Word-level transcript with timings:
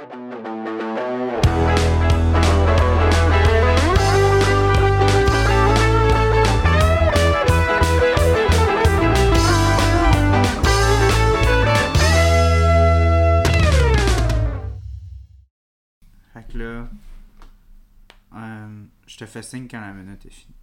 Fait 0.00 0.06
que 16.48 16.56
là, 16.56 16.88
euh, 18.34 18.84
je 19.06 19.18
te 19.18 19.26
fais 19.26 19.42
signe 19.42 19.68
quand 19.68 19.80
la 19.80 19.92
minute 19.92 20.24
est 20.24 20.30
finie. 20.30 20.54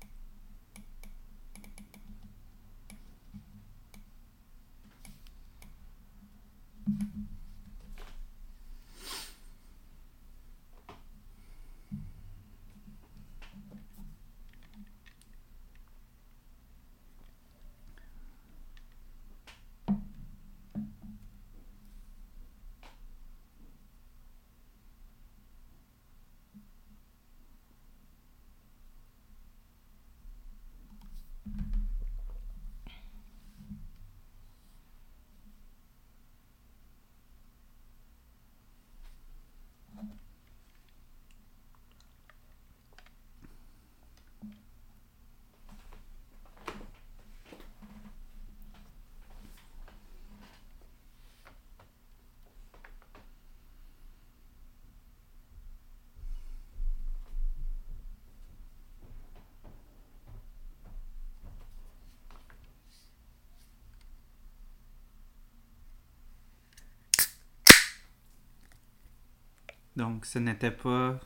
Donc, 69.98 70.26
ce 70.26 70.40
n'était 70.40 70.72
pas 70.72 71.20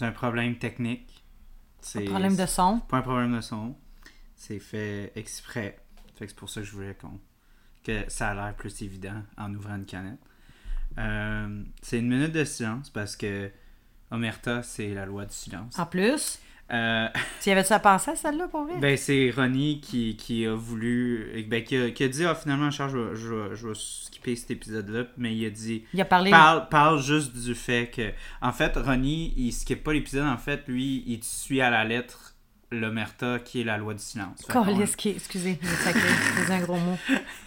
un 0.00 0.12
problème 0.12 0.56
technique. 0.56 1.24
C'est 1.80 2.04
Problème 2.04 2.34
de 2.36 2.46
son? 2.46 2.80
pas 2.80 2.98
un 2.98 3.02
problème 3.02 3.36
de 3.36 3.40
son. 3.42 3.76
C'est 4.34 4.58
fait 4.58 5.12
exprès. 5.14 5.78
Fait 6.16 6.24
que 6.24 6.30
c'est 6.30 6.36
pour 6.38 6.48
ça 6.50 6.62
que 6.62 6.66
je 6.66 6.72
voulais 6.72 6.94
qu'on 6.94 7.20
que 7.84 8.04
ça 8.08 8.30
a 8.30 8.34
l'air 8.34 8.54
plus 8.54 8.82
évident 8.82 9.22
en 9.38 9.54
ouvrant 9.54 9.76
une 9.76 9.86
canette. 9.86 10.18
Euh, 10.98 11.64
c'est 11.82 11.98
une 11.98 12.08
minute 12.08 12.32
de 12.32 12.44
silence 12.44 12.90
parce 12.90 13.16
que 13.16 13.50
Omerta, 14.10 14.62
c'est 14.62 14.92
la 14.92 15.06
loi 15.06 15.24
du 15.24 15.32
silence. 15.34 15.78
En 15.78 15.86
plus, 15.86 16.38
Euh, 16.72 17.08
tu 17.42 17.48
y 17.48 17.52
avais-tu 17.52 17.72
à 17.72 17.78
penser 17.80 18.12
à 18.12 18.16
celle-là 18.16 18.48
pour 18.48 18.64
vrai? 18.64 18.78
ben, 18.78 18.96
c'est 18.96 19.30
Ronnie 19.34 19.80
qui, 19.80 20.16
qui 20.16 20.46
a 20.46 20.54
voulu. 20.54 21.44
Ben, 21.48 21.64
qui, 21.64 21.76
a, 21.76 21.90
qui 21.90 22.04
a 22.04 22.08
dit 22.08 22.24
Ah, 22.24 22.34
finalement, 22.34 22.70
Charles, 22.70 23.14
je 23.14 23.54
je 23.54 23.68
vais 23.68 23.74
skipper 23.74 24.36
cet 24.36 24.50
épisode-là. 24.52 25.04
Mais 25.16 25.34
il 25.34 25.44
a 25.46 25.50
dit 25.50 25.84
il 25.92 26.00
a 26.00 26.04
parlé. 26.04 26.30
parle, 26.30 26.68
parle 26.68 27.02
juste 27.02 27.36
du 27.36 27.54
fait 27.54 27.90
que. 27.90 28.12
En 28.40 28.52
fait, 28.52 28.76
Ronnie, 28.76 29.34
il 29.36 29.52
skippe 29.52 29.82
pas 29.82 29.92
l'épisode. 29.92 30.26
En 30.26 30.38
fait, 30.38 30.62
lui, 30.68 31.02
il 31.06 31.22
suit 31.24 31.60
à 31.60 31.70
la 31.70 31.84
lettre 31.84 32.34
l'Omerta 32.72 33.38
qui 33.40 33.60
est 33.60 33.64
la 33.64 33.78
loi 33.78 33.94
du 33.94 34.02
silence. 34.02 34.44
Calisse 34.48 34.94
qui- 34.96 35.10
excusez, 35.10 35.54
dit 35.54 36.52
un 36.52 36.60
gros 36.60 36.76
mot. 36.76 36.96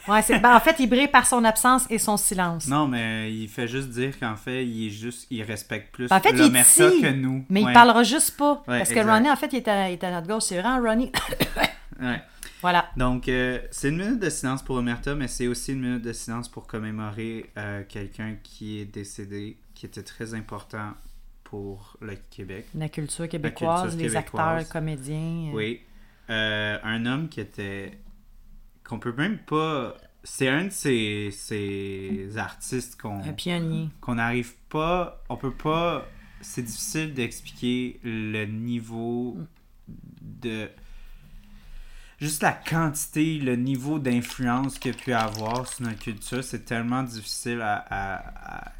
Ouais, 0.07 0.21
c'est, 0.21 0.39
ben, 0.39 0.55
en 0.55 0.59
fait, 0.59 0.75
il 0.79 0.87
brille 0.87 1.07
par 1.07 1.25
son 1.25 1.43
absence 1.45 1.85
et 1.89 1.97
son 1.97 2.17
silence. 2.17 2.67
Non, 2.67 2.87
mais 2.87 3.33
il 3.33 3.47
fait 3.47 3.67
juste 3.67 3.89
dire 3.89 4.19
qu'en 4.19 4.35
fait, 4.35 4.65
il 4.65 4.87
est 4.87 4.89
juste. 4.89 5.27
Il 5.29 5.41
respecte 5.43 5.93
plus 5.93 6.09
Ben, 6.09 6.17
en 6.17 6.19
fait, 6.19 6.33
l'Omerta 6.33 6.89
que 6.89 7.11
nous. 7.13 7.45
Mais 7.49 7.63
Ouais, 7.63 7.71
il 7.71 7.73
parlera 7.73 8.03
juste 8.03 8.35
pas. 8.37 8.63
Ouais, 8.67 8.79
parce 8.79 8.89
que 8.89 8.95
exact. 8.99 9.11
Ronnie, 9.11 9.31
en 9.31 9.35
fait, 9.35 9.53
il 9.53 9.57
est 9.57 9.67
à, 9.67 9.89
il 9.89 9.93
est 9.93 10.03
à 10.03 10.11
notre 10.11 10.27
gauche. 10.27 10.43
C'est 10.43 10.59
vraiment 10.61 10.81
Ronnie. 10.87 11.11
ouais. 12.01 12.21
voilà. 12.61 12.89
Donc, 12.97 13.29
euh, 13.29 13.59
c'est 13.71 13.89
une 13.89 13.97
minute 13.97 14.19
de 14.19 14.29
silence 14.29 14.61
pour 14.61 14.75
Omerta, 14.75 15.15
mais 15.15 15.27
c'est 15.29 15.47
aussi 15.47 15.71
une 15.73 15.81
minute 15.81 16.01
de 16.01 16.11
silence 16.13 16.49
pour 16.49 16.67
commémorer 16.67 17.49
euh, 17.57 17.83
quelqu'un 17.87 18.35
qui 18.43 18.79
est 18.79 18.85
décédé, 18.85 19.57
qui 19.73 19.85
était 19.85 20.03
très 20.03 20.33
important 20.33 20.91
pour 21.53 21.97
le 22.01 22.15
Québec. 22.31 22.65
La 22.73 22.89
culture 22.89 23.29
québécoise, 23.29 23.81
culture 23.91 23.99
les 23.99 24.11
québécoise. 24.13 24.57
acteurs, 24.61 24.73
comédiens. 24.73 25.49
euh, 25.49 25.53
Oui. 25.53 25.81
Euh, 26.31 26.79
un 26.83 27.05
homme 27.05 27.29
qui 27.29 27.41
était. 27.41 27.99
qu'on 28.83 28.97
peut 28.97 29.13
même 29.15 29.37
pas. 29.37 29.95
C'est 30.23 30.47
un 30.47 30.65
de 30.65 30.69
ces, 30.71 31.29
ces 31.31 32.37
artistes 32.37 32.99
qu'on 32.99 33.19
Un 33.21 33.33
pionnier. 33.33 33.89
qu'on 34.01 34.15
n'arrive 34.15 34.53
pas. 34.69 35.21
On 35.29 35.37
peut 35.37 35.53
pas. 35.53 36.07
C'est 36.41 36.63
difficile 36.63 37.13
d'expliquer 37.13 37.99
le 38.03 38.45
niveau 38.45 39.37
de. 40.21 40.71
Juste 42.19 42.41
la 42.41 42.53
quantité, 42.53 43.37
le 43.37 43.55
niveau 43.57 43.99
d'influence 43.99 44.79
qu'il 44.79 44.91
a 44.91 44.97
pu 44.97 45.13
avoir 45.13 45.67
sur 45.67 45.83
notre 45.85 45.99
culture, 45.99 46.43
c'est 46.43 46.65
tellement 46.65 47.03
difficile 47.03 47.61
à, 47.61 47.75
à- 47.75 48.65
à- 48.67 48.71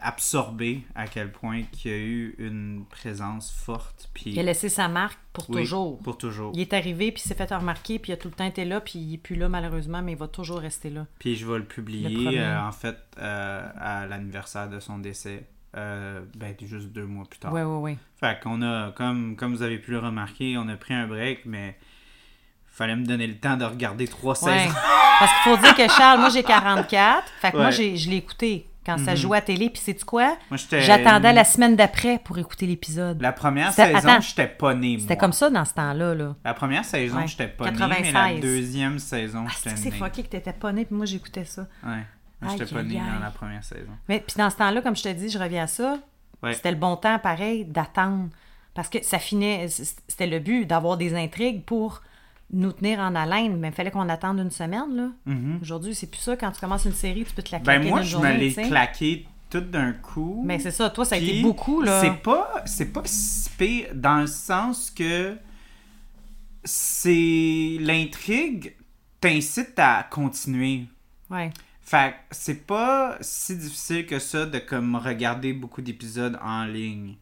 à 0.00 0.08
absorber 0.08 0.82
à 0.94 1.06
quel 1.06 1.30
point 1.32 1.62
qu'il 1.72 1.90
y 1.90 1.94
a 1.94 1.98
eu 1.98 2.34
une 2.38 2.84
présence 2.88 3.50
forte. 3.50 4.08
Puis, 4.14 4.30
Il 4.32 4.38
a 4.38 4.42
laissé 4.42 4.68
sa 4.68 4.88
marque 4.88 5.18
pour 5.32 5.48
Oui, 5.50 5.62
toujours. 5.62 5.98
Pour 6.00 6.18
toujours. 6.18 6.52
Il 6.54 6.60
est 6.60 6.72
arrivé, 6.72 7.12
puis 7.12 7.22
s'est 7.22 7.34
fait 7.34 7.52
remarquer, 7.54 7.98
puis 7.98 8.12
il 8.12 8.14
a 8.14 8.16
tout 8.16 8.28
le 8.28 8.34
temps 8.34 8.44
été 8.46 8.64
là, 8.64 8.80
puis 8.80 8.98
il 8.98 9.14
est 9.14 9.18
plus 9.18 9.36
là 9.36 9.48
malheureusement, 9.48 10.02
mais 10.02 10.12
il 10.12 10.18
va 10.18 10.28
toujours 10.28 10.58
rester 10.60 10.90
là. 10.90 11.06
Puis 11.18 11.36
je 11.36 11.46
vais 11.46 11.58
le 11.58 11.64
publier, 11.64 12.38
euh, 12.40 12.60
en 12.60 12.72
fait, 12.72 12.96
euh, 13.18 13.68
à 13.78 14.06
l'anniversaire 14.06 14.68
de 14.68 14.80
son 14.80 14.98
décès. 14.98 15.44
Euh, 15.76 16.20
ben, 16.36 16.54
juste 16.62 16.88
deux 16.92 17.04
mois 17.04 17.24
plus 17.28 17.40
tard. 17.40 17.52
Ouais, 17.52 17.64
ouais, 17.64 17.78
ouais. 17.78 17.98
Fait 18.20 18.38
qu'on 18.40 18.62
a, 18.62 18.92
comme, 18.92 19.34
comme 19.34 19.54
vous 19.56 19.62
avez 19.62 19.78
pu 19.78 19.90
le 19.90 19.98
remarquer, 19.98 20.56
on 20.56 20.68
a 20.68 20.76
pris 20.76 20.94
un 20.94 21.08
break, 21.08 21.46
mais 21.46 21.76
fallait 22.68 22.94
me 22.96 23.04
donner 23.04 23.26
le 23.26 23.36
temps 23.38 23.56
de 23.56 23.64
regarder 23.64 24.06
trois 24.06 24.40
Ouais. 24.44 24.58
saisons. 24.66 24.74
Parce 25.18 25.32
qu'il 25.42 25.52
faut 25.56 25.62
dire 25.62 25.74
que 25.76 25.88
Charles, 25.92 26.20
moi 26.20 26.28
j'ai 26.28 26.42
44, 26.42 27.24
fait 27.40 27.50
que 27.52 27.56
moi 27.56 27.66
Ouais. 27.66 27.72
j'ai- 27.72 27.96
je 27.96 28.08
l'ai 28.10 28.16
écouté 28.16 28.66
quand 28.84 28.98
ça 28.98 29.12
Mhm. 29.12 29.16
jouait 29.16 29.38
à 29.38 29.40
télé, 29.40 29.70
puis 29.70 29.80
c'est 29.84 30.04
quoi? 30.04 30.36
J'attendais 30.70 31.32
la 31.32 31.44
semaine 31.44 31.76
d'après 31.76 32.18
pour 32.18 32.38
écouter 32.38 32.66
l'épisode. 32.66 33.20
La 33.22 33.32
première 33.32 33.72
saison, 33.72 34.20
j'étais 34.20 34.46
pas 34.48 34.74
né, 34.74 34.98
C'était 35.00 35.16
comme 35.16 35.32
ça 35.32 35.50
dans 35.50 35.64
ce 35.64 35.74
temps-là, 35.74 36.14
là. 36.14 36.34
La 36.44 36.54
première 36.54 36.84
saison, 36.84 37.18
Ouais. 37.18 37.26
j'étais 37.26 37.48
pas 37.48 37.64
né, 37.66 37.70
mais 37.72 37.78
96. 37.78 38.34
la 38.34 38.40
deuxième 38.40 38.98
saison, 38.98 39.44
Ah, 39.48 39.52
j'étais 39.56 39.76
c'est 39.76 39.90
né. 39.90 39.96
fucké 39.96 40.22
que 40.22 40.28
t'étais 40.28 40.52
pas 40.52 40.72
né, 40.72 40.84
puis 40.84 40.94
moi 40.94 41.06
j'écoutais 41.06 41.44
ça. 41.44 41.66
Ouais. 41.84 42.02
J'étais 42.50 42.74
pas 42.74 42.82
né 42.82 42.96
dans 42.98 43.24
la 43.24 43.30
première 43.30 43.64
saison. 43.64 43.92
Mais 44.08 44.20
puis 44.20 44.36
dans 44.36 44.50
ce 44.50 44.56
temps-là, 44.56 44.82
comme 44.82 44.96
je 44.96 45.02
te 45.02 45.08
dis, 45.12 45.30
je 45.30 45.38
reviens 45.38 45.64
à 45.64 45.66
ça. 45.66 45.98
Ouais. 46.42 46.52
C'était 46.52 46.70
le 46.72 46.76
bon 46.76 46.96
temps, 46.96 47.18
pareil, 47.18 47.64
d'attendre. 47.64 48.28
Parce 48.74 48.88
que 48.90 49.02
ça 49.02 49.18
finait. 49.18 49.68
C'était 49.68 50.26
le 50.26 50.40
but 50.40 50.66
d'avoir 50.66 50.96
des 50.98 51.14
intrigues 51.14 51.64
pour 51.64 52.02
nous 52.52 52.72
tenir 52.72 53.00
en 53.00 53.14
haleine. 53.14 53.58
Mais 53.58 53.68
il 53.68 53.74
fallait 53.74 53.90
qu'on 53.90 54.08
attende 54.08 54.38
une 54.38 54.50
semaine, 54.50 54.94
là. 54.94 55.10
Mhm. 55.26 55.58
Aujourd'hui, 55.62 55.94
c'est 55.94 56.06
plus 56.06 56.20
ça. 56.20 56.36
Quand 56.36 56.52
tu 56.52 56.60
commences 56.60 56.84
une 56.84 56.92
série, 56.92 57.24
tu 57.24 57.34
peux 57.34 57.42
te 57.42 57.52
la 57.52 57.58
Ben 57.58 57.80
claquer 57.80 57.88
moi, 57.88 58.00
d'une 58.00 58.08
je 58.08 58.16
me 58.18 58.32
l'ai 58.32 58.52
claqué 58.52 59.26
tout 59.50 59.60
d'un 59.60 59.92
coup. 59.92 60.42
Mais 60.44 60.58
c'est 60.58 60.70
ça, 60.70 60.90
toi, 60.90 61.04
ça 61.04 61.14
a 61.14 61.18
été 61.18 61.42
beaucoup, 61.42 61.80
là. 61.80 62.00
C'est 62.00 62.22
pas, 62.22 62.62
c'est 62.66 62.92
pas 62.92 63.02
si 63.04 63.50
pire 63.50 63.88
dans 63.94 64.20
le 64.20 64.26
sens 64.26 64.90
que 64.90 65.36
c'est 66.64 67.76
l'intrigue 67.80 68.74
t'incite 69.20 69.78
à 69.78 70.06
continuer. 70.10 70.86
Ouais. 71.30 71.50
Fait 71.80 72.12
que 72.12 72.16
c'est 72.30 72.66
pas 72.66 73.16
si 73.20 73.56
difficile 73.56 74.06
que 74.06 74.18
ça 74.18 74.46
de 74.46 74.58
comme 74.58 74.96
regarder 74.96 75.52
beaucoup 75.52 75.82
d'épisodes 75.82 76.38
en 76.42 76.64
ligne. 76.64 77.16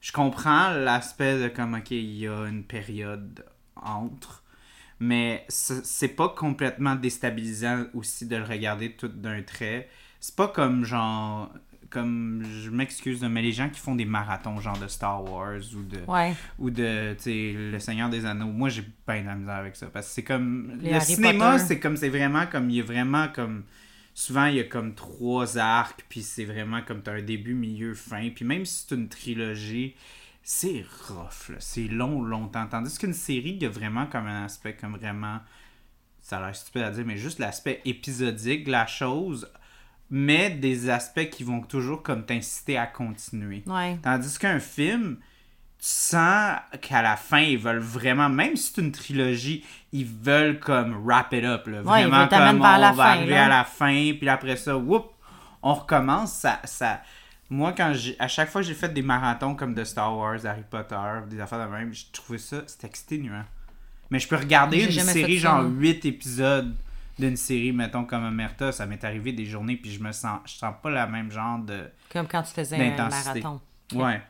Je 0.00 0.12
comprends 0.12 0.70
l'aspect 0.70 1.42
de 1.42 1.48
comme 1.48 1.74
ok 1.74 1.90
il 1.90 2.18
y 2.18 2.28
a 2.28 2.46
une 2.46 2.62
période 2.62 3.44
entre, 3.74 4.44
mais 5.00 5.44
c'est 5.48 6.08
pas 6.08 6.28
complètement 6.28 6.94
déstabilisant 6.94 7.84
aussi 7.94 8.26
de 8.26 8.36
le 8.36 8.44
regarder 8.44 8.92
tout 8.92 9.08
d'un 9.08 9.42
trait. 9.42 9.88
C'est 10.20 10.34
pas 10.34 10.48
comme 10.48 10.84
genre 10.84 11.52
comme 11.90 12.44
je 12.44 12.68
m'excuse 12.68 13.22
mais 13.24 13.40
les 13.40 13.52
gens 13.52 13.70
qui 13.70 13.80
font 13.80 13.94
des 13.94 14.04
marathons 14.04 14.60
genre 14.60 14.78
de 14.78 14.88
Star 14.88 15.24
Wars 15.24 15.60
ou 15.74 15.82
de 15.84 15.98
Ouais. 16.06 16.34
ou 16.58 16.68
de 16.68 17.16
le 17.72 17.78
Seigneur 17.78 18.10
des 18.10 18.26
Anneaux 18.26 18.48
moi 18.52 18.68
j'ai 18.68 18.84
bien 19.06 19.22
de 19.22 19.26
la 19.26 19.34
misère 19.34 19.54
avec 19.54 19.74
ça 19.74 19.86
parce 19.86 20.06
que 20.08 20.12
c'est 20.12 20.22
comme 20.22 20.78
Les 20.82 20.90
le 20.90 20.96
Harry 20.96 21.14
cinéma 21.14 21.58
c'est 21.58 21.80
comme 21.80 21.96
c'est 21.96 22.10
vraiment 22.10 22.46
comme 22.46 22.68
il 22.68 22.76
y 22.76 22.80
a 22.80 22.84
vraiment 22.84 23.28
comme 23.28 23.62
souvent 24.12 24.44
il 24.46 24.56
y 24.56 24.60
a 24.60 24.64
comme 24.64 24.94
trois 24.94 25.56
arcs 25.56 26.04
puis 26.10 26.20
c'est 26.20 26.44
vraiment 26.44 26.82
comme 26.82 27.00
t'as 27.00 27.14
un 27.14 27.22
début 27.22 27.54
milieu 27.54 27.94
fin 27.94 28.28
puis 28.34 28.44
même 28.44 28.66
si 28.66 28.84
c'est 28.86 28.94
une 28.94 29.08
trilogie 29.08 29.94
c'est 30.50 30.86
rough 31.08 31.50
là. 31.50 31.56
c'est 31.58 31.88
long 31.88 32.22
longtemps 32.22 32.66
tandis 32.66 32.96
qu'une 32.96 33.12
série 33.12 33.50
il 33.50 33.62
y 33.62 33.66
a 33.66 33.68
vraiment 33.68 34.06
comme 34.06 34.26
un 34.26 34.44
aspect 34.44 34.74
comme 34.74 34.96
vraiment 34.96 35.40
ça 36.22 36.38
a 36.38 36.46
l'air 36.46 36.56
stupide 36.56 36.82
à 36.82 36.90
dire 36.90 37.04
mais 37.04 37.18
juste 37.18 37.38
l'aspect 37.38 37.82
épisodique 37.84 38.64
de 38.64 38.70
la 38.70 38.86
chose 38.86 39.46
mais 40.10 40.48
des 40.48 40.88
aspects 40.88 41.28
qui 41.28 41.44
vont 41.44 41.60
toujours 41.60 42.02
comme 42.02 42.24
t'inciter 42.24 42.78
à 42.78 42.86
continuer. 42.86 43.62
Ouais. 43.66 43.98
Tandis 44.02 44.38
qu'un 44.38 44.58
film, 44.58 45.18
tu 45.78 45.86
sens 45.86 46.56
qu'à 46.80 47.02
la 47.02 47.16
fin, 47.16 47.40
ils 47.40 47.58
veulent 47.58 47.78
vraiment, 47.78 48.28
même 48.28 48.56
si 48.56 48.72
c'est 48.72 48.80
une 48.80 48.92
trilogie, 48.92 49.64
ils 49.92 50.06
veulent 50.06 50.58
comme 50.58 51.04
wrap 51.04 51.32
it 51.32 51.44
up. 51.44 51.66
Là. 51.66 51.82
Vraiment 51.82 52.26
comme 52.26 52.60
on 52.60 52.78
la 52.78 52.92
va 52.92 53.04
fin, 53.04 53.10
arriver 53.10 53.32
là. 53.32 53.44
à 53.44 53.48
la 53.48 53.64
fin, 53.64 54.12
puis 54.18 54.28
après 54.28 54.56
ça, 54.56 54.76
whoop, 54.76 55.12
on 55.62 55.74
recommence. 55.74 56.32
Ça, 56.32 56.60
ça... 56.64 57.02
Moi, 57.50 57.72
quand 57.72 57.92
j'ai, 57.94 58.14
à 58.18 58.28
chaque 58.28 58.50
fois 58.50 58.60
que 58.60 58.66
j'ai 58.66 58.74
fait 58.74 58.90
des 58.92 59.02
marathons 59.02 59.54
comme 59.54 59.74
de 59.74 59.82
Star 59.84 60.14
Wars, 60.16 60.44
Harry 60.44 60.64
Potter, 60.68 60.96
des 61.30 61.40
affaires 61.40 61.66
de 61.66 61.72
même, 61.72 61.92
j'ai 61.94 62.06
trouvé 62.12 62.38
ça, 62.38 62.62
c'était 62.66 62.86
exténuant. 62.86 63.44
Mais 64.10 64.18
je 64.18 64.28
peux 64.28 64.36
regarder 64.36 64.84
une 64.84 64.90
série, 64.92 65.38
ça, 65.38 65.48
genre 65.48 65.62
moi. 65.62 65.70
8 65.80 66.04
épisodes 66.06 66.76
d'une 67.18 67.36
série, 67.36 67.72
mettons, 67.72 68.04
comme 68.04 68.24
Omerta, 68.24 68.70
ça 68.72 68.86
m'est 68.86 69.02
arrivé 69.02 69.32
des 69.32 69.44
journées, 69.44 69.76
puis 69.76 69.90
je 69.90 70.02
me 70.02 70.12
sens, 70.12 70.40
je 70.46 70.52
sens 70.52 70.74
pas 70.82 70.90
la 70.90 71.06
même 71.06 71.30
genre 71.30 71.58
de... 71.58 71.90
Comme 72.12 72.28
quand 72.28 72.42
tu 72.42 72.52
faisais 72.52 72.76
un 72.76 73.08
marathon. 73.08 73.60
Ouais. 73.94 74.20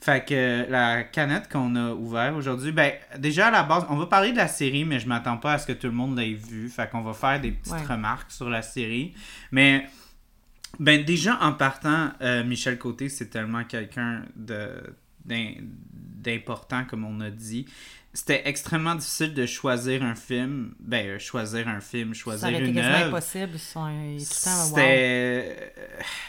Fait 0.00 0.22
que 0.22 0.34
euh, 0.34 0.66
la 0.68 1.04
canette 1.04 1.50
qu'on 1.50 1.74
a 1.76 1.92
ouverte 1.92 2.34
aujourd'hui, 2.34 2.72
ben 2.72 2.92
déjà 3.18 3.46
à 3.46 3.50
la 3.50 3.62
base, 3.62 3.86
on 3.88 3.96
va 3.96 4.04
parler 4.04 4.32
de 4.32 4.36
la 4.36 4.48
série, 4.48 4.84
mais 4.84 5.00
je 5.00 5.08
m'attends 5.08 5.38
pas 5.38 5.54
à 5.54 5.58
ce 5.58 5.66
que 5.66 5.72
tout 5.72 5.86
le 5.86 5.94
monde 5.94 6.18
l'ait 6.18 6.34
vu. 6.34 6.68
Fait 6.68 6.90
qu'on 6.90 7.00
va 7.00 7.14
faire 7.14 7.40
des 7.40 7.52
petites 7.52 7.72
Ouais. 7.72 7.86
remarques 7.88 8.30
sur 8.30 8.50
la 8.50 8.60
série. 8.60 9.14
Mais 9.50 9.86
ben 10.78 11.04
déjà 11.04 11.38
en 11.42 11.52
partant, 11.52 12.10
euh, 12.20 12.44
Michel 12.44 12.78
Côté, 12.78 13.08
c'est 13.08 13.28
tellement 13.30 13.64
quelqu'un 13.64 14.24
d'important, 15.24 16.84
comme 16.84 17.04
on 17.04 17.20
a 17.20 17.30
dit. 17.30 17.66
C'était 18.16 18.42
extrêmement 18.48 18.94
difficile 18.94 19.34
de 19.34 19.44
choisir 19.44 20.04
un 20.04 20.14
film. 20.14 20.72
Ben, 20.78 21.04
euh, 21.06 21.18
choisir 21.18 21.66
un 21.68 21.80
film, 21.80 22.14
Ça 22.14 22.20
choisir 22.20 22.48
été 22.50 22.64
une 22.68 22.78
œuvre. 22.78 23.06
impossible. 23.08 23.58
Wow. 23.74 24.18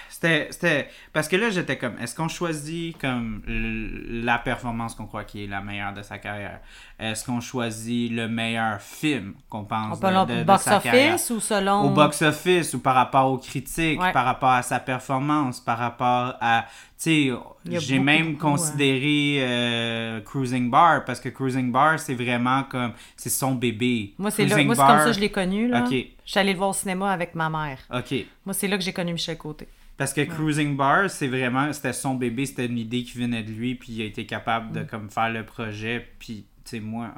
C'était. 0.09 0.47
C'était. 0.49 0.89
Parce 1.13 1.27
que 1.27 1.35
là, 1.35 1.49
j'étais 1.49 1.77
comme. 1.77 1.97
Est-ce 1.99 2.15
qu'on 2.15 2.27
choisit 2.29 2.97
comme 2.97 3.41
la 3.47 4.37
performance 4.39 4.95
qu'on 4.95 5.05
croit 5.05 5.25
qui 5.25 5.43
est 5.43 5.47
la 5.47 5.61
meilleure 5.61 5.93
de 5.93 6.01
sa 6.01 6.17
carrière? 6.17 6.61
Est-ce 6.97 7.25
qu'on 7.25 7.41
choisit 7.41 8.11
le 8.13 8.27
meilleur 8.29 8.81
film 8.81 9.33
qu'on 9.49 9.65
pense 9.65 9.99
On 10.01 10.25
de, 10.25 10.33
de- 10.33 10.39
de 10.39 10.43
box 10.45 10.63
sa 10.63 10.79
carrière? 10.79 11.15
office 11.15 11.29
ou 11.31 11.39
selon. 11.41 11.81
au 11.81 11.89
box-office 11.89 12.73
ou 12.73 12.79
par 12.79 12.95
rapport 12.95 13.29
aux 13.29 13.37
critiques, 13.37 13.99
Ouais. 14.01 14.13
par 14.13 14.23
rapport 14.25 14.51
à 14.51 14.61
sa 14.63 14.79
performance, 14.79 15.59
par 15.59 15.77
rapport 15.77 16.35
à... 16.39 16.65
Tu 16.97 17.29
sais, 17.67 17.79
j'ai 17.81 17.99
même 17.99 18.37
considéré 18.37 19.39
euh, 19.45 20.21
Cruising 20.21 20.69
Bar, 20.71 21.03
parce 21.03 21.19
que 21.19 21.27
Cruising 21.27 21.69
Bar, 21.69 21.74
c'est 21.97 22.15
vraiment 22.15 22.63
comme... 22.63 22.93
C'est 23.15 23.29
son 23.29 23.55
bébé. 23.55 24.13
Moi, 24.17 24.31
c'est 24.31 24.45
là- 24.45 24.63
moi, 24.63 24.75
c'est 24.75 24.81
comme 24.81 24.97
ça 24.99 25.05
que 25.05 25.13
je 25.13 25.19
l'ai 25.19 25.31
connu. 25.31 25.67
Là. 25.67 25.83
Ok. 25.83 25.91
Je 25.91 26.31
suis 26.31 26.39
allée 26.39 26.51
le 26.53 26.57
voir 26.57 26.69
au 26.69 26.73
cinéma 26.73 27.11
avec 27.11 27.35
ma 27.35 27.49
mère. 27.49 27.79
OK. 27.93 28.13
Moi, 28.45 28.53
c'est 28.53 28.67
là 28.67 28.77
que 28.77 28.83
j'ai 28.83 28.93
connu 28.93 29.13
Michel 29.13 29.37
Côté. 29.37 29.67
Parce 29.97 30.11
que 30.13 30.21
Cruising 30.21 30.75
Bar, 30.75 31.09
c'est 31.09 31.27
vraiment... 31.27 31.71
C'était 31.71 31.93
son 31.93 32.15
bébé, 32.15 32.45
c'était 32.45 32.65
une 32.65 32.77
idée 32.77 33.03
qui 33.03 33.17
venait 33.17 33.43
de 33.43 33.51
lui, 33.51 33.75
puis 33.75 33.93
il 33.93 34.01
a 34.01 34.05
été 34.05 34.25
capable 34.25 34.69
Mm. 34.71 34.73
de 34.73 34.83
comme 34.89 35.09
faire 35.09 35.29
le 35.29 35.45
projet, 35.45 36.05
puis, 36.19 36.45
tu 36.65 36.69
sais, 36.71 36.79
moi... 36.79 37.13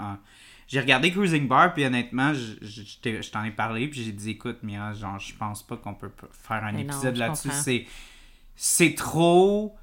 J'ai 0.67 0.81
regardé 0.81 1.11
Cruising 1.11 1.47
Bar, 1.47 1.73
puis 1.73 1.85
honnêtement, 1.85 2.33
je, 2.33 2.55
je- 2.61 3.31
t'en 3.31 3.43
ai 3.45 3.51
parlé, 3.51 3.87
puis 3.87 4.03
j'ai 4.03 4.11
dit, 4.11 4.31
écoute, 4.31 4.57
Mira, 4.63 4.91
genre, 4.93 5.17
je 5.17 5.33
pense 5.33 5.63
pas 5.65 5.77
qu'on 5.77 5.93
peut 5.93 6.11
faire 6.33 6.63
un 6.65 6.73
Mais 6.73 6.81
épisode 6.81 7.15
là-dessus. 7.15 7.49
C'est 7.53 7.85
c'est 8.55 8.93
trop 8.95 9.75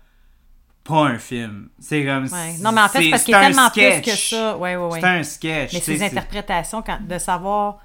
pas 0.85 1.05
un 1.07 1.19
film. 1.19 1.71
C'est 1.81 2.05
comme... 2.05 2.25
Ouais. 2.25 2.57
Non, 2.61 2.71
mais 2.73 2.83
en 2.83 2.89
fait, 2.89 3.03
c'est 3.03 3.11
parce 3.11 3.25
qu'il 3.25 3.35
a 3.35 3.41
tellement 3.41 3.71
plus 3.71 3.81
sketch. 3.81 4.05
que 4.31 4.37
ça. 4.37 4.57
Ouais, 4.59 4.77
ouais, 4.77 4.87
ouais. 4.93 5.01
C'est 5.01 5.07
un 5.07 5.23
sketch. 5.23 5.73
Mais 5.73 5.81
c'est- 5.81 6.03
interprétations, 6.05 6.83
quand, 6.83 6.99
de 7.01 7.19
savoir 7.19 7.79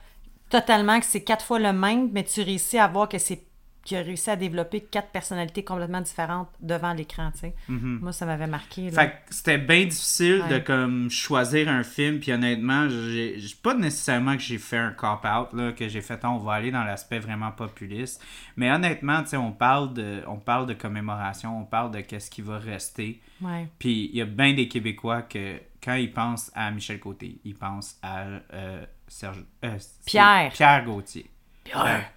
totalement 0.49 0.99
que 0.99 1.05
c'est 1.05 1.23
quatre 1.23 1.45
fois 1.45 1.59
le 1.59 1.71
même, 1.73 2.09
mais 2.11 2.23
tu 2.23 2.41
réussis 2.41 2.77
à 2.77 2.87
voir 2.87 3.07
que 3.07 3.17
c'est 3.17 3.41
qu'il 3.89 3.97
a 3.97 4.01
réussi 4.01 4.29
à 4.29 4.35
développer 4.35 4.81
quatre 4.81 5.09
personnalités 5.09 5.63
complètement 5.63 6.01
différentes 6.01 6.49
devant 6.59 6.93
l'écran, 6.93 7.31
tu 7.33 7.39
sais. 7.39 7.55
Moi, 7.67 8.11
ça 8.11 8.25
m'avait 8.25 8.47
marqué. 8.47 8.91
là. 8.91 9.01
Fait 9.03 9.09
que 9.09 9.15
c'était 9.33 9.57
bien 9.57 9.85
difficile 9.85 10.43
de 10.49 10.59
comme 10.59 11.09
choisir 11.09 11.67
un 11.69 11.83
film 11.83 12.19
puis 12.19 12.31
honnêtement 12.31 12.87
j'ai 12.87 13.39
j'ai- 13.39 13.55
pas 13.61 13.73
nécessairement 13.73 14.35
que 14.35 14.41
j'ai 14.43 14.57
fait 14.57 14.77
un 14.77 14.91
cop 14.91 15.25
out 15.25 15.53
là 15.53 15.71
que 15.71 15.87
j'ai 15.87 16.01
fait 16.01 16.19
Ah, 16.23 16.31
on 16.31 16.37
va 16.37 16.53
aller 16.53 16.71
dans 16.71 16.83
l'aspect 16.83 17.19
vraiment 17.19 17.51
populiste 17.51 18.23
mais 18.55 18.71
honnêtement 18.71 19.21
tu 19.23 19.29
sais 19.29 19.37
on 19.37 19.51
parle 19.51 19.93
de 19.93 20.21
on 20.27 20.37
parle 20.37 20.65
de 20.67 20.73
commémoration 20.73 21.59
on 21.59 21.65
parle 21.65 21.91
de 21.91 22.01
qu'est-ce 22.01 22.29
qui 22.29 22.41
va 22.41 22.57
rester 22.59 23.21
Ouais. 23.41 23.67
puis 23.79 24.09
il 24.11 24.17
y 24.17 24.21
a 24.21 24.25
bien 24.25 24.53
des 24.53 24.67
Québécois 24.67 25.21
que 25.23 25.59
quand 25.83 25.95
ils 25.95 26.11
pensent 26.11 26.51
à 26.55 26.69
Michel 26.71 26.99
Côté 26.99 27.39
ils 27.43 27.55
pensent 27.55 27.97
à 28.03 28.25
euh, 28.53 28.85
Serge 29.07 29.43
euh, 29.65 29.77
Pierre. 30.05 30.51
Pierre 30.53 30.85
Gauthier 30.85 31.29
Pierre. 31.63 32.11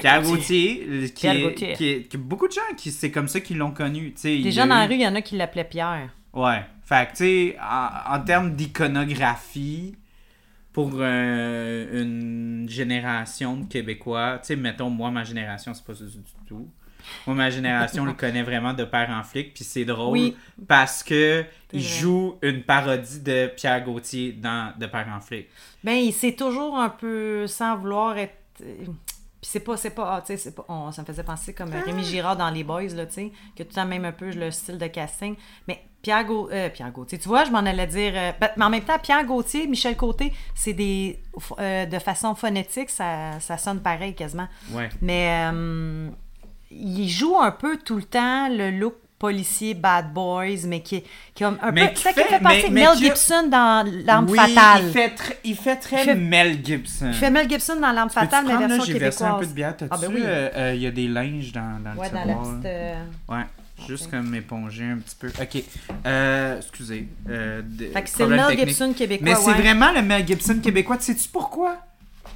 Pierre 0.00 0.22
Gauthier, 0.22 0.86
euh, 0.88 1.06
qui, 1.06 1.12
Pierre 1.12 1.34
est- 1.36 1.42
Gauthier. 1.42 1.72
qui 1.74 1.88
est- 1.88 2.02
qui- 2.08 2.16
beaucoup 2.16 2.46
de 2.48 2.52
gens 2.52 2.74
qui 2.76 2.90
c'est 2.90 3.10
comme 3.10 3.28
ça 3.28 3.40
qu'ils 3.40 3.58
l'ont 3.58 3.70
connu 3.72 4.12
tu 4.12 4.20
sais 4.20 4.34
il 4.34 4.40
y 4.40 4.44
Déjà 4.44 4.64
a 4.64 4.66
dans 4.66 4.74
la 4.76 4.86
rue, 4.86 4.94
il 4.94 5.00
y 5.00 5.06
en 5.06 5.14
a 5.14 5.22
qui 5.22 5.36
l'appelaient 5.36 5.64
Pierre. 5.64 6.10
Ouais. 6.32 6.62
Fait 6.84 7.06
que, 7.06 7.10
tu 7.12 7.16
sais, 7.16 7.56
en, 7.60 8.14
en 8.14 8.20
termes 8.20 8.52
d'iconographie, 8.54 9.96
pour 10.72 10.90
euh, 10.96 12.02
une 12.02 12.68
génération 12.68 13.56
de 13.56 13.64
Québécois, 13.64 14.38
tu 14.42 14.48
sais, 14.48 14.56
mettons, 14.56 14.90
moi, 14.90 15.10
ma 15.10 15.24
génération, 15.24 15.72
c'est 15.72 15.84
pas 15.84 15.94
ça 15.94 16.04
du 16.04 16.18
tout. 16.46 16.68
Moi, 17.26 17.34
ma 17.34 17.48
génération 17.50 18.04
le 18.04 18.12
connaît 18.12 18.42
vraiment 18.42 18.74
de 18.74 18.84
père 18.84 19.08
en 19.10 19.22
flic, 19.22 19.54
puis 19.54 19.64
c'est 19.64 19.84
drôle 19.86 20.12
Oui. 20.12 20.36
parce 20.68 21.02
que 21.02 21.44
il 21.72 21.80
joue 21.82 22.36
une 22.42 22.62
parodie 22.62 23.20
de 23.20 23.46
Pierre 23.56 23.82
Gauthier 23.84 24.32
dans 24.32 24.72
De 24.78 24.86
père 24.86 25.06
en 25.16 25.20
flic. 25.20 25.46
Ben, 25.82 25.94
il 25.94 26.12
s'est 26.12 26.32
toujours 26.34 26.76
un 26.78 26.90
peu, 26.90 27.46
sans 27.46 27.76
vouloir 27.76 28.18
être... 28.18 28.34
Puis 29.46 29.52
c'est 29.52 29.60
pas, 29.60 29.76
c'est 29.76 29.90
pas, 29.90 30.16
ah, 30.16 30.20
tu 30.22 30.26
sais, 30.32 30.36
c'est 30.38 30.54
pas, 30.56 30.64
on- 30.68 30.90
ça 30.90 31.02
me 31.02 31.06
faisait 31.06 31.22
penser 31.22 31.54
comme 31.54 31.70
Rémi 31.70 32.02
Girard 32.02 32.36
dans 32.36 32.50
Les 32.50 32.64
Boys, 32.64 32.88
là, 32.96 33.06
tu 33.06 33.12
sais, 33.12 33.32
qui 33.54 33.62
a 33.62 33.64
tout 33.64 33.70
le 33.70 33.74
temps 33.76 33.86
même 33.86 34.04
un 34.04 34.10
peu 34.10 34.28
le 34.32 34.50
style 34.50 34.76
de 34.76 34.88
casting. 34.88 35.36
Mais 35.68 35.84
Pierre, 36.02 36.24
Gau- 36.24 36.50
euh, 36.50 36.68
Pierre 36.68 36.90
Gauthier, 36.90 37.16
tu 37.16 37.28
vois, 37.28 37.44
je 37.44 37.52
m'en 37.52 37.60
allais 37.60 37.86
dire... 37.86 38.12
euh, 38.16 38.32
ben, 38.40 38.50
mais 38.56 38.64
en 38.64 38.70
même 38.70 38.82
temps, 38.82 38.98
Pierre 39.00 39.24
Gauthier, 39.24 39.68
Michel 39.68 39.96
Côté, 39.96 40.32
c'est 40.56 40.72
des... 40.72 41.20
euh, 41.60 41.86
de 41.86 41.98
façon 42.00 42.34
phonétique, 42.34 42.90
ça, 42.90 43.38
ça 43.38 43.56
sonne 43.56 43.78
pareil 43.80 44.16
quasiment. 44.16 44.48
Ouais. 44.72 44.88
Mais 45.00 45.48
euh, 45.52 46.08
il 46.72 47.08
joue 47.08 47.38
un 47.38 47.52
peu 47.52 47.76
tout 47.76 47.96
le 47.98 48.02
temps 48.02 48.48
le 48.48 48.72
look 48.72 48.94
policier 49.18 49.72
bad 49.74 50.12
boys, 50.12 50.66
mais 50.66 50.80
qui, 50.80 51.02
qui 51.34 51.42
a 51.42 51.48
un 51.62 51.72
Mais 51.72 51.88
peu... 51.88 51.94
qui 51.94 52.02
fait- 52.02 52.12
fait 52.12 52.38
penser 52.38 52.68
mais- 52.70 52.82
Mel 52.86 52.96
Gibson 52.98 53.48
dans 53.48 53.86
L'Arme 54.04 54.26
oui, 54.28 54.36
fatale. 54.38 54.82
Il 54.86 54.92
fait, 54.92 55.08
tr- 55.08 55.36
il 55.44 55.56
fait 55.56 55.76
très 55.76 56.02
Il 56.02 56.04
fait- 56.04 56.14
Mel 56.14 56.64
Gibson. 56.64 57.06
Il 57.08 57.14
fait 57.14 57.30
Mel 57.30 57.48
Gibson 57.48 57.76
dans 57.80 57.92
L'Arme 57.92 58.10
fatale, 58.10 58.44
mais 58.46 58.52
là, 58.52 58.66
version 58.66 58.84
J'ai 58.84 58.98
versé 58.98 59.24
un 59.24 59.34
peu 59.34 59.46
québécoise. 59.46 59.48
de 59.48 59.54
bière. 59.54 59.76
T'as-tu, 59.76 59.92
Ah, 59.94 59.98
ben 59.98 60.10
oui. 60.14 60.20
euh, 60.22 60.50
euh, 60.54 60.74
il 60.74 60.82
y 60.82 60.86
a 60.86 60.90
des 60.90 61.08
linges 61.08 61.52
dans, 61.52 61.82
dans 61.82 61.98
Ouais, 61.98 62.08
le 62.08 62.12
dans 62.14 62.18
la 62.20 62.26
tiroir, 62.26 62.50
petite... 62.50 62.66
euh, 62.66 63.04
Ouais, 63.28 63.44
juste 63.88 64.10
comme 64.10 64.34
éponger 64.34 64.84
un 64.84 64.98
petit 64.98 65.16
peu. 65.18 65.28
Ok, 65.28 65.62
euh, 66.06 66.58
excusez. 66.58 67.08
Euh, 67.30 67.62
de- 67.64 67.86
Fait 67.86 68.02
que 68.02 68.10
c'est 68.10 68.26
le 68.26 68.36
Mel 68.36 68.46
technique. 68.48 68.68
Gibson 68.68 68.92
québécois, 68.92 69.24
Mais 69.28 69.34
c'est 69.34 69.52
vraiment 69.62 69.92
le 69.92 70.02
Mel 70.02 70.26
Gibson 70.26 70.58
québécois. 70.62 70.96
Sais-tu 71.00 71.28
pourquoi? 71.30 71.76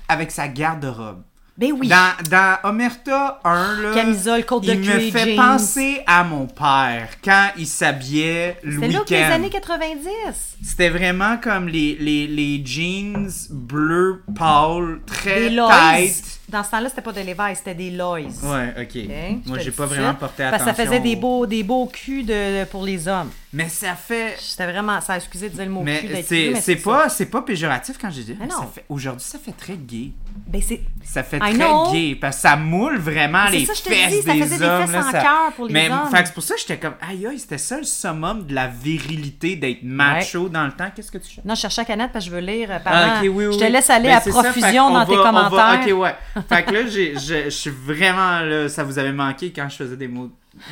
Avec 0.09 0.31
sa 0.31 0.49
garde-robe. 0.49 1.23
Ben 1.61 1.73
oui. 1.79 1.89
Dans, 1.89 2.13
dans 2.31 2.57
Omerta 2.71 3.39
1, 3.45 3.83
là, 3.83 3.95
Camisole, 3.95 4.45
côte 4.47 4.65
de 4.65 4.73
il 4.73 4.79
me 4.81 4.85
cuir, 4.99 5.13
fait 5.13 5.25
jeans. 5.27 5.37
penser 5.37 6.01
à 6.07 6.25
mon 6.25 6.47
père 6.47 7.09
quand 7.23 7.49
il 7.59 7.67
s'habillait 7.67 8.57
le 8.63 8.81
C'est 8.81 8.89
là 8.89 9.01
que 9.07 9.11
les 9.11 9.17
week-end. 9.21 9.33
années 9.35 9.51
90. 9.51 10.57
C'était 10.63 10.89
vraiment 10.89 11.37
comme 11.37 11.69
les, 11.69 11.97
les, 12.01 12.27
les 12.27 12.63
jeans 12.65 13.29
bleu 13.51 14.23
pâle, 14.37 15.01
très 15.07 15.49
Des 15.49 15.51
Lois. 15.51 15.71
tight. 15.97 16.25
Dans 16.49 16.65
ce 16.65 16.71
temps-là, 16.73 16.89
c'était 16.89 17.03
pas 17.03 17.13
de 17.13 17.21
Levi's, 17.21 17.59
c'était 17.59 17.75
des 17.75 17.91
Lois. 17.91 18.15
Ouais, 18.21 18.75
ok. 18.77 18.83
Ok, 18.83 18.95
je 18.95 19.49
Moi, 19.49 19.59
te 19.59 19.63
j'ai 19.63 19.71
dis 19.71 19.77
pas 19.77 19.87
ça. 19.87 19.95
vraiment 19.95 20.15
porté 20.15 20.43
Parce 20.45 20.55
attention. 20.63 20.71
que 20.73 20.77
ça 20.77 20.85
faisait 20.85 21.01
des 21.01 21.15
au- 21.17 21.21
beaux, 21.21 21.47
des 21.47 21.63
beaux 21.63 21.87
culs 21.87 22.25
de, 22.27 22.65
pour 22.65 22.85
les 22.85 23.07
hommes. 23.07 23.31
Mais 23.53 23.69
ça 23.69 23.95
fait. 23.97 24.37
C'était 24.39 24.71
vraiment... 24.71 25.01
Ça, 25.01 25.17
excusez 25.17 25.49
de 25.49 25.55
dire 25.57 25.65
le 25.65 25.71
mot 25.73 25.81
cul 25.81 25.87
Mais 26.09 26.23
c'est 26.23 26.55
c'est 26.61 26.77
ça. 26.79 26.85
pas, 26.85 27.09
c'est 27.09 27.27
pas 27.27 27.43
péjoratif 27.43 27.97
quand 28.01 28.09
j'ai 28.09 28.23
dit. 28.23 28.37
Mais 28.39 28.47
non. 28.47 28.59
ça 28.61 28.69
fait- 28.73 28.85
Aujourd'hui, 28.89 29.25
ça 29.27 29.41
fait 29.41 29.51
très 29.51 29.75
gay. 29.77 30.13
Ben 30.47 30.63
c'est... 30.65 30.81
Ça 31.05 31.25
fait 31.25 31.39
I 31.39 31.41
très 31.41 31.53
know. 31.55 31.91
gay 31.93 32.15
parce 32.21 32.37
que 32.37 32.43
ça 32.43 32.55
moule 32.55 32.99
vraiment 32.99 33.47
C'est 33.51 33.57
les 33.59 33.67
ça, 33.67 33.73
je 33.75 33.83
te 33.83 33.89
fesses 33.89 34.11
dis, 34.13 34.23
ça 34.23 34.33
des 34.35 34.43
faisait 34.43 34.59
des 34.59 34.65
hommes. 34.65 34.83
fesses 34.83 34.93
là, 34.93 35.01
en 35.01 35.11
ça- 35.11 35.21
cœur 35.23 35.53
pour 35.57 35.67
les 35.67 35.73
Mais 35.73 35.91
hommes. 35.91 36.09
c'est 36.15 36.33
pour 36.33 36.43
ça 36.45 36.55
que 36.55 36.61
j'étais 36.61 36.79
comme 36.79 36.95
aïe 37.01 37.27
aïe, 37.27 37.39
c'était 37.41 37.59
ça 37.59 37.79
le 37.79 37.83
summum 37.83 38.47
de 38.47 38.55
la 38.55 38.69
virilité 38.69 39.57
d'être 39.57 39.83
macho 39.83 40.49
dans 40.49 40.67
le 40.67 40.73
temps. 40.73 40.91
Qu'est-ce 40.95 41.11
que 41.11 41.19
tu 41.19 41.35
fais? 41.35 41.43
Non, 41.45 41.57
je 41.57 41.61
cherchais 41.63 41.81
la 41.81 41.87
canette 41.87 42.13
parce 42.13 42.25
que 42.27 42.31
je 42.31 42.37
veux 42.37 42.43
lire. 42.43 42.71
euh, 42.71 42.79
Ah, 42.85 43.19
oui, 43.23 43.29
oui, 43.31 43.47
je 43.53 43.59
te 43.59 43.65
laisse 43.65 43.91
aller 43.91 44.11
Ben, 44.11 44.17
à 44.19 44.21
ça, 44.21 44.31
profusion 44.31 44.91
dans 44.93 45.05
tes 45.07 45.17
va- 45.17 45.23
commentaires. 45.25 45.81
ok, 45.93 45.99
ouais. 46.01 46.15
Fait 46.49 46.63
que 46.63 46.73
là, 46.73 46.81
je 46.87 47.19
je 47.45 47.49
suis 47.51 47.71
vraiment 47.71 48.69
ça 48.69 48.85
vous 48.85 48.97
avait 48.99 49.13
manqué 49.13 49.53
quand 49.53 49.69
je 49.69 49.75
faisais 49.77 49.97
des 49.97 50.07
mots. 50.09 50.31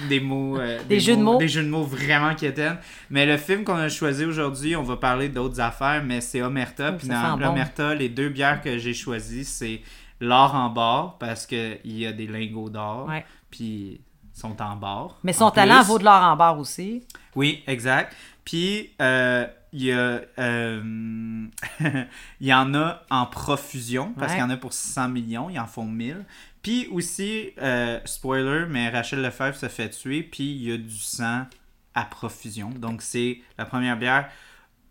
Des 0.09 0.21
mots, 0.21 0.59
euh, 0.59 0.78
Des 0.88 1.00
jeux 1.00 1.16
de 1.16 1.23
mots. 1.23 1.38
Des 1.38 1.49
jeux 1.49 1.62
de 1.62 1.68
mots 1.68 1.83
vraiment 1.85 2.35
quétaines. 2.35 2.78
Mais 3.11 3.26
le 3.26 3.37
film 3.37 3.64
qu'on 3.64 3.76
a 3.76 3.88
choisi 3.88 4.25
aujourd'hui, 4.25 4.76
on 4.76 4.83
va 4.83 4.97
parler 4.97 5.28
d'autres 5.28 5.61
affaires, 5.61 6.02
mais 6.04 6.21
c'est 6.21 6.42
Omerta. 6.42 6.90
Oh, 6.92 6.97
Puis 6.99 7.09
dans 7.09 7.14
sent 7.23 7.30
bon. 7.33 7.37
l'Omerta, 7.38 7.95
les 7.95 8.09
deux 8.09 8.28
bières 8.28 8.61
que 8.61 8.78
j'ai 8.78 8.95
choisies, 8.95 9.45
c'est 9.45 9.80
l'or 10.21 10.54
en 10.54 10.68
barre, 10.71 11.16
parce 11.18 11.47
qu'il 11.47 11.78
y 11.85 12.07
a 12.07 12.12
des 12.12 12.26
lingots 12.26 12.71
d'or. 12.71 13.09
Puis 13.50 14.00
ils 14.35 14.40
sont 14.40 14.61
en 14.62 14.76
barre. 14.76 15.16
Mais 15.25 15.33
son 15.33 15.50
talent 15.50 15.78
plus. 15.80 15.87
vaut 15.87 15.99
de 15.99 16.04
l'or 16.04 16.23
en 16.23 16.37
barre 16.37 16.59
aussi. 16.59 17.02
Oui, 17.35 17.62
exact. 17.66 18.14
Puis, 18.45 18.90
euh, 19.02 19.47
il 19.73 19.83
y 19.85 19.92
a... 19.92 20.21
euh, 20.38 21.47
il 21.80 22.47
y 22.47 22.54
en 22.54 22.75
a 22.75 23.02
en 23.11 23.26
profusion, 23.26 24.12
parce 24.18 24.33
Ouais. 24.33 24.38
qu'il 24.38 24.45
y 24.47 24.47
en 24.47 24.50
a 24.50 24.57
pour 24.57 24.73
600 24.73 25.09
millions, 25.09 25.50
ils 25.50 25.59
en 25.59 25.66
font 25.66 25.85
1000. 25.85 26.25
Puis 26.62 26.88
aussi, 26.91 27.53
euh, 27.61 28.00
spoiler, 28.05 28.67
mais 28.69 28.88
Rachel 28.88 29.23
Lefebvre 29.23 29.57
se 29.57 29.69
fait 29.69 29.91
tuer, 29.91 30.23
puis 30.23 30.45
il 30.45 30.69
y 30.69 30.73
a 30.73 30.77
du 30.77 30.99
sang 30.99 31.47
à 31.95 32.05
profusion. 32.05 32.71
Donc 32.71 33.03
c'est 33.03 33.38
la 33.59 33.65
première 33.65 33.97
bière. 33.97 34.29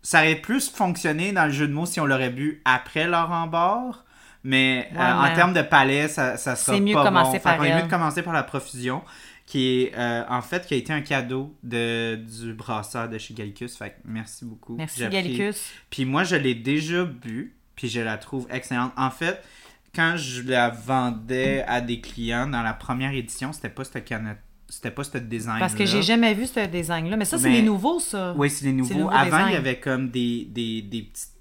Ça 0.02 0.20
aurait 0.20 0.36
plus 0.36 0.70
fonctionné 0.70 1.32
dans 1.32 1.46
le 1.46 1.52
jeu 1.52 1.68
de 1.68 1.72
mots 1.72 1.86
si 1.86 2.00
on 2.00 2.06
l'aurait 2.06 2.30
bu 2.30 2.62
après 2.64 3.06
leur 3.06 3.30
embord. 3.30 4.04
Mais 4.44 4.90
euh, 4.94 5.12
en 5.12 5.34
termes 5.34 5.52
de 5.52 5.62
palais, 5.62 6.08
ça, 6.08 6.36
ça 6.36 6.56
sera 6.56 6.78
mieux 6.78 6.94
pas 6.94 7.04
commencer 7.04 7.38
bon. 7.38 7.42
Par 7.42 7.60
mieux 7.60 7.82
de 7.82 7.90
commencer 7.90 8.22
par 8.22 8.32
la 8.32 8.44
profusion, 8.44 9.02
qui 9.46 9.82
est 9.82 9.98
euh, 9.98 10.24
en 10.28 10.42
fait 10.42 10.66
qui 10.66 10.74
a 10.74 10.76
été 10.76 10.92
un 10.92 11.00
cadeau 11.00 11.56
de, 11.62 12.16
du 12.16 12.52
brasseur 12.52 13.08
de 13.08 13.18
chez 13.18 13.34
Gallicus. 13.34 13.76
Fait 13.76 13.90
que 13.90 13.96
merci 14.04 14.44
beaucoup. 14.44 14.76
Merci 14.76 15.08
Gallicus. 15.08 15.72
puis 15.90 16.04
moi, 16.04 16.22
je 16.22 16.36
l'ai 16.36 16.54
déjà 16.54 17.04
bu, 17.04 17.56
puis 17.74 17.88
je 17.88 18.00
la 18.00 18.16
trouve 18.16 18.46
excellente. 18.50 18.92
En 18.96 19.10
fait, 19.10 19.42
quand 19.94 20.16
je 20.16 20.42
la 20.42 20.70
vendais 20.70 21.64
à 21.66 21.80
des 21.80 22.00
clients 22.00 22.46
dans 22.46 22.62
la 22.62 22.72
première 22.74 23.12
édition, 23.12 23.52
c'était 23.52 23.68
pas 23.70 23.84
cette 23.84 24.04
canette, 24.04 24.38
c'était 24.68 24.90
pas 24.90 25.04
ce 25.04 25.18
design 25.18 25.58
Parce 25.58 25.74
que 25.74 25.86
j'ai 25.86 26.02
jamais 26.02 26.34
vu 26.34 26.46
ce 26.46 26.66
design-là. 26.66 27.16
Mais 27.16 27.24
ça, 27.24 27.38
c'est 27.38 27.50
les 27.50 27.62
nouveaux, 27.62 28.00
ça. 28.00 28.34
Oui, 28.36 28.50
c'est 28.50 28.66
les 28.66 28.72
nouveaux. 28.72 28.94
nouveau 28.94 29.10
Avant, 29.10 29.24
design. 29.24 29.46
il 29.48 29.52
y 29.54 29.56
avait 29.56 29.80
comme 29.80 30.10
des, 30.10 30.44
des, 30.44 30.82
des 30.82 31.02
petites 31.02 31.32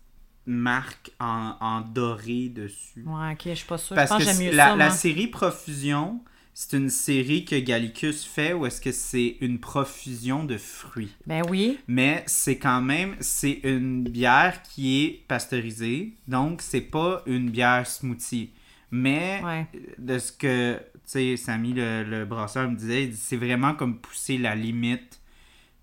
marques 0.46 1.12
en, 1.20 1.56
en 1.60 1.82
doré 1.82 2.50
dessus. 2.50 3.04
Ouais, 3.06 3.34
ok, 3.34 3.42
je 3.48 3.54
suis 3.54 3.66
pas 3.68 3.78
sûre. 3.78 3.96
Parce 3.96 4.10
je 4.12 4.16
pense 4.16 4.24
que 4.24 4.30
que 4.32 4.38
j'aime 4.38 4.48
mieux 4.52 4.56
la, 4.56 4.68
ça, 4.70 4.76
la 4.78 4.90
série 4.92 5.28
Profusion, 5.28 6.22
c'est 6.60 6.76
une 6.76 6.90
série 6.90 7.46
que 7.46 7.56
Gallicus 7.56 8.26
fait 8.26 8.52
ou 8.54 8.66
est-ce 8.66 8.82
que 8.82 8.92
c'est 8.92 9.38
une 9.42 9.60
profusion 9.60 10.44
de 10.44 10.58
fruits? 10.58 11.16
Ben 11.28 11.44
oui. 11.48 11.78
Mais 11.86 12.24
c'est 12.26 12.58
quand 12.58 12.82
même, 12.82 13.16
c'est 13.20 13.60
une 13.64 14.04
bière 14.04 14.64
qui 14.64 15.04
est 15.06 15.24
pasteurisée, 15.28 16.16
donc 16.28 16.64
c'est 16.64 16.82
pas 16.82 17.22
une 17.28 17.52
bière 17.52 17.86
smoothie. 17.86 18.50
Mais 18.90 19.40
Ouais. 19.44 19.68
de 20.00 20.18
ce 20.18 20.32
que, 20.32 20.78
tu 20.78 21.00
sais, 21.06 21.38
Samy, 21.38 21.74
le, 21.74 22.04
le 22.04 22.26
brasseur, 22.26 22.68
me 22.72 22.76
disait, 22.76 23.12
c'est 23.14 23.38
vraiment 23.38 23.76
comme 23.76 24.00
pousser 24.00 24.40
la 24.40 24.56
limite 24.56 25.22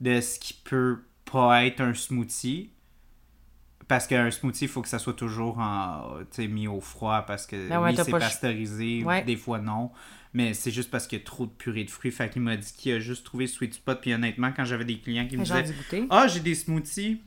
de 0.00 0.20
ce 0.20 0.40
qui 0.40 0.54
peut 0.54 1.04
pas 1.30 1.66
être 1.66 1.82
un 1.82 1.94
smoothie. 1.94 2.70
Parce 3.86 4.08
qu'un 4.08 4.28
smoothie, 4.32 4.64
il 4.64 4.68
faut 4.68 4.82
que 4.82 4.88
ça 4.88 4.98
soit 4.98 5.12
toujours 5.12 5.58
en, 5.58 6.16
mis 6.48 6.66
au 6.66 6.80
froid 6.80 7.22
parce 7.22 7.46
que 7.46 7.68
Ben 7.68 7.80
ouais, 7.80 7.90
oui, 7.90 8.00
c'est 8.04 8.10
pasteurisé, 8.10 9.04
Ouais. 9.04 9.22
des 9.22 9.36
fois 9.36 9.60
non. 9.60 9.92
Mais 10.34 10.52
c'est 10.52 10.72
juste 10.72 10.90
parce 10.90 11.06
qu'il 11.06 11.18
y 11.18 11.22
a 11.22 11.24
trop 11.24 11.46
de 11.46 11.52
purée 11.52 11.84
de 11.84 11.90
fruits. 11.90 12.10
Fait 12.10 12.28
qu'il 12.28 12.42
m'a 12.42 12.56
dit 12.56 12.72
qu'il 12.76 12.92
a 12.92 12.98
juste 12.98 13.24
trouvé 13.24 13.46
Sweet 13.46 13.74
Spot. 13.74 14.00
Puis 14.00 14.12
honnêtement, 14.12 14.50
quand 14.54 14.64
j'avais 14.64 14.84
des 14.84 14.98
clients 14.98 15.26
qui 15.28 15.36
me 15.36 15.44
disaient. 15.44 15.64
Ah, 16.10 16.26
j'ai 16.26 16.40
des 16.40 16.56
smoothies, 16.56 17.20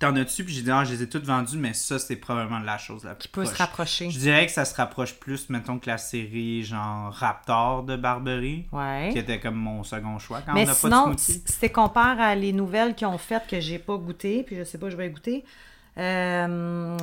t'en 0.00 0.16
as-tu? 0.16 0.42
Puis 0.44 0.52
j'ai 0.52 0.62
dit 0.62 0.70
Ah, 0.72 0.82
je 0.84 0.92
les 0.94 1.02
ai 1.04 1.08
toutes 1.08 1.24
vendues, 1.24 1.56
mais 1.58 1.74
ça, 1.74 2.00
c'est 2.00 2.16
probablement 2.16 2.58
la 2.58 2.76
chose 2.76 3.04
la 3.04 3.14
plus 3.14 3.22
Qui 3.22 3.28
peut 3.28 3.44
se 3.44 3.50
proche. 3.50 3.58
rapprocher. 3.60 4.10
Je 4.10 4.18
dirais 4.18 4.46
que 4.46 4.52
ça 4.52 4.64
se 4.64 4.74
rapproche 4.74 5.14
plus, 5.14 5.48
mettons, 5.48 5.78
que 5.78 5.86
la 5.88 5.96
série 5.96 6.64
genre 6.64 7.12
Raptor 7.12 7.84
de 7.84 7.94
Barberie, 7.94 8.66
Ouais. 8.72 9.10
qui 9.12 9.18
était 9.18 9.38
comme 9.38 9.54
mon 9.54 9.84
second 9.84 10.18
choix 10.18 10.40
quand 10.44 10.54
Mais 10.54 10.62
on 10.64 10.66
n'a 10.66 10.72
pas 10.72 10.78
sinon, 10.78 11.10
de 11.10 11.18
smoothie. 11.18 11.40
si 11.46 11.52
si 11.52 11.60
tu 11.60 11.68
compares 11.70 12.18
à 12.20 12.34
les 12.34 12.52
nouvelles 12.52 12.96
qu'ils 12.96 13.06
ont 13.06 13.16
faites 13.18 13.46
que 13.46 13.60
j'ai 13.60 13.78
pas 13.78 13.96
goûté, 13.96 14.42
puis 14.42 14.56
je 14.56 14.64
sais 14.64 14.78
pas, 14.78 14.90
je 14.90 14.96
vais 14.96 15.08
goûter. 15.08 15.44
Euh, 15.98 16.96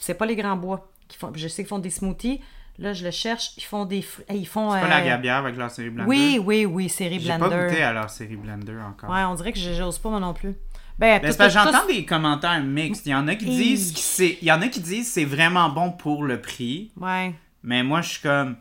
c'est 0.00 0.14
pas 0.14 0.26
les 0.26 0.36
grands 0.36 0.56
bois. 0.56 0.90
Qui 1.08 1.16
font, 1.16 1.32
je 1.34 1.48
sais 1.48 1.62
qu'ils 1.62 1.68
font 1.68 1.78
des 1.78 1.90
smoothies. 1.90 2.40
Là, 2.78 2.92
je 2.92 3.04
le 3.04 3.10
cherche. 3.10 3.50
Ils 3.56 3.62
font 3.64 3.84
des. 3.84 4.00
fr- 4.02 4.22
Ils 4.32 4.46
font. 4.46 4.72
C'est 4.72 4.80
pas 4.80 4.88
la 4.88 5.00
euh, 5.00 5.04
gabière 5.06 5.36
avec 5.38 5.56
leur 5.56 5.70
série 5.70 5.90
Blender? 5.90 6.08
Oui, 6.08 6.40
oui, 6.42 6.64
oui, 6.64 6.88
série 6.88 7.18
J'ai 7.18 7.26
Blender. 7.36 7.48
pas 7.56 7.66
goûté 7.68 7.82
à 7.82 7.92
leur 7.92 8.08
série 8.10 8.36
Blender 8.36 8.76
encore. 8.88 9.10
Ouais, 9.10 9.24
on 9.24 9.34
dirait 9.34 9.52
que 9.52 9.58
je- 9.58 9.72
j'ose 9.74 9.98
pas 9.98 10.10
moi 10.10 10.20
non 10.20 10.32
plus. 10.34 10.54
Ben, 10.98 11.20
tout- 11.20 11.48
j'entends 11.50 11.86
des 11.86 12.04
commentaires 12.04 12.60
mixtes. 12.62 13.06
Il 13.06 13.10
y 13.10 13.14
en 13.14 13.26
a 13.28 13.34
qui 13.36 13.46
disent 13.46 13.92
que 13.92 13.98
c'est. 14.00 14.38
Il 14.42 14.46
y 14.48 14.52
en 14.52 14.62
a 14.62 14.68
qui 14.68 14.80
disent 14.80 15.12
c'est 15.12 15.24
vraiment 15.24 15.68
bon 15.70 15.90
pour 15.92 16.22
le 16.24 16.40
prix. 16.40 16.90
Ouais. 17.00 17.34
Mais 17.62 17.82
moi, 17.82 18.00
je 18.00 18.10
suis 18.10 18.22
comme. 18.22 18.56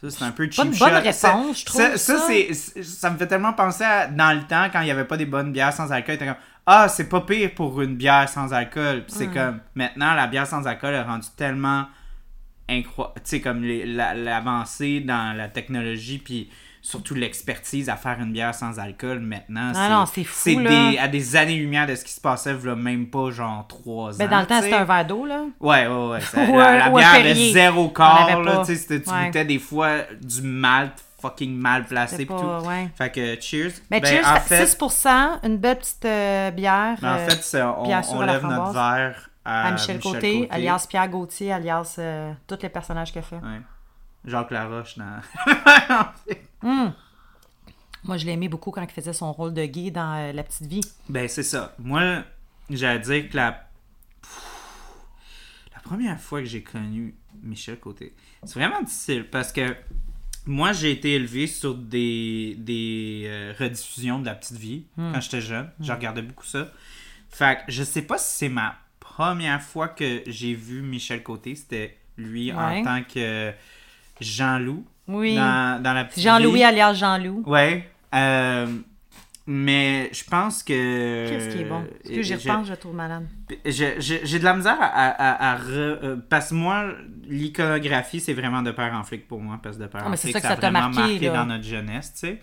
Ça, 0.00 0.10
c'est 0.10 0.24
un 0.24 0.30
peu 0.32 0.44
cheap 0.44 0.56
Pas 0.56 0.64
une 0.66 0.74
shot. 0.74 0.84
bonne 0.84 0.94
réponse, 0.94 1.16
Ça- 1.16 1.42
je 1.54 1.64
trouve, 1.64 1.80
Ça, 1.80 1.96
ça. 1.96 2.18
c'est, 2.26 2.52
c'est- 2.52 2.82
ça 2.82 3.08
me 3.10 3.16
fait 3.16 3.26
tellement 3.26 3.54
penser 3.54 3.82
à 3.84 4.06
dans 4.06 4.36
le 4.36 4.42
temps, 4.46 4.66
quand 4.70 4.80
il 4.82 4.84
n'y 4.84 4.90
avait 4.90 5.06
pas 5.06 5.16
des 5.16 5.24
bonnes 5.24 5.52
bières 5.52 5.72
sans 5.72 5.90
alcool. 5.90 6.18
T'es 6.18 6.26
comme, 6.26 6.34
ah, 6.66 6.86
c'est 6.88 7.08
pas 7.08 7.22
pire 7.22 7.54
pour 7.54 7.80
une 7.80 7.96
bière 7.96 8.28
sans 8.28 8.52
alcool. 8.52 9.04
Puis 9.06 9.14
c'est 9.16 9.28
comme, 9.28 9.60
maintenant, 9.74 10.12
la 10.12 10.26
bière 10.26 10.46
sans 10.46 10.66
alcool 10.66 10.92
est 10.92 11.00
rendue 11.02 11.26
tellement 11.34 11.86
incroyable. 12.68 13.14
Tu 13.24 13.30
sais, 13.30 13.40
comme 13.40 13.64
la- 13.64 14.14
l'avancée 14.14 15.00
dans 15.00 15.36
la 15.36 15.48
technologie, 15.48 16.18
puis 16.18 16.50
surtout 16.82 17.14
l'expertise 17.14 17.88
à 17.88 17.96
faire 17.96 18.18
une 18.20 18.32
bière 18.32 18.54
sans 18.54 18.78
alcool 18.78 19.18
maintenant. 19.18 19.72
Ah 19.74 19.88
non, 19.88 20.06
c'est 20.06 20.22
fou, 20.22 20.34
C'est 20.44 20.54
là. 20.54 20.90
des, 20.92 20.98
à 20.98 21.08
des 21.08 21.34
années-lumière 21.34 21.86
de 21.88 21.96
ce 21.96 22.04
qui 22.04 22.12
se 22.12 22.20
passait, 22.20 22.52
v'là 22.54 22.76
même 22.76 23.08
pas 23.10 23.30
genre 23.32 23.66
trois 23.66 24.14
ans. 24.14 24.18
Ben, 24.18 24.28
dans 24.28 24.38
le 24.40 24.46
temps, 24.46 24.60
c'était 24.62 24.74
un 24.76 24.84
verre 24.84 25.04
d'eau, 25.06 25.26
là. 25.26 25.44
Ouais, 25.58 25.86
ouais, 25.88 26.08
ouais. 26.10 26.20
Ça- 26.22 26.42
Ou 26.44 26.56
la, 26.58 26.90
ou 26.90 26.96
bière 26.96 27.14
avait 27.14 27.34
zéro 27.34 27.88
corps, 27.88 28.42
là. 28.42 28.58
Tu 28.60 28.66
sais, 28.66 28.76
c'était- 28.76 29.00
tu 29.02 29.10
Ouais. 29.10 29.26
goûtais 29.26 29.44
des 29.44 29.58
fois 29.58 29.96
du 30.22 30.42
malt 30.42 30.92
fucking 31.20 31.56
mal 31.56 31.86
placé 31.86 32.24
pas- 32.24 32.38
tout. 32.38 32.68
ouais. 32.68 32.88
Fait 32.96 33.10
que 33.10 33.40
cheers. 33.40 33.72
Ben, 33.90 34.00
Ben, 34.00 34.06
cheers, 34.06 34.24
en 34.28 34.38
fait, 34.38 34.66
6%, 34.66 35.40
une 35.42 35.56
belle 35.56 35.78
petite 35.78 36.04
euh, 36.04 36.50
bière. 36.52 36.96
ben, 37.02 37.14
en 37.14 37.16
euh, 37.18 37.28
fait, 37.28 37.42
c'est- 37.42 37.62
on, 37.62 37.82
on 37.84 38.20
lève 38.22 38.42
notre 38.46 38.72
verre 38.72 39.30
à, 39.46 39.68
à 39.68 39.72
Michel, 39.72 40.00
Côté, 40.00 40.48
alias 40.50 40.86
Pierre 40.88 41.08
Gauthier, 41.08 41.52
alias 41.52 41.96
euh, 41.98 42.32
tous 42.46 42.58
les 42.62 42.68
personnages 42.68 43.12
qu'il 43.12 43.20
a 43.20 43.22
fait. 43.22 43.36
Ouais. 43.36 43.60
Jacques 44.24 44.50
Laroche 44.50 44.98
dans... 44.98 45.20
Hum. 46.62 46.92
Moi, 48.04 48.16
je 48.18 48.26
l'aimais 48.26 48.48
beaucoup 48.48 48.70
quand 48.70 48.82
il 48.82 48.90
faisait 48.90 49.12
son 49.12 49.32
rôle 49.32 49.52
de 49.54 49.64
gay 49.64 49.90
dans 49.90 50.14
euh, 50.14 50.32
La 50.32 50.42
Petite 50.42 50.66
Vie. 50.66 50.80
Ben, 51.08 51.28
c'est 51.28 51.42
ça. 51.42 51.74
Moi, 51.78 52.22
j'allais 52.70 53.00
dire 53.00 53.28
que 53.28 53.36
la... 53.36 53.52
Pff, 54.22 54.42
La 55.74 55.80
première 55.80 56.20
fois 56.20 56.40
que 56.40 56.46
j'ai 56.46 56.62
connu 56.62 57.14
Michel 57.42 57.78
Côté, 57.78 58.14
c'est 58.44 58.58
vraiment 58.58 58.82
difficile 58.82 59.28
parce 59.28 59.52
que 59.52 59.76
moi, 60.44 60.72
j'ai 60.72 60.92
été 60.92 61.14
élevé 61.14 61.48
sur 61.48 61.74
des, 61.74 62.54
des 62.58 63.24
euh, 63.26 63.52
rediffusions 63.58 64.20
de 64.20 64.26
La 64.26 64.34
Petite 64.34 64.56
Vie 64.58 64.86
quand 64.96 65.20
j'étais 65.20 65.40
jeune. 65.40 65.70
Je 65.80 65.92
regardais 65.92 66.22
beaucoup 66.22 66.46
ça. 66.46 66.68
Fait 67.28 67.58
que 67.58 67.72
je 67.72 67.82
sais 67.82 68.02
pas 68.02 68.18
si 68.18 68.36
c'est 68.38 68.48
ma 68.48 68.76
première 69.16 69.62
fois 69.62 69.88
que 69.88 70.22
j'ai 70.26 70.54
vu 70.54 70.82
Michel 70.82 71.22
Côté. 71.22 71.54
C'était 71.54 71.96
lui 72.18 72.52
en 72.52 72.82
tant 72.84 73.02
que 73.02 73.52
Jean-Loup 74.20 74.84
Oui. 75.08 75.36
dans, 75.36 75.82
dans 75.82 75.92
La 75.94 76.04
Petite 76.04 76.22
Jean-Louis 76.22 76.62
alias 76.62 76.94
Jean-Loup. 76.94 77.42
Ouais. 77.46 77.88
euh, 78.14 78.66
mais 79.48 80.10
je 80.12 80.24
pense 80.24 80.62
que. 80.64 81.28
Qu'est-ce 81.28 81.54
qui 81.54 81.62
est 81.62 81.64
bon? 81.66 81.84
Parce 82.02 82.14
que 82.16 82.22
j'y 82.22 82.34
je- 82.34 82.48
repense, 82.48 82.66
je 82.68 82.74
trouve 82.74 82.94
malade? 82.96 83.26
J'ai 83.64 84.38
de 84.40 84.44
la 84.44 84.54
misère 84.54 84.76
à. 84.80 84.86
à- 84.86 85.08
à- 85.10 85.52
à 85.52 85.56
re- 85.56 85.70
euh, 86.02 86.16
parce 86.28 86.50
que 86.50 86.54
moi, 86.54 86.84
l'iconographie, 87.28 88.18
c'est 88.20 88.34
vraiment 88.34 88.62
de 88.62 88.72
père 88.72 88.92
en 88.92 89.04
flic 89.04 89.28
pour 89.28 89.40
moi. 89.40 89.60
Parce 89.62 89.76
que 89.76 89.82
de 89.82 89.86
père 89.86 90.02
Ah, 90.04 90.10
en 90.10 90.16
flic, 90.16 90.32
ça 90.32 90.40
que 90.40 90.46
ça 90.48 90.52
a 90.54 90.56
vraiment 90.56 90.90
marqué, 90.90 91.28
dans 91.28 91.46
notre 91.46 91.62
jeunesse, 91.64 92.12
tu 92.14 92.18
sais. 92.26 92.42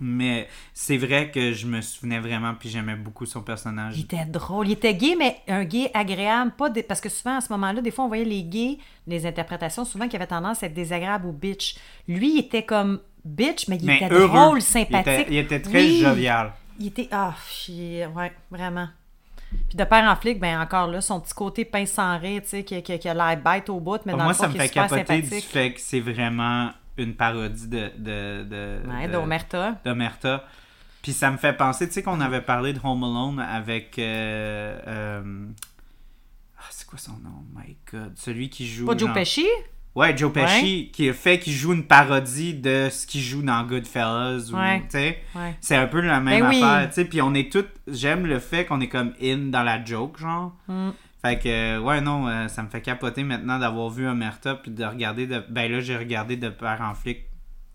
Mais 0.00 0.48
c'est 0.72 0.96
vrai 0.96 1.30
que 1.30 1.52
je 1.52 1.66
me 1.66 1.80
souvenais 1.80 2.18
vraiment, 2.18 2.54
puis 2.54 2.68
j'aimais 2.68 2.96
beaucoup 2.96 3.26
son 3.26 3.42
personnage. 3.42 3.96
Il 3.96 4.04
était 4.04 4.24
drôle. 4.24 4.66
Il 4.68 4.72
était 4.72 4.94
gay, 4.94 5.14
mais 5.18 5.36
un 5.46 5.64
gay 5.64 5.90
agréable. 5.94 6.52
Pas 6.58 6.70
Parce 6.88 7.00
que 7.00 7.08
souvent, 7.08 7.36
à 7.36 7.40
ce 7.40 7.52
moment-là, 7.52 7.80
des 7.80 7.90
fois, 7.92 8.04
on 8.04 8.08
voyait 8.08 8.24
les 8.24 8.42
gays, 8.42 8.78
les 9.06 9.24
interprétations, 9.24 9.84
souvent, 9.84 10.08
qui 10.08 10.16
avaient 10.16 10.26
tendance 10.26 10.62
à 10.62 10.66
être 10.66 10.74
désagréables 10.74 11.26
ou 11.26 11.32
bitch. 11.32 11.76
Lui, 12.08 12.34
il 12.34 12.38
était 12.40 12.64
comme 12.64 13.00
bitch, 13.24 13.68
mais 13.68 13.76
il 13.76 13.86
Mais 13.86 13.96
était 13.96 14.12
heureux. 14.12 14.28
drôle, 14.28 14.58
Il 14.58 14.62
sympathique. 14.62 15.06
était, 15.06 15.26
il 15.32 15.38
était 15.38 15.60
très 15.62 15.78
Oui. 15.84 16.00
jovial. 16.00 16.52
Il 16.80 16.86
était. 16.88 17.08
Ah, 17.12 17.34
il- 17.68 18.08
ouais, 18.16 18.32
vraiment. 18.50 18.88
Puis 19.68 19.76
de 19.76 19.84
père 19.84 20.10
en 20.10 20.16
flic, 20.16 20.40
ben 20.40 20.60
encore 20.60 20.88
là, 20.88 21.00
son 21.00 21.20
petit 21.20 21.32
côté 21.34 21.64
pince 21.64 21.92
sans 21.92 22.18
rire, 22.18 22.42
tu 22.42 22.48
sais, 22.48 22.64
qui, 22.64 22.82
qui, 22.82 22.98
qui 22.98 23.08
a 23.08 23.14
l'air 23.14 23.36
bête 23.40 23.68
au 23.70 23.78
bout, 23.78 24.00
mais 24.04 24.10
dans 24.10 24.18
Moi, 24.18 24.28
le 24.28 24.34
fond, 24.34 24.42
ça 24.42 24.48
me 24.48 24.54
fait 24.54 24.68
capoter 24.68 25.22
du 25.22 25.40
fait 25.40 25.72
que 25.72 25.80
c'est 25.80 26.00
vraiment 26.00 26.70
une 26.96 27.14
parodie 27.14 27.68
de. 27.68 27.90
de, 27.98 28.42
de 28.44 28.78
Ouais, 28.88 29.08
d'Omerta. 29.08 29.80
d'Omerta. 29.84 30.44
Puis 31.02 31.12
ça 31.12 31.30
me 31.30 31.36
fait 31.36 31.52
penser, 31.52 31.86
tu 31.86 31.92
sais 31.94 32.02
qu'on 32.02 32.20
avait 32.20 32.40
parlé 32.40 32.72
de 32.72 32.80
Home 32.82 33.04
Alone 33.04 33.38
avec... 33.40 33.98
euh, 33.98 34.78
euh, 34.86 35.46
ah, 36.58 36.62
c'est 36.70 36.86
quoi 36.86 36.98
son 36.98 37.18
nom? 37.18 37.44
My 37.54 37.76
God. 37.92 38.12
Celui 38.16 38.48
qui 38.48 38.66
joue... 38.66 38.86
Pas 38.86 38.96
Joe 38.96 39.12
Pesci? 39.12 39.46
Ouais, 39.94 40.16
Joe 40.16 40.32
Pesci, 40.32 40.90
qui 40.92 41.08
a 41.08 41.12
fait 41.12 41.38
qu'il 41.38 41.52
joue 41.52 41.74
une 41.74 41.84
parodie 41.86 42.54
de 42.54 42.88
ce 42.90 43.06
qu'il 43.06 43.20
joue 43.20 43.42
dans 43.42 43.62
Goodfellas. 43.64 44.50
Ou, 44.50 44.56
Ouais. 44.56 44.80
tu 44.84 44.86
sais. 44.92 45.18
Ouais. 45.36 45.54
C'est 45.60 45.76
un 45.76 45.86
peu 45.86 46.00
la 46.00 46.20
même 46.20 46.40
Ben 46.40 46.46
affaire, 46.64 46.88
tu 46.88 46.94
sais. 46.94 47.04
Puis 47.04 47.20
on 47.20 47.34
est 47.34 47.52
tous... 47.52 47.66
J'aime 47.86 48.26
le 48.26 48.38
fait 48.38 48.64
qu'on 48.64 48.80
est 48.80 48.88
comme 48.88 49.12
in 49.22 49.50
dans 49.50 49.62
la 49.62 49.84
joke, 49.84 50.18
genre. 50.18 50.52
Mm. 50.68 50.90
Fait 51.24 51.38
que, 51.38 51.48
euh, 51.48 51.80
ouais, 51.80 52.00
non, 52.00 52.28
euh, 52.28 52.48
ça 52.48 52.62
me 52.62 52.68
fait 52.68 52.82
capoter 52.82 53.22
maintenant 53.24 53.58
d'avoir 53.58 53.88
vu 53.88 54.06
Omerta, 54.06 54.56
puis 54.56 54.70
de 54.70 54.84
regarder... 54.84 55.26
De... 55.26 55.44
Ben 55.48 55.70
là, 55.72 55.80
j'ai 55.80 55.96
regardé 55.96 56.36
de 56.36 56.50
père 56.50 56.80
en 56.82 56.94
flic 56.94 57.24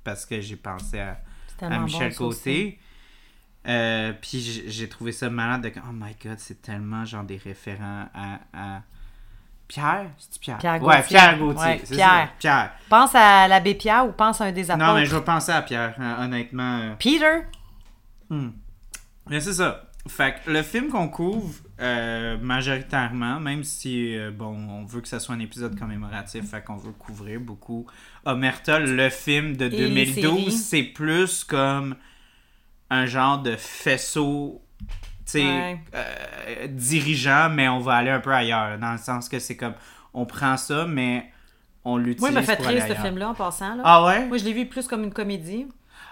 parce 0.03 0.25
que 0.25 0.39
j'ai 0.39 0.55
pensé 0.55 0.99
à 0.99 1.19
à 1.61 1.79
Michel 1.79 2.11
bon. 2.11 2.29
Côté. 2.29 2.79
Euh, 3.67 4.13
puis 4.21 4.39
j'ai- 4.67 4.87
trouvé 4.87 5.11
ça 5.11 5.29
malade 5.29 5.63
de 5.63 5.71
oh 5.77 5.91
my 5.91 6.15
god, 6.23 6.39
c'est 6.39 6.61
tellement 6.61 7.03
genre 7.05 7.23
des 7.25 7.35
référents 7.37 8.05
à, 8.13 8.39
à... 8.53 8.81
Pierre, 9.67 10.09
c'est 10.17 10.39
Pierre? 10.39 10.57
Pierre 10.57 10.81
ouais, 10.81 10.97
Gauthier. 10.97 11.17
Pierre 11.17 11.37
Gauthier, 11.37 11.61
Ouais, 11.65 11.77
Pierre. 11.79 11.97
ça. 12.27 12.29
Pierre. 12.39 12.71
Pense 12.89 13.13
à 13.13 13.47
l'abbé 13.47 13.75
Pierre 13.75 14.07
ou 14.07 14.11
pense 14.13 14.39
à 14.41 14.45
un 14.45 14.51
des 14.51 14.71
apôtres? 14.71 14.87
Non, 14.87 14.95
mais 14.95 15.05
je 15.05 15.15
vais 15.15 15.21
penser 15.23 15.51
à 15.51 15.61
Pierre, 15.61 15.95
honnêtement. 16.19 16.95
Peter? 16.97 17.41
Hmm. 18.29 18.49
Mais 19.29 19.41
c'est 19.41 19.53
ça. 19.53 19.89
Fait 20.07 20.35
que 20.45 20.49
le 20.49 20.63
film 20.63 20.87
qu'on 20.87 21.09
couvre, 21.09 21.53
euh, 21.81 22.37
majoritairement, 22.41 23.39
même 23.39 23.63
si, 23.63 24.15
euh, 24.17 24.31
bon, 24.31 24.55
on 24.69 24.85
veut 24.85 25.01
que 25.01 25.07
ça 25.07 25.19
soit 25.19 25.35
un 25.35 25.39
épisode 25.39 25.77
commémoratif, 25.79 26.49
fait 26.49 26.61
qu'on 26.63 26.75
veut 26.75 26.91
couvrir 26.91 27.39
beaucoup. 27.39 27.85
Omerta, 28.25 28.79
le 28.79 29.09
film 29.09 29.55
de 29.55 29.65
Et 29.65 29.69
les 29.69 30.05
2012, 30.05 30.13
séries. 30.39 30.51
c'est 30.51 30.83
plus 30.83 31.43
comme 31.43 31.95
un 32.89 33.05
genre 33.05 33.41
de 33.41 33.55
faisceau, 33.55 34.61
tu 34.79 34.87
sais, 35.25 35.43
Ouais. 35.45 35.79
euh, 35.95 36.67
dirigeant, 36.69 37.49
mais 37.49 37.69
on 37.69 37.79
va 37.79 37.93
aller 37.95 38.09
un 38.11 38.19
peu 38.19 38.33
ailleurs, 38.33 38.77
dans 38.79 38.91
le 38.91 38.97
sens 38.97 39.29
que 39.29 39.39
c'est 39.39 39.55
comme, 39.55 39.75
on 40.13 40.25
prend 40.25 40.57
ça, 40.57 40.85
mais 40.87 41.31
on 41.85 41.97
l'utilise 41.97 42.29
il 42.29 42.33
m'a 42.33 42.43
fait 42.43 42.55
rire 42.61 42.83
ce 42.87 42.93
film-là 42.93 43.29
en 43.29 43.33
passant. 43.35 43.75
Là. 43.75 43.83
Ah 43.85 44.05
ouais? 44.05 44.25
Moi, 44.27 44.37
je 44.37 44.43
l'ai 44.43 44.53
vu 44.53 44.65
plus 44.65 44.87
comme 44.87 45.03
une 45.03 45.13
comédie. 45.13 45.65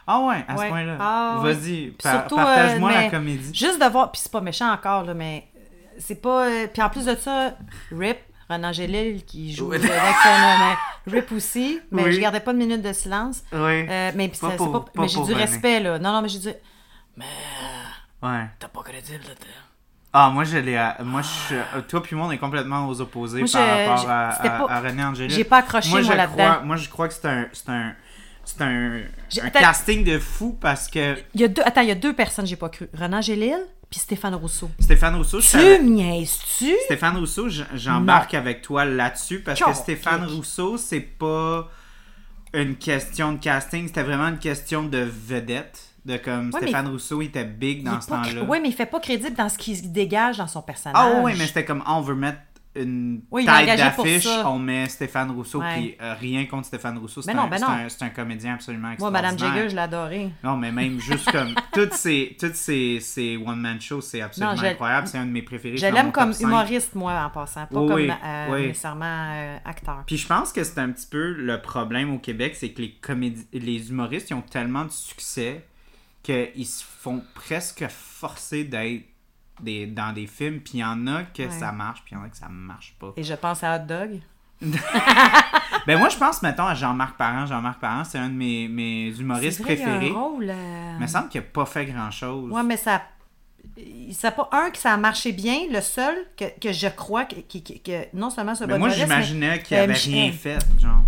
Ah 0.09 0.21
ouais, 0.21 0.45
à 0.47 0.55
ce 0.55 0.67
point-là. 0.67 0.97
Ah. 0.99 1.39
Vas-y, 1.43 1.87
par- 2.01 2.27
partage-moi 2.27 2.89
euh, 2.91 2.93
la 2.93 3.09
comédie. 3.09 3.53
Juste 3.53 3.81
de 3.83 3.89
voir, 3.91 4.09
puis 4.11 4.21
c'est 4.23 4.31
pas 4.31 4.39
méchant 4.39 4.71
encore, 4.71 5.03
là, 5.03 5.13
mais 5.13 5.47
c'est 5.99 6.21
pas. 6.21 6.47
euh, 6.47 6.67
Puis 6.71 6.81
en 6.81 6.89
plus 6.89 7.05
de 7.05 7.15
ça, 7.15 7.53
Rip, 7.91 8.17
Renan 8.49 8.71
Gélil 8.73 9.23
qui 9.25 9.53
joue 9.53 9.71
avec 9.73 9.81
son 9.83 9.87
nom, 9.89 10.55
mais 11.05 11.11
Rip 11.19 11.31
aussi, 11.31 11.79
mais 11.91 12.03
Oui. 12.05 12.13
je 12.13 12.19
gardais 12.19 12.39
pas 12.39 12.53
de 12.53 12.57
minute 12.57 12.81
de 12.81 12.93
silence. 12.93 13.43
Oui. 13.51 13.59
Euh, 13.89 14.11
mais 14.15 14.27
puis 14.29 14.39
Pas 14.39 14.47
ça- 14.47 14.51
c'est 14.53 14.57
pour- 14.57 14.71
pas, 14.85 14.91
pas 14.91 15.01
mais 15.03 15.07
j'ai 15.07 15.15
du 15.17 15.33
René. 15.33 15.35
respect, 15.35 15.79
là. 15.79 15.99
Non, 15.99 16.11
non, 16.13 16.21
mais 16.21 16.29
j'ai 16.29 16.39
du. 16.39 16.47
ouais. 16.47 18.45
T'as 18.59 18.67
pas 18.67 18.81
crédible, 18.83 19.23
là. 19.27 19.35
t'es- 19.39 19.45
Ah, 20.13 20.29
moi, 20.31 20.43
je 20.45 20.57
l'ai. 20.57 20.79
Moi, 21.03 21.21
je... 21.21 21.55
euh, 21.55 21.81
toi 21.87 22.01
puis 22.01 22.15
moi, 22.15 22.27
on 22.27 22.31
est 22.31 22.37
complètement 22.37 22.87
aux 22.87 23.01
opposés 23.01 23.39
Moi, 23.41 23.49
par 23.51 23.61
je- 23.61 23.69
rapport 23.89 23.97
je- 23.97 24.07
à, 24.09 24.31
c'était 24.35 24.47
à, 24.47 24.59
pas- 24.59 24.73
à 24.73 24.79
René 24.81 25.03
Angélil. 25.03 25.35
J'ai 25.35 25.43
pas 25.43 25.57
accroché, 25.57 25.89
moi, 25.89 26.01
moi, 26.01 26.15
là-dedans. 26.15 26.63
moi, 26.63 26.75
je 26.77 26.89
crois 26.89 27.07
que 27.07 27.13
c'est 27.13 27.27
un, 27.27 27.45
c'est 27.53 27.69
un, 27.69 27.93
c'est 28.43 28.61
un, 28.61 29.01
casting 29.51 30.03
de 30.05 30.17
fou 30.17 30.57
parce 30.59 30.87
que 30.87 31.17
Il 31.35 31.41
y 31.41 31.43
a 31.43 31.47
deux, 31.49 31.61
attends, 31.63 31.81
il 31.81 31.89
y 31.89 31.91
a 31.91 31.95
deux 31.95 32.13
personnes 32.13 32.45
que 32.45 32.49
j'ai 32.49 32.55
pas 32.55 32.69
cru. 32.69 32.87
Renan 32.97 33.21
Gélil, 33.21 33.57
puis 33.89 33.99
Stéphane 33.99 34.35
Rousseau. 34.35 34.69
Stéphane 34.79 35.15
Rousseau, 35.15 35.39
je 35.39 35.77
Tu 35.77 35.83
niaises-tu? 35.83 36.75
Stéphane 36.85 37.17
Rousseau, 37.17 37.47
j'embarque 37.73 38.33
avec 38.33 38.61
toi 38.61 38.85
là-dessus 38.85 39.39
parce 39.39 39.59
que. 39.59 39.73
Stéphane 39.73 40.25
Rousseau, 40.25 40.77
c'est 40.77 40.99
pas 40.99 41.69
une 42.53 42.75
question 42.75 43.33
de 43.33 43.39
casting, 43.39 43.87
c'était 43.87 44.03
vraiment 44.03 44.27
une 44.27 44.39
question 44.39 44.83
de 44.83 44.99
vedette. 44.99 45.83
De 46.05 46.15
comme 46.15 46.51
Ouais, 46.53 46.61
Stéphane 46.61 46.87
Rousseau, 46.87 47.21
il 47.21 47.25
était 47.25 47.43
big 47.43 47.83
dans 47.83 47.99
ce 47.99 48.07
temps-là. 48.07 48.43
Oui, 48.47 48.59
mais 48.61 48.69
il 48.69 48.73
fait 48.73 48.85
pas 48.85 49.01
crédible 49.01 49.35
dans 49.35 49.49
ce 49.49 49.57
qui 49.57 49.75
se 49.75 49.87
dégage 49.87 50.37
dans 50.37 50.47
son 50.47 50.61
personnage. 50.61 50.95
Ah 50.97 51.19
oui, 51.21 51.33
mais 51.37 51.45
c'était 51.45 51.65
comme, 51.65 51.83
on 51.85 51.99
veut 51.99 52.15
mettre 52.15 52.39
une 52.75 53.21
Oui, 53.31 53.45
tête 53.45 53.77
d'affiche, 53.77 54.27
on 54.45 54.59
met 54.59 54.87
Stéphane 54.89 55.31
Rousseau, 55.31 55.61
puis 55.61 55.95
euh, 56.01 56.13
rien 56.13 56.45
contre 56.45 56.67
Stéphane 56.67 56.97
Rousseau, 56.97 57.21
c'est 57.21 57.31
un, 57.31 57.47
ben 57.47 57.63
un- 57.63 58.09
comédien 58.09 58.53
absolument 58.55 58.87
Moi, 58.87 58.93
extraordinaire. 58.93 59.31
Madame 59.33 59.55
Jagger, 59.55 59.69
je 59.69 59.75
l'ai 60.15 60.31
Non, 60.43 60.57
mais 60.57 60.71
même 60.71 60.99
juste 60.99 61.31
comme, 61.31 61.53
toutes 61.73 61.93
ces, 61.93 62.35
toutes 62.39 62.55
ces, 62.55 62.99
ces 62.99 63.37
one-man 63.37 63.81
shows, 63.81 64.01
c'est 64.01 64.21
absolument 64.21 64.55
Non, 64.55 64.63
incroyable, 64.63 65.07
c'est 65.07 65.17
un 65.17 65.25
de 65.25 65.31
mes 65.31 65.41
préférés. 65.41 65.77
Je 65.77 65.85
l'aime 65.87 66.11
comme 66.11 66.33
humoriste, 66.39 66.95
moi, 66.95 67.23
en 67.25 67.29
passant. 67.29 67.65
Pas 67.65 67.79
Oui, 67.79 67.87
comme 67.87 67.95
oui, 67.95 68.11
euh, 68.25 68.67
nécessairement 68.67 69.31
euh, 69.33 69.57
acteur. 69.65 70.03
Puis 70.05 70.17
je 70.17 70.27
pense 70.27 70.51
que 70.53 70.63
c'est 70.63 70.79
un 70.79 70.91
petit 70.91 71.07
peu 71.07 71.31
le 71.33 71.61
problème 71.61 72.13
au 72.13 72.19
Québec, 72.19 72.55
c'est 72.55 72.69
que 72.69 72.81
les 72.81 72.97
les 73.53 73.89
humoristes, 73.89 74.29
ils 74.29 74.33
ont 74.33 74.41
tellement 74.41 74.85
de 74.85 74.91
succès 74.91 75.65
qu'ils 76.23 76.65
se 76.65 76.83
font 76.83 77.23
presque 77.35 77.85
forcer 77.89 78.63
d'être 78.63 79.03
des, 79.59 79.85
dans 79.87 80.13
des 80.13 80.27
films, 80.27 80.59
puis 80.59 80.73
il 80.75 80.79
y 80.79 80.83
en 80.85 81.07
a 81.07 81.23
que 81.23 81.43
Ouais. 81.43 81.49
ça 81.51 81.71
marche, 81.71 82.01
puis 82.05 82.13
il 82.15 82.17
y 82.17 82.21
en 82.21 82.25
a 82.25 82.29
que 82.29 82.37
ça 82.37 82.47
marche 82.49 82.95
pas. 82.99 83.13
Et 83.17 83.23
je 83.23 83.33
pense 83.33 83.63
à 83.63 83.75
Hot 83.75 83.85
Dog. 83.87 84.19
Ben 85.85 85.97
moi, 85.97 86.09
je 86.09 86.17
pense, 86.17 86.41
mettons, 86.41 86.65
à 86.65 86.73
Jean-Marc 86.73 87.15
Parent. 87.17 87.45
Jean-Marc 87.45 87.79
Parent, 87.79 88.03
c'est 88.03 88.17
un 88.17 88.27
de 88.27 88.33
mes, 88.33 88.67
mes 88.67 89.07
humoristes 89.17 89.61
vrai, 89.61 89.75
il 89.75 89.81
a 89.81 89.85
préférés. 89.85 90.09
un 90.09 90.13
rôle. 90.19 90.49
euh, 90.49 90.91
Il 90.97 91.01
me 91.01 91.07
semble 91.07 91.29
qu'il 91.29 91.39
n'a 91.39 91.47
pas 91.47 91.65
fait 91.65 91.85
grand-chose. 91.85 92.51
Ouais, 92.51 92.63
mais 92.63 92.75
ça. 92.77 93.01
C'est 94.11 94.35
pas 94.35 94.49
un 94.51 94.69
que 94.71 94.77
ça 94.77 94.93
a 94.93 94.97
marché 94.97 95.31
bien, 95.31 95.59
le 95.71 95.81
seul 95.81 96.15
que, 96.35 96.45
que 96.59 96.71
je 96.73 96.87
crois 96.87 97.25
que, 97.25 97.35
qui- 97.35 97.61
que 97.63 98.05
non 98.13 98.29
seulement 98.29 98.55
ce 98.55 98.63
mais 98.65 98.73
bon 98.73 98.79
moi, 98.79 98.89
j'imaginais 98.89 99.61
qu'il 99.61 99.77
euh, 99.77 99.83
avait 99.83 99.93
rien 99.93 100.31
fait, 100.31 100.57
genre. 100.79 101.03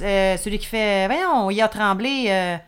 Euh, 0.00 0.36
celui 0.38 0.58
qui 0.58 0.66
fait. 0.66 1.06
Voyons, 1.06 1.50
il 1.50 1.60
a 1.60 1.68
tremblé. 1.68 2.58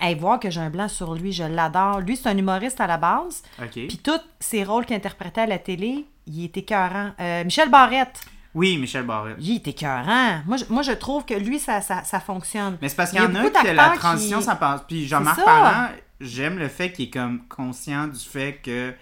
Hey, 0.00 0.14
voir 0.16 0.40
que 0.40 0.50
j'ai 0.50 0.60
un 0.60 0.70
blanc 0.70 0.88
sur 0.88 1.14
lui, 1.14 1.32
je 1.32 1.44
l'adore. 1.44 2.00
Lui, 2.00 2.16
c'est 2.16 2.28
un 2.28 2.36
humoriste 2.36 2.80
à 2.80 2.86
la 2.86 2.96
base. 2.96 3.42
OK. 3.62 3.70
Puis 3.72 4.00
tous 4.02 4.20
ses 4.40 4.64
rôles 4.64 4.84
qu'il 4.86 4.96
interprétait 4.96 5.42
à 5.42 5.46
la 5.46 5.58
télé, 5.58 6.06
il 6.26 6.44
était 6.44 6.60
écœurant. 6.60 7.12
Euh, 7.20 7.44
Michel 7.44 7.70
Barrette, 7.70 8.20
Oui, 8.54 8.76
Michel 8.78 9.04
Barrette. 9.04 9.36
il 9.40 9.56
est 9.56 9.68
écœurant. 9.68 10.40
Moi, 10.46 10.56
je, 10.56 10.64
moi, 10.68 10.82
je 10.82 10.92
trouve 10.92 11.24
que 11.24 11.34
lui, 11.34 11.58
ça, 11.58 11.80
ça, 11.80 12.02
ça 12.04 12.20
fonctionne. 12.20 12.78
Mais 12.82 12.88
c'est 12.88 12.96
parce 12.96 13.12
Il 13.12 13.18
qu'il 13.18 13.20
y 13.20 13.22
y 13.22 13.26
a 13.26 13.30
en 13.30 13.34
a 13.34 13.42
beaucoup 13.48 13.62
que 13.62 13.70
la 13.72 13.88
transition, 13.90 14.38
qui- 14.38 14.44
ça 14.44 14.56
passe. 14.56 14.82
Puis 14.88 15.06
Jean-Marc. 15.06 15.44
Parent, 15.44 15.88
j'aime 16.20 16.58
le 16.58 16.68
fait 16.68 16.90
qu'il 16.92 17.06
est 17.06 17.10
comme 17.10 17.46
conscient 17.48 18.06
du 18.08 18.18
fait 18.18 18.60
que 18.62 18.92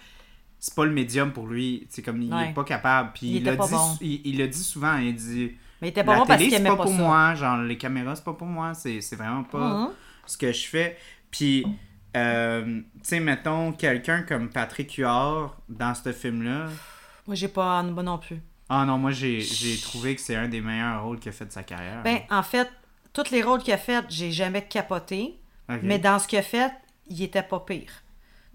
c'est 0.58 0.74
pas 0.74 0.84
le 0.84 0.92
médium 0.92 1.32
pour 1.32 1.46
lui. 1.46 1.86
C'est 1.90 2.02
comme 2.02 2.20
il 2.22 2.32
Ouais. 2.34 2.50
est 2.50 2.54
pas 2.54 2.64
capable. 2.64 3.10
Puis 3.14 3.26
Il 3.28 3.36
il, 3.36 3.56
pas 3.56 3.66
dit, 3.66 3.72
bon. 3.72 3.98
il, 4.00 4.20
il 4.26 4.38
l'a 4.38 4.46
dit 4.48 4.62
souvent. 4.62 4.96
Il 4.96 5.14
dit 5.14 5.52
Mais 5.80 5.88
il 5.88 5.90
était 5.90 6.02
pas 6.04 6.12
La 6.14 6.18
bon 6.20 6.26
parce 6.26 6.38
télé, 6.38 6.48
qu'il 6.50 6.56
c'est 6.58 6.60
aimait 6.60 6.70
pas 6.70 6.76
pas, 6.76 6.82
pour 6.84 6.92
ça. 6.92 6.98
moi. 6.98 7.34
Genre, 7.34 7.58
les 7.58 7.76
caméras, 7.78 8.16
c'est 8.16 8.24
pas 8.24 8.32
pour 8.32 8.46
moi. 8.46 8.72
C'est 8.74 9.00
vraiment 9.16 9.44
pas 9.44 9.58
Mhm. 9.58 9.88
Ce 10.26 10.36
que 10.36 10.52
je 10.52 10.66
fais. 10.66 10.96
Puis, 11.30 11.66
euh, 12.16 12.64
tu 12.64 12.84
sais, 13.02 13.20
mettons, 13.20 13.72
quelqu'un 13.72 14.22
comme 14.22 14.48
Patrick 14.50 14.94
Huard 14.94 15.56
dans 15.68 15.94
ce 15.94 16.12
film-là. 16.12 16.68
Moi, 17.26 17.34
j'ai 17.34 17.48
pas 17.48 17.82
moi 17.82 18.02
non 18.02 18.18
plus. 18.18 18.40
Ah 18.68 18.84
non, 18.84 18.98
moi, 18.98 19.12
j'ai 19.12 19.40
j'ai 19.40 19.80
trouvé 19.80 20.16
que 20.16 20.20
c'est 20.20 20.36
un 20.36 20.48
des 20.48 20.60
meilleurs 20.60 21.04
rôles 21.04 21.18
qu'il 21.20 21.28
a 21.28 21.32
fait 21.32 21.46
de 21.46 21.52
sa 21.52 21.62
carrière. 21.62 22.02
Ben, 22.02 22.20
en 22.30 22.42
fait, 22.42 22.68
tous 23.12 23.30
les 23.30 23.42
rôles 23.42 23.62
qu'il 23.62 23.72
a 23.74 23.78
fait, 23.78 24.04
j'ai 24.08 24.32
jamais 24.32 24.62
capoté. 24.62 25.38
Mais 25.82 25.98
dans 25.98 26.18
ce 26.18 26.28
qu'il 26.28 26.38
a 26.38 26.42
fait, 26.42 26.72
il 27.08 27.22
était 27.22 27.42
pas 27.42 27.60
pire. 27.60 27.90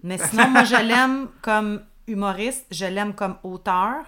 Mais 0.02 0.18
sinon, 0.18 0.48
moi, 0.48 0.64
je 0.64 0.76
l'aime 0.76 1.28
comme 1.42 1.82
humoriste, 2.06 2.66
je 2.70 2.86
l'aime 2.86 3.14
comme 3.14 3.36
auteur. 3.42 4.04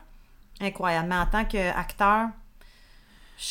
Incroyable. 0.61 1.09
Mais 1.09 1.17
en 1.17 1.27
tant 1.27 1.45
qu'acteur, 1.45 2.29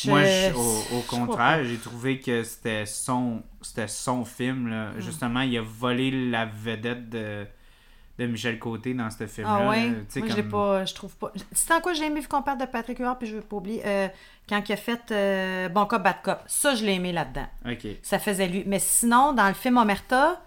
je... 0.02 0.10
Moi, 0.10 0.24
je- 0.24 0.54
au, 0.54 0.82
je 1.02 1.08
contraire, 1.08 1.64
j'ai 1.64 1.78
trouvé 1.78 2.18
que 2.20 2.42
c'était 2.42 2.86
son, 2.86 3.42
c'était 3.62 3.88
son 3.88 4.24
film. 4.24 4.68
Là. 4.68 4.90
Mm. 4.92 5.00
Justement, 5.00 5.40
il 5.40 5.56
a 5.58 5.62
volé 5.62 6.30
la 6.30 6.46
vedette 6.46 7.08
de, 7.10 7.46
de 8.18 8.26
Michel 8.26 8.58
Côté 8.58 8.94
dans 8.94 9.10
ce 9.10 9.26
film-là. 9.26 9.58
Ah 9.62 9.68
ouais? 9.68 9.88
Moi, 9.90 9.96
je 10.14 10.20
comme- 10.20 10.28
l'ai 10.36 10.42
pas, 10.42 10.84
je 10.84 10.94
trouve 10.94 11.14
pas. 11.16 11.32
C'est 11.52 11.72
en 11.72 11.80
quoi 11.80 11.92
j'ai 11.92 12.04
aimé 12.06 12.20
vu 12.20 12.28
qu'on 12.28 12.42
parle 12.42 12.58
de 12.60 12.66
Patrick 12.66 12.98
Huard, 12.98 13.18
puis 13.18 13.28
je 13.28 13.36
veux 13.36 13.42
pas 13.42 13.56
oublier, 13.56 13.82
euh, 13.84 14.08
quand 14.48 14.62
il 14.68 14.72
a 14.72 14.76
fait 14.76 15.10
euh, 15.10 15.68
Bon 15.68 15.86
Cop, 15.86 16.02
Bad 16.02 16.16
Cop. 16.22 16.38
Ça, 16.46 16.74
je 16.74 16.84
l'ai 16.84 16.94
aimé 16.94 17.12
là-dedans. 17.12 17.46
Ok. 17.66 17.86
Ça 18.02 18.18
faisait 18.18 18.46
lui. 18.48 18.64
Mais 18.66 18.78
sinon, 18.78 19.32
dans 19.32 19.48
le 19.48 19.54
film 19.54 19.76
Omerta, 19.78 20.40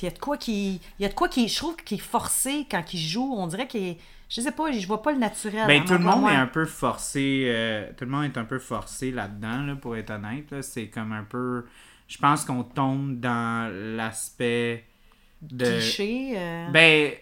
il 0.00 0.04
y 0.04 0.08
a 0.08 0.10
de 0.10 0.18
quoi 0.18 0.36
qui. 0.36 0.80
Il 0.98 1.02
y 1.02 1.04
a 1.06 1.08
de 1.08 1.14
quoi 1.14 1.28
qui. 1.28 1.48
Je 1.48 1.56
trouve 1.56 1.76
qu'il 1.76 1.98
est 1.98 2.00
forcé 2.00 2.66
quand 2.70 2.92
il 2.94 3.00
joue. 3.00 3.34
On 3.36 3.46
dirait 3.46 3.66
qu'il 3.66 3.82
est. 3.84 3.98
Je 4.28 4.40
sais 4.42 4.52
pas, 4.52 4.70
je 4.72 4.86
vois 4.86 5.02
pas 5.02 5.12
le 5.12 5.18
naturel. 5.18 5.66
Ben, 5.66 5.84
tout 5.84 5.94
le 5.94 5.98
mon 6.00 6.16
monde 6.18 6.30
est 6.30 6.34
un 6.36 6.46
peu 6.46 6.66
forcé. 6.66 7.44
euh, 7.48 7.90
tout 7.96 8.04
le 8.04 8.10
monde 8.10 8.24
est 8.24 8.36
un 8.38 8.44
peu 8.44 8.58
forcé 8.58 9.10
là-dedans, 9.10 9.62
là, 9.62 9.74
pour 9.76 9.96
être 9.96 10.10
honnête. 10.10 10.54
C'est 10.62 10.88
comme 10.88 11.12
un 11.12 11.24
peu. 11.24 11.64
Je 12.08 12.18
pense 12.18 12.44
qu'on 12.44 12.62
tombe 12.62 13.20
dans 13.20 13.72
l'aspect 13.96 14.84
de. 15.40 15.64
Cliché. 15.64 16.34
euh, 16.36 16.68
Ben. 16.70 17.12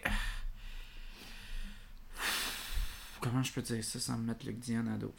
Comment 3.21 3.43
je 3.43 3.51
peux 3.51 3.61
dire 3.61 3.83
ça 3.83 3.99
sans 3.99 4.17
me 4.17 4.27
mettre 4.27 4.45
Luc 4.45 4.59
Diane 4.59 4.87
à 4.93 4.97
dos? 4.97 5.13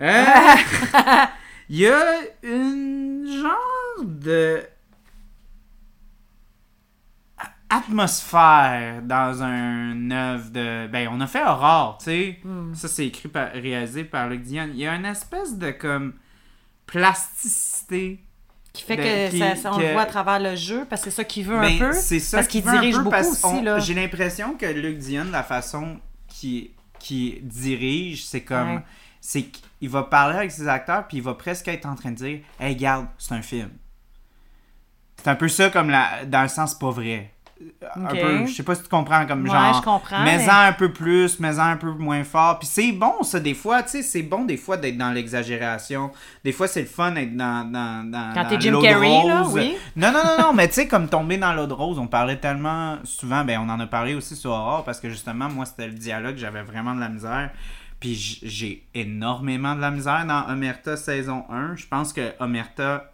Euh, 0.00 0.24
Il 1.68 1.78
y 1.78 1.86
a 1.86 2.16
une 2.42 3.26
genre 3.42 4.04
de 4.04 4.62
atmosphère 7.76 9.02
dans 9.02 9.42
un 9.42 10.10
œuvre 10.10 10.50
de 10.50 10.86
ben 10.88 11.08
on 11.10 11.20
a 11.20 11.26
fait 11.26 11.42
Aurore 11.44 11.98
tu 11.98 12.04
sais 12.06 12.38
Hmm. 12.44 12.74
ça 12.74 12.88
c'est 12.88 13.06
écrit 13.06 13.28
par 13.28 13.50
réalisé 13.52 14.04
par 14.04 14.28
Luc 14.28 14.42
Diane 14.42 14.70
il 14.74 14.80
y 14.80 14.86
a 14.86 14.94
une 14.94 15.04
espèce 15.06 15.56
de 15.58 15.70
comme 15.70 16.14
plasticité 16.86 18.20
qui 18.72 18.82
fait 18.82 18.96
de- 18.96 19.02
que, 19.02 19.30
qui- 19.30 19.38
ça, 19.38 19.56
ça- 19.56 19.72
on 19.72 19.78
que- 19.78 19.82
le 19.82 19.92
voit 19.92 20.02
à 20.02 20.06
travers 20.06 20.40
le 20.40 20.56
jeu, 20.56 20.84
parce 20.90 21.02
que 21.02 21.10
c'est 21.10 21.16
ça 21.16 21.24
qu'il 21.24 21.44
veut 21.44 21.56
un 21.56 21.60
Ben, 21.60 21.78
peu. 21.78 21.92
C'est 21.92 22.18
ça 22.18 22.38
parce 22.38 22.48
qu'il 22.48 22.62
veut 22.64 22.70
un 22.70 22.80
dirige 22.80 22.98
beaucoup 22.98 23.14
aussi. 23.16 23.64
J'ai 23.86 23.94
l'impression 23.94 24.54
que 24.56 24.66
Luc 24.66 24.98
Dion, 24.98 25.26
la 25.30 25.44
façon 25.44 26.00
qu'il 26.28 26.70
qui 26.98 27.38
dirige, 27.42 28.24
c'est 28.24 28.40
comme. 28.42 28.76
Ouais. 28.76 28.82
C'est 29.20 29.42
qu'il 29.44 29.88
va 29.88 30.02
parler 30.02 30.36
avec 30.38 30.50
ses 30.50 30.66
acteurs, 30.68 31.06
puis 31.06 31.18
il 31.18 31.22
va 31.22 31.34
presque 31.34 31.68
être 31.68 31.86
en 31.86 31.94
train 31.94 32.10
de 32.10 32.16
dire 32.16 32.40
Hey, 32.58 32.74
garde, 32.76 33.06
c'est 33.18 33.34
un 33.34 33.42
film. 33.42 33.70
C'est 35.18 35.28
un 35.28 35.36
peu 35.36 35.48
ça, 35.48 35.70
comme 35.70 35.88
la, 35.90 36.24
dans 36.26 36.42
le 36.42 36.48
sens 36.48 36.74
pas 36.74 36.90
vrai. 36.90 37.32
Un 37.96 38.06
peu, 38.06 38.46
je 38.46 38.52
sais 38.52 38.62
pas 38.62 38.74
si 38.74 38.82
tu 38.82 38.88
comprends, 38.88 39.26
comme 39.26 39.44
Ouais, 39.44 39.50
genre. 39.50 39.74
je 39.74 39.82
comprends, 39.82 40.24
mais- 40.24 40.48
un 40.48 40.72
peu 40.72 40.92
plus, 40.92 41.38
mais-en 41.38 41.62
un 41.62 41.76
peu 41.76 41.90
moins 41.92 42.24
fort. 42.24 42.58
Puis 42.58 42.68
c'est 42.68 42.92
bon, 42.92 43.22
ça, 43.22 43.38
des 43.38 43.54
fois, 43.54 43.82
tu 43.82 43.90
sais, 43.90 44.02
c'est 44.02 44.22
bon, 44.22 44.44
des 44.44 44.56
fois, 44.56 44.76
d'être 44.76 44.98
dans 44.98 45.10
l'exagération. 45.10 46.10
Des 46.44 46.52
fois, 46.52 46.66
c'est 46.66 46.80
le 46.80 46.86
fun 46.86 47.12
d'être 47.12 47.36
dans, 47.36 47.64
dans, 47.70 48.10
dans, 48.10 48.32
Quand 48.34 48.46
t'es 48.46 48.60
Jim 48.60 48.80
Carrey, 48.82 49.24
là, 49.26 49.44
oui. 49.48 49.76
Non, 49.94 50.10
non, 50.12 50.22
non, 50.24 50.42
non, 50.46 50.52
mais 50.52 50.66
tu 50.68 50.74
sais, 50.74 50.88
comme 50.88 51.08
tomber 51.08 51.36
dans 51.38 51.52
l'eau 51.52 51.66
de 51.66 51.72
rose, 51.72 51.98
on 51.98 52.08
parlait 52.08 52.36
tellement 52.38 52.98
souvent, 53.04 53.44
ben 53.44 53.60
on 53.60 53.68
en 53.68 53.78
a 53.78 53.86
parlé 53.86 54.14
aussi 54.14 54.34
sur 54.34 54.50
Aurore, 54.50 54.84
parce 54.84 55.00
que 55.00 55.08
justement, 55.08 55.48
moi, 55.48 55.64
c'était 55.64 55.86
le 55.86 55.94
dialogue, 55.94 56.36
j'avais 56.36 56.62
vraiment 56.62 56.94
de 56.94 57.00
la 57.00 57.08
misère. 57.08 57.50
Puis 58.00 58.40
j'ai 58.42 58.86
énormément 58.94 59.74
de 59.74 59.80
la 59.80 59.90
misère 59.90 60.26
dans 60.26 60.48
Omerta 60.52 60.96
saison 60.96 61.44
1. 61.50 61.76
Je 61.76 61.86
pense 61.86 62.12
que 62.12 62.32
Omerta 62.38 63.12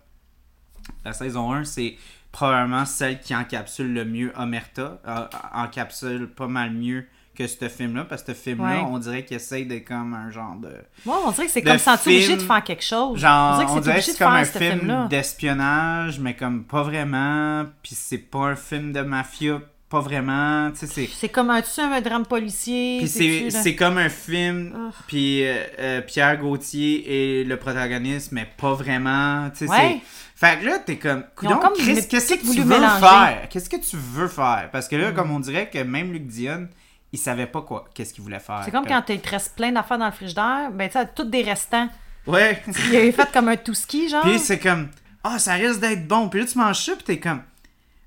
La 1.05 1.13
saison 1.13 1.53
1, 1.53 1.65
c'est 1.65 1.97
probablement 2.33 2.85
celle 2.87 3.21
qui 3.21 3.35
encapsule 3.35 3.93
le 3.93 4.05
mieux 4.05 4.33
Omerta. 4.37 5.01
euh, 5.07 5.27
encapsule 5.55 6.29
pas 6.29 6.47
mal 6.47 6.71
mieux 6.73 7.07
que 7.35 7.47
ce 7.47 7.69
film-là, 7.69 8.05
parce 8.05 8.23
que 8.23 8.35
ce 8.35 8.39
film-là, 8.39 8.81
Ouais. 8.83 8.87
on 8.87 8.99
dirait 8.99 9.25
qu'il 9.25 9.37
essaye 9.37 9.65
d'être 9.65 9.87
comme 9.87 10.13
un 10.13 10.31
genre 10.31 10.57
de... 10.57 10.69
Moi, 11.07 11.19
on 11.25 11.31
dirait 11.31 11.47
que 11.47 11.53
c'est 11.53 11.63
comme 11.63 11.73
obligé 11.95 12.27
film- 12.27 12.39
de 12.39 12.43
faire 12.43 12.63
quelque 12.65 12.85
chose? 12.85 13.19
Genre, 13.19 13.65
on 13.71 13.81
dirait 13.81 13.97
que 13.97 14.05
c'est 14.05 14.19
comme 14.19 14.33
un 14.33 14.45
film 14.45 14.79
film-là. 14.81 15.07
d'espionnage, 15.09 16.19
mais 16.21 16.35
comme 16.35 16.65
pas 16.65 16.83
vraiment. 16.83 17.65
Puis 17.83 17.95
c'est 17.95 18.19
pas 18.19 18.49
un 18.49 18.57
film 18.57 18.93
de 18.93 19.01
mafia, 19.01 19.61
pas 19.89 20.01
vraiment. 20.01 20.71
Tu 20.73 20.81
sais, 20.81 20.87
c'est. 20.87 21.09
C'est 21.13 21.29
comme 21.31 21.51
un, 21.51 21.63
tu 21.63 21.69
sais, 21.71 21.83
un 21.83 22.01
drame 22.01 22.27
policier. 22.27 22.99
Puis 22.99 23.51
c'est 23.51 23.75
comme 23.77 23.99
un 23.99 24.09
film, 24.11 24.73
Ah. 24.77 24.91
puis 25.07 25.47
euh, 25.47 25.55
euh, 25.79 26.01
Pierre 26.03 26.37
Gauthier 26.39 27.41
est 27.41 27.45
le 27.45 27.57
protagoniste, 27.57 28.33
mais 28.33 28.47
pas 28.57 28.75
vraiment. 28.75 29.49
Tu 29.51 29.59
sais, 29.67 29.71
Ouais. 29.71 30.01
c'est- 30.03 30.30
Fait 30.41 30.59
que 30.59 30.65
là, 30.65 30.79
t'es 30.79 30.97
comme. 30.97 31.25
Chris, 31.37 32.09
qu'est-ce 32.09 32.35
que 32.35 32.41
tu 32.41 32.61
veux 32.61 32.65
mélanger. 32.65 33.01
faire? 33.01 33.49
Qu'est-ce 33.51 33.69
que 33.69 33.77
tu 33.77 33.97
veux 33.97 34.29
faire? 34.29 34.71
Parce 34.73 34.89
que 34.89 34.97
Mm. 34.97 35.01
là, 35.03 35.13
comme 35.13 35.31
on 35.33 35.41
dirait 35.41 35.69
que 35.69 35.79
même 35.79 36.13
Luc 36.13 36.27
Dion, 36.27 36.67
il 37.13 37.19
savait 37.19 37.47
pas 37.47 37.61
quoi, 37.61 37.85
qu'est-ce 37.93 38.15
qu'il 38.15 38.23
voulait 38.23 38.39
faire. 38.41 38.63
C'est 38.65 38.71
comme 38.71 38.87
quand 38.87 39.03
il 39.11 39.21
te 39.21 39.29
reste 39.29 39.55
plein 39.55 39.71
d'affaires 39.73 39.99
dans 39.99 40.07
le 40.07 40.13
frigidaire, 40.13 40.71
ben 40.73 40.89
tu 40.89 40.99
sais, 40.99 41.07
toutes 41.15 41.29
des 41.31 41.43
restants. 41.43 41.89
Ouais. 42.27 42.63
Il 42.91 42.97
avait 42.97 43.13
fait 43.13 43.31
comme 43.33 43.49
un 43.49 43.57
tout 43.57 43.75
ski, 43.75 44.09
genre. 44.09 44.23
Puis 44.23 44.39
c'est 44.39 44.59
comme, 44.59 44.89
ah, 45.25 45.39
ça 45.39 45.55
risque 45.55 45.81
d'être 45.81 46.07
bon. 46.09 46.29
Puis 46.29 46.41
là, 46.41 46.47
tu 46.47 46.57
manges 46.59 46.85
ça, 46.85 46.93
puis 46.95 47.05
t'es 47.05 47.19
comme, 47.19 47.43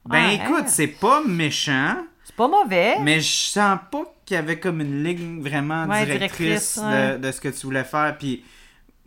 ben 0.05 0.25
Ouais. 0.27 0.35
écoute, 0.35 0.65
c'est 0.67 0.87
pas 0.87 1.21
méchant, 1.25 1.97
C'est 2.23 2.35
pas 2.35 2.47
mauvais. 2.47 2.95
mais 3.01 3.19
je 3.19 3.27
sens 3.31 3.77
pas 3.91 4.03
qu'il 4.25 4.35
y 4.35 4.37
avait 4.37 4.59
comme 4.59 4.81
une 4.81 5.03
ligne 5.03 5.41
vraiment 5.41 5.85
Ouais, 5.85 6.05
directrice, 6.05 6.77
directrice, 6.79 6.79
de, 6.79 7.17
de 7.27 7.31
ce 7.31 7.41
que 7.41 7.49
tu 7.49 7.65
voulais 7.65 7.83
faire. 7.83 8.15
Puis 8.17 8.43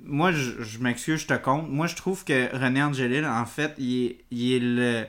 moi, 0.07 0.33
je, 0.33 0.63
je 0.63 0.79
m'excuse, 0.79 1.21
je 1.21 1.27
te 1.27 1.35
compte. 1.35 1.69
Moi, 1.69 1.87
je 1.87 1.97
trouve 1.97 2.25
que 2.25 2.55
René 2.57 2.83
Angelil, 2.83 3.25
en 3.27 3.47
fait, 3.47 3.75
il 3.79 4.07
est, 4.07 4.17
il 4.31 4.53
est 4.53 4.61
le. 4.61 5.05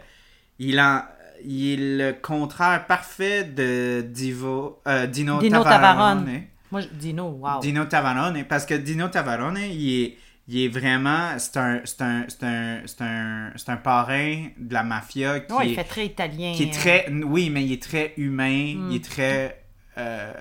Il 0.60 0.80
en- 0.80 1.04
il 1.46 1.74
est 1.74 1.98
le 1.98 2.14
contraire 2.14 2.88
parfait 2.88 3.44
de 3.44 4.02
Divo, 4.02 4.82
euh, 4.88 5.06
Dino, 5.06 5.40
Dino 5.40 5.64
Tavarone. 5.64 6.26
Tavarone. 6.26 6.42
Moi, 6.72 6.82
je 6.82 7.12
non, 7.12 7.30
wow. 7.30 7.60
Dino 7.62 7.86
Tavarone, 7.86 8.44
parce 8.46 8.66
que 8.66 8.74
Dino 8.74 9.08
Tavarone, 9.08 9.60
il 9.72 10.02
est, 10.04 10.18
il 10.48 10.64
est 10.64 10.68
vraiment, 10.68 11.38
c'est 11.38 11.58
un, 11.58 11.82
c'est 11.86 12.02
un, 12.02 12.26
c'est 12.28 12.44
un, 12.44 12.82
c'est 12.86 13.02
un, 13.04 13.52
un 13.68 13.78
parrain 13.78 14.48
de 14.58 14.74
la 14.74 14.82
mafia 14.82 15.40
qui, 15.42 15.54
Ouais, 15.54 15.68
il 15.68 15.72
est, 15.74 15.76
fait 15.76 15.84
très 15.84 16.06
italien. 16.08 16.54
qui 16.56 16.64
est 16.64 16.74
très, 16.74 17.08
oui, 17.24 17.52
mais 17.52 17.64
il 17.64 17.74
est 17.74 17.84
très 17.84 18.14
humain, 18.18 18.74
Mm. 18.76 18.90
il 18.92 18.96
est 18.96 19.04
très, 19.06 19.64
euh, 20.00 20.34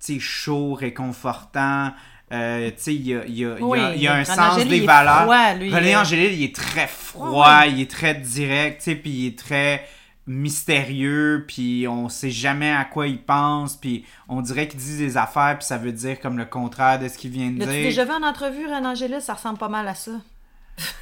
tu 0.00 0.14
sais, 0.14 0.18
chaud, 0.18 0.72
réconfortant, 0.74 1.92
euh, 2.32 2.70
tu 2.70 2.74
sais, 2.78 2.94
il 2.94 3.06
y 3.06 3.14
a, 3.14 3.18
y 3.18 3.20
a, 3.20 3.24
il 3.26 3.34
y 3.36 3.44
a- 3.44 3.54
Oui, 3.60 3.78
il 3.96 4.02
y 4.02 4.08
a 4.08 4.14
un 4.14 4.24
sens 4.24 4.38
Angélil, 4.54 4.80
des 4.80 4.86
valeurs. 4.86 5.22
froid, 5.22 5.52
lui, 5.54 5.74
René 5.74 5.90
est- 5.90 5.96
Angélil, 5.96 6.32
il 6.32 6.44
est 6.44 6.54
très 6.54 6.86
froid, 6.86 7.62
il 7.66 7.80
est 7.80 7.90
très 7.90 8.14
direct, 8.14 8.78
tu 8.78 8.84
sais, 8.90 8.96
puis 8.96 9.10
il 9.10 9.26
est 9.28 9.38
très 9.38 9.86
mystérieux, 10.26 11.44
puis 11.48 11.86
on 11.88 12.08
sait 12.08 12.30
jamais 12.30 12.70
à 12.70 12.84
quoi 12.84 13.06
il 13.08 13.20
pense, 13.22 13.76
puis 13.76 14.04
on 14.28 14.40
dirait 14.40 14.68
qu'il 14.68 14.78
dit 14.80 14.98
des 14.98 15.16
affaires, 15.16 15.56
puis 15.58 15.66
ça 15.66 15.78
veut 15.78 15.92
dire 15.92 16.20
comme 16.20 16.38
le 16.38 16.44
contraire 16.44 16.98
de 16.98 17.08
ce 17.08 17.18
qu'il 17.18 17.30
vient 17.30 17.50
de 17.50 17.58
L'as-tu 17.58 17.72
dire. 17.72 17.82
déjà 17.82 18.04
vu 18.04 18.12
en 18.12 18.22
entrevue, 18.22 18.66
René 18.66 18.86
Angélil? 18.86 19.20
Ça 19.20 19.34
ressemble 19.34 19.58
pas 19.58 19.68
mal 19.68 19.86
à 19.88 19.94
ça. 19.94 20.12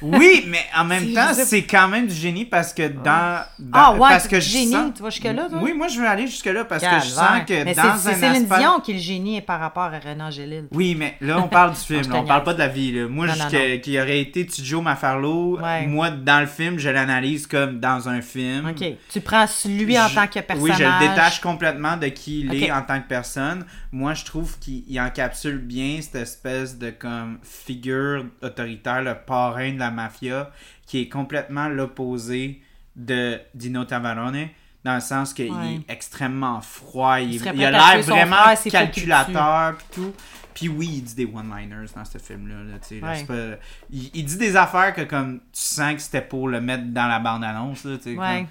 Oui, 0.01 0.45
mais 0.47 0.59
en 0.77 0.83
même 0.83 1.13
temps, 1.13 1.33
c'est 1.33 1.63
quand 1.63 1.87
même 1.87 2.05
du 2.07 2.13
génie 2.13 2.45
parce 2.45 2.73
que 2.73 2.87
dans, 2.87 3.43
dans- 3.57 3.71
Ah 3.73 3.93
ouais, 3.93 3.99
parce 4.09 4.27
que 4.27 4.35
du 4.35 4.41
je 4.41 4.49
génie, 4.49 4.71
sens- 4.73 4.91
tu 4.95 5.01
vas 5.01 5.09
jusque-là, 5.09 5.47
toi? 5.49 5.59
Oui, 5.61 5.73
moi 5.73 5.87
je 5.87 5.99
veux 5.99 6.07
aller 6.07 6.27
jusque 6.27 6.45
là 6.45 6.65
parce 6.65 6.83
que 6.83 6.99
je 7.03 7.09
sens 7.09 7.41
que 7.47 7.63
Mais 7.63 7.73
dans 7.73 7.95
c'est- 7.97 8.13
Céline 8.15 8.43
aspect- 8.43 8.59
Dion 8.59 8.79
qui 8.81 8.91
est 8.91 8.95
le 8.95 8.99
génie 8.99 9.41
par 9.41 9.59
rapport 9.59 9.83
à 9.83 9.99
René 9.99 10.21
Angélil. 10.23 10.65
Oui, 10.71 10.95
mais 10.97 11.15
là, 11.21 11.39
on 11.39 11.47
parle 11.47 11.71
du 11.73 11.79
film, 11.85 12.01
là, 12.11 12.19
on 12.19 12.25
parle 12.25 12.43
pas 12.43 12.53
de 12.53 12.59
la 12.59 12.67
vie. 12.67 12.91
Là. 12.91 13.07
Moi, 13.07 13.27
Non, 13.27 13.33
non, 13.35 13.79
qui 13.81 13.99
aurait 13.99 14.19
été 14.21 14.45
Tudjo 14.45 14.81
Mafarlo, 14.81 15.59
Ouais. 15.59 15.87
moi, 15.87 16.09
dans 16.11 16.41
le 16.41 16.47
film, 16.47 16.77
je 16.77 16.89
l'analyse 16.89 17.47
comme 17.47 17.79
dans 17.79 18.09
un 18.09 18.21
film. 18.21 18.67
OK. 18.69 18.83
Tu 19.09 19.21
prends 19.21 19.45
lui 19.65 19.97
en 19.99 20.07
Je- 20.09 20.15
tant 20.15 20.27
que 20.27 20.39
personnage. 20.39 20.61
Oui, 20.61 20.71
je 20.77 20.83
le 20.83 21.09
détache 21.09 21.39
complètement 21.39 21.97
de 21.97 22.07
qui 22.07 22.41
il 22.41 22.63
est 22.63 22.71
en 22.71 22.81
tant 22.81 22.99
que 22.99 23.07
personne. 23.07 23.65
Moi, 23.91 24.13
je 24.13 24.25
trouve 24.25 24.57
qu'il 24.59 24.83
il 24.87 24.99
encapsule 24.99 25.57
bien 25.57 25.99
cette 26.01 26.15
espèce 26.15 26.77
de 26.77 26.91
comme 26.91 27.39
figure 27.43 28.25
autoritaire, 28.41 29.01
le 29.01 29.15
parrain 29.15 29.60
de 29.69 29.79
la 29.79 29.91
mafia, 29.91 30.51
qui 30.87 31.01
est 31.01 31.09
complètement 31.09 31.67
l'opposé 31.69 32.61
de 32.95 33.39
Dino 33.53 33.85
Tavarone. 33.85 34.47
Dans 34.83 34.95
le 34.95 35.01
sens 35.01 35.33
qu'il 35.33 35.51
Ouais. 35.51 35.75
est 35.87 35.91
extrêmement 35.93 36.59
froid, 36.59 37.19
il, 37.19 37.35
Il 37.35 37.41
il 37.53 37.65
a 37.65 37.69
l'air 37.71 38.01
vraiment 38.01 38.35
frère 38.37 38.59
qu'il 38.61 38.71
calculateur 38.71 39.77
pis 39.77 39.83
tout. 39.93 40.13
Puis 40.55 40.67
oui, 40.69 40.89
il 40.95 41.01
dit 41.03 41.13
des 41.15 41.25
one-liners 41.25 41.85
dans 41.95 42.03
ce 42.03 42.17
film-là. 42.17 42.63
là, 42.63 42.79
tu 42.79 42.87
sais, 42.95 42.99
là, 42.99 43.11
Ouais. 43.11 43.23
pas- 43.23 43.57
il, 43.91 44.09
il 44.15 44.25
dit 44.25 44.37
des 44.37 44.55
affaires 44.55 44.93
que 44.95 45.01
comme 45.01 45.37
tu 45.53 45.61
sens 45.61 45.93
que 45.93 46.01
c'était 46.01 46.21
pour 46.23 46.47
le 46.49 46.59
mettre 46.61 46.85
dans 46.85 47.07
la 47.07 47.19
bande-annonce. 47.19 47.85
Ouais. 47.85 48.47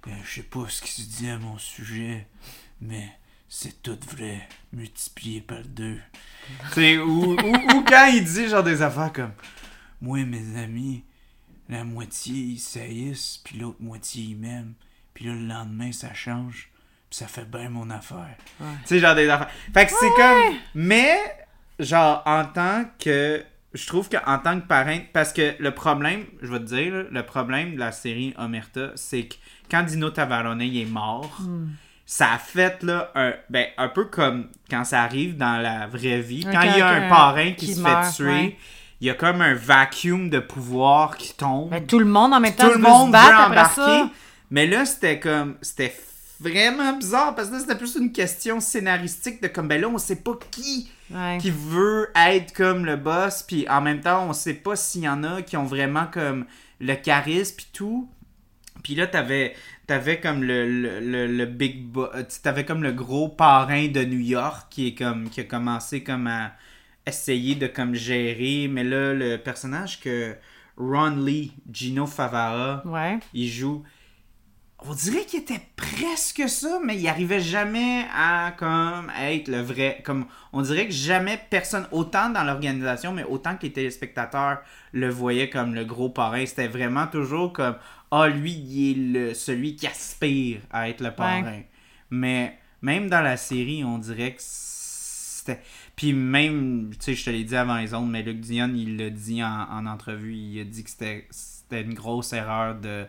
comme, 0.00 0.12
euh, 0.12 0.16
je 0.24 0.34
sais 0.36 0.42
pas 0.42 0.64
ce 0.68 0.80
qui 0.82 1.02
se 1.02 1.08
dit 1.18 1.28
à 1.28 1.38
mon 1.38 1.58
sujet, 1.58 2.26
mais 2.80 3.08
c'est 3.48 3.82
tout 3.82 3.98
vrai, 4.14 4.48
multiplié 4.72 5.40
par 5.40 5.62
deux. 5.66 5.98
Ou, 6.76 6.80
ou, 6.80 7.34
ou 7.34 7.84
quand 7.86 8.06
il 8.12 8.24
dit 8.24 8.48
genre 8.48 8.62
des 8.62 8.80
affaires 8.82 9.12
comme 9.12 9.32
Moi, 10.02 10.24
mes 10.26 10.58
amis, 10.62 11.04
la 11.70 11.84
moitié 11.84 12.34
ils 12.34 12.58
saillissent, 12.58 13.40
puis 13.44 13.56
l'autre 13.58 13.78
moitié 13.80 14.24
ils 14.24 14.36
m'aiment, 14.36 14.74
puis 15.14 15.24
là 15.26 15.32
le 15.32 15.46
lendemain 15.46 15.92
ça 15.92 16.12
change, 16.12 16.68
puis 17.08 17.18
ça 17.18 17.26
fait 17.28 17.48
bien 17.50 17.70
mon 17.70 17.88
affaire. 17.88 18.36
Ouais. 18.60 18.66
Tu 18.82 18.88
sais, 18.88 18.98
genre 18.98 19.14
des 19.14 19.28
affaires. 19.30 19.48
Fait 19.72 19.86
que 19.86 19.92
c'est 19.98 20.10
comme. 20.16 20.56
Mais, 20.74 21.16
genre, 21.78 22.22
en 22.26 22.44
tant 22.44 22.84
que. 22.98 23.42
Je 23.74 23.86
trouve 23.86 24.10
qu'en 24.10 24.38
tant 24.38 24.60
que 24.60 24.66
parrain, 24.66 24.98
parce 25.14 25.32
que 25.32 25.54
le 25.58 25.70
problème, 25.70 26.26
je 26.42 26.48
vais 26.52 26.58
te 26.58 26.64
dire, 26.64 26.92
là, 26.92 27.02
le 27.10 27.22
problème 27.24 27.74
de 27.74 27.78
la 27.78 27.90
série 27.90 28.34
Omerta, 28.36 28.90
c'est 28.96 29.24
que 29.28 29.34
quand 29.70 29.82
Dino 29.82 30.10
Tavarone 30.10 30.60
il 30.60 30.82
est 30.82 30.84
mort, 30.90 31.38
Hmm. 31.40 31.68
ça 32.04 32.32
a 32.32 32.38
fait 32.38 32.82
là, 32.82 33.10
un, 33.14 33.32
ben, 33.48 33.68
un 33.78 33.88
peu 33.88 34.04
comme 34.06 34.50
quand 34.68 34.84
ça 34.84 35.02
arrive 35.02 35.38
dans 35.38 35.56
la 35.62 35.86
vraie 35.86 36.20
vie. 36.20 36.44
Un 36.46 36.52
Quand 36.52 36.62
il 36.62 36.76
y 36.76 36.80
a 36.82 36.88
un 36.88 37.08
parrain 37.08 37.52
qui, 37.52 37.64
qui 37.66 37.74
se 37.74 37.80
meurt, 37.80 38.04
fait 38.04 38.12
tuer, 38.16 38.26
ouais. 38.26 38.58
Il 39.02 39.06
y 39.06 39.10
a 39.10 39.14
comme 39.14 39.40
un 39.42 39.54
vacuum 39.54 40.30
de 40.30 40.38
pouvoir 40.38 41.16
qui 41.16 41.34
tombe 41.34 41.70
Ben, 41.70 41.84
tout 41.84 41.98
le 41.98 42.04
monde 42.04 42.32
en 42.32 42.38
même 42.40 42.54
temps 42.54 42.68
tout 42.68 42.74
le 42.74 42.78
veut 42.78 42.84
se 42.84 42.88
monde 42.88 43.10
veut 43.10 43.18
embarquer. 43.18 43.74
ça. 43.74 44.10
Mais 44.52 44.66
là, 44.68 44.84
c'était 44.84 45.18
comme. 45.18 45.56
C'était 45.60 45.92
vraiment 46.40 46.96
bizarre 46.96 47.34
parce 47.34 47.48
que 47.48 47.54
là, 47.54 47.60
c'était 47.60 47.74
plus 47.76 47.96
une 47.96 48.12
question 48.12 48.60
scénaristique 48.60 49.42
de 49.42 49.48
comme, 49.48 49.66
ben 49.66 49.80
là, 49.80 49.88
on 49.88 49.98
sait 49.98 50.16
pas 50.16 50.32
qui 50.50 50.88
Ouais. 51.10 51.36
qui 51.38 51.50
veut 51.50 52.08
être 52.16 52.54
comme 52.54 52.86
le 52.86 52.96
boss, 52.96 53.42
puis 53.42 53.68
en 53.68 53.82
même 53.82 54.00
temps, 54.00 54.24
on 54.30 54.32
sait 54.32 54.54
pas 54.54 54.76
s'il 54.76 55.02
y 55.02 55.08
en 55.08 55.24
a 55.24 55.42
qui 55.42 55.58
ont 55.58 55.64
vraiment 55.64 56.06
comme 56.10 56.46
le 56.80 56.94
charisme 56.94 57.56
puis 57.56 57.66
tout. 57.72 58.08
Puis 58.82 58.94
là, 58.94 59.06
t'avais, 59.06 59.54
t'avais 59.86 60.20
comme 60.20 60.42
le, 60.42 60.66
le, 60.66 61.00
le, 61.00 61.26
le 61.26 61.44
big 61.46 61.84
boss, 61.84 62.10
t'avais 62.42 62.64
comme 62.64 62.82
le 62.82 62.92
gros 62.92 63.28
parrain 63.28 63.88
de 63.88 64.02
New 64.04 64.20
York 64.20 64.68
qui 64.70 64.86
est 64.88 64.94
comme, 64.94 65.28
qui 65.28 65.40
a 65.40 65.44
commencé 65.44 66.02
comme 66.02 66.26
à 66.28 66.52
essayer 67.06 67.54
de 67.54 67.66
comme 67.66 67.94
gérer, 67.94 68.68
mais 68.68 68.84
là, 68.84 69.12
le 69.14 69.36
personnage 69.36 70.00
que 70.00 70.34
Ron 70.76 71.16
Lee, 71.24 71.52
Gino 71.70 72.06
Favara, 72.06 72.82
Ouais. 72.86 73.18
il 73.34 73.48
joue. 73.48 73.82
On 74.84 74.94
dirait 74.94 75.24
qu'il 75.24 75.40
était 75.40 75.60
presque 75.76 76.48
ça, 76.48 76.80
mais 76.84 76.96
il 76.98 77.06
arrivait 77.06 77.40
jamais 77.40 78.04
à 78.12 78.52
comme 78.58 79.12
être 79.16 79.46
le 79.46 79.60
vrai. 79.60 80.02
Comme 80.04 80.26
on 80.52 80.60
dirait 80.62 80.86
que 80.86 80.92
jamais 80.92 81.38
personne, 81.50 81.86
autant 81.92 82.30
dans 82.30 82.42
l'organisation, 82.42 83.12
mais 83.12 83.22
autant 83.22 83.56
que 83.56 83.62
les 83.62 83.72
téléspectateurs 83.72 84.58
le 84.92 85.08
voyaient 85.08 85.48
comme 85.50 85.74
le 85.76 85.84
gros 85.84 86.10
parrain. 86.10 86.44
C'était 86.46 86.66
vraiment 86.66 87.06
toujours 87.06 87.52
comme 87.52 87.76
ah 88.10 88.26
lui 88.26 88.50
il 88.52 88.90
est 88.90 89.18
le 89.28 89.34
celui 89.34 89.76
qui 89.76 89.86
aspire 89.86 90.58
à 90.72 90.88
être 90.88 91.00
le 91.00 91.12
parrain. 91.14 91.60
Mais 92.10 92.58
même 92.80 93.08
dans 93.08 93.22
la 93.22 93.36
série, 93.36 93.84
on 93.84 93.98
dirait 93.98 94.32
que 94.34 94.42
c'était. 94.42 95.60
Puis 95.96 96.12
même, 96.12 96.90
tu 96.94 96.98
sais, 97.00 97.14
je 97.14 97.24
te 97.24 97.30
l'ai 97.30 97.44
dit 97.44 97.56
avant 97.56 97.76
les 97.76 97.94
ondes, 97.94 98.10
mais 98.10 98.22
Luc 98.22 98.40
Dion, 98.40 98.72
il 98.74 98.96
l'a 98.96 99.10
dit 99.10 99.42
en, 99.42 99.68
en 99.70 99.86
entrevue, 99.86 100.34
il 100.34 100.60
a 100.60 100.64
dit 100.64 100.82
que 100.84 100.90
c'était 100.90 101.82
une 101.82 101.94
grosse 101.94 102.32
erreur 102.32 102.74
de, 102.76 103.06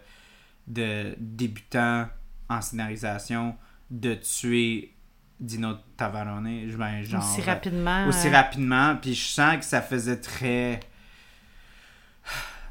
de 0.68 1.16
débutant 1.18 2.08
en 2.50 2.62
scénarisation 2.62 3.56
de 3.90 4.16
tuer 4.16 4.94
Dino 5.40 5.76
Tavarone. 5.98 6.72
Ben, 6.78 7.04
genre, 7.04 7.24
aussi 7.24 7.42
rapidement. 7.42 8.08
aussi 8.08 8.28
euh, 8.28 8.32
rapidement. 8.32 8.96
Puis 8.96 9.14
je 9.14 9.26
sens 9.28 9.58
que 9.58 9.66
ça 9.66 9.82
faisait 9.82 10.20
très. 10.20 10.80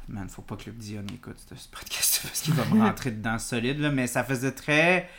Man, 0.07 0.27
faut 0.27 0.41
pas 0.41 0.57
que 0.57 0.65
Luc 0.65 0.77
Dion 0.77 1.03
écoute 1.13 1.37
ce 1.39 1.67
podcast 1.69 2.21
parce 2.23 2.41
qu'il 2.41 2.53
va 2.53 2.65
me 2.65 2.81
rentrer 2.81 3.11
dedans 3.11 3.39
solide, 3.39 3.79
là, 3.79 3.89
mais 3.89 4.07
ça 4.07 4.23
faisait 4.23 4.51
très 4.51 5.09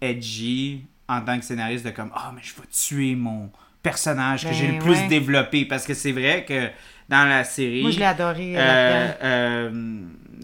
edgy 0.00 0.84
en 1.08 1.22
tant 1.22 1.38
que 1.38 1.44
scénariste 1.44 1.84
de 1.84 1.90
comme 1.90 2.10
Ah, 2.14 2.32
mais 2.34 2.42
je 2.42 2.54
vais 2.54 2.66
tuer 2.70 3.14
mon 3.14 3.50
personnage 3.82 4.42
que 4.44 4.48
Ben, 4.48 4.54
j'ai 4.54 4.68
le 4.68 4.78
plus 4.78 4.92
ouais. 4.98 5.08
développé 5.08 5.64
parce 5.64 5.86
que 5.86 5.94
c'est 5.94 6.12
vrai 6.12 6.44
que 6.46 6.68
dans 7.08 7.28
la 7.28 7.44
série. 7.44 7.82
Moi, 7.82 7.90
je 7.90 7.98
l'ai 7.98 8.04
adoré 8.06 8.54
euh, 8.56 9.08
euh, 9.22 9.70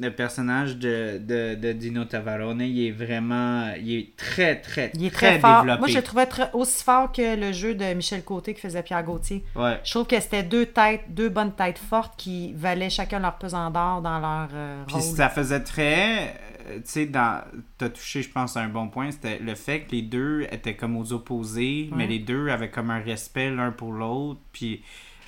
le 0.00 0.10
personnage 0.10 0.76
de, 0.76 1.18
de, 1.18 1.54
de 1.54 1.72
Dino 1.72 2.04
Tavarone, 2.04 2.60
il 2.60 2.86
est 2.86 2.90
vraiment. 2.90 3.72
Il 3.80 3.92
est 3.94 4.16
très, 4.16 4.56
très, 4.60 4.90
Il 4.94 5.06
est 5.06 5.10
très, 5.10 5.38
fort. 5.38 5.62
développé. 5.62 5.78
Moi, 5.78 5.88
je 5.88 5.96
le 5.96 6.02
trouvais 6.02 6.26
très- 6.26 6.50
aussi 6.52 6.84
fort 6.84 7.10
que 7.12 7.36
le 7.36 7.52
jeu 7.52 7.74
de 7.74 7.94
Michel 7.94 8.22
Côté 8.22 8.54
qui 8.54 8.60
faisait 8.60 8.82
Pierre 8.82 9.02
Gauthier. 9.02 9.44
Ouais. 9.56 9.78
Je 9.84 9.90
trouve 9.90 10.06
que 10.06 10.20
c'était 10.20 10.42
deux 10.42 10.66
têtes, 10.66 11.04
deux 11.08 11.28
bonnes 11.30 11.52
têtes 11.54 11.78
fortes 11.78 12.14
qui 12.16 12.52
valaient 12.54 12.90
chacun 12.90 13.18
leur 13.20 13.38
pesant 13.38 13.70
d'or 13.70 14.02
dans 14.02 14.18
leur 14.18 14.48
euh, 14.52 14.82
Puis 14.86 14.96
rôle. 14.96 15.16
ça 15.16 15.28
faisait 15.30 15.60
très. 15.60 16.34
Tu 16.76 16.80
sais, 16.84 17.06
dans. 17.06 17.42
T'as 17.78 17.88
touché, 17.88 18.22
je 18.22 18.30
pense, 18.30 18.56
à 18.56 18.60
un 18.60 18.68
bon 18.68 18.88
point. 18.88 19.10
C'était 19.10 19.38
le 19.38 19.54
fait 19.54 19.80
que 19.82 19.92
les 19.92 20.02
deux 20.02 20.46
étaient 20.50 20.76
comme 20.76 20.96
aux 20.96 21.12
opposés, 21.12 21.88
mais 21.92 22.06
les 22.06 22.18
deux 22.18 22.48
avaient 22.48 22.70
comme 22.70 22.90
un 22.90 23.00
respect 23.00 23.50
l'un 23.50 23.70
pour 23.72 23.92
l'autre. 23.92 24.40
Puis 24.52 24.82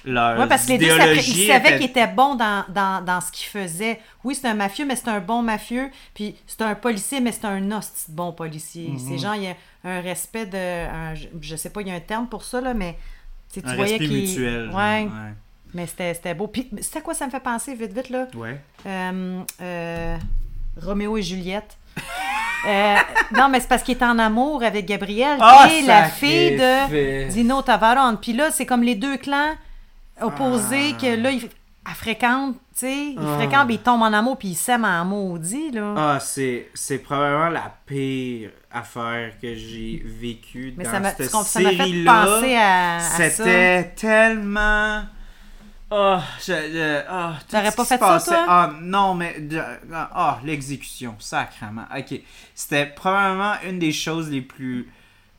leur 0.05 0.39
Oui, 0.41 0.47
parce 0.49 0.65
que 0.65 0.73
les 0.73 0.79
deux, 0.79 0.87
ils 0.87 1.47
savaient 1.47 1.69
était- 1.69 1.77
qu'il 1.79 1.91
était 1.91 2.07
bon 2.07 2.35
dans, 2.35 2.65
dans, 2.71 3.05
dans 3.05 3.21
ce 3.21 3.31
qu'il 3.33 3.47
faisait. 3.49 4.01
Oui, 4.25 4.35
c'est 4.35 4.49
un 4.49 4.55
mafieux, 4.55 4.87
mais 4.87 4.97
c'est 4.97 5.09
un 5.09 5.21
bon 5.21 5.43
mafieux. 5.43 5.91
Puis 6.15 6.35
c'est 6.47 6.63
un 6.63 6.75
policier, 6.75 7.21
mais 7.21 7.33
c'est 7.33 7.45
un 7.45 7.71
hostie 7.71 8.11
de 8.11 8.17
bon 8.17 8.33
policier. 8.33 8.89
Mhm. 8.89 8.99
Ces 8.99 9.19
gens, 9.19 9.33
il 9.35 9.43
y 9.43 9.47
a 9.49 9.55
un 9.85 10.01
respect 10.01 10.47
de. 10.47 10.57
un- 10.57 11.15
je- 11.41 11.57
sais 11.57 11.71
pas, 11.71 11.83
il 11.83 11.89
y 11.89 11.91
a 11.91 11.95
un 11.95 12.01
terme 12.01 12.29
pour 12.29 12.45
ça, 12.45 12.61
là, 12.61 12.73
mais 12.75 12.97
tu 13.53 13.61
un 13.65 13.75
voyais 13.77 13.99
respect 13.99 14.09
mutuel. 14.15 14.71
Ouais, 14.71 15.03
ouais. 15.05 15.35
mais 15.75 15.87
c'était 15.87 16.15
c'était 16.15 16.35
beau. 16.35 16.47
Puis 16.47 16.71
c'est 16.81 16.99
à 16.99 17.03
quoi 17.03 17.13
ça 17.15 17.27
me 17.27 17.31
fait 17.31 17.41
penser, 17.41 17.75
vite, 17.75 17.93
vite, 17.93 18.09
là? 18.09 18.27
Ouais. 18.35 18.59
Euh, 18.87 19.43
euh, 19.61 20.17
Roméo 20.77 21.17
et 21.17 21.23
Juliette. 21.23 21.77
Euh, 22.69 22.97
non, 23.37 23.49
mais 23.49 23.61
c'est 23.61 23.69
parce 23.69 23.83
qu'il 23.83 23.97
est 23.97 24.03
en 24.05 24.19
amour 24.19 24.63
avec 24.63 24.85
Gabrielle, 24.87 25.39
qui 25.69 25.75
est 25.79 25.87
la 25.87 26.05
fille 26.05 26.57
de 26.57 27.29
Dino 27.31 27.63
Tavarone. 27.63 28.19
Puis 28.21 28.33
là, 28.35 28.51
c'est 28.51 28.67
comme 28.67 28.83
les 28.83 28.95
deux 28.97 29.17
clans 29.17 29.55
opposés 30.21 30.95
Ah. 30.95 31.01
que 31.01 31.17
là, 31.17 31.31
ils 31.31 31.49
elle 31.89 31.95
fréquente, 31.97 32.57
tu 32.75 32.81
sais, 32.87 32.95
ils 33.13 33.19
Ah. 33.19 33.37
fréquentent, 33.37 33.67
puis 33.67 33.77
ils 33.77 33.81
tombent 33.83 34.03
en 34.03 34.13
amour, 34.13 34.37
puis 34.37 34.49
ils 34.49 34.55
s'aiment 34.55 34.85
en 34.85 35.03
maudit, 35.07 35.71
là. 35.71 35.95
Ah, 35.97 36.19
c'est, 36.21 36.69
c'est 36.75 36.99
probablement 36.99 37.49
la 37.49 37.73
pire 37.87 38.51
affaire 38.71 39.33
que 39.41 39.55
j'ai 39.55 40.03
vécue 40.05 40.75
mais 40.77 40.85
dans 40.85 40.91
ça 40.91 41.01
m'a 41.01 41.11
cette 41.13 41.31
ça 41.31 41.43
fait 41.43 41.63
série-là. 41.77 42.99
C'était 43.19 43.85
tellement. 43.97 45.03
Oh, 45.91 46.19
je. 46.39 46.53
je- 46.53 47.03
oh, 47.11 47.33
T'aurais 47.51 47.73
pas 47.73 47.85
fait 47.85 47.99
ça, 47.99 48.21
toi? 48.21 48.45
Ah, 48.49 48.71
non, 48.81 49.15
mais. 49.15 49.37
Ah, 49.93 50.39
l'exécution, 50.45 51.17
sacrément. 51.19 51.85
Ok. 51.97 52.21
C'était 52.55 52.87
probablement 52.87 53.55
une 53.69 53.79
des 53.79 53.93
choses 53.93 54.31
les 54.31 54.43
plus. 54.43 54.89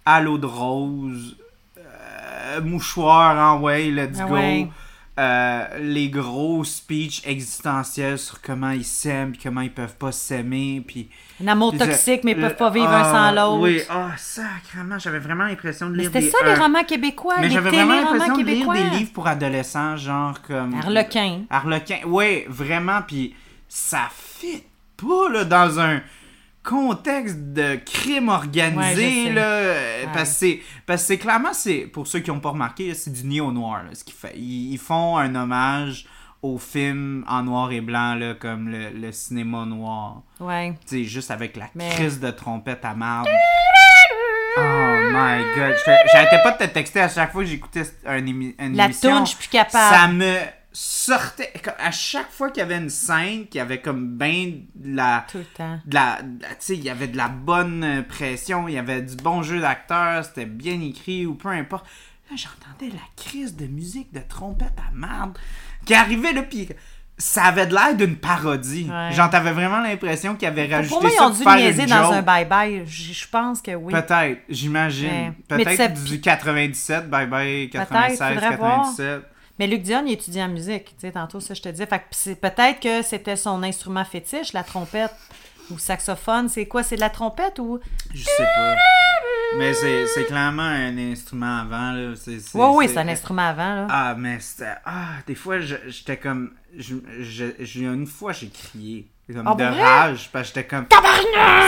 à 0.06 0.20
l'eau 0.20 0.38
de 0.38 0.46
rose. 0.48 1.38
euh, 1.78 2.60
mouchoir 2.62 3.38
en 3.56 3.60
way, 3.62 3.92
let's 3.92 4.18
Ah 4.20 4.26
go. 4.26 4.34
ouais. 4.34 4.68
Euh, 5.20 5.66
les 5.78 6.10
gros 6.10 6.64
speeches 6.64 7.22
existentiels 7.26 8.18
sur 8.18 8.42
comment 8.42 8.70
ils 8.70 8.86
s'aiment, 8.86 9.34
puis 9.34 9.42
comment 9.44 9.60
ils 9.60 9.72
peuvent 9.72 9.98
pas 9.98 10.14
s'aimer, 10.14 10.82
puis 10.88 11.10
Un 11.44 11.50
amour 11.50 11.78
toxique, 11.78 12.24
mais 12.24 12.32
ils 12.32 12.40
peuvent 12.40 12.56
pas 12.56 12.70
vivre 12.70 12.88
ah, 12.90 13.02
un 13.02 13.12
sans 13.12 13.32
l'autre. 13.36 13.62
Oui, 13.62 13.82
ah, 13.90 14.12
sacrément, 14.18 14.98
j'avais 14.98 15.20
vraiment 15.20 15.44
l'impression 15.44 15.90
de 15.90 15.98
mais 15.98 16.04
lire 16.04 16.12
c'était 16.14 16.26
des... 16.26 16.30
ça, 16.30 16.38
les 16.46 16.52
un- 16.52 16.64
romans 16.64 16.84
québécois, 16.86 17.36
Mais 17.40 17.50
les 17.50 17.54
j'avais 17.54 17.72
vraiment 17.72 17.96
l'impression 17.96 18.38
de 18.38 18.44
lire 18.44 18.72
des 18.72 18.98
livres 19.00 19.12
pour 19.12 19.28
adolescents, 19.28 19.98
genre 19.98 20.42
comme... 20.44 20.76
Harlequin. 20.76 21.42
Harlequin, 21.50 22.00
oui, 22.06 22.46
vraiment, 22.48 23.02
puis 23.06 23.36
ça 23.68 24.08
fit 24.16 24.64
pas, 24.96 25.30
là, 25.30 25.44
dans 25.44 25.78
un 25.82 26.00
contexte 26.64 27.38
de 27.54 27.76
crime 27.86 28.30
organisé, 28.30 29.32
là, 29.34 29.42
euh, 29.42 30.02
Ouais. 30.06 30.10
parce 30.14 30.30
que 30.30 30.36
c'est, 30.36 30.60
parce 30.86 31.02
que 31.02 31.08
c'est 31.08 31.18
clairement, 31.18 31.54
c'est, 31.54 31.88
pour 31.88 32.08
ceux 32.08 32.20
qui 32.20 32.30
n'ont 32.32 32.40
pas 32.40 32.50
remarqué, 32.50 32.94
c'est 32.94 33.12
du 33.12 33.26
néo-noir, 33.26 33.84
là, 33.84 33.90
ce 33.94 34.04
qu'ils 34.04 34.14
fait. 34.14 34.34
Ils, 34.36 34.74
ils 34.74 34.78
font 34.80 35.18
un 35.18 35.34
hommage 35.36 36.06
aux 36.42 36.58
films 36.58 37.24
en 37.28 37.44
noir 37.44 37.72
et 37.72 37.82
blanc, 37.82 38.16
là, 38.16 38.34
comme 38.34 38.70
le, 38.70 38.90
le 38.90 39.12
cinéma 39.12 39.66
noir. 39.66 40.22
Ouais. 40.40 40.74
Tu 40.88 40.98
sais, 40.98 41.04
juste 41.04 41.30
avec 41.32 41.56
la 41.58 41.66
Mais- 41.76 41.90
crise 41.90 42.20
de 42.20 42.32
trompette 42.32 42.84
à 42.86 42.94
marde. 42.96 43.28
Oh 44.58 44.62
my 44.62 45.44
god. 45.56 45.76
J'arrêtais 46.12 46.42
pas 46.44 46.52
de 46.52 46.58
te 46.58 46.64
texter 46.66 47.00
à 47.02 47.10
chaque 47.10 47.32
fois 47.32 47.44
que 47.44 47.50
j'écoutais 47.50 47.84
un 48.06 48.18
émi- 48.20 48.54
une 48.60 48.76
La 48.76 48.86
émission. 48.86 49.12
toune, 49.18 49.26
je 49.26 49.30
suis 49.30 49.38
plus 49.38 49.48
capable. 49.50 49.96
Ça 49.96 50.08
me 50.10 50.36
sortait. 50.72 51.52
comme 51.64 51.74
À 51.80 51.92
chaque 51.92 52.32
fois 52.32 52.50
qu'il 52.50 52.60
y 52.60 52.64
avait 52.64 52.78
une 52.78 52.90
scène, 52.90 53.48
qu'il 53.48 53.60
y 53.60 53.62
avait 53.62 53.82
comme 53.82 54.18
ben 54.18 54.62
de 54.76 54.96
la. 54.96 55.26
Tout 55.30 55.40
le 55.40 55.44
temps. 55.46 55.80
De 55.86 55.94
la, 55.94 56.22
de 56.22 56.42
la- 56.42 56.50
tu 56.50 56.56
sais, 56.60 56.76
il 56.76 56.84
y 56.84 56.90
avait 56.90 57.08
de 57.08 57.18
la 57.18 57.28
bonne 57.28 57.84
euh, 57.84 58.02
pression, 58.04 58.68
il 58.68 58.74
y 58.76 58.78
avait 58.78 59.02
du 59.02 59.16
bon 59.18 59.44
jeu 59.44 59.60
d'acteur, 59.60 60.24
c'était 60.26 60.46
bien 60.46 60.80
écrit 60.82 61.26
ou 61.26 61.36
peu 61.36 61.50
importe. 61.50 61.86
Là, 62.30 62.38
j'entendais 62.38 62.92
la 62.94 63.04
crise 63.24 63.56
de 63.58 63.66
musique 63.68 64.14
de 64.14 64.22
trompette 64.22 64.78
à 64.78 64.92
marde 64.94 65.38
qui 65.86 65.94
arrivait 65.94 66.32
là, 66.32 66.44
puis 66.44 66.70
ça 67.18 67.44
avait 67.44 67.68
de 67.68 67.74
l'air 67.74 67.96
d'une 67.96 68.16
parodie. 68.16 68.90
Ouais. 68.90 69.12
Genre, 69.12 69.30
t'avais 69.30 69.52
vraiment 69.52 69.82
l'impression 69.82 70.36
qu'ils 70.36 70.48
avaient 70.48 70.66
rajouté 70.66 70.94
Pour 70.94 71.02
moi, 71.02 71.12
ils 71.14 71.18
ça 71.18 71.28
ont 71.28 71.32
pour 71.34 71.52
dû 71.54 71.62
niaiser 71.62 71.86
dans 71.86 72.12
un 72.14 72.22
bye-bye. 72.22 72.86
Je 72.86 73.28
pense 73.28 73.62
que 73.62 73.76
oui. 73.76 73.92
Peut-être, 73.94 74.40
j'imagine. 74.50 75.34
Peut-être 75.48 76.04
du 76.04 76.22
97, 76.22 77.10
bye 77.10 77.28
bye, 77.28 77.68
Peut-être, 77.68 77.90
96, 77.90 78.18
faudrait 78.34 78.56
voir. 78.58 78.86
97. 79.52 79.60
Mais 79.60 79.68
Luc 79.68 79.82
Dion, 79.84 80.04
il 80.06 80.14
étudie 80.14 80.42
en 80.42 80.50
musique, 80.50 80.86
tu 80.86 80.94
sais, 81.00 81.12
tantôt, 81.12 81.40
ça, 81.40 81.54
je 81.54 81.62
te 81.62 81.70
disais. 81.70 81.86
Fait 81.86 82.00
que 82.00 82.06
c'est 82.12 82.36
peut-être 82.36 82.80
que 82.80 83.02
c'était 83.02 83.36
son 83.36 83.62
instrument 83.64 84.06
fétiche, 84.06 84.54
la 84.54 84.64
trompette 84.64 85.14
ou 85.70 85.78
saxophone. 85.78 86.50
C'est 86.50 86.66
quoi, 86.68 86.84
c'est 86.84 86.96
de 86.96 87.02
la 87.02 87.10
trompette 87.10 87.60
ou... 87.60 87.80
Je 88.14 88.24
sais 88.24 88.44
pas. 88.56 88.76
Mais 89.58 89.74
c'est 89.74 90.26
clairement 90.28 90.62
un 90.64 90.98
instrument 90.98 91.60
avant, 91.60 91.92
là. 91.92 92.14
Oui, 92.28 92.66
oui, 92.76 92.88
c'est 92.88 92.98
un 92.98 93.08
instrument 93.10 93.48
avant, 93.48 93.76
là. 93.76 93.88
Ah, 93.90 94.16
mais 94.18 94.40
c'était. 94.40 94.76
Ah, 94.86 95.16
des 95.28 95.36
fois, 95.36 95.60
j'étais 95.60 96.16
comme. 96.18 96.54
je- 96.78 96.96
je- 97.20 97.54
je- 97.60 97.82
Une 97.84 98.08
fois, 98.08 98.32
j'ai 98.32 98.48
crié. 98.50 99.10
Comme 99.34 99.48
Ah, 99.48 99.56
de 99.56 99.64
vrai? 99.64 99.84
rage. 99.84 100.30
Parce 100.32 100.50
que 100.52 100.56
j'étais 100.56 100.68
comme. 100.68 100.86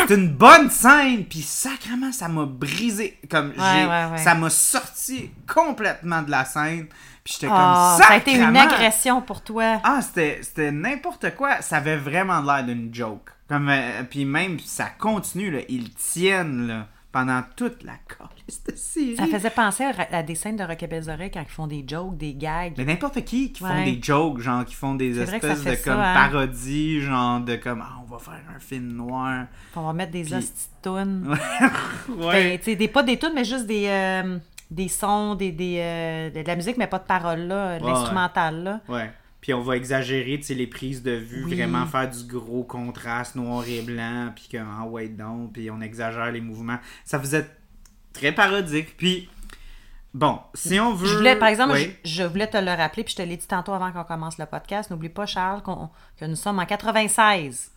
C'est 0.08 0.16
une 0.16 0.30
bonne 0.34 0.70
scène! 0.70 1.26
Puis 1.26 1.42
sacrément, 1.42 2.12
ça 2.12 2.28
m'a 2.28 2.46
brisé. 2.46 3.20
Comme 3.30 3.54
j'ai. 3.56 3.62
Ouais, 3.62 3.86
ouais, 3.86 4.06
ouais. 4.12 4.18
Ça 4.18 4.36
m'a 4.36 4.50
sorti 4.50 5.32
complètement 5.52 6.22
de 6.22 6.32
la 6.32 6.46
scène. 6.46 6.88
Puis 7.24 7.36
j'étais 7.40 7.48
Ah, 7.52 7.96
comme. 7.98 8.06
ça 8.06 8.14
a 8.14 8.18
été 8.18 8.36
une 8.36 8.58
agression 8.58 9.22
pour 9.22 9.42
toi. 9.42 9.80
Ah, 9.84 10.02
c'était 10.02 10.40
c'était 10.42 10.72
n'importe 10.72 11.36
quoi. 11.36 11.62
Ça 11.62 11.78
avait 11.78 11.98
vraiment 11.98 12.42
l'air 12.42 12.64
d'une 12.66 12.94
joke. 12.94 13.30
Comme, 13.48 13.70
euh, 13.70 14.04
puis 14.10 14.26
même, 14.26 14.58
ça 14.60 14.86
continue, 14.98 15.52
là. 15.52 15.60
Ils 15.70 15.94
tiennent, 15.94 16.68
là, 16.68 16.88
pendant 17.14 17.42
toute 17.56 17.84
la 17.84 17.94
calice 17.94 18.64
de 18.66 18.76
série. 18.76 19.16
Ça 19.16 19.28
faisait 19.28 19.50
penser 19.52 19.84
à, 19.86 20.18
à 20.18 20.24
des 20.24 20.34
scènes 20.36 20.58
de 20.58 20.64
Rockabelle 20.64 21.10
Oreilles 21.10 21.32
quand 21.32 21.42
ils 21.44 21.48
font 21.52 21.68
des 21.68 21.86
jokes, 21.88 22.18
des 22.18 22.34
gags. 22.34 22.74
Mais 22.76 22.84
n'importe 22.86 23.24
qui 23.24 23.54
qui 23.54 23.60
font 23.64 23.70
Ouais. 23.70 23.86
des 23.86 24.02
jokes, 24.02 24.40
genre, 24.40 24.66
qui 24.66 24.74
font 24.74 24.96
des 24.96 25.20
espèces 25.20 25.64
de 25.64 25.76
comme 25.84 26.00
hein. 26.02 26.14
parodies, 26.30 27.00
genre, 27.02 27.40
de 27.40 27.56
comme, 27.56 27.82
ah, 27.82 28.00
on 28.06 28.12
va 28.12 28.18
faire 28.20 28.42
un 28.54 28.60
film 28.60 28.92
noir. 28.94 29.46
On 29.76 29.84
va 29.84 29.94
mettre 29.94 30.12
des 30.12 30.24
Puis- 30.24 30.34
hosties 30.34 30.68
de. 30.84 30.90
Ben, 30.90 32.26
ouais. 32.26 32.58
tu 32.58 32.66
sais, 32.66 32.76
des, 32.76 32.88
pas 32.90 33.04
des 33.04 33.18
tunes, 33.18 33.32
mais 33.36 33.46
juste 33.46 33.68
des, 33.68 33.86
euh, 33.88 34.38
des 34.72 34.88
sons, 34.88 35.36
des, 35.36 35.52
des, 35.52 35.78
euh, 35.80 36.30
de 36.32 36.46
la 36.48 36.56
musique, 36.56 36.78
mais 36.78 36.88
pas 36.88 37.00
de 37.00 37.06
paroles, 37.06 37.42
là, 37.48 37.80
de 37.80 37.84
Ouais, 37.86 37.92
l'instrumental, 37.92 38.64
là. 38.64 38.80
Ouais. 38.90 39.12
Puis 39.44 39.54
on 39.54 39.60
va 39.62 39.76
exagérer, 39.76 40.38
tu 40.40 40.44
sais, 40.46 40.54
les 40.54 40.68
prises 40.68 41.04
de 41.04 41.12
vue, 41.12 41.44
Oui. 41.44 41.56
vraiment 41.56 41.86
faire 41.86 42.10
du 42.10 42.24
gros 42.24 42.64
contraste 42.64 43.36
noir 43.36 43.66
et 43.68 43.82
blanc, 43.82 44.32
puis 44.34 44.48
comme, 44.50 44.70
ah 44.80 44.86
ouais, 44.86 45.10
donc, 45.10 45.52
puis 45.52 45.70
on 45.70 45.82
exagère 45.82 46.32
les 46.32 46.40
mouvements. 46.40 46.78
Ça 47.04 47.20
faisait 47.20 47.46
très 48.14 48.32
parodique. 48.32 48.96
Puis, 48.96 49.28
bon, 50.14 50.40
si 50.54 50.80
on 50.80 50.94
veut... 50.94 51.10
Je 51.10 51.16
voulais, 51.18 51.36
par 51.36 51.50
exemple, 51.50 51.76
je, 51.76 51.90
je 52.10 52.24
voulais 52.24 52.48
te 52.48 52.56
le 52.56 52.72
rappeler, 52.72 53.04
puis 53.04 53.12
je 53.12 53.22
te 53.22 53.28
l'ai 53.28 53.36
dit 53.36 53.46
tantôt 53.46 53.74
avant 53.74 53.92
qu'on 53.92 54.06
commence 54.06 54.38
le 54.38 54.46
podcast. 54.46 54.90
N'oublie 54.92 55.10
pas, 55.10 55.26
Charles, 55.26 55.62
que 56.18 56.24
nous 56.24 56.38
sommes 56.38 56.60
en 56.60 56.66
96. 56.66 57.70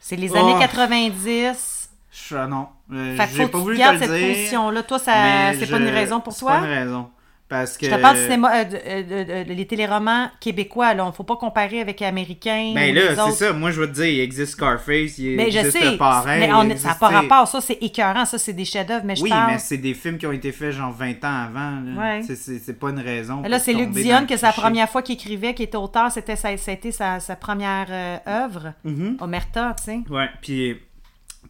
C'est 0.00 0.16
les 0.16 0.32
Oh. 0.32 0.36
années 0.36 0.58
90. 0.58 1.90
Je- 2.10 2.34
ah 2.34 2.46
non, 2.46 2.68
euh, 2.92 3.16
que 3.18 3.22
j'ai 3.30 3.42
pas 3.46 3.48
que 3.48 3.56
voulu 3.58 3.76
te 3.78 3.92
le 3.92 3.98
cette 3.98 4.10
dire. 4.10 4.28
position-là. 4.28 4.82
Toi, 4.84 4.98
ça, 4.98 5.52
c'est 5.52 5.66
je- 5.66 5.70
pas 5.70 5.78
une 5.78 5.88
raison 5.88 6.20
pour 6.20 6.32
c'est 6.32 6.40
toi? 6.40 6.52
pas 6.52 6.58
une 6.60 6.64
raison. 6.64 7.10
Parce 7.52 7.76
que... 7.76 7.84
Je 7.84 7.94
te 7.94 8.00
parle 8.00 8.16
du 8.16 8.22
cinéma, 8.22 8.50
euh, 8.56 8.64
de- 8.64 8.76
euh, 8.86 9.02
de- 9.44 9.44
de- 9.48 9.52
les 9.54 9.66
téléromans 9.66 10.30
québécois, 10.40 10.94
là. 10.94 11.12
Faut 11.14 11.22
pas 11.22 11.36
comparer 11.36 11.80
avec 11.82 12.00
les 12.00 12.06
Américains. 12.06 12.72
Ben 12.74 12.90
ou 12.92 12.94
là, 12.94 13.26
c'est 13.26 13.44
ça. 13.44 13.52
Moi, 13.52 13.70
je 13.72 13.80
veux 13.80 13.86
te 13.88 13.92
dire, 13.94 14.06
il 14.06 14.20
existe 14.20 14.52
Scarface, 14.52 15.18
il 15.18 15.36
Mais 15.36 15.50
je 15.50 15.58
existe 15.58 15.78
sais. 15.78 15.96
Parrain, 15.98 16.38
mais 16.38 16.50
on, 16.52 16.62
existe, 16.62 16.82
ça 16.84 16.88
n'a 16.88 16.94
pas 16.94 17.08
rapport. 17.08 17.46
Ça, 17.48 17.60
c'est 17.60 17.78
écœurant. 17.82 18.24
Ça, 18.24 18.38
c'est 18.38 18.54
des 18.54 18.64
chefs-d'œuvre. 18.64 19.04
Mais 19.04 19.16
je 19.16 19.22
Oui, 19.22 19.28
parle. 19.28 19.52
mais 19.52 19.58
c'est 19.58 19.76
des 19.76 19.92
films 19.92 20.16
qui 20.16 20.26
ont 20.26 20.32
été 20.32 20.50
faits 20.50 20.72
genre 20.72 20.92
20 20.92 21.22
ans 21.24 21.44
avant. 21.48 22.00
Ouais. 22.00 22.22
C'est- 22.22 22.72
pas 22.78 22.88
une 22.88 23.00
raison. 23.00 23.40
Mais 23.42 23.50
Là, 23.50 23.58
c'est 23.58 23.74
Luc 23.74 23.90
Dion 23.90 24.24
que 24.26 24.36
c'est 24.38 24.46
la 24.46 24.52
première 24.52 24.88
fois 24.88 25.02
qu'il 25.02 25.14
écrivait, 25.16 25.52
qu'il 25.52 25.66
était 25.66 25.76
auteur. 25.76 26.10
C'était 26.10 26.36
ça, 26.36 26.56
ça 26.56 26.70
a 26.70 26.74
été 26.74 26.90
sa, 26.90 27.20
sa 27.20 27.36
première 27.36 27.86
euh, 27.90 28.16
œuvre. 28.26 28.72
Mhm. 28.84 29.18
Omerta, 29.20 29.74
tu 29.78 29.84
sais. 29.84 29.98
Ouais, 30.08 30.28
puis 30.40 30.76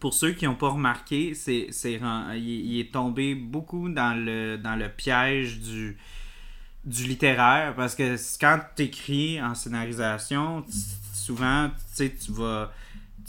pour 0.03 0.13
ceux 0.13 0.33
qui 0.33 0.43
n'ont 0.43 0.55
pas 0.55 0.67
remarqué, 0.67 1.33
c'est, 1.33 1.67
c'est, 1.71 1.93
il, 2.35 2.37
il 2.43 2.79
est 2.81 2.91
tombé 2.91 3.35
beaucoup 3.35 3.87
dans 3.87 4.13
le, 4.13 4.57
dans 4.57 4.75
le 4.75 4.89
piège 4.89 5.61
du, 5.61 5.97
du 6.83 7.03
littéraire 7.05 7.73
parce 7.73 7.95
que 7.95 8.17
quand 8.37 8.59
tu 8.75 8.83
écris 8.83 9.41
en 9.41 9.55
scénarisation, 9.55 10.65
souvent, 11.13 11.71
tu 11.97 12.31
vas, 12.33 12.73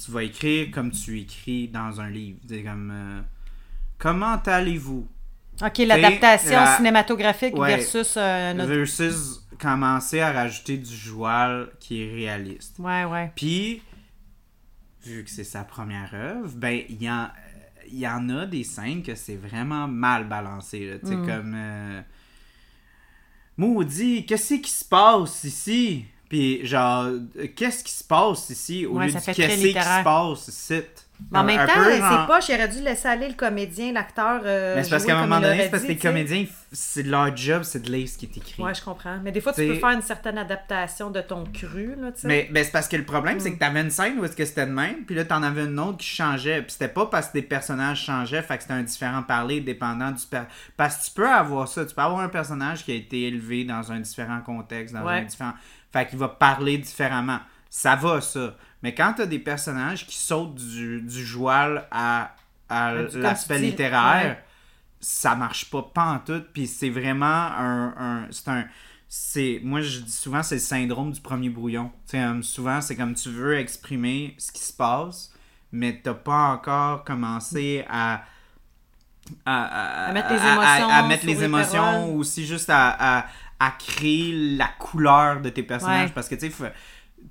tu 0.04 0.10
vas 0.10 0.24
écrire 0.24 0.72
comme 0.72 0.90
tu 0.90 1.20
écris 1.20 1.68
dans 1.68 2.00
un 2.00 2.10
livre. 2.10 2.38
C'est 2.48 2.64
comme 2.64 2.90
euh, 2.92 3.20
Comment 3.98 4.42
allez-vous? 4.44 5.06
OK, 5.64 5.78
l'adaptation 5.78 6.58
la- 6.58 6.76
cinématographique 6.76 7.56
Ouais. 7.56 7.76
versus 7.76 8.16
euh, 8.16 8.52
notre... 8.52 8.72
versus 8.72 9.46
commencer 9.60 10.18
à 10.18 10.32
rajouter 10.32 10.76
du 10.78 10.92
joual 10.96 11.68
qui 11.78 12.02
est 12.02 12.12
réaliste. 12.12 12.74
Ouais, 12.80 13.04
ouais. 13.04 13.30
Puis, 13.36 13.80
vu 15.04 15.24
que 15.24 15.30
c'est 15.30 15.44
sa 15.44 15.64
première 15.64 16.12
œuvre, 16.14 16.50
ben, 16.56 16.82
il 16.88 17.02
y 17.02 17.10
en, 17.10 17.28
y 17.90 18.06
en 18.08 18.28
a 18.30 18.46
des 18.46 18.64
scènes 18.64 19.02
que 19.02 19.14
c'est 19.14 19.36
vraiment 19.36 19.86
mal 19.88 20.28
balancé. 20.28 20.98
Tu 21.02 21.08
sais, 21.08 21.16
Mm. 21.16 21.26
comme. 21.26 21.54
euh, 21.56 22.02
Maudit, 23.56 24.26
qu'est-ce 24.26 24.54
qui 24.54 24.70
se 24.70 24.84
passe 24.84 25.44
ici? 25.44 26.04
Puis, 26.28 26.66
genre, 26.66 27.10
qu'est-ce 27.54 27.84
qui 27.84 27.92
se 27.92 28.02
passe 28.02 28.50
ici? 28.50 28.86
Au 28.86 28.94
Ouais, 28.94 29.06
lieu 29.06 29.12
fait 29.20 29.32
qu'est-ce 29.34 29.56
qui 29.66 29.72
se 30.00 30.02
passe 30.04 30.48
ici? 30.48 30.82
Mais 31.30 31.38
en 31.38 31.42
Un- 31.42 31.44
même 31.44 31.66
temps, 31.66 31.72
c'est 31.84 31.98
genre- 31.98 32.26
pas, 32.26 32.40
j'aurais 32.40 32.68
dû 32.68 32.80
laisser 32.80 33.06
aller 33.08 33.28
le 33.28 33.34
comédien, 33.34 33.92
l'acteur. 33.92 34.42
euh, 34.44 34.74
Mais 34.74 34.82
c'est 34.82 34.90
parce 34.90 35.04
qu'à 35.04 35.16
un 35.16 35.20
moment 35.26 35.40
donné, 35.40 35.62
c'est 35.62 35.70
parce 35.70 35.84
que 35.84 35.88
les 35.88 35.96
comédiens, 35.96 36.44
c'est 36.72 37.04
leur 37.04 37.34
job, 37.36 37.62
c'est 37.62 37.80
de 37.82 37.90
lire 37.92 38.08
ce 38.08 38.18
qui 38.18 38.26
est 38.26 38.36
écrit. 38.36 38.60
Ouais, 38.62 38.74
je 38.74 38.82
comprends. 38.82 39.18
Mais 39.22 39.30
des 39.30 39.40
fois, 39.40 39.52
tu 39.52 39.64
peux 39.66 39.74
faire 39.76 39.90
une 39.90 40.02
certaine 40.02 40.38
adaptation 40.38 41.10
de 41.10 41.20
ton 41.20 41.44
cru, 41.44 41.94
là. 42.00 42.10
Mais 42.24 42.48
ben, 42.50 42.64
c'est 42.64 42.72
parce 42.72 42.88
que 42.88 42.96
le 42.96 43.04
problème, 43.04 43.36
Mm. 43.36 43.40
c'est 43.40 43.52
que 43.54 43.58
t'avais 43.60 43.80
une 43.82 43.90
scène 43.90 44.18
où 44.18 44.24
est-ce 44.24 44.36
que 44.36 44.44
c'était 44.44 44.66
de 44.66 44.72
même, 44.72 45.04
puis 45.06 45.14
là, 45.14 45.24
t'en 45.24 45.42
avais 45.44 45.64
une 45.64 45.78
autre 45.78 45.98
qui 45.98 46.06
changeait. 46.08 46.62
Puis 46.62 46.72
c'était 46.72 46.88
pas 46.88 47.06
parce 47.06 47.28
que 47.28 47.34
des 47.34 47.42
personnages 47.42 48.02
changeaient, 48.04 48.42
fait 48.42 48.56
que 48.56 48.62
c'était 48.62 48.74
un 48.74 48.82
différent 48.82 49.22
parler 49.22 49.60
dépendant 49.60 50.10
du... 50.10 50.26
per- 50.26 50.42
Parce 50.76 50.96
que 50.96 51.04
tu 51.06 51.10
peux 51.12 51.28
avoir 51.30 51.68
ça, 51.68 51.84
tu 51.86 51.94
peux 51.94 52.02
avoir 52.02 52.20
un 52.20 52.28
personnage 52.28 52.84
qui 52.84 52.90
a 52.90 52.96
été 52.96 53.28
élevé 53.28 53.64
dans 53.64 53.92
un 53.92 54.00
différent 54.00 54.40
contexte, 54.40 54.94
dans 54.94 55.02
Ouais. 55.04 55.18
un 55.20 55.22
différent... 55.22 55.52
Fait 55.92 56.06
qu'il 56.08 56.18
va 56.18 56.28
parler 56.28 56.76
différemment. 56.78 57.38
Ça 57.70 57.94
va, 57.96 58.20
ça. 58.20 58.54
Mais 58.84 58.94
quand 58.94 59.14
t'as 59.16 59.26
des 59.26 59.40
personnages 59.40 60.06
qui 60.06 60.16
sautent 60.16 60.54
du, 60.54 61.00
du 61.00 61.24
joual 61.26 61.88
à, 61.90 62.36
à 62.68 62.92
l'aspect 63.14 63.56
tu 63.56 63.62
littéraire, 63.62 64.36
ouais. 64.36 64.44
ça 65.00 65.34
marche 65.34 65.70
pas 65.70 65.90
tout 66.24 66.42
puis 66.52 66.66
c'est 66.66 66.90
vraiment 66.90 67.24
un, 67.26 67.94
un- 67.98 68.26
c'est 68.30 68.48
un 68.48 68.64
c'est 69.08 69.60
moi 69.64 69.80
je 69.80 70.00
dis 70.00 70.12
souvent 70.12 70.42
c'est 70.42 70.56
le 70.56 70.60
syndrome 70.60 71.12
du 71.12 71.20
premier 71.20 71.48
brouillon 71.48 71.90
tu 72.08 72.16
euh, 72.16 72.42
souvent 72.42 72.80
c'est 72.80 72.96
comme 72.96 73.14
tu 73.14 73.28
veux 73.30 73.56
exprimer 73.58 74.34
ce 74.38 74.50
qui 74.52 74.62
se 74.62 74.72
passe 74.72 75.32
mais 75.72 76.00
t'as 76.02 76.14
pas 76.14 76.48
encore 76.52 77.04
commencé 77.04 77.84
à 77.88 78.22
à, 79.46 80.08
À 80.08 80.12
mettre 80.12 80.30
les 80.32 80.38
à- 80.38 80.42
à- 80.44 80.52
émotions 80.52 80.88
à 80.90 81.02
mettre 81.08 81.26
les 81.26 81.42
émotions 81.44 82.08
ou 82.12 82.18
aussi 82.18 82.46
juste 82.46 82.68
à, 82.70 83.18
à, 83.20 83.26
à 83.58 83.70
créer 83.72 84.56
la 84.56 84.68
couleur 84.78 85.40
de 85.40 85.48
tes 85.48 85.62
personnages 85.62 86.08
Ouais. 86.08 86.14
parce 86.14 86.28
que 86.28 86.34
tu 86.34 86.50
sais 86.50 86.72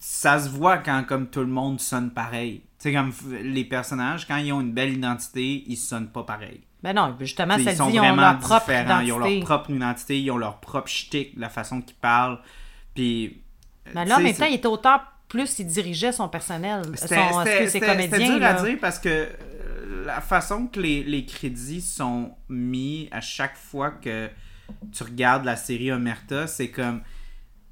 ça 0.06 0.38
se 0.38 0.50
voit 0.50 0.80
quand 0.80 1.06
comme 1.08 1.28
tout 1.30 1.40
le 1.40 1.48
monde 1.48 1.80
sonne 1.80 2.12
pareil 2.12 2.62
tu 2.78 2.90
sais 2.90 2.94
comme 2.94 3.14
les 3.42 3.64
personnages 3.64 4.28
quand 4.28 4.36
ils 4.36 4.52
ont 4.52 4.60
une 4.60 4.74
belle 4.74 4.92
identité 4.94 5.64
ils 5.66 5.78
sonnent 5.78 6.10
pas 6.10 6.24
pareil 6.24 6.60
Ben 6.84 6.92
non, 6.94 7.16
justement, 7.20 7.56
T'sais, 7.56 7.64
ça 7.64 7.72
ils 7.72 7.78
sont 7.78 7.88
dit, 7.88 7.96
ils 7.96 8.00
ont 8.00 8.04
vraiment 8.04 8.22
leur 8.22 8.40
propre 8.40 8.66
différents. 8.66 9.00
identité. 9.00 9.08
Ils 9.08 9.12
ont 9.14 9.20
leur 9.20 9.40
propre 9.46 9.70
identité, 9.72 10.22
ils 10.22 10.32
ont 10.32 10.38
leur 10.38 10.60
propre 10.60 10.90
shtick, 10.90 11.32
la 11.38 11.48
façon 11.48 11.82
qu'ils 11.82 11.96
parlent. 11.96 12.40
Puis. 12.94 13.42
Mais 13.96 14.04
tu 14.04 14.10
là, 14.10 14.16
en 14.16 14.18
sais, 14.18 14.24
même 14.24 14.34
c'est- 14.34 14.40
temps, 14.40 14.46
il 14.50 14.56
était 14.56 14.68
auteur 14.68 15.00
plus, 15.30 15.60
il 15.60 15.68
dirigeait 15.68 16.12
son 16.12 16.28
personnel. 16.28 16.82
Son, 16.98 17.08
ses 17.08 17.80
comédiens. 17.80 18.10
C'était 18.12 18.26
dur 18.26 18.40
là? 18.40 18.58
à 18.60 18.64
dire 18.66 18.78
parce 18.82 19.00
que 19.00 19.08
euh, 19.10 20.06
la 20.06 20.20
façon 20.20 20.68
que 20.68 20.82
les, 20.82 21.04
les 21.04 21.26
crédits 21.26 21.80
sont 21.82 22.36
mis 22.50 23.08
à 23.14 23.22
chaque 23.22 23.56
fois 23.56 23.92
que 23.92 24.30
tu 24.92 25.04
regardes 25.04 25.46
la 25.46 25.56
série 25.56 25.90
Omerta, 25.94 26.48
c'est 26.48 26.70
comme 26.70 27.02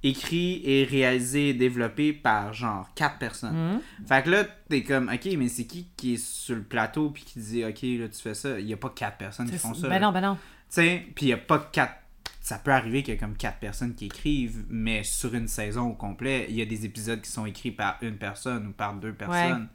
écrit 0.04 0.62
et 0.66 0.84
réalisé 0.84 1.50
et 1.50 1.54
développé 1.54 2.14
par 2.14 2.54
genre 2.54 2.90
quatre 2.96 3.18
personnes. 3.18 3.74
Mhm. 3.74 3.82
Fait 4.08 4.24
que 4.24 4.30
là, 4.30 4.44
t'es 4.70 4.84
comme, 4.84 5.10
ok, 5.10 5.30
mais 5.38 5.48
c'est 5.48 5.66
qui 5.66 5.88
qui 5.96 6.16
est 6.16 6.24
sur 6.24 6.56
le 6.56 6.64
plateau 6.64 7.12
puis 7.12 7.24
qui 7.24 7.40
dit, 7.40 7.64
ok, 7.64 7.82
là, 7.82 8.08
tu 8.10 8.22
fais 8.22 8.34
ça? 8.34 8.60
Il 8.60 8.68
y 8.68 8.74
a 8.74 8.78
pas 8.78 8.90
quatre 8.90 9.18
personnes 9.18 9.50
qui 9.50 9.58
font 9.58 9.74
ça. 9.74 9.88
Ben 9.88 10.00
là. 10.00 10.08
non, 10.08 10.12
ben 10.12 10.22
non. 10.22 10.36
Tu 10.36 10.40
sais, 10.70 11.06
puis 11.16 11.26
il 11.26 11.30
n'y 11.30 11.34
a 11.34 11.38
pas 11.38 11.70
quatre. 11.72 11.96
Ça 12.40 12.58
peut 12.58 12.72
arriver 12.72 13.04
qu'il 13.04 13.14
y 13.14 13.18
a 13.18 13.20
comme 13.20 13.38
quatre 13.38 13.60
personnes 13.60 13.94
qui 13.94 14.06
écrivent, 14.06 14.66
mais 14.68 15.04
sur 15.04 15.36
une 15.36 15.48
saison 15.48 15.90
au 15.90 15.94
complet, 15.94 16.48
il 16.50 16.56
y 16.56 16.62
a 16.62 16.66
des 16.66 16.86
épisodes 16.86 17.22
qui 17.22 17.30
sont 17.30 17.46
écrits 17.46 17.72
par 17.72 17.98
une 18.02 18.18
personne 18.18 18.68
ou 18.68 18.72
par 18.72 18.96
deux 18.96 19.14
personnes. 19.14 19.68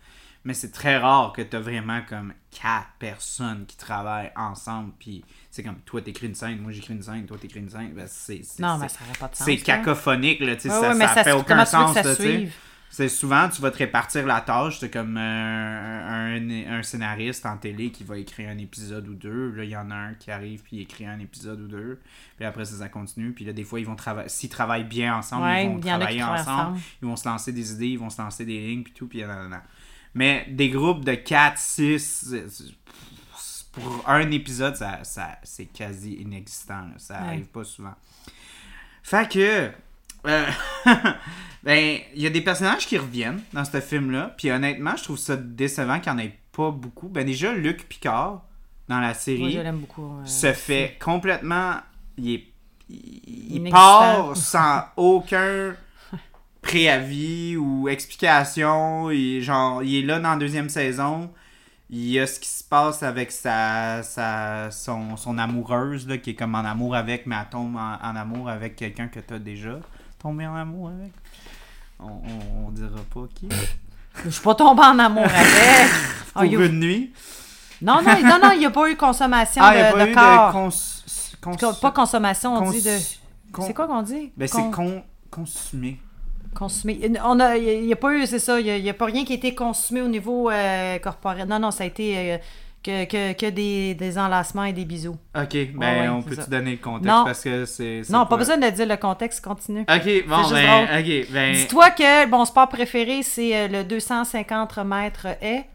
Mais 0.47 0.55
c'est 0.55 0.71
très 0.71 0.97
rare 0.97 1.33
que 1.33 1.43
tu 1.43 1.57
as 1.57 1.61
vraiment 1.61 2.01
comme 2.09 2.33
quatre 2.53 2.87
personnes 3.01 3.67
qui 3.67 3.77
travaillent 3.77 4.31
ensemble. 4.37 4.93
Puis 4.97 5.25
c'est 5.51 5.65
comme 5.65 5.81
toi, 5.81 6.01
t'écris 6.01 6.29
une 6.29 6.37
scène, 6.37 6.61
moi 6.61 6.71
j'écris 6.71 6.95
une 6.95 7.03
scène, 7.03 7.27
toi 7.27 7.37
t'écris 7.37 7.59
une 7.59 7.69
scène. 7.69 7.93
Ben, 7.93 8.07
c'est, 8.07 8.43
c'est, 8.45 8.63
Non, 8.63 8.79
mais 8.79 8.89
ça 8.89 9.01
n'aurait 9.01 9.19
pas 9.19 9.27
de 9.27 9.35
sens. 9.35 9.45
c'est 9.45 9.57
cacophonique, 9.57 10.39
là, 10.39 10.55
tu 10.55 10.63
sais, 10.63 10.69
Ouais, 10.69 10.81
ça, 10.81 10.93
ouais, 10.95 11.01
ça 11.01 11.15
ça 11.15 11.25
fait 11.25 11.33
aucun 11.33 11.65
sens, 11.65 11.95
ça 11.95 12.03
là? 12.05 12.15
C'est 12.89 13.09
souvent, 13.09 13.49
tu 13.49 13.61
vas 13.61 13.71
te 13.73 13.79
répartir 13.79 14.25
la 14.25 14.41
tâche. 14.41 14.79
C'est 14.79 14.89
comme 14.91 15.17
euh, 15.19 15.21
un, 15.21 16.79
un 16.79 16.83
scénariste 16.83 17.45
en 17.45 17.57
télé 17.59 17.91
qui 17.91 18.05
va 18.05 18.17
écrire 18.17 18.49
un 18.49 18.57
épisode 18.57 19.07
ou 19.09 19.15
deux. 19.15 19.51
Là, 19.51 19.65
il 19.65 19.71
y 19.71 19.77
en 19.77 19.91
a 19.91 19.95
un 19.95 20.15
qui 20.15 20.31
arrive 20.31 20.63
puis 20.63 20.77
il 20.77 20.83
écrit 20.83 21.05
un 21.05 21.19
épisode 21.19 21.61
ou 21.61 21.67
deux. 21.67 22.01
Puis 22.37 22.47
après, 22.47 22.65
ça, 22.65 22.77
ça 22.77 22.89
continue. 22.89 23.33
Puis 23.33 23.45
là, 23.45 23.53
des 23.53 23.65
fois, 23.65 23.81
ils 23.81 23.87
vont 23.87 23.97
travailler. 23.97 24.29
S'ils 24.29 24.49
travaillent 24.49 24.85
bien 24.85 25.17
ensemble, 25.17 25.43
Ouais, 25.45 25.65
ils 25.67 25.73
vont 25.73 25.81
travailler 25.81 26.23
ensemble. 26.23 26.39
ensemble. 26.61 26.81
Ils 27.03 27.09
vont 27.09 27.17
se 27.17 27.29
lancer 27.29 27.53
des 27.53 27.73
idées, 27.73 27.89
ils 27.89 27.99
vont 27.99 28.09
se 28.09 28.23
lancer 28.23 28.47
des 28.47 28.67
lignes, 28.67 28.85
puis 28.85 28.93
tout. 28.95 29.09
Puis 29.09 29.21
nanana. 29.21 29.63
Mais 30.17 30.47
des 30.49 30.71
groupes 30.71 31.05
de 31.05 31.15
4, 31.15 31.59
6, 31.59 32.35
pour 33.73 34.03
un 34.09 34.31
épisode, 34.31 34.75
ça, 34.77 35.01
ça, 35.05 35.37
c'est 35.43 35.67
quasi 35.67 36.15
inexistant. 36.15 36.81
là. 36.81 36.95
Ça 36.97 37.15
Ouais. 37.21 37.27
arrive 37.29 37.47
pas 37.47 37.65
souvent. 37.65 37.95
Fait 39.03 39.31
que. 39.31 39.71
euh, 40.27 40.47
ben, 41.63 41.99
il 42.15 42.23
y 42.23 42.27
a 42.27 42.31
des 42.31 42.41
personnages 42.41 42.87
qui 42.87 42.97
reviennent 42.99 43.43
dans 43.53 43.65
ce 43.65 43.81
film-là. 43.81 44.35
Puis 44.39 44.51
honnêtement, 44.51 44.97
je 44.97 45.05
trouve 45.05 45.19
ça 45.19 45.37
décevant 45.37 46.01
qu'il 46.01 46.13
n'y 46.15 46.19
en 46.23 46.25
ait 46.25 46.39
pas 46.53 46.71
beaucoup. 46.71 47.09
Ben, 47.09 47.25
déjà, 47.27 47.53
Luc 47.53 47.87
Picard, 47.87 48.43
dans 48.89 49.01
la 49.01 49.09
Moi, 49.09 49.15
série, 49.15 49.53
je 49.53 49.61
l'aime 49.61 49.79
beaucoup. 49.81 50.19
euh, 50.21 50.25
se 50.25 50.53
fait 50.55 50.97
complètement. 51.01 51.75
Il, 52.17 52.33
est, 52.35 52.45
il, 52.89 53.69
part 53.71 54.35
sans 54.37 54.85
aucun 54.97 55.77
préavis 56.67 57.57
ou 57.57 57.89
explication. 57.89 59.11
Il, 59.11 59.41
genre, 59.43 59.83
il 59.83 59.97
est 59.97 60.03
là 60.07 60.19
dans 60.19 60.31
la 60.31 60.37
deuxième 60.37 60.69
saison. 60.69 61.31
Il 61.89 62.05
y 62.11 62.19
a 62.19 62.27
ce 62.27 62.41
qui 62.41 62.49
se 62.49 62.65
passe 62.65 63.03
avec 63.05 63.31
sa, 63.31 64.03
sa, 64.03 64.71
son, 64.73 65.17
son 65.17 65.39
amoureuse, 65.39 66.09
là, 66.09 66.19
qui 66.19 66.31
est 66.31 66.35
comme 66.35 66.57
en 66.57 66.65
amour 66.65 66.97
avec, 66.97 67.27
mais 67.27 67.37
elle 67.41 67.49
tombe 67.49 67.77
en, 67.77 67.95
en 68.03 68.17
amour 68.17 68.49
avec 68.49 68.75
quelqu'un 68.75 69.07
que 69.07 69.21
tu 69.21 69.35
as 69.35 69.39
déjà 69.39 69.79
tombé 70.21 70.47
en 70.47 70.57
amour 70.57 70.89
avec. 70.89 71.13
On, 72.01 72.07
on, 72.09 72.67
on 72.67 72.71
dira 72.73 72.89
pas 73.15 73.27
qui. 73.35 73.49
Je 74.25 74.31
suis 74.31 74.43
pas 74.43 74.55
tombée 74.57 74.83
en 74.83 74.99
amour 74.99 75.25
avec. 75.25 75.91
Pour 76.35 76.43
une 76.43 76.81
nuit? 76.81 77.13
Non, 77.81 78.03
non, 78.03 78.21
non, 78.23 78.39
non, 78.43 78.51
il 78.53 78.59
n'y 78.61 78.67
a 78.67 78.71
pas 78.71 78.91
eu 78.91 78.97
consommation 78.97 79.63
Ah, 79.65 79.69
a 79.69 79.93
de, 79.93 79.97
pas 79.97 80.05
de 80.07 80.11
eu 80.11 80.15
corps. 80.15 80.49
de 80.49 80.53
cons, 81.41 81.57
cons- 81.57 81.75
Pas 81.81 81.91
consommation, 81.93 82.55
on 82.57 82.65
cons- 82.65 82.71
dit 82.73 82.83
de. 82.83 82.99
C'est 83.63 83.75
quoi 83.75 83.87
qu'on 83.87 84.03
dit? 84.03 84.33
Ben, 84.37 84.49
Con- 84.49 84.65
c'est 84.65 84.71
con, 84.75 85.03
consumé. 86.57 86.99
On 87.25 87.39
a, 87.41 87.57
il 87.57 87.83
n'y 87.85 87.93
a, 87.93 87.97
pas 87.97 88.13
eu, 88.15 88.27
c'est 88.27 88.39
ça, 88.39 88.59
il 88.61 88.83
n'y 88.83 88.91
a, 88.91 88.95
pas 88.95 89.07
rien 89.07 89.25
qui 89.25 89.33
a 89.33 89.37
été 89.37 89.55
consumé 89.55 90.01
au 90.03 90.09
niveau 90.09 90.51
euh, 90.51 90.99
corporel. 90.99 91.47
Non, 91.49 91.59
non, 91.59 91.71
ça 91.71 91.85
a 91.85 91.87
été 91.87 92.33
euh, 92.33 92.39
que, 92.83 93.05
que, 93.05 93.33
que 93.35 93.51
des, 93.51 93.95
des 93.95 94.19
enlacements 94.19 94.65
et 94.65 94.73
des 94.73 94.85
bisous. 94.85 95.17
Ok, 95.37 95.57
ben 95.75 95.79
ouais, 96.01 96.09
on 96.09 96.23
peut-tu 96.23 96.49
donner 96.49 96.73
le 96.73 96.77
contexte 96.79 97.09
Non. 97.09 97.25
parce 97.25 97.43
que 97.43 97.65
c'est. 97.65 98.03
Non, 98.11 98.27
pas 98.27 98.37
besoin 98.37 98.57
de 98.57 98.69
dire 98.71 98.87
le 98.87 98.97
contexte, 98.97 99.45
continue. 99.45 99.81
Ok, 99.83 100.27
bon, 100.29 100.49
ben, 100.51 100.87
drôle. 100.87 100.99
ok, 101.01 101.31
ben. 101.33 101.53
Dis-toi 101.55 101.91
que 101.91 102.27
mon 102.29 102.45
sport 102.45 102.69
préféré, 102.69 103.23
c'est 103.23 103.57
euh, 103.57 103.69
le 103.69 103.85
250 103.85 104.79
mètres 104.79 105.27
haies. 105.43 105.67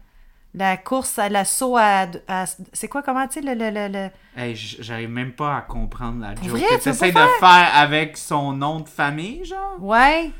La 0.54 0.76
course 0.76 1.18
à 1.18 1.30
l'assaut 1.30 1.78
à, 1.78 2.06
à- 2.28 2.44
C'est 2.74 2.86
quoi, 2.88 3.02
comment, 3.02 3.26
tu 3.26 3.40
sais, 3.40 3.40
le... 3.40 3.54
le, 3.54 3.70
le, 3.70 3.88
le- 3.88 4.10
Hey, 4.36 4.54
j- 4.54 4.76
j'arrive 4.80 5.08
même 5.08 5.32
pas 5.32 5.56
à 5.56 5.60
comprendre 5.62 6.20
la 6.20 6.34
joke 6.34 6.44
vrai, 6.44 6.60
que 6.76 6.82
tu 6.82 6.88
essaies 6.90 7.10
de 7.10 7.18
faire 7.40 7.70
avec 7.74 8.18
son 8.18 8.52
nom 8.52 8.80
de 8.80 8.88
famille, 8.88 9.44
genre? 9.46 9.76
Ouais, 9.80 10.30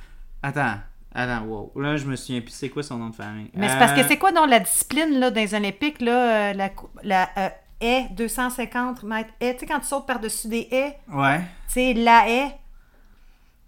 Attends, 0.43 0.75
attends, 1.15 1.45
wow. 1.45 1.73
Là, 1.77 1.97
je 1.97 2.05
me 2.07 2.17
souviens 2.17 2.41
plus, 2.41 2.51
c'est 2.53 2.69
quoi 2.69 2.83
son 2.83 2.97
nom 2.99 3.11
de 3.11 3.15
famille? 3.15 3.51
mais 3.55 3.69
c'est 3.69 3.79
parce 3.79 3.93
que 3.93 4.01
Euh, 4.01 4.05
c'est 4.09 4.19
quoi 4.19 4.33
dans 4.33 4.47
la 4.47 4.61
discipline, 4.61 5.19
là, 5.21 5.31
dans 5.31 5.41
les 5.41 5.55
Olympiques, 5.55 6.01
là, 6.01 6.51
euh, 6.51 6.69
la, 7.05 7.29
euh, 7.39 7.49
haie, 7.81 8.07
250 8.13 9.03
mètres 9.05 9.31
haie, 9.41 9.55
tu 9.55 9.61
sais, 9.61 9.67
quand 9.67 9.81
tu 9.81 9.87
sautes 9.87 10.07
par-dessus 10.07 10.49
des 10.49 10.69
haies, 10.71 10.99
Ouais. 11.13 11.39
tu 11.69 11.75
sais, 11.75 11.95
la 11.95 12.29
haie, 12.29 12.57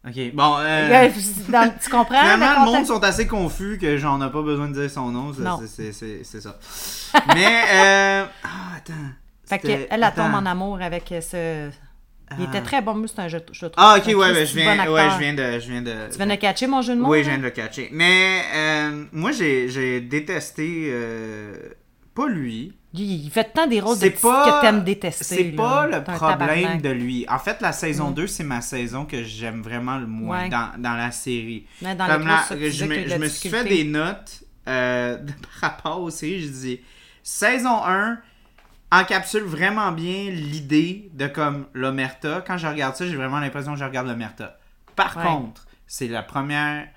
Ok, 0.07 0.35
bon. 0.35 0.57
Euh... 0.59 1.09
Dans- 1.49 1.73
tu 1.83 1.89
comprends? 1.89 2.21
Finalement, 2.21 2.67
le 2.67 2.73
monde 2.73 2.85
sont 2.87 3.03
assez 3.03 3.27
confus 3.27 3.79
que 3.81 3.97
j'en 3.97 4.21
ai 4.21 4.31
pas 4.31 4.43
besoin 4.43 4.69
de 4.69 4.75
dire 4.79 4.91
son 4.91 5.11
nom. 5.11 5.33
c'est- 5.33 5.93
ça. 6.41 6.59
Mais, 7.35 7.63
euh... 7.73 8.27
Ah, 8.45 8.77
attends. 8.77 8.93
Fait 9.47 9.59
qu'elle, 9.61 9.87
elle 9.91 10.01
tombe 10.15 10.27
attends. 10.27 10.35
en 10.35 10.45
amour 10.47 10.83
avec 10.83 11.09
ce... 11.23 11.71
Il 12.39 12.47
Ah. 12.47 12.49
était 12.49 12.63
très 12.63 12.81
bon, 12.83 12.95
mais 12.95 13.07
c'est 13.07 13.21
un 13.21 13.29
jeu, 13.29 13.41
je 13.53 13.67
trouve. 13.67 13.73
Ah, 13.77 13.97
ok, 13.99 14.07
ouais, 14.07 14.15
ben, 14.15 14.35
Christy 14.35 14.55
je 14.55 14.61
viens, 14.61 14.91
ouais, 14.93 15.11
je 15.11 15.19
viens 15.19 15.35
de. 15.35 15.61
Je 15.61 15.71
viens 15.71 15.83
de 15.83 15.95
Tu 16.11 16.17
viens 16.17 16.27
de 16.27 16.35
catcher 16.37 16.67
mon 16.67 16.83
jeu 16.83 16.95
de 16.97 17.01
mots? 17.01 17.09
Oui, 17.11 17.23
je 17.23 17.29
viens 17.29 17.39
de 17.39 17.43
le 17.43 17.51
catcher. 17.51 17.89
Mais 17.93 18.41
euh, 18.55 19.05
moi, 19.13 19.31
j'ai 19.33 19.69
j'ai 19.69 20.01
détesté. 20.01 20.89
euh, 20.91 21.55
pas 22.15 22.29
lui. 22.29 22.73
Il 22.97 23.29
fait 23.31 23.53
tant 23.53 23.67
des 23.67 23.81
rôles 23.81 23.99
de 23.99 24.09
pas. 24.09 24.45
que 24.45 24.61
t'aimes 24.67 24.85
détester. 24.85 25.25
C'est 25.25 25.45
pas 25.53 25.87
le 25.89 26.03
problème 26.05 26.81
de 26.81 26.91
lui. 26.91 27.27
En 27.29 27.41
fait, 27.41 27.61
la 27.61 27.73
saison 27.73 28.13
2, 28.13 28.29
c'est 28.29 28.45
ma 28.45 28.61
saison 28.61 29.05
que 29.05 29.25
j'aime 29.25 29.63
vraiment 29.63 29.99
le 29.99 30.07
moins 30.07 30.45
Ouais. 30.45 30.49
dans, 30.49 30.71
dans 30.79 30.95
la 30.95 31.11
série. 31.11 31.67
Ouais, 31.83 31.95
dans 31.97 32.07
Comme 32.07 32.23
tu 32.49 32.71
je 32.71 32.85
je 32.85 33.09
la 33.09 33.19
me 33.19 33.29
suis 33.29 33.49
fait 33.49 33.65
des 33.65 33.83
notes 33.85 34.45
euh, 34.69 35.17
de- 35.17 35.33
par 35.61 35.71
rapport 35.73 36.01
aux 36.03 36.11
séries. 36.11 36.43
Je 36.43 36.49
dis 36.49 36.81
saison 37.23 37.83
1 37.85 38.19
encapsule 39.01 39.43
vraiment 39.45 39.93
bien 39.93 40.31
l'idée 40.31 41.11
de 41.15 41.27
comme 41.27 41.67
l'Omerta. 41.75 42.43
Quand 42.47 42.57
je 42.59 42.67
regarde 42.67 42.97
ça, 42.97 43.07
j'ai 43.07 43.17
vraiment 43.17 43.41
l'impression 43.41 43.73
que 43.75 43.79
je 43.79 43.85
regarde 43.85 44.07
l'Omerta. 44.07 44.59
Par 44.97 45.17
Ouais. 45.17 45.23
contre, 45.25 45.67
c'est 45.87 46.09
la 46.09 46.23
première 46.23 46.89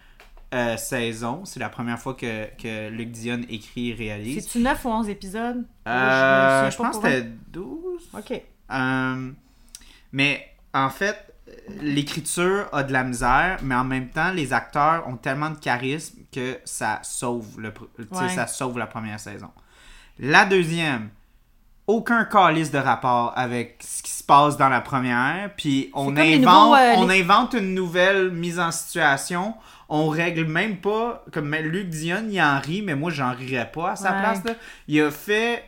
euh, 0.53 0.77
saison. 0.77 1.43
C'est 1.45 1.59
la 1.59 1.69
première 1.69 1.99
fois 1.99 2.13
que, 2.13 2.45
que 2.57 2.89
Luc 2.89 3.11
Dion 3.11 3.41
écrit 3.49 3.89
et 3.89 3.93
réalise. 3.93 4.43
C'est-tu 4.45 4.59
9 4.59 4.85
ou 4.85 4.89
11 4.89 5.09
épisodes? 5.09 5.65
Euh, 5.87 6.71
je 6.71 6.77
pense 6.77 6.97
que 6.97 7.03
c'était 7.07 7.27
12. 7.49 8.09
OK. 8.17 8.41
Euh, 8.71 9.31
mais 10.11 10.47
en 10.73 10.89
fait, 10.89 11.33
l'écriture 11.81 12.67
a 12.71 12.83
de 12.83 12.93
la 12.93 13.03
misère, 13.03 13.59
mais 13.63 13.75
en 13.75 13.83
même 13.83 14.09
temps, 14.09 14.31
les 14.31 14.53
acteurs 14.53 15.07
ont 15.07 15.17
tellement 15.17 15.49
de 15.49 15.57
charisme 15.57 16.19
que 16.31 16.59
ça 16.65 16.99
sauve, 17.03 17.59
le, 17.59 17.73
Ouais. 18.11 18.29
ça 18.29 18.47
sauve 18.47 18.77
la 18.77 18.87
première 18.87 19.19
saison. 19.19 19.49
La 20.19 20.45
deuxième, 20.45 21.09
aucun 21.87 22.25
calice 22.25 22.69
de 22.71 22.77
rapport 22.77 23.31
avec 23.35 23.77
ce 23.81 24.03
qui 24.03 24.11
se 24.11 24.23
passe 24.23 24.57
dans 24.57 24.69
la 24.69 24.81
première, 24.81 25.51
puis 25.55 25.89
on 25.93 26.15
invente, 26.17 26.41
nouveaux, 26.41 26.75
euh, 26.75 26.93
on 26.97 27.07
les- 27.07 27.21
invente 27.21 27.53
une 27.53 27.73
nouvelle 27.73 28.29
mise 28.31 28.59
en 28.59 28.71
situation. 28.71 29.53
On 29.89 30.09
règle 30.09 30.43
même 30.45 30.77
pas, 30.77 31.23
comme 31.31 31.55
Luc 31.55 31.87
Dion, 31.89 32.25
il 32.29 32.41
en 32.41 32.59
rit, 32.59 32.81
mais 32.81 32.93
moi 32.95 33.09
j'en 33.09 33.33
rirais 33.33 33.71
pas 33.73 33.91
à 33.91 33.95
sa 33.95 34.11
Ouais. 34.11 34.19
place. 34.19 34.43
là. 34.43 34.51
Il 34.89 35.01
a 35.01 35.09
fait 35.11 35.63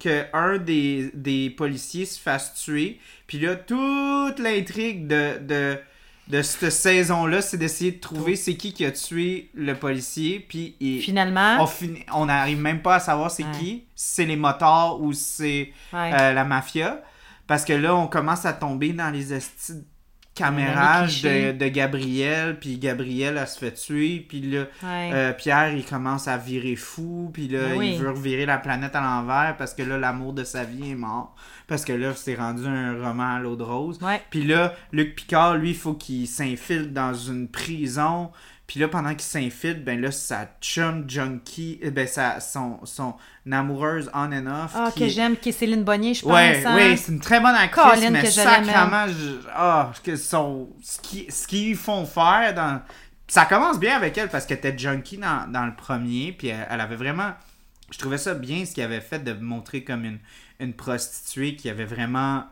que 0.00 0.24
un 0.32 0.58
des, 0.58 1.10
des 1.14 1.50
policiers 1.50 2.04
se 2.06 2.18
fasse 2.18 2.54
tuer. 2.54 2.98
Puis 3.28 3.38
là, 3.38 3.54
toute 3.54 4.38
l'intrigue 4.40 5.06
de, 5.06 5.38
de, 5.40 5.78
de 6.30 6.42
cette 6.42 6.70
saison-là, 6.70 7.42
c'est 7.42 7.56
d'essayer 7.56 7.92
de 7.92 8.00
trouver 8.00 8.36
c'est 8.36 8.54
qui 8.56 8.72
qui 8.72 8.84
a 8.84 8.92
tué 8.92 9.50
le 9.54 9.74
policier. 9.74 10.40
Puis 10.48 10.76
il- 10.80 11.00
Finalement, 11.02 11.56
on 11.60 11.66
finit- 11.66 12.04
on 12.14 12.26
n'arrive 12.26 12.58
même 12.60 12.82
pas 12.82 12.96
à 12.96 13.00
savoir 13.00 13.30
c'est 13.30 13.44
Ouais. 13.44 13.50
qui. 13.58 13.84
Si 13.94 14.14
c'est 14.14 14.24
les 14.26 14.36
motards 14.36 15.00
ou 15.00 15.12
si 15.12 15.24
c'est 15.24 15.96
ouais. 15.96 16.12
euh, 16.14 16.32
la 16.32 16.44
mafia. 16.44 17.02
Parce 17.46 17.64
que 17.64 17.72
là, 17.72 17.96
on 17.96 18.06
commence 18.06 18.46
à 18.46 18.52
tomber 18.52 18.92
dans 18.92 19.10
les 19.10 19.32
estis 19.32 19.84
les 20.40 21.52
de, 21.52 21.68
Gabriel. 21.68 22.58
Puis 22.58 22.78
Gabriel, 22.78 23.36
elle 23.40 23.46
se 23.46 23.58
fait 23.58 23.72
tuer. 23.72 24.24
Puis 24.28 24.40
là, 24.40 24.66
ouais. 24.82 25.10
euh, 25.12 25.32
Pierre, 25.32 25.72
il 25.74 25.84
commence 25.84 26.28
à 26.28 26.36
virer 26.36 26.76
fou, 26.76 27.30
puis 27.32 27.48
là, 27.48 27.68
Ben 27.70 27.78
oui. 27.78 27.92
il 27.94 27.98
veut 28.00 28.10
revirer 28.10 28.46
la 28.46 28.58
planète 28.58 28.94
à 28.94 29.00
l'envers 29.00 29.56
parce 29.58 29.74
que 29.74 29.82
là, 29.82 29.98
l'amour 29.98 30.32
de 30.32 30.44
sa 30.44 30.64
vie 30.64 30.90
est 30.90 30.94
mort. 30.94 31.34
Parce 31.66 31.84
que 31.84 31.92
là, 31.92 32.12
c'est 32.16 32.34
rendu 32.34 32.66
un 32.66 33.00
roman 33.00 33.36
à 33.36 33.38
l'eau 33.38 33.54
de 33.56 33.62
rose. 33.62 33.98
Puis 34.30 34.44
là, 34.44 34.74
Luc 34.92 35.14
Picard, 35.14 35.56
lui, 35.56 35.70
il 35.70 35.76
faut 35.76 35.94
qu'il 35.94 36.26
s'infiltre 36.26 36.90
dans 36.92 37.14
une 37.14 37.48
prison. 37.48 38.30
Puis 38.70 38.78
là, 38.78 38.86
pendant 38.86 39.10
qu'il 39.10 39.22
s'infiltre, 39.22 39.80
ben 39.82 40.00
là, 40.00 40.12
sa 40.12 40.48
chum 40.60 41.04
junkie, 41.10 41.80
euh, 41.84 41.90
ben 41.90 42.06
sa, 42.06 42.38
son, 42.38 42.78
son 42.84 43.16
amoureuse 43.50 44.08
on 44.14 44.30
and 44.32 44.46
off. 44.46 44.70
Ah, 44.76 44.92
qui- 44.94 45.00
que 45.00 45.08
j'aime, 45.08 45.36
qui 45.36 45.48
est 45.48 45.52
Céline 45.52 45.82
Bonnier, 45.82 46.14
je 46.14 46.22
pense. 46.22 46.30
Ouais, 46.32 46.64
hein? 46.64 46.76
ouais, 46.76 46.96
c'est 46.96 47.10
une 47.10 47.18
très 47.18 47.40
bonne 47.40 47.56
actrice, 47.56 47.94
Colin, 47.94 48.10
mais 48.10 48.22
que 48.22 48.30
sacrément, 48.30 49.08
je- 49.08 49.48
ah, 49.52 49.90
que 50.04 50.14
son, 50.14 50.68
ce 50.84 51.46
qu'ils 51.48 51.74
font 51.74 52.06
faire 52.06 52.54
dans... 52.54 52.80
Ça 53.26 53.44
commence 53.44 53.80
bien 53.80 53.96
avec 53.96 54.16
elle 54.16 54.28
parce 54.28 54.46
qu'elle 54.46 54.58
était 54.58 54.78
junkie 54.78 55.18
dans, 55.18 55.50
dans 55.50 55.66
le 55.66 55.74
premier, 55.74 56.30
puis 56.30 56.46
elle, 56.46 56.64
elle 56.70 56.80
avait 56.80 56.94
vraiment... 56.94 57.32
Je 57.90 57.98
trouvais 57.98 58.18
ça 58.18 58.34
bien 58.34 58.64
ce 58.64 58.72
qu'il 58.72 58.84
avait 58.84 59.00
fait 59.00 59.18
de 59.18 59.32
montrer 59.32 59.82
comme 59.82 60.04
une, 60.04 60.20
une 60.60 60.74
prostituée 60.74 61.56
qui 61.56 61.68
avait 61.68 61.84
vraiment... 61.86 62.44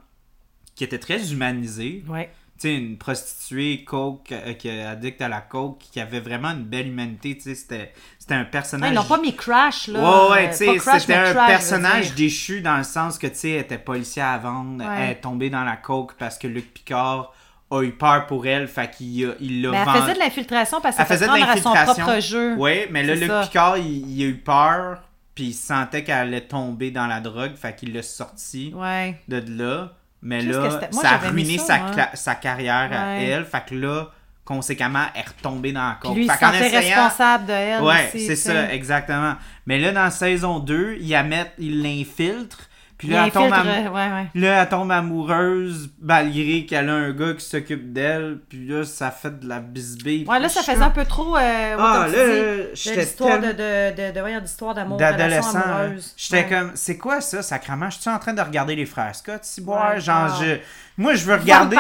qui 0.74 0.82
était 0.82 0.98
très 0.98 1.32
humanisée. 1.32 2.02
Ouais. 2.08 2.28
Tu 2.60 2.68
sais, 2.68 2.74
une 2.74 2.98
prostituée 2.98 3.84
coke, 3.84 4.32
euh, 4.32 4.52
qui 4.54 4.66
est 4.68 4.82
addict 4.82 5.22
à 5.22 5.28
la 5.28 5.40
coke, 5.40 5.78
qui 5.92 6.00
avait 6.00 6.18
vraiment 6.18 6.48
une 6.50 6.64
belle 6.64 6.88
humanité, 6.88 7.36
tu 7.36 7.42
sais, 7.42 7.54
c'était 7.54 7.92
c'était 8.18 8.34
un 8.34 8.40
Ouais, 8.40 8.50
personnage... 8.50 8.90
ils 8.90 8.94
l'ont 8.96 9.04
pas 9.04 9.20
mis 9.20 9.36
Crash, 9.36 9.86
là. 9.86 10.00
Ouais, 10.00 10.30
ouais, 10.32 10.50
tu 10.50 10.56
sais, 10.56 10.78
c'était 10.98 11.14
un 11.14 11.32
Crash, 11.34 11.46
personnage 11.48 12.14
déchu 12.16 12.60
dans 12.60 12.76
le 12.76 12.82
sens 12.82 13.16
que, 13.16 13.28
tu 13.28 13.34
sais, 13.36 13.50
elle 13.50 13.60
était 13.60 13.78
policier 13.78 14.22
à 14.22 14.36
vendre, 14.38 14.84
Ouais. 14.84 14.94
elle 14.98 15.10
est 15.10 15.20
tombée 15.20 15.50
dans 15.50 15.62
la 15.62 15.76
coke 15.76 16.14
parce 16.18 16.36
que 16.36 16.48
Luc 16.48 16.74
Picard 16.74 17.32
a 17.70 17.82
eu 17.82 17.92
peur 17.92 18.26
pour 18.26 18.44
elle, 18.46 18.66
fait 18.66 18.90
qu'il 18.90 19.26
a- 19.26 19.34
il 19.40 19.62
l'a 19.62 19.70
Mais 19.70 19.76
elle 19.94 20.00
faisait 20.02 20.14
de 20.14 20.18
l'infiltration 20.18 20.80
parce 20.80 20.96
qu'elle 20.96 21.06
faisait 21.06 21.26
de 21.26 21.30
à 21.30 21.56
son 21.58 21.72
propre 21.94 22.20
jeu. 22.20 22.54
Oui, 22.58 22.86
mais 22.90 23.04
là, 23.04 23.14
Luc 23.14 23.28
ça. 23.28 23.42
Picard, 23.42 23.78
il, 23.78 24.10
il 24.10 24.22
a 24.24 24.26
eu 24.26 24.36
peur, 24.36 25.02
puis 25.36 25.44
il 25.44 25.52
sentait 25.54 26.02
qu'elle 26.02 26.16
allait 26.16 26.40
tomber 26.40 26.90
dans 26.90 27.06
la 27.06 27.20
drogue, 27.20 27.54
fait 27.54 27.76
qu'il 27.76 27.94
l'a 27.94 28.02
sorti 28.02 28.72
Ouais. 28.74 29.20
de 29.28 29.44
là. 29.46 29.92
Mais 30.22 30.42
là? 30.42 30.80
Moi, 30.92 31.02
ça 31.02 31.10
a 31.12 31.18
ruiné 31.18 31.58
ça, 31.58 31.78
sa, 32.14 32.34
carrière 32.34 32.90
à 32.92 33.16
elle, 33.16 33.44
fait 33.44 33.62
que 33.68 33.74
là, 33.74 34.06
conséquemment, 34.44 35.04
elle 35.14 35.20
est 35.20 35.28
retombée 35.28 35.72
dans 35.72 35.88
la 35.88 35.98
coke. 36.00 36.14
lui, 36.16 36.24
il 36.24 36.30
Fait 36.30 36.38
sentait 36.38 36.66
essayant- 36.76 37.04
responsable 37.04 37.46
de 37.46 37.52
elle 37.52 37.82
Ouais, 37.82 38.08
c'est 38.12 38.36
ça, 38.36 38.72
exactement. 38.72 39.34
Mais 39.66 39.78
là, 39.78 39.92
dans 39.92 40.10
saison 40.10 40.58
2, 40.58 40.96
il, 41.00 41.08
la 41.10 41.22
met- 41.22 41.52
il 41.58 41.82
l'infiltre. 41.82 42.58
Puis 42.98 43.06
Il 43.08 43.14
là, 43.14 43.26
elle 43.26 43.30
tombe, 43.32 43.52
am- 43.52 43.64
euh, 43.68 43.88
ouais, 43.90 43.92
ouais. 44.12 44.26
là, 44.34 44.62
elle 44.62 44.68
tombe 44.68 44.90
amoureuse, 44.90 45.88
malgré 46.02 46.66
qu'elle 46.66 46.88
a 46.88 46.94
un 46.94 47.12
gars 47.12 47.32
qui 47.34 47.44
s'occupe 47.44 47.92
d'elle. 47.92 48.38
Puis 48.48 48.66
là, 48.66 48.84
ça 48.84 49.12
fait 49.12 49.38
de 49.38 49.48
la 49.48 49.60
bisbille. 49.60 50.24
Ouais, 50.26 50.40
là, 50.40 50.48
Puis 50.48 50.56
ça 50.56 50.62
faisait 50.72 50.82
un 50.84 50.90
peu 50.90 51.04
trop, 51.04 51.36
euh, 51.36 51.76
Ah, 51.78 52.06
là, 52.10 52.64
j'étais 52.74 52.96
l'histoire 53.02 53.38
de, 53.38 53.46
de, 53.52 54.10
de, 54.34 54.40
d'histoire 54.40 54.74
d'amour, 54.74 54.96
d'adolescent. 54.98 55.58
hein. 55.58 55.92
J'étais 56.16 56.36
Ouais. 56.42 56.48
comme, 56.48 56.72
c'est 56.74 56.98
quoi 56.98 57.20
ça, 57.20 57.40
sacrement? 57.42 57.88
Je 57.90 58.00
suis 58.00 58.10
en 58.10 58.18
train 58.18 58.32
de 58.34 58.42
regarder 58.42 58.74
les 58.74 58.86
frères 58.86 59.14
Scott, 59.14 59.40
si 59.42 59.60
Ouais, 59.60 60.00
genre, 60.00 60.30
ah. 60.36 60.40
je... 60.42 60.56
Moi, 61.00 61.14
je 61.14 61.24
veux 61.24 61.36
regarder... 61.36 61.76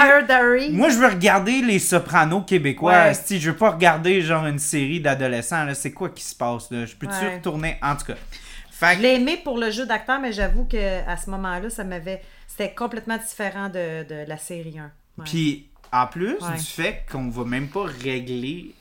Moi, 0.70 0.90
je 0.90 0.98
veux 0.98 1.08
regarder 1.08 1.62
les 1.62 1.80
sopranos 1.80 2.42
québécois. 2.42 2.92
Ouais. 2.92 3.14
Si 3.14 3.40
je 3.40 3.50
veux 3.50 3.56
pas 3.56 3.70
regarder, 3.70 4.22
genre, 4.22 4.46
une 4.46 4.60
série 4.60 5.00
d'adolescents, 5.00 5.64
là. 5.64 5.74
C'est 5.74 5.90
quoi 5.90 6.10
qui 6.10 6.22
se 6.22 6.36
passe, 6.36 6.70
là? 6.70 6.86
Je 6.86 6.94
peux-tu 6.94 7.24
Ouais. 7.24 7.34
retourner? 7.34 7.76
En 7.82 7.96
tout 7.96 8.06
cas. 8.06 8.14
Fait 8.78 8.96
Je 8.96 9.02
l'ai 9.02 9.14
aimé 9.14 9.40
pour 9.42 9.58
le 9.58 9.70
jeu 9.70 9.86
d'acteur, 9.86 10.20
mais 10.20 10.32
j'avoue 10.32 10.64
que 10.64 11.04
à 11.08 11.16
ce 11.16 11.30
moment-là, 11.30 11.68
ça 11.70 11.84
m'avait. 11.84 12.22
C'était 12.46 12.72
complètement 12.74 13.16
différent 13.16 13.68
de, 13.68 14.04
de 14.08 14.28
la 14.28 14.36
série 14.36 14.78
1. 14.78 14.82
Ouais. 15.18 15.24
Puis, 15.24 15.68
en 15.92 16.06
plus 16.06 16.34
Ouais. 16.40 16.56
du 16.58 16.64
fait 16.64 17.04
qu'on 17.10 17.28
va 17.28 17.44
même 17.44 17.68
pas 17.68 17.84
régler 17.84 18.74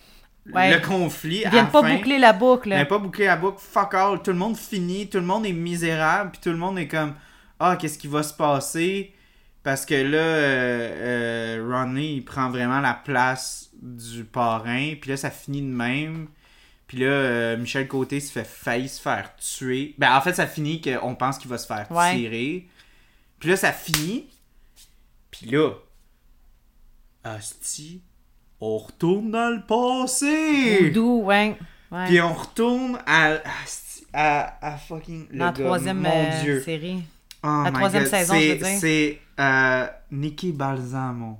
Ouais. 0.54 0.74
le 0.74 0.80
conflit 0.86 1.41
Ils 1.43 1.50
viennent 1.50 1.68
pas 1.70 1.82
boucler 1.82 2.20
la 2.20 2.32
boucle. 2.32 2.70
Ils 2.70 2.76
viennent 2.76 2.88
pas 2.88 3.00
boucler 3.00 3.26
la 3.26 3.36
boucle. 3.36 3.58
Fuck 3.60 3.93
all. 3.95 4.22
Tout 4.22 4.32
le 4.32 4.38
monde 4.38 4.56
finit. 4.56 5.10
Tout 5.10 5.18
le 5.18 5.26
monde 5.26 5.45
est 5.45 5.52
misérable. 5.54 6.32
Puis 6.32 6.41
tout 6.41 6.52
le 6.52 6.58
monde 6.58 6.78
est 6.80 6.88
comme 6.88 7.16
Ah, 7.60 7.76
qu'est-ce 7.76 7.98
qui 7.98 8.08
va 8.08 8.24
se 8.24 8.34
passer? 8.34 9.14
Parce 9.64 9.86
que 9.86 9.95
là, 9.95 10.18
euh, 10.18 11.58
euh, 11.60 11.68
Ronnie, 11.70 12.16
il 12.18 12.22
prend 12.24 12.50
vraiment 12.50 12.80
la 12.80 12.93
place 12.93 13.70
du 13.82 14.24
parrain. 14.24 14.93
Puis 15.02 15.10
là, 15.10 15.18
ça 15.18 15.30
finit 15.32 15.62
de 15.62 15.68
même. 15.68 16.28
Puis 16.88 16.99
là, 16.99 17.07
euh, 17.07 17.57
Michel 17.57 17.88
Côté 17.88 18.19
se 18.21 18.31
fait 18.31 18.45
failli 18.47 18.88
se 18.88 19.01
faire 19.01 19.35
tuer. 19.35 19.93
Ben, 19.97 20.15
en 20.15 20.21
fait, 20.21 20.33
ça 20.33 20.47
finit 20.47 20.79
qu'on 20.81 21.15
pense 21.15 21.38
qu'il 21.38 21.49
va 21.49 21.57
se 21.57 21.67
faire 21.67 21.85
Ouais. 21.91 22.15
tirer. 22.15 22.67
Puis 23.39 23.49
là, 23.49 23.57
ça 23.57 23.73
finit. 23.73 24.27
Puis 25.31 25.47
là, 25.47 25.71
Asti, 27.23 28.01
on 28.61 28.77
retourne 28.77 29.31
dans 29.31 29.49
le 29.53 29.61
passé. 29.65 30.89
D'où, 30.91 31.23
ouais. 31.23 31.57
ouais. 31.91 32.05
Puis 32.07 32.21
on 32.21 32.33
retourne 32.33 32.97
à, 33.05 33.38
à, 34.13 34.67
à 34.73 34.77
fucking 34.77 35.27
le 35.31 35.38
Dans 35.39 35.45
la 35.47 35.51
troisième 35.51 35.99
mon 35.99 36.09
euh, 36.09 36.41
Dieu. 36.41 36.61
série. 36.63 37.03
Oh 37.43 37.63
la 37.65 37.71
troisième 37.71 38.03
God. 38.03 38.11
saison, 38.11 38.33
je 38.35 38.39
C'est- 38.39 38.47
veux 38.55 38.65
dire. 38.65 38.79
C'est 38.79 39.21
euh, 39.39 39.88
Nicky 40.11 40.51
Balsamo. 40.53 41.39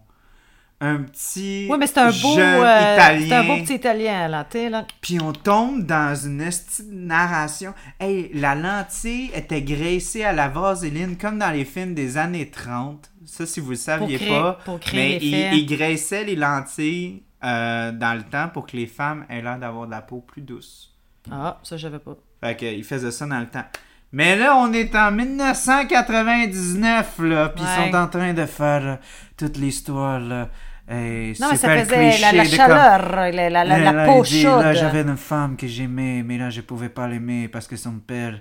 Un 0.80 1.02
petit 1.04 1.68
Oui, 1.70 1.78
mais 1.80 1.88
c'est 1.88 1.98
un 1.98 2.12
beau. 2.12 2.36
jeune 2.36 2.64
euh, 2.64 2.94
italien. 2.96 3.26
c'est 3.28 3.36
un 3.36 3.44
beau 3.44 3.58
petit 3.64 3.74
italien, 3.76 4.28
là. 4.28 4.46
Tu 4.48 4.70
là. 4.70 4.86
Puis 5.02 5.20
on 5.20 5.34
tombe 5.34 5.84
dans 5.84 6.14
une 6.16 6.48
narration. 6.92 7.74
Hey, 8.00 8.30
la 8.36 8.54
lentille 8.54 9.32
était 9.34 9.64
graissée 9.64 10.24
à 10.24 10.34
la 10.34 10.50
vaseline 10.50 11.18
comme 11.18 11.40
dans 11.40 11.50
les 11.50 11.66
films 11.66 11.96
des 11.96 12.18
années 12.18 12.52
30. 12.52 13.10
Ça, 13.26 13.48
si 13.48 13.60
vous 13.60 13.72
le 13.72 13.76
saviez 13.76 14.18
créer- 14.18 14.30
pas. 14.30 14.60
pour 14.66 14.80
créer 14.80 15.18
mais 15.20 15.50
il, 15.54 15.60
il 15.62 15.66
graissait 15.66 16.24
les 16.24 16.36
lentilles 16.36 17.24
euh, 17.44 17.92
dans 17.92 18.16
le 18.16 18.24
temps 18.24 18.50
pour 18.50 18.68
que 18.68 18.78
les 18.78 18.86
femmes 18.88 19.26
aient 19.30 19.42
l'air 19.42 19.58
d'avoir 19.58 19.88
de 19.88 19.92
la 19.92 20.02
peau 20.02 20.22
plus 20.22 20.42
douce. 20.44 20.94
Ah, 21.32 21.58
ça, 21.64 21.76
j'avais 21.76 22.00
pas. 22.00 22.16
Fait 22.44 22.56
que, 22.56 22.66
il 22.66 22.84
faisait 22.84 23.12
ça 23.12 23.26
dans 23.26 23.40
le 23.40 23.48
temps. 23.48 23.66
Mais 24.12 24.36
là, 24.38 24.56
on 24.56 24.72
est 24.72 24.96
en 24.96 25.12
1999, 25.12 27.20
là, 27.20 27.50
puis 27.50 27.64
ils 27.64 27.92
sont 27.92 27.98
en 27.98 28.08
train 28.08 28.34
de 28.34 28.46
faire 28.46 28.86
euh, 28.86 28.96
toute 29.36 29.58
l'histoire, 29.58 30.20
là. 30.20 30.50
Et 30.90 31.34
Non, 31.40 31.48
mais 31.52 31.58
ça 31.58 31.78
faisait 31.78 32.18
la, 32.20 32.46
chaleur, 32.46 33.32
la, 33.34 33.50
la, 33.50 34.06
peau 34.06 34.24
dit, 34.24 34.42
chaude. 34.42 34.62
Là, 34.62 34.74
j'avais 34.74 35.02
une 35.02 35.18
femme 35.18 35.58
que 35.58 35.68
j'aimais, 35.68 36.24
mais 36.24 36.38
là, 36.38 36.50
je 36.50 36.62
pouvais 36.62 36.90
pas 36.90 37.08
l'aimer 37.08 37.50
parce 37.50 37.68
que 37.68 37.76
son 37.76 38.00
père, 38.00 38.40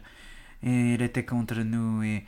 et 0.62 0.94
il 0.94 1.02
était 1.02 1.24
contre 1.24 1.56
nous 1.56 2.04
et, 2.04 2.24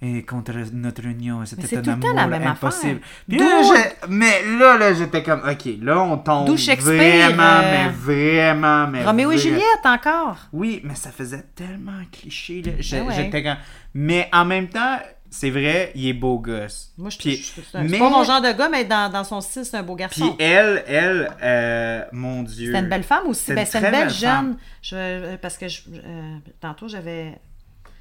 et 0.00 0.22
contre 0.22 0.52
notre 0.72 1.04
union. 1.04 1.44
C'était 1.44 1.76
un 1.76 1.92
amour 1.92 2.14
la 2.14 2.26
même 2.26 2.46
impossible. 2.46 3.00
Puis 3.28 3.38
là, 3.38 3.60
mais 4.08 4.42
là, 4.58 4.78
là, 4.78 4.94
j'étais 4.94 5.22
comme, 5.22 5.40
ok, 5.40 5.68
là, 5.82 6.00
on 6.00 6.16
tombe 6.16 6.48
vraiment, 6.48 7.42
euh, 7.42 7.70
mais 7.70 7.90
vraiment, 7.90 8.86
mais 8.86 9.04
Roméo 9.04 9.32
et 9.32 9.38
Juliette, 9.38 9.84
encore? 9.84 10.48
oui, 10.52 10.80
mais 10.82 10.94
ça 10.94 11.10
faisait 11.10 11.44
tellement 11.54 12.00
cliché. 12.10 12.62
Là. 12.62 12.72
Ben 12.90 13.06
ouais. 13.06 13.14
J'étais 13.14 13.42
comme... 13.42 13.56
Mais 13.92 14.28
en 14.32 14.44
même 14.44 14.68
temps, 14.68 14.98
c'est 15.30 15.50
vrai, 15.50 15.92
il 15.94 16.06
est 16.08 16.12
beau 16.12 16.38
gosse. 16.38 16.92
Moi, 16.96 17.10
je 17.10 17.18
Puis- 17.18 17.36
je- 17.36 17.60
c'est 17.60 17.78
un- 17.78 17.82
mais- 17.82 17.88
c'est 17.90 17.98
pas 17.98 18.10
mon 18.10 18.24
genre 18.24 18.40
de 18.40 18.52
gars, 18.52 18.68
mais 18.68 18.84
dans, 18.84 19.10
dans 19.12 19.24
son 19.24 19.40
style, 19.40 19.64
c'est 19.64 19.76
un 19.76 19.82
beau 19.82 19.94
Puis 19.94 20.00
garçon. 20.00 20.36
elle, 20.38 20.84
elle, 20.86 21.30
euh, 21.42 22.04
mon 22.12 22.42
Dieu. 22.42 22.66
C'était 22.66 22.78
une 22.80 22.88
belle 22.88 23.02
femme 23.04 23.26
aussi. 23.26 23.40
C'était 23.42 23.54
Ben, 23.56 23.66
c'est 23.66 23.78
une 23.78 23.82
belle 23.82 23.92
belle 23.92 24.10
femme. 24.10 24.46
jeune. 24.46 24.58
Je, 24.82 24.96
euh, 24.96 25.36
parce 25.40 25.58
que 25.58 25.68
je, 25.68 25.82
euh, 25.92 26.36
tantôt, 26.60 26.88
j'avais. 26.88 27.38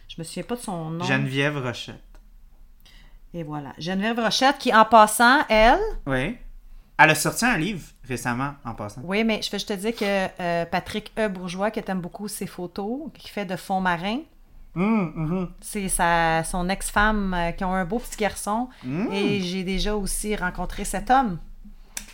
Je 0.08 0.16
me 0.20 0.24
souviens 0.24 0.44
pas 0.44 0.56
de 0.56 0.62
son 0.62 0.90
nom. 0.92 1.04
Geneviève 1.06 1.58
Rochette. 1.58 1.96
Et 3.34 3.44
voilà. 3.44 3.74
Geneviève 3.78 4.20
Rochette, 4.20 4.58
qui, 4.58 4.74
en 4.74 4.86
passant, 4.86 5.46
elle, 5.50 5.80
Oui. 6.06 6.38
Elle 7.00 7.12
a 7.12 7.16
sorti 7.16 7.46
un 7.46 7.58
livre 7.58 7.84
récemment, 8.08 8.56
en 8.66 8.74
passant. 8.74 9.02
Oui, 9.04 9.24
mais 9.24 9.40
je 9.44 9.52
vais 9.52 9.60
te 9.60 9.74
dire 9.74 9.96
que 9.96 10.28
euh, 10.42 10.66
Patrick 10.66 11.12
E. 11.20 11.28
Bourgeois, 11.28 11.70
que 11.70 11.80
t'aimes 11.80 12.02
beaucoup 12.02 12.28
ses 12.28 12.48
photos, 12.48 13.12
qui 13.14 13.30
fait 13.30 13.46
de 13.46 13.56
fond 13.56 13.80
marin, 13.80 14.22
Hum, 14.78 15.12
hum, 15.18 15.50
c'est 15.60 15.90
sa, 15.90 16.44
son 16.44 16.70
ex-femme 16.70 17.34
euh, 17.36 17.52
qui 17.52 17.64
ont 17.66 17.74
un 17.74 17.84
beau 17.86 17.98
petit 18.00 18.18
garçon. 18.18 18.70
Mm. 18.84 19.12
Et 19.12 19.42
j'ai 19.42 19.64
déjà 19.64 19.96
aussi 19.96 20.36
rencontré 20.36 20.86
cet 20.86 21.10
homme. 21.10 21.40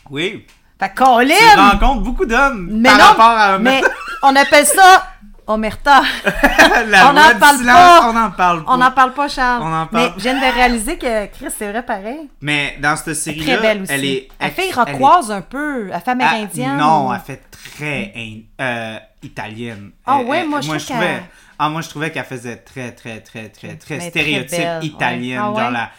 Oui. 0.10 0.46
Fait 0.80 0.90
que 0.90 0.96
Colin! 0.96 1.34
Tu 1.54 1.60
rencontres 1.60 2.02
beaucoup 2.04 2.26
d'hommes 2.26 2.70
Mais 2.72 2.90
par 2.90 2.98
non, 2.98 3.04
rapport 3.06 3.26
à 3.38 3.58
mais 3.60 3.82
on 4.24 4.36
appelle 4.36 4.66
ça 4.66 5.04
Omerta. 5.46 6.02
la 6.88 7.10
on 7.10 7.14
n'en 7.14 7.38
parle 7.38 7.58
silence, 7.58 7.66
pas. 7.76 8.10
On 8.10 8.14
n'en 8.14 8.32
parle 8.32 8.64
pas. 8.64 8.72
On 8.74 8.78
n'en 8.78 8.92
parle 8.92 9.14
pas, 9.14 9.28
Charles. 9.28 9.62
On 9.62 9.74
en 9.74 9.88
parle. 9.88 10.06
Mais 10.06 10.12
je 10.16 10.22
viens 10.24 10.36
de 10.36 10.54
réaliser 10.54 10.98
que 10.98 11.26
Chris, 11.28 11.48
c'est 11.58 11.70
vrai 11.70 11.84
pareil. 11.84 12.30
Mais 12.40 12.78
dans 12.82 12.96
cette 12.96 13.06
Très 13.08 13.14
série-là, 13.16 13.58
belle 13.58 13.82
aussi. 13.82 13.92
elle 13.92 14.06
est. 14.06 14.28
Elle 14.40 14.52
fait 14.52 14.68
est- 14.68 14.70
iroquoise 14.70 15.32
un 15.32 15.42
peu. 15.42 15.90
Elle 15.94 16.00
fait 16.00 16.12
elle- 16.12 16.22
amérindienne. 16.22 16.78
Non, 16.78 17.14
elle 17.14 17.20
fait 17.20 17.42
très 17.76 18.14
euh, 18.62 18.98
italienne. 19.24 19.92
Ah 20.06 20.18
Elle- 20.22 20.28
ouais, 20.28 20.46
moi, 20.46 20.62
je 20.62 20.68
trouvais. 20.86 21.24
Ah, 21.60 21.70
moi, 21.70 21.82
je 21.82 21.90
trouvais 21.90 22.12
qu'elle 22.12 22.26
faisait 22.26 22.58
très, 22.58 22.92
très, 22.92 23.20
très, 23.22 23.50
très, 23.50 23.76
très 23.76 23.98
Mais 23.98 24.10
stéréotype 24.10 24.68
italienne. 24.82 25.40
ouais. 25.40 25.46
Ah 25.56 25.60
Genre, 25.60 25.68
ouais? 25.68 25.72
la, 25.74 25.92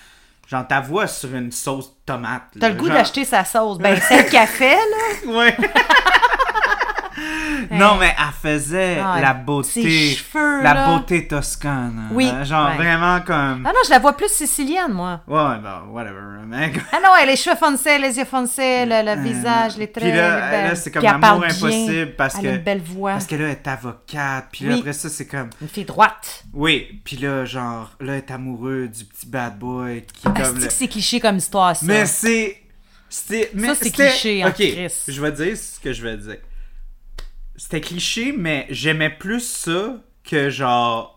genre 0.49 0.66
ta 0.68 0.81
voix 0.81 1.07
sur 1.07 1.35
une 1.35 1.51
sauce 1.53 1.93
tomate. 2.05 2.43
T'as 2.61 2.68
le 2.68 2.75
goût 2.75 2.87
genre- 2.87 2.97
d'acheter 2.97 3.25
sa 3.25 3.45
sauce. 3.45 3.79
Ben, 3.79 3.99
celle 4.01 4.29
qu'elle 4.29 4.47
fait, 4.49 4.77
là. 4.77 5.33
Ouais. 5.39 5.57
non, 7.70 7.96
mais 7.98 8.14
elle 8.18 8.32
faisait 8.58 8.98
Ah, 9.02 9.20
la 9.20 9.34
beauté. 9.34 9.82
ses 9.82 10.14
cheveux, 10.16 10.62
la 10.62 10.74
là. 10.74 10.86
beauté 10.88 11.26
toscane. 11.28 12.08
Oui, 12.12 12.28
Euh, 12.32 12.44
Genre 12.44 12.70
ouais. 12.70 12.76
vraiment 12.76 13.20
comme. 13.20 13.64
Ah 13.66 13.70
non, 13.74 13.80
je 13.84 13.90
la 13.90 13.98
vois 13.98 14.16
plus 14.16 14.28
sicilienne, 14.30 14.92
moi. 14.92 15.20
Ouais, 15.26 15.58
bah, 15.62 15.84
whatever. 15.90 16.20
Mais... 16.46 16.72
Ah 16.92 16.98
non, 17.02 17.10
a 17.12 17.24
les 17.24 17.36
cheveux 17.36 17.56
foncés, 17.56 17.98
les 17.98 18.16
yeux 18.18 18.24
foncés, 18.24 18.84
le, 18.86 19.02
le 19.16 19.22
visage, 19.22 19.76
les 19.76 19.90
traits. 19.90 20.08
Puis 20.08 20.16
là, 20.16 20.68
là, 20.68 20.74
c'est 20.74 20.90
comme 20.90 21.02
bien. 21.02 21.20
impossible 21.22 22.14
parce 22.16 22.34
elle 22.36 22.42
que- 22.42 22.46
a 22.48 22.50
une 22.52 22.62
belle 22.62 22.82
voix. 22.82 23.12
Parce 23.12 23.26
que 23.26 23.34
là, 23.36 23.44
elle 23.44 23.50
est 23.52 23.68
avocate. 23.68 24.46
Puis 24.52 24.64
là, 24.66 24.72
Oui. 24.74 24.80
après 24.80 24.92
ça, 24.92 25.08
c'est 25.08 25.26
comme. 25.26 25.50
Une 25.62 25.68
fille 25.68 25.84
droite. 25.84 26.44
Oui. 26.52 27.00
Puis 27.04 27.16
là, 27.16 27.44
genre, 27.44 27.90
là, 28.00 28.12
elle 28.14 28.18
est 28.18 28.30
amoureux 28.30 28.88
du 28.88 29.04
petit 29.04 29.26
bad 29.26 29.58
boy 29.58 30.02
qui 30.02 30.22
Ah, 30.26 30.30
comme. 30.30 30.44
c'est 30.56 30.60
le- 30.60 30.66
que 30.66 30.72
c'est 30.72 30.88
cliché 30.88 31.20
comme 31.20 31.36
histoire, 31.36 31.74
ça? 31.76 31.86
Mais 31.86 32.06
c'est. 32.06 32.60
Ça, 33.08 33.34
c'est 33.80 33.90
cliché 33.92 34.44
en 34.44 34.48
Ok, 34.48 34.54
Christ. 34.54 35.04
je 35.06 35.20
vais 35.22 35.30
dire 35.30 35.56
ce 35.56 35.78
que 35.78 35.92
je 35.92 36.02
vais 36.02 36.16
dire. 36.16 36.36
C'était 37.57 37.80
cliché, 37.80 38.34
mais 38.36 38.66
j'aimais 38.70 39.11
plus 39.11 39.40
ça 39.46 39.96
que 40.24 40.50
genre. 40.50 41.12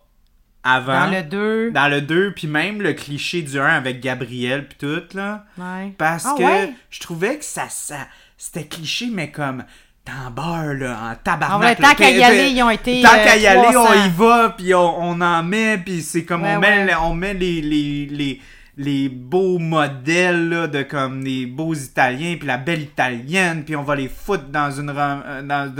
Avant. 0.63 1.05
Dans 1.05 1.11
le 1.11 1.23
2. 1.23 1.71
Dans 1.71 1.88
le 1.88 2.01
2, 2.01 2.33
puis 2.33 2.47
même 2.47 2.81
le 2.81 2.91
cliché 2.93 3.41
du 3.41 3.57
1 3.57 3.65
avec 3.65 4.01
Gabriel, 4.01 4.67
puis 4.67 4.77
tout, 4.77 5.15
là. 5.17 5.45
Ouais. 5.57 5.93
Parce 5.97 6.25
Ah 6.25 6.35
que 6.38 6.43
ouais? 6.43 6.73
je 6.89 6.99
trouvais 6.99 7.38
que 7.38 7.45
ça, 7.45 7.67
ça 7.69 7.99
c'était 8.38 8.65
cliché, 8.65 9.07
mais 9.11 9.31
comme 9.31 9.63
dans 10.05 10.29
beurre, 10.31 10.73
là, 10.73 10.99
en 11.01 11.09
Ah 11.11 11.15
tabarnak. 11.15 11.79
là. 11.79 11.89
tant 11.89 11.95
qu'à 11.95 12.09
y 12.11 12.21
aller, 12.21 12.49
ils 12.49 12.61
ont 12.63 12.69
été. 12.69 13.01
Tant 13.01 13.13
euh, 13.13 13.23
qu'à 13.23 13.38
y 13.38 13.47
aller, 13.47 13.67
on 13.77 13.85
300. 13.85 14.05
y 14.05 14.09
va, 14.09 14.55
puis 14.57 14.73
on, 14.75 15.01
on 15.03 15.21
en 15.21 15.43
met, 15.43 15.77
puis 15.77 16.01
c'est 16.01 16.25
comme 16.25 16.43
Ouais, 16.43 16.55
on, 16.55 16.59
met, 16.59 16.83
ouais. 16.85 16.95
on 17.01 17.13
met 17.13 17.33
les, 17.33 17.61
les, 17.61 18.05
les, 18.07 18.41
les 18.78 19.09
beaux 19.09 19.57
modèles 19.57 20.49
là, 20.49 20.67
de 20.67 20.84
comme 20.84 21.23
les 21.23 21.47
beaux 21.47 21.73
Italiens, 21.73 22.36
puis 22.38 22.47
la 22.47 22.57
belle 22.57 22.82
Italienne, 22.82 23.63
puis 23.65 23.75
on 23.75 23.84
va 23.84 23.95
les 23.95 24.07
foutre 24.07 24.49
dans 24.49 24.71
une 24.71 24.91
euh, 24.95 25.41
dans, 25.41 25.73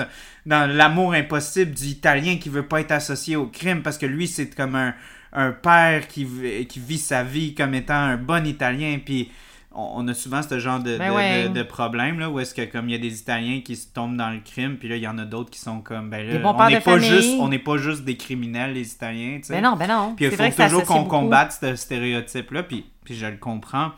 dans, 0.45 0.72
l'amour 0.76 1.14
impossible 1.14 1.72
du 1.72 1.86
Italien 1.86 2.38
qui 2.38 2.50
veut 2.50 2.66
pas 2.66 2.82
être 2.82 2.91
associé 2.91 3.36
au 3.36 3.45
crime, 3.45 3.84
parce 3.84 3.98
que 3.98 4.08
lui, 4.08 4.28
c'est 4.28 4.56
comme 4.56 4.76
un, 4.76 4.95
un 5.32 5.52
père 5.52 6.08
qui, 6.08 6.28
qui 6.68 6.80
vit 6.80 6.98
sa 6.98 7.24
vie 7.24 7.54
comme 7.54 7.76
étant 7.76 7.93
un 7.93 8.18
bon 8.18 8.45
Italien, 8.45 9.00
puis 9.04 9.32
on, 9.78 10.08
a 10.08 10.14
souvent 10.14 10.42
ce 10.42 10.60
genre 10.60 10.80
de, 10.80 10.98
Ben 10.98 11.12
de, 11.12 11.16
ouais. 11.16 11.44
de- 11.50 11.54
de 11.54 11.64
problème, 11.64 12.20
là, 12.20 12.30
où 12.30 12.40
est-ce 12.40 12.54
que 12.54 12.64
comme 12.66 12.90
il 12.90 12.94
y 12.94 12.96
a 12.96 12.98
des 12.98 13.20
Italiens 13.20 13.62
qui 13.64 13.76
se 13.76 13.88
tombent 13.94 14.18
dans 14.18 14.30
le 14.32 14.40
crime, 14.40 14.78
puis 14.78 14.90
là, 14.90 14.96
il 14.96 15.02
y 15.04 15.08
en 15.08 15.18
a 15.18 15.26
d'autres 15.26 15.50
qui 15.52 15.60
sont 15.60 15.82
comme, 15.82 16.10
ben 16.10 16.26
là, 16.28 16.34
on 16.44 16.68
n'est 16.70 16.76
pas 16.80 16.82
famille. 16.82 17.08
juste, 17.10 17.36
on 17.40 17.48
n'est 17.50 17.60
pas 17.60 17.78
juste 17.78 18.04
des 18.04 18.18
criminels, 18.18 18.74
les 18.74 18.92
Italiens, 18.92 19.38
tu 19.38 19.44
sais. 19.48 19.54
Ben 19.54 19.64
non, 19.64 19.76
ben 19.76 19.88
non. 19.88 20.14
Puis 20.16 20.26
il 20.26 20.32
faut 20.32 20.64
toujours 20.64 20.84
qu'on 20.84 21.06
combatte 21.06 21.58
ce 21.62 21.76
stéréotype-là, 21.76 22.64
puis, 22.64 22.86
puis 23.06 23.16
je 23.16 23.26
le 23.28 23.38
comprends. 23.38 23.92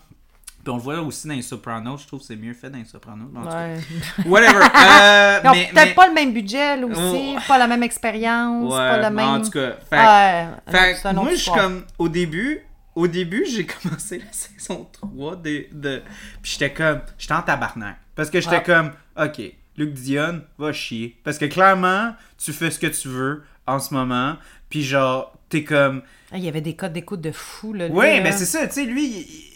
Puis 0.62 0.74
on 0.74 0.76
le 0.76 0.82
voit 0.82 1.00
aussi 1.00 1.26
dans 1.30 1.36
les 1.36 1.42
Sopranos, 1.42 2.02
je 2.02 2.08
trouve 2.08 2.20
que 2.20 2.26
c'est 2.26 2.36
mieux 2.36 2.54
fait 2.54 2.70
dans 2.70 2.78
les 2.80 2.84
Sopranos. 2.84 3.30
en 3.34 3.42
tout 3.44 3.48
cas. 3.48 3.68
Ouais. 3.68 4.26
Whatever. 4.26 4.60
Euh, 5.02 5.40
mais, 5.54 5.70
peut-être 5.72 5.86
mais- 5.88 5.94
pas 5.94 6.08
le 6.08 6.14
même 6.14 6.34
budget, 6.34 6.76
là 6.76 6.86
aussi. 6.86 7.36
Oh. 7.38 7.40
Pas 7.48 7.58
la 7.58 7.68
même 7.68 7.84
expérience. 7.84 8.66
Ouais, 8.70 8.78
pas 8.78 8.98
le 8.98 9.04
mais 9.16 9.24
même. 9.24 9.30
En 9.30 9.42
tout 9.42 9.52
cas, 9.52 9.72
fait, 9.90 9.96
Ouais, 9.98 10.96
fait 11.02 11.14
moi, 11.14 11.28
je 11.32 11.36
suis 11.38 11.52
comme, 11.52 11.84
au 11.98 12.10
début, 12.10 12.62
au 12.96 13.08
début, 13.08 13.46
j'ai 13.46 13.66
commencé 13.84 14.20
la 14.20 14.32
saison 14.32 14.88
3 14.92 15.36
de, 15.38 15.66
de 15.72 16.02
puis 16.42 16.52
j'étais 16.54 16.74
comme, 16.74 17.02
j'étais 17.18 17.34
en 17.34 17.42
tabarnak. 17.42 17.98
Parce 18.16 18.30
que 18.30 18.42
j'étais 18.42 18.58
Ah. 18.58 18.60
comme, 18.62 18.92
ok, 19.18 19.42
Luc 19.78 19.94
Dion, 19.94 20.42
va 20.58 20.74
chier. 20.74 21.18
Parce 21.24 21.38
que 21.38 21.46
clairement, 21.46 22.14
tu 22.38 22.52
fais 22.54 22.70
ce 22.72 22.80
que 22.80 22.88
tu 22.88 23.08
veux 23.08 23.44
en 23.68 23.80
ce 23.80 23.94
moment, 23.94 24.36
puis 24.70 24.84
genre, 24.84 25.34
t'es 25.50 25.64
comme, 25.64 26.02
Ah, 26.32 26.38
Il 26.38 26.44
y 26.44 26.48
avait 26.48 26.62
des 26.62 26.76
codes 26.76 26.94
d'écoute 26.94 27.22
de 27.22 27.32
fou, 27.32 27.74
là. 27.74 27.88
oui, 27.90 28.20
mais 28.22 28.32
c'est 28.32 28.46
ça, 28.46 28.68
tu 28.68 28.74
sais, 28.74 28.86
lui, 28.86 29.06
il, 29.06 29.49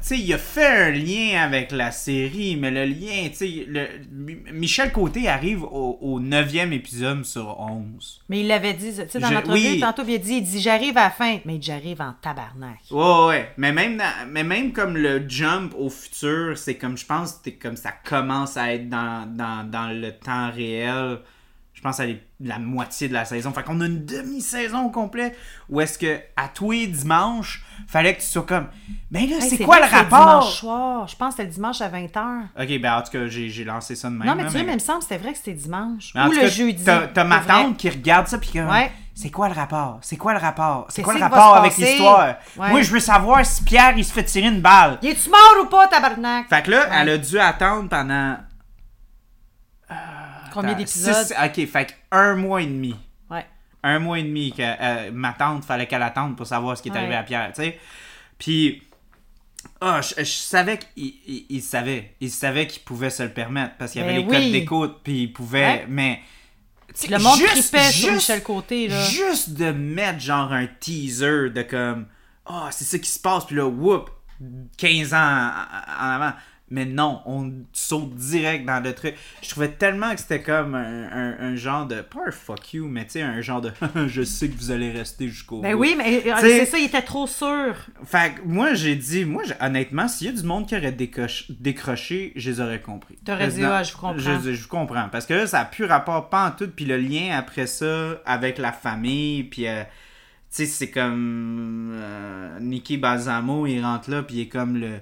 sais, 0.00 0.18
il 0.18 0.32
a 0.32 0.38
fait 0.38 0.66
un 0.66 0.90
lien 0.90 1.42
avec 1.42 1.72
la 1.72 1.90
série, 1.90 2.56
mais 2.56 2.70
le 2.70 2.84
lien, 2.86 3.28
tu 3.30 3.34
sais, 3.36 3.64
le- 3.68 3.88
Mi- 4.10 4.38
Michel 4.52 4.90
Côté 4.92 5.28
arrive 5.28 5.62
au, 5.64 6.20
9e 6.20 6.72
épisode 6.72 7.24
sur 7.24 7.58
11. 7.60 8.22
Mais 8.28 8.40
il 8.40 8.46
l'avait 8.46 8.72
dit, 8.74 8.92
tu 8.94 9.08
sais, 9.08 9.18
dans 9.18 9.30
l'entrevue, 9.30 9.52
oui. 9.72 9.80
tantôt, 9.80 10.02
il 10.06 10.14
a 10.14 10.18
dit, 10.18 10.34
il 10.36 10.42
dit, 10.42 10.60
j'arrive 10.60 10.96
à 10.96 11.04
la 11.04 11.10
fin, 11.10 11.38
mais 11.44 11.58
j'arrive 11.60 12.00
en 12.00 12.14
tabarnak. 12.22 12.78
Ouais, 12.90 13.26
ouais. 13.26 13.52
Mais 13.56 13.72
même, 13.72 13.96
dans- 13.98 14.28
mais 14.28 14.44
même 14.44 14.72
comme 14.72 14.96
le 14.96 15.28
jump 15.28 15.74
au 15.76 15.90
futur, 15.90 16.56
c'est 16.56 16.76
comme, 16.76 16.96
je 16.96 17.04
pense, 17.06 17.32
que 17.32 17.38
c'est 17.44 17.52
comme 17.54 17.76
ça 17.76 17.92
commence 17.92 18.56
à 18.56 18.72
être 18.72 18.88
dans, 18.88 19.26
dans, 19.28 19.68
dans 19.68 19.88
le 19.88 20.12
temps 20.12 20.50
réel. 20.50 21.18
Je 21.74 21.82
pense 21.82 21.98
à 22.00 22.04
la 22.40 22.58
moitié 22.58 23.08
de 23.08 23.14
la 23.14 23.24
saison. 23.24 23.52
Fait 23.52 23.62
qu'on 23.62 23.80
a 23.80 23.86
une 23.86 24.04
demi-saison 24.04 24.86
au 24.86 24.90
complet 24.90 25.34
où 25.70 25.80
est-ce 25.80 25.98
que 25.98 26.18
à 26.36 26.48
tous 26.48 26.72
les 26.72 26.86
dimanches, 26.86 27.64
fallait 27.86 28.14
que 28.14 28.20
tu 28.20 28.26
sois 28.26 28.42
comme, 28.44 28.68
mais 29.10 29.26
là, 29.26 29.36
Hey, 29.36 29.50
c'est 29.50 29.58
quoi 29.64 29.80
le 29.80 29.86
c'est 29.88 29.96
rapport? 29.96 30.18
dimanche 30.40 30.54
soir. 30.60 31.08
Je 31.08 31.16
pense 31.16 31.28
que 31.34 31.42
c'était 31.42 31.48
le 31.48 31.54
dimanche 31.54 31.80
à 31.80 31.88
20h. 31.88 32.42
Ok, 32.60 32.80
ben 32.80 32.94
en 32.94 33.02
tout 33.02 33.10
cas, 33.12 33.26
j'ai 33.26 33.48
j'ai 33.48 33.64
lancé 33.64 33.94
ça 33.96 34.08
de 34.08 34.14
même. 34.14 34.26
non, 34.28 34.34
mais 34.34 34.44
tu 34.46 34.50
sais, 34.50 34.62
mais 34.62 34.72
il 34.72 34.74
me 34.74 34.78
semble 34.78 34.98
que 35.00 35.04
c'était 35.04 35.18
vrai 35.18 35.32
que 35.32 35.38
c'était 35.38 35.52
dimanche. 35.54 36.12
Ou 36.14 36.30
le 36.30 36.40
cas, 36.40 36.46
jeudi. 36.48 36.84
T'as 36.84 37.24
ma 37.24 37.40
C'est 37.42 37.48
tante 37.48 37.76
qui 37.76 37.88
regarde 37.90 38.26
ça 38.28 38.38
puis 38.38 38.50
comme, 38.52 38.68
Ouais. 38.68 38.90
c'est 39.14 39.30
quoi 39.30 39.48
le 39.48 39.54
rapport? 39.54 39.98
C'est 40.02 40.16
quoi 40.16 40.32
le 40.32 40.38
rapport? 40.38 40.86
C'est 40.88 41.02
quoi 41.02 41.14
le 41.14 41.20
rapport 41.20 41.56
avec 41.56 41.76
l'histoire? 41.76 42.34
Ouais. 42.56 42.70
Moi, 42.70 42.82
je 42.82 42.90
veux 42.90 43.00
savoir 43.00 43.44
si 43.44 43.62
Pierre, 43.64 43.94
il 43.96 44.04
se 44.04 44.12
fait 44.12 44.24
tirer 44.24 44.46
une 44.48 44.60
balle. 44.60 44.98
Il 45.02 45.10
est-tu 45.10 45.28
mort 45.30 45.56
ou 45.62 45.66
pas, 45.66 45.86
tabarnak? 45.88 46.48
Fait 46.48 46.62
que 46.62 46.70
là, 46.70 46.80
Ouais. 46.88 46.96
elle 47.00 47.08
a 47.10 47.18
dû 47.18 47.38
attendre 47.38 47.88
pendant. 47.88 48.36
Combien 50.52 50.70
Attends, 50.70 50.78
d'épisodes? 50.78 51.32
Ok, 51.44 51.66
fait 51.68 51.86
que 51.86 51.92
un 52.12 52.34
mois 52.36 52.62
et 52.62 52.66
demi. 52.66 52.96
Un 53.82 53.98
mois 53.98 54.18
et 54.18 54.22
demi 54.22 54.52
que 54.52 54.60
euh, 54.62 55.10
ma 55.12 55.32
tante, 55.32 55.64
fallait 55.64 55.86
qu'elle 55.86 56.02
attende 56.02 56.36
pour 56.36 56.46
savoir 56.46 56.76
ce 56.76 56.82
qui 56.82 56.88
est 56.88 56.92
Ouais. 56.92 56.98
arrivé 56.98 57.14
à 57.14 57.22
Pierre, 57.22 57.52
tu 57.54 57.62
sais. 57.62 57.78
Puis. 58.38 58.82
Ah, 59.82 60.00
je, 60.00 60.14
je 60.18 60.24
savais 60.24 60.78
qu'il 60.78 61.14
il, 61.26 61.46
il 61.50 61.62
savait. 61.62 62.14
Il 62.20 62.30
savait 62.30 62.66
qu'il 62.66 62.82
pouvait 62.82 63.10
se 63.10 63.22
le 63.22 63.30
permettre 63.30 63.76
parce 63.78 63.92
qu'il 63.92 64.00
y 64.00 64.04
avait 64.04 64.14
Ben 64.14 64.20
les 64.22 64.26
codes 64.26 64.42
oui. 64.44 64.52
d'écoute, 64.52 65.00
puis 65.04 65.22
il 65.24 65.32
pouvait. 65.32 65.64
Ouais. 65.66 65.86
Mais. 65.88 66.20
Le 67.08 67.18
monde 67.18 67.38
juste- 67.38 67.76
sur 67.76 67.80
juste- 67.92 68.12
Michel 68.12 68.42
Côté, 68.42 68.88
là. 68.88 69.04
Juste 69.04 69.50
de 69.50 69.70
mettre 69.70 70.18
genre 70.20 70.52
un 70.52 70.66
teaser 70.66 71.50
de 71.50 71.62
comme 71.62 72.06
Ah, 72.46 72.68
c'est 72.72 72.84
ça 72.84 72.98
qui 72.98 73.08
se 73.08 73.18
passe, 73.20 73.44
puis 73.46 73.54
là, 73.56 73.66
whoop, 73.66 74.10
15 74.76 75.14
ans 75.14 75.50
en 76.00 76.04
avant. 76.06 76.32
Mais 76.72 76.84
non, 76.84 77.20
on 77.26 77.52
saute 77.72 78.14
direct 78.14 78.64
dans 78.64 78.80
le 78.80 78.94
truc. 78.94 79.14
Je 79.42 79.48
trouvais 79.50 79.68
tellement 79.70 80.14
que 80.14 80.20
c'était 80.20 80.40
comme 80.40 80.76
un, 80.76 81.10
un- 81.10 81.36
un 81.40 81.56
genre 81.56 81.84
de. 81.86 82.00
Pas 82.00 82.20
un 82.28 82.30
fuck 82.30 82.74
you, 82.74 82.86
mais 82.86 83.04
tu 83.06 83.12
sais, 83.12 83.22
un 83.22 83.40
genre 83.40 83.60
de. 83.60 83.72
je 84.06 84.22
sais 84.22 84.48
que 84.48 84.56
vous 84.56 84.70
allez 84.70 84.92
rester 84.92 85.26
jusqu'au 85.28 85.60
Ben 85.60 85.74
bout. 85.74 85.80
oui, 85.82 85.94
mais 85.98 86.22
euh, 86.26 86.34
c'est 86.40 86.66
ça, 86.66 86.78
il 86.78 86.84
était 86.84 87.02
trop 87.02 87.26
sûr. 87.26 87.74
Fait 88.04 88.34
que 88.36 88.42
moi, 88.46 88.74
j'ai 88.74 88.94
dit, 88.94 89.24
moi, 89.24 89.42
honnêtement, 89.60 90.06
s'il 90.06 90.28
y 90.28 90.30
a 90.30 90.32
du 90.40 90.46
monde 90.46 90.68
qui 90.68 90.76
aurait 90.76 90.92
décoche- 90.92 91.50
décroché, 91.50 92.32
je 92.36 92.50
les 92.50 92.60
aurais 92.60 92.80
compris. 92.80 93.16
T'aurais 93.24 93.48
dit, 93.48 93.64
ah, 93.64 93.82
je 93.82 93.92
comprends. 93.92 94.16
Je, 94.18 94.52
je 94.54 94.68
comprends. 94.68 95.08
Parce 95.10 95.26
que 95.26 95.34
là, 95.34 95.46
ça 95.48 95.60
a 95.60 95.64
plus 95.64 95.86
rapport 95.86 96.28
pas 96.30 96.46
en 96.46 96.50
tout. 96.52 96.68
Puis 96.68 96.84
le 96.84 96.98
lien 96.98 97.36
après 97.36 97.66
ça 97.66 98.20
avec 98.24 98.58
la 98.58 98.72
famille, 98.72 99.42
puis. 99.44 99.66
euh, 99.66 99.82
tu 99.82 100.56
sais, 100.56 100.66
c'est 100.66 100.90
comme. 100.90 101.90
euh, 101.94 102.58
Nicky 102.60 102.96
Balsamo, 102.96 103.66
il 103.66 103.80
rentre 103.82 104.10
là, 104.10 104.22
puis 104.22 104.36
il 104.36 104.40
est 104.42 104.48
comme 104.48 104.76
le. 104.76 104.98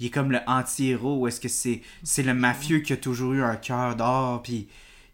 Il 0.00 0.06
est 0.06 0.10
comme 0.10 0.32
le 0.32 0.40
anti-héros, 0.46 1.28
est-ce 1.28 1.40
que 1.40 1.48
c'est 1.48 1.82
c'est 2.02 2.22
le 2.22 2.34
mafieux 2.34 2.78
qui 2.80 2.92
a 2.94 2.96
toujours 2.96 3.32
eu 3.34 3.42
un 3.42 3.56
cœur 3.56 3.94
d'or, 3.96 4.42
puis 4.42 4.66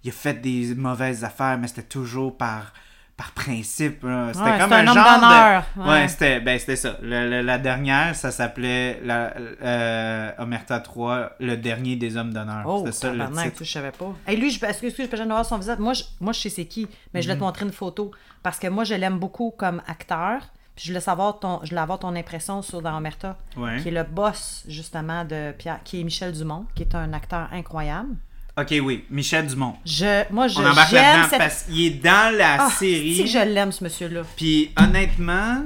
il 0.04 0.10
a 0.10 0.12
fait 0.12 0.34
des 0.40 0.74
mauvaises 0.76 1.24
affaires, 1.24 1.58
mais 1.58 1.66
c'était 1.66 1.82
toujours 1.82 2.36
par, 2.36 2.72
par 3.16 3.32
principe. 3.32 4.02
C'était 4.02 4.06
Ouais, 4.06 4.58
comme 4.60 4.72
un, 4.72 4.76
un 4.76 4.86
homme 4.86 4.94
genre 4.94 5.20
d'honneur, 5.20 5.64
de... 5.76 5.80
ouais. 5.82 5.88
Ouais, 5.88 6.08
c'était 6.08 6.40
ben, 6.40 6.56
c'était 6.58 6.76
ça. 6.76 6.96
Le- 7.02 7.28
le- 7.28 7.42
la 7.42 7.58
dernière, 7.58 8.14
ça 8.14 8.30
s'appelait 8.30 9.00
la, 9.04 9.34
euh, 9.62 10.30
Omerta 10.38 10.78
3, 10.78 11.32
le 11.40 11.56
dernier 11.56 11.96
des 11.96 12.16
hommes 12.16 12.32
d'honneur. 12.32 12.62
Oh, 12.66 12.78
c'était 12.86 12.92
ça 12.92 13.12
le 13.12 13.26
titre. 13.42 13.64
je 13.64 13.72
savais 13.72 13.90
pas. 13.90 14.14
Et 14.28 14.36
lui, 14.36 14.50
je, 14.52 14.64
excuse, 14.64 14.88
excuse, 14.90 15.08
je 15.10 15.16
peux 15.16 15.24
voir 15.24 15.44
son 15.44 15.58
visage. 15.58 15.78
Moi, 15.78 15.94
je, 15.94 16.04
moi, 16.20 16.32
je 16.32 16.40
sais 16.40 16.50
c'est 16.50 16.66
qui, 16.66 16.86
mais 17.12 17.18
Mhm. 17.20 17.22
je 17.24 17.28
vais 17.28 17.34
te 17.34 17.40
montrer 17.40 17.64
une 17.64 17.72
photo. 17.72 18.12
Parce 18.44 18.60
que 18.60 18.68
moi, 18.68 18.84
je 18.84 18.94
l'aime 18.94 19.18
beaucoup 19.18 19.50
comme 19.56 19.82
acteur. 19.88 20.42
Puis 20.76 20.84
je 20.84 20.90
voulais 20.92 21.00
savoir 21.00 21.38
ton, 21.40 21.60
je 21.64 21.70
voulais 21.70 21.80
avoir 21.80 21.98
ton 21.98 22.14
impression 22.14 22.60
sur 22.62 22.82
dans 22.82 22.96
Omerta, 22.96 23.38
Ouais. 23.56 23.80
qui 23.82 23.88
est 23.88 23.92
le 23.92 24.02
boss 24.04 24.62
justement 24.68 25.24
de 25.24 25.52
Pierre, 25.52 25.80
qui 25.82 26.00
est 26.00 26.04
Michel 26.04 26.32
Dumont, 26.32 26.66
qui 26.74 26.82
est 26.82 26.94
un 26.94 27.12
acteur 27.14 27.48
incroyable. 27.50 28.10
Ok, 28.58 28.74
oui, 28.82 29.04
Michel 29.10 29.46
Dumont. 29.46 29.74
Je, 29.84 30.30
moi, 30.32 30.48
je 30.48 30.58
On 30.58 30.66
embarque 30.66 30.92
là-dedans 30.92 31.28
cette... 31.28 31.38
parce 31.38 31.62
qu'il 31.64 31.80
est 31.86 31.90
dans 32.02 32.34
la 32.36 32.64
Ah, 32.66 32.70
série. 32.70 33.14
si 33.14 33.26
je 33.26 33.38
l'aime 33.38 33.72
ce 33.72 33.84
monsieur-là. 33.84 34.22
Puis 34.36 34.70
honnêtement, 34.78 35.62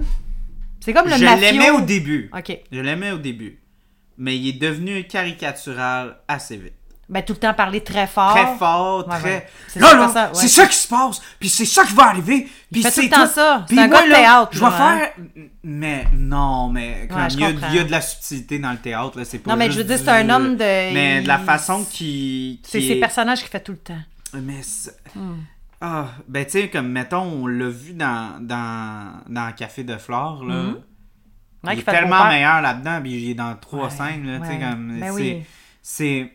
C'est 0.80 0.92
comme 0.92 1.06
le 1.08 1.16
je 1.16 1.24
l'aimais 1.24 1.70
au 1.70 1.80
début. 1.82 2.30
Ok. 2.36 2.58
Je 2.72 2.80
l'aimais 2.80 3.12
au 3.12 3.18
début. 3.18 3.58
Mais 4.18 4.36
il 4.36 4.48
est 4.48 4.61
devenu 4.61 5.04
caricatural 5.04 6.16
assez 6.28 6.56
vite. 6.56 6.74
Ben 7.11 7.22
tout 7.24 7.32
le 7.32 7.38
temps 7.40 7.52
parler 7.52 7.82
très 7.82 8.06
fort. 8.06 8.30
Très 8.34 8.56
fort, 8.56 9.08
Ouais, 9.08 9.18
très. 9.18 9.28
ouais. 9.34 9.46
C'est 9.66 9.80
Là, 9.80 9.94
là, 9.94 10.08
ça, 10.08 10.24
ouais. 10.28 10.30
c'est 10.34 10.46
ça 10.48 10.66
qui 10.66 10.76
se 10.76 10.86
passe, 10.88 11.20
puis 11.40 11.48
c'est 11.48 11.64
ça 11.64 11.84
qui 11.84 11.92
va 11.92 12.04
arriver, 12.04 12.48
puis 12.70 12.82
fait 12.82 12.88
tout 12.88 12.94
c'est 12.94 13.02
le 13.02 13.08
temps 13.11 13.26
ça. 13.26 13.64
Puis 13.66 13.76
C'est 13.76 13.82
un 13.82 13.88
moi, 13.88 13.98
gars 13.98 14.04
de 14.06 14.11
là, 14.11 14.16
théâtre, 14.16 14.48
Je 14.52 14.61
vais 14.61 14.66
hein. 14.66 14.70
faire. 14.70 15.12
Mais 15.64 16.04
non, 16.16 16.68
mais 16.68 17.08
comme 17.11 17.18
il, 17.30 17.40
y 17.40 17.44
a, 17.44 17.50
il 17.50 17.74
y 17.74 17.78
a 17.80 17.84
de 17.84 17.90
la 17.90 18.00
subtilité 18.00 18.58
dans 18.61 18.70
le 18.70 18.78
théâtre, 18.78 19.18
là, 19.18 19.24
c'est 19.24 19.38
pas 19.40 19.50
Non, 19.50 19.56
mais 19.56 19.70
je 19.72 19.78
veux 19.78 19.84
dire, 19.84 19.98
du- 19.98 20.04
c'est 20.04 20.11
un 20.11 20.30
homme 20.30 20.54
de- 20.56 20.94
Mais 20.94 21.20
de 21.22 21.26
la 21.28 21.38
façon 21.38 21.84
qui. 21.84 22.61
qui 22.62 22.70
C'est 22.70 22.78
est- 22.82 22.88
ses 22.88 23.00
personnages 23.00 23.40
qu'il 23.40 23.48
fait 23.48 23.61
tout 23.61 23.72
le 23.72 23.78
temps. 23.78 24.00
Mais. 24.34 24.62
c'est- 24.62 24.94
Hmm. 25.16 25.38
Ah, 25.80 26.08
ben 26.28 26.44
tu 26.44 26.52
sais, 26.52 26.68
comme 26.68 26.88
mettons, 26.88 27.22
on 27.22 27.46
l'a 27.46 27.68
vu 27.70 27.94
dans, 27.94 28.38
dans, 28.40 29.14
dans 29.28 29.50
Café 29.52 29.82
de 29.82 29.96
Flore, 29.96 30.44
là. 30.44 30.54
Ouais, 31.64 31.74
il 31.74 31.80
est 31.80 31.82
tellement 31.82 32.26
meilleur 32.28 32.61
là-dedans, 32.62 33.00
puis 33.02 33.12
il 33.12 33.30
est 33.30 33.34
dans 33.34 33.54
trois 33.56 33.90
scènes, 33.90 34.26
là, 34.26 34.38
tu 34.40 34.46
sais, 34.46 34.58
comme. 34.61 34.98
Ben 35.00 35.06
c'est. 35.06 35.11
oui. 35.11 35.42
C'est. 35.82 36.32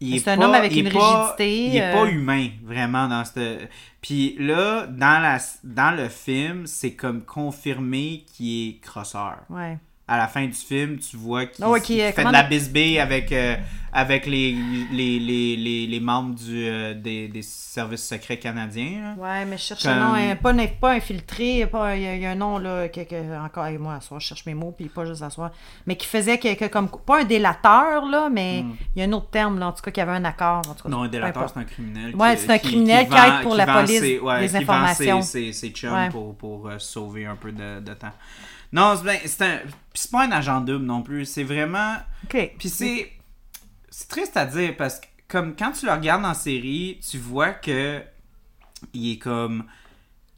C'est 0.00 0.30
un 0.30 0.38
pas- 0.38 0.46
homme 0.46 0.54
avec 0.54 0.74
une 0.74 0.90
pas- 0.90 1.24
rigidité, 1.34 1.66
Il 1.66 1.76
est 1.76 1.82
euh, 1.82 1.92
pas 1.92 2.10
humain, 2.10 2.48
vraiment, 2.62 3.06
dans 3.08 3.24
cette. 3.24 3.68
Puis 4.00 4.34
là, 4.38 4.86
dans, 4.86 5.20
la, 5.22 5.38
dans 5.62 5.94
le 5.96 6.08
film, 6.08 6.66
c'est 6.66 6.94
comme 6.94 7.22
confirmé 7.24 8.24
qu'il 8.32 8.68
est 8.68 8.80
crosseur. 8.80 9.38
Ouais. 9.50 9.78
À 10.12 10.16
la 10.18 10.26
fin 10.26 10.44
du 10.44 10.52
film, 10.52 10.98
tu 10.98 11.16
vois 11.16 11.46
qu'il 11.46 11.64
Ah 11.64 11.78
qui, 11.78 11.98
fait 12.00 12.24
de 12.24 12.32
la 12.32 12.42
bisbille 12.42 12.98
avec, 12.98 13.30
euh, 13.30 13.54
avec 13.92 14.26
les, 14.26 14.56
les, 14.90 15.20
les, 15.20 15.56
les, 15.56 15.86
les 15.86 16.00
membres 16.00 16.34
du, 16.34 16.64
euh, 16.66 16.94
des, 16.94 17.28
des 17.28 17.42
services 17.42 18.08
secrets 18.08 18.38
canadiens. 18.40 19.14
là. 19.16 19.22
Ouais, 19.22 19.44
mais 19.44 19.56
je 19.56 19.62
cherche 19.62 19.84
Comme- 19.84 19.92
un 19.92 20.08
nom, 20.08 20.14
hein, 20.14 20.34
pas, 20.34 20.52
pas 20.80 20.92
infiltré, 20.94 21.64
pas, 21.66 21.94
il 21.94 22.02
y, 22.02 22.06
a- 22.08 22.16
il 22.16 22.22
y 22.22 22.26
a 22.26 22.30
un 22.32 22.34
nom 22.34 22.58
là, 22.58 22.88
que, 22.88 23.02
que- 23.02 23.38
encore 23.46 23.62
avec 23.62 23.78
moi 23.78 23.94
à 23.94 24.00
soir, 24.00 24.18
je 24.18 24.26
cherche 24.26 24.44
mes 24.46 24.54
mots, 24.54 24.74
puis 24.76 24.88
pas 24.88 25.04
juste 25.04 25.22
à 25.22 25.30
soir, 25.30 25.52
mais 25.86 25.94
qui 25.94 26.08
faisait 26.08 26.38
que, 26.38 26.54
que 26.54 26.64
comme, 26.64 26.88
pas 26.88 27.20
un 27.20 27.24
délateur, 27.24 28.04
là, 28.06 28.28
mais 28.28 28.64
il 28.96 28.98
y 29.00 29.02
a 29.02 29.04
un 29.08 29.12
autre 29.12 29.30
terme, 29.30 29.60
là, 29.60 29.68
en 29.68 29.72
tout 29.72 29.82
cas, 29.82 29.92
qui 29.92 30.00
avait 30.00 30.10
un 30.10 30.24
accord, 30.24 30.62
en 30.68 30.74
tout 30.74 30.82
cas. 30.82 30.88
Hmm. 30.88 30.92
Non, 30.92 31.02
un 31.02 31.08
délateur, 31.08 31.48
c'est 31.54 31.60
un 31.60 31.64
criminel. 31.64 32.16
Ouais, 32.16 32.36
c'est 32.36 32.50
un 32.50 32.58
criminel 32.58 33.06
qui 33.08 33.14
aide 33.14 33.42
pour 33.44 33.54
la 33.54 33.64
police 33.66 34.00
ses- 34.00 34.18
ouais, 34.18 34.40
des 34.48 34.58
qui 34.58 34.64
vend 34.64 34.72
informations. 34.74 35.22
ses, 35.22 35.52
ses, 35.52 35.52
ses 35.52 35.68
chums 35.70 35.92
Ouais. 35.94 36.08
pour, 36.08 36.34
pour 36.34 36.68
euh, 36.68 36.80
sauver 36.80 37.26
un 37.26 37.36
peu 37.36 37.52
de, 37.52 37.78
de 37.78 37.94
temps. 37.94 38.08
Non, 38.72 38.94
c'est 38.96 39.04
ben, 39.04 39.18
c'est 39.24 39.44
un. 39.44 39.58
C'est 39.94 40.10
pas 40.10 40.24
un 40.24 40.32
agent 40.32 40.60
double 40.60 40.84
non 40.84 41.02
plus. 41.02 41.26
C'est 41.26 41.42
vraiment. 41.44 41.96
OK. 42.24 42.52
Puis 42.58 42.68
c'est. 42.68 43.12
C'est 43.90 44.08
triste 44.08 44.36
à 44.36 44.46
dire 44.46 44.76
parce 44.76 45.00
que, 45.00 45.06
comme 45.28 45.56
quand 45.56 45.72
tu 45.72 45.86
le 45.86 45.92
regardes 45.92 46.24
en 46.24 46.34
série, 46.34 47.00
tu 47.08 47.18
vois 47.18 47.52
que. 47.52 48.02
Il 48.94 49.12
est 49.12 49.18
comme. 49.18 49.64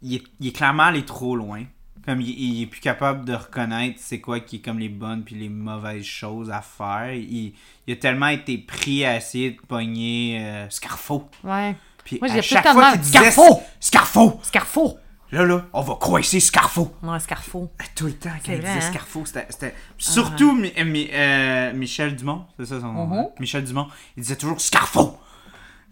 Il 0.01 0.15
est, 0.17 0.23
il 0.41 0.49
est 0.49 0.53
clairement 0.53 0.85
allé 0.85 1.05
trop 1.05 1.37
loin. 1.37 1.65
Comme 2.05 2.21
il, 2.21 2.31
il 2.31 2.63
est 2.63 2.67
plus 2.67 2.81
capable 2.81 3.25
de 3.25 3.35
reconnaître 3.35 4.01
c'est 4.01 4.21
quoi 4.21 4.41
qui 4.41 4.57
est 4.57 4.59
comme 4.59 4.81
les 4.81 4.89
bonnes 4.89 5.23
puis 5.23 5.37
les 5.37 5.49
mauvaises 5.49 6.05
choses 6.05 6.51
à 6.51 6.61
faire. 6.61 7.13
Il, 7.15 7.55
il 7.87 7.93
a 7.93 7.97
tellement 7.97 8.27
été 8.27 8.59
pris 8.59 9.05
à 9.05 9.17
essayer 9.17 9.53
de 9.53 9.61
pogner 9.61 10.41
euh, 10.41 10.69
Scarfo. 10.71 11.29
Ouais. 11.45 11.77
Puis 12.05 12.19
Moi, 12.21 12.29
à 12.29 12.35
j'ai 12.35 12.43
chaque 12.43 12.65
fois 12.65 12.73
tellement 12.73 12.93
qu'il 12.93 13.01
disait 13.03 13.31
Scarfo! 13.31 13.63
Scarfo! 13.79 14.41
Scarfo! 14.43 14.99
Là, 15.33 15.45
là, 15.47 15.65
on 15.73 15.81
va 15.81 15.95
coincer 15.95 16.41
Scarfo! 16.41 16.95
Ouais, 17.03 17.19
Scarfo. 17.19 17.71
Ah, 17.81 17.85
Tout 17.95 18.05
le 18.07 18.13
temps, 18.13 18.29
quand 18.45 18.53
il 18.53 18.61
vrai, 18.61 18.69
disait 18.69 18.73
hein? 18.73 18.79
Ah. 18.83 18.91
Scarfo, 18.93 19.25
c'était... 19.25 19.47
c'était- 19.49 19.75
Surtout 19.97 20.51
euh, 20.79 20.85
Mi- 20.85 21.09
euh, 21.13 21.73
Michel 21.73 22.15
Dumont, 22.17 22.45
c'est 22.59 22.67
ça 22.67 22.81
son 22.81 22.93
nom? 22.93 23.07
Mhm. 23.07 23.13
hein? 23.15 23.27
Michel 23.41 23.65
Dumont, 23.65 23.87
il 24.17 24.23
disait 24.23 24.37
toujours 24.37 24.61
Scarfo! 24.61 25.19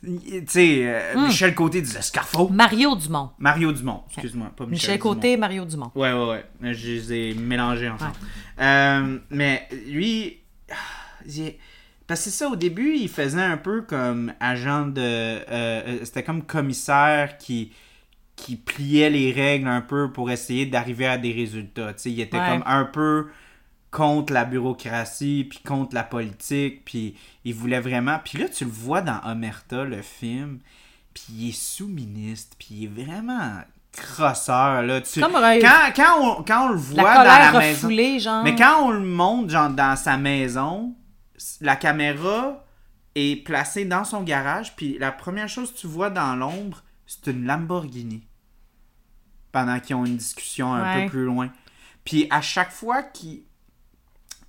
Tu 0.02 0.44
sais, 0.46 0.80
euh, 0.84 1.14
Hmm. 1.14 1.26
Michel 1.26 1.54
Côté 1.54 1.80
disait 1.82 2.00
Scarfo. 2.02 2.48
Mario 2.48 2.96
Dumont. 2.96 3.30
Mario 3.38 3.70
Dumont, 3.72 4.02
excuse-moi, 4.10 4.50
pas 4.56 4.64
Michel, 4.64 4.70
Michel 4.94 4.98
Dumont. 4.98 5.14
Côté, 5.14 5.36
Mario 5.36 5.64
Dumont. 5.66 5.90
Ouais, 5.94 6.12
ouais, 6.12 6.42
ouais. 6.62 6.72
Je 6.74 6.86
les 6.88 7.12
ai 7.12 7.34
mélangés 7.34 7.88
ensemble. 7.90 8.12
Euh, 8.60 9.18
mais 9.30 9.68
lui, 9.88 10.38
ah, 10.70 10.74
il- 11.26 11.54
parce 12.06 12.24
que 12.24 12.30
c'est 12.30 12.36
ça, 12.44 12.48
au 12.48 12.56
début, 12.56 12.94
il 12.96 13.08
faisait 13.08 13.42
un 13.42 13.56
peu 13.58 13.82
comme 13.82 14.32
agent 14.40 14.86
de. 14.86 15.00
euh, 15.00 15.42
euh, 15.50 15.98
C'était 16.04 16.22
comme 16.24 16.42
commissaire 16.42 17.36
qui, 17.38 17.72
qui 18.40 18.56
pliait 18.56 19.10
les 19.10 19.32
règles 19.32 19.68
un 19.68 19.80
peu 19.80 20.10
pour 20.12 20.30
essayer 20.30 20.66
d'arriver 20.66 21.06
à 21.06 21.18
des 21.18 21.32
résultats. 21.32 21.92
Il 22.04 22.20
était 22.20 22.38
Ouais. 22.38 22.48
comme 22.48 22.62
un 22.66 22.84
peu 22.84 23.28
contre 23.90 24.32
la 24.32 24.44
bureaucratie, 24.44 25.46
puis 25.48 25.58
contre 25.60 25.94
la 25.94 26.04
politique, 26.04 26.84
puis 26.84 27.16
il 27.44 27.54
voulait 27.54 27.80
vraiment... 27.80 28.18
Puis 28.24 28.38
là, 28.38 28.48
tu 28.48 28.64
le 28.64 28.70
vois 28.70 29.02
dans 29.02 29.20
Omerta, 29.24 29.84
le 29.84 30.00
film, 30.00 30.60
puis 31.12 31.24
il 31.30 31.48
est 31.48 31.60
sous-ministre, 31.60 32.56
puis 32.58 32.68
il 32.72 32.84
est 32.84 33.04
vraiment 33.04 33.62
crosseur, 33.92 34.82
là. 34.82 35.00
Tu... 35.00 35.20
Comme 35.20 35.32
quand, 35.32 35.92
quand, 35.96 36.20
on, 36.20 36.42
quand 36.44 36.66
on 36.66 36.68
le 36.68 36.74
La 36.74 37.02
voit 37.02 37.14
dans 37.14 37.20
colère 37.20 37.52
la 37.52 37.58
maison... 37.58 38.18
genre. 38.20 38.44
Mais 38.44 38.54
quand 38.54 38.86
on 38.86 38.90
le 38.90 39.00
monte, 39.00 39.50
genre, 39.50 39.70
dans 39.70 39.96
sa 39.96 40.16
maison, 40.16 40.94
la 41.60 41.74
caméra 41.74 42.64
est 43.16 43.44
placée 43.44 43.84
dans 43.84 44.04
son 44.04 44.22
garage, 44.22 44.76
puis 44.76 44.96
la 45.00 45.10
première 45.10 45.48
chose 45.48 45.72
que 45.72 45.78
tu 45.78 45.88
vois 45.88 46.10
dans 46.10 46.36
l'ombre, 46.36 46.84
c'est 47.06 47.26
une 47.32 47.44
Lamborghini. 47.44 48.22
Pendant 49.52 49.80
qu'ils 49.80 49.96
ont 49.96 50.04
une 50.06 50.16
discussion 50.16 50.72
un 50.72 50.82
Ouais. 50.96 51.04
peu 51.04 51.10
plus 51.10 51.24
loin. 51.24 51.50
Puis 52.04 52.26
à 52.30 52.40
chaque 52.40 52.70
fois 52.72 53.02
qu'il 53.02 53.42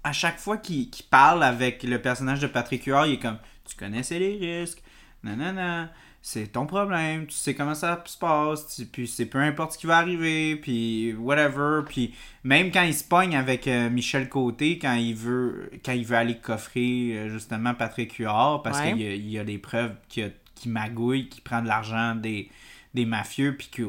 à 0.04 0.14
chaque 0.14 0.40
fois 0.40 0.58
qu'il 0.58 0.90
parle 1.12 1.44
avec 1.44 1.84
le 1.84 2.02
personnage 2.02 2.40
de 2.40 2.48
Patrick 2.48 2.86
Huard, 2.86 3.06
il 3.06 3.14
est 3.14 3.20
comme 3.20 3.38
tu 3.70 3.76
connaissais 3.76 4.18
les 4.18 4.36
risques, 4.60 4.82
nanana, 5.24 5.92
c'est 6.24 6.48
ton 6.52 6.66
problème, 6.66 7.28
tu 7.28 7.36
sais 7.36 7.54
comment 7.54 7.76
ça 7.76 8.02
se 8.06 8.18
passe, 8.18 8.76
tu- 8.76 8.86
puis 8.88 9.08
c'est 9.08 9.28
peu 9.28 9.38
importe 9.40 9.74
ce 9.74 9.78
qui 9.78 9.86
va 9.86 9.98
arriver, 9.98 10.56
puis 10.56 11.14
whatever, 11.14 11.82
puis 11.88 12.16
même 12.44 12.72
quand 12.72 12.82
il 12.82 12.96
se 12.96 13.04
pogne 13.04 13.36
avec 13.36 13.68
euh, 13.68 13.92
Michel 13.92 14.28
Côté, 14.28 14.80
quand 14.80 14.94
il 14.96 15.14
veut 15.16 15.70
quand 15.86 15.92
il 15.94 16.06
veut 16.06 16.18
aller 16.18 16.38
coffrer 16.38 17.12
euh, 17.18 17.30
justement 17.30 17.76
Patrick 17.76 18.14
Huard, 18.18 18.64
parce 18.64 18.80
Ouais. 18.80 18.94
qu'il 18.94 19.02
y 19.04 19.08
a, 19.08 19.14
il 19.14 19.30
y 19.30 19.38
a 19.40 19.44
des 19.44 19.60
preuves 19.60 19.94
qu'il 20.10 20.32
qu'il 20.56 20.72
magouille, 20.72 21.28
qu'il 21.30 21.42
prend 21.44 21.62
de 21.62 21.68
l'argent 21.68 22.14
des, 22.16 22.50
des 22.94 23.06
mafieux, 23.06 23.56
puis 23.58 23.70
que 23.70 23.84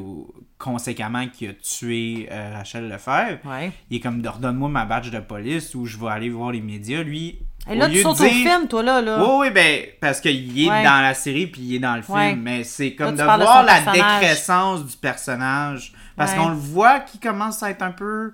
conséquemment 0.57 1.27
qu'il 1.27 1.49
a 1.49 1.53
tué 1.53 2.27
euh, 2.31 2.53
Rachel 2.55 2.87
Lefebvre 2.87 3.39
Ouais. 3.45 3.71
il 3.89 3.97
est 3.97 3.99
comme 3.99 4.21
de 4.21 4.29
redonne-moi 4.29 4.69
ma 4.69 4.85
badge 4.85 5.11
de 5.11 5.19
police 5.19 5.75
ou 5.75 5.85
je 5.85 5.97
vais 5.97 6.07
aller 6.07 6.29
voir 6.29 6.51
les 6.51 6.61
médias. 6.61 7.03
Lui, 7.03 7.39
Et 7.69 7.75
là, 7.75 7.87
au 7.87 7.89
tu 7.89 8.01
sautes 8.01 8.19
de 8.19 8.23
au 8.23 8.29
dire- 8.29 8.49
film, 8.49 8.67
toi, 8.69 8.81
là. 8.83 9.01
là. 9.01 9.17
Oui, 9.21 9.35
oui, 9.41 9.51
ben, 9.51 9.81
parce 9.99 10.21
qu'il 10.21 10.57
est 10.61 10.69
Ouais. 10.69 10.83
dans 10.83 11.01
la 11.01 11.13
série 11.13 11.47
puis 11.47 11.61
il 11.61 11.75
est 11.75 11.79
dans 11.79 11.95
le 11.95 12.01
film. 12.01 12.15
Ouais. 12.17 12.35
Mais 12.35 12.63
c'est 12.63 12.93
comme 12.95 13.15
Là, 13.17 13.37
de 13.37 13.43
voir 13.43 13.63
la 13.63 13.73
personnage. 13.81 14.21
décrescence 14.21 14.85
du 14.85 14.95
personnage. 14.97 15.93
Parce 16.15 16.31
Ouais. 16.31 16.37
qu'on 16.37 16.49
le 16.49 16.55
voit 16.55 16.99
qu'il 17.01 17.19
commence 17.19 17.61
à 17.63 17.71
être 17.71 17.81
un 17.81 17.91
peu. 17.91 18.31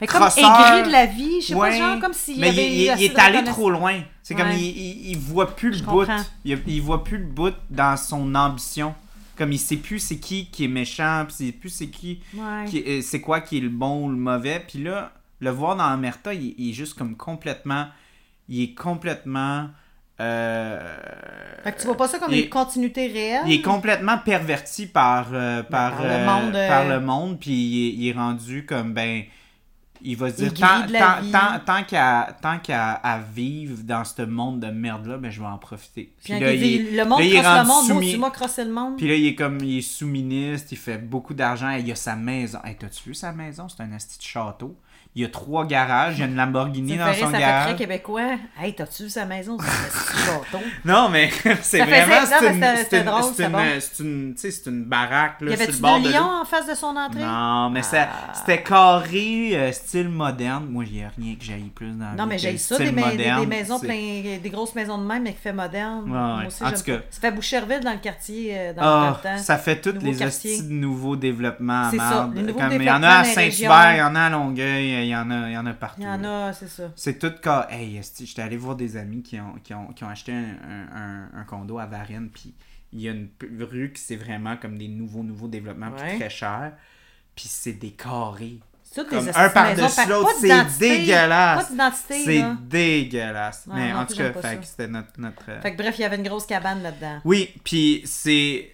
Mais 0.00 0.06
comme 0.06 0.22
crosseur. 0.22 0.44
aigri 0.78 0.88
de 0.88 0.92
la 0.92 1.04
vie, 1.06 1.40
je 1.42 1.48
sais 1.48 1.54
pas, 1.54 1.70
genre 1.70 2.00
comme 2.00 2.14
s'il 2.14 2.40
Mais 2.40 2.48
il, 2.48 2.58
avait 2.58 2.66
il- 2.68 2.80
il 2.82 2.90
assez 2.90 3.04
est 3.04 3.18
allé 3.18 3.44
trop 3.44 3.68
loin. 3.70 4.00
C'est 4.22 4.34
comme 4.34 4.50
il, 4.52 5.10
il, 5.10 5.18
voit 5.18 5.54
plus 5.54 5.70
le 5.70 5.76
Je 5.76 5.82
bout. 5.84 5.90
comprends. 6.06 6.24
Il, 6.44 6.58
il 6.66 6.80
voit 6.80 7.04
plus 7.04 7.18
le 7.18 7.24
bout 7.26 7.54
dans 7.68 7.96
son 7.98 8.34
ambition. 8.34 8.94
Comme 9.40 9.52
il 9.52 9.58
sait 9.58 9.76
plus 9.78 10.00
c'est 10.00 10.18
qui 10.18 10.50
qui 10.50 10.64
est 10.66 10.68
méchant, 10.68 11.24
puis 11.26 11.34
il 11.40 11.46
sait 11.46 11.52
plus 11.58 11.70
c'est 11.70 11.86
qui 11.88 12.20
Ouais. 12.34 12.66
qui- 12.68 13.02
c'est 13.02 13.22
quoi 13.22 13.40
qui 13.40 13.56
est 13.56 13.62
le 13.62 13.70
bon 13.70 14.04
ou 14.04 14.10
le 14.10 14.16
mauvais. 14.16 14.62
Puis 14.68 14.82
là, 14.82 15.12
le 15.40 15.48
voir 15.48 15.76
dans 15.76 15.84
Amerta, 15.84 16.34
il, 16.34 16.54
il 16.58 16.68
est 16.70 16.72
juste 16.74 16.92
comme 16.92 17.16
complètement. 17.16 17.86
Il 18.50 18.62
est 18.62 18.74
complètement. 18.74 19.70
euh, 20.20 20.78
Fait 21.64 21.72
que 21.72 21.80
tu 21.80 21.86
vois 21.86 21.96
pas 21.96 22.06
ça 22.08 22.18
comme 22.18 22.32
il- 22.32 22.44
une 22.44 22.48
continuité 22.50 23.06
réelle? 23.06 23.44
il 23.46 23.52
est 23.54 23.62
complètement 23.62 24.18
perverti 24.18 24.86
par, 24.86 25.28
euh, 25.32 25.62
par, 25.62 25.92
par 25.96 26.02
le 26.02 26.10
euh, 26.10 26.26
monde, 26.26 26.54
euh, 26.56 26.68
par 26.68 26.86
le 26.88 27.00
monde, 27.00 27.38
puis 27.40 27.50
il 27.52 27.88
est, 27.88 27.92
il 27.94 28.08
est 28.08 28.12
rendu 28.12 28.66
comme, 28.66 28.92
ben, 28.92 29.22
il 30.02 30.16
va 30.16 30.30
se 30.30 30.36
dire, 30.36 30.54
tant, 30.54 30.86
tant, 30.86 31.60
tant, 31.64 31.84
qu'à 31.84 32.36
tant 32.40 32.58
qu'à 32.58 32.92
à 32.92 33.18
vivre 33.18 33.82
dans 33.82 34.04
ce 34.04 34.22
monde 34.22 34.60
de 34.60 34.68
merde-là, 34.68 35.18
ben, 35.18 35.30
je 35.30 35.40
vais 35.40 35.46
en 35.46 35.58
profiter. 35.58 36.12
Puis 36.22 36.38
là, 36.38 36.52
il 36.52 36.96
le 36.96 37.04
monde 37.04 37.18
là, 37.18 37.24
il 37.24 37.34
est 37.34 37.40
crosse 37.40 37.58
le 37.58 37.66
monde, 37.66 37.66
moi 37.66 37.82
soumis. 37.82 38.16
moi 38.16 38.32
le 38.58 38.72
monde. 38.72 38.96
Puis 38.96 39.08
là, 39.08 39.14
il 39.14 39.26
est 39.26 39.34
comme, 39.34 39.58
il 39.60 39.78
est 39.78 39.82
sous-ministre, 39.82 40.68
il 40.72 40.78
fait 40.78 40.98
beaucoup 40.98 41.34
d'argent, 41.34 41.70
il 41.70 41.90
a 41.90 41.94
sa 41.94 42.16
maison. 42.16 42.58
Hey, 42.64 42.76
t'as-tu 42.76 43.10
vu 43.10 43.14
sa 43.14 43.32
maison? 43.32 43.68
C'est 43.68 43.82
un 43.82 43.92
asti 43.92 44.18
de 44.18 44.22
château. 44.24 44.76
Il 45.16 45.22
y 45.22 45.24
a 45.24 45.28
trois 45.28 45.66
garages. 45.66 46.14
Il 46.18 46.20
y 46.20 46.22
a 46.22 46.26
une 46.26 46.36
Lamborghini 46.36 46.96
dans 46.96 47.12
son 47.12 47.26
ça 47.26 47.30
fait 47.32 47.38
garage. 47.40 47.64
très 47.66 47.76
québécois. 47.76 48.36
Hey, 48.60 48.74
t'as-tu 48.76 49.02
vu 49.04 49.08
sa 49.10 49.24
maison? 49.24 49.56
C'est. 49.58 49.90
Non, 50.84 51.08
mais 51.08 51.30
c'est 51.62 51.78
vraiment. 51.84 52.14
C'est 52.26 53.08
une, 54.00 54.34
une, 54.66 54.84
bon. 54.84 54.88
baraque 54.88 55.40
là, 55.40 55.50
Y 55.52 55.56
sur 55.56 55.62
avait-tu 55.62 56.08
de 56.08 56.12
lion 56.12 56.40
en 56.42 56.44
face 56.44 56.68
de 56.68 56.74
son 56.74 56.94
entrée? 56.96 57.20
Non, 57.20 57.70
mais 57.70 57.80
Ah. 57.92 58.08
c'était 58.34 58.62
carré, 58.62 59.50
euh, 59.54 59.72
style 59.72 60.08
moderne. 60.08 60.66
Moi, 60.70 60.84
il 60.86 60.92
n'y 60.98 61.02
a 61.04 61.10
rien 61.18 61.34
que 61.34 61.44
j'aille 61.44 61.70
plus 61.74 61.90
dans 61.92 62.06
la 62.06 62.12
Non, 62.14 62.26
mais 62.26 62.38
j'ai 62.38 62.56
ça, 62.58 62.78
des, 62.78 62.92
ma- 62.92 63.10
des- 63.14 63.46
maisons 63.46 63.78
plein, 63.80 63.94
des 64.42 64.50
grosses 64.50 64.74
maisons 64.74 64.98
de 64.98 65.04
même, 65.06 65.22
mais 65.24 65.32
qui 65.32 65.40
fait 65.40 65.52
moderne. 65.52 66.04
Ouais, 66.04 66.10
Moi 66.10 66.42
aussi, 66.46 66.62
En 66.64 66.70
tout 66.70 66.82
cas. 66.82 66.98
Ça 67.10 67.20
fait 67.20 67.30
Boucherville 67.32 67.80
dans 67.80 67.92
le 67.92 67.98
quartier, 67.98 68.52
euh, 68.56 68.72
dans 68.74 68.82
Ah, 68.82 69.18
le 69.24 69.28
temps. 69.30 69.42
ça 69.42 69.58
fait 69.58 69.80
tous 69.80 69.92
Nouveau 69.92 70.06
les 70.06 70.22
hosties 70.22 70.62
de 70.62 70.72
nouveaux 70.72 71.16
développements 71.16 71.86
à 71.86 71.90
C'est 71.90 71.98
ça, 71.98 72.30
Il 72.36 72.82
y 72.84 72.90
en 72.90 73.02
a 73.02 73.08
à 73.08 73.24
Saint-Hubert, 73.24 73.92
il 73.94 73.98
y 73.98 74.02
en 74.02 74.14
a 74.14 74.20
à 74.22 74.30
Longueuil, 74.30 74.99
il 75.04 75.08
y 75.10 75.16
en 75.16 75.30
a, 75.30 75.48
il 75.48 75.52
y 75.52 75.58
en 75.58 75.66
a 75.66 75.72
partout. 75.74 76.00
Il 76.00 76.04
y 76.04 76.08
en 76.08 76.24
a, 76.24 76.52
c'est 76.52 76.68
ça. 76.68 76.84
C'est 76.96 77.18
tout 77.18 77.32
cas. 77.42 77.66
Hey, 77.70 78.00
j'étais 78.18 78.42
allé 78.42 78.56
voir 78.56 78.76
des 78.76 78.96
amis 78.96 79.22
qui 79.22 79.38
ont, 79.40 79.54
qui 79.62 79.74
ont, 79.74 79.88
qui 79.88 80.04
ont 80.04 80.08
acheté 80.08 80.32
un, 80.32 80.56
un- 80.68 80.96
un- 81.34 81.40
un 81.40 81.44
condo 81.44 81.78
à 81.78 81.86
Varennes, 81.86 82.30
puis 82.32 82.54
il 82.92 83.00
y 83.00 83.08
a 83.08 83.12
une 83.12 83.28
rue 83.60 83.92
qui 83.92 84.00
c'est 84.02 84.16
vraiment 84.16 84.56
comme 84.56 84.76
des 84.78 84.88
nouveaux, 84.88 85.22
nouveaux 85.22 85.48
développements, 85.48 85.90
puis 85.92 86.16
très 86.18 86.30
cher. 86.30 86.72
Puis 87.36 87.46
c'est 87.48 87.72
des 87.74 87.92
carrés. 87.92 88.58
Comme 89.08 89.28
un 89.32 89.48
par-dessus 89.50 90.08
l'autre, 90.08 90.30
c'est 90.40 90.78
dégueulasse. 90.80 91.64
Pas 91.66 91.70
d'identité, 91.70 92.24
C'est 92.24 92.44
dégueulasse. 92.68 93.64
Ouais, 93.68 93.74
Mais 93.76 93.92
non 93.92 94.00
en 94.00 94.06
tout 94.06 94.16
cas, 94.16 94.32
c'était 94.64 94.88
notre. 94.88 95.12
notre 95.18 95.48
euh, 95.48 95.60
Fait 95.60 95.72
que 95.72 95.76
bref, 95.76 95.94
il 95.98 96.02
y 96.02 96.04
avait 96.04 96.16
une 96.16 96.24
grosse 96.26 96.44
cabane 96.46 96.82
là-dedans. 96.82 97.20
Oui, 97.24 97.50
puis 97.62 98.02
c'est. 98.04 98.72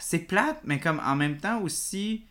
C'est 0.00 0.20
plate, 0.20 0.60
mais 0.64 0.78
comme 0.78 1.02
en 1.04 1.16
même 1.16 1.36
temps 1.38 1.60
aussi. 1.60 2.24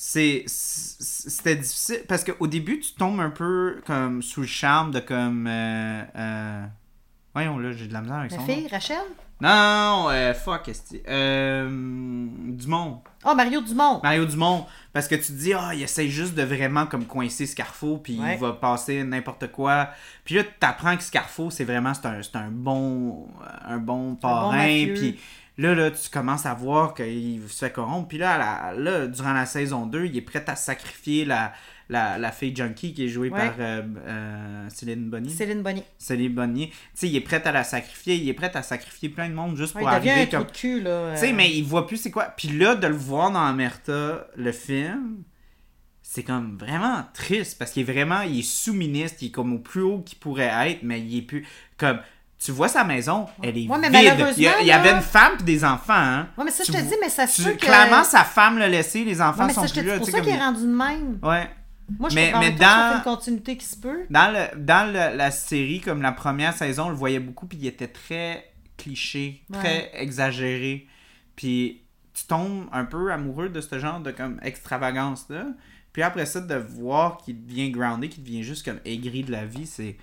C'est. 0.00 0.44
C'était 0.46 1.56
difficile. 1.56 2.02
Parce 2.06 2.22
qu'au 2.22 2.46
début, 2.46 2.78
tu 2.78 2.92
tombes 2.94 3.18
un 3.18 3.30
peu 3.30 3.80
comme 3.84 4.22
sous 4.22 4.42
le 4.42 4.46
charme 4.46 4.92
de 4.92 5.00
comme. 5.00 5.46
euh, 5.48 6.02
euh, 6.14 6.64
Voyons 7.34 7.58
là, 7.58 7.72
j'ai 7.72 7.88
de 7.88 7.92
la 7.92 8.00
misère 8.02 8.16
avec 8.18 8.30
La 8.30 8.38
son 8.38 8.44
fille, 8.46 8.62
nom. 8.62 8.68
Rachel? 8.70 9.00
Non, 9.40 10.06
euh, 10.10 10.34
fuck, 10.34 10.68
esti. 10.68 11.00
Euh, 11.08 11.68
Dumont. 11.68 13.02
Oh, 13.24 13.34
Mario 13.34 13.60
Dumont. 13.60 14.00
Mario 14.02 14.24
Dumont. 14.24 14.66
Parce 14.92 15.08
que 15.08 15.14
tu 15.16 15.22
te 15.26 15.32
dis, 15.32 15.52
ah, 15.52 15.70
il 15.74 15.82
essaie 15.82 16.08
juste 16.08 16.34
de 16.34 16.42
vraiment 16.42 16.86
comme 16.86 17.04
coincer 17.04 17.46
Scarfo, 17.46 17.98
puis 17.98 18.18
Ouais. 18.20 18.34
il 18.34 18.40
va 18.40 18.52
passer 18.52 19.02
n'importe 19.04 19.50
quoi. 19.52 19.90
Puis 20.24 20.36
là, 20.36 20.42
tu 20.44 20.50
apprends 20.66 20.96
que 20.96 21.02
Scarfo, 21.02 21.50
c'est 21.50 21.64
vraiment 21.64 21.92
c'est 21.94 22.36
un, 22.36 22.50
bon 22.50 23.28
un 23.64 23.78
bon 23.78 24.14
parrain. 24.16 24.86
puis 24.94 25.18
là, 25.58 25.74
là, 25.74 25.90
tu 25.90 26.08
commences 26.10 26.46
à 26.46 26.54
voir 26.54 26.94
qu'il 26.94 27.42
se 27.48 27.64
fait 27.66 27.72
corrompre. 27.72 28.08
Puis 28.08 28.18
là, 28.18 28.38
la- 28.38 28.72
là, 28.80 29.06
durant 29.06 29.32
la 29.34 29.44
saison 29.46 29.86
2, 29.86 30.06
il 30.06 30.16
est 30.16 30.22
prêt 30.22 30.44
à 30.46 30.56
sacrifier 30.56 31.24
la, 31.24 31.52
la, 31.88 32.16
la 32.18 32.32
fille 32.32 32.54
junkie 32.54 32.94
qui 32.94 33.04
est 33.04 33.08
jouée 33.08 33.28
Ouais. 33.30 33.38
par 33.38 33.54
euh, 33.58 33.82
euh, 34.06 34.68
Céline 34.70 35.10
Bonny. 35.10 35.30
Céline 35.30 35.62
Bonnier. 35.62 35.82
Céline 35.98 36.32
Bonny. 36.34 36.68
Tu 36.70 36.76
sais, 36.94 37.08
il 37.08 37.16
est 37.16 37.20
prêt 37.20 37.42
à 37.46 37.52
la 37.52 37.64
sacrifier. 37.64 38.14
Il 38.16 38.28
est 38.28 38.34
prêt 38.34 38.50
à 38.56 38.62
sacrifier 38.62 39.08
plein 39.08 39.28
de 39.28 39.34
monde 39.34 39.56
juste 39.56 39.74
Ouais, 39.74 39.82
pour 39.82 39.90
il 39.90 39.94
un 39.94 39.96
arriver 39.96 40.28
trou 40.28 40.42
comme... 40.44 40.52
Tu 40.52 40.80
sais, 40.82 40.86
euh, 40.86 41.32
mais 41.34 41.50
il 41.52 41.64
voit 41.64 41.86
plus 41.86 41.96
c'est 41.98 42.10
quoi. 42.10 42.24
Puis 42.36 42.48
là, 42.48 42.74
de 42.74 42.86
le 42.86 42.94
voir 42.96 43.30
dans 43.30 43.42
Amerta, 43.44 44.26
le 44.36 44.52
film, 44.52 45.22
c'est 46.02 46.22
comme 46.22 46.56
vraiment 46.56 47.04
triste 47.14 47.58
parce 47.58 47.70
qu'il 47.72 47.82
est 47.88 47.92
vraiment, 47.92 48.20
il 48.22 48.38
est 48.38 48.42
sous-ministre, 48.42 49.18
il 49.22 49.26
est 49.28 49.30
comme 49.30 49.52
au 49.52 49.58
plus 49.58 49.82
haut 49.82 50.00
qu'il 50.00 50.18
pourrait 50.18 50.52
être, 50.70 50.82
mais 50.82 51.00
il 51.00 51.18
est 51.18 51.22
plus 51.22 51.46
comme. 51.76 51.98
Tu 52.42 52.52
vois 52.52 52.68
sa 52.68 52.84
maison, 52.84 53.26
elle 53.42 53.58
est 53.58 53.68
Ouais, 53.68 53.78
mais 53.78 53.88
vide. 53.90 54.26
Il 54.36 54.42
y, 54.44 54.46
a- 54.46 54.60
il 54.60 54.66
y 54.66 54.70
avait 54.72 54.92
une 54.92 55.00
femme 55.02 55.32
et 55.40 55.42
des 55.42 55.64
enfants. 55.64 55.92
Hein. 55.94 56.28
Ouais, 56.38 56.44
mais 56.44 56.50
ça, 56.52 56.62
je 56.64 56.70
te 56.72 56.76
dis, 56.80 56.94
mais 57.00 57.08
ça 57.08 57.26
se 57.26 57.42
que. 57.42 57.56
Clairement, 57.56 58.04
sa 58.04 58.22
femme 58.24 58.58
l'a 58.58 58.68
laissé, 58.68 59.04
les 59.04 59.20
enfants 59.20 59.40
Ouais, 59.40 59.46
mais 59.48 59.54
sont 59.54 59.66
je 59.66 59.74
te 59.74 59.80
plus 59.80 59.82
dis, 59.82 59.86
là. 59.88 59.92
c'est 59.94 59.98
pour 59.98 60.08
ça 60.10 60.20
qu'il 60.20 60.28
est 60.34 60.38
rendu 60.38 60.60
de 60.62 60.66
même. 60.66 61.18
Ouais. 61.22 61.50
Moi, 61.98 62.10
je 62.10 62.14
Mais- 62.14 62.32
mais 62.38 62.50
dans- 62.52 62.90
fait 62.92 62.96
une 62.98 63.02
continuité 63.02 63.56
qui 63.56 63.64
se 63.66 63.76
peut. 63.76 64.00
Dans, 64.10 64.30
le, 64.32 64.56
dans 64.62 64.86
le- 64.92 65.16
la 65.16 65.30
série, 65.32 65.80
comme 65.80 66.00
la 66.02 66.12
première 66.12 66.52
saison, 66.54 66.84
on 66.86 66.90
le 66.90 66.94
voyait 66.94 67.18
beaucoup, 67.18 67.46
puis 67.46 67.58
il 67.60 67.66
était 67.66 67.88
très 67.88 68.44
cliché, 68.76 69.42
très 69.52 69.90
exagéré. 69.94 70.86
Puis 71.34 71.82
tu 72.14 72.24
tombes 72.26 72.66
un 72.72 72.84
peu 72.84 73.10
amoureux 73.12 73.48
de 73.48 73.60
ce 73.60 73.78
genre 73.80 73.98
de 74.00 74.10
comme 74.12 74.38
extravagance-là. 74.42 75.46
Puis 75.92 76.02
après 76.02 76.26
ça, 76.26 76.40
de 76.40 76.54
voir 76.54 77.16
qu'il 77.16 77.44
devient 77.44 77.70
groundé, 77.70 78.08
qu'il 78.08 78.22
devient 78.22 78.42
juste 78.44 78.64
comme 78.64 78.78
aigri 78.84 79.24
de 79.24 79.32
la 79.32 79.44
vie, 79.46 79.66
c'est 79.66 79.96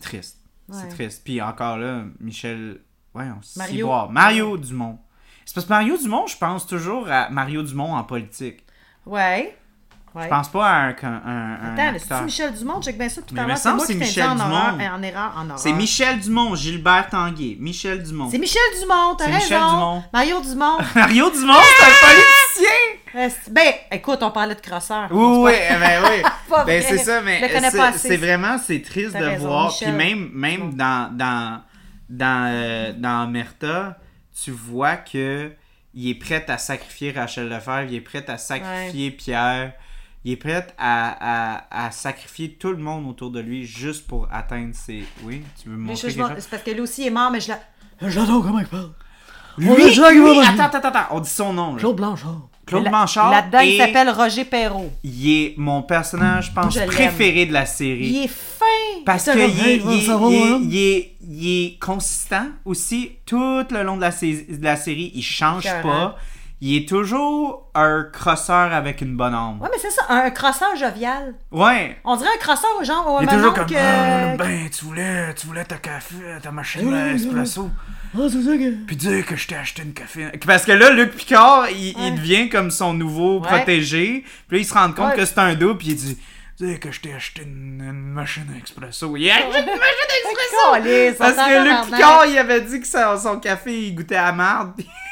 triste. 0.00 0.39
Ouais. 0.70 0.78
C'est 0.82 0.88
triste. 0.88 1.22
Puis 1.24 1.40
encore 1.40 1.76
là, 1.78 2.04
Michel. 2.20 2.80
On 3.14 3.18
Mario. 3.56 3.88
Mario. 3.88 4.08
Mario 4.10 4.56
Dumont. 4.56 4.98
C'est 5.44 5.54
parce 5.54 5.66
que 5.66 5.72
Mario 5.72 5.96
Dumont, 5.96 6.26
je 6.26 6.36
pense 6.36 6.66
toujours 6.66 7.10
à 7.10 7.28
Mario 7.30 7.62
Dumont 7.62 7.94
en 7.94 8.04
politique. 8.04 8.64
Ouais. 9.04 9.58
Ouais. 10.14 10.24
Je 10.24 10.28
pense 10.28 10.48
pas 10.48 10.66
à 10.66 10.76
un, 10.86 10.88
un, 11.02 11.76
un 11.76 11.76
Attends, 11.94 11.98
c'est 12.08 12.22
Michel 12.22 12.52
Dumont, 12.54 12.82
check 12.82 12.98
bien 12.98 13.08
ça 13.08 13.22
tout 13.22 13.34
à 13.38 13.46
l'heure. 13.46 13.56
C'est 13.56 13.72
moi 13.72 13.86
qui 13.86 13.94
dit 13.94 14.02
en, 14.02 14.06
Michel 14.06 14.24
horreur, 14.24 14.72
Dumont. 14.72 14.94
en 14.94 15.02
erreur, 15.02 15.32
en 15.36 15.44
horreur. 15.46 15.58
C'est 15.58 15.72
Michel 15.72 16.18
Dumont, 16.20 16.54
Gilbert 16.56 17.08
Tanguay. 17.10 17.56
Michel 17.60 18.02
Dumont. 18.02 18.28
C'est 18.30 18.38
Michel 18.38 18.60
Dumont, 18.80 19.14
t'as 19.16 19.26
raison. 19.26 19.36
Michel 19.36 19.58
Dumont. 19.58 20.04
Mario 20.12 20.40
Dumont. 20.40 20.78
Mario 20.96 21.30
Dumont, 21.30 21.54
c'est 21.78 21.84
un 21.84 22.08
politicien! 22.08 23.28
C'est- 23.42 23.52
ben, 23.52 23.72
écoute, 23.92 24.18
on 24.22 24.30
parlait 24.30 24.54
de 24.54 24.60
crosseur. 24.60 25.08
Oui, 25.10 25.36
oui, 25.44 25.52
ben 25.80 26.02
oui. 26.04 26.22
Ben 26.66 26.82
c'est 26.82 26.98
ça, 26.98 27.20
Je 27.20 27.24
mais 27.24 27.48
c'est- 27.96 28.16
vraiment, 28.16 28.58
c'est 28.58 28.82
triste 28.82 29.16
de 29.16 29.24
raison, 29.24 29.46
voir. 29.46 29.66
Michel. 29.66 29.88
Puis 29.96 29.96
même, 30.14 30.30
même 30.32 30.74
dans, 30.74 31.08
dans, 31.16 31.62
dans, 32.08 32.50
euh, 32.52 32.92
dans 32.96 33.24
Omerta, 33.24 33.96
tu 34.42 34.50
vois 34.50 34.96
que 34.96 35.52
il 35.94 36.08
est 36.10 36.14
prêt 36.14 36.44
à 36.48 36.58
sacrifier 36.58 37.12
Rachel 37.12 37.48
Lefebvre, 37.48 37.82
il 37.88 37.94
est 37.96 38.00
prêt 38.00 38.24
à 38.28 38.38
sacrifier 38.38 39.10
Pierre, 39.12 39.72
il 40.24 40.32
est 40.32 40.36
prêt 40.36 40.66
à, 40.78 41.56
à, 41.66 41.86
à 41.86 41.90
sacrifier 41.90 42.52
tout 42.54 42.70
le 42.70 42.76
monde 42.78 43.06
autour 43.08 43.30
de 43.30 43.40
lui 43.40 43.64
juste 43.64 44.06
pour 44.06 44.28
atteindre 44.30 44.74
ses... 44.74 45.04
Oui, 45.24 45.42
tu 45.62 45.68
veux 45.68 45.76
me 45.76 45.82
montrer 45.86 46.08
quelque 46.08 46.20
chose? 46.28 46.36
C'est 46.38 46.50
parce 46.50 46.62
que 46.62 46.70
lui 46.70 46.80
aussi 46.80 47.06
est 47.06 47.10
mort, 47.10 47.30
mais 47.30 47.40
je 47.40 47.48
la. 47.50 48.08
J'adore 48.10 48.42
comment 48.42 48.60
il 48.60 48.66
parle. 48.66 48.90
Lui, 49.58 49.68
lui, 49.68 50.38
un- 50.38 50.42
attends, 50.58 50.76
attends, 50.78 50.88
attends, 50.88 51.06
on 51.16 51.20
dit 51.20 51.28
son 51.28 51.52
nom. 51.52 51.72
là. 51.74 51.78
Claude 51.80 51.96
Blanchard. 51.96 52.48
Claude 52.66 52.84
Blanchard 52.88 53.30
Là-dedans, 53.32 53.58
il 53.60 53.76
s'appelle 53.78 54.08
Roger 54.10 54.44
Perrault. 54.44 54.92
Il 55.02 55.28
est 55.30 55.54
mon 55.58 55.82
personnage, 55.82 56.46
je 56.46 56.52
pense, 56.52 56.72
Je 56.72 56.84
préféré 56.84 57.46
de 57.46 57.52
la 57.52 57.66
série. 57.66 58.06
Il 58.06 58.24
est 58.24 58.28
fin. 58.28 58.64
Parce 59.04 59.26
Il 59.26 59.32
qu'il 59.32 59.40
est 59.40 59.44
Hey, 59.44 59.52
il 59.84 59.90
est- 59.90 59.96
il 59.98 60.10
est- 60.10 60.14
voilà. 60.14 60.58
il 60.62 60.76
est- 60.76 61.16
il 61.20 61.64
est 61.66 61.78
consistant 61.80 62.46
aussi. 62.64 63.12
Tout 63.26 63.64
le 63.70 63.82
long 63.82 63.96
de 63.96 64.02
la, 64.02 64.10
de 64.10 64.62
la 64.64 64.76
série, 64.76 65.10
il 65.14 65.22
change 65.22 65.64
pas. 65.82 66.16
Il 66.62 66.76
est 66.76 66.86
toujours 66.88 67.70
un 67.74 68.04
crosseur 68.12 68.72
avec 68.74 69.00
une 69.00 69.16
bonne 69.16 69.34
âme. 69.34 69.58
Ouais, 69.62 69.68
mais 69.72 69.78
c'est 69.80 69.90
ça, 69.90 70.02
un 70.10 70.28
crosseur 70.30 70.76
jovial. 70.76 71.34
Ouais. 71.50 71.96
On 72.04 72.16
dirait 72.16 72.28
un 72.34 72.38
crosseur, 72.38 72.84
genre, 72.84 73.06
au 73.14 73.22
Il 73.22 73.24
est 73.28 73.32
toujours 73.32 73.54
comme 73.54 73.64
que... 73.66 73.74
Ah, 73.78 74.36
ben 74.36 74.68
tu 74.68 74.84
voulais 74.84 75.32
tu 75.34 75.46
voulais 75.46 75.64
ta 75.64 75.76
café 75.76 76.14
ta 76.42 76.50
machine 76.50 76.86
Oui, 76.86 76.98
à 77.00 77.04
oui, 77.04 77.14
espresso 77.14 77.70
Ah, 78.14 78.18
c'est 78.30 78.42
ça 78.42 78.56
que... 78.58 78.84
puis 78.84 78.96
dire 78.96 79.24
que 79.24 79.36
je 79.36 79.46
t'ai 79.48 79.56
acheté 79.56 79.82
une 79.82 79.94
café 79.94 80.26
parce 80.46 80.64
que 80.66 80.72
là 80.72 80.90
Luc 80.90 81.14
Picard 81.16 81.70
il, 81.70 81.96
Ouais. 81.96 82.08
il 82.08 82.14
devient 82.16 82.48
comme 82.50 82.70
son 82.70 82.92
nouveau 82.92 83.40
Ouais. 83.40 83.46
protégé 83.48 84.24
puis 84.48 84.58
là 84.58 84.62
il 84.62 84.66
se 84.66 84.74
rend 84.74 84.92
compte 84.92 85.10
Ouais. 85.12 85.16
que 85.16 85.24
c'est 85.24 85.38
un 85.38 85.54
dos 85.54 85.74
puis 85.76 85.88
il 85.88 85.96
dit 85.96 86.18
dire 86.58 86.78
que 86.78 86.90
je 86.92 87.00
t'ai 87.00 87.14
acheté 87.14 87.42
une, 87.42 87.80
une 87.82 87.92
machine 88.12 88.44
à 88.54 88.62
espresso 88.62 89.16
il 89.16 89.30
a 89.30 89.36
acheté 89.36 89.46
une 89.48 89.64
machine 89.66 89.76
à 89.78 90.68
on 90.68 91.14
Parce 91.18 91.36
que 91.36 91.64
Luc. 91.64 91.94
Picard, 91.94 92.26
il 92.26 92.38
avait 92.38 92.60
dit 92.60 92.80
que 92.80 92.86
son, 92.86 93.16
son 93.18 93.40
café, 93.40 93.86
il 93.86 93.94
goûtait 93.94 94.16
à 94.16 94.30
marde. 94.32 94.72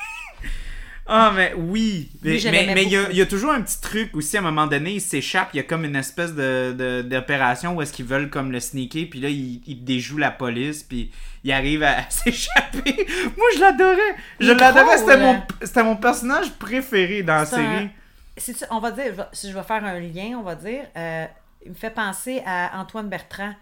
Ah, 1.11 1.33
mais 1.35 1.55
oui. 1.57 2.11
Mais, 2.23 2.39
je 2.39 2.49
mais, 2.51 2.65
il, 2.85 2.91
y 2.91 2.97
a, 2.97 3.01
beaucoup. 3.01 3.13
il 3.13 3.19
y 3.19 3.23
a 3.23 3.27
toujours 3.27 3.51
un 3.53 3.63
petit 3.63 3.81
truc 3.81 4.15
aussi, 4.15 4.37
à 4.37 4.41
un 4.41 4.43
moment 4.43 4.67
donné, 4.67 4.93
il 4.93 5.01
s'échappe. 5.01 5.49
Il 5.55 5.57
y 5.57 5.61
a 5.61 5.63
comme 5.63 5.85
une 5.87 5.97
espèce 5.97 6.35
de, 6.35 6.73
de- 6.77 7.03
d'opération 7.03 7.75
où 7.75 7.81
est-ce 7.83 7.93
qu'ils 7.95 8.05
veulent 8.05 8.29
comme 8.29 8.53
le 8.53 8.61
sneaker. 8.61 9.07
Puis 9.11 9.21
là, 9.21 9.29
il, 9.31 9.63
il 9.67 9.85
déjoue 9.85 10.19
la 10.19 10.31
police. 10.31 10.83
Puis 10.83 11.11
il 11.45 11.53
arrive 11.53 11.83
à, 11.83 11.99
à 12.01 12.03
s'échapper. 12.11 13.07
Moi, 13.37 13.47
je 13.55 13.61
l'adorais. 13.61 14.17
Je 14.39 14.51
Il 14.53 14.57
l'adorais. 14.59 14.99
C'était 14.99 15.17
mon, 15.17 15.33
hein. 15.35 15.47
c'était 15.63 15.83
mon 15.83 15.97
personnage 15.97 16.51
préféré 16.59 17.23
dans 17.23 17.35
la 17.37 17.41
un- 17.41 17.47
série. 17.47 17.89
C'est 18.37 18.57
ça, 18.57 18.67
on 18.71 18.79
va 18.79 18.91
dire, 18.93 19.27
si 19.33 19.51
je 19.51 19.55
vais 19.57 19.65
faire 19.65 19.85
un 19.85 19.99
lien, 19.99 20.37
on 20.39 20.43
va 20.43 20.55
dire, 20.55 20.85
euh, 20.97 21.25
il 21.65 21.71
me 21.71 21.75
fait 21.75 21.91
penser 21.91 22.41
à 22.47 22.79
Antoine 22.81 23.09
Bertrand, 23.09 23.53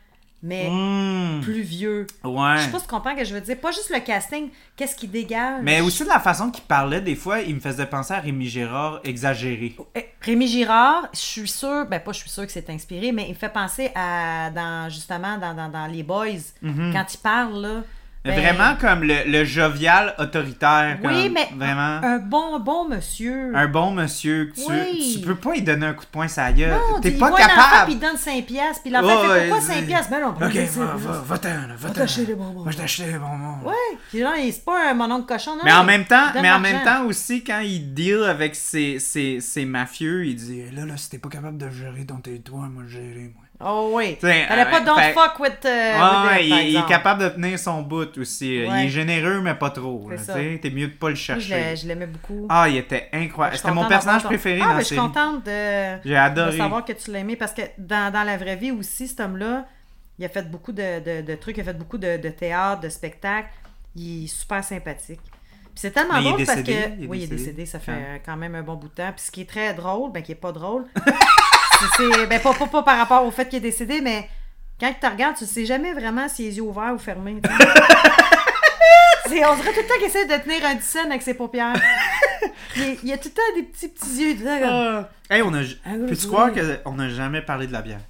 mais 0.46 0.68
Mmh. 0.70 1.40
plus 1.42 1.60
vieux. 1.62 2.06
Ouais. 2.24 2.56
Je 2.58 2.62
sais 2.64 2.70
pas 2.70 2.78
si 2.78 2.84
tu 2.86 2.90
comprends 2.90 3.14
ce 3.14 3.18
que 3.20 3.24
je 3.24 3.34
veux 3.34 3.40
dire. 3.40 3.56
Pas 3.58 3.72
juste 3.72 3.90
le 3.92 4.00
casting, 4.00 4.48
qu'est-ce 4.76 4.94
qu'il 4.96 5.10
dégage? 5.10 5.60
Mais 5.62 5.80
aussi 5.80 6.04
de 6.04 6.08
la 6.08 6.20
façon 6.20 6.50
qu'il 6.50 6.64
parlait, 6.64 7.00
des 7.00 7.16
fois, 7.16 7.40
il 7.40 7.54
me 7.56 7.60
faisait 7.60 7.86
penser 7.86 8.14
à 8.14 8.20
Rémi 8.20 8.48
Gérard 8.48 9.00
exagéré. 9.04 9.76
Eh, 9.94 10.06
Rémi 10.20 10.46
Girard, 10.46 11.08
je 11.12 11.18
suis 11.18 11.48
sûre, 11.48 11.86
ben 11.86 12.00
pas 12.00 12.12
je 12.12 12.18
suis 12.20 12.30
sûre 12.30 12.46
que 12.46 12.52
c'est 12.52 12.70
inspiré, 12.70 13.12
mais 13.12 13.24
il 13.24 13.30
me 13.30 13.34
fait 13.34 13.52
penser 13.52 13.90
à, 13.94 14.50
dans, 14.50 14.88
justement, 14.88 15.36
dans, 15.38 15.54
dans, 15.54 15.68
dans 15.68 15.86
Les 15.86 16.02
Boys, 16.02 16.52
Mhm. 16.62 16.92
quand 16.92 17.12
il 17.14 17.18
parle, 17.18 17.60
là. 17.60 17.82
Ben- 18.26 18.40
Vraiment 18.40 18.76
comme 18.80 19.02
le, 19.04 19.14
le 19.26 19.44
jovial 19.44 20.14
autoritaire. 20.18 20.98
Oui, 21.02 21.24
comme 21.24 21.32
mais 21.34 21.48
Vraiment. 21.56 22.00
un 22.02 22.18
bon, 22.18 22.58
bon 22.60 22.88
monsieur. 22.88 23.52
Un 23.56 23.68
bon 23.68 23.92
monsieur, 23.92 24.52
tu, 24.54 24.62
Oui. 24.68 25.14
tu 25.20 25.26
peux 25.26 25.34
pas 25.34 25.52
lui 25.52 25.62
donner 25.62 25.86
un 25.86 25.94
coup 25.94 26.04
de 26.04 26.10
poing 26.10 26.26
la 26.36 26.52
gueule. 26.52 26.78
T'es 27.02 27.12
pas 27.12 27.26
enfant, 27.28 27.36
capable. 27.36 27.84
puis 27.84 27.92
il 27.94 27.98
donne 28.00 28.16
5 28.16 28.44
piastres, 28.44 28.82
puis 28.82 28.90
l'enfant 28.90 29.06
Ouais, 29.28 29.40
fait 29.40 29.48
pourquoi 29.48 29.60
c'est- 29.66 29.72
5 29.74 29.86
piastres? 29.86 30.10
Ben 30.10 30.20
non, 30.20 30.28
Ok, 30.28 30.38
va, 30.40 30.84
va, 30.96 31.20
va-t'en, 31.26 31.48
va-t'en. 31.78 31.94
t'acheter 31.94 32.24
des 32.26 32.34
bonbons. 32.34 32.62
Moi, 32.62 32.72
je 32.72 32.76
t'acheter 32.76 33.12
des 33.12 33.18
bonbons. 33.18 33.58
Ouais, 33.68 33.74
puis 34.10 34.20
là, 34.20 34.34
il- 34.38 34.52
c'est 34.52 34.64
pas 34.64 34.90
un 34.90 34.94
mononcle 34.94 35.26
cochon, 35.26 35.52
non? 35.56 35.62
Mais 35.64 35.72
en 35.72 35.84
même 35.84 36.04
temps, 36.04 36.26
mais 36.40 36.50
en 36.50 36.60
même 36.60 36.82
temps 36.84 37.04
aussi, 37.06 37.42
quand 37.44 37.60
il 37.60 37.94
deal 37.94 38.22
avec 38.24 38.54
ses, 38.54 38.98
ses, 38.98 39.40
ses 39.40 39.64
mafieux, 39.64 40.26
il 40.26 40.36
dit 40.36 40.62
Là, 40.74 40.84
là, 40.84 40.96
si 40.96 41.10
t'es 41.10 41.18
pas 41.18 41.28
capable 41.28 41.58
de 41.58 41.70
gérer 41.70 42.04
ton 42.04 42.16
territoire, 42.16 42.68
moi, 42.68 42.82
gérer, 42.88 43.32
moi. 43.34 43.42
Oh 43.64 43.90
oui. 43.94 44.18
Elle 44.22 44.58
a 44.60 44.66
pas 44.66 44.80
euh, 44.80 44.84
don't 44.84 44.98
fait- 44.98 45.12
fuck 45.14 45.38
with, 45.40 45.60
the- 45.60 45.64
ouais, 45.64 46.44
il, 46.44 46.50
par 46.50 46.60
il 46.62 46.76
est 46.76 46.86
capable 46.86 47.22
de 47.24 47.28
tenir 47.30 47.58
son 47.58 47.80
bout 47.82 48.16
aussi. 48.18 48.56
Il 48.56 48.64
est 48.84 48.88
généreux, 48.88 49.40
mais 49.40 49.54
pas 49.54 49.70
trop. 49.70 50.10
T'es 50.60 50.70
mieux 50.70 50.88
de 50.88 50.92
pas 50.92 51.08
le 51.08 51.14
chercher. 51.14 51.74
je 51.76 51.86
l'aimais 51.88 52.06
beaucoup. 52.06 52.46
Ah, 52.50 52.68
il 52.68 52.76
était 52.76 53.08
incroyable. 53.12 53.56
C'était 53.56 53.72
mon 53.72 53.86
personnage 53.88 54.22
ton- 54.22 54.28
préféré 54.28 54.60
ah, 54.62 54.68
dans 54.68 54.74
mais 54.74 54.80
je 54.80 54.86
suis 54.86 54.96
contente 54.96 55.44
de... 55.46 56.14
Adoré. 56.16 56.56
savoir 56.58 56.84
que 56.84 56.92
tu 56.92 57.10
l'as 57.10 57.20
aimé 57.20 57.36
parce 57.36 57.52
que 57.52 57.62
dans, 57.78 58.12
dans 58.12 58.24
la 58.24 58.36
vraie 58.36 58.56
vie 58.56 58.72
aussi, 58.72 59.08
cet 59.08 59.20
homme-là, 59.20 59.66
il 60.18 60.24
a 60.24 60.28
fait 60.28 60.50
beaucoup 60.50 60.72
de, 60.72 61.00
de- 61.00 61.26
de 61.26 61.34
trucs, 61.36 61.56
il 61.56 61.60
a 61.60 61.64
fait 61.64 61.72
beaucoup 61.78 61.98
de, 61.98 62.16
de 62.18 62.28
théâtre, 62.28 62.80
de 62.82 62.88
spectacles. 62.88 63.48
Il 63.94 64.24
est 64.24 64.26
super 64.28 64.62
sympathique. 64.62 65.20
Puis 65.22 65.82
c'est 65.82 65.90
tellement 65.90 66.14
Mais 66.14 66.22
drôle 66.30 66.44
parce 66.44 66.62
que. 66.62 66.70
il 67.00 67.06
oui, 67.08 67.18
il 67.18 67.24
est 67.24 67.26
décédé. 67.36 67.64
ça 67.66 67.78
fait 67.78 68.22
quand 68.24 68.36
même 68.36 68.54
un 68.54 68.62
bon 68.62 68.74
bout 68.74 68.88
de 68.88 68.94
temps. 68.94 69.12
Puis 69.14 69.24
ce 69.26 69.30
qui 69.30 69.42
est 69.42 69.48
très 69.48 69.72
drôle, 69.74 70.10
ben 70.12 70.22
qui 70.22 70.32
est 70.32 70.34
pas 70.34 70.52
drôle, 70.52 70.86
c'est-. 71.96 72.26
Ben 72.26 72.40
pas, 72.40 72.54
pas, 72.54 72.66
pas 72.66 72.82
par 72.82 72.98
rapport 72.98 73.24
au 73.24 73.30
fait 73.30 73.48
qu'il 73.48 73.58
est 73.58 73.60
décédé, 73.60 74.00
mais 74.00 74.28
quand 74.80 74.92
tu 74.92 75.00
te 75.00 75.06
regardes, 75.06 75.36
tu 75.36 75.46
sais 75.46 75.64
jamais 75.66 75.92
vraiment 75.92 76.28
si 76.28 76.44
les 76.44 76.56
yeux 76.56 76.62
ouverts 76.62 76.92
ou 76.94 76.98
fermés. 76.98 77.36
on 79.28 79.54
dirait 79.56 79.72
tout 79.72 79.80
le 79.80 79.86
temps 79.86 79.94
qu'il 79.98 80.04
essaie 80.06 80.26
de 80.26 80.36
tenir 80.42 80.64
un 80.64 80.74
dixaine 80.74 81.06
avec 81.10 81.22
ses 81.22 81.34
paupières. 81.34 81.74
il, 82.76 82.96
il 83.02 83.08
y 83.08 83.12
a 83.12 83.18
tout 83.18 83.28
le 83.28 83.34
temps 83.34 83.56
des 83.56 83.62
petits 83.64 83.88
petits 83.88 84.22
yeux. 84.22 84.34
tu 84.36 84.42
sais, 84.44 84.60
comme- 84.60 84.68
Ah. 84.70 85.08
Hey, 85.30 85.42
on 85.42 85.52
a. 85.54 85.60
Ah 85.84 85.90
oui, 85.96 86.06
Peux-tu 86.08 86.26
oui. 86.26 86.32
croire 86.32 86.50
qu'on 86.84 86.92
n'a 86.94 87.08
jamais 87.08 87.42
parlé 87.42 87.66
de 87.66 87.72
la 87.72 87.82
bière? 87.82 88.00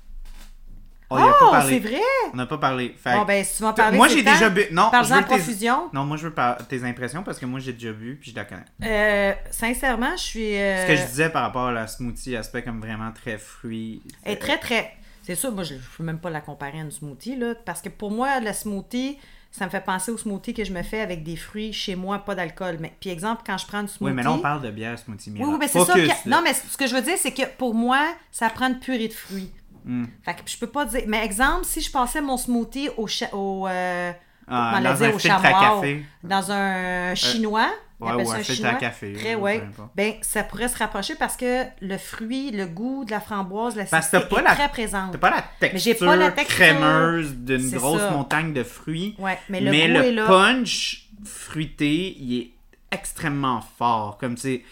On 1.09 1.17
a 1.17 1.27
Oh, 1.41 1.51
pas 1.51 1.63
c'est 1.63 1.79
parlé. 1.81 1.81
vrai! 1.81 2.01
On 2.33 2.37
n'a 2.37 2.47
pas 2.47 2.59
parlé. 2.59 2.95
Fait 3.03 3.13
Bon, 3.15 3.25
ben, 3.25 3.45
si 3.45 3.57
tu 3.59 3.63
m'en 3.63 3.73
parler, 3.73 3.97
moi, 3.97 4.09
j'ai 4.09 4.23
déjà 4.25 4.49
bu. 4.51 4.63
Non, 4.73 4.87
je 4.87 4.91
Parle-en 4.91 5.09
veux 5.09 5.15
en 5.15 5.23
tes... 5.23 5.25
profusion. 5.29 5.91
Non, 5.93 6.05
moi, 6.05 6.17
je 6.17 6.25
veux 6.25 6.35
par- 6.35 6.67
tes 6.67 6.83
impressions 6.85 7.23
parce 7.23 7.39
que 7.39 7.47
moi, 7.47 7.61
j'ai 7.61 7.73
déjà 7.73 7.93
bu 7.93 8.19
puis 8.21 8.33
je 8.33 8.37
la 8.37 8.45
connais. 8.45 8.65
Euh, 8.85 9.33
sincèrement, 9.51 10.13
je 10.17 10.23
suis. 10.23 10.57
euh, 10.57 10.83
Ce 10.83 10.89
que 10.89 10.97
je 10.97 11.07
disais 11.07 11.31
par 11.31 11.43
rapport 11.43 11.67
à 11.67 11.73
la 11.73 11.87
smoothie, 11.87 12.35
aspect 12.37 12.63
comme 12.63 12.81
vraiment 12.81 13.13
très 13.13 13.39
fruit. 13.39 14.03
Est 14.25 14.37
très, 14.37 14.59
très. 14.59 14.95
C'est 15.23 15.35
sûr, 15.37 15.53
moi, 15.53 15.65
je 15.65 15.75
ne 15.75 15.79
peux 15.97 16.03
même 16.05 16.19
pas 16.19 16.31
la 16.31 16.41
comparer 16.41 16.79
à 16.79 16.83
une 16.83 16.91
smoothie, 16.91 17.37
là. 17.37 17.55
Parce 17.65 17.81
que 17.83 17.89
pour 17.89 18.11
moi, 18.11 18.39
la 18.41 18.53
smoothie, 18.53 19.19
ça 19.51 19.65
me 19.65 19.71
fait 19.71 19.81
penser 19.85 20.11
au 20.13 20.19
smoothie 20.19 20.55
que 20.55 20.65
je 20.65 20.73
me 20.73 20.83
fais 20.83 21.01
avec 21.01 21.23
des 21.25 21.35
fruits 21.37 21.73
chez 21.73 21.97
moi, 21.97 22.19
pas 22.21 22.35
d'alcool. 22.35 22.77
Mais, 22.81 22.93
puis, 23.01 23.11
exemple, 23.11 23.43
quand 23.47 23.59
je 23.59 23.67
prends 23.67 23.81
une 23.81 23.89
smoothie. 23.89 24.05
Oui, 24.11 24.13
mais 24.13 24.23
là, 24.23 24.33
on 24.33 24.39
parle 24.39 24.63
de 24.63 24.71
bière 24.71 24.99
smoothie 24.99 25.31
Mira. 25.31 25.49
oui, 25.49 25.57
mais 25.59 25.69
c'est 25.69 25.85
ça. 25.85 25.95
Que-. 25.95 26.29
Non, 26.29 26.43
mais 26.45 26.53
ce 26.53 26.77
que 26.77 26.87
je 26.89 26.95
veux 26.95 27.03
dire, 27.03 27.17
c'est 27.19 27.33
que 27.33 27.43
pour 27.59 27.75
moi, 27.75 28.01
ça 28.33 28.51
prend 28.51 28.67
une 28.69 28.79
purée 28.81 29.09
de 29.09 29.13
fruits. 29.13 29.53
Hmm. 29.87 30.05
Fait 30.25 30.35
que 30.35 30.41
je 30.47 30.59
peux 30.59 30.67
pas 30.67 30.85
dire. 30.85 31.03
Mais 31.07 31.25
exemple, 31.25 31.65
si 31.65 31.81
je 31.81 31.91
passais 31.91 32.21
mon 32.21 32.37
smoothie 32.37 32.91
au. 32.97 33.07
cha- 33.07 33.33
au 33.33 33.67
euh, 33.69 34.13
Ah, 34.49 34.81
dans 34.83 35.03
un 35.03 35.11
au 35.13 35.19
chamois, 35.19 35.51
café. 35.81 36.05
dans 36.23 36.53
un 36.53 37.15
chinois. 37.15 37.69
ouais, 38.01 38.13
ou 38.23 38.27
ça 38.27 38.37
un 38.37 38.43
filtre 38.43 38.67
à 38.67 38.75
café, 38.75 39.13
Très, 39.15 39.35
ou 39.37 39.41
ouais. 39.43 39.63
Ben, 39.97 40.15
ça 40.23 40.43
pourrait 40.45 40.69
se 40.69 40.77
rapprocher 40.79 41.15
parce 41.15 41.37
que 41.37 41.65
le 41.81 41.99
fruit, 41.99 42.51
le 42.53 42.67
goût 42.67 43.05
de 43.05 43.11
la 43.13 43.21
framboise, 43.21 43.75
la 43.77 43.85
Parce 43.87 44.09
pas 44.11 44.19
est 44.19 44.43
la- 44.43 44.55
très 44.55 44.69
présente. 44.69 45.13
T'as 45.13 45.19
pas 45.19 45.31
la 45.31 45.45
texture, 45.61 46.07
pas 46.07 46.17
la 46.17 46.31
texture. 46.33 46.57
crémeuse 46.57 47.35
d'une 47.35 47.71
grosse 47.71 48.01
ça. 48.03 48.11
montagne 48.11 48.53
de 48.53 48.63
fruits. 48.65 49.15
Ouais, 49.19 49.39
mais 49.49 49.61
le 49.61 49.71
goût 49.71 49.77
est 50.05 50.13
là. 50.13 50.27
punch 50.27 51.09
fruité, 51.25 52.17
il 52.19 52.39
est 52.41 52.51
extrêmement 52.93 53.61
fort. 53.79 54.17
Comme 54.19 54.35
tu 54.35 54.43
sais, 54.43 54.65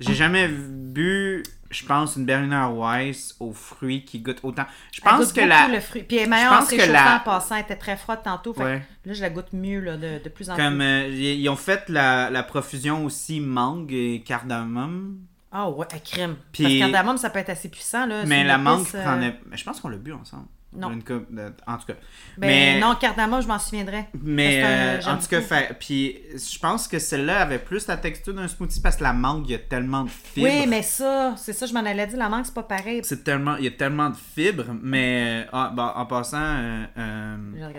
j'ai 0.00 0.14
jamais 0.14 0.46
bu, 0.48 1.42
je 1.70 1.84
pense, 1.84 2.16
une 2.16 2.24
Berliner 2.24 2.66
Weiss 2.72 3.36
aux 3.40 3.52
fruits 3.52 4.04
qui 4.04 4.20
goûtent 4.20 4.40
autant. 4.42 4.64
Je 4.92 5.00
Elle 5.04 5.10
pense 5.10 5.26
goûte 5.26 5.34
que 5.36 5.40
la. 5.42 5.68
le 5.68 5.80
fruit. 5.80 6.02
Puis 6.02 6.16
elle 6.16 6.24
est 6.24 6.26
meilleure 6.26 6.52
en 6.62 6.64
que 6.66 6.90
la- 6.92 7.16
en 7.16 7.20
passant. 7.20 7.56
Elle 7.56 7.62
était 7.62 7.76
très 7.76 7.96
froide 7.96 8.20
tantôt. 8.24 8.52
Fait 8.54 8.60
que 8.60 8.64
Ouais. 8.64 8.82
là, 9.04 9.12
je 9.12 9.20
la 9.20 9.30
goûte 9.30 9.52
mieux 9.52 9.80
là, 9.80 9.96
de, 9.96 10.22
de 10.22 10.28
plus 10.28 10.48
en 10.50 10.56
Comme 10.56 10.76
plus. 10.78 10.84
euh, 10.84 11.08
ils 11.08 11.48
ont 11.48 11.56
fait 11.56 11.88
la, 11.88 12.30
la 12.30 12.42
profusion 12.42 13.04
aussi 13.04 13.40
mangue 13.40 13.92
et 13.92 14.22
cardamome. 14.26 15.18
Ah 15.52 15.70
ouais, 15.70 15.86
crème. 16.04 16.36
Puis- 16.52 16.62
Parce 16.64 16.74
que 16.74 16.78
cardamome, 16.80 17.16
ça 17.18 17.30
peut 17.30 17.38
être 17.38 17.50
assez 17.50 17.68
puissant. 17.70 18.06
Là, 18.06 18.24
Mais 18.26 18.44
la 18.44 18.58
mangue 18.58 18.86
euh, 18.94 19.02
prenait. 19.04 19.38
mais 19.46 19.56
Je 19.56 19.64
pense 19.64 19.80
qu'on 19.80 19.88
l'a 19.88 19.96
bu 19.96 20.12
ensemble. 20.12 20.46
Non. 20.70 20.90
Une 20.92 21.02
coupe 21.02 21.34
de- 21.34 21.50
En 21.66 21.78
tout 21.78 21.86
cas. 21.86 21.94
Ben 22.36 22.46
mais 22.46 22.78
non, 22.78 22.94
cardamome, 22.94 23.40
je 23.40 23.48
m'en 23.48 23.58
souviendrai. 23.58 24.04
Mais 24.22 24.62
euh, 24.62 25.00
j'aime 25.00 25.14
en 25.14 25.16
tout 25.18 25.26
cas, 25.26 25.36
beaucoup. 25.40 25.48
fait- 25.48 25.74
puis 25.80 26.18
je 26.34 26.58
pense 26.58 26.86
que 26.86 26.98
celle-là 26.98 27.40
avait 27.40 27.58
plus 27.58 27.86
la 27.86 27.96
texture 27.96 28.34
d'un 28.34 28.46
smoothie 28.48 28.80
parce 28.82 28.96
que 28.96 29.02
la 29.02 29.14
mangue, 29.14 29.44
il 29.48 29.52
y 29.52 29.54
a 29.54 29.58
tellement 29.58 30.04
de 30.04 30.10
fibres. 30.10 30.46
Oui, 30.46 30.66
mais 30.68 30.82
ça, 30.82 31.34
c'est 31.38 31.54
ça, 31.54 31.64
je 31.64 31.72
m'en 31.72 31.80
allais 31.80 32.06
dire. 32.06 32.18
La 32.18 32.28
mangue, 32.28 32.44
c'est 32.44 32.52
pas 32.54 32.62
pareil. 32.64 33.00
C'est 33.02 33.24
tellement, 33.24 33.56
il 33.56 33.64
y 33.64 33.68
a 33.68 33.70
tellement 33.70 34.10
de 34.10 34.16
fibres, 34.16 34.66
mais 34.82 35.44
euh, 35.46 35.50
ah, 35.54 35.92
en 35.96 36.04
passant, 36.04 36.36
euh, 36.38 36.84
euh, 36.98 37.36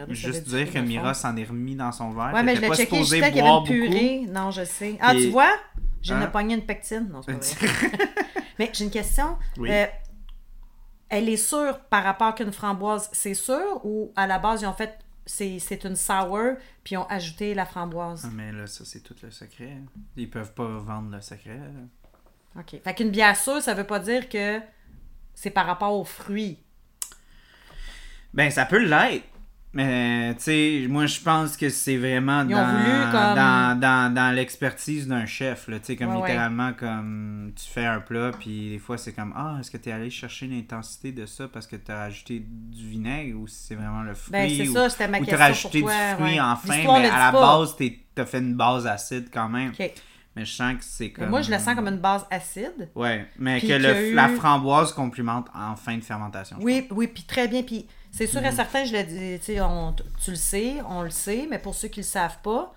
juste 0.09 0.47
dire 0.47 0.73
que 0.73 0.79
Mira 0.79 1.13
s'en 1.13 1.37
est 1.37 1.43
remis 1.45 1.75
dans 1.75 1.91
son 1.91 2.09
verre. 2.09 2.31
Ouais, 2.33 2.41
mais 2.41 2.55
je 2.55 2.61
l'ai 2.61 2.73
checké, 2.73 3.03
je 3.03 3.09
qu'il 3.09 3.19
y 3.19 3.23
avait 3.23 3.39
une 3.39 3.45
beaucoup. 3.45 3.65
purée. 3.67 4.21
Non, 4.29 4.49
je 4.49 4.65
sais. 4.65 4.97
Ah, 4.99 5.13
tu 5.13 5.29
vois? 5.29 5.51
J'ai 6.01 6.13
Hein? 6.15 6.21
une 6.23 6.31
poignée 6.31 6.55
une 6.55 6.65
pectine. 6.65 7.07
Non, 7.11 7.21
c'est 7.21 7.33
pas 7.59 7.65
vrai. 7.87 7.91
mais 8.57 8.71
j'ai 8.73 8.85
une 8.85 8.89
question. 8.91 9.37
Oui. 9.57 9.69
Elle 11.09 11.27
est 11.29 11.37
sûre 11.37 11.79
par 11.89 12.03
rapport 12.03 12.35
qu'une 12.35 12.51
framboise, 12.51 13.09
c'est 13.11 13.33
sûr? 13.33 13.83
Ou 13.83 14.11
à 14.15 14.27
la 14.27 14.39
base, 14.39 14.61
ils 14.61 14.67
ont 14.67 14.73
fait, 14.73 14.97
c'est 15.25 15.57
c'est 15.59 15.83
une 15.83 15.95
sour, 15.95 16.55
puis 16.83 16.93
ils 16.93 16.97
ont 16.97 17.07
ajouté 17.07 17.53
la 17.53 17.65
framboise? 17.65 18.23
Ah, 18.25 18.29
mais 18.33 18.51
là, 18.51 18.67
ça, 18.67 18.85
c'est 18.85 19.01
tout 19.01 19.15
le 19.23 19.31
secret. 19.31 19.77
Ils 20.15 20.29
peuvent 20.29 20.53
pas 20.53 20.67
vendre 20.67 21.11
le 21.15 21.21
secret. 21.21 21.57
là. 21.57 22.61
OK. 22.61 22.81
Fait 22.83 22.93
qu'une 22.93 23.09
bière 23.11 23.35
sûre, 23.37 23.61
ça 23.61 23.73
veut 23.73 23.83
pas 23.85 23.99
dire 23.99 24.29
que 24.29 24.59
c'est 25.33 25.51
par 25.51 25.65
rapport 25.65 25.93
aux 25.93 26.03
fruits. 26.03 26.59
Ben, 28.33 28.51
ça 28.51 28.65
peut 28.65 28.83
l'être. 28.83 29.25
Mais, 29.71 30.33
tu 30.35 30.41
sais, 30.45 30.85
moi, 30.89 31.05
je 31.05 31.19
pense 31.19 31.55
que 31.55 31.69
c'est 31.69 31.97
vraiment 31.97 32.43
dans, 32.43 32.65
voulu 32.65 33.11
comme- 33.11 33.35
dans, 33.35 33.79
dans, 33.79 34.13
dans 34.15 34.35
l'expertise 34.35 35.07
d'un 35.07 35.27
chef. 35.27 35.67
Tu 35.67 35.73
sais, 35.83 35.95
comme 35.95 36.07
Ouais, 36.09 36.15
ouais. 36.21 36.27
littéralement, 36.29 36.73
comme 36.73 37.51
tu 37.55 37.69
fais 37.69 37.85
un 37.85 37.99
plat, 37.99 38.31
puis 38.39 38.71
des 38.71 38.79
fois, 38.79 38.97
c'est 38.97 39.13
comme, 39.13 39.31
ah, 39.35 39.57
est-ce 39.59 39.69
que 39.69 39.77
tu 39.77 39.89
es 39.89 39.91
allé 39.91 40.09
chercher 40.09 40.47
l'intensité 40.47 41.11
de 41.11 41.27
ça 41.27 41.47
parce 41.47 41.67
que 41.67 41.75
tu 41.75 41.91
as 41.91 42.01
ajouté 42.01 42.43
du 42.47 42.87
vinaigre 42.87 43.39
ou 43.39 43.47
si 43.47 43.57
c'est 43.67 43.75
vraiment 43.75 44.01
le 44.01 44.15
fruit? 44.15 44.31
Ben, 44.31 44.49
c'est 44.49 44.67
ou, 44.69 44.73
ça, 44.89 45.07
ma 45.07 45.19
ou 45.19 45.25
t'as 45.25 45.37
rajouté 45.37 45.81
toi, 45.81 45.91
du 45.93 46.15
fruit 46.15 46.33
ouais. 46.33 46.39
en 46.39 46.55
fin, 46.55 46.73
L'histoire 46.75 46.99
mais 46.99 47.09
à 47.09 47.19
la 47.27 47.31
pas. 47.31 47.57
base, 47.59 47.75
t'as 48.15 48.25
fait 48.25 48.39
une 48.39 48.55
base 48.55 48.87
acide 48.87 49.29
quand 49.31 49.49
même. 49.49 49.71
Mais 50.35 50.45
je 50.45 50.51
sens 50.53 50.73
que 50.77 50.83
c'est 50.83 51.05
Mais 51.05 51.09
comme. 51.11 51.29
moi, 51.29 51.41
je 51.43 51.51
le 51.51 51.59
sens 51.59 51.75
comme 51.75 51.87
une 51.87 51.97
base 51.99 52.25
acide. 52.31 52.89
Ouais, 52.95 53.27
mais 53.37 53.59
que 53.61 53.67
le- 53.73 54.11
eu- 54.11 54.13
la 54.15 54.29
framboise 54.29 54.93
complimente 54.93 55.47
en 55.53 55.75
fin 55.75 55.95
de 55.97 56.03
fermentation. 56.03 56.57
Oui, 56.59 56.87
oui, 56.91 57.07
puis 57.07 57.23
très 57.23 57.47
bien. 57.47 57.61
Puis 57.63 57.85
c'est 58.11 58.27
sûr 58.27 58.43
et 58.45 58.51
certain, 58.51 58.85
je 58.85 58.93
le 58.95 59.03
dis, 59.39 59.61
on- 59.61 59.93
tu 60.23 60.31
le 60.31 60.35
sais, 60.37 60.75
on 60.87 61.03
le 61.03 61.09
sait, 61.09 61.47
mais 61.49 61.59
pour 61.59 61.75
ceux 61.75 61.87
qui 61.89 62.01
le 62.01 62.05
savent 62.05 62.39
pas, 62.43 62.73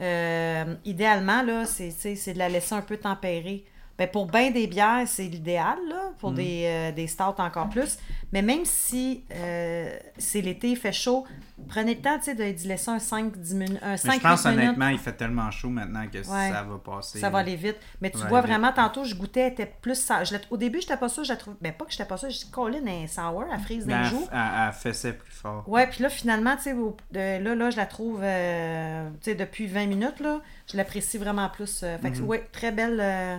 euh, 0.00 0.74
idéalement, 0.84 1.42
là, 1.42 1.64
c'est 1.66 1.90
de 2.34 2.38
la 2.38 2.48
laisser 2.48 2.74
un 2.74 2.82
peu 2.82 2.96
tempérer. 2.96 3.64
Ben, 4.02 4.10
pour 4.10 4.26
bien 4.26 4.50
des 4.50 4.66
bières, 4.66 5.06
c'est 5.06 5.22
l'idéal, 5.24 5.78
là, 5.88 6.10
pour 6.18 6.30
Mhm. 6.30 6.36
des, 6.36 6.62
euh, 6.66 6.92
des 6.92 7.06
stouts 7.06 7.22
encore 7.38 7.68
plus. 7.68 7.98
Mais 8.32 8.42
même 8.42 8.64
si 8.64 9.22
euh, 9.32 9.96
c'est 10.18 10.40
l'été, 10.40 10.70
il 10.70 10.76
fait 10.76 10.92
chaud, 10.92 11.24
prenez 11.68 11.94
le 11.94 12.00
temps, 12.00 12.18
tu 12.18 12.24
sais, 12.24 12.34
de 12.34 12.50
d'y 12.50 12.66
laisser 12.66 12.90
un 12.90 12.98
5-10 12.98 13.54
minutes, 13.54 13.78
un 13.82 13.90
Mais 13.90 13.96
5 13.96 14.14
je 14.14 14.20
pense 14.20 14.44
minutes. 14.46 14.58
honnêtement, 14.60 14.88
il 14.88 14.98
fait 14.98 15.12
tellement 15.12 15.50
chaud 15.52 15.68
maintenant 15.68 16.04
que 16.10 16.18
Ouais. 16.18 16.24
ça 16.50 16.64
va 16.64 16.78
passer. 16.84 17.20
Ça 17.20 17.30
va 17.30 17.38
aller 17.38 17.54
vite. 17.54 17.76
Mais 18.00 18.10
tu 18.10 18.18
vois 18.26 18.40
vite. 18.40 18.50
vraiment, 18.50 18.72
tantôt, 18.72 19.04
je 19.04 19.14
goûtais, 19.14 19.40
elle 19.42 19.52
était 19.52 19.72
plus. 19.80 19.94
sa- 19.94 20.24
Je 20.24 20.34
au 20.50 20.56
début, 20.56 20.80
j'étais 20.80 20.96
pas 20.96 21.08
sûre, 21.08 21.22
je 21.22 21.28
la 21.30 21.36
trouve. 21.36 21.54
Ben, 21.60 21.72
pas 21.72 21.84
que 21.84 21.92
j'étais 21.92 22.04
pas 22.06 22.16
sûre, 22.16 22.30
je 22.30 22.38
dis, 22.38 22.50
Colin, 22.50 22.80
elle 22.86 23.04
est 23.04 23.06
sour, 23.06 23.44
elle 23.52 23.60
frise 23.60 23.86
Ben, 23.86 23.98
d'un 23.98 24.02
elle, 24.04 24.10
jour. 24.10 24.28
elle- 24.32 24.38
elle 24.66 24.72
fessait 24.72 25.12
plus 25.12 25.30
fort. 25.32 25.62
Ouais, 25.68 25.86
puis 25.86 26.02
là, 26.02 26.08
finalement, 26.08 26.56
tu 26.56 26.62
sais, 26.62 26.74
là, 27.12 27.54
là, 27.54 27.70
je 27.70 27.76
la 27.76 27.86
trouve, 27.86 28.20
euh, 28.22 29.08
tu 29.22 29.30
sais, 29.30 29.34
depuis 29.36 29.66
20 29.68 29.86
minutes, 29.86 30.18
là, 30.20 30.40
je 30.70 30.76
l'apprécie 30.76 31.18
vraiment 31.18 31.48
plus. 31.48 31.82
euh, 31.84 31.98
fait 31.98 32.10
que, 32.10 32.18
Mhm. 32.18 32.24
ouais, 32.24 32.48
très 32.50 32.72
belle, 32.72 32.98
euh, 33.00 33.36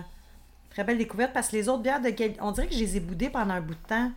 très 0.74 0.84
belle 0.84 0.98
découverte, 0.98 1.32
parce 1.32 1.48
que 1.48 1.56
les 1.56 1.68
autres 1.68 1.82
bières, 1.82 2.02
de 2.02 2.10
quel- 2.10 2.34
on 2.40 2.50
dirait 2.52 2.66
que 2.66 2.74
je 2.74 2.80
les 2.80 2.96
ai 2.96 3.00
boudées 3.00 3.30
pendant 3.30 3.54
un 3.54 3.60
bout 3.60 3.74
de 3.74 3.88
temps. 3.88 4.12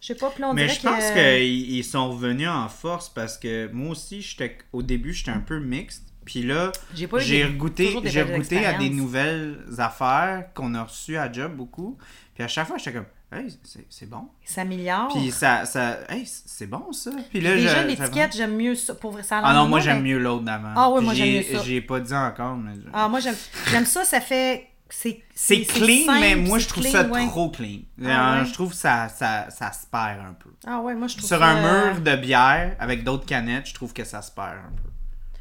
Je 0.00 0.06
sais 0.08 0.14
pas, 0.14 0.30
puis 0.30 0.42
on 0.44 0.54
Mais 0.54 0.66
dirait 0.66 0.76
je 0.76 0.82
pense 0.88 1.10
qu'ils 1.10 1.72
ils 1.76 1.84
sont 1.84 2.10
revenus 2.10 2.48
en 2.48 2.68
force 2.68 3.08
parce 3.08 3.36
que 3.36 3.68
moi 3.72 3.90
aussi, 3.90 4.22
j'étais 4.22 4.56
au 4.72 4.82
début, 4.82 5.12
j'étais 5.12 5.30
un 5.32 5.40
peu 5.40 5.58
mixte. 5.60 6.04
Puis 6.24 6.42
là, 6.42 6.72
J'ai 6.94 7.06
goûté, 7.50 7.96
j'ai 8.04 8.24
goûté 8.24 8.64
à 8.66 8.74
des 8.74 8.90
nouvelles 8.90 9.58
affaires 9.78 10.44
qu'on 10.54 10.74
a 10.74 10.82
reçues 10.84 11.16
à 11.16 11.30
job 11.32 11.54
beaucoup. 11.56 11.96
Puis 12.34 12.44
à 12.44 12.48
chaque 12.48 12.68
fois, 12.68 12.76
j'étais 12.78 12.92
comme, 12.92 13.06
hey, 13.32 13.58
c'est 13.90 14.08
bon. 14.08 14.28
Ça 14.44 14.56
s'améliore. 14.56 15.08
Puis 15.08 15.30
ça, 15.30 15.64
ça, 15.64 15.98
hey, 16.10 16.24
c'est 16.26 16.66
bon 16.68 16.92
ça. 16.92 17.10
Puis 17.30 17.40
là, 17.40 17.54
Déjà, 17.54 17.82
l'étiquette, 17.82 18.36
j'aime 18.36 18.56
mieux 18.56 18.74
ça. 18.74 18.94
Pour 18.94 19.12
vrai, 19.12 19.22
ça 19.22 19.40
Ah 19.42 19.54
non, 19.54 19.66
moi 19.68 19.78
mais- 19.78 19.84
j'aime 19.84 20.02
mieux 20.02 20.18
l'autre 20.18 20.44
d'avant. 20.44 20.72
Ah 20.76 20.90
oui, 20.90 21.02
moi, 21.02 21.14
j'aime 21.14 21.26
j'ai- 21.26 21.38
mieux 21.52 21.58
ça. 21.58 21.64
J'ai 21.64 21.80
pas 21.80 21.98
dit 22.00 22.14
encore, 22.14 22.56
mais. 22.56 22.72
Ah, 22.92 23.08
moi, 23.08 23.20
j'aime 23.20 23.36
j'aime 23.70 23.86
ça, 23.86 24.04
ça 24.04 24.20
fait... 24.20 24.68
C'est 24.90 25.22
clean, 25.64 26.06
simple, 26.06 26.20
mais 26.20 26.34
moi 26.34 26.58
je 26.58 26.66
trouve 26.66 26.82
clean, 26.82 26.92
ça 26.92 27.02
ouais. 27.04 27.26
trop 27.26 27.50
clean. 27.50 27.80
Ah 28.04 28.38
ouais? 28.38 28.46
Je 28.46 28.52
trouve 28.52 28.70
que 28.70 28.76
ça, 28.76 29.08
ça, 29.08 29.50
ça 29.50 29.70
se 29.72 29.86
perd 29.86 30.20
un 30.20 30.32
peu. 30.32 30.50
Ah 30.66 30.80
ouais, 30.80 30.94
moi, 30.94 31.08
je 31.08 31.16
trouve 31.16 31.28
Sur 31.28 31.42
un 31.42 31.92
mur 31.92 32.00
de 32.00 32.16
bière 32.16 32.74
avec 32.78 33.04
d'autres 33.04 33.26
canettes, 33.26 33.66
je 33.66 33.74
trouve 33.74 33.92
que 33.92 34.04
ça 34.04 34.22
se 34.22 34.30
perd 34.32 34.56
un 34.56 34.76
peu. 34.82 34.87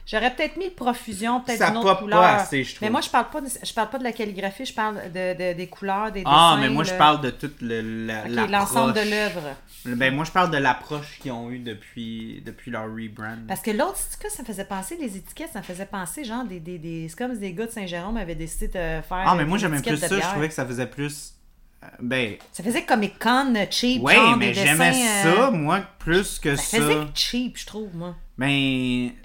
J'aurais 0.09 0.33
peut-être 0.33 0.55
mis 0.55 0.69
profusion, 0.69 1.41
peut-être 1.41 1.69
une 1.69 1.77
autre 1.77 1.87
pop 1.87 1.97
pas 1.97 2.01
couleur. 2.03 2.23
assez, 2.23 2.63
je 2.63 2.75
trouve. 2.75 2.85
Mais 2.87 2.89
moi, 2.89 3.01
je 3.01 3.09
parle 3.09 3.29
pas 3.29 3.41
de, 3.41 3.47
je 3.61 3.73
parle 3.73 3.89
pas 3.89 3.97
de 3.99 4.03
la 4.05 4.13
calligraphie, 4.13 4.65
je 4.65 4.73
parle 4.73 4.95
de, 5.11 5.33
de- 5.33 5.53
des 5.57 5.67
couleurs, 5.67 6.11
des 6.13 6.23
Ah, 6.25 6.53
dessins, 6.55 6.61
mais 6.61 6.73
moi, 6.73 6.83
je 6.85 6.91
le- 6.93 6.97
parle 6.97 7.21
de 7.21 7.29
toute 7.29 7.61
l'ensemble 7.61 8.93
de 8.93 9.01
l'œuvre. 9.01 9.41
Ben, 9.85 10.13
moi, 10.13 10.23
je 10.25 10.31
parle 10.31 10.49
de 10.51 10.57
l'approche 10.57 11.19
qu'ils 11.19 11.31
ont 11.31 11.49
eue 11.51 11.59
depuis, 11.59 12.41
depuis 12.45 12.71
leur 12.71 12.85
rebrand. 12.85 13.37
Parce 13.47 13.61
que 13.61 13.71
l'autre, 13.71 13.97
c'est 13.97 14.19
que 14.19 14.31
ça 14.31 14.41
me 14.43 14.47
faisait 14.47 14.65
penser, 14.65 14.97
les 14.99 15.17
étiquettes, 15.17 15.51
ça 15.53 15.59
me 15.59 15.63
faisait 15.63 15.85
penser, 15.85 16.23
genre, 16.23 16.43
des, 16.45 16.59
des, 16.59 16.77
des... 16.77 17.07
c'est 17.09 17.17
comme 17.17 17.33
si 17.33 17.39
des 17.39 17.53
gars 17.53 17.65
de 17.67 17.71
Saint-Jérôme 17.71 18.17
avaient 18.17 18.35
décidé 18.35 18.67
de 18.67 18.73
faire. 18.73 19.03
Ah, 19.11 19.35
mais 19.35 19.45
moi, 19.45 19.57
j'aimais 19.57 19.81
plus 19.81 19.97
ça. 19.97 20.07
Je 20.07 20.19
trouvais 20.21 20.47
que 20.47 20.53
ça 20.53 20.65
faisait 20.65 20.87
plus. 20.87 21.33
Ben, 22.01 22.35
Ça 22.51 22.63
faisait 22.63 22.83
Comic 22.83 23.17
Con 23.19 23.53
cheap, 23.69 24.03
ouais, 24.03 24.15
genre, 24.15 24.37
mais 24.37 24.53
j'aimais 24.53 24.91
dessins, 24.91 25.27
euh, 25.27 25.35
ça, 25.45 25.51
moi, 25.51 25.81
plus 25.99 26.39
que 26.39 26.55
Ça 26.55 26.61
ça. 26.63 26.77
faisait 26.77 26.97
cheap, 27.15 27.57
je 27.57 27.65
trouve, 27.65 27.95
moi. 27.95 28.15
Ben, 28.37 28.45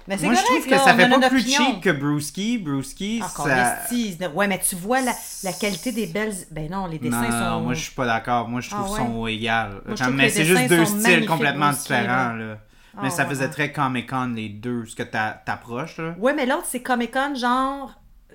Mais 0.07 0.17
c'est 0.17 0.25
moi, 0.25 0.33
je 0.33 0.41
correct, 0.41 0.45
trouve 0.45 0.65
que 0.65 0.71
là, 0.71 0.79
ça 0.79 0.95
fait 0.95 1.07
pas 1.09 1.29
plus 1.29 1.41
opinion. 1.41 1.65
cheap 1.65 1.81
que 1.81 1.89
Brewski. 1.91 2.57
Brewski, 2.57 3.21
Encore 3.23 3.47
ça... 3.47 3.77
les 3.91 4.17
Ouais, 4.33 4.47
mais 4.47 4.59
tu 4.59 4.75
vois 4.75 5.01
la, 5.01 5.13
la 5.43 5.53
qualité 5.53 5.91
des 5.91 6.07
belles. 6.07 6.33
Ben 6.49 6.67
non, 6.69 6.87
les 6.87 6.97
dessins 6.97 7.21
non, 7.21 7.29
sont. 7.29 7.37
non, 7.39 7.61
moi, 7.61 7.73
je 7.75 7.81
suis 7.83 7.93
pas 7.93 8.07
d'accord. 8.07 8.49
Moi, 8.49 8.61
je 8.61 8.71
trouve 8.71 8.85
Ah 8.85 8.97
qu'ils 8.97 9.05
sont 9.05 9.27
égales. 9.27 9.81
Moi, 9.85 9.95
je 9.95 10.03
Comme- 10.03 10.15
mais 10.15 10.29
c'est 10.29 10.45
juste 10.45 10.67
deux 10.67 10.85
styles 10.85 11.27
complètement 11.27 11.71
différents, 11.71 12.33
là. 12.33 12.35
là. 12.35 12.57
Ah, 12.97 13.01
Mais 13.03 13.09
ça 13.11 13.23
ouais, 13.23 13.29
faisait 13.29 13.45
ouais. 13.45 13.51
très 13.51 13.71
Comic-Con, 13.71 14.33
les 14.35 14.49
deux, 14.49 14.85
ce 14.85 14.95
que 14.95 15.03
t'a- 15.03 15.41
t'approches, 15.45 15.97
là. 15.97 16.15
Ouais, 16.19 16.33
mais 16.33 16.45
l'autre, 16.45 16.65
c'est 16.67 16.81
Comic 16.81 17.11
Con, 17.11 17.33
genre, 17.35 17.91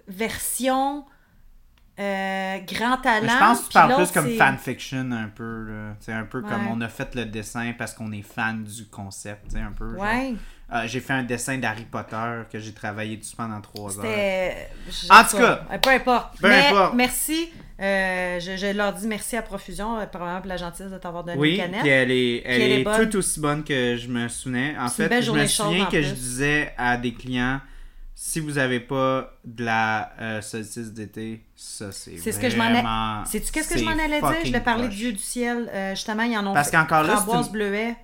version 0.06 1.04
euh, 1.99 2.59
grand 2.66 2.96
talent. 2.99 3.26
Mais 3.26 3.32
je 3.32 3.38
pense 3.38 3.61
que 3.62 3.66
tu 3.66 3.72
parles 3.72 3.94
plus 3.96 4.12
comme 4.12 4.30
fanfiction, 4.36 5.11
un 5.12 5.28
peu. 5.34 5.66
C'est 6.01 6.12
un 6.12 6.24
peu 6.24 6.42
comme 6.42 6.66
on 6.68 6.80
a 6.80 6.88
fait 6.88 7.14
le 7.14 7.24
dessin 7.24 7.72
parce 7.76 7.92
qu'on 7.94 8.12
est 8.12 8.22
fan 8.22 8.64
du 8.64 8.86
concept, 8.86 9.55
un 9.57 9.72
peu. 9.72 9.94
Ouais, 9.96 10.34
Euh, 10.70 10.82
j'ai 10.86 11.01
fait 11.01 11.14
un 11.14 11.22
dessin 11.22 11.57
d'Harry 11.57 11.86
Potter 11.90 12.42
que 12.53 12.59
j'ai 12.59 12.74
travaillé 12.74 13.16
dessus 13.16 13.34
pendant 13.34 13.59
trois 13.62 13.99
heures. 13.99 14.05
En 15.11 15.24
tout 15.24 15.38
cas. 15.38 15.62
Peu 15.80 15.90
importe. 15.90 16.38
Peu 16.40 16.49
mais 16.49 16.66
importe. 16.68 16.94
merci. 16.94 17.49
Euh, 17.80 18.38
je, 18.40 18.57
je 18.57 18.76
leur 18.76 18.92
dis 18.92 19.07
merci 19.07 19.36
à 19.36 19.42
profusion, 19.42 19.99
euh, 19.99 20.05
probablement 20.07 20.40
pour 20.40 20.49
la 20.49 20.57
gentillesse 20.57 20.90
de 20.90 20.99
t'avoir 20.99 21.22
donné 21.24 21.38
Oui, 21.38 21.53
une 21.53 21.57
canette. 21.59 21.80
puis 21.82 21.88
elle 21.90 22.11
est, 22.11 22.42
elle 22.44 22.61
elle 22.62 22.72
est 22.72 22.80
est 22.80 23.09
tout 23.09 23.16
aussi 23.16 23.38
bonne 23.40 23.62
que 23.64 23.96
je 23.96 24.09
me 24.09 24.26
souvenais. 24.28 24.74
En 24.78 24.88
fait, 24.88 25.22
je 25.22 25.30
me 25.30 25.46
souviens 25.46 25.84
en 25.86 25.90
que 25.90 26.03
je 26.03 26.12
disais 26.12 26.74
à 26.76 26.96
des 26.96 27.14
clients 27.14 27.61
si 28.20 28.40
vous 28.40 28.58
avez 28.58 28.80
pas 28.80 29.32
de 29.44 29.64
la 29.64 30.12
euh, 30.20 30.40
saucisse 30.42 30.92
d'été, 30.92 31.44
ça 31.54 31.92
c'est 31.92 32.18
C'est 32.18 32.32
ce 32.32 32.40
que 32.40 32.50
je 32.50 32.56
m'en 32.56 32.68
vraiment- 32.68 33.24
Sais-tu 33.24 33.52
qu'est-ce 33.52 33.68
que 33.68 33.74
je 33.78 33.84
c'est 33.84 33.84
m'en 33.84 33.92
allais 34.02 34.20
dire? 34.20 34.44
Je 34.44 34.50
vais 34.50 34.60
parler 34.60 34.88
de 34.88 34.92
Dieu 34.92 35.12
du 35.12 35.18
ciel. 35.18 35.70
Euh, 35.72 35.94
justement, 35.94 36.24
ils 36.24 36.36
en 36.36 36.44
ont 36.48 36.52
Parce 36.52 36.68
qu'encore 36.72 37.04
là, 37.04 37.10
c'est 37.16 37.22
framboise 37.22 37.50
bleuet. 37.52 37.96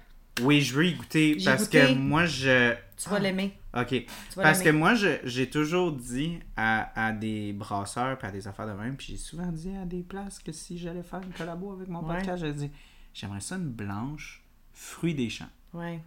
Oui, 0.43 0.61
je 0.61 0.73
veux 0.73 0.87
y 0.87 0.95
goûter 0.95 1.37
parce 1.45 1.65
goûté. 1.65 1.81
que 1.81 1.95
moi 1.95 2.27
je 2.27 2.75
Tu 2.97 3.09
vas 3.09 3.19
l'aimer. 3.19 3.59
OK. 3.77 3.89
Tu 3.89 4.07
vas 4.37 4.43
Parce 4.45 4.63
que 4.63 4.69
moi, 4.69 4.95
j'ai 4.95 5.51
toujours 5.51 5.91
dit 5.91 6.39
à, 6.57 7.07
à 7.09 7.11
des 7.13 7.53
brasseurs 7.53 8.17
puis 8.17 8.29
à 8.29 8.31
des 8.31 8.47
affaires 8.47 8.69
de 8.69 8.73
même, 8.73 8.97
puis 8.97 9.09
j'ai 9.11 9.17
souvent 9.17 9.51
dit 9.51 9.73
à 9.77 9.85
des 9.85 10.03
places 10.03 10.39
que 10.39 10.53
si 10.53 10.79
j'allais 10.79 11.03
faire 11.03 11.23
une 11.23 11.33
collabo 11.33 11.73
avec 11.73 11.89
mon 11.89 12.05
Ouais. 12.05 12.15
podcast, 12.19 12.39
j'allais 12.39 12.53
dire 12.53 12.71
j'aimerais 13.13 13.41
ça 13.41 13.57
une 13.57 13.69
blanche, 13.69 14.43
fruit 14.73 15.15
des 15.15 15.29
champs. 15.29 15.51
Ouais. 15.73 15.99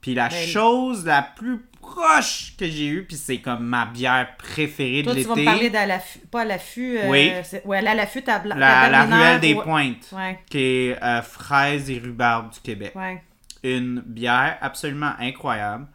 Puis 0.00 0.14
la 0.14 0.28
Ben, 0.28 0.46
chose 0.46 1.04
la 1.06 1.22
plus 1.22 1.58
proche 1.80 2.54
que 2.58 2.66
j'ai 2.68 2.86
eue, 2.86 3.04
puis 3.04 3.16
c'est 3.16 3.38
comme 3.38 3.64
ma 3.64 3.86
bière 3.86 4.36
préférée 4.36 5.02
Toi, 5.02 5.14
de 5.14 5.20
tu 5.20 5.26
vas 5.26 5.34
me 5.34 5.40
l'été, 5.40 5.44
parler 5.50 5.70
de 5.70 5.88
l'affût, 5.88 6.18
pas 6.30 6.40
à 6.42 6.44
l'affût. 6.44 6.98
euh, 6.98 7.08
Oui. 7.08 7.32
Ouais, 7.64 7.86
à 7.86 7.94
l'affût, 7.94 8.22
ta, 8.22 8.42
la, 8.44 8.54
la 8.56 8.88
berliner, 8.90 9.16
ruelle 9.16 9.40
des 9.40 9.54
pointes, 9.54 10.08
Ouais, 10.12 10.38
qui 10.50 10.58
est 10.58 11.02
euh, 11.02 11.22
fraise 11.22 11.90
et 11.90 11.98
rhubarbe 11.98 12.52
du 12.52 12.60
Québec. 12.60 12.92
ouais. 12.94 13.22
Une 13.64 14.00
bière 14.06 14.58
absolument 14.60 15.12
incroyable. 15.18 15.86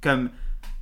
Comme 0.00 0.30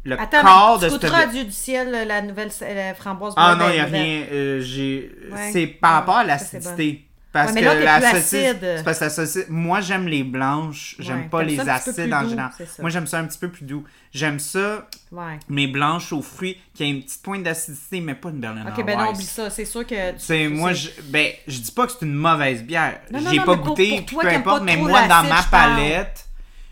le 0.04 0.18
Attends, 0.18 0.42
corps 0.42 0.78
mais 0.80 0.88
de 0.88 0.96
tu 0.96 1.00
cette 1.06 1.12
à 1.12 1.26
Dieu 1.26 1.44
du 1.44 1.52
ciel, 1.52 2.06
la 2.06 2.22
nouvelle 2.22 2.50
la 2.60 2.94
framboise 2.94 3.34
Ah 3.36 3.54
non, 3.54 3.66
il 3.68 3.74
n'y 3.74 3.80
a 3.80 3.84
rien. 3.84 4.24
euh, 4.32 4.60
j'ai... 4.62 5.10
Ouais. 5.30 5.50
C'est 5.52 5.66
par 5.66 5.94
rapport 5.94 6.16
à 6.18 6.24
l'acidité. 6.24 7.07
Parce 7.44 7.52
Ouais, 7.54 7.60
mais 7.62 7.78
que 7.78 7.84
la 7.84 8.00
plus 8.00 8.06
saucisse. 8.10 8.34
acide. 8.34 8.58
c'est 8.60 8.84
parce 8.84 8.98
que 8.98 9.04
la 9.04 9.10
saucisse. 9.10 9.46
Moi, 9.48 9.80
j'aime 9.80 10.06
les 10.08 10.22
blanches. 10.24 10.96
J'aime 10.98 11.22
Ouais, 11.22 11.28
pas 11.28 11.42
les 11.42 11.60
acides 11.60 12.12
en 12.12 12.22
doux, 12.22 12.28
général. 12.30 12.50
Moi, 12.80 12.90
j'aime 12.90 13.06
ça 13.06 13.18
un 13.18 13.24
petit 13.24 13.38
peu 13.38 13.48
plus 13.48 13.64
doux. 13.64 13.84
J'aime 14.12 14.38
ça, 14.38 14.88
Ouais. 15.12 15.38
mes 15.48 15.66
blanches 15.66 16.12
aux 16.12 16.22
fruits, 16.22 16.58
qui 16.74 16.82
a 16.82 16.86
une 16.86 17.02
petite 17.02 17.22
pointe 17.22 17.42
d'acidité, 17.42 18.00
mais 18.00 18.14
pas 18.14 18.30
une 18.30 18.40
Berliner 18.40 18.70
Ok, 18.70 18.84
ben 18.84 18.98
non, 18.98 19.10
oublie 19.12 19.24
ça. 19.24 19.50
C'est 19.50 19.64
sûr 19.64 19.86
que. 19.86 20.12
tu- 20.18 20.48
moi, 20.54 20.72
je, 20.72 20.88
ben, 21.10 21.30
je 21.46 21.58
dis 21.60 21.72
pas 21.72 21.86
que 21.86 21.92
c'est 21.92 22.04
une 22.06 22.14
mauvaise 22.14 22.62
bière. 22.62 23.00
J'ai 23.30 23.36
pas 23.38 23.44
pour- 23.56 23.56
goûté, 23.68 23.88
pour 23.88 23.96
puis 24.06 24.14
toi 24.16 24.22
peu 24.24 24.28
importe, 24.30 24.62
mais 24.64 24.76
moi, 24.76 25.06
dans 25.08 25.22
ma 25.28 25.42
palette, 25.42 26.26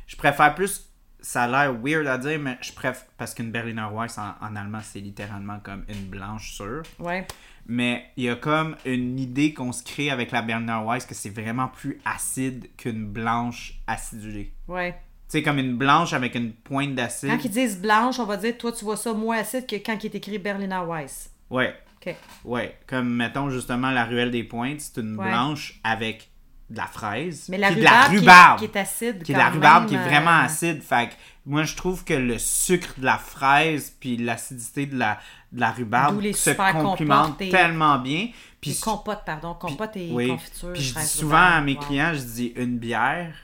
je 0.06 0.16
préfère 0.16 0.54
plus. 0.54 0.82
Ça 1.20 1.42
a 1.42 1.48
l'air 1.48 1.74
weird 1.82 2.06
à 2.06 2.18
dire, 2.18 2.38
mais 2.38 2.56
je 2.60 2.70
préfère. 2.72 3.02
Parce 3.18 3.34
qu'une 3.34 3.50
Berliner 3.50 3.86
Weiss 3.92 4.16
en, 4.16 4.34
en 4.40 4.54
allemand, 4.54 4.78
c'est 4.84 5.00
littéralement 5.00 5.58
comme 5.58 5.84
une 5.88 6.04
blanche 6.06 6.52
sûre. 6.52 6.82
Ouais. 7.00 7.26
Mais 7.68 8.04
il 8.16 8.24
y 8.24 8.30
a 8.30 8.36
comme 8.36 8.76
une 8.84 9.18
idée 9.18 9.52
qu'on 9.52 9.72
se 9.72 9.82
crée 9.82 10.10
avec 10.10 10.30
la 10.30 10.40
Berliner 10.42 10.78
Weiss 10.86 11.04
que 11.04 11.14
c'est 11.14 11.30
vraiment 11.30 11.68
plus 11.68 12.00
acide 12.04 12.68
qu'une 12.76 13.06
blanche 13.06 13.80
acidulée. 13.86 14.52
Ouais. 14.68 14.92
Tu 15.28 15.38
sais, 15.38 15.42
comme 15.42 15.58
une 15.58 15.76
blanche 15.76 16.12
avec 16.12 16.36
une 16.36 16.52
pointe 16.52 16.94
d'acide. 16.94 17.30
Quand 17.30 17.44
ils 17.44 17.50
disent 17.50 17.80
blanche, 17.80 18.20
on 18.20 18.24
va 18.24 18.36
dire, 18.36 18.56
toi, 18.56 18.70
tu 18.70 18.84
vois 18.84 18.96
ça 18.96 19.12
moins 19.12 19.38
acide 19.38 19.66
que 19.66 19.74
quand 19.76 19.98
il 20.04 20.06
est 20.06 20.14
écrit 20.14 20.38
Berliner 20.38 20.80
Weiss. 20.86 21.30
Ouais, 21.50 21.74
Ok. 22.06 22.14
ouais. 22.44 22.78
Comme, 22.86 23.08
mettons, 23.12 23.50
justement, 23.50 23.90
la 23.90 24.04
ruelle 24.04 24.30
des 24.30 24.44
pointes, 24.44 24.80
c'est 24.80 25.00
une 25.00 25.16
Ouais. 25.18 25.28
blanche 25.28 25.80
avec 25.82 26.30
de 26.70 26.76
la 26.76 26.86
fraise. 26.86 27.46
Mais 27.48 27.58
la 27.58 27.68
rhubarbe, 27.70 27.80
de 27.80 27.84
la 27.84 27.90
qui 27.90 28.14
est- 28.14 28.18
rhubarbe. 28.20 28.58
Qui, 28.60 28.64
est 28.66 28.76
acide. 28.76 29.22
qui 29.24 29.32
est 29.32 29.34
de 29.34 29.38
la 29.40 29.50
rhubarbe 29.50 29.82
même, 29.82 29.88
qui 29.88 29.94
est 29.96 29.98
euh, 29.98 30.08
vraiment 30.08 30.38
acide. 30.38 30.82
Fait 30.82 31.08
que 31.08 31.14
moi, 31.46 31.62
je 31.62 31.74
trouve 31.76 32.04
que 32.04 32.12
le 32.14 32.38
sucre 32.38 32.94
de 32.98 33.04
la 33.04 33.18
fraise 33.18 33.94
puis 34.00 34.16
l'acidité 34.16 34.84
de 34.86 34.98
la, 34.98 35.18
de 35.52 35.60
la 35.60 35.70
rhubarbe 35.70 36.20
se 36.32 36.50
complimentent 36.50 37.40
et- 37.40 37.48
tellement 37.50 37.98
bien. 37.98 38.28
Puis 38.60 38.72
Les 38.72 38.76
compotes, 38.80 39.24
pardon. 39.24 39.54
Compotes 39.54 39.96
et 39.96 40.10
oui. 40.12 40.28
confitures. 40.28 40.72
Puis 40.72 40.82
je 40.82 40.94
dis 40.98 41.06
souvent 41.06 41.36
rhubarbe. 41.36 41.54
à 41.54 41.60
mes 41.60 41.74
Wow. 41.76 41.80
clients, 41.82 42.12
je 42.14 42.20
dis 42.20 42.52
une 42.56 42.78
bière 42.78 43.34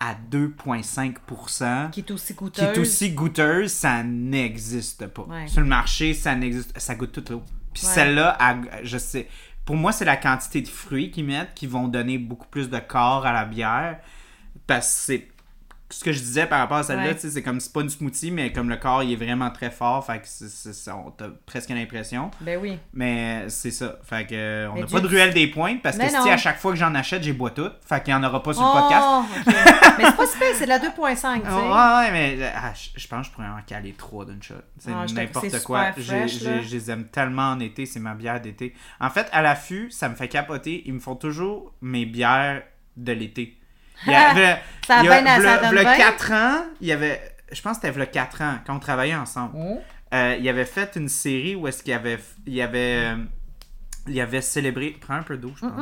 à 0.00 0.14
2,5% 0.14 1.90
Qui 1.90 2.00
est 2.00 2.10
aussi 2.10 2.28
qui 2.28 2.34
goûteuse. 2.34 2.64
est 2.64 2.78
aussi 2.78 3.10
goûteuse, 3.10 3.72
ça 3.72 4.02
n'existe 4.02 5.06
pas. 5.08 5.22
Ouais. 5.22 5.46
Sur 5.48 5.60
le 5.60 5.66
marché, 5.66 6.14
ça 6.14 6.34
n'existe 6.34 6.78
Ça 6.78 6.94
goûte 6.94 7.12
toute 7.12 7.30
l'eau. 7.30 7.42
Puis 7.74 7.86
Ouais. 7.86 7.92
celle-là, 7.92 8.36
elle- 8.40 8.86
je 8.86 8.98
sais. 8.98 9.28
Pour 9.64 9.76
moi, 9.76 9.92
c'est 9.92 10.04
la 10.04 10.16
quantité 10.16 10.62
de 10.62 10.68
fruits 10.68 11.10
qu'ils 11.10 11.24
mettent 11.26 11.52
qui 11.54 11.66
vont 11.66 11.88
donner 11.88 12.16
beaucoup 12.18 12.46
plus 12.48 12.70
de 12.70 12.78
corps 12.78 13.26
à 13.26 13.32
la 13.32 13.44
bière. 13.44 13.98
Parce 14.66 14.86
que 14.86 15.00
c'est. 15.04 15.28
Ce 15.90 16.04
que 16.04 16.12
je 16.12 16.18
disais 16.18 16.46
par 16.46 16.58
rapport 16.58 16.76
à 16.76 16.82
celle-là, 16.82 17.12
Ouais. 17.12 17.16
c'est 17.18 17.42
comme 17.42 17.60
c'est 17.60 17.72
pas 17.72 17.80
une 17.80 17.88
smoothie, 17.88 18.30
mais 18.30 18.52
comme 18.52 18.68
le 18.68 18.76
corps 18.76 19.02
il 19.02 19.12
est 19.12 19.16
vraiment 19.16 19.50
très 19.50 19.70
fort, 19.70 20.04
fait 20.04 20.18
que 20.18 20.26
c'est, 20.26 20.48
c'est 20.72 20.90
on 20.90 21.08
a 21.08 21.28
presque 21.46 21.70
l'impression. 21.70 22.30
Ben 22.42 22.58
oui. 22.60 22.78
Mais 22.92 23.48
c'est 23.48 23.70
ça. 23.70 23.98
Fait 24.02 24.26
que 24.26 24.34
euh, 24.34 24.70
on 24.70 24.80
n'a 24.80 24.86
pas 24.86 25.00
de 25.00 25.06
ruelle 25.06 25.32
des 25.32 25.46
pointes 25.46 25.80
parce 25.82 25.96
que 25.96 26.08
si 26.08 26.16
à 26.30 26.36
chaque 26.36 26.58
fois 26.58 26.72
que 26.72 26.78
j'en 26.78 26.94
achète, 26.94 27.22
j'ai 27.22 27.32
bois 27.32 27.50
tout. 27.50 27.70
Fait 27.86 28.02
qu'il 28.02 28.14
n'y 28.14 28.20
en 28.20 28.24
aura 28.26 28.42
pas 28.42 28.52
sur 28.52 28.62
oh, 28.62 28.74
le 28.74 28.80
podcast. 28.82 29.06
ok. 29.06 29.54
Mais 29.98 30.04
c'est 30.04 30.16
pas 30.16 30.26
super, 30.26 30.48
c'est 30.54 30.64
de 30.64 30.68
la 30.68 30.78
2.5, 30.78 30.90
tu 30.90 31.00
sais. 31.00 31.52
Ouais, 31.52 32.10
mais 32.12 32.38
ah, 32.54 32.72
je, 32.74 33.00
je 33.00 33.08
pense 33.08 33.26
que 33.26 33.26
je 33.26 33.34
pourrais 33.34 33.48
en 33.48 33.60
caler 33.66 33.94
trois 33.98 34.24
d'une 34.24 34.42
shot. 34.42 34.54
C'est 34.78 34.90
Ah, 34.92 35.00
t'avoue, 35.06 35.14
n'importe 35.14 35.48
c'est 35.48 35.62
quoi. 35.64 35.92
Je 35.96 36.70
les 36.70 36.90
aime 36.90 37.06
tellement 37.08 37.50
en 37.50 37.60
été, 37.60 37.84
c'est 37.86 37.98
ma 37.98 38.14
bière 38.14 38.40
d'été. 38.40 38.74
En 39.00 39.10
fait, 39.10 39.26
à 39.32 39.42
l'affût, 39.42 39.90
ça 39.90 40.08
me 40.08 40.14
fait 40.14 40.28
capoter. 40.28 40.82
Ils 40.86 40.94
me 40.94 41.00
font 41.00 41.16
toujours 41.16 41.72
mes 41.80 42.06
bières 42.06 42.62
de 42.96 43.12
l'été. 43.12 43.57
Il 44.06 44.12
y 44.12 44.14
avait, 44.14 44.60
Ça 44.86 44.98
a 44.98 45.02
il 45.02 45.06
y 45.06 45.08
ça 45.08 45.70
bien. 45.72 45.96
4 45.96 46.32
ans, 46.32 46.64
il 46.80 46.86
y 46.88 46.92
avait, 46.92 47.20
je 47.52 47.60
pense 47.62 47.78
que 47.78 47.82
c'était 47.82 47.90
v'là 47.92 48.06
4 48.06 48.42
ans, 48.42 48.58
quand 48.66 48.76
on 48.76 48.78
travaillait 48.78 49.14
ensemble. 49.16 49.52
Oh. 49.56 49.80
Euh, 50.14 50.36
il 50.40 50.48
avait 50.48 50.64
fait 50.64 50.96
une 50.96 51.08
série 51.08 51.54
où 51.54 51.66
est-ce 51.68 51.82
qu'il 51.82 51.92
avait, 51.92 52.18
il 52.46 52.60
avait, 52.62 53.12
euh, 53.12 53.16
il 54.06 54.18
avait 54.20 54.40
célébré. 54.40 54.96
Prends 55.00 55.14
un 55.14 55.22
peu 55.22 55.36
d'eau, 55.36 55.52
je 55.56 55.60
pense. 55.66 55.72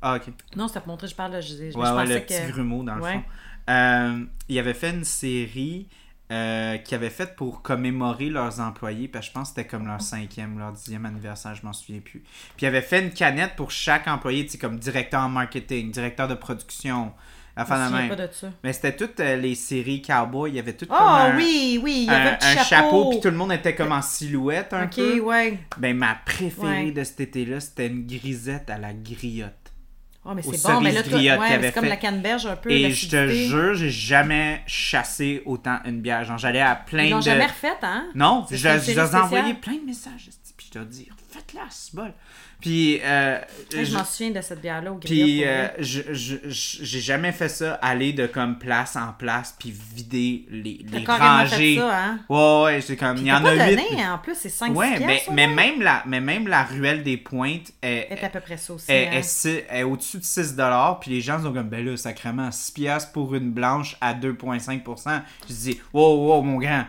Ah, 0.00 0.16
ok. 0.16 0.32
Non, 0.56 0.68
c'était 0.68 0.80
pour 0.80 0.88
montrer, 0.88 1.08
je 1.08 1.14
parle, 1.14 1.32
là, 1.32 1.40
je, 1.40 1.48
je, 1.48 1.70
je 1.70 1.76
Ouais, 1.76 1.84
ouais, 1.84 1.90
pensais 2.02 2.14
le 2.14 2.20
que... 2.20 2.26
petit 2.26 2.52
grumeau 2.52 2.82
dans 2.82 2.94
le 2.94 3.02
Ouais. 3.02 3.12
fond. 3.14 3.24
Euh, 3.68 4.24
il 4.48 4.58
avait 4.58 4.74
fait 4.74 4.90
une 4.90 5.04
série 5.04 5.88
euh, 6.32 6.76
qu'il 6.78 6.94
avait 6.94 7.10
faite 7.10 7.34
pour 7.36 7.62
commémorer 7.62 8.30
leurs 8.30 8.60
employés, 8.60 9.08
parce 9.08 9.26
que 9.26 9.30
je 9.30 9.34
pense 9.34 9.48
que 9.50 9.56
c'était 9.56 9.68
comme 9.68 9.86
leur 9.86 10.00
cinquième, 10.00 10.58
leur 10.58 10.72
dixième 10.72 11.04
anniversaire, 11.04 11.54
je 11.54 11.64
m'en 11.66 11.72
souviens 11.72 12.00
plus. 12.00 12.20
Puis 12.20 12.64
il 12.64 12.66
avait 12.66 12.80
fait 12.82 13.00
une 13.02 13.12
canette 13.12 13.56
pour 13.56 13.70
chaque 13.70 14.06
employé, 14.08 14.44
tu 14.46 14.52
sais, 14.52 14.58
comme 14.58 14.78
directeur 14.78 15.20
en 15.22 15.28
marketing, 15.28 15.90
directeur 15.90 16.28
de 16.28 16.34
production, 16.34 17.12
Je 17.16 17.35
enfin 17.62 17.86
souviens 17.86 18.00
même. 18.00 18.08
pas 18.16 18.26
de 18.26 18.32
ça. 18.32 18.48
Mais 18.64 18.72
c'était 18.72 18.96
toutes 18.96 19.20
euh, 19.20 19.36
les 19.36 19.54
séries 19.54 20.02
cowboy, 20.02 20.50
il 20.50 20.56
y 20.56 20.58
avait 20.58 20.72
tout 20.74 20.86
Oh 20.90 20.94
comme 20.94 21.06
un, 21.06 21.36
oui, 21.36 21.80
oui, 21.82 21.94
il 22.02 22.04
y 22.04 22.10
avait 22.10 22.30
un- 22.30 22.32
un 22.32 22.36
petit 22.36 22.58
un 22.58 22.62
chapeau, 22.64 23.10
puis 23.10 23.20
tout 23.20 23.30
le 23.30 23.36
monde 23.36 23.52
était 23.52 23.74
comme 23.74 23.92
en 23.92 24.02
silhouette 24.02 24.72
un 24.72 24.84
Ok, 24.84 24.96
peu. 24.96 25.20
ouais. 25.20 25.58
Ben 25.78 25.96
ma 25.96 26.14
préférée 26.24 26.84
Ouais. 26.86 26.90
de 26.92 27.04
cet 27.04 27.20
été-là, 27.20 27.60
c'était 27.60 27.86
une 27.86 28.06
grisette 28.06 28.68
à 28.70 28.78
la 28.78 28.92
griotte. 28.92 29.52
Oh, 30.28 30.32
mais 30.34 30.42
c'est 30.42 30.60
bon, 30.60 30.80
mais 30.80 30.90
là, 30.90 31.04
toi, 31.04 31.18
ouais, 31.18 31.58
c'est 31.62 31.72
comme 31.72 31.84
fait. 31.84 31.88
la 31.88 31.96
canneberge 31.96 32.46
un 32.46 32.56
peu. 32.56 32.68
Et 32.68 32.90
je 32.90 33.08
te 33.08 33.28
jure, 33.28 33.74
j'ai 33.74 33.90
jamais 33.90 34.60
chassé 34.66 35.40
autant 35.46 35.78
une 35.84 36.00
bière. 36.00 36.24
Genre, 36.24 36.36
j'allais 36.36 36.60
à 36.60 36.74
plein 36.74 37.04
Ils 37.04 37.10
l'ont 37.10 37.18
de. 37.18 37.22
jamais 37.22 37.46
refait, 37.46 37.68
hein? 37.82 38.08
Non, 38.16 38.44
je, 38.50 38.56
je 38.56 38.62
série 38.62 38.74
leur 38.96 39.04
ai 39.04 39.08
spéciale. 39.08 39.22
envoyé 39.22 39.54
plein 39.54 39.74
de 39.76 39.84
messages. 39.86 40.28
Puis 40.56 40.68
je 40.74 40.80
te 40.80 40.84
dis, 40.84 41.08
faites-la, 41.30 41.60
c'est 41.70 41.94
bon. 41.94 42.12
Puis, 42.60 43.00
euh, 43.02 43.38
je 43.70 43.92
m'en 43.92 44.04
souviens 44.04 44.30
de 44.30 44.40
cette 44.40 44.60
bière-là 44.60 44.92
au 44.92 44.96
puis 44.96 45.44
euh, 45.44 45.68
j'ai 45.78 47.00
jamais 47.00 47.32
fait 47.32 47.48
ça, 47.48 47.74
aller 47.74 48.12
de 48.12 48.26
comme 48.26 48.58
place 48.58 48.96
en 48.96 49.12
place, 49.12 49.54
puis 49.58 49.72
vider 49.94 50.46
les, 50.50 50.84
les 50.90 51.04
rangées. 51.04 51.74
fait 51.74 51.80
ça, 51.80 51.98
hein? 51.98 52.18
Ouais, 52.28 52.62
ouais, 52.64 52.80
c'est 52.80 52.96
comme, 52.96 53.18
il 53.18 53.26
y 53.26 53.32
en 53.32 53.42
pas 53.42 53.50
a 53.50 53.68
huit. 53.68 53.76
donné, 53.76 54.06
en 54.08 54.18
plus, 54.18 54.34
c'est 54.36 54.48
5 54.48 54.74
Ouais, 54.74 54.90
mais, 54.90 55.06
piastres, 55.06 55.32
mais, 55.32 55.46
ouais. 55.46 55.54
même 55.54 55.82
la, 55.82 56.02
mais 56.06 56.20
même 56.20 56.48
la 56.48 56.64
ruelle 56.64 57.02
des 57.02 57.18
pointes 57.18 57.72
est, 57.82 58.08
est 58.10 58.24
à 58.24 58.28
peu 58.30 58.40
près 58.40 58.56
ça 58.56 58.72
aussi. 58.72 58.90
est, 58.90 59.08
hein. 59.08 59.60
est 59.70 59.82
au-dessus 59.82 60.18
de 60.18 60.24
6 60.24 60.56
puis 61.00 61.10
les 61.10 61.20
gens 61.20 61.42
sont 61.42 61.52
comme, 61.52 61.68
ben 61.68 61.84
là, 61.84 61.96
sacrément, 61.96 62.50
6 62.50 62.72
piastres 62.72 63.12
pour 63.12 63.34
une 63.34 63.50
blanche 63.52 63.96
à 64.00 64.14
2,5%. 64.14 65.22
Je 65.48 65.52
dis, 65.54 65.80
wow, 65.92 66.26
wow, 66.26 66.42
mon 66.42 66.58
grand, 66.58 66.84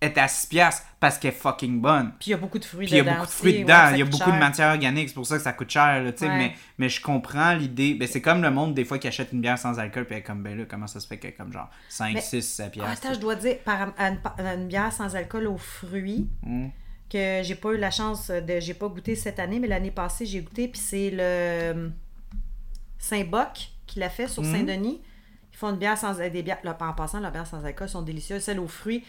est 0.00 0.18
à 0.18 0.28
6 0.28 0.46
piastres 0.48 0.86
parce 1.08 1.18
qu'elle 1.18 1.32
est 1.32 1.36
fucking 1.36 1.80
bonne. 1.80 2.12
Puis 2.18 2.28
il 2.28 2.30
y 2.30 2.34
a 2.34 2.36
beaucoup 2.38 2.58
de 2.58 2.64
fruits 2.64 2.86
Puis 2.86 2.94
il 2.94 2.98
y 2.98 3.00
a 3.00 3.04
dedans 3.04 3.14
beaucoup 3.16 3.26
de 3.26 3.30
fruits 3.32 3.62
dedans, 3.62 3.88
il 3.92 3.98
y 3.98 4.02
a 4.02 4.04
beaucoup 4.04 4.30
de 4.30 4.36
matière 4.38 4.70
organique, 4.70 5.08
c'est 5.08 5.14
pour 5.14 5.26
ça 5.26 5.36
que 5.36 5.42
ça 5.42 5.52
coûte 5.52 5.70
cher, 5.70 6.02
là, 6.02 6.12
tu 6.12 6.18
sais, 6.18 6.28
Ouais. 6.28 6.36
mais, 6.36 6.54
mais 6.78 6.88
je 6.88 7.00
comprends 7.00 7.54
l'idée. 7.54 7.94
Ben, 7.94 8.08
c'est 8.08 8.20
comme 8.22 8.42
le 8.42 8.50
monde, 8.50 8.74
des 8.74 8.84
fois, 8.84 8.98
qui 8.98 9.06
achète 9.08 9.32
une 9.32 9.40
bière 9.40 9.58
sans 9.58 9.78
alcool, 9.78 10.04
puis 10.06 10.14
elle 10.14 10.20
est 10.20 10.24
comme, 10.24 10.42
ben 10.42 10.56
là, 10.58 10.64
comment 10.68 10.86
ça 10.86 11.00
se 11.00 11.06
fait 11.06 11.18
qu'elle 11.18 11.30
est 11.30 11.34
comme 11.34 11.52
genre 11.52 11.68
5, 11.88 12.14
Mais- 12.14 12.20
6, 12.20 12.42
7 12.42 12.66
Ah, 12.66 12.70
piastres? 12.70 13.06
attends, 13.06 13.14
je 13.14 13.20
dois 13.20 13.34
dire, 13.36 13.58
par, 13.64 13.92
à 13.98 14.08
une, 14.08 14.18
à 14.38 14.54
une 14.54 14.66
bière 14.68 14.92
sans 14.92 15.14
alcool 15.16 15.46
aux 15.46 15.58
fruits, 15.58 16.28
Mm. 16.42 16.68
que 17.10 17.40
j'ai 17.42 17.54
pas 17.54 17.72
eu 17.72 17.76
la 17.78 17.90
chance 17.90 18.30
de. 18.30 18.58
J'ai 18.60 18.74
pas 18.74 18.88
goûté 18.88 19.14
cette 19.14 19.38
année, 19.38 19.60
mais 19.60 19.68
l'année 19.68 19.90
passée, 19.92 20.26
j'ai 20.26 20.40
goûté, 20.40 20.68
puis 20.68 20.80
c'est 20.80 21.10
le 21.10 21.18
euh, 21.20 21.88
Saint-Boc 22.98 23.70
qui 23.86 23.98
l'a 23.98 24.08
fait 24.08 24.28
sur 24.28 24.42
Mhm. 24.42 24.52
Saint-Denis. 24.52 25.00
Ils 25.52 25.56
font 25.56 25.70
une 25.70 25.76
bière 25.76 25.96
sans. 25.98 26.14
Des 26.14 26.42
bières, 26.42 26.58
là, 26.64 26.76
en 26.80 26.92
passant, 26.94 27.20
leurs 27.20 27.30
bières 27.30 27.46
sans 27.46 27.64
alcool 27.64 27.88
sont 27.88 28.02
délicieuses. 28.02 28.42
Celle 28.42 28.58
aux 28.58 28.66
fruits, 28.68 29.04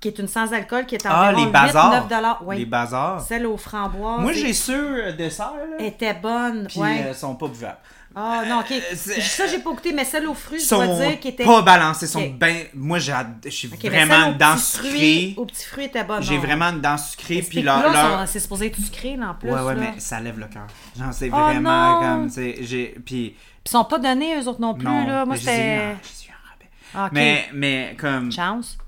qui 0.00 0.08
est 0.08 0.18
une 0.18 0.28
sans 0.28 0.52
alcool, 0.52 0.86
qui 0.86 0.94
est 0.94 1.06
Ah, 1.06 1.28
environ 1.30 1.44
les 1.46 1.50
bazars. 1.50 1.92
8, 1.92 1.96
9 2.00 2.08
dollars. 2.08 2.42
Oui. 2.44 2.58
Les 2.58 2.66
bazars. 2.66 3.20
Celle 3.20 3.46
aux 3.46 3.56
framboises. 3.56 4.20
Moi, 4.20 4.32
j'ai 4.32 4.52
sûr 4.52 5.14
dessert, 5.16 5.52
là, 5.78 5.84
était 5.84 6.14
bonne. 6.14 6.66
puis 6.68 6.80
ouais. 6.80 7.04
euh, 7.08 7.14
sont 7.14 7.34
pas 7.34 7.48
buvables. 7.48 7.78
Ah 8.18 8.44
non, 8.48 8.60
ok. 8.60 8.72
c'est- 8.94 9.20
Ça, 9.20 9.46
j'ai 9.46 9.58
pas 9.58 9.70
goûté, 9.70 9.92
mais 9.92 10.04
celle 10.06 10.26
aux 10.26 10.32
fruits, 10.32 10.58
je 10.58 10.68
dois 10.74 10.86
dire 10.86 11.20
qu'elle 11.20 11.32
était. 11.32 11.44
pas 11.44 11.60
balancés, 11.60 12.06
sont 12.06 12.22
Ok. 12.22 12.38
ben 12.38 12.64
moi 12.72 12.98
j'ai 12.98 13.12
je 13.44 13.50
suis 13.50 13.68
vraiment 13.68 14.14
celle 14.22 14.30
aux 14.30 14.32
dedans 14.32 14.54
petits 14.54 14.62
sucré. 14.64 14.88
fruits- 14.88 15.34
Aux 15.36 15.44
petits 15.44 15.64
fruits 15.66 15.84
était 15.84 16.04
bonne. 16.04 16.22
J'ai 16.22 16.36
non. 16.36 16.40
vraiment 16.40 16.72
dedans 16.72 16.96
sucré 16.96 17.34
Les 17.34 17.42
puis 17.42 17.60
leur, 17.60 17.78
spéculoos 17.78 17.92
leur- 18.02 18.20
sont- 18.20 18.26
C'est 18.32 18.40
supposé 18.40 18.66
être 18.68 18.80
sucré, 18.80 19.16
là, 19.16 19.30
en 19.30 19.34
plus. 19.34 19.50
Ouais 19.50 19.60
ouais 19.60 19.74
là. 19.74 19.80
mais 19.94 20.00
ça 20.00 20.18
lève 20.20 20.38
le 20.38 20.46
cœur. 20.46 20.66
Genre 20.98 21.12
c'est 21.12 21.28
Oh 21.30 21.36
vraiment 21.36 22.00
non! 22.00 22.22
comme 22.22 22.30
puis 22.30 22.94
Puis 23.04 23.36
ils 23.66 23.68
sont 23.70 23.84
pas 23.84 23.98
donnés, 23.98 24.34
eux 24.40 24.48
autres 24.48 24.62
non 24.62 24.72
plus, 24.72 24.86
non, 24.86 25.06
là. 25.06 25.26
Moi, 25.26 25.36
c'était. 25.36 25.76
rabais. 25.88 26.70
Ah, 26.94 27.04
ok. 27.06 27.10
Mais 27.12 27.48
mais 27.52 27.96
comme 28.00 28.32
Chance. 28.32 28.78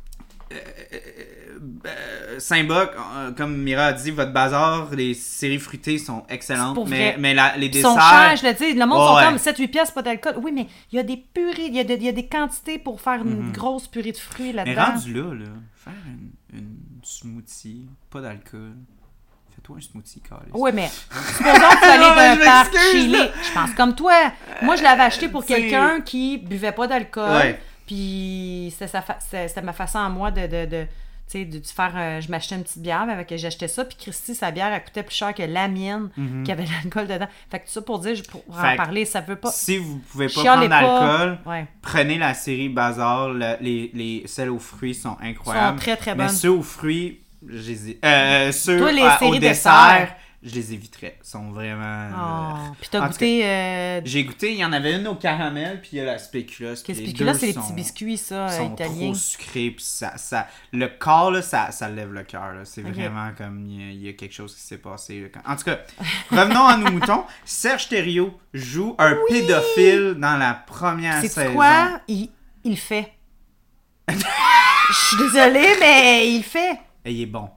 Euh, 0.53 2.39
Saint-Boc, 2.39 2.91
euh, 3.17 3.33
comme 3.33 3.57
Mira 3.57 3.87
a 3.87 3.93
dit, 3.93 4.11
votre 4.11 4.33
bazar, 4.33 4.89
les 4.95 5.15
séries 5.15 5.59
fruitées 5.59 5.99
sont 5.99 6.25
excellentes, 6.29 6.79
mais, 6.89 7.17
mais 7.19 7.35
la- 7.35 7.57
les 7.57 7.67
Ils 7.67 7.83
sont 7.83 7.95
desserts. 7.95 8.09
chers, 8.11 8.37
je 8.37 8.47
le 8.47 8.55
dis. 8.55 8.79
Le 8.79 8.87
monde 8.87 8.99
Ouais, 9.17 9.23
sont 9.25 9.29
comme 9.29 9.39
7-8 9.39 9.69
piastres, 9.69 9.95
pas 9.95 10.03
d'alcool. 10.03 10.35
Oui, 10.43 10.53
mais 10.55 10.67
il 10.93 10.97
y 10.97 10.99
a 10.99 11.03
des 11.03 11.17
purées, 11.17 11.67
il 11.67 11.75
y, 11.75 11.81
a 11.81 11.83
y 11.83 12.13
des 12.13 12.27
quantités 12.27 12.79
pour 12.79 13.01
faire 13.01 13.21
une 13.23 13.51
grosse 13.53 13.89
purée 13.89 14.13
de 14.13 14.17
fruits 14.17 14.51
Mhm. 14.53 14.63
mais 14.65 14.75
là-dedans. 14.75 14.93
rendu 14.95 15.15
là, 15.15 15.35
là, 15.35 15.51
faire 15.77 15.93
une, 16.07 16.59
une 16.59 16.77
smoothie, 17.03 17.87
pas 18.11 18.21
d'alcool. 18.21 18.73
Fais-toi 19.55 19.77
un 19.79 19.81
smoothie, 19.81 20.21
Carlis. 20.21 20.51
Oui, 20.55 20.71
mais 20.73 20.89
supposons 21.37 21.53
que 21.53 21.79
tu 21.81 21.85
allais 21.91 22.37
d'un 22.37 22.45
parc 22.45 22.77
chili. 22.93 23.17
Je 23.43 23.53
pense 23.55 23.71
comme 23.73 23.95
toi. 23.97 24.15
Moi, 24.63 24.77
je 24.77 24.83
l'avais 24.85 25.03
acheté 25.03 25.29
pour 25.29 25.45
quelqu'un 25.45 26.01
qui 26.01 26.39
buvait 26.39 26.73
pas 26.73 26.87
d'alcool. 26.87 27.31
Ouais. 27.31 27.61
Puis 27.89 28.73
c'était 28.79 29.63
ma 29.63 29.73
façon 29.73 29.99
à 29.99 30.09
moi 30.11 30.31
de, 30.31 30.43
de, 30.43 30.67
de, 30.67 30.83
tu 30.85 30.89
sais, 31.29 31.45
de, 31.47 31.59
de 31.59 31.67
faire. 31.67 31.93
euh, 31.97 32.21
je 32.21 32.31
m'achetais 32.31 32.55
une 32.55 32.63
petite 32.63 32.83
bière, 32.83 33.05
mais 33.07 33.15
avec 33.15 33.33
j'achetais 33.37 33.67
ça. 33.67 33.85
Puis 33.85 33.97
Christy, 33.99 34.35
sa 34.35 34.51
bière, 34.51 34.71
elle 34.73 34.85
coûtait 34.85 35.03
plus 35.03 35.15
cher 35.17 35.35
que 35.35 35.43
la 35.43 35.69
mienne, 35.69 36.11
qui 36.45 36.53
avait 36.53 36.65
de 36.65 36.69
l'alcool 36.85 37.07
dedans. 37.07 37.27
Fait 37.51 37.61
que 37.61 37.65
tout 37.65 37.73
ça 37.73 37.83
pour 37.83 37.99
dire, 37.99 38.15
pour 38.31 38.45
en. 38.51 38.61
Fait 38.61 38.77
parler, 38.77 39.05
ça 39.07 39.21
veut 39.23 39.37
pas. 39.37 39.51
Si 39.51 39.79
vous 39.79 39.99
pouvez 40.13 40.27
pas 40.29 40.43
prendre 40.43 41.39
Ouais. 41.47 41.67
prenez 41.83 42.19
la 42.19 42.35
série 42.35 42.69
Bazar. 42.69 43.31
le- 43.31 43.57
les, 43.61 43.91
les, 43.95 44.23
celles 44.27 44.51
aux 44.51 44.59
fruits 44.59 44.95
sont 44.95 45.17
incroyables. 45.23 45.79
Sont 45.79 45.85
très, 45.85 45.97
très 45.97 46.15
Mais 46.15 46.27
bonnes. 46.27 46.35
ceux 46.35 46.51
aux 46.53 46.63
fruits, 46.63 47.21
je 47.47 47.71
les 47.71 47.91
ai- 47.91 47.99
euh, 48.05 48.53
ceux 48.53 48.79
Toi, 48.79 48.93
les 48.93 49.03
à- 49.03 49.19
séries 49.19 49.31
au 49.31 49.39
dessert, 49.41 50.15
je 50.43 50.55
les 50.55 50.73
éviterais. 50.73 51.19
Ils 51.23 51.29
sont 51.29 51.51
vraiment. 51.51 52.09
Oh. 52.13 52.57
euh, 52.57 52.71
Puis 52.81 52.89
t'as 52.93 53.09
goûté. 53.09 53.45
euh, 53.45 54.01
J'ai 54.05 54.25
goûté, 54.25 54.53
il 54.53 54.59
y 54.59 54.65
en 54.65 54.73
avait 54.73 54.95
une 54.97 55.07
au 55.09 55.17
caramel, 55.17 55.81
puis 55.81 55.91
il 55.95 55.99
y 55.99 56.01
a 56.01 56.05
la 56.05 56.19
que 57.13 57.25
là, 57.25 57.33
deux 57.33 57.39
c'est 57.41 57.47
les 57.47 57.53
petits 57.55 57.73
biscuits, 57.73 58.17
ça, 58.19 58.47
euh, 58.47 58.57
sont 58.57 58.73
italiens. 58.75 58.95
trop 59.07 59.15
sucrés, 59.15 59.71
puis 59.73 59.85
ça, 59.85 60.17
ça, 60.17 60.47
le 60.73 60.87
corps, 60.89 61.31
là, 61.33 61.43
ça, 61.43 61.71
ça 61.73 61.89
lève 61.89 62.13
le 62.13 62.23
cœur. 62.23 62.55
C'est 62.65 62.83
vraiment 62.83 63.31
comme 63.37 63.67
il 63.67 63.81
y, 63.81 63.83
a- 63.89 63.91
il 63.93 64.03
y 64.05 64.09
a 64.09 64.13
quelque 64.13 64.35
chose 64.35 64.55
qui 64.55 64.61
s'est 64.63 64.79
passé. 64.79 65.29
là, 65.35 65.41
En 65.47 65.57
tout 65.57 65.65
cas, 65.65 65.79
revenons 66.31 66.67
à 66.67 66.77
nos 66.77 66.91
moutons. 66.93 67.25
Serge 67.45 67.89
Thériault 67.89 68.39
joue 68.55 68.95
un 68.99 69.17
pédophile 69.29 70.15
dans 70.19 70.37
la 70.37 70.55
première 70.55 71.21
C'est 71.21 71.29
saison. 71.29 71.55
quoi? 71.55 72.01
Il, 72.07 72.31
il 72.65 72.77
fait. 72.79 73.13
Je 74.09 74.95
suis 74.95 75.17
désolée, 75.19 75.75
mais 75.81 76.33
il 76.33 76.43
fait. 76.43 76.79
Et 77.05 77.13
il 77.13 77.23
est 77.23 77.27
bon. 77.27 77.51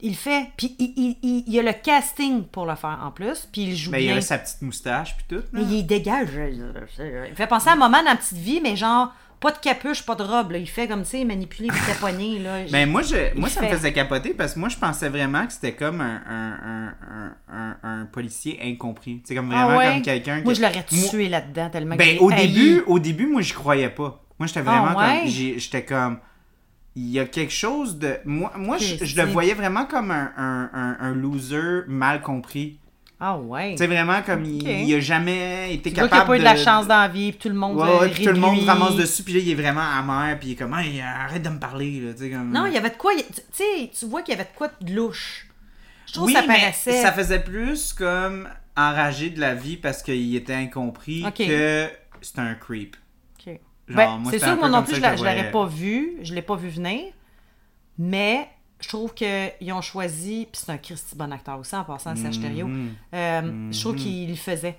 Il 0.00 0.10
le 0.10 0.16
fait. 0.16 0.46
Puis 0.56 0.76
il, 0.78 0.92
il, 0.96 1.16
il, 1.22 1.44
il 1.46 1.58
a 1.58 1.62
le 1.62 1.72
casting 1.72 2.44
pour 2.44 2.66
le 2.66 2.74
faire 2.76 3.00
en 3.04 3.10
plus. 3.10 3.48
Puis 3.52 3.62
il 3.62 3.76
joue 3.76 3.90
Mais 3.90 4.02
il 4.02 4.06
bien. 4.06 4.12
avait 4.12 4.20
sa 4.20 4.38
petite 4.38 4.62
moustache, 4.62 5.16
puis 5.16 5.26
tout. 5.36 5.42
Mais 5.52 5.62
il 5.62 5.84
dégage. 5.84 6.28
Il 7.30 7.34
fait 7.34 7.46
penser 7.46 7.68
à 7.70 7.72
un 7.72 7.76
moment 7.76 7.98
dans 8.02 8.10
la 8.10 8.16
petite 8.16 8.38
vie, 8.38 8.60
mais 8.62 8.76
genre, 8.76 9.12
pas 9.40 9.50
de 9.50 9.58
capuche, 9.58 10.04
pas 10.06 10.14
de 10.14 10.22
robe. 10.22 10.52
là. 10.52 10.58
Il 10.58 10.68
fait 10.68 10.86
comme, 10.86 11.02
tu 11.02 11.10
sais, 11.10 11.24
manipuler 11.24 11.68
les 11.68 11.92
taponniers. 11.92 12.38
Là. 12.38 12.58
Mais 12.70 12.86
moi, 12.94 13.02
je, 13.02 13.34
moi 13.36 13.48
ça 13.48 13.60
me 13.60 13.66
fait. 13.66 13.74
faisait 13.76 13.92
capoter 13.92 14.34
parce 14.34 14.54
que 14.54 14.60
moi, 14.60 14.68
je 14.68 14.76
pensais 14.76 15.08
vraiment 15.08 15.46
que 15.46 15.52
c'était 15.52 15.74
comme 15.74 16.00
un, 16.00 16.22
un, 16.28 17.34
un, 17.52 17.76
un, 17.82 18.04
policier 18.06 18.58
incompris. 18.62 19.20
C'est 19.24 19.34
comme 19.34 19.50
Ah 19.52 19.64
vraiment 19.66 19.78
ouais? 19.78 19.94
comme 19.94 20.02
quelqu'un 20.02 20.42
Moi, 20.44 20.54
je 20.54 20.60
l'aurais 20.62 20.84
Moi- 20.92 21.08
tué 21.10 21.28
là-dedans 21.28 21.70
tellement 21.70 21.94
que 21.96 21.98
Ben, 21.98 22.08
j'ai 22.14 22.18
au 22.20 22.30
haï. 22.30 22.48
début, 22.48 22.82
au 22.86 22.98
début, 23.00 23.26
moi, 23.26 23.42
j'y 23.42 23.52
croyais 23.52 23.90
pas. 23.90 24.22
Moi, 24.38 24.46
j'étais 24.46 24.60
vraiment 24.60 24.94
Ah, 24.96 25.08
ouais? 25.14 25.20
comme. 25.22 25.28
J'étais 25.58 25.84
comme. 25.84 26.18
Il 27.00 27.10
y 27.10 27.20
a 27.20 27.26
quelque 27.26 27.52
chose 27.52 27.96
de. 27.98 28.16
Moi, 28.24 28.52
moi 28.56 28.76
je, 28.78 29.16
le 29.16 29.26
voyais 29.26 29.54
vraiment 29.54 29.84
comme 29.84 30.10
un, 30.10 30.32
un, 30.36 30.70
un, 30.74 30.96
un 31.00 31.14
loser 31.14 31.84
mal 31.86 32.22
compris. 32.22 32.78
Ah 33.20 33.36
ouais. 33.38 33.72
Tu 33.72 33.78
sais, 33.78 33.86
vraiment 33.86 34.20
comme 34.22 34.44
il, 34.44 34.66
il 34.68 34.94
a 34.94 35.00
jamais 35.00 35.74
été 35.74 35.90
Tu 35.92 35.98
vois 35.98 36.08
capable 36.08 36.22
qu'il 36.22 36.22
a 36.22 36.26
pas 36.26 36.36
eu 36.36 36.38
de 36.38 36.44
la 36.44 36.64
chance 36.64 36.86
dans 36.86 37.00
la 37.00 37.08
vie, 37.08 37.32
puis 37.32 37.40
tout 37.40 37.48
le 37.48 37.54
monde 37.54 37.76
Ouais, 37.76 37.98
ouais, 38.00 38.08
puis 38.10 38.24
tout 38.24 38.32
le 38.32 38.38
monde 38.38 38.60
ramasse 38.64 38.96
dessus, 38.96 39.22
puis 39.22 39.34
là, 39.34 39.40
il 39.40 39.50
est 39.50 39.54
vraiment 39.54 39.80
amer, 39.80 40.38
puis 40.38 40.50
il 40.50 40.52
est 40.52 40.56
comme, 40.56 40.74
Hey, 40.74 41.00
arrête 41.00 41.42
de 41.42 41.48
me 41.48 41.58
parler, 41.58 42.00
là, 42.00 42.12
tu 42.12 42.20
sais, 42.20 42.30
comme... 42.30 42.52
Non, 42.52 42.66
il 42.66 42.74
y 42.74 42.76
avait 42.76 42.90
de 42.90 42.96
quoi. 42.96 43.12
il- 43.14 43.24
Tu 43.24 43.42
sais, 43.52 43.90
tu 43.96 44.06
vois 44.06 44.22
qu'il 44.22 44.34
y 44.34 44.36
avait 44.36 44.48
de 44.48 44.56
quoi 44.56 44.68
de 44.80 44.94
louche. 44.94 45.48
Je 46.06 46.12
trouve 46.14 46.26
oui, 46.26 46.32
que 46.34 46.40
ça 46.40 46.46
mais 46.46 46.54
paraissait. 46.58 47.02
ça 47.02 47.12
faisait 47.12 47.40
plus 47.42 47.92
comme 47.92 48.48
enragé 48.76 49.30
de 49.30 49.40
la 49.40 49.54
vie 49.54 49.76
parce 49.76 50.02
qu'il 50.02 50.34
était 50.36 50.54
incompris 50.54 51.24
que 51.36 51.88
c'était 52.22 52.40
un 52.40 52.54
creep. 52.54 52.96
Ben, 53.94 54.22
c'est 54.30 54.38
sûr 54.38 54.54
que 54.54 54.58
moi 54.60 54.68
non 54.68 54.82
plus, 54.82 54.94
je 54.94 55.00
je 55.00 55.24
l'aurais 55.24 55.50
pas 55.50 55.66
vu. 55.66 56.12
Je 56.22 56.34
l'ai 56.34 56.42
pas 56.42 56.56
vu 56.56 56.68
venir. 56.68 57.04
Mais 57.98 58.48
je 58.80 58.88
trouve 58.88 59.12
qu'ils 59.14 59.72
ont 59.72 59.80
choisi. 59.80 60.46
Puis 60.52 60.62
c'est 60.64 60.72
un 60.72 60.78
Christy 60.78 61.16
bon 61.16 61.32
acteur 61.32 61.58
aussi 61.58 61.74
en 61.74 61.84
passant, 61.84 62.14
Serge 62.16 62.40
Thériault. 62.40 62.68
Mhm. 62.68 62.90
Euh, 63.14 63.72
Je 63.72 63.80
trouve 63.80 63.96
qu'il 63.96 64.28
le 64.30 64.36
faisait. 64.36 64.76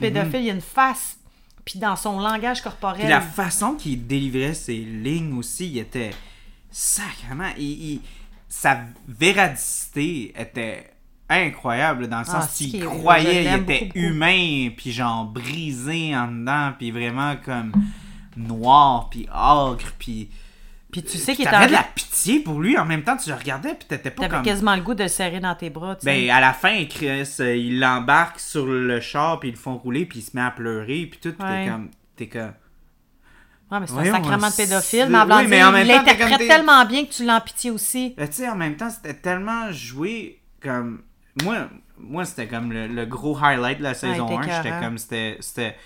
Pédophile, 0.00 0.42
il 0.44 0.50
a 0.50 0.54
une 0.54 0.60
face. 0.60 1.18
Puis 1.64 1.78
dans 1.78 1.96
son 1.96 2.18
langage 2.20 2.62
corporel. 2.62 3.00
Puis 3.00 3.08
la 3.08 3.20
façon 3.20 3.74
qu'il 3.74 4.06
délivrait 4.06 4.54
ses 4.54 4.76
lignes 4.76 5.36
aussi, 5.36 5.68
il 5.68 5.78
était 5.78 6.10
sacrément. 6.70 7.50
Il, 7.58 7.64
il- 7.94 8.00
sa 8.48 8.78
véradicité 9.06 10.32
était 10.38 10.90
incroyable 11.28 12.08
dans 12.08 12.20
le 12.20 12.24
Ah, 12.28 12.40
sens 12.40 12.56
qu'il 12.56 12.82
croyait, 12.82 13.44
il 13.44 13.54
était 13.60 13.84
beaucoup. 13.86 13.98
humain, 13.98 14.70
puis 14.74 14.90
genre 14.92 15.26
brisé 15.26 16.16
en 16.16 16.28
dedans, 16.28 16.72
puis 16.78 16.90
vraiment 16.90 17.36
comme 17.44 17.72
noir, 18.38 19.08
puis 19.10 19.28
ogre, 19.34 19.92
puis. 19.98 20.30
Puis 20.90 21.02
tu 21.02 21.18
sais 21.18 21.34
qu'il 21.34 21.46
est 21.46 21.50
T'avais 21.50 21.66
de 21.66 21.72
la 21.72 21.82
pitié 21.82 22.40
pour 22.40 22.60
lui 22.60 22.78
en 22.78 22.86
même 22.86 23.02
temps, 23.02 23.16
tu 23.18 23.28
le 23.28 23.34
regardais, 23.36 23.74
puis 23.74 23.86
t'étais 23.86 24.10
pas 24.10 24.22
T'avais 24.22 24.36
comme. 24.36 24.42
quasiment 24.44 24.74
le 24.74 24.80
goût 24.80 24.94
de 24.94 25.02
le 25.02 25.08
serrer 25.10 25.38
dans 25.38 25.54
tes 25.54 25.68
bras. 25.68 25.96
Tu 25.96 26.06
sais. 26.06 26.26
Ben, 26.26 26.30
à 26.34 26.40
la 26.40 26.54
fin, 26.54 26.82
Chris, 26.86 27.28
euh, 27.40 27.54
il 27.56 27.78
l'embarque 27.78 28.40
sur 28.40 28.64
le 28.66 28.98
char, 29.00 29.38
puis 29.38 29.50
ils 29.50 29.52
le 29.52 29.58
font 29.58 29.76
rouler, 29.76 30.06
puis 30.06 30.20
il 30.20 30.22
se 30.22 30.30
met 30.34 30.40
à 30.42 30.50
pleurer, 30.50 31.06
puis 31.10 31.20
tout, 31.20 31.32
puis 31.34 31.46
Ouais. 31.46 31.64
t'es 31.64 31.70
comme. 31.70 31.90
T'es 32.16 32.26
comme. 32.28 32.52
Ouais, 33.70 33.80
mais 33.80 33.86
c'est 33.86 33.98
un 33.98 34.12
sacrement 34.12 34.48
de 34.48 34.56
pédophile. 34.56 35.06
Mais, 35.10 35.18
en 35.18 35.28
oui, 35.28 35.46
mais 35.46 35.62
en 35.62 35.72
même 35.72 35.86
il 35.86 35.92
l'interprète 35.92 36.38
tellement 36.38 36.86
bien 36.86 37.04
que 37.04 37.12
tu 37.12 37.26
l'en 37.26 37.40
pitié 37.42 37.70
aussi. 37.70 38.14
Ben, 38.16 38.26
tu 38.26 38.36
sais, 38.36 38.48
en 38.48 38.56
même 38.56 38.76
temps, 38.76 38.88
c'était 38.88 39.12
tellement 39.14 39.70
joué 39.72 40.40
comme. 40.62 41.02
Moi, 41.44 41.68
moi 41.98 42.24
c'était 42.24 42.46
comme 42.46 42.72
le, 42.72 42.86
le 42.86 43.04
gros 43.04 43.36
highlight 43.36 43.78
de 43.78 43.82
la 43.82 43.92
saison 43.92 44.26
était 44.40 44.50
1. 44.52 44.62
J'étais 44.62 44.80
comme. 44.80 44.96
C'était. 44.96 45.76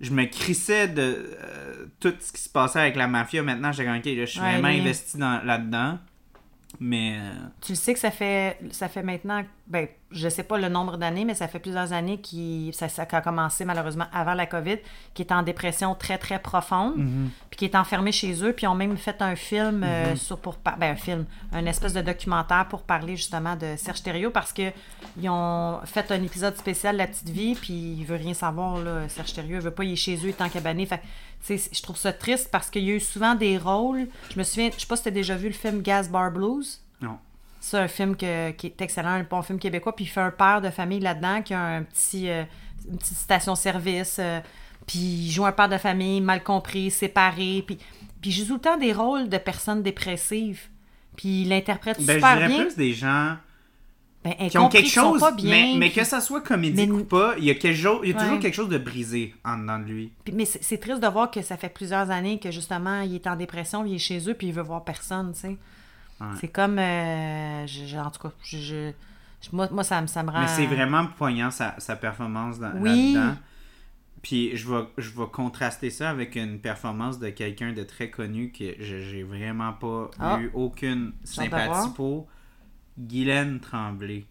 Je 0.00 0.10
me 0.12 0.24
crissais 0.26 0.86
de 0.88 1.02
euh, 1.02 1.86
tout 2.00 2.14
ce 2.20 2.30
qui 2.32 2.40
se 2.40 2.48
passait 2.48 2.78
avec 2.80 2.94
la 2.96 3.08
mafia. 3.08 3.42
Maintenant, 3.42 3.72
ok, 3.98 4.04
là, 4.04 4.24
je 4.24 4.24
suis 4.26 4.40
Ouais, 4.40 4.52
vraiment 4.52 4.68
investi 4.68 5.18
dans- 5.18 5.42
là-dedans. 5.44 5.98
Mais. 6.80 7.16
Tu 7.60 7.72
le 7.72 7.76
sais 7.76 7.94
que 7.94 8.00
ça 8.00 8.10
fait, 8.10 8.58
ça 8.70 8.88
fait 8.88 9.02
maintenant 9.02 9.42
ben, 9.68 9.86
je 10.10 10.30
sais 10.30 10.42
pas 10.42 10.56
le 10.56 10.70
nombre 10.70 10.96
d'années, 10.96 11.26
mais 11.26 11.34
ça 11.34 11.46
fait 11.46 11.58
plusieurs 11.58 11.92
années 11.92 12.18
qu'il 12.18 12.72
ça, 12.72 12.88
ça 12.88 13.06
a 13.10 13.20
commencé 13.20 13.66
malheureusement 13.66 14.06
avant 14.14 14.32
la 14.32 14.46
COVID, 14.46 14.78
qui 15.12 15.20
est 15.20 15.30
en 15.30 15.42
dépression 15.42 15.94
très 15.94 16.16
très 16.16 16.38
profonde, 16.38 16.94
puis 17.50 17.58
qui 17.58 17.64
est 17.66 17.76
enfermé 17.76 18.10
chez 18.10 18.42
eux, 18.42 18.54
puis 18.54 18.64
ils 18.64 18.68
ont 18.68 18.74
même 18.74 18.96
fait 18.96 19.20
un 19.20 19.36
film 19.36 19.84
euh, 19.84 20.16
sur 20.16 20.38
pour 20.38 20.56
ben, 20.64 20.92
un 20.92 20.96
film, 20.96 21.26
un 21.52 21.66
espèce 21.66 21.92
de 21.92 22.00
documentaire 22.00 22.66
pour 22.68 22.82
parler 22.82 23.16
justement 23.16 23.56
de 23.56 23.74
Serge 23.76 24.02
Thériault 24.02 24.30
parce 24.30 24.54
que 24.54 24.72
ils 25.20 25.28
ont 25.28 25.80
fait 25.84 26.10
un 26.10 26.22
épisode 26.22 26.56
spécial 26.56 26.96
La 26.96 27.06
petite 27.06 27.28
vie, 27.28 27.54
puis 27.54 27.96
il 27.98 28.04
veut 28.06 28.16
rien 28.16 28.32
savoir 28.32 28.78
là, 28.78 29.06
Serge 29.10 29.34
Thériault, 29.34 29.56
il 29.56 29.64
veut 29.64 29.70
pas 29.70 29.84
il 29.84 29.92
est 29.92 29.96
chez 29.96 30.16
eux, 30.26 30.34
en 30.40 30.48
cabané, 30.48 30.86
fait 30.86 31.02
je 31.48 31.82
trouve 31.82 31.96
ça 31.96 32.12
triste 32.12 32.50
parce 32.50 32.68
qu'il 32.70 32.84
y 32.84 32.90
a 32.90 32.94
eu 32.94 33.00
souvent 33.00 33.34
des 33.34 33.58
rôles. 33.58 34.06
Je 34.32 34.38
me 34.38 34.44
souviens, 34.44 34.70
je 34.74 34.80
sais 34.80 34.86
pas 34.86 34.96
si 34.96 35.02
tu 35.04 35.08
as 35.08 35.12
déjà 35.12 35.34
vu 35.36 35.48
le 35.48 35.54
film 35.54 35.82
Gas 35.82 36.08
Bar 36.10 36.30
Blues. 36.30 36.80
Non. 37.00 37.18
C'est 37.60 37.78
un 37.78 37.88
film 37.88 38.16
que- 38.16 38.50
qui 38.52 38.66
est 38.68 38.80
excellent, 38.80 39.10
un 39.10 39.22
bon 39.24 39.42
film 39.42 39.58
québécois. 39.58 39.94
Puis 39.96 40.04
il 40.04 40.08
fait 40.08 40.20
un 40.20 40.30
père 40.30 40.60
de 40.60 40.70
famille 40.70 41.00
là-dedans 41.00 41.42
qui 41.42 41.54
a 41.54 41.60
un 41.60 41.82
petit, 41.82 42.28
euh, 42.28 42.44
une 42.90 42.98
petite 42.98 43.16
station-service. 43.16 44.16
euh, 44.20 44.40
puis 44.86 44.98
il 44.98 45.30
joue 45.30 45.44
un 45.44 45.52
père 45.52 45.68
de 45.68 45.76
famille 45.78 46.20
mal 46.20 46.42
compris, 46.42 46.90
séparé. 46.90 47.62
Puis, 47.66 47.76
puis 48.20 48.30
il 48.30 48.32
joue 48.32 48.46
tout 48.46 48.54
le 48.54 48.60
temps 48.60 48.76
des 48.78 48.92
rôles 48.92 49.28
de 49.28 49.38
personnes 49.38 49.82
dépressives. 49.82 50.62
Puis 51.16 51.42
il 51.42 51.48
l'interprète 51.48 51.98
Ben, 51.98 52.06
je 52.06 52.12
super 52.14 52.36
dirais 52.36 52.48
bien. 52.48 52.64
plus 52.64 52.76
des 52.76 52.92
gens 52.94 53.36
Ben, 54.24 54.34
qui 54.50 54.58
ont 54.58 54.68
quelque 54.68 54.88
chose, 54.90 55.20
pas 55.20 55.30
bien. 55.32 55.50
mais, 55.50 55.74
mais 55.78 55.90
que 55.92 56.02
ça 56.04 56.20
soit 56.20 56.40
comédique 56.40 56.88
Mais- 56.90 56.94
ou 56.94 57.04
pas, 57.04 57.34
il 57.38 57.44
y 57.44 57.50
a, 57.50 57.54
quelque 57.54 57.76
chose, 57.76 58.00
il 58.02 58.10
y 58.10 58.12
a 58.12 58.18
toujours 58.18 58.34
Ouais. 58.34 58.38
quelque 58.40 58.54
chose 58.54 58.68
de 58.68 58.76
brisé 58.78 59.32
en 59.44 59.56
dedans 59.58 59.78
de 59.78 59.84
lui. 59.84 60.12
Puis- 60.24 60.34
mais 60.34 60.44
c'est 60.44 60.78
triste 60.78 61.00
de 61.00 61.06
voir 61.06 61.30
que 61.30 61.40
ça 61.40 61.56
fait 61.56 61.68
plusieurs 61.68 62.10
années 62.10 62.38
que 62.40 62.50
justement 62.50 63.00
il 63.02 63.14
est 63.14 63.26
en 63.28 63.36
dépression, 63.36 63.86
il 63.86 63.94
est 63.94 63.98
chez 63.98 64.28
eux, 64.28 64.34
puis 64.34 64.48
il 64.48 64.52
veut 64.52 64.62
voir 64.62 64.84
personne, 64.84 65.32
tu 65.34 65.40
sais. 65.40 65.56
Ouais. 66.20 66.26
C'est 66.40 66.48
comme. 66.48 66.78
euh, 66.80 67.66
je- 67.68 67.86
je- 67.86 67.96
en 67.96 68.10
tout 68.10 68.20
cas, 68.20 68.32
je, 68.42 68.90
moi, 69.52 69.68
moi, 69.70 69.84
ça, 69.84 70.00
me- 70.02 70.08
ça 70.08 70.24
me 70.24 70.30
rend. 70.30 70.40
Mais 70.40 70.48
c'est 70.48 70.66
vraiment 70.66 71.06
poignant 71.16 71.52
sa, 71.52 71.76
sa 71.78 71.94
performance 71.94 72.58
dans- 72.58 72.72
Oui. 72.76 73.14
là-dedans. 73.14 73.36
Puis 74.20 74.56
je 74.56 74.68
vais, 74.68 74.82
je 74.98 75.10
vais 75.10 75.26
contraster 75.32 75.90
ça 75.90 76.10
avec 76.10 76.34
une 76.34 76.58
performance 76.58 77.20
de 77.20 77.30
quelqu'un 77.30 77.72
de 77.72 77.84
très 77.84 78.10
connu 78.10 78.50
que 78.50 78.64
j'ai 78.80 79.22
vraiment 79.22 79.72
pas 79.74 80.10
Ah. 80.18 80.38
eu 80.40 80.50
aucune 80.54 81.12
sympathie 81.22 81.90
pour. 81.94 82.26
Guylaine 82.98 83.60
Tremblay. 83.60 84.24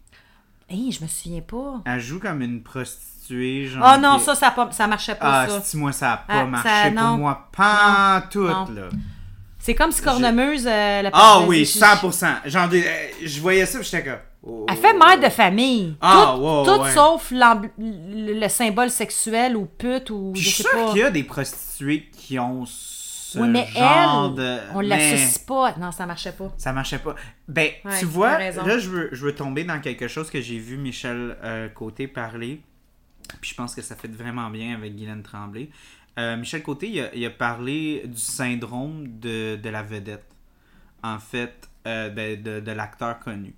Hey, 0.68 0.92
je 0.92 1.02
me 1.02 1.08
souviens 1.08 1.40
pas. 1.40 1.80
Elle 1.86 2.00
joue 2.00 2.18
comme 2.20 2.42
une 2.42 2.62
prostituée. 2.62 3.66
Genre, 3.66 3.94
Oh 3.94 4.00
non, 4.00 4.18
qui- 4.18 4.24
ça, 4.24 4.34
ça, 4.34 4.50
pas, 4.50 4.70
ça 4.72 4.86
marchait 4.86 5.14
pas, 5.14 5.42
Ah, 5.42 5.48
ça. 5.48 5.60
si 5.62 5.76
moi 5.76 5.92
ça 5.92 6.12
a 6.12 6.16
pas 6.18 6.24
Ah, 6.40 6.44
marché 6.44 6.68
ça- 6.68 6.90
pour 6.90 7.02
non. 7.02 7.16
moi. 7.18 7.48
Pas 7.56 8.24
tout, 8.30 8.42
non. 8.46 8.66
là. 8.74 8.88
C'est 9.58 9.74
comme 9.74 9.90
si 9.92 10.02
Cornemuse. 10.02 10.66
euh, 10.66 11.02
la 11.02 11.10
Ah 11.12 11.40
oui, 11.46 11.64
je- 11.64 11.78
100%. 11.78 12.36
Genre, 12.46 12.68
des- 12.68 12.84
euh, 12.86 13.08
je 13.24 13.40
voyais 13.40 13.66
ça, 13.66 13.80
j'étais 13.82 14.04
comme. 14.04 14.18
oh. 14.42 14.66
Elle 14.68 14.76
fait 14.76 14.94
mère 14.94 15.18
de 15.20 15.28
famille. 15.28 15.96
Ah, 16.00 16.34
tout 16.36 16.42
ouais, 16.42 16.64
tout 16.76 16.82
ouais. 16.82 16.92
sauf 16.94 17.30
le, 17.30 18.40
le 18.40 18.48
symbole 18.48 18.90
sexuel 18.90 19.56
ou 19.56 19.66
pute 19.66 20.10
ou 20.10 20.32
Puis 20.32 20.42
je 20.42 20.48
je 20.50 20.54
suis 20.54 20.62
sais 20.64 20.68
sûr 20.70 20.88
qu'il 20.90 20.98
y 21.00 21.02
a 21.02 21.10
des 21.10 21.24
prostituées 21.24 22.08
qui 22.16 22.38
ont 22.38 22.64
ce 23.30 23.38
Oui, 23.38 23.48
mais 23.48 23.66
genre 23.66 24.30
elle, 24.30 24.42
de. 24.42 24.58
on 24.74 24.78
mais 24.80 24.86
l'associe 24.86 25.38
pas. 25.40 25.76
Non, 25.76 25.92
ça 25.92 26.06
marchait 26.06 26.32
pas. 26.32 26.50
Ça 26.56 26.72
marchait 26.72 26.98
pas. 26.98 27.14
Ben, 27.46 27.72
Ouais, 27.84 27.98
tu 27.98 28.06
vois, 28.06 28.38
là, 28.38 28.78
je 28.78 28.88
veux, 28.88 29.08
je 29.12 29.22
veux 29.24 29.34
tomber 29.34 29.64
dans 29.64 29.80
quelque 29.80 30.08
chose 30.08 30.30
que 30.30 30.40
j'ai 30.40 30.58
vu 30.58 30.78
Michel 30.78 31.36
euh, 31.42 31.68
Côté 31.68 32.08
parler. 32.08 32.62
Puis 33.42 33.50
je 33.50 33.54
pense 33.54 33.74
que 33.74 33.82
ça 33.82 33.96
fait 33.96 34.08
vraiment 34.08 34.48
bien 34.48 34.74
avec 34.74 34.96
Guylaine 34.96 35.22
Tremblay. 35.22 35.68
Euh, 36.18 36.38
Michel 36.38 36.62
Côté, 36.62 36.88
il 36.88 37.00
a, 37.00 37.14
il 37.14 37.24
a 37.26 37.30
parlé 37.30 38.04
du 38.06 38.16
syndrome 38.20 39.18
de, 39.20 39.56
de 39.56 39.68
la 39.68 39.82
vedette. 39.82 40.24
En 41.02 41.18
fait, 41.18 41.68
euh, 41.86 42.08
ben, 42.08 42.42
de, 42.42 42.60
de 42.60 42.72
l'acteur 42.72 43.18
connu. 43.18 43.54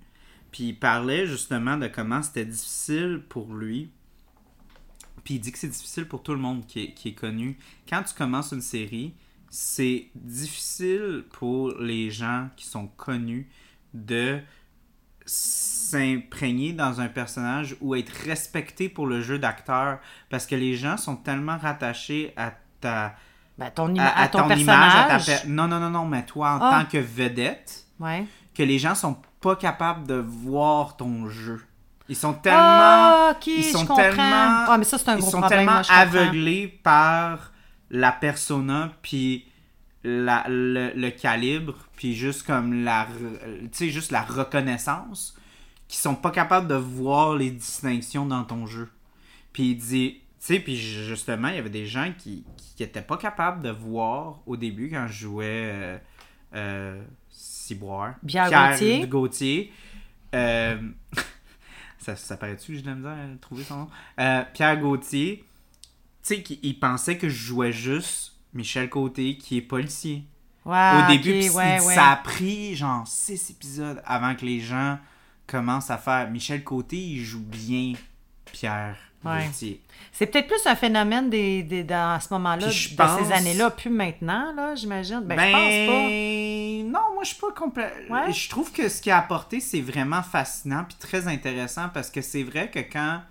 Puis 0.51 0.65
il 0.65 0.73
parlait 0.73 1.25
justement 1.27 1.77
de 1.77 1.87
comment 1.87 2.21
c'était 2.21 2.43
difficile 2.45 3.21
pour 3.29 3.53
lui. 3.53 3.89
Puis 5.23 5.35
il 5.35 5.39
dit 5.39 5.53
que 5.53 5.57
c'est 5.57 5.69
difficile 5.69 6.05
pour 6.07 6.23
tout 6.23 6.33
le 6.33 6.39
monde 6.39 6.65
qui 6.65 6.83
est, 6.83 6.91
qui 6.93 7.09
est 7.09 7.13
connu. 7.13 7.57
Quand 7.87 8.03
tu 8.03 8.13
commences 8.13 8.51
une 8.51 8.61
série, 8.61 9.13
c'est 9.53 10.07
difficile 10.15 11.25
pour 11.33 11.73
les 11.79 12.09
gens 12.09 12.47
qui 12.55 12.65
sont 12.65 12.87
connus 12.87 13.49
de 13.93 14.39
s'imprégner 15.25 16.73
dans 16.73 17.01
un 17.01 17.07
personnage 17.07 17.75
ou 17.81 17.95
être 17.95 18.11
respecté 18.25 18.89
pour 18.89 19.07
le 19.07 19.21
jeu 19.21 19.39
d'acteur 19.39 19.99
parce 20.29 20.45
que 20.45 20.55
les 20.55 20.75
gens 20.75 20.97
sont 20.97 21.15
tellement 21.15 21.57
rattachés 21.57 22.33
à 22.37 22.53
ta 22.79 23.15
Ben, 23.57 23.69
ton 23.69 23.95
à, 23.97 24.03
à 24.05 24.21
à 24.23 24.27
ton, 24.27 24.39
ton 24.39 24.47
personnage. 24.47 24.93
image 24.93 24.95
à 24.95 25.07
ta 25.07 25.19
per- 25.41 25.47
non 25.47 25.67
non 25.67 25.79
non 25.79 25.89
non 25.89 26.05
mais 26.05 26.25
toi 26.25 26.51
en 26.53 26.59
Ah. 26.61 26.79
tant 26.83 26.89
que 26.89 26.97
vedette 26.97 27.85
Ouais. 27.99 28.25
que 28.55 28.63
les 28.63 28.79
gens 28.79 28.95
sont 28.95 29.17
pas 29.41 29.55
capables 29.55 30.07
de 30.07 30.15
voir 30.15 30.95
ton 30.97 31.29
jeu 31.29 31.61
ils 32.09 32.15
sont 32.15 32.33
tellement 32.33 32.59
Ah, 32.59 33.33
ils 33.45 33.63
sont 33.63 33.85
je 33.85 33.93
tellement 33.95 34.65
Ah, 34.67 34.75
mais 34.77 34.83
ça, 34.83 34.97
c'est 34.97 35.09
un 35.09 35.15
ils 35.15 35.21
gros 35.21 35.29
sont 35.31 35.39
problème. 35.39 35.59
tellement 35.59 35.73
moi, 35.73 35.83
aveuglés 35.89 36.67
par 36.67 37.50
la 37.91 38.11
persona 38.11 38.93
puis 39.01 39.45
la, 40.03 40.45
le, 40.47 40.93
le 40.95 41.09
calibre 41.11 41.75
puis 41.95 42.15
juste 42.15 42.43
comme 42.43 42.83
la 42.83 43.07
juste 43.71 44.11
la 44.11 44.23
reconnaissance 44.23 45.37
qui 45.87 45.97
sont 45.97 46.15
pas 46.15 46.31
capables 46.31 46.67
de 46.67 46.75
voir 46.75 47.35
les 47.35 47.51
distinctions 47.51 48.25
dans 48.25 48.43
ton 48.43 48.65
jeu 48.65 48.89
puis 49.53 49.71
il 49.71 49.75
dit 49.75 50.21
tu 50.39 50.47
sais 50.47 50.59
puis 50.59 50.75
justement 50.77 51.49
il 51.49 51.55
y 51.55 51.59
avait 51.59 51.69
des 51.69 51.85
gens 51.85 52.11
qui 52.17 52.45
qui 52.75 52.81
étaient 52.81 53.01
pas 53.01 53.17
capables 53.17 53.61
de 53.61 53.69
voir 53.69 54.39
au 54.47 54.57
début 54.57 54.89
quand 54.89 55.05
je 55.07 55.13
jouais 55.13 55.71
euh, 55.73 55.97
euh, 56.55 57.03
Ciboire 57.29 58.15
Pierre 58.25 58.49
Gauthier. 58.49 59.07
Gauthier 59.07 59.73
euh, 60.33 60.77
ça, 61.99 62.15
ça 62.15 62.37
paraît-tu 62.37 62.71
que 62.71 62.77
j'ai 62.77 62.81
de 62.81 62.87
la 62.87 62.95
misère 62.95 63.11
à 63.11 63.37
trouver 63.39 63.63
son 63.63 63.77
nom? 63.77 63.89
Pierre 64.53 64.79
Gauthier, 64.79 65.43
tu 66.23 66.35
sais, 66.35 66.43
il 66.61 66.79
pensait 66.79 67.17
que 67.17 67.29
je 67.29 67.35
jouais 67.35 67.71
juste 67.71 68.33
Michel 68.53 68.89
Côté, 68.89 69.37
qui 69.37 69.57
est 69.57 69.61
policier. 69.61 70.23
Au 70.65 70.71
début, 71.09 71.49
ouais, 71.49 71.79
ouais. 71.79 71.95
ça 71.95 72.11
a 72.11 72.15
pris 72.17 72.75
genre 72.75 73.07
six 73.07 73.49
épisodes 73.49 74.01
avant 74.05 74.35
que 74.35 74.45
les 74.45 74.59
gens 74.59 74.99
commencent 75.47 75.89
à 75.89 75.97
faire 75.97 76.29
Michel 76.29 76.63
Côté, 76.63 76.97
il 76.97 77.23
joue 77.23 77.41
bien 77.41 77.93
Pierre 78.51 78.97
Ouais. 79.23 79.47
C'est 80.11 80.25
peut-être 80.25 80.47
plus 80.47 80.65
un 80.65 80.75
phénomène 80.75 81.29
des, 81.29 81.61
des- 81.61 81.83
dans 81.83 82.19
ce 82.19 82.33
moment-là, 82.33 82.65
de 82.65 82.71
ces 82.71 83.31
années-là, 83.31 83.69
plus 83.69 83.91
maintenant, 83.91 84.51
là, 84.55 84.73
j'imagine. 84.73 85.19
Ben, 85.21 85.35
Ben, 85.35 85.47
je 85.47 85.85
pense 85.85 86.93
pas. 86.93 86.99
non, 86.99 87.13
moi 87.13 87.23
je 87.23 87.27
suis 87.27 87.39
pas 87.39 87.51
complet. 87.51 87.93
Ouais? 88.09 88.33
Je 88.33 88.49
trouve 88.49 88.71
que 88.71 88.89
ce 88.89 88.99
qu'il 88.99 89.11
a 89.11 89.19
apporté, 89.19 89.59
c'est 89.59 89.79
vraiment 89.81 90.23
fascinant 90.23 90.85
puis 90.85 90.97
très 90.99 91.27
intéressant 91.27 91.89
parce 91.93 92.09
que 92.09 92.21
c'est 92.21 92.41
vrai 92.41 92.71
que 92.71 92.79
quand 92.79 93.21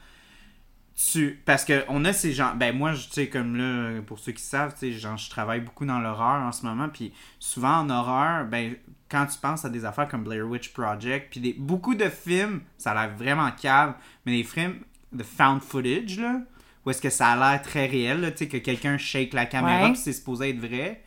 tu. 1.13 1.41
Parce 1.45 1.65
que 1.65 1.85
on 1.89 2.05
a 2.05 2.13
ces 2.13 2.33
gens. 2.33 2.55
Ben, 2.55 2.77
moi, 2.77 2.93
je- 2.93 3.07
tu 3.07 3.13
sais, 3.15 3.29
comme 3.29 3.57
là, 3.57 4.01
pour 4.03 4.19
ceux 4.19 4.33
qui 4.33 4.43
savent, 4.43 4.73
tu 4.75 4.81
sais, 4.81 4.93
genre, 4.93 5.17
je 5.17 5.31
travaille 5.31 5.61
beaucoup 5.61 5.85
dans 5.87 5.99
l'horreur 5.99 6.43
en 6.43 6.53
ce 6.53 6.65
moment. 6.67 6.89
Puis 6.89 7.13
souvent 7.39 7.79
en 7.81 7.91
horreur, 7.91 8.45
ben, 8.47 8.75
quand 9.11 9.27
tu 9.27 9.39
penses 9.39 9.65
à 9.65 9.71
des 9.71 9.85
affaires 9.85 10.09
comme 10.09 10.25
Blair 10.25 10.47
Witch 10.47 10.73
Project, 10.73 11.29
puis 11.31 11.41
des, 11.41 11.53
beaucoup 11.55 11.95
de 11.95 12.09
films, 12.09 12.61
ça 12.79 12.93
a 12.93 13.07
l'air 13.07 13.17
vraiment 13.17 13.51
cave, 13.53 13.95
mais 14.27 14.33
des 14.37 14.45
films 14.45 14.77
de 15.13 15.23
found 15.25 15.61
footage, 15.63 16.19
là, 16.19 16.41
où 16.87 16.91
est-ce 16.91 17.03
que 17.03 17.11
ça 17.11 17.29
a 17.29 17.37
l'air 17.53 17.63
très 17.63 17.87
réel, 17.87 18.31
tu 18.33 18.39
sais, 18.39 18.49
que 18.49 18.57
quelqu'un 18.59 18.97
shake 18.99 19.33
la 19.33 19.47
caméra, 19.47 19.85
Ouais. 19.85 19.93
puis 19.93 20.01
c'est 20.01 20.13
supposé 20.13 20.51
être 20.51 20.61
vrai 20.61 21.03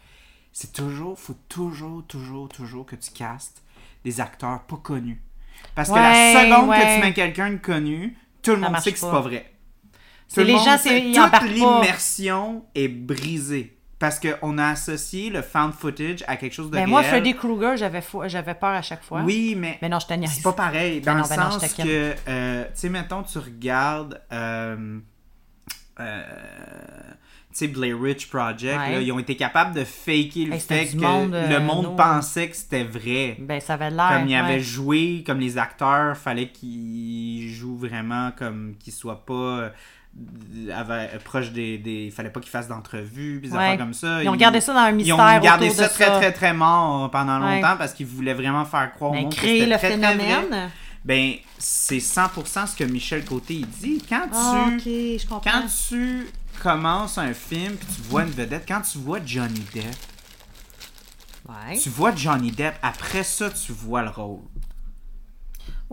c'est 0.56 0.72
toujours, 0.72 1.18
faut 1.18 1.36
toujours, 1.50 2.06
toujours, 2.06 2.48
toujours 2.48 2.86
que 2.86 2.96
tu 2.96 3.10
castes 3.12 3.64
des 4.04 4.22
acteurs 4.22 4.62
pas 4.68 4.78
connus. 4.78 5.20
Parce 5.74 5.90
que 5.90 5.96
la 5.96 6.34
seconde 6.44 6.70
que 6.70 6.96
tu 6.96 7.02
mets 7.02 7.14
quelqu'un 7.14 7.50
de 7.54 7.58
connu, 7.58 8.16
tout 8.44 8.52
le 8.56 8.62
Ça 8.62 8.70
monde 8.70 8.80
sait 8.80 8.92
que 8.92 9.00
c'est 9.00 9.10
pas 9.10 9.22
vrai. 9.22 9.52
C'est 10.28 10.44
les 10.44 10.54
gens, 10.58 10.78
c'est- 10.78 11.12
toute 11.14 11.50
l'immersion 11.50 12.66
est 12.76 12.88
brisée. 12.88 13.78
Parce 14.00 14.20
qu'on 14.20 14.58
a 14.58 14.68
associé 14.70 15.30
le 15.30 15.42
found 15.42 15.72
footage 15.74 16.26
à 16.28 16.36
quelque 16.36 16.52
chose 16.52 16.66
de 16.66 16.72
Ben, 16.72 16.80
réel. 16.80 16.90
moi, 16.90 17.04
Freddy 17.04 17.34
Krueger, 17.36 17.78
j'avais, 17.78 18.02
fou- 18.02 18.24
j'avais 18.26 18.54
peur 18.54 18.72
à 18.72 18.82
chaque 18.82 19.02
fois. 19.04 19.22
Oui, 19.22 19.56
mais 19.58 19.78
Mais 19.82 19.88
non, 19.88 19.98
je 20.00 20.14
niaise. 20.16 20.30
c'est 20.34 20.44
pas 20.44 20.52
pareil. 20.52 21.00
Dans 21.00 21.14
Ben 21.14 21.22
le 21.24 21.30
ben 21.30 21.36
sens 21.52 21.74
que, 21.74 22.14
euh, 22.28 22.64
tu 22.66 22.70
sais, 22.74 22.90
mettons, 22.90 23.24
tu 23.24 23.38
regardes, 23.38 24.20
euh, 24.34 25.00
euh, 26.02 26.22
tu 27.52 27.60
sais, 27.60 27.68
Blair 27.68 27.98
Witch 27.98 28.28
Project, 28.28 28.78
Ouais. 28.78 28.92
là, 28.94 29.00
ils 29.02 29.12
ont 29.12 29.20
été 29.20 29.36
capables 29.38 29.74
de 29.76 29.84
faker 29.86 30.46
le 30.48 30.54
Hey, 30.56 30.60
fait 30.60 30.88
que 30.88 30.98
monde, 30.98 31.34
le 31.50 31.60
monde 31.60 31.84
no. 31.86 31.96
pensait 31.96 32.50
que 32.50 32.56
c'était 32.58 32.84
vrai. 32.84 33.38
Ben, 33.40 33.62
ça 33.62 33.76
avait 33.76 33.92
l'air. 33.92 34.10
Comme 34.18 34.28
ils 34.28 34.36
avaient 34.36 34.54
ouais. 34.56 34.60
joué, 34.60 35.24
comme 35.26 35.40
les 35.40 35.58
acteurs, 35.58 36.18
fallait 36.18 36.50
qu'ils 36.50 37.50
jouent 37.54 37.78
vraiment 37.78 38.32
comme 38.38 38.76
qu'ils 38.80 38.94
soient 38.94 39.24
pas 39.26 39.72
avait- 40.74 41.18
proches 41.24 41.52
des, 41.52 41.78
des. 41.78 42.12
Fallait 42.12 42.30
pas 42.30 42.40
qu'ils 42.40 42.50
fassent 42.52 42.68
d'entrevues, 42.68 43.40
des 43.42 43.52
Ouais. 43.52 43.58
affaires 43.58 43.78
comme 43.78 43.94
ça. 43.94 44.22
Ils 44.24 44.30
ont 44.30 44.36
gardé 44.36 44.62
ça 44.62 44.74
dans 44.74 44.80
un 44.80 44.90
Ils 44.90 44.96
mystère 44.96 45.16
ont 45.20 45.40
gardé 45.40 45.70
ça 45.72 45.90
très, 45.90 46.06
ça. 46.06 46.18
très, 46.20 46.32
très 46.32 46.54
mort 46.54 47.10
pendant 47.12 47.42
Ouais. 47.44 47.56
longtemps 47.62 47.76
parce 47.78 47.94
qu'ils 47.94 48.06
voulaient 48.06 48.34
vraiment 48.34 48.66
faire 48.66 48.94
croire 48.94 49.12
au 49.12 49.14
Ben, 49.16 49.22
monde 49.24 49.32
que 49.34 49.38
créer 49.40 49.66
le 49.66 49.78
très, 49.78 49.90
très 49.90 49.98
vrai. 49.98 50.18
phénomène. 50.18 50.70
Ben, 51.06 51.34
c'est 51.58 52.00
100% 52.00 52.66
ce 52.68 52.76
que 52.76 52.84
Michel 52.86 53.26
Côté 53.26 53.56
il 53.56 53.68
dit. 53.68 54.02
Quand 54.08 54.28
tu, 54.28 54.36
Ah, 54.36 54.70
je 54.86 55.28
comprends. 55.28 55.52
quand 55.52 55.64
tu 55.90 56.28
commences 56.62 57.18
un 57.18 57.34
film 57.34 57.74
puis 57.76 57.88
tu 57.96 58.02
vois 58.04 58.24
une 58.24 58.30
vedette, 58.32 58.64
quand 58.68 58.82
tu 58.82 59.00
vois 59.00 59.20
Johnny 59.26 59.66
Depp, 59.74 59.84
Ouais. 61.50 61.78
tu 61.78 61.90
vois 61.90 62.16
Johnny 62.16 62.52
Depp, 62.52 62.76
après 62.82 63.24
ça, 63.24 63.50
tu 63.50 63.74
vois 63.74 64.02
le 64.04 64.10
rôle. 64.10 64.40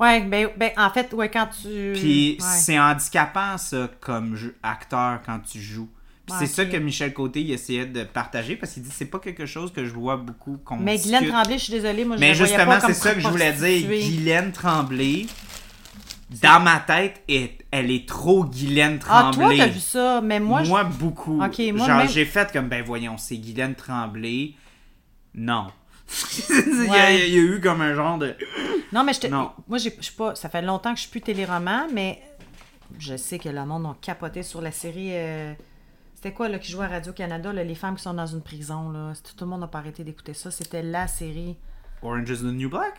Ouais, 0.01 0.23
ben, 0.23 0.49
ben 0.57 0.71
en 0.77 0.91
fait, 0.91 1.13
ouais, 1.13 1.29
quand 1.31 1.49
tu. 1.63 1.93
Puis 1.95 2.39
ouais. 2.41 2.47
c'est 2.47 2.79
handicapant, 2.79 3.59
ça, 3.59 3.89
comme 4.01 4.35
jeu- 4.35 4.57
acteur, 4.63 5.21
quand 5.27 5.39
tu 5.41 5.61
joues. 5.61 5.89
Puis 6.27 6.35
Ouais, 6.35 6.47
c'est 6.47 6.53
ça 6.55 6.65
que 6.65 6.77
Michel 6.77 7.13
Côté 7.13 7.41
il 7.43 7.51
essayait 7.51 7.87
de 7.87 8.05
partager 8.05 8.55
parce 8.57 8.73
qu'il 8.73 8.83
dit 8.85 8.91
c'est 8.93 9.07
pas 9.07 9.19
quelque 9.19 9.47
chose 9.47 9.73
que 9.73 9.85
je 9.85 9.93
vois 9.93 10.17
beaucoup 10.17 10.59
qu'on 10.65 10.77
Mais 10.77 10.97
discute. 10.97 11.13
Guylaine 11.19 11.33
Tremblay, 11.33 11.59
je 11.59 11.65
suis 11.65 11.73
désolée, 11.73 12.05
moi 12.05 12.17
je 12.17 12.21
Mais 12.21 12.29
la 12.29 12.35
voyais 12.35 12.53
justement, 12.53 12.73
pas 12.77 12.81
comme 12.81 12.95
c'est 12.95 13.01
ça 13.01 13.15
que 13.15 13.21
je 13.21 13.29
voulais 13.29 13.53
dire. 13.53 13.89
Guylaine 13.89 14.53
Tremblay, 14.53 15.27
dans 16.43 16.61
ma 16.61 16.79
tête, 16.79 17.23
elle 17.73 17.91
est 17.91 18.09
trop 18.09 18.45
Guylaine 18.45 19.01
Ah, 19.09 19.31
Tremblay. 19.33 19.57
toi, 19.57 19.67
t'as 19.67 19.73
vu 19.73 19.81
ça, 19.81 20.21
mais 20.21 20.39
moi, 20.39 20.63
Moi, 20.63 20.89
je... 20.91 20.99
beaucoup. 20.99 21.43
Ok, 21.43 21.59
moi, 21.75 21.87
Genre, 21.89 21.97
même- 21.99 22.09
j'ai 22.09 22.25
fait 22.25 22.53
comme, 22.53 22.69
ben 22.69 22.85
voyons, 22.85 23.19
c'est 23.19 23.37
Guylaine 23.37 23.75
Tremblay. 23.75 24.53
Non. 25.35 25.67
il, 26.51 26.85
y 26.85 26.89
a, 26.89 26.91
Ouais. 26.91 27.29
il 27.29 27.35
y 27.35 27.39
a 27.39 27.43
eu 27.43 27.61
comme 27.61 27.81
un 27.81 27.95
genre 27.95 28.19
de... 28.19 28.35
Non, 28.93 29.05
mais 29.05 29.13
je 29.13 29.21
te... 29.21 29.27
Non. 29.29 29.53
Moi, 29.69 29.79
je 29.79 29.91
suis 30.01 30.15
pas... 30.15 30.35
ça 30.35 30.49
fait 30.49 30.63
longtemps 30.63 30.91
que 30.93 30.97
je 30.97 31.03
suis 31.03 31.11
plus 31.11 31.21
téléroman, 31.21 31.87
mais 31.93 32.21
je 32.99 33.17
sais 33.17 33.39
que 33.39 33.49
le 33.49 33.65
monde 33.65 33.87
a 33.87 33.97
capoté 34.01 34.43
sur 34.43 34.61
la 34.61 34.73
série... 34.73 35.11
euh, 35.13 35.53
C'était 36.17 36.33
quoi, 36.33 36.49
là, 36.49 36.59
qui 36.59 36.73
jouait 36.73 36.87
à 36.87 36.89
Radio-Canada, 36.89 37.53
là, 37.53 37.63
les 37.65 37.75
femmes 37.77 37.97
qui 37.97 38.03
sont 38.03 38.15
dans 38.15 38.27
une 38.27 38.43
prison, 38.43 38.91
là? 38.91 39.13
Tout 39.23 39.45
le 39.45 39.51
monde 39.51 39.61
n'a 39.61 39.69
pas 39.69 39.79
arrêté 39.79 40.03
d'écouter 40.05 40.35
ça. 40.35 40.51
C'était 40.51 40.83
la 40.83 41.07
série... 41.07 41.57
Orange 42.03 42.31
is 42.31 42.39
the 42.39 42.45
New 42.53 42.69
Black? 42.71 42.95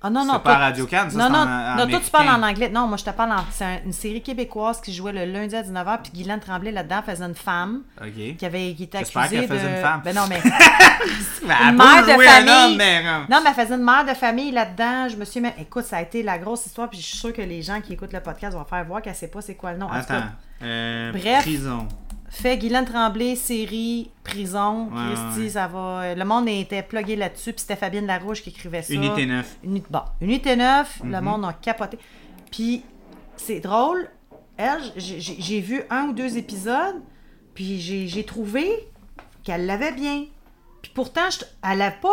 Ah 0.00 0.10
non, 0.10 0.20
C'est 0.20 0.26
non, 0.28 0.32
pas 0.34 0.38
toi- 0.40 0.52
à 0.52 0.58
Radio-Can, 0.58 0.96
ça, 0.96 1.04
non, 1.04 1.10
c'est 1.10 1.18
non, 1.18 1.38
en- 1.38 1.42
en 1.72 1.74
non, 1.76 1.86
toi 1.88 2.00
tu 2.04 2.10
parles 2.12 2.28
en 2.28 2.42
anglais. 2.44 2.68
Non, 2.68 2.86
moi 2.86 2.96
je 2.98 3.04
te 3.04 3.10
parle 3.10 3.32
en. 3.32 3.44
C'est 3.50 3.64
un- 3.64 3.78
une 3.84 3.92
série 3.92 4.22
québécoise 4.22 4.80
qui 4.80 4.94
jouait 4.94 5.10
le 5.12 5.24
lundi 5.24 5.56
à 5.56 5.62
19h, 5.64 6.02
puis 6.02 6.12
Guylaine 6.14 6.38
Tremblay 6.38 6.70
là-dedans 6.70 7.02
faisait 7.04 7.24
une 7.24 7.34
femme 7.34 7.82
OK. 8.00 8.36
qui 8.36 8.46
avait 8.46 8.74
qui 8.74 8.84
était 8.84 8.98
J'espère 9.00 9.22
accusée 9.22 9.40
qu'elle 9.46 9.58
faisait 9.58 9.76
une 9.76 9.82
femme. 9.82 10.02
Ben 10.04 10.14
non, 10.14 10.22
mais. 10.28 10.40
Elle 11.42 11.70
Une 11.70 11.76
mère 11.76 12.02
de 12.06 12.22
famille. 12.22 12.50
homme, 12.72 12.76
mais... 12.76 13.02
euh, 13.04 13.18
Non, 13.30 13.40
mais 13.42 13.50
elle 13.56 13.64
faisait 13.64 13.74
une 13.74 13.84
mère 13.84 14.04
de 14.04 14.14
famille 14.14 14.50
là-dedans. 14.52 15.08
Je 15.08 15.16
me 15.16 15.24
suis 15.24 15.40
même. 15.40 15.52
Écoute, 15.58 15.84
ça 15.84 15.96
a 15.98 16.02
été 16.02 16.22
la 16.22 16.38
grosse 16.38 16.66
histoire, 16.66 16.88
puis 16.90 17.00
je 17.00 17.04
suis 17.06 17.16
sûre 17.16 17.32
que 17.32 17.42
les 17.42 17.62
gens 17.62 17.80
qui 17.80 17.92
écoutent 17.94 18.12
le 18.12 18.20
podcast 18.20 18.56
vont 18.56 18.64
faire 18.64 18.84
voir 18.84 19.00
qu'elle 19.02 19.14
sait 19.14 19.28
pas 19.28 19.40
c'est 19.40 19.54
quoi 19.54 19.72
le 19.72 19.78
nom. 19.78 19.88
Attends. 19.90 20.14
cas, 20.14 20.22
Euh, 20.62 21.12
Bref. 21.12 21.42
Prison. 21.42 21.86
Fait 22.30 22.58
Guylaine 22.58 22.84
Tremblay, 22.84 23.34
série, 23.36 24.10
prison, 24.24 24.88
Ouais, 24.92 25.14
Christy, 25.14 25.40
ouais. 25.44 25.48
ça 25.50 25.66
va. 25.66 26.14
Le 26.14 26.24
monde 26.24 26.48
était 26.48 26.82
plugué 26.82 27.16
là-dessus, 27.16 27.52
puis 27.52 27.60
c'était 27.60 27.76
Fabienne 27.76 28.06
Larouche 28.06 28.42
qui 28.42 28.50
écrivait 28.50 28.82
ça. 28.82 28.92
Unité 28.92 29.26
9. 29.26 29.56
Unité, 29.64 29.86
bon, 29.90 30.02
Unité 30.20 30.56
9, 30.56 31.00
Mhm. 31.02 31.12
le 31.12 31.20
monde 31.20 31.44
a 31.44 31.52
capoté. 31.54 31.98
Puis, 32.50 32.82
c'est 33.36 33.60
drôle, 33.60 34.08
elle, 34.56 34.80
j'ai- 34.96 35.60
vu 35.60 35.82
un 35.90 36.04
ou 36.08 36.12
deux 36.12 36.36
épisodes, 36.36 37.00
puis 37.54 37.78
j'ai 37.80 38.24
trouvé 38.24 38.68
qu'elle 39.44 39.66
l'avait 39.66 39.92
bien. 39.92 40.24
Puis 40.82 40.92
pourtant, 40.94 41.30
je- 41.30 41.44
elle 41.70 41.82
a 41.82 41.90
pas... 41.90 42.08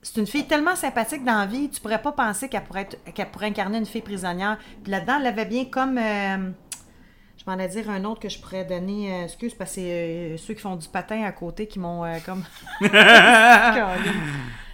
C'est 0.00 0.20
une 0.20 0.26
fille 0.28 0.46
tellement 0.46 0.76
sympathique 0.76 1.24
dans 1.24 1.38
la 1.40 1.46
vie, 1.46 1.68
tu 1.68 1.80
pourrais 1.80 2.00
pas 2.00 2.12
penser 2.12 2.48
qu'elle 2.48 2.62
pourrait, 2.64 2.82
être- 2.82 3.12
qu'elle 3.14 3.30
pourrait 3.30 3.46
incarner 3.48 3.78
une 3.78 3.86
fille 3.86 4.00
prisonnière. 4.00 4.56
Puis 4.84 4.92
là-dedans, 4.92 5.14
elle 5.16 5.24
l'avait 5.24 5.44
bien 5.44 5.64
comme... 5.64 5.98
euh, 5.98 6.50
m'en 7.56 7.66
dire 7.66 7.90
un 7.90 8.04
autre 8.04 8.20
que 8.20 8.28
je 8.28 8.38
pourrais 8.38 8.64
donner... 8.64 9.12
euh, 9.12 9.24
excuse, 9.24 9.54
parce 9.54 9.70
que 9.70 9.74
c'est 9.76 9.90
euh, 9.90 10.36
ceux 10.36 10.54
qui 10.54 10.60
font 10.60 10.76
du 10.76 10.88
patin 10.88 11.22
à 11.24 11.32
côté 11.32 11.66
qui 11.66 11.78
m'ont 11.78 12.04
euh, 12.04 12.18
comme... 12.24 12.44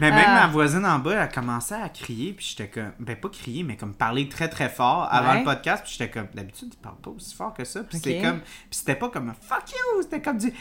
Mais 0.01 0.11
même 0.11 0.25
Ah. 0.27 0.41
ma 0.41 0.47
voisine 0.49 0.85
en 0.85 0.99
bas, 0.99 1.13
elle 1.13 1.19
a 1.21 1.29
commencé 1.29 1.73
à 1.73 1.89
crier, 1.89 2.33
puis 2.33 2.45
j'étais 2.51 2.69
comme, 2.69 2.91
ben 2.99 3.15
pas 3.15 3.29
crier, 3.29 3.63
mais 3.63 3.77
comme 3.77 3.95
parler 3.95 4.29
très 4.29 4.49
très 4.49 4.69
fort 4.69 5.09
avant 5.11 5.31
Ouais. 5.33 5.39
le 5.39 5.45
podcast, 5.45 5.85
puis 5.85 5.95
j'étais 5.97 6.11
comme, 6.11 6.27
d'habitude, 6.35 6.69
il 6.73 6.77
parle 6.79 6.97
pas 6.97 7.11
aussi 7.11 7.35
fort 7.35 7.55
que 7.55 7.65
ça, 7.65 7.85
puis 7.85 7.99
Ok. 7.99 8.03
c'était 8.05 8.21
comme, 8.21 8.41
puis 8.41 8.49
c'était 8.71 8.97
pas 8.97 9.09
comme 9.09 9.29
un 9.31 9.35
fuck 9.41 9.71
you, 9.71 10.03
c'était 10.03 10.21
comme 10.21 10.39
du, 10.39 10.49
hey, 10.49 10.53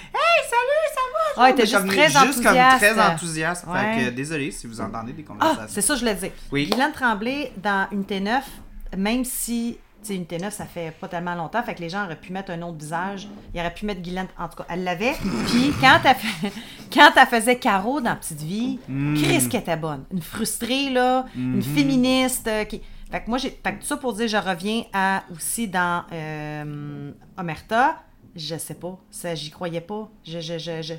salut, 0.48 0.94
ça 0.94 1.02
va? 1.42 1.48
Genre, 1.48 1.56
t'es 1.56 1.66
juste 1.66 1.78
comme- 1.78 1.88
très 1.88 2.06
Juste 2.10 2.44
comme 2.44 2.58
enthousiaste. 2.58 2.78
très 2.78 3.02
enthousiaste. 3.02 3.66
Ouais. 3.68 3.80
Fait 3.96 4.06
que, 4.06 4.10
désolé 4.12 4.52
si 4.52 4.68
vous 4.68 4.80
entendez 4.80 5.14
des 5.14 5.26
Ah, 5.28 5.32
conversations. 5.34 5.66
c'est 5.68 5.82
ça, 5.82 5.96
je 5.96 6.06
le 6.06 6.14
dis. 6.14 6.32
Oui. 6.52 6.68
Guylaine 6.70 6.92
Tremblay, 6.92 7.52
dans 7.58 7.88
Unité 7.92 8.20
9, 8.20 8.46
même 8.96 9.26
si, 9.26 9.80
sais, 10.08 10.16
Unité 10.16 10.38
9, 10.38 10.54
ça 10.54 10.66
fait 10.66 10.92
pas 11.00 11.08
tellement 11.08 11.36
longtemps, 11.36 11.62
fait 11.64 11.76
que 11.76 11.82
les 11.82 11.90
gens 11.90 12.06
auraient 12.06 12.20
pu 12.20 12.32
mettre 12.34 12.52
un 12.52 12.62
autre 12.62 12.78
visage. 12.78 13.28
Ils 13.54 13.60
auraient 13.60 13.74
pu 13.74 13.86
mettre 13.86 14.02
Guylaine, 14.02 14.28
en 14.38 14.48
tout 14.50 14.58
cas, 14.58 14.66
elle 14.70 14.84
l'avait. 14.84 15.14
Puis 15.48 15.72
quand 15.82 16.00
elle, 16.06 16.16
fait- 16.16 16.54
quand 16.94 17.12
elle 17.16 17.28
faisait 17.28 17.58
Caro 17.58 18.02
dans 18.02 18.16
Petite 18.16 18.42
Vie, 18.42 18.80
Mm. 18.88 19.16
Chris 19.22 19.50
qui 19.50 19.58
était 19.58 19.78
bonne. 19.78 20.04
Une 20.12 20.22
frustrée, 20.22 20.90
là, 20.90 21.26
une 21.36 21.60
Mm-hmm. 21.60 21.62
féministe 21.64 22.48
euh, 22.48 22.64
qui... 22.66 22.82
Fait 23.12 23.22
que 23.24 23.30
moi, 23.30 23.38
j'ai... 23.38 23.50
Fait 23.50 23.74
que 23.76 23.80
tout 23.82 23.86
ça 23.88 23.98
pour 23.98 24.14
dire, 24.14 24.28
je 24.28 24.38
reviens 24.38 24.84
à, 24.94 25.24
aussi 25.32 25.68
dans 25.68 26.04
euh, 26.12 27.12
Omerta. 27.38 28.02
Je 28.36 28.58
sais 28.58 28.74
pas, 28.74 28.98
ça, 29.12 29.36
j'y 29.36 29.52
croyais 29.52 29.82
pas. 29.82 30.10
Je, 30.26 30.40
je, 30.40 30.58
je, 30.58 30.82
je, 30.82 30.94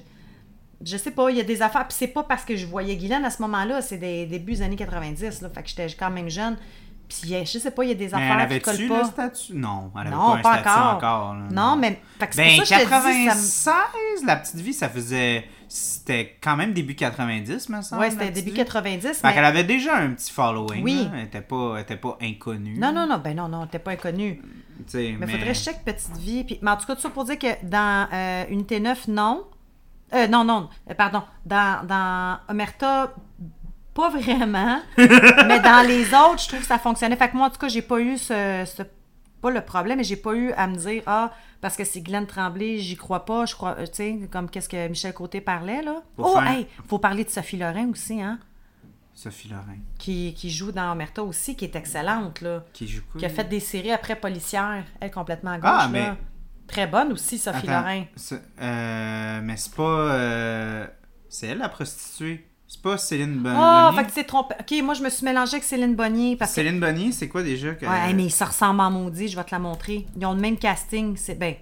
je 0.85 0.97
sais 0.97 1.10
pas, 1.10 1.31
il 1.31 1.36
y 1.36 1.40
a 1.40 1.44
des 1.44 1.62
affaires. 1.62 1.86
Puis 1.89 1.97
c'est 1.98 2.06
pas 2.09 2.22
parce 2.22 2.44
que 2.44 2.55
je 2.56 2.64
voyais 2.66 2.94
Guylaine 2.97 3.24
à 3.24 3.31
ce 3.31 3.43
moment-là, 3.43 3.82
c'est 3.82 3.98
des 3.98 4.26
débuts 4.26 4.52
des 4.52 4.62
années 4.62 4.76
90, 4.76 5.40
là. 5.43 5.51
Fait 5.51 5.62
que 5.62 5.68
j'étais 5.68 5.89
quand 5.98 6.10
même 6.12 6.28
jeune. 6.28 6.56
Puis 7.09 7.35
je 7.44 7.59
sais 7.59 7.70
pas, 7.70 7.85
il 7.85 7.89
y 7.89 7.93
a 7.93 7.94
des 7.94 8.09
Mais 8.09 8.12
elle 8.14 8.40
affaires 8.40 8.48
qui 8.48 8.60
collent 8.60 8.81
le 8.81 8.89
pas. 8.89 9.05
statut? 9.05 9.55
Non, 9.55 9.90
elle 9.94 10.01
avait 10.06 10.10
Non, 10.16 10.32
pas, 10.36 10.39
pas 10.43 10.52
un 10.55 10.60
statut 10.60 10.68
encore. 10.78 10.94
encore. 10.97 11.35
là, 11.35 11.40
Non, 11.51 11.76
mais 11.76 12.01
fait 12.18 12.26
que 12.28 12.36
Ben, 12.36 12.56
pour 12.59 12.66
ça 12.66 12.76
que 12.78 12.82
je 12.82 12.89
te 12.89 13.12
dis, 13.12 13.40
ça 13.40 13.70
me- 13.70 13.74
96, 13.74 14.24
la 14.26 14.36
petite 14.36 14.56
vie, 14.56 14.72
ça 14.72 14.89
faisait. 14.89 15.44
C'était 15.68 16.39
quand 16.40 16.56
même 16.56 16.72
début 16.72 16.94
90, 16.94 17.68
me 17.68 17.82
semble. 17.82 18.01
Ouais, 18.01 18.06
la 18.09 18.12
c'était 18.12 18.31
début 18.31 18.51
vie. 18.51 18.56
90. 18.56 19.01
Fait 19.02 19.26
mais- 19.28 19.35
qu'elle 19.35 19.44
avait 19.44 19.64
déjà 19.64 19.97
un 19.97 20.10
petit 20.10 20.32
following. 20.32 20.82
Oui. 20.85 21.05
là. 21.05 21.18
Elle 21.18 21.24
était 21.24 21.40
pas, 21.40 21.72
elle 21.76 21.82
était 21.82 21.97
pas 21.97 22.16
inconnue. 22.22 22.78
Non, 22.78 22.93
non, 22.93 23.06
non, 23.09 23.18
ben 23.18 23.36
non, 23.36 23.48
non, 23.48 23.66
t'es 23.66 23.78
pas 23.81 23.93
inconnu. 23.93 24.40
Tu 24.40 24.82
sais, 24.89 25.16
Mais, 25.18 25.26
faudrait 25.26 25.48
que 25.48 25.55
je 25.55 25.60
check 25.62 25.85
Petite 25.85 26.16
Vie. 26.16 26.44
Puis... 26.44 26.59
Mais 26.62 26.70
en 26.70 26.76
tout 26.76 26.86
cas, 26.86 26.94
tout 26.94 27.01
ça 27.01 27.10
pour 27.10 27.24
dire 27.24 27.39
que 27.39 27.64
dans 27.64 28.09
euh, 28.12 28.44
Unité 28.51 28.81
9, 28.81 29.09
non. 29.09 29.44
Euh, 30.12 30.26
non, 30.28 30.44
non, 30.44 30.68
euh, 30.90 30.94
pardon. 30.94 31.22
Dans, 31.47 31.85
dans 31.86 32.39
Omerta, 32.48 33.12
pas 33.95 34.11
vraiment. 34.11 34.81
mais 34.99 35.61
dans 35.61 35.87
les 35.87 36.07
autres, 36.12 36.43
je 36.43 36.49
trouve 36.49 36.61
que 36.61 36.66
ça 36.66 36.79
fonctionnait. 36.79 37.16
Fait 37.16 37.29
que 37.31 37.37
moi, 37.37 37.47
en 37.47 37.51
tout 37.51 37.59
cas, 37.59 37.69
j'ai 37.69 37.83
pas 37.83 38.01
eu 38.01 38.19
ce, 38.19 38.65
ce- 38.66 38.83
Pas 39.41 39.51
le 39.51 39.61
problème, 39.61 39.99
mais 39.99 40.05
j'ai 40.05 40.16
pas 40.16 40.35
eu 40.35 40.53
à 40.53 40.66
me 40.66 40.75
dire, 40.77 41.03
ah, 41.07 41.31
parce 41.61 41.77
que 41.77 41.85
c'est 41.85 42.01
Glenn 42.01 42.27
Tremblay, 42.27 42.79
j'y 42.79 42.97
crois 42.97 43.25
pas, 43.25 43.47
je 43.47 43.55
crois. 43.55 43.75
Tu 43.87 43.87
sais, 43.93 44.29
comme 44.31 44.49
qu'est-ce 44.51 44.69
que 44.69 44.89
Michel 44.89 45.12
Côté 45.15 45.41
parlait, 45.41 45.83
là. 45.83 46.03
Oh, 46.19 46.35
faire- 46.35 46.49
hey, 46.51 46.66
faut 46.89 46.99
parler 46.99 47.25
de 47.25 47.31
Sophie 47.31 47.57
Lorrain 47.59 47.89
aussi, 47.91 48.21
hein. 48.23 48.39
Sophie 49.16 49.49
Lorrain. 49.49 49.79
Qui, 49.99 50.35
qui 50.35 50.51
joue 50.51 50.73
dans 50.73 50.91
Omerta 50.91 51.23
aussi, 51.23 51.55
qui 51.55 51.65
est 51.66 51.77
excellente, 51.77 52.41
là. 52.41 52.65
Qui 52.73 52.89
joue 52.89 53.03
quoi 53.11 53.21
Qui 53.21 53.27
a 53.27 53.29
fait 53.29 53.45
des 53.45 53.61
séries 53.61 53.93
après 53.93 54.16
policières, 54.16 54.85
elle 55.01 55.11
complètement 55.12 55.53
à 55.53 55.59
gauche. 55.59 55.71
Ah, 55.73 55.83
là. 55.85 55.89
mais- 55.89 56.12
Très 56.66 56.87
bonne 56.87 57.12
aussi, 57.12 57.37
Sophie 57.39 57.69
Attends, 57.69 57.81
Lorrain. 57.81 58.05
euh, 58.61 59.41
mais 59.43 59.57
c'est 59.59 59.75
pas. 59.75 59.83
euh, 59.83 60.87
c'est 61.29 61.49
elle 61.49 61.59
la 61.59 61.69
prostituée? 61.69 62.49
C'est 62.74 62.82
pas 62.82 62.98
Céline 62.98 63.36
Bonnier. 63.38 63.56
Ah, 63.59 63.92
fait 63.94 64.02
que 64.02 64.09
tu 64.09 64.14
t'es 64.14 64.24
trompé. 64.24 64.55
Ok, 64.59 64.82
moi 64.82 64.94
je 64.94 65.02
me 65.02 65.09
suis 65.10 65.24
mélangée 65.24 65.52
avec 65.55 65.64
Céline 65.64 65.94
Bonnier 65.94 66.34
parce 66.36 66.51
que. 66.51 66.56
Céline 66.56 66.80
Bonnier, 66.80 67.12
c'est 67.12 67.28
quoi 67.28 67.42
déjà 67.44 67.72
que. 67.74 67.86
Ouais, 67.86 68.12
mais 68.12 68.24
ils 68.24 68.30
se 68.32 68.42
ressemblent 68.42 68.80
en 68.80 68.90
maudit, 68.90 69.28
je 69.28 69.36
vais 69.36 69.44
te 69.44 69.52
la 69.52 69.60
montrer. 69.60 70.06
Ils 70.16 70.26
ont 70.26 70.34
le 70.34 70.40
même 70.40 70.59
casting. 70.59 71.16
C'est 71.16 71.36
ben. 71.36 71.55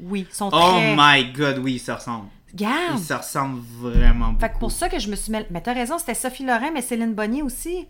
Oui, 0.00 0.26
ils 0.30 0.34
sont 0.34 0.50
Oh 0.52 0.58
très. 0.76 0.94
my 0.98 1.32
god, 1.32 1.58
oui, 1.58 1.74
ils 1.74 1.78
se 1.78 1.90
ressemblent. 1.92 2.28
Regarde! 2.52 2.98
Ils 2.98 3.04
se 3.04 3.14
ressemblent 3.14 3.60
vraiment 3.80 4.28
beaucoup. 4.28 4.40
Fait 4.40 4.50
que 4.50 4.58
pour 4.58 4.72
ça 4.72 4.88
que 4.88 4.98
je 4.98 5.08
me 5.08 5.16
suis 5.16 5.30
mêlée. 5.32 5.46
Mais 5.50 5.60
t'as 5.62 5.72
raison, 5.72 5.98
c'était 5.98 6.14
Sophie 6.14 6.44
Lorrain, 6.44 6.70
mais 6.74 6.82
Céline 6.82 7.14
Bonnier 7.14 7.42
aussi. 7.42 7.86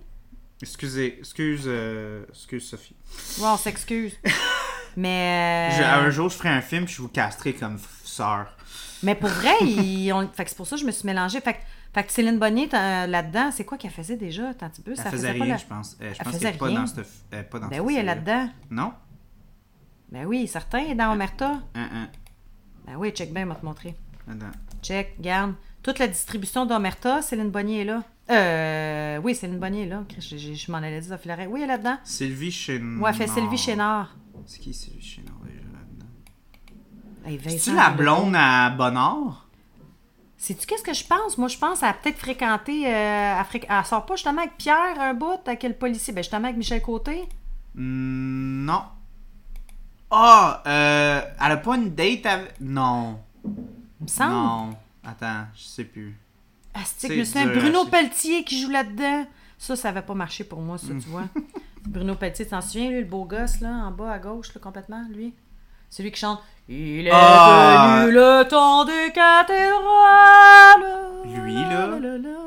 Excusez, 0.62 1.16
excuse, 1.18 1.62
euh, 1.66 2.24
excuse 2.28 2.68
Sophie. 2.68 2.94
Ouais, 3.40 3.48
on 3.48 3.56
s'excuse. 3.56 4.12
mais. 4.96 5.70
Je- 5.76 5.82
euh, 5.82 6.06
un 6.06 6.10
jour, 6.10 6.28
je 6.28 6.36
ferai 6.36 6.50
un 6.50 6.60
film, 6.60 6.84
puis 6.84 6.94
je 6.94 7.02
vous 7.02 7.08
casterai 7.08 7.54
comme 7.54 7.78
sœur. 8.04 8.46
Mais 9.02 9.14
pour 9.14 9.30
vrai, 9.30 9.54
ils 9.62 10.12
ont... 10.12 10.28
fait 10.32 10.44
que 10.44 10.50
c'est 10.50 10.56
pour 10.56 10.66
ça 10.66 10.76
que 10.76 10.82
je 10.82 10.86
me 10.86 10.92
suis 10.92 11.06
mélangée. 11.06 11.40
Fait 11.40 11.54
que, 11.54 11.58
fait 11.92 12.04
que 12.04 12.12
Céline 12.12 12.38
Bonnier, 12.38 12.68
t'as- 12.68 13.06
là-dedans, 13.06 13.50
c'est 13.52 13.64
quoi 13.64 13.76
qu'elle 13.78 13.90
faisait 13.90 14.16
déjà? 14.16 14.50
Attends 14.50 14.66
un 14.66 14.70
petit 14.70 14.82
peu. 14.82 14.92
Elle 14.92 14.96
ça 14.96 15.10
faisait 15.10 15.28
faisait 15.28 15.38
pas 15.38 15.44
rien, 15.44 15.54
la- 15.54 15.58
je 15.60 15.66
pense. 15.66 15.96
Euh, 16.00 16.04
je 16.04 16.04
Elle 16.18 16.24
pense 16.24 16.26
faisait 16.34 16.38
qu'elle 16.46 16.54
est 16.54 16.58
pas 16.58 16.70
dans 16.70 16.86
cette. 16.86 17.06
euh, 17.34 17.42
pas 17.42 17.58
dans 17.58 17.68
Ben 17.68 17.76
cette 17.76 17.84
oui, 17.86 17.94
elle 17.96 18.00
est 18.00 18.04
là-dedans. 18.06 18.48
Non? 18.70 18.92
Ben 20.12 20.24
oui, 20.26 20.46
certain, 20.48 20.94
dans 20.94 21.12
Omerta. 21.12 21.60
Un, 21.74 21.82
un. 21.82 22.08
Ben 22.86 22.96
oui, 22.96 23.10
check 23.10 23.32
bien, 23.32 23.44
on 23.44 23.48
va 23.50 23.54
te 23.56 23.64
montrer. 23.64 23.94
Attends. 24.28 24.46
Check, 24.82 25.20
garde. 25.20 25.54
Toute 25.82 25.98
la 25.98 26.08
distribution 26.08 26.66
d'Omerta, 26.66 27.22
Céline 27.22 27.50
Bonnier 27.50 27.82
est 27.82 27.84
là. 27.84 28.02
Euh, 28.30 29.18
oui, 29.22 29.34
Céline 29.34 29.58
Bonnier 29.58 29.82
est 29.84 29.88
là. 29.88 30.04
Je, 30.18 30.36
je- 30.36 30.54
je 30.54 30.70
m'en 30.72 30.78
allais 30.78 31.00
dire, 31.00 31.18
Lorrain. 31.24 31.46
Oui, 31.46 31.60
elle 31.60 31.64
est 31.64 31.72
là-dedans. 31.72 31.96
Sylvie 32.04 32.50
Chénard. 32.50 33.02
Ouais, 33.02 33.10
elle 33.10 33.16
fait 33.16 33.26
Sylvie 33.28 33.56
Chénard. 33.56 34.14
C'est 34.46 34.58
qui 34.60 34.72
Sylvie 34.74 35.00
Chénard 35.02 35.36
déjà 35.44 35.60
là-dedans? 35.72 37.40
C'est-tu 37.50 37.74
la 37.74 37.90
blonde 37.90 38.34
à 38.36 38.70
Bonnard? 38.70 39.48
Sais-tu 40.42 40.66
qu'est-ce 40.66 40.82
que 40.82 40.94
je 40.94 41.04
pense? 41.04 41.36
Moi, 41.36 41.48
je 41.48 41.58
pense 41.58 41.82
à 41.82 41.92
peut-être 41.92 42.16
fréquenter. 42.18 42.86
Euh, 42.86 42.90
elle, 43.38 43.44
fré- 43.44 43.66
elle 43.68 43.84
sort 43.84 44.06
pas 44.06 44.16
justement 44.16 44.40
avec 44.40 44.56
Pierre 44.56 44.98
un 44.98 45.12
bout, 45.12 45.38
avec 45.46 45.62
le 45.64 45.74
policier. 45.74 46.14
Ben, 46.14 46.22
justement 46.22 46.44
avec 46.46 46.56
Michel 46.56 46.80
Côté. 46.80 47.28
Hmm, 47.74 48.64
non. 48.64 48.82
Ah, 50.10 50.62
euh, 50.66 51.20
elle 51.44 51.52
a 51.52 51.56
pas 51.58 51.76
une 51.76 51.94
date 51.94 52.24
avec. 52.24 52.54
Non. 52.58 53.20
Il 53.44 53.50
me 54.04 54.06
semble. 54.08 54.32
Non. 54.32 54.76
Attends, 55.04 55.44
je 55.54 55.62
sais 55.62 55.84
plus. 55.84 56.16
Astique, 56.72 57.26
C'est 57.26 57.40
à 57.40 57.46
Bruno. 57.46 57.84
Pelletier 57.84 58.42
qui 58.42 58.62
joue 58.62 58.70
là-dedans? 58.70 59.26
Ça, 59.58 59.76
ça 59.76 59.90
avait 59.90 60.00
pas 60.00 60.14
marché 60.14 60.44
pour 60.44 60.60
moi, 60.60 60.78
ça, 60.78 60.88
tu 60.88 61.08
vois. 61.08 61.24
Bruno 61.86 62.14
Pelletier, 62.14 62.46
t'en 62.46 62.62
souviens, 62.62 62.88
lui, 62.90 63.00
le 63.00 63.04
beau 63.04 63.26
gosse, 63.26 63.60
là, 63.60 63.68
en 63.70 63.90
bas 63.90 64.12
à 64.12 64.18
gauche, 64.18 64.54
là, 64.54 64.60
complètement, 64.62 65.04
lui? 65.10 65.34
C'est 65.90 66.02
lui 66.02 66.10
qui 66.12 66.18
chante 66.20 66.40
Il 66.72 67.08
est 67.08 67.10
Ah! 67.12 68.02
venu 68.04 68.12
le 68.12 68.44
temps 68.48 68.84
des 68.84 69.10
cathédrales. 69.12 71.44
Lui, 71.44 71.54
là, 71.54 71.88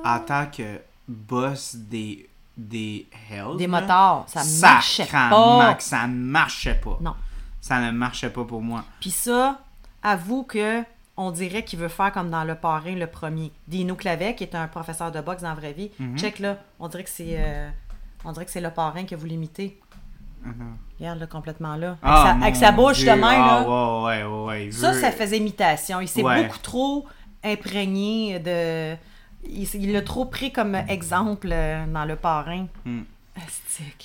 en 0.05 0.19
tant 0.19 0.45
que 0.45 0.79
boss 1.07 1.75
des 1.75 2.29
des 2.55 3.07
Hells. 3.29 3.57
Des 3.57 3.67
motards. 3.67 4.25
Ça 4.27 4.41
marchait 4.61 5.05
pas. 5.07 5.75
ça 5.79 6.07
ne 6.07 6.13
marchait 6.15 6.75
pas. 6.75 6.97
Non. 7.01 7.15
Ça 7.59 7.79
ne 7.81 7.91
marchait 7.91 8.29
pas 8.29 8.43
pour 8.45 8.61
moi. 8.61 8.83
Puis 9.01 9.09
ça, 9.11 9.59
avoue 10.03 10.43
que 10.43 10.83
on 11.17 11.31
dirait 11.31 11.63
qu'il 11.65 11.79
veut 11.79 11.87
faire 11.89 12.11
comme 12.11 12.29
dans 12.29 12.43
Le 12.43 12.55
Parrain, 12.55 12.95
le 12.95 13.07
premier. 13.07 13.51
Dino 13.67 13.95
Clavet, 13.95 14.35
qui 14.35 14.43
est 14.43 14.55
un 14.55 14.67
professeur 14.67 15.11
de 15.11 15.19
boxe 15.21 15.41
dans 15.41 15.49
la 15.49 15.55
vraie 15.55 15.73
vie. 15.73 15.91
Mhm. 15.99 16.17
Check 16.17 16.39
là, 16.39 16.57
on 16.79 16.87
dirait 16.87 17.03
que 17.03 17.09
c'est 17.09 17.35
euh, 17.37 17.69
on 18.23 18.31
dirait 18.31 18.45
que 18.45 18.51
c'est 18.51 18.61
Le 18.61 18.71
Parrain 18.71 19.03
que 19.05 19.15
vous 19.15 19.25
l'imitez. 19.25 19.79
Mhm. 20.43 20.77
Regarde 20.99 21.19
là, 21.19 21.27
complètement 21.27 21.75
là. 21.75 21.89
Avec, 21.89 21.97
Ah, 22.03 22.23
sa, 22.39 22.43
avec 22.45 22.53
mon 22.55 22.59
sa 22.61 22.71
bouche 22.71 22.97
Dieu. 22.99 23.11
de 23.11 23.19
main, 23.19 23.29
Ah, 23.31 23.63
là. 23.67 24.01
ouais, 24.03 24.23
ouais, 24.23 24.65
ouais, 24.65 24.71
Ça, 24.71 24.93
ça 24.93 25.11
faisait 25.11 25.37
imitation. 25.37 25.99
Il 26.01 26.07
s'est 26.07 26.21
beaucoup 26.21 26.59
trop 26.61 27.05
imprégné 27.43 28.39
de. 28.39 28.95
Il 29.45 29.91
l'a 29.91 30.01
trop 30.01 30.25
pris 30.25 30.51
comme 30.53 30.75
exemple 30.87 31.49
euh, 31.51 31.85
dans 31.87 32.05
le 32.05 32.15
parrain. 32.15 32.67
Hmm. 32.85 33.01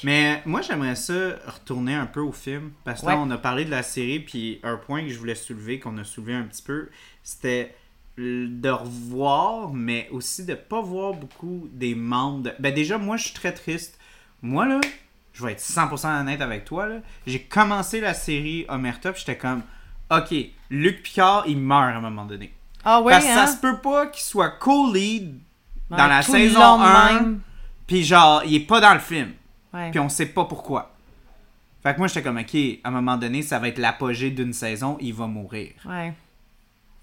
Mais 0.05 0.43
moi, 0.47 0.63
j'aimerais 0.63 0.97
ça 0.97 1.13
retourner 1.47 1.95
un 1.95 2.07
peu 2.07 2.21
au 2.21 2.33
film. 2.33 2.73
Parce 2.85 3.03
que 3.03 3.07
là, 3.07 3.19
on 3.19 3.31
a 3.31 3.39
parlé 3.39 3.65
de 3.65 3.71
la 3.71 3.83
série, 3.83 4.21
puis 4.21 4.59
un 4.63 4.77
point 4.77 5.03
que 5.03 5.11
je 5.11 5.19
voulais 5.19 5.35
soulever, 5.35 5.79
qu'on 5.79 5.99
a 5.99 6.05
soulevé 6.05 6.35
un 6.35 6.43
petit 6.45 6.63
peu, 6.63 6.89
c'était 7.23 7.75
de 8.17 8.69
revoir, 8.71 9.73
mais 9.73 10.09
aussi 10.11 10.45
de 10.45 10.55
pas 10.55 10.81
voir 10.81 11.13
beaucoup 11.15 11.69
des 11.73 11.95
membres. 11.95 12.45
de- 12.45 12.55
Ben 12.59 12.75
déjà, 12.75 12.99
moi, 12.99 13.17
je 13.17 13.25
suis 13.27 13.35
très 13.35 13.53
triste. 13.53 13.99
Moi, 14.43 14.67
là, 14.67 14.81
je 15.39 15.45
vais 15.47 15.53
être 15.53 15.61
100% 15.61 16.21
honnête 16.21 16.41
avec 16.41 16.65
toi. 16.65 16.89
J'ai 17.27 17.43
commencé 17.43 18.01
la 18.01 18.13
série 18.13 18.67
Omerta, 18.69 19.13
puis 19.13 19.21
j'étais 19.25 19.39
comme, 19.39 19.63
OK, 20.11 20.35
Luc 20.71 21.03
Picard, 21.05 21.45
il 21.47 21.59
meurt 21.59 21.95
à 21.95 21.99
un 21.99 22.01
moment 22.01 22.25
donné. 22.25 22.53
Ah 22.85 23.01
oui, 23.01 23.13
Parce 23.13 23.25
que 23.25 23.31
hein? 23.31 23.47
ça 23.47 23.53
se 23.53 23.59
peut 23.61 23.79
pas 23.79 24.09
qu'il 24.09 24.23
soit 24.25 24.51
co-lead 24.51 25.39
dans 25.91 25.97
Ouais, 25.97 26.09
la 26.09 26.23
saison 26.23 26.59
long 26.61 26.79
de 26.79 26.83
1, 26.85 27.13
même. 27.13 27.41
puis 27.87 28.03
genre, 28.03 28.43
il 28.45 28.55
est 28.57 28.67
pas 28.67 28.81
dans 28.81 28.95
le 28.95 29.01
film. 29.01 29.33
Ouais. 29.73 29.91
Puis 29.93 30.01
on 30.01 30.09
sait 30.09 30.27
pas 30.27 30.45
pourquoi. 30.47 30.93
Fait 31.85 31.93
que 31.95 31.99
moi, 31.99 32.09
j'étais 32.09 32.23
comme, 32.23 32.39
ok, 32.39 32.57
à 32.83 32.89
un 32.89 32.91
moment 32.91 33.17
donné, 33.17 33.43
ça 33.43 33.59
va 33.61 33.69
être 33.69 33.79
l'apogée 33.79 34.31
d'une 34.33 34.53
saison, 34.53 34.97
il 35.01 35.15
va 35.15 35.27
mourir. 35.29 35.73
Ouais. 35.85 36.13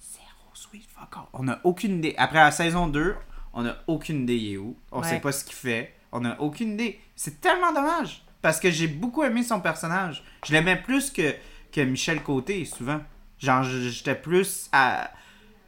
Zéro 0.02 0.50
sweet 0.54 0.88
fuck 0.94 1.16
all. 1.16 1.24
On 1.34 1.48
a 1.48 1.60
aucune 1.64 2.00
idée. 2.00 2.16
Après 2.18 2.40
la 2.40 2.52
saison 2.52 2.88
2, 2.88 3.16
on 3.54 3.66
a 3.66 3.76
aucune 3.88 4.24
idée 4.24 4.36
il 4.36 4.54
est 4.54 4.58
où. 4.58 4.76
On 4.92 5.00
Ouais. 5.02 5.08
sait 5.10 5.20
pas 5.20 5.32
ce 5.32 5.46
qu'il 5.46 5.56
fait. 5.56 5.96
On 6.12 6.26
a 6.26 6.38
aucune 6.40 6.74
idée. 6.74 7.00
C'est 7.16 7.40
tellement 7.40 7.72
dommage. 7.74 8.24
Parce 8.46 8.60
que 8.60 8.70
j'ai 8.70 8.86
beaucoup 8.86 9.24
aimé 9.24 9.42
son 9.42 9.60
personnage. 9.60 10.24
Je 10.46 10.54
l'aimais 10.54 10.76
plus 10.76 11.10
que, 11.10 11.34
que 11.72 11.82
Michel 11.82 12.22
Côté, 12.22 12.64
souvent. 12.66 13.02
Genre, 13.40 13.64
j'étais 13.64 14.14
plus 14.14 14.70
à. 14.72 15.10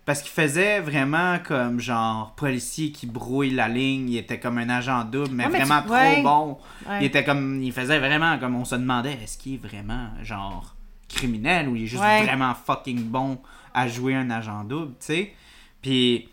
Parce 0.06 0.22
qu'il 0.22 0.30
faisait 0.30 0.80
vraiment 0.80 1.40
comme 1.40 1.80
genre 1.80 2.36
policier 2.36 2.92
qui 2.92 3.08
brouille 3.08 3.50
la 3.50 3.68
ligne. 3.68 4.12
Il 4.12 4.18
était 4.18 4.40
comme 4.40 4.60
un 4.60 4.70
agent 4.70 5.06
double, 5.06 5.32
mais 5.34 5.46
Ouais, 5.46 5.50
mais 5.54 5.58
vraiment 5.64 5.82
tu- 5.82 5.88
trop 5.88 5.96
ouais. 5.96 6.22
bon. 6.22 6.58
Ouais. 6.88 6.98
Il 7.02 7.06
était 7.06 7.24
comme. 7.24 7.64
Il 7.64 7.74
faisait 7.74 7.98
vraiment 7.98 8.38
comme 8.38 8.54
on 8.56 8.64
se 8.64 8.76
demandait 8.76 9.14
est-ce 9.24 9.40
qu'il 9.40 9.56
est 9.56 9.58
vraiment 9.68 10.10
genre 10.22 10.76
criminel 11.10 11.70
ou 11.70 11.76
il 11.76 11.86
est 11.86 11.88
juste 11.88 12.04
vraiment 12.04 12.54
fucking 12.54 13.06
bon 13.06 13.40
à 13.74 13.88
jouer 13.88 14.14
un 14.14 14.30
agent 14.30 14.66
double, 14.66 14.92
tu 15.00 15.06
sais? 15.08 15.34
Puis 15.82 16.30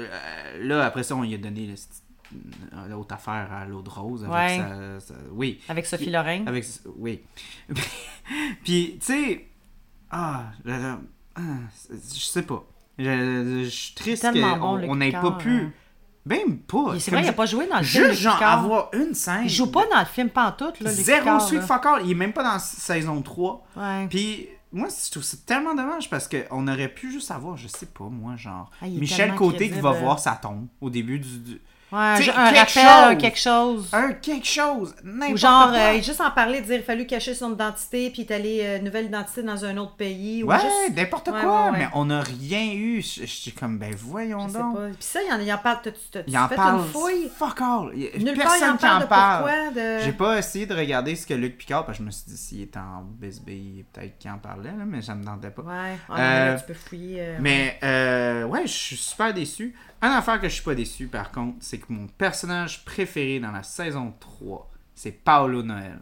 euh, 0.00 0.08
là, 0.66 0.84
après 0.86 1.04
ça, 1.04 1.14
on 1.14 1.22
lui 1.22 1.32
a 1.34 1.38
donné 1.38 1.66
le 1.66 1.76
l'autre 2.88 3.14
affaire 3.14 3.48
à 3.52 3.64
l'eau 3.64 3.82
de 3.82 3.90
rose. 3.90 4.24
Avec 4.24 4.34
Ouais. 4.34 4.58
sa- 4.58 5.00
sa- 5.00 5.20
oui. 5.32 5.60
Avec 5.68 5.86
Sophie 5.86 6.04
Puis- 6.04 6.12
Lorraine. 6.12 6.46
Avec, 6.48 6.64
oui. 6.96 7.20
Puis, 8.64 8.98
tu 9.00 9.06
sais, 9.06 9.46
ah, 10.10 10.44
là, 10.64 10.98
ah, 11.36 11.40
je 11.90 12.18
sais 12.20 12.42
pas. 12.42 12.64
Je, 12.98 13.62
je 13.64 13.68
suis 13.68 13.94
triste 13.94 14.26
qu'on 14.32 14.96
n'ait 14.96 15.12
pas 15.12 15.32
pu. 15.32 15.50
hein. 15.50 15.72
Même 16.26 16.58
pas. 16.58 16.92
Il- 16.94 17.00
C'est 17.00 17.10
vrai, 17.10 17.20
il 17.20 17.24
je- 17.24 17.28
n'a 17.30 17.32
pas 17.32 17.46
joué 17.46 17.66
dans 17.66 17.78
le 17.78 17.82
film. 17.84 18.08
Juste 18.08 18.20
genre 18.20 18.42
avoir 18.42 18.90
une 18.92 19.14
scène. 19.14 19.44
Il 19.44 19.48
joue 19.48 19.70
pas 19.70 19.86
dans 19.90 20.00
le 20.00 20.04
film 20.04 20.28
pantoute, 20.28 20.78
là, 20.80 20.90
Zéro 20.90 21.20
Picard, 21.20 21.40
Sweet 21.40 21.60
là. 21.60 21.66
Fuck 21.66 21.86
All. 21.86 22.02
Il 22.04 22.10
est 22.10 22.14
même 22.14 22.34
pas 22.34 22.42
dans 22.44 22.58
saison 22.58 23.22
3. 23.22 23.66
Ouais. 23.74 24.06
Puis 24.08 24.46
moi, 24.70 24.88
je 24.90 25.10
trouve 25.10 25.22
ça 25.22 25.38
tellement 25.46 25.74
dommage 25.74 26.10
parce 26.10 26.28
qu'on 26.28 26.68
aurait 26.68 26.90
pu 26.92 27.10
juste 27.10 27.30
avoir, 27.30 27.56
je 27.56 27.68
sais 27.68 27.86
pas, 27.86 28.04
moi, 28.04 28.36
genre, 28.36 28.70
Ah, 28.82 28.86
Michel 28.86 29.34
Côté 29.34 29.70
qui 29.70 29.80
va 29.80 29.92
voir 29.92 30.18
sa 30.18 30.32
tombe 30.32 30.66
au 30.82 30.90
début 30.90 31.18
du. 31.18 31.38
du- 31.38 31.60
Ouais, 31.92 31.98
un 31.98 32.16
quelque 32.18 32.34
rappel, 32.78 32.86
un 32.86 33.10
chose. 33.12 33.18
quelque 33.20 33.38
chose. 33.38 33.88
Un 33.92 34.12
quelque 34.12 34.46
chose. 34.46 34.94
n'importe 35.02 35.32
Ou 35.32 35.36
genre, 35.36 35.68
quoi. 35.70 35.78
euh, 35.78 36.02
juste 36.02 36.20
en 36.20 36.30
parler, 36.30 36.60
dire 36.60 36.76
il 36.76 36.82
fallu 36.84 37.06
cacher 37.06 37.34
son 37.34 37.52
identité, 37.52 38.10
puis 38.10 38.22
est 38.22 38.30
allé 38.32 38.60
euh, 38.62 38.78
nouvelle 38.78 39.06
identité 39.06 39.42
dans 39.42 39.64
un 39.64 39.76
autre 39.76 39.96
pays. 39.96 40.44
Ouais, 40.44 40.56
ou 40.56 40.60
juste, 40.60 40.96
n'importe 40.96 41.28
Ouais, 41.28 41.40
quoi, 41.42 41.64
ouais, 41.66 41.70
ouais. 41.72 41.78
mais 41.78 41.88
on 41.94 42.04
n'a 42.04 42.20
rien 42.22 42.72
eu. 42.74 43.02
Je 43.02 43.24
suis 43.26 43.52
comme, 43.52 43.78
ben 43.78 43.92
voyons 43.98 44.46
je 44.46 44.52
sais 44.52 44.58
donc. 44.58 44.76
pas. 44.76 44.84
Puis 44.86 44.96
ça, 45.00 45.20
il 45.26 45.32
en, 45.32 45.40
il 45.40 45.52
en 45.52 45.58
parle. 45.58 45.78
Tu 45.82 46.36
en 46.36 46.48
fait 46.48 46.54
parle. 46.54 46.78
une 46.78 46.84
fouille? 46.86 47.30
Fuck 47.36 47.60
all. 47.60 47.90
Y 47.96 48.24
Nulle 48.24 48.36
personne 48.36 48.70
en 48.70 48.76
qui 48.76 48.86
en 48.86 49.00
parle. 49.06 49.50
De... 49.74 49.98
J'ai 50.04 50.12
pas 50.12 50.38
essayé 50.38 50.66
de 50.66 50.74
regarder 50.74 51.16
ce 51.16 51.26
que 51.26 51.34
Luc 51.34 51.58
Picard, 51.58 51.84
parce 51.86 51.98
que 51.98 52.04
je 52.04 52.06
me 52.06 52.12
suis 52.12 52.24
dit, 52.28 52.36
s'il 52.36 52.62
était 52.62 52.78
en 52.78 53.02
bisbille, 53.02 53.84
peut-être 53.92 54.16
qu'il 54.18 54.30
en 54.30 54.38
parlait, 54.38 54.70
là, 54.70 54.84
mais 54.86 55.02
ça 55.02 55.14
me 55.14 55.24
tentait 55.24 55.50
pas. 55.50 55.62
Ouais, 55.62 55.96
ah, 56.08 56.20
Euh, 56.20 56.52
là, 56.54 56.60
tu 56.60 56.66
peux 56.66 56.74
fouiller. 56.74 57.16
euh, 57.20 57.36
Mais 57.40 57.78
euh, 57.82 58.44
ouais, 58.44 58.62
je 58.62 58.72
suis 58.72 58.96
super 58.96 59.34
déçu. 59.34 59.74
Un 60.02 60.10
affaire 60.12 60.40
que 60.40 60.48
je 60.48 60.54
suis 60.54 60.62
pas 60.64 60.74
déçu 60.74 61.08
par 61.08 61.30
contre, 61.30 61.58
c'est 61.60 61.78
que 61.78 61.92
mon 61.92 62.06
personnage 62.06 62.84
préféré 62.84 63.38
dans 63.40 63.50
la 63.52 63.62
saison 63.62 64.14
3, 64.18 64.70
c'est 64.94 65.12
Paolo 65.12 65.62
Noël. 65.62 66.00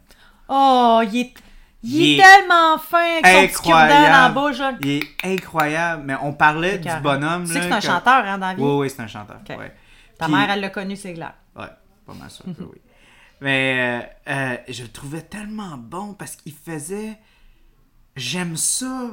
Oh, 0.49 1.01
il 1.05 1.17
est, 1.21 1.35
il 1.83 1.95
Il 1.97 2.03
est 2.13 2.17
est 2.19 2.23
tellement 2.23 2.79
fin 2.79 3.19
avec 3.23 3.51
son 3.57 3.71
incroyable. 3.73 4.35
bouche. 4.35 4.57
Il 4.83 4.89
est 4.91 5.03
incroyable, 5.25 6.03
mais 6.07 6.15
on 6.23 6.33
parlait 6.33 6.79
du 6.79 6.89
bonhomme. 7.03 7.45
Tu 7.45 7.53
sais 7.53 7.59
que 7.61 7.65
c'est 7.67 7.73
un 7.73 7.79
que- 7.81 7.85
chanteur, 7.87 8.25
hein, 8.25 8.39
dans 8.39 8.47
la 8.49 8.55
vie? 8.55 8.63
Oui, 8.63 8.71
oui, 8.79 8.91
c'est 8.91 9.03
un 9.03 9.07
chanteur. 9.09 9.41
Ouais. 9.51 9.75
Ta 10.19 10.27
Puis- 10.27 10.35
mère, 10.35 10.51
elle 10.51 10.61
l'a 10.61 10.71
connu, 10.71 10.97
c'est 10.97 11.15
clair. 11.15 11.35
Ouais, 11.57 11.67
pas 12.07 12.15
mal 12.15 12.31
sûr 12.31 12.45
que 12.45 12.63
oui. 12.63 12.81
Mais 13.41 14.03
euh, 14.29 14.33
euh, 14.33 14.57
je 14.69 14.83
le 14.83 14.89
trouvais 14.89 15.23
tellement 15.23 15.77
bon 15.77 16.15
parce 16.15 16.35
qu'il 16.37 16.55
faisait. 16.55 17.19
J'aime 18.17 18.57
ça, 18.57 19.11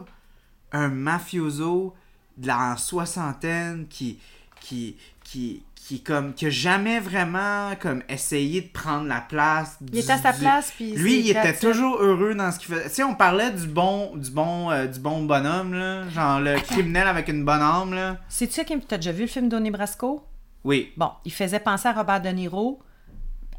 un 0.71 0.87
mafioso 0.87 1.95
de 2.37 2.47
la 2.47 2.75
soixantaine 2.77 3.87
qui. 3.87 4.19
Qui. 4.65 4.97
qui. 5.23 5.63
qui 5.75 6.01
comme. 6.01 6.33
qui 6.33 6.47
a 6.47 6.49
jamais 6.49 6.99
vraiment 6.99 7.75
comme 7.79 8.01
essayé 8.09 8.61
de 8.61 8.67
prendre 8.67 9.07
la 9.07 9.21
place. 9.21 9.77
Il 9.91 9.99
était 9.99 10.13
à 10.13 10.17
sa 10.17 10.33
place, 10.33 10.71
puis 10.75 10.93
Lui, 10.93 11.13
c'est 11.13 11.19
il 11.19 11.29
était 11.31 11.55
toujours 11.55 11.97
heureux 12.01 12.33
dans 12.33 12.51
ce 12.51 12.59
qu'il 12.59 12.73
faisait. 12.73 12.89
Tu 12.89 12.95
sais, 12.95 13.03
on 13.03 13.15
parlait 13.15 13.51
du 13.51 13.67
bon, 13.67 14.15
du 14.15 14.31
bon, 14.31 14.71
euh, 14.71 14.87
du 14.87 14.99
bon 14.99 15.23
bonhomme, 15.23 15.73
là. 15.73 16.09
Genre 16.09 16.39
le 16.39 16.59
criminel 16.59 17.07
avec 17.07 17.27
une 17.27 17.45
bonne 17.45 17.61
âme, 17.61 17.93
là. 17.93 18.17
C'est-tu 18.29 18.63
qui 18.65 18.79
t'as 18.79 18.97
déjà 18.97 19.11
vu 19.11 19.21
le 19.21 19.27
film 19.27 19.49
Donnie 19.49 19.71
Brasco? 19.71 20.23
Oui. 20.63 20.91
Bon, 20.97 21.11
il 21.23 21.31
faisait 21.31 21.59
penser 21.59 21.87
à 21.87 21.93
Robert 21.93 22.21
De 22.21 22.29
Niro 22.29 22.81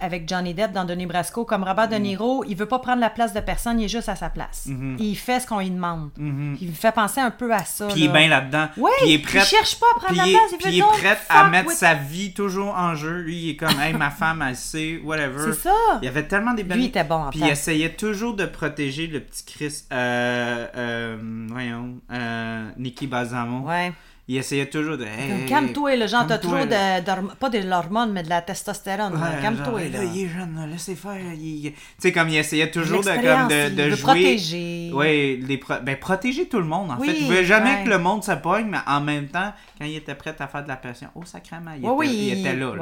avec 0.00 0.28
Johnny 0.28 0.54
Depp 0.54 0.72
dans 0.72 0.84
Donnie 0.84 1.06
Brasco. 1.06 1.44
Comme 1.44 1.64
Robert 1.64 1.86
Mm. 1.86 1.90
De 1.90 1.96
Niro, 1.96 2.44
il 2.48 2.56
veut 2.56 2.66
pas 2.66 2.78
prendre 2.78 3.00
la 3.00 3.10
place 3.10 3.32
de 3.32 3.40
personne, 3.40 3.80
il 3.80 3.84
est 3.84 3.88
juste 3.88 4.08
à 4.08 4.16
sa 4.16 4.28
place. 4.28 4.66
Mm-hmm. 4.68 4.96
Il 4.98 5.14
fait 5.14 5.40
ce 5.40 5.46
qu'on 5.46 5.60
lui 5.60 5.70
demande. 5.70 6.10
Il 6.18 6.68
me 6.68 6.72
fait 6.72 6.92
penser 6.92 7.20
un 7.20 7.30
peu 7.30 7.52
à 7.52 7.64
ça. 7.64 7.86
Puis 7.88 8.00
il 8.00 8.04
est 8.06 8.12
bien 8.12 8.28
là-dedans. 8.28 8.68
Oui, 8.76 8.90
il 9.04 9.12
est 9.12 9.18
prêt. 9.18 9.38
il 9.38 9.44
cherche 9.44 9.78
pas 9.78 9.86
à 9.96 10.00
prendre 10.00 10.16
la 10.16 10.24
place, 10.24 10.50
il 10.52 10.58
puis 10.58 10.72
il 10.72 10.78
est 10.78 10.82
prêt 10.82 11.18
à 11.28 11.48
mettre 11.48 11.68
with- 11.68 11.76
sa 11.76 11.94
vie 11.94 12.32
toujours 12.32 12.74
en 12.76 12.94
jeu. 12.94 13.18
Lui, 13.20 13.36
il 13.36 13.50
est 13.50 13.56
comme, 13.56 13.78
hey, 13.80 13.92
ma 13.94 14.10
femme, 14.10 14.44
elle 14.46 14.56
sait, 14.56 15.00
whatever. 15.04 15.52
C'est 15.52 15.60
ça. 15.68 15.74
Il 16.02 16.04
y 16.04 16.08
avait 16.08 16.26
tellement 16.26 16.54
des 16.54 16.64
belles. 16.64 16.78
Lui, 16.78 16.84
il 16.84 16.88
était 16.88 17.04
bon 17.04 17.16
en 17.26 17.30
Puis 17.30 17.40
il 17.40 17.48
essayait 17.48 17.94
toujours 17.94 18.34
de 18.34 18.46
protéger 18.46 19.06
le 19.06 19.20
petit 19.20 19.44
Chris. 19.44 19.84
Euh, 19.92 20.66
euh, 20.76 21.16
voyons. 21.48 21.94
Euh, 22.12 22.68
Nicky 22.76 23.06
Balsamo. 23.06 23.66
Ouais. 23.66 23.92
Il 24.28 24.36
essayait 24.38 24.66
toujours 24.66 24.98
de. 24.98 25.04
Hey, 25.04 25.46
Calme-toi, 25.46 25.94
le 25.94 26.08
genre, 26.08 26.26
t'as 26.26 26.40
là. 26.42 27.00
de, 27.00 27.34
pas 27.36 27.48
de 27.48 27.58
l'hormone, 27.58 28.10
mais 28.12 28.24
de 28.24 28.28
la 28.28 28.42
testostérone. 28.42 29.12
Ouais, 29.14 29.40
Calme-toi, 29.40 29.82
hey, 29.82 29.92
là. 29.92 30.02
il 30.02 30.24
est 30.24 30.28
jeune, 30.28 30.68
laissez 30.68 30.96
faire. 30.96 31.16
il- 31.34 31.72
Tu 31.72 31.78
sais, 31.98 32.10
comme 32.12 32.28
il 32.28 32.36
essayait 32.36 32.70
toujours 32.72 33.02
de, 33.02 33.06
comme 33.10 33.48
de, 33.48 33.68
de 33.84 33.90
jouer. 33.90 34.02
protéger. 34.02 34.90
Oui, 34.92 35.44
les 35.46 35.58
pro- 35.58 35.74
ben, 35.80 35.96
protéger 35.96 36.48
tout 36.48 36.58
le 36.58 36.64
monde, 36.64 36.90
en 36.90 36.98
Oui, 36.98 37.06
fait. 37.08 37.18
Il 37.20 37.26
voulait 37.26 37.44
jamais 37.44 37.76
ouais. 37.76 37.84
que 37.84 37.88
le 37.88 37.98
monde 37.98 38.24
se 38.24 38.32
pogne, 38.32 38.66
mais 38.68 38.78
en 38.86 39.00
même 39.00 39.28
temps, 39.28 39.52
quand 39.78 39.84
il 39.84 39.94
était 39.94 40.16
prêt 40.16 40.34
à 40.40 40.48
faire 40.48 40.64
de 40.64 40.68
la 40.68 40.76
pression, 40.76 41.08
oh 41.14 41.24
sacrément, 41.24 41.70
il, 41.76 41.78
était, 41.84 41.88
oui, 41.88 42.08
il 42.32 42.40
était 42.40 42.56
là. 42.56 42.72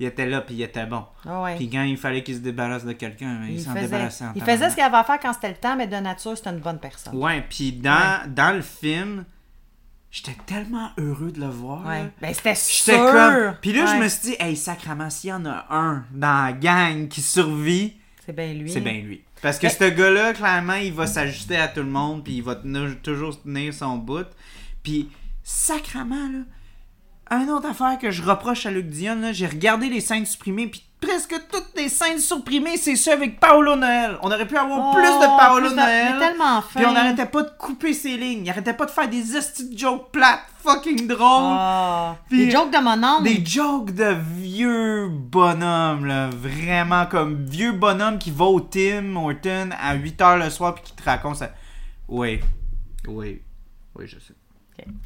Il 0.00 0.06
était 0.06 0.26
là, 0.26 0.40
puis 0.40 0.54
il 0.54 0.62
était 0.62 0.86
bon. 0.86 1.02
Puis 1.56 1.68
quand 1.68 1.82
il 1.82 1.96
fallait 1.98 2.22
qu'il 2.22 2.36
se 2.36 2.40
débarrasse 2.40 2.84
de 2.86 2.92
quelqu'un, 2.92 3.40
il, 3.46 3.56
Il, 3.56 3.60
s'en 3.60 3.72
faisait, 3.74 3.82
débarrassait 3.88 4.24
en 4.24 4.32
il 4.34 4.42
faisait 4.42 4.70
ce 4.70 4.74
qu'il 4.74 4.84
avait 4.84 4.96
à 4.96 5.04
faire 5.04 5.18
quand 5.20 5.32
c'était 5.34 5.48
le 5.48 5.56
temps, 5.56 5.76
mais 5.76 5.86
de 5.86 5.96
nature, 5.96 6.34
c'était 6.36 6.50
une 6.50 6.60
bonne 6.60 6.78
personne. 6.78 7.14
Ouais, 7.14 7.44
puis 7.46 7.72
dans, 7.72 8.22
dans 8.32 8.54
le 8.56 8.62
film, 8.62 9.24
j'étais 10.10 10.36
tellement 10.46 10.90
heureux 10.98 11.30
de 11.32 11.40
le 11.40 11.48
voir. 11.48 11.84
là. 11.84 12.02
Ouais. 12.02 12.10
Ben, 12.20 12.34
c'était 12.34 12.54
sûr. 12.54 12.94
comme. 13.12 13.54
Puis 13.60 13.72
là, 13.72 13.86
je 13.86 14.02
me 14.02 14.08
suis 14.08 14.30
dit, 14.30 14.36
hey, 14.38 14.56
sacrément, 14.56 15.10
s'il 15.10 15.30
y 15.30 15.32
en 15.32 15.44
a 15.46 15.66
un 15.70 16.04
dans 16.12 16.44
la 16.46 16.52
gang 16.52 17.08
qui 17.08 17.20
survit, 17.22 17.94
C'est 18.24 18.34
bien 18.34 18.52
lui. 18.54 18.70
c'est 18.70 18.80
bien 18.80 19.00
lui. 19.00 19.22
Parce 19.42 19.58
que 19.58 19.68
ce 19.68 19.84
gars-là, 19.88 20.32
clairement, 20.34 20.74
il 20.74 20.92
va 20.92 21.06
s'ajuster 21.06 21.56
à 21.56 21.68
tout 21.68 21.80
le 21.80 21.86
monde, 21.90 22.24
puis 22.24 22.34
il 22.34 22.42
va 22.42 22.56
tenir- 22.56 23.00
toujours 23.02 23.40
tenir 23.40 23.72
son 23.72 23.96
bout. 23.96 24.26
Puis, 24.82 25.08
sacrément, 25.44 26.28
là, 26.32 26.40
un 27.30 27.46
autre 27.48 27.68
affaire 27.68 27.98
que 27.98 28.10
je 28.10 28.22
reproche 28.22 28.66
à 28.66 28.70
Luc 28.70 28.86
Dion, 28.86 29.20
là, 29.20 29.32
j'ai 29.32 29.46
regardé 29.46 29.88
les 29.88 30.00
scènes 30.00 30.26
supprimées, 30.26 30.66
puis 30.68 30.82
presque 31.00 31.34
toutes 31.50 31.70
les 31.76 31.88
scènes 31.88 32.18
supprimées, 32.18 32.76
c'est 32.76 32.96
ça 32.96 33.12
avec 33.12 33.38
Paolo 33.40 33.76
Noël. 33.76 34.18
On 34.22 34.30
aurait 34.30 34.46
pu 34.46 34.56
avoir 34.56 34.94
plus 34.94 35.02
de 35.02 35.08
Oh, 35.10 35.36
Paolo 35.38 35.66
plus 35.66 35.70
de- 35.70 35.76
Noël. 35.76 36.14
mais 36.18 36.26
tellement. 36.26 36.62
Puis 36.74 36.84
on 36.86 36.92
n'arrêtait 36.92 37.26
pas 37.26 37.42
de 37.42 37.50
couper 37.58 37.92
ses 37.94 38.16
lignes. 38.16 38.42
Il 38.44 38.50
arrêtait 38.50 38.74
pas 38.74 38.86
de 38.86 38.90
faire 38.90 39.08
des 39.08 39.36
hosties 39.36 39.70
de 39.70 39.78
jokes 39.78 40.10
plates, 40.10 40.40
fucking 40.62 41.06
drôles. 41.06 41.18
Ah, 41.56 42.16
Puis- 42.28 42.46
des 42.46 42.50
jokes 42.50 42.70
de 42.72 42.78
mon 42.78 43.02
oncle. 43.06 43.22
Des 43.24 43.44
jokes 43.44 43.92
de 43.94 44.16
vieux 44.38 45.08
bonhommes, 45.08 46.04
là. 46.06 46.30
Vraiment 46.30 47.06
comme 47.06 47.44
vieux 47.46 47.72
bonhomme 47.72 48.18
qui 48.18 48.30
va 48.30 48.44
au 48.46 48.60
Tim 48.60 49.14
Horton 49.16 49.70
à 49.80 49.94
8h 49.94 50.36
le 50.38 50.50
soir 50.50 50.74
puis 50.74 50.84
qui 50.84 50.92
te 50.92 51.04
raconte 51.04 51.36
ça. 51.36 51.50
Oui. 52.08 52.40
Oui. 53.06 53.40
Oui, 53.96 54.06
je 54.06 54.18
sais. 54.18 54.34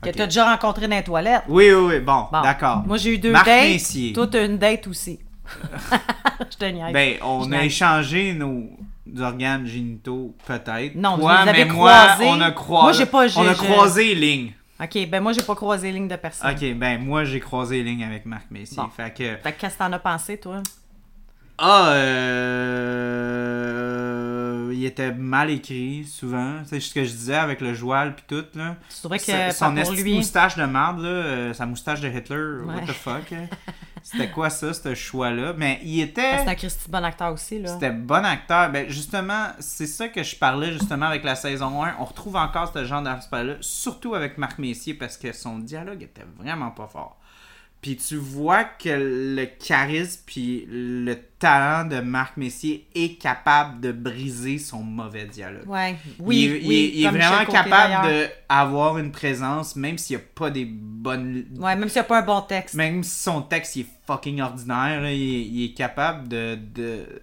Que 0.02 0.10
t'as 0.10 0.27
déjà 0.27 0.44
rencontré 0.51 0.86
dans 0.86 0.97
les 0.97 1.02
toilettes. 1.02 1.44
Oui, 1.48 1.70
oui, 1.73 1.94
oui. 1.94 2.01
Bon, 2.01 2.27
Bon. 2.31 2.43
d'accord. 2.43 2.82
Moi, 2.86 2.98
j'ai 2.98 3.14
eu 3.14 3.19
deux 3.19 3.32
Marc 3.32 3.47
dates. 3.47 3.62
Messier. 3.64 4.12
T'as 4.12 4.44
une 4.44 4.59
date 4.59 4.86
aussi. 4.86 5.19
Je 6.50 6.56
te 6.56 6.64
niaise. 6.64 6.92
Ben, 6.92 7.16
on 7.22 7.44
Je 7.48 7.54
a 7.54 7.64
échangé 7.64 8.32
nos 8.34 8.68
organes 9.20 9.66
génitaux, 9.66 10.34
peut-être. 10.46 10.94
Non, 10.94 11.18
Toi, 11.18 11.36
vous 11.38 11.44
les 11.44 11.50
avez 11.50 11.64
mais 11.64 11.72
moi, 11.72 12.16
on 12.20 12.40
a 12.40 12.50
croisé. 12.50 12.82
Moi, 12.84 12.92
j'ai 12.92 13.06
pas- 13.06 13.26
On 13.38 13.46
a 13.48 13.54
croisé 13.54 14.14
les 14.14 14.14
lignes. 14.14 14.52
Ok, 14.82 15.08
ben 15.08 15.20
moi, 15.20 15.32
j'ai 15.32 15.42
pas 15.42 15.54
croisé 15.54 15.88
les 15.88 15.92
lignes 15.94 16.08
de 16.08 16.16
personne. 16.16 16.50
Ok, 16.50 16.74
ben, 16.74 17.00
moi, 17.00 17.24
j'ai 17.24 17.38
croisé 17.40 17.82
les 17.82 17.90
lignes 17.90 18.04
avec 18.04 18.26
Marc 18.26 18.50
Messier. 18.50 18.76
Bon. 18.78 18.88
Fait 18.88 19.12
que. 19.14 19.36
Fait 19.36 19.52
que 19.52 19.60
qu'est-ce 19.60 19.74
que 19.74 19.78
t'en 19.78 19.92
as 19.92 19.98
pensé, 20.00 20.38
toi? 20.38 20.60
Ah, 21.58 21.90
euh... 23.02 24.72
il 24.74 24.84
était 24.84 25.12
mal 25.12 25.50
écrit 25.50 26.04
souvent. 26.04 26.56
C'est 26.64 26.80
ce 26.80 26.92
que 26.92 27.04
je 27.04 27.10
disais 27.10 27.36
avec 27.36 27.60
le 27.60 27.74
joual 27.74 28.14
puis 28.16 28.24
tout 28.26 28.44
là. 28.58 28.76
Tu 28.88 28.96
trouvais 29.00 29.18
que 29.18 29.24
Sa- 29.24 29.50
son 29.52 29.70
lui. 29.92 30.14
moustache 30.16 30.56
de 30.56 30.64
marde 30.64 31.00
là, 31.00 31.08
euh, 31.08 31.52
sa 31.54 31.66
moustache 31.66 32.00
de 32.00 32.08
Hitler, 32.08 32.62
what 32.64 32.80
the 32.86 32.92
fuck. 32.92 33.32
C'était 34.12 34.30
quoi 34.30 34.51
ça, 34.51 34.72
ce 34.74 34.94
choix 34.94 35.30
là 35.30 35.55
Mais 35.56 35.80
il 35.82 36.01
était 36.01 36.39
C'est 36.44 36.48
un 36.51 36.55
Christy 36.55 36.90
bon 36.90 37.02
acteur 37.05 37.32
aussi, 37.32 37.59
là. 37.59 37.68
c'était 37.72 37.90
bon 37.90 38.24
acteur. 38.24 38.70
Ben 38.70 38.89
justement, 38.89 39.47
c'est 39.59 39.86
ça 39.86 40.09
que 40.09 40.22
je 40.22 40.36
parlais 40.36 40.72
justement 40.72 41.06
avec 41.06 41.24
la 41.24 41.34
saison 41.34 41.82
1. 41.82 41.94
On 41.98 42.05
retrouve 42.05 42.36
encore 42.36 42.70
ce 42.72 42.84
genre 42.84 43.02
d'aspect-là, 43.02 43.55
surtout 43.60 44.14
avec 44.14 44.39
Marc 44.39 44.59
Messier, 44.59 44.94
parce 44.94 45.16
que 45.16 45.32
son 45.32 45.59
dialogue 45.59 46.02
était 46.02 46.26
vraiment 46.39 46.70
pas 46.70 46.86
fort. 46.86 47.18
Puis 47.80 47.97
tu 47.97 48.14
vois 48.14 48.62
que 48.62 48.90
le 48.90 49.44
charisme 49.44 50.20
puis 50.24 50.68
le 50.70 51.16
talent 51.40 51.84
de 51.89 51.98
Marc 52.01 52.36
Messier 52.36 52.86
est 52.94 53.20
capable 53.20 53.80
de 53.80 53.90
briser 53.90 54.59
son 54.59 54.84
mauvais 54.84 55.24
dialogue. 55.24 55.68
Ouais. 55.68 55.97
Oui, 56.20 56.36
il, 56.36 56.44
est- 56.52 56.60
il 56.60 56.68
oui. 56.68 56.74
est- 56.76 56.98
il 56.98 57.05
est 57.06 57.09
vraiment 57.10 57.44
capable 57.44 58.09
d'avoir 58.48 58.98
une 58.98 59.10
présence, 59.10 59.74
même 59.74 59.98
s'il 59.98 60.16
n'y 60.16 60.22
a 60.22 60.26
pas 60.32 60.51
des 60.51 60.64
bonnes 60.64 61.44
Ouais, 61.59 61.74
même 61.74 61.89
s'il 61.89 62.01
n'y 62.01 62.05
a 62.06 62.09
pas 62.09 62.20
un 62.20 62.24
bon 62.24 62.43
texte. 62.43 62.76
même 62.76 63.02
si 63.02 63.20
son 63.24 63.43
texte 63.43 63.74
il 63.74 63.80
est 63.80 64.01
fucking 64.12 64.40
ordinaire, 64.40 65.01
là, 65.01 65.12
il, 65.12 65.22
est, 65.22 65.43
il 65.47 65.64
est 65.64 65.74
capable 65.74 66.28
de 66.28 66.59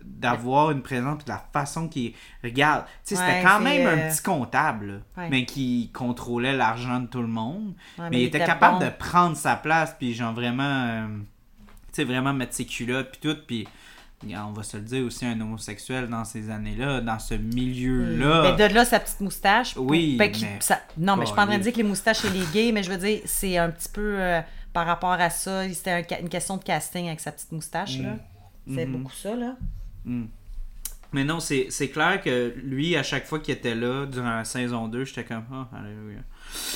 d'avoir 0.03 0.71
une 0.71 0.81
présence 0.81 1.17
puis 1.17 1.25
de 1.25 1.31
la 1.31 1.43
façon 1.53 1.87
qu'il 1.87 2.13
regarde. 2.43 2.85
Tu 3.05 3.15
sais, 3.15 3.21
Ouais, 3.21 3.27
c'était 3.27 3.41
quand 3.43 3.57
c'est, 3.59 3.63
même 3.63 3.87
euh, 3.87 3.93
un 4.07 4.09
petit 4.09 4.21
comptable, 4.21 4.85
là, 4.87 5.23
Ouais. 5.23 5.29
mais 5.29 5.45
qui 5.45 5.89
contrôlait 5.93 6.55
l'argent 6.55 6.99
de 6.99 7.07
tout 7.07 7.21
le 7.21 7.27
monde. 7.27 7.73
Ouais, 7.97 8.09
mais, 8.09 8.21
il 8.21 8.23
était, 8.25 8.39
capable 8.39 8.79
bon. 8.79 8.85
de 8.85 8.91
prendre 8.91 9.37
sa 9.37 9.55
place 9.55 9.95
puis 9.97 10.13
genre 10.13 10.33
vraiment, 10.33 10.63
euh, 10.63 11.07
tu 11.07 11.23
sais, 11.93 12.03
vraiment 12.03 12.33
mettre 12.33 12.53
ses 12.53 12.65
culottes 12.65 13.11
puis 13.11 13.21
tout 13.21 13.37
puis. 13.47 13.67
On 14.21 14.51
va 14.51 14.63
se 14.63 14.75
le 14.75 14.83
dire 14.83 15.05
aussi, 15.05 15.25
un 15.25 15.39
homosexuel 15.39 16.09
dans 16.09 16.25
ces 16.25 16.49
années-là, 16.49 16.99
dans 16.99 17.19
ce 17.19 17.35
milieu-là. 17.35 18.51
Ben, 18.53 18.67
de 18.67 18.73
là, 18.73 18.83
sa 18.83 18.99
petite 18.99 19.21
moustache. 19.21 19.75
Oui, 19.77 20.17
ben, 20.17 20.29
mais- 20.41 20.57
ça- 20.59 20.81
Non, 20.97 21.15
mais 21.15 21.21
je 21.21 21.27
suis 21.27 21.35
pas 21.37 21.43
en 21.43 21.47
train 21.47 21.57
de 21.57 21.63
dire 21.63 21.71
que 21.71 21.77
les 21.77 21.83
moustaches 21.83 22.25
et 22.25 22.29
les 22.29 22.45
gays, 22.53 22.73
mais 22.73 22.83
je 22.83 22.91
veux 22.91 22.97
dire, 22.97 23.21
c'est 23.23 23.57
un 23.57 23.69
petit 23.69 23.87
peu 23.87 24.15
euh, 24.19 24.41
par 24.73 24.85
rapport 24.85 25.11
à 25.11 25.29
ça. 25.29 25.67
C'était 25.73 25.91
un 25.91 26.19
une 26.21 26.29
question 26.29 26.57
de 26.57 26.63
casting 26.63 27.07
avec 27.07 27.19
sa 27.19 27.31
petite 27.31 27.51
moustache, 27.51 27.99
là. 27.99 28.15
C'est 28.67 28.85
Mhm. 28.85 28.91
beaucoup 29.01 29.13
ça, 29.13 29.35
là. 29.35 29.55
Mais 31.11 31.23
non, 31.23 31.39
c'est 31.39 31.67
c'est 31.69 31.89
clair 31.89 32.21
que 32.21 32.53
lui, 32.63 32.95
à 32.95 33.01
chaque 33.03 33.25
fois 33.25 33.39
qu'il 33.39 33.53
était 33.55 33.73
là, 33.73 34.05
durant 34.05 34.29
la 34.29 34.45
saison 34.45 34.87
2, 34.87 35.05
j'étais 35.05 35.23
comme, 35.23 35.43
oh, 35.51 35.63
alléluia. 35.75 36.19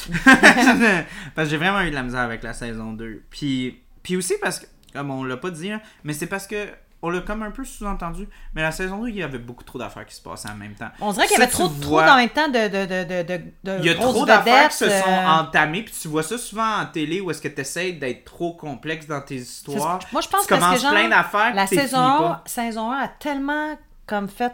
parce 1.35 1.47
que 1.47 1.51
j'ai 1.51 1.57
vraiment 1.57 1.81
eu 1.81 1.89
de 1.91 1.95
la 1.95 2.03
misère 2.03 2.21
avec 2.21 2.41
la 2.43 2.53
saison 2.53 2.93
2. 2.93 3.23
Puis, 3.29 3.81
puis 4.01 4.15
aussi 4.17 4.33
parce 4.41 4.59
que, 4.59 4.65
comme 4.93 5.11
on 5.11 5.23
l'a 5.23 5.37
pas 5.37 5.51
dit, 5.51 5.71
hein, 5.71 5.81
mais 6.03 6.13
c'est 6.13 6.25
parce 6.27 6.47
que, 6.47 6.67
on 7.05 7.09
l'a 7.09 7.19
comme 7.19 7.43
un 7.43 7.51
peu 7.51 7.65
sous-entendu, 7.65 8.29
mais 8.55 8.61
la 8.61 8.71
saison 8.71 9.03
2, 9.03 9.09
il 9.09 9.15
y 9.17 9.23
avait 9.23 9.37
beaucoup 9.37 9.65
trop 9.65 9.77
d'affaires 9.77 10.05
qui 10.05 10.15
se 10.15 10.21
passaient 10.21 10.49
en 10.49 10.55
même 10.55 10.73
temps. 10.73 10.87
On 11.01 11.11
dirait 11.11 11.27
qu'il 11.27 11.37
y 11.37 11.41
avait 11.41 11.51
trop, 11.51 11.67
trop 11.67 11.89
vois- 11.89 12.09
en 12.11 12.15
même 12.15 12.29
temps 12.29 12.47
de, 12.47 12.67
de, 12.69 12.85
de, 12.85 13.03
de, 13.03 13.23
de, 13.23 13.43
de 13.73 13.79
Il 13.79 13.85
y 13.85 13.89
a 13.89 13.95
trop 13.95 14.25
d'affaires 14.25 14.69
qui 14.69 14.77
se 14.77 14.89
sont 14.89 15.09
euh, 15.09 15.27
entamées, 15.27 15.83
puis 15.83 15.93
tu 16.01 16.07
vois 16.07 16.23
ça 16.23 16.37
souvent 16.37 16.79
en 16.79 16.85
télé 16.85 17.19
où 17.19 17.29
est-ce 17.29 17.41
que 17.41 17.49
tu 17.49 17.59
essaies 17.59 17.91
d'être 17.91 18.23
trop 18.23 18.53
complexe 18.53 19.05
dans 19.05 19.19
tes 19.21 19.35
histoires. 19.35 19.99
Moi, 20.13 20.21
je 20.21 20.29
pense 20.29 20.47
tu 20.47 20.53
que, 20.53 20.59
genre, 20.59 20.91
plein 20.91 21.09
d'affaires 21.09 21.53
La 21.53 21.67
saison 21.67 21.97
fini 21.97 22.15
1, 22.15 22.17
pas. 22.19 22.43
saison 22.45 22.91
1 22.91 22.97
a 22.99 23.07
tellement 23.09 23.77
comme 24.07 24.29
fait 24.29 24.53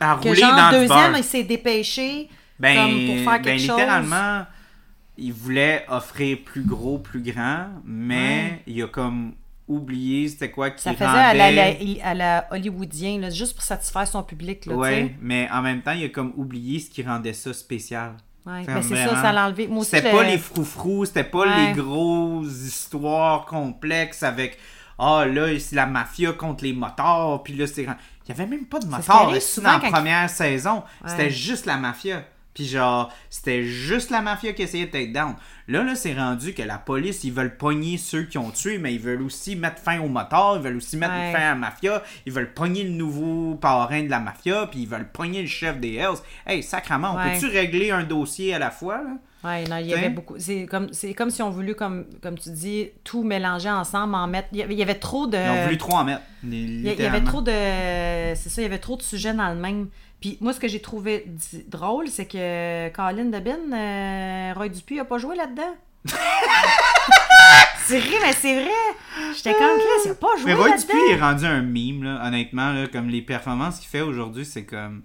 À 0.00 0.18
que 0.22 0.34
genre 0.34 0.56
dans 0.56 0.70
deuxième, 0.70 1.14
il 1.16 1.24
s'est 1.24 1.44
dépêché 1.44 2.28
Ben, 2.60 2.76
comme 2.76 3.06
pour 3.06 3.32
faire 3.32 3.42
quelque 3.42 3.44
ben, 3.44 3.58
chose. 3.58 3.76
littéralement, 3.76 4.46
il 5.18 5.32
voulait 5.32 5.84
offrir 5.88 6.38
plus 6.44 6.62
gros, 6.62 6.98
plus 6.98 7.22
grand, 7.22 7.68
mais 7.84 8.62
il 8.66 8.82
a 8.82 8.86
comme 8.88 9.34
oublié 9.68 10.28
c'était 10.28 10.50
quoi 10.50 10.70
qui 10.70 10.82
Ça 10.82 10.92
faisait 10.92 11.06
rendait... 11.06 11.20
à 11.20 11.74
la, 11.74 12.08
à 12.10 12.14
la 12.14 12.46
hollywoodien, 12.50 13.18
là, 13.20 13.30
juste 13.30 13.54
pour 13.54 13.62
satisfaire 13.64 14.06
son 14.06 14.22
public. 14.22 14.66
Là, 14.66 14.74
ouais, 14.76 15.14
mais 15.20 15.48
en 15.52 15.62
même 15.62 15.82
temps, 15.82 15.92
il 15.92 16.04
a 16.04 16.08
comme 16.08 16.32
oublié 16.36 16.78
ce 16.78 16.90
qui 16.90 17.02
rendait 17.02 17.32
ça 17.32 17.52
spécial. 17.52 18.14
Ouais, 18.46 18.62
ben 18.64 18.80
c'est 18.80 18.94
ça, 18.94 19.20
ça 19.20 19.32
l'a 19.32 19.46
enlevé. 19.46 19.68
C'était 19.82 20.12
pas 20.12 20.22
les 20.22 20.38
froufrous, 20.38 21.06
c'était 21.06 21.24
pas 21.24 21.40
Ouais. 21.40 21.66
les 21.68 21.72
grosses 21.72 22.62
histoires 22.64 23.44
complexes 23.44 24.22
avec 24.22 24.56
ah 24.98 25.26
là 25.26 25.48
c'est 25.58 25.74
la 25.76 25.84
mafia 25.86 26.32
contre 26.32 26.64
les 26.64 26.72
motards 26.72 27.42
puis 27.42 27.54
là 27.54 27.66
c'est 27.66 27.82
il 27.82 28.28
y 28.28 28.32
avait 28.32 28.46
même 28.46 28.64
pas 28.64 28.78
de 28.78 28.86
motards 28.86 29.34
souvent 29.42 29.76
dans 29.76 29.82
la 29.84 29.90
première 29.90 30.30
saison, 30.30 30.82
Ouais. 31.04 31.10
c'était 31.10 31.30
juste 31.30 31.66
la 31.66 31.76
mafia. 31.76 32.22
Puis 32.56 32.64
genre, 32.66 33.12
c'était 33.28 33.64
juste 33.64 34.08
la 34.10 34.22
mafia 34.22 34.54
qui 34.54 34.62
essayait 34.62 34.86
de 34.86 34.90
take 34.90 35.08
down. 35.12 35.34
Là, 35.68 35.82
là, 35.84 35.94
c'est 35.94 36.14
rendu 36.14 36.54
que 36.54 36.62
la 36.62 36.78
police, 36.78 37.22
ils 37.22 37.30
veulent 37.32 37.54
pogner 37.54 37.98
ceux 37.98 38.22
qui 38.22 38.38
ont 38.38 38.50
tué, 38.50 38.78
mais 38.78 38.94
ils 38.94 38.98
veulent 39.00 39.20
aussi 39.20 39.56
mettre 39.56 39.78
fin 39.82 40.00
aux 40.00 40.08
motards, 40.08 40.56
ils 40.56 40.62
veulent 40.62 40.76
aussi 40.78 40.96
mettre 40.96 41.12
Ouais. 41.12 41.32
fin 41.32 41.38
à 41.40 41.48
la 41.50 41.54
mafia, 41.54 42.02
ils 42.24 42.32
veulent 42.32 42.54
pogner 42.54 42.82
le 42.84 42.90
nouveau 42.92 43.56
parrain 43.56 44.02
de 44.04 44.08
la 44.08 44.20
mafia, 44.20 44.66
puis 44.68 44.80
ils 44.80 44.88
veulent 44.88 45.10
pogner 45.12 45.42
le 45.42 45.48
chef 45.48 45.78
des 45.78 45.96
Hells. 45.96 46.16
Hey, 46.46 46.62
sacrement, 46.62 47.12
on 47.14 47.18
Ouais. 47.18 47.34
peut-tu 47.38 47.46
régler 47.54 47.90
un 47.90 48.04
dossier 48.04 48.54
à 48.54 48.58
la 48.58 48.70
fois, 48.70 49.02
là? 49.02 49.10
Ouais, 49.44 49.64
non, 49.64 49.76
il 49.76 49.86
y 49.86 49.94
avait 49.94 50.08
beaucoup. 50.08 50.34
C'est 50.38 50.66
comme, 50.66 50.88
comme 51.16 51.30
si 51.30 51.42
on 51.42 51.50
voulu, 51.50 51.74
comme, 51.74 52.06
comme 52.22 52.38
tu 52.38 52.50
dis, 52.50 52.88
tout 53.04 53.22
mélanger 53.22 53.70
ensemble, 53.70 54.14
en 54.14 54.26
mettre. 54.26 54.48
Il 54.52 54.72
y 54.72 54.82
avait, 54.82 54.94
trop 54.94 55.26
de. 55.26 55.36
Ils 55.36 55.60
ont 55.60 55.64
voulu 55.64 55.78
trop 55.78 55.94
en 55.94 56.04
mettre. 56.04 56.22
Il 56.42 56.82
y, 56.82 57.06
avait 57.06 57.22
trop 57.22 57.42
de. 57.42 57.52
C'est 58.34 58.48
ça, 58.48 58.62
il 58.62 58.64
y 58.64 58.66
avait 58.66 58.78
trop 58.78 58.96
de 58.96 59.02
sujets 59.02 59.34
dans 59.34 59.48
le 59.48 59.60
même. 59.60 59.88
Puis 60.20 60.38
moi, 60.40 60.52
ce 60.52 60.60
que 60.60 60.68
j'ai 60.68 60.80
trouvé 60.80 61.26
drôle, 61.68 62.08
c'est 62.08 62.26
que 62.26 62.88
Colin 62.88 63.26
Debin, 63.26 63.72
euh, 63.72 64.52
Roy 64.54 64.68
Dupuis, 64.68 64.98
a 64.98 65.04
pas 65.04 65.18
joué 65.18 65.36
là-dedans. 65.36 65.76
c'est 67.84 67.98
vrai, 67.98 68.16
mais 68.22 68.32
c'est 68.32 68.62
vrai. 68.62 69.34
J'étais 69.36 69.52
comme 69.52 69.78
Chris, 69.78 70.06
il 70.06 70.10
a 70.12 70.14
pas 70.14 70.36
joué 70.36 70.46
Mais 70.46 70.54
Roy 70.54 70.70
là-dedans. 70.70 70.86
Dupuis 70.86 71.12
est 71.12 71.20
rendu 71.20 71.44
un 71.44 71.62
mime, 71.62 72.04
là, 72.04 72.26
honnêtement, 72.26 72.72
là, 72.72 72.86
comme 72.86 73.08
les 73.08 73.22
performances 73.22 73.78
qu'il 73.78 73.88
fait 73.88 74.00
aujourd'hui, 74.00 74.46
c'est 74.46 74.64
comme... 74.64 75.02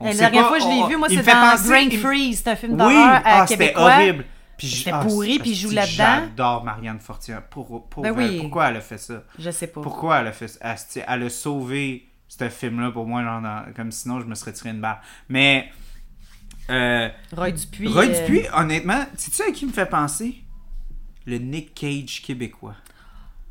La 0.00 0.12
dernière 0.14 0.42
pas, 0.42 0.48
fois, 0.48 0.58
je 0.58 0.68
l'ai 0.68 0.88
vu, 0.88 0.96
moi, 0.96 1.08
c'est 1.08 1.22
dans 1.22 1.32
penser- 1.32 1.68
Brain 1.68 1.88
il 1.90 1.98
Freeze, 1.98 2.42
c'est 2.44 2.50
un 2.50 2.56
film 2.56 2.72
Oui, 2.72 2.78
d'horreur 2.78 3.14
euh, 3.16 3.20
ah, 3.24 3.46
c'était 3.46 3.64
québécois. 3.68 3.94
horrible. 3.96 4.24
Puis 4.58 4.66
je- 4.68 4.76
C'était 4.76 4.90
ah, 4.92 5.00
pourri, 5.00 5.38
puis 5.38 5.50
il 5.50 5.52
asti, 5.52 5.62
joue 5.62 5.70
là-dedans. 5.70 6.26
J'adore 6.28 6.64
Marianne. 6.64 6.98
Pour, 7.50 7.88
pour 7.88 8.02
Ben 8.02 8.12
oui. 8.16 8.38
Pourquoi 8.40 8.68
elle 8.68 8.76
a 8.76 8.80
fait 8.80 8.98
ça? 8.98 9.22
Je 9.38 9.50
sais 9.50 9.66
pas. 9.66 9.80
Pourquoi 9.82 10.18
elle 10.20 10.26
a 10.28 10.32
fait 10.32 10.48
ça? 10.48 10.76
Elle 11.08 11.22
a 11.22 11.30
sauvé 11.30 12.08
ce 12.28 12.48
film-là 12.48 12.90
pour 12.90 13.06
moi, 13.06 13.22
genre, 13.22 13.40
dans- 13.40 13.64
comme 13.74 13.90
sinon 13.92 14.20
je 14.20 14.26
me 14.26 14.34
serais 14.34 14.52
tiré 14.52 14.70
une 14.70 14.80
barre. 14.80 15.00
Mais... 15.28 15.70
Euh, 16.68 17.08
Roy 17.34 17.52
Dupuis. 17.52 17.86
Roy 17.88 18.04
euh, 18.06 18.20
Dupuis, 18.26 18.46
honnêtement, 18.54 19.04
sais-tu 19.16 19.42
à 19.42 19.52
qui 19.52 19.66
me 19.66 19.72
fait 19.72 19.86
penser? 19.86 20.42
Le 21.24 21.38
Nick 21.38 21.74
Cage 21.74 22.22
québécois. 22.22 22.74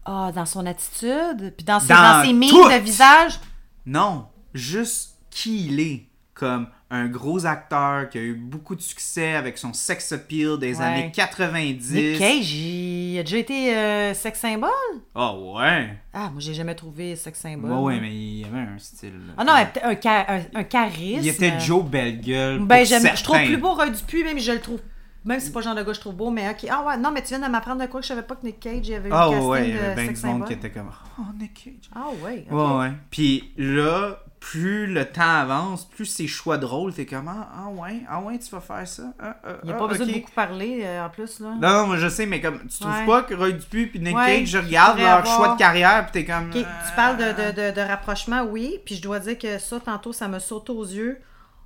Ah, 0.05 0.31
dans 0.34 0.45
son 0.45 0.65
attitude, 0.65 1.53
puis 1.57 1.65
dans 1.65 1.80
ses, 1.80 1.88
Dans 1.88 1.95
dans 2.19 2.23
ses 2.26 2.34
mines 2.34 2.51
de 2.51 2.80
visage. 2.84 3.39
Non, 3.85 4.27
juste 4.53 5.15
qui 5.30 5.67
il 5.67 5.80
est. 5.80 6.05
Comme 6.36 6.68
un 6.91 7.07
gros 7.07 7.45
acteur 7.45 8.10
qui 8.10 8.18
a 8.18 8.22
eu 8.22 8.34
beaucoup 8.36 8.76
de 8.76 8.82
succès 8.82 9.34
avec 9.36 9.57
son 9.57 9.72
sex 9.74 10.12
appeal 10.12 10.57
des 10.60 10.76
Ouais. 10.78 10.84
années 10.84 11.12
90. 11.16 11.94
Nick 11.94 12.20
Cage, 12.20 12.53
il 12.53 13.18
a 13.20 13.24
déjà 13.24 13.38
été 13.38 13.74
euh, 13.76 14.14
sex 14.14 14.38
symbole? 14.40 14.70
Oh 15.16 15.56
ouais. 15.57 15.98
Ah, 16.14 16.30
moi, 16.32 16.40
j'ai 16.40 16.53
jamais 16.53 16.76
trouvé 16.76 17.16
sex 17.16 17.40
symbole. 17.40 17.72
Ouais, 17.72 17.80
ouais, 17.95 17.99
mais 18.02 18.14
il 18.14 18.41
y 18.41 18.44
avait 18.44 18.60
un 18.60 18.78
style. 18.78 19.14
Ah 19.38 19.45
non, 19.45 19.53
un, 19.53 19.94
un, 19.94 20.41
un 20.53 20.64
charisme. 20.66 21.22
Il 21.24 21.28
était 21.30 21.57
Joe 21.60 21.84
Bellegueule. 21.86 22.60
Ben, 22.66 22.86
je 22.86 23.24
trouve 23.24 23.38
plus 23.45 23.57
beau 23.57 23.74
Roy 23.74 23.90
Dupuis, 23.90 24.24
même 24.26 24.38
je 24.38 24.52
le 24.52 24.60
trouve. 24.60 24.82
Même 25.24 25.40
si 25.40 25.48
c'est 25.48 25.53
pas 25.53 25.60
le 25.62 25.64
genre 25.64 25.74
de 25.74 25.80
gars 25.80 25.86
que 25.88 25.94
je 25.94 26.02
trouve 26.02 26.14
beau, 26.16 26.30
mais 26.30 26.48
ok. 26.49 26.68
Ah 26.70 26.84
ouais, 26.86 26.98
non, 26.98 27.10
mais 27.12 27.22
tu 27.24 27.30
viens 27.30 27.40
de 27.40 27.48
m'apprendre 27.52 27.82
de 27.82 27.88
quoi 27.88 27.99
que 27.99 28.03
je 28.03 28.10
savais 28.10 28.22
pas 28.22 28.36
que 28.36 28.45
Nick 28.45 28.60
Cage 28.60 28.91
avait 28.91 29.10
eu 29.10 29.12
Ah 29.12 29.26
le 29.26 29.32
casting 29.32 29.48
ouais, 29.49 29.70
il 29.70 29.76
y 29.76 29.78
de 29.80 29.80
avait 29.84 30.07
du 30.14 30.26
monde 30.28 30.45
qui 30.45 30.53
était 30.53 30.70
comme 30.70 30.91
Oh, 31.18 31.24
Nick 31.40 31.53
Cage. 31.64 31.90
Ah 31.95 32.06
ouais. 32.24 32.45
Ouais, 32.52 32.78
ouais. 32.78 32.91
Puis 33.10 33.52
là, 33.57 34.20
plus 34.51 34.85
le 34.85 35.05
temps 35.05 35.23
avance, 35.23 35.85
plus 35.85 36.05
ses 36.05 36.27
choix 36.27 36.59
de 36.59 36.67
rôle, 36.67 36.93
t'es 36.93 37.07
comme 37.07 37.27
ah, 37.27 37.49
ah 37.51 37.69
ouais, 37.69 38.01
ah 38.07 38.22
ouais, 38.22 38.38
tu 38.38 38.51
vas 38.51 38.61
faire 38.61 38.88
ça. 38.88 39.11
Ah, 39.19 39.38
ah, 39.43 39.49
Il 39.63 39.67
n'y 39.67 39.72
a 39.72 39.76
ah, 39.76 39.80
pas 39.80 39.88
besoin 39.88 40.05
de 40.05 40.13
beaucoup 40.13 40.31
parler 40.31 40.81
euh, 40.84 41.03
en 41.03 41.09
plus. 41.09 41.39
Là. 41.39 41.55
Non, 41.59 41.88
non, 41.88 41.95
je 41.97 42.07
sais, 42.07 42.27
mais 42.27 42.39
comme 42.39 42.59
tu 42.67 42.77
trouves 42.80 43.05
pas 43.07 43.23
que 43.23 43.34
Roy 43.34 43.53
Dupuis 43.53 43.88
puis 43.88 43.99
Nick 43.99 44.15
Ouais, 44.15 44.41
Cage, 44.41 44.49
je 44.49 44.57
regarde 44.59 44.99
leur 44.99 45.17
avoir- 45.17 45.35
choix 45.35 45.47
de 45.55 45.57
carrière, 45.57 46.05
puis 46.05 46.11
t'es 46.11 46.31
comme. 46.31 46.51
Euh, 46.51 46.61
tu 46.61 46.95
parles 46.95 47.17
de, 47.17 47.23
de, 47.23 47.72
de, 47.72 47.76
de 47.76 47.81
rapprochement, 47.81 48.43
oui. 48.43 48.77
Puis 48.85 48.97
je 48.97 49.01
dois 49.01 49.17
dire 49.17 49.35
que 49.39 49.57
ça, 49.57 49.80
tantôt, 49.80 50.13
ça 50.13 50.27
me 50.27 50.38
saute 50.38 50.69
aux 50.69 50.85
yeux. 50.85 51.17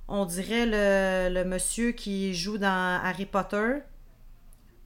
On 0.08 0.24
dirait 0.24 0.64
le, 0.64 1.34
le 1.34 1.44
monsieur 1.44 1.92
qui 1.92 2.34
joue 2.34 2.56
dans 2.56 2.98
Harry 3.04 3.26
Potter. 3.26 3.74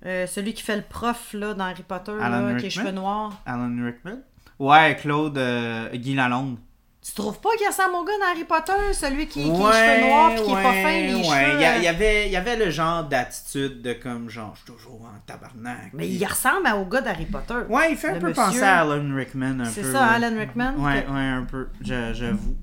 Euh, 0.05 0.27
celui 0.27 0.53
qui 0.53 0.65
fait 0.65 0.77
le 0.77 0.83
prof 0.83 1.33
là, 1.33 1.55
dans 1.55 1.65
Harry 1.65 1.85
Potter, 1.85 2.17
là, 2.19 2.55
qui 2.57 2.67
a 2.67 2.71
cheveux 2.71 2.91
noirs. 2.91 3.41
Alan 3.47 3.71
Rickman? 3.85 4.19
Ouais, 4.59 4.97
Claude 5.01 5.39
euh, 5.39 5.91
Guy 5.95 6.17
Lalonde. 6.17 6.59
Tu 7.07 7.13
trouves 7.13 7.39
pas 7.39 7.51
qu'il 7.59 7.67
ressemble 7.67 7.97
au 7.97 8.05
gars 8.05 8.13
dans 8.19 8.31
Harry 8.31 8.45
Potter, 8.45 8.73
celui 8.95 9.27
qui, 9.27 9.43
qui 9.45 9.51
a 9.51 9.53
les 9.53 9.57
cheveux 9.99 10.07
noirs 10.09 10.31
puis 10.35 10.43
qui 10.45 10.51
est 10.51 10.55
pas 10.55 10.73
fin, 10.73 11.01
les 11.01 11.15
ouais. 11.15 11.23
cheveux. 11.23 11.55
Il 11.57 11.61
y, 11.61 11.65
a- 11.65 11.73
euh, 11.75 11.77
il 11.77 11.83
y 11.85 11.89
avait, 11.89 12.27
il 12.27 12.33
y 12.33 12.37
avait 12.37 12.57
le 12.57 12.71
genre 12.71 13.05
d'attitude 13.05 13.83
de 13.83 13.93
comme 13.93 14.31
genre, 14.31 14.55
je 14.55 14.63
suis 14.63 14.73
toujours 14.73 15.03
en 15.03 15.21
tabarnak. 15.27 15.91
Mais 15.93 16.09
il 16.09 16.25
ressemble 16.25 16.67
au 16.81 16.87
gars 16.87 17.03
d'Harry 17.03 17.27
Potter. 17.27 17.59
Ouais, 17.69 17.91
il 17.91 17.97
fait 17.99 18.09
un 18.09 18.19
peu 18.21 18.29
monsieur. 18.29 18.43
penser 18.43 18.63
à 18.63 18.81
Alan 18.81 19.15
Rickman 19.15 19.61
un 19.61 19.65
peu. 19.65 19.71
C'est 19.71 19.83
ça, 19.85 20.01
ouais. 20.09 20.15
Alan 20.25 20.39
Rickman? 20.39 20.75
Ouais, 20.79 21.03
Que- 21.05 21.11
ouais, 21.11 21.21
un 21.21 21.43
peu, 21.45 21.69
j'avoue. 21.83 22.57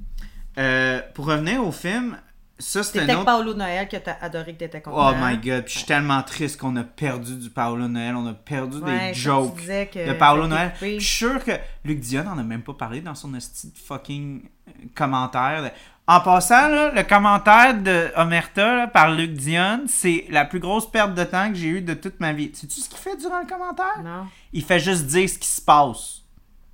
Euh, 0.58 1.02
pour 1.14 1.26
revenir 1.28 1.64
au 1.66 1.72
film, 1.72 2.18
ça 2.62 2.84
c'était 2.84 3.00
C'était 3.00 3.12
un 3.12 3.16
autre... 3.18 3.26
Paolo 3.26 3.54
Noël 3.54 3.88
que 3.88 3.98
t'as 3.98 4.18
adoré 4.22 4.54
que 4.54 4.60
t'étais 4.60 4.82
content. 4.82 5.12
Oh 5.12 5.14
my 5.20 5.36
god, 5.38 5.66
puis 5.66 5.74
je 5.74 5.78
suis 5.80 5.88
tellement 5.88 6.22
triste 6.24 6.60
qu'on 6.60 6.76
a 6.76 6.84
perdu 6.84 7.36
du 7.36 7.50
Paolo 7.50 7.88
Noël, 7.88 8.16
on 8.16 8.28
a 8.28 8.34
perdu 8.34 8.78
Ouais, 8.78 9.10
des 9.10 9.14
jokes 9.14 9.66
de 9.66 10.14
Paolo 10.14 10.48
Noël. 10.48 10.74
Puis 10.80 11.00
Je 11.00 11.06
suis 11.06 11.18
sûr 11.18 11.44
que 11.44 11.52
Luc 11.84 12.00
Dion 12.00 12.26
en 12.28 12.38
a 12.38 12.44
même 12.44 12.64
pas 12.64 12.74
parlé 12.74 13.02
dans 13.02 13.16
son 13.16 13.34
esti 13.34 13.68
de 13.68 13.78
fucking 13.78 14.44
euh, 14.68 14.72
commentaire. 14.96 15.72
En 16.08 16.20
passant, 16.20 16.68
là, 16.68 16.92
le 16.92 17.04
commentaire 17.04 17.74
de 17.80 18.12
Omerta 18.16 18.76
là, 18.76 18.88
par 18.88 19.12
Luc 19.12 19.32
Dion, 19.34 19.84
c'est 19.88 20.26
la 20.30 20.46
plus 20.46 20.60
grosse 20.60 20.90
perte 20.90 21.14
de 21.14 21.24
temps 21.24 21.50
que 21.50 21.56
j'ai 21.56 21.68
eue 21.68 21.82
de 21.82 21.94
toute 21.94 22.20
ma 22.20 22.34
vie. 22.34 22.52
Sais-tu 22.54 22.82
ce 22.82 22.90
qu'il 22.90 22.98
fait 22.98 23.16
durant 23.18 23.40
le 23.40 23.48
commentaire? 23.48 24.02
Non. 24.04 24.28
Il 24.52 24.64
fait 24.64 24.80
juste 24.80 25.06
dire 25.06 25.30
ce 25.30 25.38
qui 25.38 25.48
se 25.48 25.62
passe. 25.62 26.22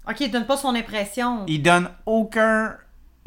Ok, 0.09 0.21
il 0.21 0.31
donne 0.31 0.45
pas 0.45 0.57
son 0.57 0.73
impression. 0.73 1.43
Il 1.47 1.61
donne 1.61 1.89
aucun 2.05 2.77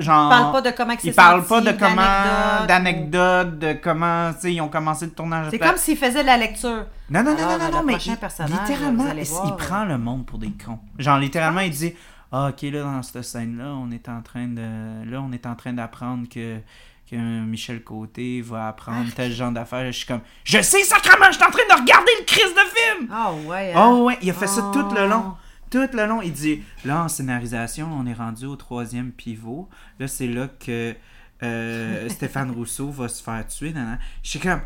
genre. 0.00 0.32
Il 0.32 0.36
parle 0.36 0.52
pas 0.52 0.62
de 0.62 0.76
comment 0.76 0.96
que 0.96 1.00
Il 1.02 1.10
c'est 1.10 1.16
parle 1.16 1.44
senti, 1.44 1.64
pas 1.64 1.72
de 1.72 1.78
comment 1.78 2.66
d'anecdotes, 2.66 3.58
de 3.58 3.72
comment 3.74 4.32
tu 4.32 4.40
sais 4.40 4.54
ils 4.54 4.60
ont 4.60 4.68
commencé 4.68 5.06
le 5.06 5.12
tournage. 5.12 5.46
C'est 5.50 5.58
comme 5.58 5.76
s'il 5.76 5.96
faisait 5.96 6.22
de 6.22 6.26
la 6.26 6.36
lecture. 6.36 6.86
Non, 7.10 7.22
non, 7.22 7.32
non, 7.32 7.38
Alors, 7.38 7.58
non, 7.58 7.78
non, 7.78 7.82
mais 7.84 7.96
littéralement, 7.96 9.04
il, 9.16 9.56
prend 9.56 9.84
le 9.84 9.98
monde 9.98 10.26
pour 10.26 10.38
des 10.38 10.50
cons. 10.50 10.78
Genre, 10.98 11.18
littéralement, 11.18 11.60
il 11.60 11.70
dit 11.70 11.94
Ah, 12.32 12.50
ok, 12.50 12.62
là, 12.62 12.82
dans 12.82 13.02
cette 13.02 13.22
scène-là, 13.22 13.72
on 13.74 13.90
est 13.90 14.08
en 14.08 14.22
train 14.22 14.46
de. 14.46 15.10
Là, 15.10 15.20
on 15.20 15.32
est 15.32 15.46
en 15.46 15.54
train 15.54 15.72
d'apprendre 15.72 16.28
que. 16.28 16.58
Que 17.10 17.16
Michel 17.16 17.82
Côté 17.82 18.40
va 18.40 18.68
apprendre 18.68 19.12
tel 19.16 19.32
genre 19.32 19.50
d'affaires. 19.50 19.86
Je 19.86 19.96
suis 19.96 20.06
comme, 20.06 20.20
je 20.44 20.62
sais 20.62 20.84
sacrément, 20.84 21.24
je 21.26 21.38
suis 21.38 21.42
en 21.42 21.50
train 21.50 21.66
de 21.68 21.80
regarder 21.80 22.12
le 22.20 22.24
crise 22.24 22.54
de 22.54 22.60
film! 22.72 23.08
Ah 23.12 23.32
ouais. 23.32 23.72
Oh 23.76 24.04
ouais, 24.04 24.16
il 24.22 24.30
a 24.30 24.32
fait 24.32 24.46
ça 24.46 24.70
tout 24.72 24.94
le 24.94 25.08
long. 25.08 25.34
Tout 25.70 25.88
le 25.92 26.06
long, 26.06 26.20
il 26.20 26.32
dit 26.32 26.62
là 26.84 27.04
en 27.04 27.08
scénarisation, 27.08 27.88
on 27.92 28.06
est 28.06 28.14
rendu 28.14 28.46
au 28.46 28.56
troisième 28.56 29.12
pivot. 29.12 29.68
Là, 29.98 30.08
c'est 30.08 30.26
là 30.26 30.48
que 30.48 30.94
euh, 31.42 32.08
Stéphane 32.10 32.50
Rousseau 32.50 32.90
va 32.90 33.08
se 33.08 33.22
faire 33.22 33.46
tuer. 33.46 33.72
nan, 33.72 33.84
nan. 33.84 33.98
Je 34.22 34.30
suis 34.30 34.40
comme 34.40 34.60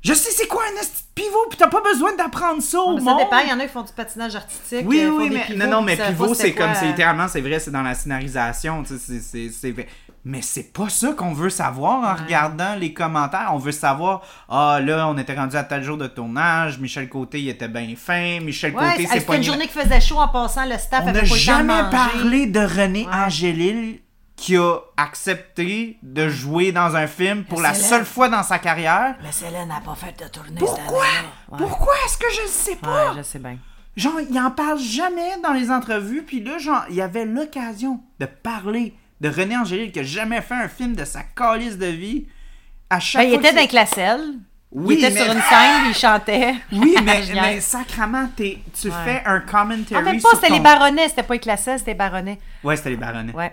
je 0.00 0.14
sais 0.14 0.30
c'est 0.30 0.46
quoi 0.46 0.62
un 0.62 0.80
pivot, 1.14 1.46
puis 1.50 1.58
t'as 1.58 1.66
pas 1.66 1.80
besoin 1.80 2.14
d'apprendre 2.14 2.62
ça 2.62 2.78
au 2.80 2.94
mais 2.94 3.00
ça 3.00 3.10
monde. 3.10 3.18
dépend, 3.18 3.38
il 3.40 3.48
y 3.48 3.52
en 3.52 3.58
a 3.58 3.64
qui 3.64 3.72
font 3.72 3.82
du 3.82 3.92
patinage 3.92 4.36
artistique. 4.36 4.84
Oui, 4.86 5.00
euh, 5.00 5.10
oui, 5.10 5.28
mais 5.30 5.46
pivots, 5.46 5.58
non, 5.58 5.70
non, 5.70 5.82
mais 5.82 5.96
pivot, 5.96 6.34
c'est 6.34 6.54
comme, 6.54 6.72
c'est 6.74 6.84
euh, 6.86 6.88
littéralement, 6.90 7.26
c'est 7.26 7.40
vrai, 7.40 7.58
c'est 7.58 7.72
dans 7.72 7.82
la 7.82 7.94
scénarisation, 7.94 8.84
tu 8.84 8.96
sais, 8.96 9.50
c'est, 9.50 9.74
mais 10.30 10.42
c'est 10.42 10.74
pas 10.74 10.90
ça 10.90 11.12
qu'on 11.14 11.32
veut 11.32 11.48
savoir 11.48 12.00
en 12.00 12.14
Ouais. 12.14 12.22
regardant 12.24 12.74
les 12.74 12.92
commentaires. 12.92 13.48
On 13.52 13.58
veut 13.58 13.72
savoir, 13.72 14.20
ah 14.50 14.78
là, 14.80 15.08
on 15.08 15.16
était 15.16 15.34
rendu 15.34 15.56
à 15.56 15.64
tel 15.64 15.82
jour 15.82 15.96
de 15.96 16.06
tournage, 16.06 16.78
Michel 16.78 17.08
Côté, 17.08 17.40
il 17.40 17.48
était 17.48 17.66
bien 17.66 17.94
fin, 17.96 18.38
Michel 18.40 18.74
Ouais, 18.74 18.90
Côté, 18.92 19.06
c'est- 19.06 19.20
pas 19.26 19.36
une 19.36 19.42
journée 19.42 19.66
qui 19.66 19.72
faisait 19.78 20.00
chaud 20.02 20.18
en 20.18 20.28
passant, 20.28 20.66
le 20.66 20.76
staff 20.76 21.02
On 21.04 21.12
n'a 21.12 21.20
de 21.22 21.24
jamais 21.24 21.82
parlé 21.90 22.46
de 22.46 22.60
René 22.60 23.06
Ouais. 23.06 23.14
Angélil 23.14 24.00
qui 24.36 24.56
a 24.56 24.76
accepté 24.98 25.98
de 26.02 26.28
jouer 26.28 26.72
dans 26.72 26.94
un 26.94 27.06
film 27.06 27.44
pour 27.44 27.60
la 27.62 27.72
seule 27.74 28.04
fois 28.04 28.28
dans 28.28 28.42
sa 28.42 28.58
carrière. 28.58 29.16
Mais 29.22 29.32
Céline 29.32 29.66
n'a 29.66 29.80
pas 29.80 29.94
fait 29.94 30.14
de 30.22 30.28
tournée 30.30 30.58
Pourquoi? 30.58 31.06
Pourquoi? 31.56 31.94
Est-ce 32.04 32.18
que 32.18 32.26
je 32.36 32.42
le 32.42 32.48
sais 32.48 32.76
pas? 32.76 33.14
Je 33.16 33.22
sais 33.22 33.38
bien. 33.38 33.56
Genre, 33.96 34.20
il 34.30 34.38
en 34.38 34.50
parle 34.52 34.78
jamais 34.78 35.40
dans 35.42 35.52
les 35.54 35.70
entrevues, 35.72 36.22
puis 36.22 36.40
là, 36.44 36.58
genre, 36.58 36.84
il 36.90 37.00
avait 37.00 37.24
l'occasion 37.24 38.00
de 38.20 38.26
parler 38.26 38.94
de 39.20 39.28
René 39.28 39.56
Angélil 39.56 39.90
qui 39.92 40.00
a 40.00 40.02
jamais 40.02 40.40
fait 40.40 40.54
un 40.54 40.68
film 40.68 40.94
de 40.94 41.04
sa 41.04 41.22
calice 41.22 41.76
de 41.78 41.86
vie. 41.86 42.26
À 42.90 43.00
chaque 43.00 43.22
Ben, 43.22 43.28
il 43.28 43.30
fois 43.40 43.40
était 43.50 43.56
que 43.56 43.60
dans 43.62 43.66
Classel. 43.66 44.20
Oui, 44.70 44.96
il 44.98 45.04
était 45.04 45.14
mais- 45.14 45.20
sur 45.24 45.32
une 45.32 45.40
scène, 45.40 45.82
il 45.88 45.94
chantait. 45.94 46.54
Oui, 46.72 46.94
mais, 47.04 47.22
mais 47.34 47.60
sacrement, 47.60 48.28
tu 48.36 48.42
Ouais. 48.44 48.94
fais 49.04 49.22
un 49.24 49.40
commentary 49.40 49.96
En 50.00 50.02
même 50.04 50.20
pas, 50.20 50.28
c'était 50.34 50.48
ton- 50.48 50.54
les 50.54 50.60
baronnets, 50.60 51.08
c'était 51.08 51.22
pas 51.22 51.34
les 51.34 51.40
Classel, 51.40 51.78
c'était 51.78 51.92
les 51.92 51.96
baronnets. 51.98 52.38
Ouais, 52.62 52.76
c'était 52.76 52.90
les 52.90 52.96
baronnets. 52.96 53.32
Ouais. 53.32 53.46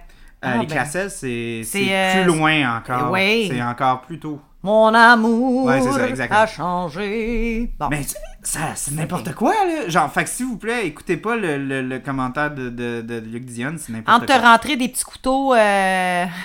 Euh, 0.44 0.48
Ah, 0.54 0.54
les 0.58 0.66
ben, 0.66 0.76
Classels, 0.76 1.10
c'est 1.10 1.62
c'est 1.64 1.88
euh, 1.90 2.14
plus 2.24 2.26
loin 2.38 2.78
encore. 2.78 3.12
oui. 3.12 3.48
C'est 3.50 3.62
encore 3.64 4.02
plus 4.02 4.20
tôt. 4.20 4.42
Mon 4.66 4.92
amour 4.96 5.66
Ouais, 5.66 5.80
ça, 5.80 6.24
a 6.42 6.48
changé. 6.48 7.72
Bon. 7.80 7.88
Mais 7.92 8.02
ça, 8.42 8.60
c'est 8.74 8.96
n'importe 8.96 9.34
quoi, 9.36 9.54
là. 9.54 9.88
Genre, 9.88 10.12
fait 10.12 10.24
que 10.24 10.30
s'il 10.32 10.48
vous 10.48 10.58
plaît, 10.58 10.88
écoutez 10.88 11.18
pas 11.18 11.36
le, 11.36 11.58
le, 11.60 11.84
le 11.84 12.00
commentaire 12.00 12.50
de, 12.50 12.70
de, 12.70 13.02
de 13.02 13.20
Luc 13.20 13.46
Dion, 13.46 13.76
c'est 13.78 13.94
n'importe 13.94 14.18
Entre 14.18 14.26
te 14.34 14.40
quoi. 14.40 14.52
rentrer 14.52 14.76
des 14.76 14.88
petits 14.88 15.04
couteaux, 15.04 15.54
euh... 15.54 16.26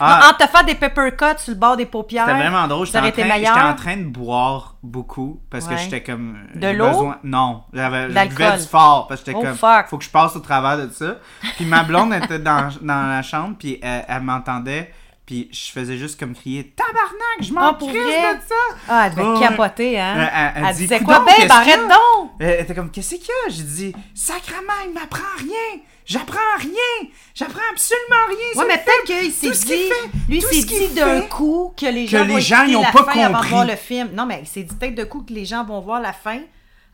Ah. 0.00 0.20
non, 0.22 0.28
entre 0.30 0.38
te 0.38 0.50
faire 0.50 0.64
des 0.64 0.74
pepper 0.74 1.10
cuts 1.18 1.24
sur 1.38 1.52
le 1.52 1.58
bord 1.60 1.76
des 1.76 1.84
paupières. 1.84 2.24
C'était 2.26 2.38
vraiment 2.38 2.66
drôle. 2.66 2.86
J'étais 2.86 2.98
en, 2.98 3.10
train, 3.52 3.70
en 3.72 3.74
train 3.74 3.96
de 3.98 4.04
boire 4.04 4.76
beaucoup 4.82 5.38
parce 5.50 5.68
que 5.68 5.76
j'étais 5.76 6.02
comme. 6.02 6.38
De 6.54 6.68
l'eau? 6.68 6.86
besoin- 6.88 7.18
Non. 7.24 7.62
J'avais, 7.74 8.04
je 8.08 8.28
buvais 8.30 8.56
du 8.56 8.64
fort 8.64 9.06
parce 9.06 9.20
que 9.20 9.26
j'étais 9.26 9.38
Oh, 9.38 9.42
comme. 9.44 9.54
fuck. 9.54 9.88
Faut 9.88 9.98
que 9.98 10.04
je 10.04 10.08
passe 10.08 10.34
au 10.34 10.40
travers 10.40 10.78
de 10.78 10.90
ça. 10.90 11.16
Puis 11.56 11.66
ma 11.66 11.82
blonde 11.82 12.14
était 12.14 12.38
dans, 12.38 12.70
dans 12.80 13.06
la 13.06 13.20
chambre, 13.20 13.56
puis 13.58 13.78
elle, 13.82 14.06
elle 14.08 14.22
m'entendait. 14.22 14.90
Puis 15.26 15.48
je 15.52 15.72
faisais 15.72 15.96
juste 15.98 16.20
comme 16.20 16.34
crier 16.36 16.70
Tabarnak, 16.76 17.42
je 17.42 17.52
m'en 17.52 17.70
Ah, 17.70 17.74
crisse 17.80 17.90
vrai? 17.90 18.34
de 18.36 18.40
ça! 18.48 18.54
Ah, 18.88 19.06
elle 19.06 19.10
devait 19.16 19.28
Ouais. 19.28 19.40
capoter, 19.40 19.98
hein? 20.00 20.14
Elle- 20.16 20.30
elle- 20.32 20.52
elle 20.56 20.64
elle 20.68 20.74
dit, 20.76 20.82
disait 20.82 21.00
quoi, 21.00 21.18
babe, 21.18 21.28
qu'est-ce 21.36 21.52
arrête 21.52 21.64
qu'il 21.64 21.82
y 21.82 21.84
a? 21.84 21.88
donc! 21.88 22.30
Elle 22.38 22.60
était 22.60 22.74
comme, 22.76 22.90
qu'est-ce 22.92 23.14
qu'il 23.16 23.24
y 23.26 23.46
a? 23.46 23.50
J'ai 23.50 23.62
dit, 23.64 23.92
sacrement, 24.14 24.72
il 24.86 24.92
m'apprend 24.94 25.36
rien! 25.38 25.80
J'apprends 26.04 26.38
rien! 26.60 27.08
J'apprends 27.34 27.58
absolument 27.72 28.24
rien! 28.28 28.62
Ouais, 28.62 28.68
mais 28.68 28.78
peut-être 28.84 29.04
qu'il 29.22 29.32
s'est 29.32 29.50
dit, 29.66 29.88
fait, 29.88 30.08
lui, 30.28 30.40
s'est 30.40 30.62
dit 30.62 30.88
d'un 30.94 31.22
coup 31.22 31.74
que 31.76 31.86
les 31.86 32.04
que 32.04 32.10
gens 32.12 32.24
les 32.24 32.34
vont 32.34 32.38
gens, 32.40 32.82
pas 32.92 33.12
fin 33.12 33.20
avant 33.22 33.28
de 33.30 33.32
compris. 33.34 33.48
voir 33.50 33.66
le 33.66 33.74
film. 33.76 34.10
Non, 34.12 34.26
mais 34.26 34.38
il 34.42 34.46
s'est 34.46 34.62
dit 34.62 34.76
peut-être 34.76 34.94
de 34.94 35.02
coup 35.04 35.22
que 35.22 35.32
les 35.32 35.44
gens 35.44 35.64
vont 35.64 35.80
voir 35.80 36.00
la 36.00 36.12
fin 36.12 36.38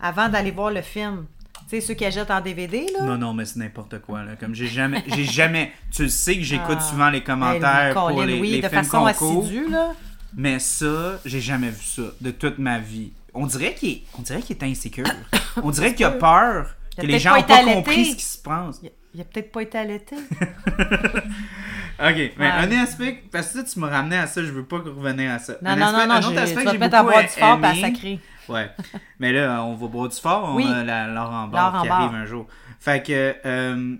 avant 0.00 0.30
d'aller 0.30 0.50
voir 0.52 0.70
le 0.70 0.80
film. 0.80 1.26
Sais, 1.72 1.80
ceux 1.80 1.94
qui 1.94 2.04
achètent 2.04 2.30
en 2.30 2.42
DVD, 2.42 2.84
là. 2.92 3.02
Non, 3.06 3.16
non, 3.16 3.32
mais 3.32 3.46
c'est 3.46 3.56
n'importe 3.58 3.98
quoi, 4.00 4.22
là. 4.22 4.32
Comme 4.38 4.54
j'ai 4.54 4.66
jamais, 4.66 5.02
j'ai 5.06 5.24
jamais, 5.24 5.72
tu 5.90 6.02
le 6.02 6.10
sais 6.10 6.36
que 6.36 6.42
j'écoute 6.42 6.76
Ah. 6.78 6.82
souvent 6.82 7.08
les 7.08 7.22
commentaires 7.22 7.94
pour 7.94 8.08
Colin, 8.08 8.26
les, 8.26 8.38
oui, 8.38 8.50
les 8.50 8.60
de 8.60 8.68
films 8.68 8.84
façon 8.84 9.06
concours. 9.06 9.44
assidue, 9.44 9.70
là. 9.70 9.94
Mais 10.36 10.58
ça, 10.58 11.18
j'ai 11.24 11.40
jamais 11.40 11.70
vu 11.70 11.82
ça 11.82 12.02
de 12.20 12.30
toute 12.30 12.58
ma 12.58 12.78
vie. 12.78 13.12
On 13.32 13.46
dirait 13.46 13.72
qu'il 13.74 13.88
est, 13.88 14.02
on 14.18 14.20
dirait 14.20 14.42
qu'il 14.42 14.54
est 14.54 14.62
insécure. 14.64 15.06
On 15.62 15.70
dirait 15.70 15.94
qu'il 15.94 16.04
a 16.04 16.10
peur 16.10 16.74
Il 16.98 17.00
a 17.00 17.02
que 17.04 17.06
les 17.06 17.18
gens 17.18 17.36
n'ont 17.36 17.42
pas 17.42 17.64
compris 17.64 18.04
ce 18.04 18.16
qui 18.16 18.22
se 18.22 18.36
passe. 18.36 18.80
Il 19.14 19.20
a, 19.20 19.22
a 19.22 19.24
peut-être 19.24 19.50
pas 19.50 19.62
été 19.62 19.78
allaité. 19.78 20.16
Ok, 22.02 22.32
mais 22.36 22.46
un 22.46 22.70
aspect, 22.82 23.22
parce 23.30 23.52
que 23.52 23.70
tu 23.70 23.78
m'as 23.78 23.88
ramené 23.88 24.16
à 24.16 24.26
ça, 24.26 24.42
je 24.42 24.50
veux 24.50 24.64
pas 24.64 24.78
revenir 24.78 25.30
à 25.30 25.38
ça. 25.38 25.54
Non, 25.62 25.70
un 25.70 25.76
non, 25.76 25.86
aspect, 25.86 25.98
non, 26.00 26.06
non, 26.08 26.14
un 26.14 26.18
autre 26.30 26.38
aspect 26.38 26.60
tu 26.60 26.66
vas 26.66 26.78
mettre 26.78 26.96
à 26.96 27.02
boire 27.04 27.22
du 27.22 27.28
fort 27.28 27.60
et 27.62 27.66
à 27.66 27.74
sacrer. 27.76 28.20
Ouais. 28.48 28.70
Mais 29.20 29.32
là, 29.32 29.62
on 29.64 29.74
va 29.74 29.86
boire 29.86 30.08
du 30.08 30.16
fort, 30.16 30.48
on 30.50 30.56
Oui. 30.56 30.66
a 30.66 30.82
la 30.82 31.06
Laurent 31.06 31.46
Barre 31.46 31.72
Laurent 31.72 31.82
qui 31.84 31.88
arrive 31.88 32.14
un 32.14 32.24
jour. 32.26 32.46
Fait 32.80 33.02
que. 33.06 33.36
euh, 33.46 33.96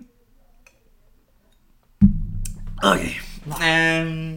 Ok. 2.83 3.21
Euh, 3.63 4.35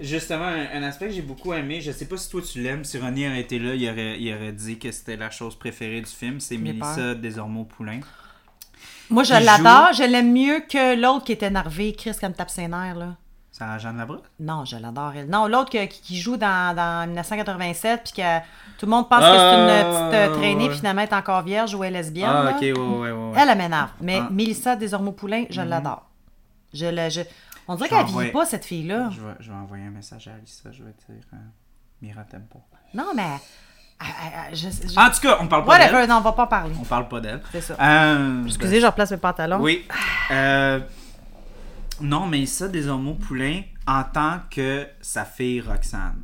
Justement, 0.00 0.46
un, 0.46 0.66
un 0.80 0.82
aspect 0.82 1.06
que 1.08 1.12
j'ai 1.12 1.22
beaucoup 1.22 1.52
aimé, 1.52 1.80
je 1.80 1.92
sais 1.92 2.06
pas 2.06 2.16
si 2.16 2.28
toi 2.28 2.42
tu 2.42 2.60
l'aimes, 2.60 2.84
si 2.84 2.98
Ronnie 2.98 3.28
aurait 3.28 3.40
été 3.40 3.58
là, 3.60 3.74
il 3.74 3.88
aurait, 3.88 4.18
il 4.18 4.34
aurait 4.34 4.52
dit 4.52 4.76
que 4.78 4.90
c'était 4.90 5.16
la 5.16 5.30
chose 5.30 5.56
préférée 5.56 6.00
du 6.00 6.10
film, 6.10 6.40
c'est 6.40 6.56
Mélissa. 6.56 7.14
Desormeaux-Poulain. 7.14 8.00
Moi, 9.10 9.22
je 9.22 9.34
Il 9.34 9.44
l'adore. 9.44 9.92
Je 9.92 10.02
l'aime 10.04 10.32
mieux 10.32 10.60
que 10.60 10.94
l'autre 11.00 11.24
qui 11.24 11.32
est 11.32 11.42
énervé, 11.42 11.94
Chris, 11.94 12.12
comme 12.20 12.32
tape 12.32 12.50
ses 12.50 12.68
nerfs, 12.68 12.96
là. 12.96 13.16
Sarah 13.52 13.78
Jeanne 13.78 13.98
Labrosse? 13.98 14.22
Non, 14.40 14.64
je 14.64 14.76
l'adore, 14.76 15.12
elle. 15.14 15.28
Non, 15.28 15.46
l'autre 15.46 15.70
qui, 15.70 15.86
qui 15.88 16.18
joue 16.20 16.36
dans, 16.36 16.74
dans 16.74 17.06
1987, 17.06 18.00
puis 18.02 18.12
que 18.22 18.38
tout 18.78 18.86
le 18.86 18.90
monde 18.90 19.08
pense 19.08 19.20
que 19.20 19.26
c'est 19.26 19.30
une 19.32 19.70
Ah, 19.70 19.84
petite 19.84 20.14
euh, 20.14 20.34
traînée, 20.36 20.62
ouais. 20.64 20.68
puis 20.70 20.78
finalement, 20.78 21.02
elle 21.02 21.08
est 21.08 21.14
encore 21.14 21.42
vierge 21.42 21.72
ou 21.74 21.84
elle 21.84 21.94
est 21.94 21.98
lesbienne. 21.98 22.30
Ah, 22.32 22.42
là. 22.44 22.50
ok, 22.56 22.60
ouais, 22.60 22.72
ouais, 22.72 23.10
ouais. 23.12 23.32
Elle, 23.36 23.48
elle 23.50 23.58
m'énerve. 23.58 23.90
Mais 24.00 24.18
Ah. 24.22 24.28
Mélissa 24.32 24.74
Desormeaux-Poulain, 24.74 25.44
je 25.50 25.60
l'adore. 25.60 26.02
Je 26.72 26.86
la, 26.86 27.08
je... 27.10 27.20
On 27.68 27.76
dirait 27.76 27.88
Je 27.90 27.94
qu'elle 27.94 28.06
vieillit 28.06 28.32
pas, 28.32 28.44
cette 28.44 28.64
fille-là. 28.64 29.10
Je 29.12 29.20
vais, 29.20 29.34
je 29.38 29.50
vais 29.52 29.56
envoyer 29.56 29.84
un 29.86 29.90
message 29.90 30.26
à 30.26 30.32
Alissa, 30.34 30.72
je 30.72 30.82
vais 30.82 30.92
dire 31.08 31.24
euh, 31.32 31.36
Mira 32.02 32.24
t'aime 32.24 32.46
pas. 32.52 32.58
Non, 32.92 33.12
mais... 33.14 33.36
elle- 34.00 34.54
je, 34.56 34.68
je... 34.68 34.98
En 34.98 35.10
tout 35.10 35.20
cas, 35.20 35.38
on 35.40 35.46
parle 35.46 35.64
pas 35.64 35.78
d'elle. 35.78 36.08
Non, 36.08 36.16
on 36.16 36.20
va 36.20 36.32
pas 36.32 36.46
parler. 36.46 36.74
On 36.80 36.84
parle 36.84 37.08
pas 37.08 37.20
d'elle. 37.20 37.40
C'est 37.52 37.60
ça. 37.60 37.76
Euh, 37.80 38.44
Excusez, 38.46 38.80
je 38.80 38.86
replace 38.86 39.10
mes 39.12 39.16
pantalons. 39.16 39.60
Oui. 39.60 39.84
Euh, 40.30 40.80
Non, 42.00 42.26
mais 42.26 42.44
ça, 42.46 42.68
des 42.68 42.88
homos 42.88 43.14
poulains 43.14 43.62
en 43.86 44.02
tant 44.04 44.40
que 44.50 44.86
sa 45.00 45.24
fille 45.24 45.60
Roxane. 45.60 46.22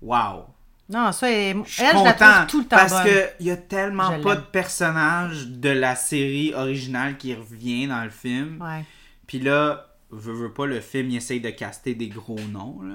Wow. 0.00 0.46
Non, 0.88 1.12
ça, 1.12 1.30
elle, 1.30 1.62
Je 1.64 1.70
suis 1.72 1.82
elle, 1.82 1.98
je 1.98 2.04
la 2.04 2.12
content 2.12 2.32
trouve 2.32 2.46
tout 2.48 2.58
le 2.60 2.64
temps 2.66 2.76
parce 2.76 2.92
bonne. 2.92 3.04
que 3.04 3.26
il 3.40 3.46
y 3.46 3.50
a 3.50 3.56
tellement 3.56 4.12
Je 4.16 4.22
pas 4.22 4.36
de 4.36 4.42
personnages 4.42 5.46
de 5.48 5.70
la 5.70 5.96
série 5.96 6.52
originale 6.54 7.16
qui 7.16 7.34
revient 7.34 7.86
dans 7.86 8.04
le 8.04 8.10
film. 8.10 8.60
Ouais. 8.62 8.84
Puis 9.26 9.40
là, 9.40 9.86
veux, 10.10 10.34
veux 10.34 10.52
pas, 10.52 10.66
le 10.66 10.80
film, 10.80 11.08
il 11.10 11.16
essaye 11.16 11.40
de 11.40 11.48
caster 11.50 11.94
des 11.94 12.08
gros 12.08 12.38
noms, 12.52 12.80
là. 12.82 12.94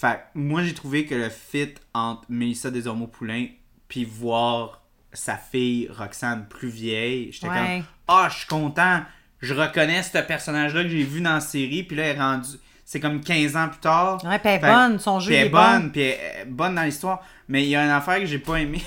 Fait 0.00 0.20
moi, 0.34 0.62
j'ai 0.62 0.74
trouvé 0.74 1.06
que 1.06 1.14
le 1.14 1.28
fit 1.28 1.74
entre 1.94 2.22
Mélissa 2.28 2.70
Desormeaux-Poulain 2.70 3.46
puis 3.88 4.04
voir 4.04 4.82
sa 5.12 5.36
fille 5.36 5.88
Roxane 5.90 6.46
plus 6.48 6.68
vieille, 6.68 7.30
j'étais 7.32 7.48
Ouais. 7.48 7.56
comme 7.78 7.84
«Ah, 8.08 8.28
je 8.30 8.36
suis 8.38 8.46
content! 8.46 9.00
Je 9.40 9.54
reconnais 9.54 10.02
ce 10.02 10.18
personnage-là 10.18 10.82
que 10.82 10.88
j'ai 10.88 11.02
vu 11.04 11.20
dans 11.20 11.34
la 11.34 11.40
série, 11.40 11.82
puis 11.84 11.96
là, 11.96 12.04
elle 12.04 12.16
est 12.16 12.20
rendue... 12.20 12.48
C'est 12.84 13.00
comme 13.00 13.20
15 13.22 13.56
ans 13.56 13.68
plus 13.68 13.80
tard. 13.80 14.22
Ouais, 14.24 14.38
puis 14.38 14.48
elle 14.48 14.56
est 14.56 14.60
Fait- 14.60 14.66
bonne, 14.72 14.98
son 14.98 15.20
jeu 15.20 15.26
puis 15.28 15.34
elle 15.36 15.46
est 15.46 15.50
bonne, 15.50 15.82
bon. 15.84 15.88
puis 15.90 16.00
elle 16.02 16.40
est 16.42 16.44
bonne 16.46 16.74
dans 16.74 16.82
l'histoire. 16.84 17.22
Mais 17.48 17.62
il 17.64 17.68
y 17.68 17.76
a 17.76 17.84
une 17.84 17.90
affaire 17.90 18.18
que 18.18 18.26
j'ai 18.26 18.38
pas 18.38 18.56
aimé. 18.56 18.80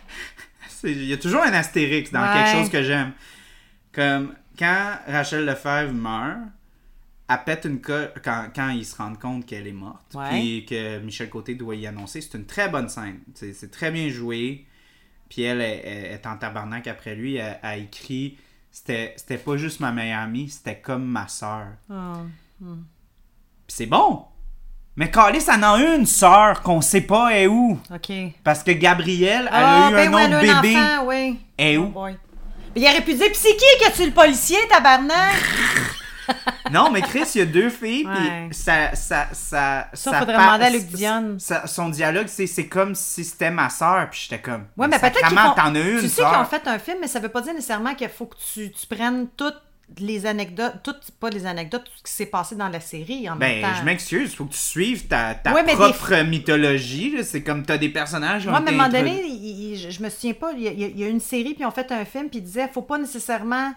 C'est- 0.68 0.90
Il 0.92 1.04
y 1.04 1.12
a 1.12 1.16
toujours 1.16 1.42
un 1.42 1.52
astérix 1.52 2.10
dans 2.10 2.20
Ouais. 2.22 2.32
quelque 2.34 2.58
chose 2.58 2.70
que 2.70 2.82
j'aime. 2.82 3.12
Comme 3.92 4.34
quand 4.58 4.98
Rachel 5.06 5.44
Lefebvre 5.46 5.92
meurt, 5.92 6.38
elle 7.30 7.44
pète 7.44 7.64
une 7.64 7.80
coche 7.80 8.08
quand, 8.24 8.46
quand 8.54 8.70
ils 8.70 8.84
se 8.84 8.96
rendent 8.96 9.18
compte 9.18 9.46
qu'elle 9.46 9.66
est 9.66 9.72
morte. 9.72 10.16
Puis 10.30 10.66
que 10.68 10.98
Michel 10.98 11.30
Côté 11.30 11.54
doit 11.54 11.76
y 11.76 11.86
annoncer. 11.86 12.20
C'est 12.20 12.36
une 12.36 12.46
très 12.46 12.68
bonne 12.68 12.88
scène. 12.88 13.20
C'est 13.34 13.52
c'est 13.54 13.70
très 13.70 13.90
bien 13.90 14.08
joué. 14.08 14.66
Puis 15.28 15.42
elle 15.42 15.60
est, 15.60 16.20
en 16.26 16.36
tabarnak 16.36 16.86
après 16.88 17.14
lui. 17.14 17.36
Elle, 17.36 17.58
elle 17.62 17.82
écrit 17.84 18.36
C'était 18.72 19.14
c'était 19.16 19.38
pas 19.38 19.56
juste 19.56 19.80
ma 19.80 19.92
meilleure 19.92 20.20
amie, 20.20 20.48
c'était 20.50 20.78
comme 20.80 21.04
ma 21.04 21.28
soeur. 21.28 21.68
Ah. 21.88 22.22
Puis 22.58 22.68
c'est 23.68 23.86
bon. 23.86 24.24
Mais 24.96 25.10
Calis, 25.10 25.44
elle 25.48 25.64
en 25.64 25.74
a 25.74 25.94
une 25.96 26.04
sœur 26.04 26.62
qu'on 26.62 26.80
sait 26.80 27.00
pas 27.02 27.30
est 27.38 27.46
où. 27.46 27.78
OK. 27.94 28.12
Parce 28.42 28.62
que 28.64 28.72
Gabrielle, 28.72 29.44
elle 29.46 29.50
Ah, 29.52 29.86
a 29.86 29.90
eu 29.90 29.94
ben 29.94 30.08
un 30.08 30.16
ouais, 30.16 30.24
autre 30.24 30.34
elle 30.42 30.50
a 30.50 30.58
un 30.58 30.62
bébé. 30.62 30.76
enfant, 30.76 31.06
oui. 31.06 31.38
Est 31.56 31.76
Oh 31.76 31.82
où? 31.84 32.02
Mais 32.74 32.82
il 32.82 32.84
aurait 32.84 33.02
pu 33.04 33.14
dire, 33.14 33.26
Pis 33.28 33.34
c'est 33.38 33.56
qui 33.56 33.84
que 33.84 33.96
tu 33.96 34.04
le 34.06 34.12
policier, 34.12 34.58
tabarnak? 34.68 35.34
Non, 36.70 36.90
mais 36.90 37.02
Chris, 37.02 37.24
il 37.34 37.38
y 37.38 37.42
a 37.42 37.46
deux 37.46 37.68
filles, 37.70 38.06
Ouais. 38.06 38.46
puis 38.48 38.56
ça, 38.58 38.94
ça, 38.94 39.26
ça, 39.32 39.88
Ça, 39.92 40.18
faudrait 40.20 40.34
demander 40.36 40.64
à 40.64 40.70
Luc 40.70 40.86
Dionne. 40.86 41.38
son 41.66 41.88
dialogue, 41.88 42.26
c'est, 42.28 42.46
c'est 42.46 42.66
comme 42.68 42.94
si 42.94 43.24
c'était 43.24 43.50
ma 43.50 43.68
sœur, 43.70 44.08
puis 44.10 44.20
j'étais 44.22 44.40
comme. 44.40 44.66
Ouais, 44.76 44.86
mais 44.86 44.98
peut-être 44.98 45.18
font... 45.28 45.54
t'en 45.54 45.74
as 45.74 45.80
une, 45.80 46.00
Tu 46.00 46.08
sais 46.08 46.22
qu'ils 46.22 46.38
ont 46.40 46.44
fait 46.44 46.66
un 46.68 46.78
film, 46.78 46.98
mais 47.00 47.08
ça 47.08 47.18
veut 47.18 47.28
pas 47.28 47.40
dire 47.40 47.54
nécessairement 47.54 47.94
qu'il 47.94 48.08
faut 48.08 48.26
que 48.26 48.36
tu, 48.54 48.70
tu 48.70 48.86
prennes 48.86 49.26
toutes 49.36 49.60
les 49.98 50.24
anecdotes, 50.26 50.74
toutes, 50.84 51.10
pas 51.18 51.30
les 51.30 51.46
anecdotes, 51.46 51.82
tout 51.82 51.90
ce 51.96 52.02
qui 52.04 52.12
s'est 52.12 52.26
passé 52.26 52.54
dans 52.54 52.68
la 52.68 52.78
série 52.78 53.28
en 53.28 53.34
même 53.34 53.60
Ben, 53.60 53.62
temps. 53.62 53.74
je 53.80 53.84
m'excuse, 53.84 54.32
faut 54.36 54.44
que 54.44 54.52
tu 54.52 54.58
suives 54.58 55.08
ta, 55.08 55.34
ta 55.34 55.52
Ouais, 55.52 55.64
mais 55.64 55.72
des 55.72 55.76
propre 55.78 56.14
mythologie. 56.22 57.16
là. 57.16 57.24
C'est 57.24 57.42
comme 57.42 57.64
t'as 57.66 57.76
des 57.78 57.88
personnages. 57.88 58.46
Moi, 58.46 58.60
mais 58.60 58.70
à 58.70 58.72
un 58.74 58.76
moment 58.76 58.88
donné, 58.88 59.20
il- 59.26 59.72
il- 59.72 59.76
je, 59.76 59.90
je 59.90 60.00
me 60.00 60.08
souviens 60.08 60.34
pas, 60.34 60.52
il 60.52 60.62
y, 60.62 60.68
a, 60.68 60.70
il 60.70 60.96
y 60.98 61.02
a 61.02 61.08
une 61.08 61.18
série, 61.18 61.54
puis 61.54 61.62
ils 61.62 61.66
ont 61.66 61.72
fait 61.72 61.90
un 61.90 62.04
film, 62.04 62.28
puis 62.28 62.38
ils 62.38 62.44
disaient, 62.44 62.68
faut 62.72 62.82
pas 62.82 62.98
nécessairement 62.98 63.72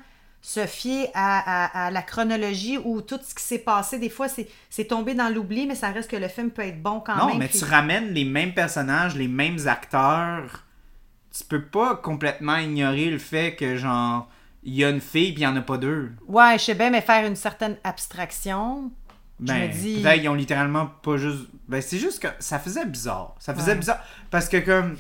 se 0.46 0.66
fier 0.66 1.08
à, 1.14 1.40
à- 1.84 1.86
à 1.88 1.90
la 1.92 2.02
chronologie 2.02 2.78
ou 2.78 3.02
tout 3.02 3.18
ce 3.26 3.34
qui 3.34 3.42
s'est 3.44 3.60
passé. 3.60 3.98
Des 3.98 4.10
fois, 4.10 4.28
c'est 4.28 4.86
tombé 4.86 5.14
dans 5.14 5.30
l'oubli, 5.34 5.66
mais 5.66 5.74
ça 5.76 5.88
reste 5.90 6.12
que 6.12 6.18
le 6.18 6.28
film 6.28 6.52
peut 6.52 6.64
être 6.64 6.84
bon 6.84 7.00
quand 7.00 7.16
Non, 7.16 7.28
même. 7.30 7.38
mais 7.40 7.48
puis- 7.48 7.60
tu 7.60 7.66
ramènes 7.66 8.14
les 8.14 8.26
mêmes 8.26 8.54
personnages, 8.54 9.16
les 9.16 9.30
mêmes 9.30 9.58
acteurs. 9.68 10.66
Tu 11.36 11.46
peux 11.46 11.64
pas 11.64 11.96
complètement 11.96 12.58
ignorer 12.58 13.10
le 13.10 13.20
fait 13.20 13.56
que, 13.56 13.78
genre, 13.78 14.28
il 14.64 14.76
y 14.76 14.84
a 14.84 14.90
une 14.90 15.00
fille 15.02 15.32
puis 15.32 15.44
il 15.44 15.46
y 15.46 15.48
en 15.48 15.56
a 15.56 15.62
pas 15.62 15.78
deux. 15.78 16.12
Ouais, 16.28 16.58
je 16.60 16.66
sais 16.66 16.76
bien, 16.76 16.90
mais 16.90 17.02
faire 17.02 17.26
une 17.26 17.38
certaine 17.38 17.78
abstraction, 17.84 18.92
Ben, 19.40 19.56
je 19.56 19.62
me 19.68 19.74
dis... 19.82 20.02
peut-être 20.02 20.20
qu'ils 20.20 20.30
ont 20.30 20.34
littéralement 20.36 20.88
pas 20.88 21.16
juste. 21.18 21.48
Ben, 21.70 21.82
c'est 21.82 21.98
juste 22.00 22.22
que 22.22 22.28
ça 22.40 22.60
faisait 22.60 22.86
bizarre. 22.86 23.34
Ça 23.40 23.56
faisait 23.56 23.72
Ouais. 23.72 23.78
bizarre. 23.78 24.04
Parce 24.30 24.50
que, 24.50 24.58
comme. 24.58 24.98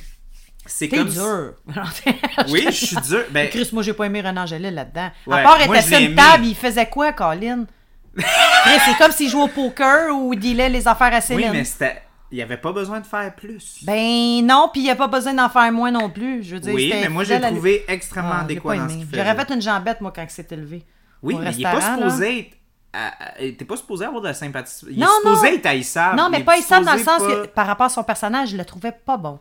C'est 0.66 0.88
comme. 0.90 1.10
dur. 1.10 1.54
Oui, 2.50 2.64
je 2.68 2.72
suis 2.72 2.96
dur. 2.98 3.24
Ben, 3.32 3.50
Chris, 3.50 3.70
moi, 3.74 3.84
j'ai 3.84 3.94
pas 3.94 4.06
aimé 4.06 4.22
Renan 4.22 4.44
Angélil 4.44 4.74
là-dedans. 4.74 5.10
Ouais, 5.28 5.40
à 5.40 5.44
part, 5.44 5.62
sur 5.62 5.98
l'ai 6.00 6.06
une 6.06 6.16
table, 6.16 6.46
il 6.46 6.56
faisait 6.56 6.86
quoi, 6.88 7.12
Colin? 7.14 7.66
C'est 8.16 8.98
comme 8.98 9.12
s'il 9.12 9.30
jouait 9.30 9.44
au 9.44 9.48
poker 9.48 10.16
ou 10.16 10.34
il 10.34 10.40
dealait 10.40 10.70
les 10.70 10.88
affaires 10.88 11.14
à 11.14 11.18
oui, 11.18 11.22
Céline. 11.22 11.52
mais 11.52 11.64
c'était. 11.64 12.02
Il 12.32 12.38
y 12.38 12.42
avait 12.42 12.58
pas 12.58 12.72
besoin 12.72 13.00
de 13.00 13.06
faire 13.06 13.36
plus. 13.36 13.84
Ben 13.84 14.44
non, 14.44 14.68
puis 14.72 14.82
il 14.82 14.86
n'y 14.86 14.90
a 14.90 14.96
pas 14.96 15.08
besoin 15.08 15.36
d'en 15.36 15.50
faire 15.50 15.72
moins 15.72 15.92
non 15.92 16.10
plus. 16.10 16.42
Je 16.44 16.56
veux 16.56 16.60
dire, 16.62 16.74
oui, 16.74 16.92
mais 16.92 17.08
moi, 17.10 17.24
j'ai 17.24 17.40
trouvé 17.40 17.84
extrêmement 17.88 18.32
Ah, 18.38 18.42
adéquat 18.42 18.76
dans 18.78 18.88
ce 18.90 18.94
aimé. 18.96 19.06
qu'il 19.10 19.20
J'aurais 19.20 19.36
fait 19.36 19.54
une 19.54 19.62
jambette, 19.62 20.02
moi, 20.02 20.12
quand 20.16 20.24
il 20.24 20.30
s'est 20.32 20.48
élevé. 20.50 20.84
Oui, 21.22 21.36
mais 21.40 21.52
il 21.52 21.60
est 21.62 21.64
pas 21.72 21.96
supposé 21.96 22.40
être. 22.40 23.58
T'es 23.58 23.66
pas 23.66 23.78
supposé 23.78 24.06
avoir 24.06 24.22
de 24.22 24.28
la 24.30 24.34
sympathie. 24.34 24.86
Il 24.90 25.00
Non, 25.00 25.06
est 25.08 25.10
supposé 25.30 25.50
non. 25.52 25.58
être 25.58 25.66
haïssable. 25.68 26.18
non, 26.18 26.30
mais 26.32 26.44
pas 26.44 26.58
Issam 26.58 26.84
dans 26.84 26.94
le 26.94 27.00
sens 27.04 27.20
pas- 27.20 27.28
que, 27.28 27.46
par 27.48 27.68
rapport 27.68 27.86
à 27.88 27.90
son 27.90 28.04
personnage, 28.04 28.50
je 28.50 28.58
le 28.58 28.66
trouvais 28.66 28.92
pas 28.92 29.18
bon. 29.18 29.40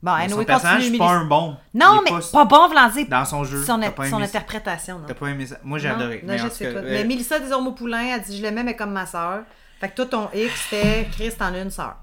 Bon, 0.00 0.14
Mais 0.14 0.24
anyway, 0.24 0.38
son 0.40 0.44
personnage, 0.44 0.96
pas 0.96 1.10
un 1.10 1.24
bon. 1.24 1.56
Non, 1.74 2.00
mais 2.04 2.10
pas- 2.10 2.20
pas, 2.32 2.44
bon, 2.44 2.68
dire 2.94 3.06
Dans 3.08 3.24
son 3.24 3.42
jeu. 3.42 3.64
son, 3.64 3.82
interprétation. 3.82 5.00
T'as 5.06 5.14
pas 5.14 5.26
aimé 5.26 5.44
ça. 5.46 5.58
Moi, 5.64 5.78
j'ai 5.78 5.88
adoré. 5.88 6.20
non, 6.22 6.32
Mais, 6.34 6.38
je 6.38 6.44
en 6.46 6.50
sais 6.50 6.66
euh, 6.66 6.82
Mais 6.84 7.04
Mélissa 7.04 7.40
Desormeaux-Poulain 7.40 8.14
a 8.14 8.18
dit 8.20 8.36
Je 8.36 8.42
l'aimais, 8.42 8.62
mais 8.62 8.76
comme 8.76 8.92
ma 8.92 9.06
sœur. 9.06 9.42
Fait 9.80 9.88
que 9.88 9.96
toi, 9.96 10.06
ton 10.06 10.28
X, 10.34 10.52
c'était 10.70 11.08
Chris, 11.10 11.32
t'en 11.36 11.52
as 11.52 11.60
une 11.62 11.70
sœur. 11.70 11.96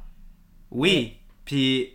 Oui. 0.71 1.17
Puis, 1.45 1.91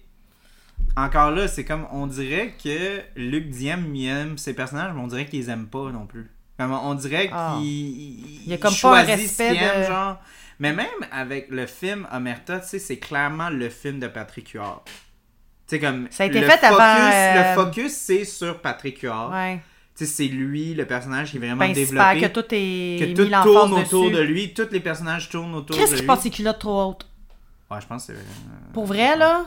encore 0.97 1.31
là, 1.33 1.49
c'est 1.49 1.65
comme, 1.65 1.87
on 1.93 2.07
dirait 2.07 2.55
que 2.63 3.01
Luc 3.17 3.49
Diem, 3.51 3.95
il 3.95 4.07
aime 4.09 4.39
ses 4.39 4.55
personnages, 4.55 4.93
mais 4.95 5.01
on 5.03 5.07
dirait 5.07 5.27
qu'il 5.27 5.41
les 5.41 5.51
aime 5.51 5.67
pas 5.67 5.91
non 5.91 6.07
plus. 6.07 6.31
Comme, 6.59 6.73
on 6.73 6.95
dirait 6.95 7.27
qu'il 7.29 7.37
Ah. 7.37 7.57
il, 7.61 8.43
Il 8.45 8.49
y 8.49 8.55
a 8.55 8.59
comme 8.59 8.75
pas 8.75 9.01
un 9.01 9.03
respect 9.03 9.53
qu'il 9.53 9.63
aime, 9.63 9.83
de- 9.83 9.87
genre. 9.87 10.17
Mais 10.59 10.73
même 10.73 10.87
avec 11.13 11.49
le 11.51 11.67
film 11.67 12.07
Omerta, 12.13 12.61
tu 12.61 12.69
sais, 12.69 12.79
c'est 12.79 12.99
clairement 12.99 13.49
le 13.51 13.69
film 13.71 13.99
de 13.99 14.09
Patrick 14.09 14.51
Huard. 14.51 14.83
Sais, 15.71 15.79
comme. 15.81 16.09
Ça 16.11 16.25
a 16.25 16.27
été 16.27 16.41
le 16.41 16.47
fait 16.47 16.53
focus, 16.59 16.65
avant, 16.65 17.13
euh, 17.13 17.55
Le 17.55 17.55
focus, 17.65 17.93
c'est 17.93 18.25
sur 18.25 18.61
Patrick 18.61 19.01
Huard. 19.03 19.31
Ouais. 19.33 19.61
Tu 19.97 20.05
sais, 20.05 20.13
c'est 20.13 20.25
lui, 20.29 20.75
le 20.75 20.85
personnage 20.87 21.31
qui 21.31 21.37
est 21.37 21.41
vraiment 21.41 21.59
Principal, 21.59 22.15
développé. 22.17 22.21
que 22.35 22.41
tout 22.41 22.47
est 22.55 23.15
que 23.15 23.23
tout 23.23 23.43
tourne 23.53 23.73
autour 23.75 24.05
dessus. 24.11 24.15
de 24.17 24.21
lui, 24.23 24.53
tous 24.55 24.69
les 24.73 24.81
personnages 24.81 25.29
tournent 25.29 25.55
autour 25.55 25.77
de 25.77 25.85
qui 25.85 25.95
lui. 25.95 26.03
porte 26.03 26.23
ses 26.23 26.31
culottes 26.31 26.59
trop 26.59 26.83
hautes? 26.89 27.07
Ouais, 27.71 27.81
je 27.81 27.87
pense 27.87 28.07
que 28.07 28.13
c'est. 28.15 28.19
euh, 28.19 28.73
Pour 28.73 28.87
vrai, 28.87 29.17
là? 29.17 29.45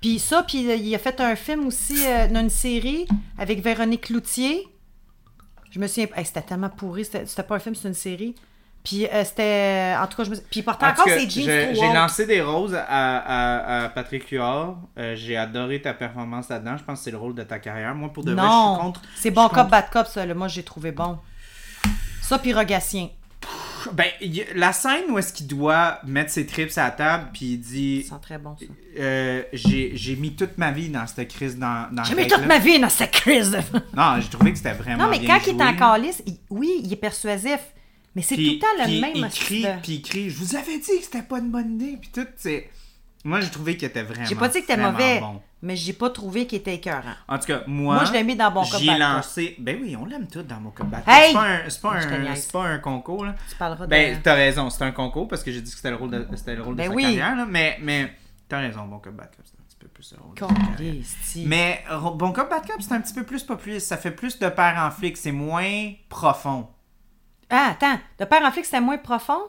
Puis 0.00 0.18
ça, 0.18 0.42
puis 0.42 0.68
euh, 0.70 0.74
il 0.76 0.92
a 0.94 0.98
fait 0.98 1.20
un 1.20 1.36
film 1.36 1.66
aussi, 1.66 2.04
euh, 2.06 2.26
dans 2.28 2.40
une 2.40 2.50
série 2.50 3.06
avec 3.38 3.62
Véronique 3.62 4.06
Cloutier. 4.06 4.66
Je 5.70 5.78
me 5.78 5.86
souviens. 5.86 6.08
Hey, 6.16 6.24
c'était 6.24 6.42
tellement 6.42 6.70
pourri. 6.70 7.04
C'était 7.04 7.26
c'était 7.26 7.42
pas 7.44 7.56
un 7.56 7.58
film, 7.60 7.74
c'était 7.74 7.88
une 7.88 7.94
série. 7.94 8.34
Puis 8.82 9.06
euh, 9.06 9.24
c'était. 9.24 9.94
En 10.00 10.06
tout 10.06 10.16
cas, 10.16 10.24
je 10.24 10.30
me 10.30 10.36
Puis 10.36 10.60
il 10.60 10.62
portait 10.62 10.86
En 10.86 10.88
tout 10.94 11.00
encore 11.02 11.06
cas, 11.12 11.18
ses 11.18 11.28
jeans 11.28 11.44
je- 11.44 11.64
trop 11.72 11.80
J'ai 11.82 11.88
hauts. 11.90 11.92
lancé 11.94 12.26
des 12.26 12.40
roses 12.40 12.74
à, 12.74 12.84
à, 12.88 13.84
à 13.84 13.88
Patrick 13.90 14.26
Huard. 14.30 14.76
Euh, 14.98 15.14
j'ai 15.16 15.36
adoré 15.36 15.82
ta 15.82 15.92
performance 15.92 16.48
là-dedans. 16.48 16.76
Je 16.78 16.84
pense 16.84 16.98
que 17.00 17.04
c'est 17.04 17.10
le 17.10 17.18
rôle 17.18 17.34
de 17.34 17.42
ta 17.42 17.58
carrière. 17.58 17.94
Moi, 17.94 18.10
pour 18.12 18.24
de 18.24 18.32
vrai, 18.32 18.40
je 18.42 18.46
Non, 18.46 18.74
suis 18.74 18.82
contre. 18.82 19.02
c'est 19.16 19.28
je 19.28 19.34
bon 19.34 19.42
suis 19.42 19.48
cop, 19.50 19.58
contre- 19.58 19.70
bad 19.70 19.90
cop, 19.90 20.06
ça. 20.06 20.24
là. 20.24 20.32
Moi, 20.34 20.48
j'ai 20.48 20.62
trouvé 20.62 20.92
bon. 20.92 21.18
Ça, 22.22 22.38
puis 22.38 22.52
Rogatien. 22.54 23.08
Ben, 23.92 24.06
y- 24.20 24.44
la 24.54 24.72
scène 24.74 25.04
où 25.10 25.18
est-ce 25.18 25.32
qu'il 25.32 25.46
doit 25.46 26.00
mettre 26.04 26.30
ses 26.30 26.44
trips 26.46 26.76
à 26.76 26.84
la 26.84 26.90
table, 26.90 27.28
puis 27.32 27.46
il 27.52 27.58
dit 27.60 28.02
Ça 28.02 28.16
sent 28.16 28.20
très 28.22 28.38
bon, 28.38 28.54
ça. 28.58 28.66
euh, 28.98 29.42
j'ai 29.54 29.92
j'ai 29.94 30.16
mis 30.16 30.34
toute 30.36 30.58
ma 30.58 30.70
vie 30.70 30.90
dans 30.90 31.06
cette 31.06 31.28
crise 31.28 31.58
dans, 31.58 31.86
dans 31.90 32.04
J'ai 32.04 32.14
mis 32.14 32.26
toute 32.26 32.44
ma 32.46 32.58
vie 32.58 32.78
dans 32.78 32.90
cette 32.90 33.10
crise. 33.10 33.56
Non, 33.96 34.20
j'ai 34.20 34.28
trouvé 34.28 34.52
que 34.52 34.58
c'était 34.58 34.72
vraiment 34.74 35.04
Non, 35.04 35.10
mais 35.10 35.18
bien 35.18 35.38
quand 35.38 35.46
il 35.50 35.58
est 35.58 35.64
en 35.64 35.74
calice, 35.76 36.22
il- 36.26 36.38
oui, 36.50 36.70
il 36.84 36.92
est 36.92 36.96
persuasif. 36.96 37.60
Mais 38.14 38.22
c'est 38.22 38.34
tout 38.34 38.42
le 38.42 38.58
temps 38.58 38.66
le 38.78 39.00
même 39.00 39.12
il 39.14 39.28
crie, 39.28 39.66
puis 39.82 39.92
il 39.94 40.02
crie 40.02 40.30
je 40.30 40.36
vous 40.36 40.56
avais 40.56 40.78
dit 40.78 40.98
que 40.98 41.04
c'était 41.04 41.22
pas 41.22 41.38
une 41.38 41.50
bonne 41.50 41.74
idée 41.80 41.96
puis 42.00 42.10
tout 42.12 42.26
c'est 42.36 42.68
moi 43.24 43.40
j'ai 43.40 43.50
trouvé 43.50 43.76
qu'il 43.76 43.86
était 43.86 44.02
vraiment 44.02 44.24
J'ai 44.26 44.34
pas 44.34 44.48
dit 44.48 44.60
que 44.60 44.66
c'était 44.66 44.80
mauvais, 44.80 45.20
bon. 45.20 45.42
mais 45.62 45.76
j'ai 45.76 45.92
pas 45.92 46.08
trouvé 46.10 46.46
qu'il 46.46 46.58
était 46.58 46.74
écœurant. 46.74 47.14
en 47.28 47.38
tout 47.38 47.46
cas 47.46 47.62
moi 47.66 47.96
Moi, 47.96 48.04
je 48.06 48.12
l'ai 48.12 48.24
mis 48.24 48.34
dans 48.34 48.50
Cop, 48.50 48.64
j'ai 48.80 48.96
lancé 48.98 49.56
ben 49.58 49.78
oui 49.80 49.94
on 49.94 50.06
l'aime 50.06 50.26
tout 50.26 50.42
dans 50.42 50.58
mon 50.58 50.70
cop. 50.70 50.86
Hey! 51.06 51.36
c'est 51.68 51.80
pas 51.82 51.98
un 51.98 52.34
pas 52.52 52.64
un 52.64 52.78
concours 52.78 53.26
là 53.26 53.34
Tu 53.48 53.56
parleras 53.56 53.84
de... 53.84 53.90
ben 53.90 54.18
t'as 54.22 54.34
raison 54.34 54.70
c'est 54.70 54.84
un 54.84 54.92
concours 54.92 55.28
parce 55.28 55.42
que 55.44 55.52
j'ai 55.52 55.60
dit 55.60 55.70
que 55.70 55.76
c'était 55.76 55.90
le 55.90 55.96
rôle 55.96 56.10
de 56.10 56.16
le 56.16 56.62
rôle 56.62 56.74
Ben 56.74 56.84
de 56.86 56.90
sa 56.90 56.94
oui. 56.96 57.02
carrière 57.02 57.36
là 57.36 57.46
mais 57.46 57.78
mais 57.82 58.12
t'as 58.48 58.58
raison 58.60 58.86
bon 58.86 58.98
cop 58.98 59.14
Bad 59.14 59.30
Cop 59.36 59.44
c'est 59.44 59.58
un 59.60 59.64
petit 59.68 59.76
peu 59.78 59.88
plus 59.88 60.14
mais 61.46 61.84
bon 62.16 62.32
cop 62.32 62.48
Bad 62.50 62.66
Cop 62.66 62.76
c'est 62.80 62.92
un 62.92 63.00
petit 63.00 63.14
peu 63.14 63.24
plus 63.24 63.44
populaire 63.44 63.80
ça 63.80 63.96
fait 63.98 64.10
plus 64.10 64.38
de 64.38 64.48
père 64.48 64.76
en 64.78 64.90
flic 64.90 65.16
c'est 65.16 65.30
moins 65.32 65.92
profond 66.08 66.68
Ah, 67.50 67.70
attends. 67.72 67.98
De 68.18 68.24
Père 68.24 68.42
en 68.44 68.50
flic, 68.50 68.64
c'était 68.64 68.80
moins 68.80 68.98
profond? 68.98 69.40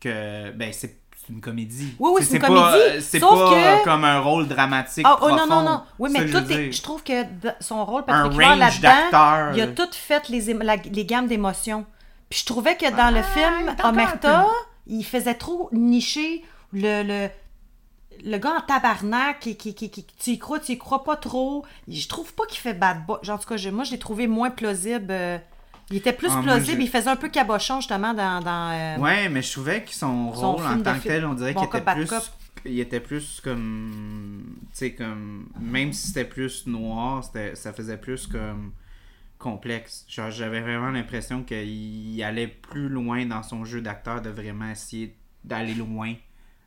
que 0.00 0.50
ben 0.50 0.70
c'est 0.72 0.98
une 1.30 1.40
comédie. 1.40 1.94
Oui, 1.98 2.10
oui, 2.14 2.22
c'est 2.22 2.34
une 2.36 2.40
pas, 2.42 2.48
comédie, 2.48 2.66
euh, 2.76 3.00
C'est 3.00 3.20
pas 3.20 3.26
que- 3.28 3.80
euh, 3.80 3.84
comme 3.84 4.04
un 4.04 4.20
rôle 4.20 4.46
dramatique. 4.46 5.06
Oh 5.10 5.16
profond. 5.16 5.36
non, 5.36 5.46
non, 5.46 5.62
non. 5.62 5.82
Oui, 5.98 6.10
mais 6.12 6.26
tout 6.26 6.44
je 6.46 6.52
est... 6.52 6.72
Je 6.72 6.82
trouve 6.82 7.02
que 7.02 7.12
son 7.60 7.84
rôle, 7.86 8.04
Patrick 8.04 8.38
là-dedans, 8.38 9.52
il 9.54 9.60
a 9.62 9.66
tout 9.68 9.88
fait 9.92 10.28
les, 10.28 10.52
la- 10.52 10.76
les 10.76 11.06
gammes 11.06 11.26
d'émotions. 11.26 11.86
Puis 12.28 12.40
je 12.40 12.44
trouvais 12.46 12.76
que 12.76 12.90
dans 12.90 13.10
le 13.14 13.20
Ah, 13.20 13.24
il 13.36 13.40
film 13.40 13.76
Omerta, 13.84 14.46
il 14.86 15.04
faisait 15.04 15.34
trop 15.34 15.70
nicher 15.72 16.44
le... 16.72 17.02
le 17.02 17.28
le 18.24 18.38
gars 18.38 18.54
en 18.58 18.60
tabarnak, 18.60 19.40
qui, 19.40 19.56
qui, 19.56 19.74
qui, 19.74 19.90
qui- 19.90 20.06
tu 20.06 20.30
y 20.30 20.38
crois, 20.38 20.60
tu 20.60 20.72
y 20.72 20.78
crois 20.78 21.02
pas 21.04 21.16
trop. 21.16 21.64
Je 21.88 22.06
trouve 22.08 22.32
pas 22.34 22.44
qu'il 22.46 22.60
fait 22.60 22.72
bad 22.72 23.04
boy. 23.06 23.18
Genre, 23.22 23.36
en 23.36 23.38
tout 23.38 23.48
cas, 23.48 23.70
moi, 23.70 23.84
je 23.84 23.90
l'ai 23.90 23.98
trouvé 23.98 24.26
moins 24.28 24.50
plausible. 24.50 25.12
Il 25.90 25.96
était 25.96 26.12
plus 26.12 26.30
Ah, 26.30 26.40
plausible, 26.42 26.82
il 26.82 26.88
faisait 26.88 27.10
un 27.10 27.16
peu 27.16 27.28
cabochon 27.28 27.80
justement 27.80 28.14
dans. 28.14 28.40
dans 28.40 28.70
euh, 28.72 28.96
Ouais, 28.98 29.28
mais 29.28 29.42
je 29.42 29.52
trouvais 29.52 29.82
que 29.84 29.90
son 29.90 30.32
Son 30.32 30.56
rôle 30.56 30.66
en 30.66 30.80
tant 30.80 30.98
que 30.98 31.06
tel, 31.06 31.24
on 31.26 31.34
dirait 31.34 31.52
Bon 31.52 31.66
qu'il 31.66 31.78
était 31.78 31.92
plus. 31.94 32.10
Il 32.64 32.80
était 32.80 33.00
plus 33.00 33.40
comme. 33.42 34.56
Tu 34.72 34.78
sais, 34.78 34.94
comme. 34.94 35.48
Même 35.60 35.92
si 35.92 36.08
c'était 36.08 36.24
plus 36.24 36.66
noir, 36.66 37.22
ça 37.54 37.72
faisait 37.72 37.98
plus 37.98 38.26
comme. 38.26 38.72
complexe. 39.38 40.06
Genre, 40.08 40.30
j'avais 40.30 40.62
vraiment 40.62 40.90
l'impression 40.90 41.42
qu'il 41.42 42.22
allait 42.22 42.48
plus 42.48 42.88
loin 42.88 43.26
dans 43.26 43.42
son 43.42 43.64
jeu 43.64 43.82
d'acteur, 43.82 44.22
de 44.22 44.30
vraiment 44.30 44.70
essayer 44.70 45.14
d'aller 45.44 45.74
loin 45.74 46.14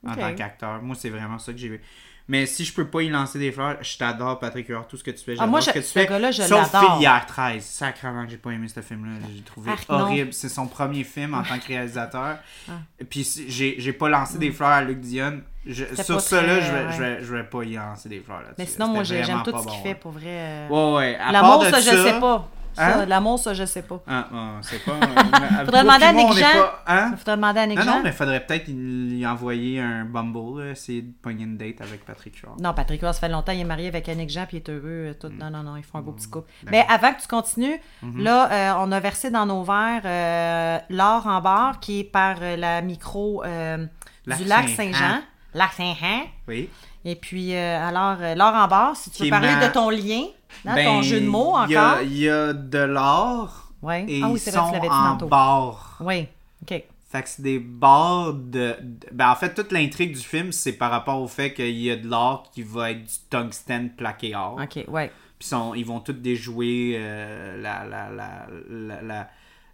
en 0.05 0.15
tant 0.15 0.35
qu'acteur. 0.35 0.81
Moi, 0.83 0.95
c'est 0.95 1.09
vraiment 1.09 1.39
ça 1.39 1.51
que 1.51 1.57
j'ai 1.57 1.69
vu. 1.69 1.81
Mais 2.29 2.45
si 2.45 2.65
je 2.65 2.73
peux 2.73 2.85
pas 2.87 3.01
y 3.03 3.09
lancer 3.09 3.39
des 3.39 3.51
fleurs, 3.53 3.77
je 3.81 3.97
t'adore, 3.97 4.37
Patrick 4.39 4.67
Huard, 4.67 4.85
tout 4.87 4.97
ce 4.97 5.03
que 5.03 5.11
tu 5.11 5.23
fais. 5.23 5.35
Ah, 5.39 5.47
moi, 5.47 5.61
j'adore 5.61 5.61
ce 5.61 5.69
je- 5.69 5.73
que 5.73 5.79
tu 5.79 5.85
ce 5.85 5.93
fais. 5.93 6.05
gars-là, 6.07 6.31
je 6.31 6.41
Sauf. 6.41 6.75
Filière 6.95 7.25
13. 7.25 7.63
Sacrement 7.63 8.25
que 8.25 8.31
j'ai 8.31 8.37
pas 8.37 8.51
aimé 8.51 8.67
ce 8.67 8.81
film-là. 8.81 9.25
J'ai 9.33 9.41
trouvé 9.43 9.71
Arc, 9.71 9.85
horrible. 9.89 10.33
C'est 10.33 10.49
son 10.49 10.67
premier 10.67 11.03
film 11.05 11.33
en 11.33 11.43
tant 11.43 11.57
que 11.57 11.67
réalisateur. 11.67 12.37
Ah. 12.69 12.73
Puis 13.09 13.45
j'ai 13.47 13.75
j'ai 13.79 13.93
pas 13.93 14.09
lancé 14.09 14.37
des 14.37 14.51
fleurs 14.51 14.69
à 14.69 14.81
Luc 14.81 14.99
Dion. 14.99 15.41
Je- 15.65 15.83
C'était 15.85 16.03
sur 16.03 16.21
ça, 16.21 16.41
là, 16.41 16.59
je 16.61 16.71
vais, 16.71 16.85
ouais. 16.85 16.91
je, 16.93 17.01
vais, 17.01 17.17
je 17.23 17.35
vais 17.35 17.43
pas 17.43 17.63
y 17.63 17.73
lancer 17.75 18.07
des 18.09 18.19
fleurs 18.21 18.39
là-dessus. 18.39 18.55
Mais 18.57 18.65
sinon, 18.65 18.87
moi, 18.87 19.03
j'aime 19.03 19.25
tout 19.43 19.51
ce 19.57 19.63
qu'il 19.63 19.77
bon, 19.77 19.83
fait 19.83 19.95
pour 19.95 20.11
vrai. 20.11 20.23
euh. 20.27 20.67
Ouais, 20.69 20.97
ouais. 20.97 21.15
À 21.17 21.31
L'amour, 21.31 21.59
part 21.59 21.65
de 21.65 21.75
ça, 21.75 21.79
je 21.81 22.03
sais 22.03 22.19
pas. 22.19 22.49
Hein? 22.77 23.05
L'amour, 23.05 23.39
ça, 23.39 23.53
je 23.53 23.65
sais 23.65 23.81
pas. 23.81 24.01
Ah, 24.07 24.27
ah, 24.33 24.51
c'est 24.61 24.83
pas. 24.83 24.93
Faudrait 25.65 25.81
demander 25.83 26.05
à 26.05 26.13
Nick 26.13 26.33
Jean. 26.33 26.45
Hein? 26.87 27.09
Il 27.13 27.17
faudrait 27.17 27.35
demander 27.35 27.59
à 27.59 27.65
Nick 27.67 27.77
Non, 27.79 27.85
Jean. 27.85 27.95
non, 27.97 28.03
mais 28.03 28.11
faudrait 28.11 28.45
peut-être 28.45 28.67
lui 28.67 29.25
envoyer 29.25 29.79
un 29.79 30.05
Bumble, 30.05 30.61
là, 30.63 30.71
essayer 30.71 31.01
de 31.01 31.11
pogner 31.21 31.43
une 31.43 31.57
date 31.57 31.81
avec 31.81 32.05
Patrick 32.05 32.35
Huard. 32.37 32.55
Non, 32.59 32.73
Patrick 32.73 33.01
Ross, 33.01 33.15
ça 33.15 33.21
fait 33.21 33.29
longtemps, 33.29 33.51
il 33.51 33.61
est 33.61 33.65
marié 33.65 33.87
avec 33.87 34.07
Annick 34.09 34.29
Jean, 34.29 34.45
puis 34.45 34.57
il 34.57 34.59
est 34.59 34.69
heureux. 34.69 34.81
euh, 35.09 35.13
Tout. 35.19 35.29
Non, 35.29 35.49
non, 35.49 35.63
non, 35.63 35.75
ils 35.77 35.83
font 35.83 35.97
un 35.99 36.01
beau 36.01 36.11
petit 36.11 36.29
couple. 36.29 36.49
Mm. 36.63 36.65
Mm-hmm. 36.67 36.71
Mais 36.71 36.85
avant 36.89 37.13
que 37.13 37.21
tu 37.21 37.27
continues, 37.27 37.79
là, 38.17 38.51
euh, 38.51 38.73
on 38.85 38.91
a 38.91 38.99
versé 38.99 39.29
dans 39.31 39.45
nos 39.45 39.63
verres 39.63 40.01
euh, 40.05 40.77
l'or 40.89 41.27
en 41.27 41.41
barre, 41.41 41.79
qui 41.79 41.99
est 42.01 42.03
par 42.03 42.37
euh, 42.41 42.55
la 42.55 42.81
micro 42.81 43.43
euh, 43.43 43.85
Lac 44.25 44.37
du 44.39 44.43
lac 44.45 44.69
Saint-Jean. 44.69 45.21
Lac 45.53 45.73
Saint-Jean. 45.73 46.23
Oui. 46.47 46.69
Et 47.05 47.15
puis, 47.15 47.55
euh, 47.55 47.87
alors, 47.87 48.17
euh, 48.19 48.35
l'or 48.35 48.53
en 48.53 48.67
barre, 48.67 48.95
si 48.95 49.09
tu 49.11 49.23
veux 49.23 49.29
parler 49.29 49.47
de 49.65 49.71
ton 49.71 49.89
lien, 49.89 50.23
hein, 50.65 50.75
Ben, 50.75 50.85
ton 50.85 51.01
jeu 51.01 51.21
de 51.21 51.27
mots 51.27 51.55
il 51.67 51.71
y 51.71 51.75
a- 51.75 51.89
encore? 51.93 52.01
Il 52.03 52.17
y, 52.17 52.29
a 52.29 52.53
de 52.53 52.79
l'or. 52.79 53.71
Ouais. 53.81 54.05
Et 54.07 54.21
Ah 54.23 54.29
oui, 54.29 54.39
c'est 54.39 54.51
vrai, 54.51 54.61
tu 54.67 54.73
l'avais 54.73 54.87
dit 54.87 54.93
en 54.93 55.11
tantôt. 55.11 55.27
barre. 55.27 55.97
Oui, 56.01 56.27
OK. 56.63 56.83
Fait 57.09 57.23
que 57.23 57.29
c'est 57.29 57.41
des 57.41 57.59
barres 57.59 58.33
de, 58.33 58.75
Ben, 59.13 59.29
en 59.31 59.35
fait, 59.35 59.53
toute 59.53 59.71
l'intrigue 59.71 60.13
du 60.13 60.21
film, 60.23 60.51
c'est 60.51 60.73
par 60.73 60.91
rapport 60.91 61.21
au 61.21 61.27
fait 61.27 61.53
qu'il 61.53 61.77
y 61.77 61.89
a 61.91 61.95
de 61.95 62.07
l'or 62.07 62.49
qui 62.53 62.63
va 62.63 62.91
être 62.91 63.03
du 63.03 63.13
tungstène 63.29 63.91
plaqué 63.91 64.35
or. 64.35 64.59
OK, 64.61 64.83
ouais. 64.89 65.11
Puis 65.39 65.47
sont- 65.47 65.73
ils 65.75 65.85
vont 65.85 65.99
tous 66.01 66.13
déjouer 66.13 66.95
euh, 66.97 67.61
la, 67.61 67.85
la, 67.85 68.09
la, 68.09 68.47
la, 68.69 69.01
la- 69.03 69.29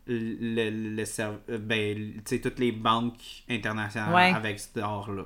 le, 0.06 1.04
euh, 1.50 1.58
ben, 1.60 2.14
toutes 2.42 2.60
les 2.60 2.72
banques 2.74 3.22
internationales 3.50 4.14
Ouais. 4.14 4.34
avec 4.36 4.60
cet 4.60 4.78
or-là. 4.78 5.24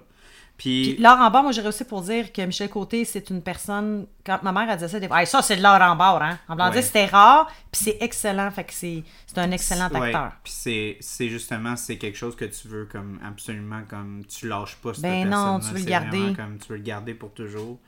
Puis 0.58 0.94
Puis, 0.96 1.04
l'or 1.04 1.20
en 1.20 1.30
barre, 1.30 1.44
moi, 1.44 1.52
j'ai 1.52 1.62
réussi 1.62 1.84
pour 1.86 2.02
dire 2.02 2.34
que 2.34 2.42
Michel 2.42 2.68
Côté, 2.70 3.06
c'est 3.06 3.30
une 3.30 3.44
personne. 3.44 4.08
Quand 4.26 4.42
ma 4.42 4.52
mère, 4.52 4.68
elle 4.68 4.76
disait 4.78 4.88
ça, 4.88 5.00
des 5.00 5.08
fois, 5.08 5.22
Hey, 5.22 5.28
ça, 5.28 5.44
c'est 5.44 5.56
de 5.56 5.62
l'or 5.62 5.80
en 5.80 5.96
barre, 5.96 6.22
hein. 6.24 6.40
En 6.50 6.56
blanc, 6.56 6.72
Ouais. 6.72 6.82
c'était 6.82 7.06
rare, 7.06 7.46
puis 7.72 7.82
c'est 7.84 7.98
excellent. 8.02 8.50
Fait 8.50 8.64
que 8.64 8.74
c'est 8.74 9.04
un 9.36 9.52
excellent 9.52 9.88
ouais, 9.92 10.08
acteur. 10.08 10.32
puis 10.44 10.52
c'est, 11.00 11.30
justement, 11.30 11.76
c'est 11.76 11.98
quelque 12.00 12.18
chose 12.18 12.36
que 12.36 12.46
tu 12.46 12.68
veux 12.68 12.86
comme 12.86 13.20
absolument, 13.24 13.82
comme 13.88 14.24
tu 14.26 14.48
lâches 14.48 14.78
pas 14.78 14.96
cette 14.96 15.04
Ben 15.04 15.30
non, 15.30 15.60
tu 15.60 15.68
veux 15.74 15.80
le 15.80 15.86
garder. 15.86 16.34
Comme 16.36 16.58
tu 16.58 16.70
veux 16.70 16.78
le 16.78 16.84
garder 16.84 17.14
pour 17.14 17.34
toujours. 17.36 17.80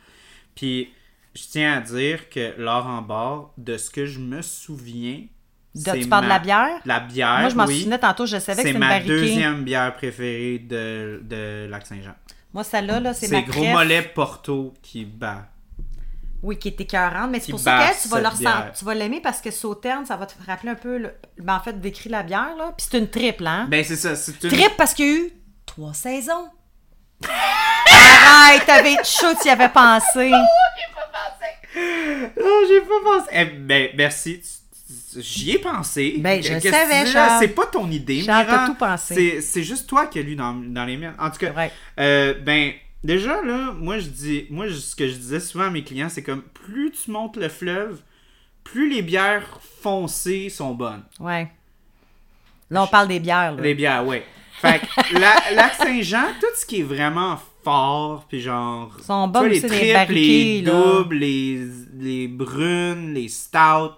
Puis, 0.55 0.93
je 1.35 1.41
tiens 1.49 1.77
à 1.77 1.81
dire 1.81 2.29
que 2.29 2.53
l'or 2.61 2.85
en 2.85 3.01
barre, 3.01 3.49
de 3.57 3.77
ce 3.77 3.89
que 3.89 4.05
je 4.05 4.19
me 4.19 4.43
souviens, 4.43 5.21
De- 5.73 5.81
c'est 5.81 5.99
tu 6.01 6.07
parles 6.07 6.25
de 6.25 6.27
ma- 6.29 6.35
la 6.35 6.39
bière? 6.39 6.79
La 6.85 6.99
bière, 6.99 7.39
Moi, 7.39 7.49
je 7.49 7.55
m'en 7.55 7.65
oui. 7.65 7.79
souvenais 7.79 7.99
tantôt, 7.99 8.27
je 8.27 8.37
savais 8.37 8.61
que 8.61 8.61
C'est 8.61 8.61
c'était 8.61 8.71
une 8.73 8.77
ma 8.79 8.89
barriquée. 8.89 9.07
deuxième 9.09 9.63
bière 9.63 9.95
préférée 9.95 10.59
de, 10.59 11.19
de 11.23 11.67
Lac-Saint-Jean. 11.69 12.13
Moi, 12.53 12.63
celle-là, 12.63 12.99
là, 12.99 13.13
c'est 13.13 13.27
ma 13.27 13.39
C'est 13.39 13.43
Gros 13.43 13.61
crève. 13.61 13.73
Mollet 13.73 14.01
Porto 14.01 14.73
qui 14.81 15.05
bat. 15.05 15.45
Oui, 16.41 16.57
qui 16.57 16.69
est 16.69 16.79
écœurante, 16.81 17.29
mais 17.31 17.39
c'est 17.41 17.51
pour 17.51 17.59
ça 17.59 17.89
que 17.91 18.01
tu 18.01 18.07
vas, 18.07 18.17
le 18.19 18.23
cette 18.25 18.33
ressent- 18.33 18.39
bière. 18.39 18.71
tu 18.77 18.85
vas 18.85 18.95
l'aimer 18.95 19.19
parce 19.21 19.41
que 19.41 19.51
Sauterne, 19.51 20.05
ça 20.05 20.15
va 20.15 20.25
te 20.25 20.33
rappeler 20.47 20.69
un 20.69 20.75
peu, 20.75 20.97
le... 20.97 21.13
ben, 21.37 21.55
en 21.55 21.59
fait, 21.59 21.79
décrit 21.79 22.09
la 22.09 22.23
bière, 22.23 22.55
là. 22.57 22.71
Puis 22.77 22.87
c'est 22.89 22.97
une 22.97 23.09
triple, 23.09 23.45
hein? 23.45 23.67
Ben, 23.69 23.83
c'est 23.83 23.97
ça. 23.97 24.15
C'est 24.15 24.41
une... 24.43 24.49
Triple 24.49 24.75
parce 24.77 24.93
qu'il 24.93 25.05
y 25.05 25.09
a 25.09 25.13
eu 25.25 25.31
trois 25.65 25.93
saisons. 25.93 26.47
Arrête, 27.27 28.65
t'avais 28.65 28.95
chaud, 29.03 29.33
tu 29.41 29.47
y 29.47 29.51
avais 29.51 29.69
pensé. 29.69 30.31
Oh, 31.75 32.63
j'ai 32.67 32.81
pas 32.81 32.95
pensé. 33.03 33.27
Eh, 33.31 33.45
ben, 33.45 33.89
merci. 33.95 34.39
Tu- 34.41 34.47
J'y 35.17 35.51
ai 35.51 35.59
pensé. 35.59 36.15
Ben, 36.19 36.41
je 36.43 36.53
que 36.53 36.69
savais? 36.69 37.05
Charles. 37.05 37.37
C'est 37.39 37.47
pas 37.55 37.65
ton 37.65 37.89
idée, 37.89 38.21
Charles, 38.21 38.45
t'as 38.47 38.65
tout 38.67 38.75
pensé. 38.75 39.41
C'est- 39.41 39.63
juste 39.63 39.87
toi 39.87 40.05
qui 40.07 40.19
as 40.19 40.21
lu 40.21 40.35
dans, 40.35 40.53
dans 40.53 40.85
les 40.85 40.97
miennes. 40.97 41.15
En 41.19 41.29
tout 41.29 41.37
cas, 41.39 41.51
Ouais. 41.53 41.71
euh, 41.99 42.33
ben, 42.35 42.73
déjà, 43.03 43.41
là, 43.41 43.71
moi, 43.77 43.99
je 43.99 44.07
dis, 44.07 44.45
moi, 44.49 44.67
je- 44.67 44.73
ce 44.75 44.95
que 44.95 45.07
je 45.07 45.15
disais 45.15 45.39
souvent 45.39 45.65
à 45.65 45.69
mes 45.69 45.83
clients, 45.83 46.09
c'est 46.09 46.23
comme, 46.23 46.41
plus 46.41 46.91
tu 46.91 47.11
montes 47.11 47.37
le 47.37 47.49
fleuve, 47.49 47.99
plus 48.63 48.89
les 48.89 49.01
bières 49.01 49.59
foncées 49.81 50.49
sont 50.49 50.73
bonnes. 50.75 51.03
Ouais. 51.19 51.47
Là, 52.69 52.83
on 52.83 52.87
parle 52.87 53.07
des 53.07 53.19
bières, 53.19 53.55
là. 53.55 53.61
Les 53.63 53.73
bières, 53.73 54.05
ouais. 54.05 54.23
Fait 54.61 54.79
que 54.79 55.17
la, 55.17 55.33
Lac 55.55 55.73
Saint-Jean, 55.75 56.25
tout 56.39 56.47
ce 56.55 56.65
qui 56.65 56.81
est 56.81 56.83
vraiment 56.83 57.39
fort, 57.63 58.25
puis 58.29 58.41
genre. 58.41 58.95
Sont 59.01 59.27
bonnes 59.27 59.47
les 59.49 59.61
triples, 59.61 60.13
les 60.13 60.61
doubles, 60.61 61.15
les, 61.15 61.65
les 61.97 62.27
brunes, 62.27 63.13
les 63.13 63.27
stouts. 63.29 63.95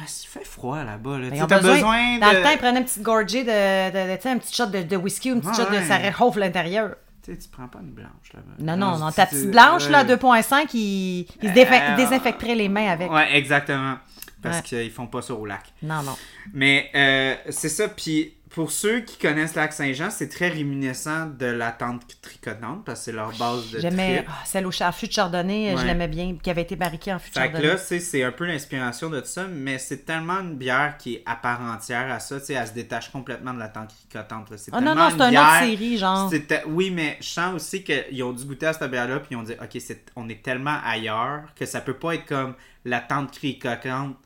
Parce 0.00 0.20
qu'il 0.20 0.28
fait 0.30 0.44
froid 0.44 0.82
là-bas, 0.82 1.18
là. 1.18 1.30
Tu 1.30 1.36
Ils 1.36 1.42
ont 1.42 1.46
besoin- 1.46 2.18
Dans 2.18 2.32
le 2.32 2.42
temps, 2.42 2.50
ils 2.50 2.58
prenaient 2.58 2.78
une 2.80 2.84
petite 2.84 3.02
gorgée 3.02 3.44
de, 3.44 3.90
de, 3.90 4.16
de- 4.22 4.28
un 4.28 4.38
petit 4.38 4.54
shot 4.54 4.66
de, 4.66 4.82
de 4.82 4.96
whisky 4.96 5.30
ou 5.30 5.34
une 5.36 5.40
petite 5.40 5.58
Ouais, 5.58 5.64
shot 5.64 5.70
de 5.70 5.76
ouais. 5.76 5.84
ça 5.86 5.96
réchauffe 5.98 6.36
l'intérieur. 6.36 6.96
Tu 7.22 7.32
sais, 7.32 7.38
tu 7.38 7.48
prends 7.48 7.68
pas 7.68 7.80
une 7.82 7.90
blanche 7.92 8.32
là-bas. 8.32 8.52
Non, 8.58 8.76
non, 8.76 8.96
non. 8.98 9.12
Ta 9.12 9.26
petite 9.26 9.50
blanche, 9.50 9.88
là, 9.90 10.02
ouais. 10.04 10.16
2.5, 10.16 10.70
il, 10.74 11.26
il 11.42 11.48
se 11.50 11.54
défa- 11.54 11.92
Euh, 11.92 11.96
désinfecterait 11.96 12.54
les 12.54 12.68
mains 12.70 12.88
avec. 12.88 13.10
Ouais, 13.12 13.36
exactement. 13.36 13.96
Parce 14.42 14.56
Ouais. 14.58 14.62
qu'ils 14.62 14.90
font 14.90 15.06
pas 15.06 15.20
ça 15.20 15.34
au 15.34 15.44
lac. 15.44 15.64
Non, 15.82 16.02
non. 16.02 16.16
Mais 16.54 16.90
euh, 16.94 17.34
c'est 17.50 17.68
ça. 17.68 17.88
Puis 17.88 18.32
pour 18.50 18.72
ceux 18.72 19.00
qui 19.00 19.16
connaissent 19.16 19.54
Lac 19.54 19.72
Saint-Jean, 19.72 20.10
c'est 20.10 20.28
très 20.28 20.48
réminiscent 20.48 21.26
de 21.26 21.46
la 21.46 21.70
tente 21.70 22.02
tricotante 22.20 22.84
parce 22.84 22.98
que 22.98 23.04
c'est 23.04 23.12
leur 23.12 23.30
base 23.38 23.70
de 23.70 23.78
J'aimais 23.78 24.24
ah, 24.28 24.32
celle 24.44 24.66
au 24.66 24.72
char 24.72 24.92
fût 24.92 25.06
de 25.06 25.12
chardonnay, 25.12 25.76
je 25.76 25.86
l'aimais 25.86 26.08
bien, 26.08 26.36
qui 26.42 26.50
avait 26.50 26.62
été 26.62 26.74
barriquée 26.74 27.12
en 27.12 27.20
fût 27.20 27.30
de 27.30 27.38
Fait 27.38 27.52
que 27.52 27.58
là, 27.58 27.76
c'est 27.76 28.24
un 28.24 28.32
peu 28.32 28.46
l'inspiration 28.46 29.08
de 29.08 29.22
ça, 29.24 29.46
mais 29.46 29.78
c'est 29.78 30.04
tellement 30.04 30.40
une 30.40 30.56
bière 30.56 30.96
qui 30.98 31.14
est 31.14 31.22
à 31.26 31.36
part 31.36 31.60
entière 31.60 32.10
à 32.10 32.18
ça, 32.18 32.40
tu 32.40 32.46
sais, 32.46 32.54
elle 32.54 32.66
se 32.66 32.72
détache 32.72 33.10
complètement 33.10 33.54
de 33.54 33.60
la 33.60 33.68
tente 33.68 33.94
cricotante. 33.94 34.50
là. 34.50 34.56
C'est 34.56 34.72
Ah 34.74 34.80
non, 34.80 34.96
non, 34.96 35.10
c'est 35.10 35.22
une 35.22 35.38
autre 35.38 35.60
série, 35.60 35.96
genre. 35.96 36.32
Oui, 36.66 36.90
mais 36.90 37.18
je 37.20 37.28
sens 37.28 37.54
aussi 37.54 37.84
qu'ils 37.84 38.22
ont 38.24 38.32
dû 38.32 38.44
goûter 38.44 38.66
à 38.66 38.72
cette 38.72 38.90
bière-là, 38.90 39.20
puis 39.20 39.28
ils 39.32 39.36
ont 39.36 39.44
dit, 39.44 39.52
OK, 39.52 39.80
on 40.16 40.28
est 40.28 40.42
tellement 40.42 40.78
ailleurs 40.84 41.44
que 41.54 41.66
ça 41.66 41.80
peut 41.80 41.94
pas 41.94 42.16
être 42.16 42.26
comme 42.26 42.54
la 42.84 43.00
tente 43.00 43.30
cricotante 43.30 44.16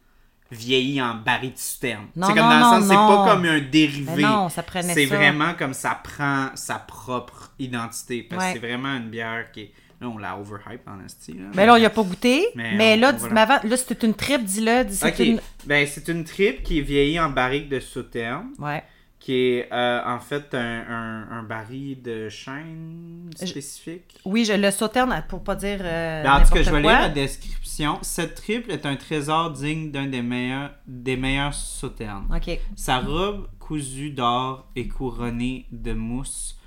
vieillie 0.50 1.00
en 1.02 1.14
baril 1.16 1.52
de 1.52 1.58
citerne. 1.58 2.06
C'est 2.14 2.20
comme 2.20 2.34
dans 2.36 2.48
non, 2.48 2.76
le 2.76 2.80
sens, 2.82 2.88
c'est 2.88 2.94
pas 2.94 3.26
comme 3.28 3.44
un 3.44 3.60
dérivé. 3.60 4.22
Non, 4.22 4.48
ça 4.48 4.62
prenait 4.62 4.94
C'est 4.94 5.06
vraiment 5.06 5.54
comme 5.54 5.74
ça 5.74 5.98
prend 6.02 6.48
sa 6.54 6.76
propre 6.78 7.52
identité. 7.58 8.22
Parce 8.22 8.42
Ouais. 8.44 8.52
que 8.54 8.60
c'est 8.60 8.66
vraiment 8.66 8.94
une 8.96 9.08
bière 9.10 9.50
qui 9.52 9.60
est. 9.62 9.72
Là, 10.00 10.08
on 10.08 10.18
la 10.18 10.36
overhype 10.36 10.86
en 10.88 11.02
esti. 11.04 11.34
Là, 11.34 11.44
Mais 11.54 11.64
là, 11.66 11.78
il 11.78 11.84
a 11.84 11.88
pas 11.90 12.02
goûté. 12.02 12.46
Mais 12.56 12.74
Mais, 12.76 12.94
on- 12.96 13.00
là, 13.00 13.10
on 13.14 13.16
dis- 13.16 13.22
va 13.22 13.30
mais 13.30 13.40
avant- 13.40 13.60
là, 13.62 13.76
c'était 13.76 14.06
une 14.06 14.14
tripe, 14.14 14.44
dis-le. 14.44 14.84
dis- 14.84 14.96
c'est 14.96 15.08
Ok, 15.12 15.18
une... 15.20 15.40
ben 15.66 15.86
c'est 15.86 16.08
une 16.08 16.24
tripe 16.24 16.64
qui 16.64 16.78
est 16.80 16.82
vieillie 16.82 17.18
en 17.20 17.30
barrique 17.30 17.68
de 17.68 17.78
sauterne, 17.78 18.48
Ouais. 18.58 18.82
Qui 19.24 19.32
est 19.32 19.72
euh, 19.72 20.02
en 20.04 20.18
fait 20.20 20.54
un, 20.54 20.84
un, 20.86 21.30
un 21.38 21.42
baril 21.44 22.02
de 22.02 22.28
chêne 22.28 23.30
Je- 23.40 23.46
spécifique? 23.46 24.18
Oui, 24.26 24.44
je 24.44 24.52
le 24.52 24.70
sauterne 24.70 25.24
pour 25.30 25.42
pas 25.42 25.56
dire. 25.56 25.78
euh, 25.82 26.22
Ben, 26.22 26.34
en 26.34 26.42
tout 26.44 26.52
cas, 26.52 26.62
je 26.62 26.70
vais 26.70 26.82
lire 26.82 26.90
la 27.00 27.08
description. 27.08 27.98
Cette 28.02 28.34
triple 28.34 28.70
est 28.70 28.84
un 28.84 28.96
trésor 28.96 29.50
digne 29.52 29.90
d'un 29.90 30.08
des 30.08 30.20
meilleurs, 30.20 30.72
des 30.86 31.16
meilleurs 31.16 31.54
sauternes. 31.54 32.26
Ok. 32.36 32.58
Sa 32.76 32.98
robe 32.98 33.48
cousue 33.58 34.10
d'or 34.10 34.66
et 34.76 34.88
couronnée 34.88 35.64
de 35.72 35.94
mousse 35.94 36.58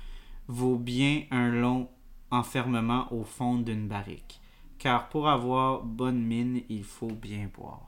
vaut 0.48 0.78
bien 0.78 1.22
un 1.30 1.50
long 1.50 1.88
enfermement 2.32 3.06
au 3.12 3.22
fond 3.22 3.54
d'une 3.54 3.86
barrique. 3.86 4.40
Car 4.80 5.08
pour 5.10 5.28
avoir 5.28 5.82
bonne 5.84 6.20
mine, 6.20 6.62
il 6.68 6.82
faut 6.82 7.06
bien 7.12 7.48
boire. 7.56 7.87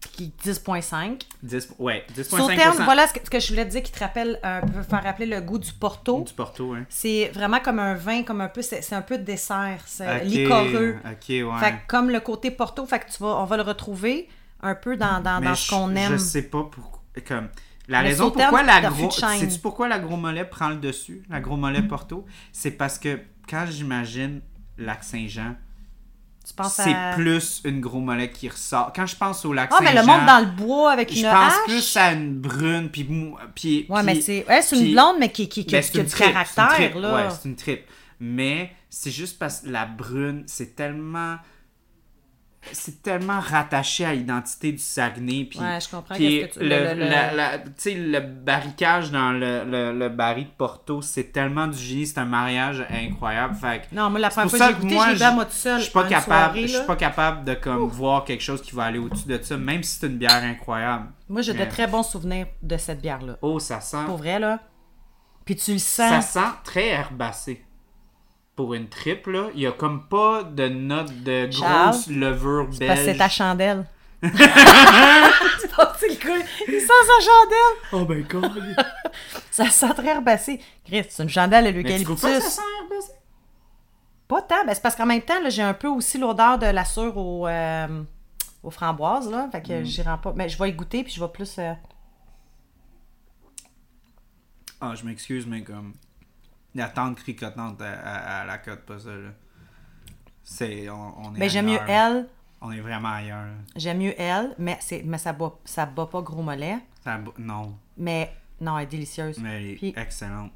Qui 0.00 0.32
10.5. 0.42 1.22
10, 1.42 1.74
ouais, 1.78 2.06
10,5% 2.16 2.24
Sauterne, 2.38 2.84
voilà 2.84 3.06
ce 3.06 3.12
que, 3.12 3.20
ce 3.22 3.30
que 3.30 3.38
je 3.38 3.48
voulais 3.48 3.66
te 3.66 3.70
dire 3.70 3.82
qui 3.82 3.92
te 3.92 3.98
rappelle, 3.98 4.38
un 4.42 4.62
peu 4.62 4.82
faire 4.82 5.02
rappeler 5.02 5.26
le 5.26 5.40
goût 5.40 5.58
du 5.58 5.72
Porto. 5.72 6.22
du 6.22 6.32
Porto, 6.32 6.72
hein. 6.72 6.86
C'est 6.88 7.30
vraiment 7.34 7.60
comme 7.60 7.78
un 7.78 7.94
vin, 7.94 8.22
comme 8.22 8.40
un 8.40 8.48
peu, 8.48 8.62
c'est 8.62 8.92
un 8.94 9.02
peu 9.02 9.18
de 9.18 9.24
dessert, 9.24 9.82
c'est 9.86 10.16
Ok, 10.16 10.24
licoreux. 10.24 10.96
Ok, 11.04 11.28
ouais. 11.28 11.60
Fait 11.60 11.72
que 11.72 11.86
comme 11.86 12.10
le 12.10 12.20
côté 12.20 12.50
Porto, 12.50 12.86
fait 12.86 13.00
que 13.00 13.10
tu 13.10 13.22
vas, 13.22 13.40
on 13.40 13.44
va 13.44 13.56
le 13.58 13.62
retrouver 13.62 14.28
un 14.62 14.74
peu 14.74 14.96
dans, 14.96 15.20
dans, 15.20 15.40
dans 15.40 15.54
ce 15.54 15.70
qu'on 15.70 15.94
aime. 15.94 16.12
Je 16.12 16.16
sais 16.16 16.42
pas 16.42 16.64
pourquoi. 16.70 17.00
Comme, 17.26 17.48
la 17.88 18.00
raison 18.00 18.30
pourquoi 18.30 18.62
la 18.62 18.80
gros. 18.82 19.10
Sais-tu 19.10 19.58
pourquoi 19.58 19.88
la 19.88 19.98
gros 19.98 20.16
mollet 20.16 20.44
prend 20.44 20.68
le 20.70 20.76
dessus? 20.76 21.22
La 21.28 21.40
gros 21.40 21.56
mollet 21.56 21.82
Porto? 21.82 22.24
C'est 22.52 22.70
parce 22.70 22.98
que 22.98 23.20
quand 23.48 23.66
j'imagine 23.68 24.40
Lac 24.78 25.02
Saint-Jean, 25.04 25.56
Tu 26.50 26.56
penses 26.56 26.74
c'est 26.74 26.94
à... 26.94 27.12
plus 27.14 27.60
une 27.64 27.80
gros 27.80 28.00
mollet 28.00 28.30
qui 28.30 28.48
ressort. 28.48 28.92
Quand 28.94 29.06
je 29.06 29.16
pense 29.16 29.44
au 29.44 29.52
lac 29.52 29.70
Ah, 29.72 29.78
mais 29.82 29.92
le 29.92 29.98
Saint-Jean, 29.98 30.16
monde 30.18 30.26
dans 30.26 30.38
le 30.40 30.46
bois 30.66 30.92
avec 30.92 31.12
je 31.12 31.18
une 31.18 31.24
pense 31.30 31.52
hache. 31.52 31.64
plus 31.66 31.96
à 31.96 32.12
une 32.12 32.34
brune, 32.38 32.88
puis... 32.90 33.04
mou- 33.04 33.36
puis 33.54 33.86
Ouais, 33.88 33.96
puis- 34.02 34.06
mais 34.06 34.20
c'est 34.20 34.46
ouais, 34.48 34.62
c'est 34.62 34.76
une 34.76 34.82
puis- 34.82 34.92
blonde, 34.92 35.16
mais 35.20 35.30
qui, 35.30 35.48
qui, 35.48 35.64
qui, 35.64 35.72
Ben, 35.72 35.82
qui 35.82 35.98
a 35.98 36.00
une 36.00 36.06
du 36.06 36.12
tripe, 36.12 36.24
c'est 36.24 36.26
une 36.28 36.32
caractère, 36.32 36.68
tripe, 36.74 36.94
là. 37.02 37.14
Ouais, 37.14 37.28
c'est 37.30 37.48
une 37.48 37.56
tripe. 37.56 37.84
Mais 38.20 38.72
c'est 38.90 39.10
juste 39.10 39.38
parce 39.38 39.60
que 39.60 39.68
la 39.70 39.86
brune, 39.86 40.44
c'est 40.46 40.74
tellement... 40.76 41.36
C'est 42.72 43.02
tellement 43.02 43.40
rattaché 43.40 44.04
à 44.04 44.12
l'identité 44.14 44.70
du 44.72 44.78
Saguenay. 44.78 45.44
Puis, 45.44 45.58
Ouais, 45.58 45.78
je 45.80 45.88
comprends 45.88 46.14
puis 46.14 46.40
qu'est-ce 46.40 46.58
que 46.58 46.62
tu- 46.62 46.68
le, 46.68 46.78
le- 46.78 46.94
le- 46.94 47.08
la- 47.08 47.32
la- 47.32 47.56
le 47.56 48.20
barricage 48.20 49.10
dans 49.10 49.32
le, 49.32 49.64
le, 49.64 49.98
le 49.98 50.08
baril 50.10 50.44
de 50.44 50.50
Porto, 50.50 51.00
c'est 51.00 51.32
tellement 51.32 51.66
du 51.68 51.78
génie. 51.78 52.06
C'est 52.06 52.18
un 52.18 52.26
mariage 52.26 52.84
incroyable. 52.90 53.54
Fait 53.54 53.80
que 53.88 53.94
Non, 53.94 54.10
moi, 54.10 54.20
la 54.20 54.28
première 54.28 54.50
fois 54.50 54.58
que 54.58 54.64
ça 54.64 54.70
j'ai 54.72 54.74
goûté, 54.82 54.94
moi, 54.94 55.30
moi 55.32 55.44
tout 55.46 55.50
seul. 55.52 55.78
je 55.78 55.84
suis 55.84 55.92
pas 55.92 56.04
capable, 56.04 56.24
soirée, 56.24 56.68
je 56.68 56.76
suis 56.76 56.86
pas 56.86 56.96
capable 56.96 57.44
de 57.44 57.54
comme 57.54 57.88
voir 57.88 58.24
quelque 58.24 58.42
chose 58.42 58.60
qui 58.60 58.74
va 58.74 58.84
aller 58.84 58.98
au-dessus 58.98 59.26
de 59.26 59.40
ça, 59.42 59.56
même 59.56 59.82
si 59.82 59.98
c'est 59.98 60.06
une 60.06 60.18
bière 60.18 60.32
incroyable. 60.44 61.06
Moi, 61.30 61.40
j'ai 61.42 61.54
de 61.54 61.64
très 61.64 61.86
bons 61.86 62.02
souvenirs 62.02 62.46
de 62.62 62.76
cette 62.76 63.00
bière-là. 63.00 63.38
Oh, 63.40 63.58
ça 63.58 63.80
sent, 63.80 64.04
Pour 64.04 64.18
vrai, 64.18 64.38
là. 64.38 64.60
Puis 65.46 65.56
tu 65.56 65.72
le 65.72 65.78
ça 65.78 66.20
sens. 66.20 66.26
sent 66.32 66.48
très 66.62 66.88
herbacé. 66.88 67.64
Pour 68.60 68.74
une 68.74 68.88
triple, 68.90 69.30
là, 69.32 69.48
il 69.54 69.60
y 69.62 69.66
a 69.66 69.72
comme 69.72 70.06
pas 70.06 70.42
de 70.44 70.68
note 70.68 71.22
de 71.22 71.50
Charles, 71.50 71.92
grosse 71.92 72.06
levure 72.08 72.66
Parce 72.66 72.78
que 72.78 72.86
c'est 72.86 73.04
belge. 73.06 73.18
ta 73.18 73.28
chandelle. 73.30 73.86
c'est 74.22 75.74
parti 75.74 76.04
le 76.10 76.16
coup. 76.16 76.44
Il 76.68 76.78
sent 76.80 76.86
sa 77.06 77.24
chandelle. 77.24 77.76
Oh 77.92 78.04
ben 78.04 78.22
god. 78.28 78.76
Ça 79.50 79.70
sent 79.70 79.94
très 79.94 80.08
herbacé. 80.08 80.60
Chris, 80.84 81.06
c'est 81.08 81.22
une 81.22 81.30
chandelle 81.30 81.66
à 81.66 81.72
Mais 81.72 81.82
tu 81.82 82.04
pas 82.04 82.16
ça 82.16 82.28
l'eucalyptus. 82.28 82.52
sent 82.52 82.60
herbacé? 82.82 83.12
Pas 84.28 84.42
tant, 84.42 84.64
mais 84.66 84.74
c'est 84.74 84.82
parce 84.82 84.94
qu'en 84.94 85.06
même 85.06 85.22
temps, 85.22 85.40
j'ai 85.48 85.62
un 85.62 85.72
peu 85.74 85.88
aussi 85.88 86.18
l'odeur 86.18 86.58
de 86.58 86.66
la 86.66 86.84
sure 86.84 87.16
au, 87.16 87.46
euh, 87.48 88.02
aux 88.62 88.70
framboises, 88.70 89.30
là. 89.30 89.48
Fait 89.50 89.60
Mm. 89.60 89.62
que 89.68 89.84
j'y 89.84 90.02
rends 90.02 90.18
pas. 90.18 90.34
Mais 90.36 90.50
je 90.50 90.58
vais 90.58 90.68
y 90.68 90.72
goûter, 90.74 91.02
puis 91.02 91.12
je 91.14 91.20
vais 91.20 91.28
plus. 91.30 91.56
euh, 91.58 91.72
Ah, 94.82 94.94
je 94.94 95.04
m'excuse, 95.04 95.46
mais 95.46 95.62
comme. 95.62 95.94
La 96.74 96.88
tente 96.88 97.16
cricotante, 97.16 97.80
elle, 97.80 97.86
elle, 98.04 98.22
elle 98.44 98.50
accote 98.50 98.80
pas 98.86 98.98
ça, 98.98 99.10
là. 99.10 99.30
C'est. 100.42 100.88
On, 100.88 101.14
on 101.26 101.34
est 101.34 101.38
Ben, 101.38 101.48
j'aime 101.50 101.66
mieux 101.66 101.78
elle. 101.88 102.28
On 102.60 102.70
est 102.72 102.80
vraiment 102.80 103.12
ailleurs. 103.12 103.46
J'aime 103.74 103.98
mieux 103.98 104.14
elle, 104.20 104.54
mais, 104.58 104.76
c'est, 104.80 105.02
mais 105.04 105.18
ça 105.18 105.32
bat, 105.32 105.52
ça 105.64 105.86
bat 105.86 106.06
pas 106.06 106.20
gros 106.20 106.42
mollet. 106.42 106.78
Ça 107.02 107.18
non, 107.38 107.74
Mais 107.96 108.32
non, 108.60 108.76
elle 108.78 108.84
est 108.84 108.86
délicieuse. 108.86 109.38
mais 109.38 109.56
elle 109.56 109.66
est 109.70 109.74
Puis- 109.76 109.94
excellente. 109.96 110.52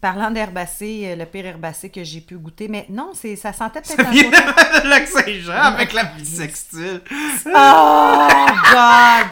Parlant 0.00 0.30
d'herbacé, 0.30 1.02
euh, 1.08 1.16
le 1.16 1.26
pire 1.26 1.44
herbacé 1.46 1.90
que 1.90 2.04
j'ai 2.04 2.20
pu 2.20 2.36
goûter, 2.38 2.68
mais 2.68 2.86
non, 2.88 3.10
c'est, 3.14 3.34
ça 3.34 3.52
sentait 3.52 3.80
peut-être 3.82 4.00
Ça 4.00 4.08
un 4.08 4.12
peu. 4.12 4.84
de 4.84 4.88
lac 4.88 5.08
Saint-Jean 5.08 5.52
avec 5.74 5.92
la 5.92 6.04
bisextile. 6.04 7.02
Oh, 7.46 8.28
God! 8.72 9.26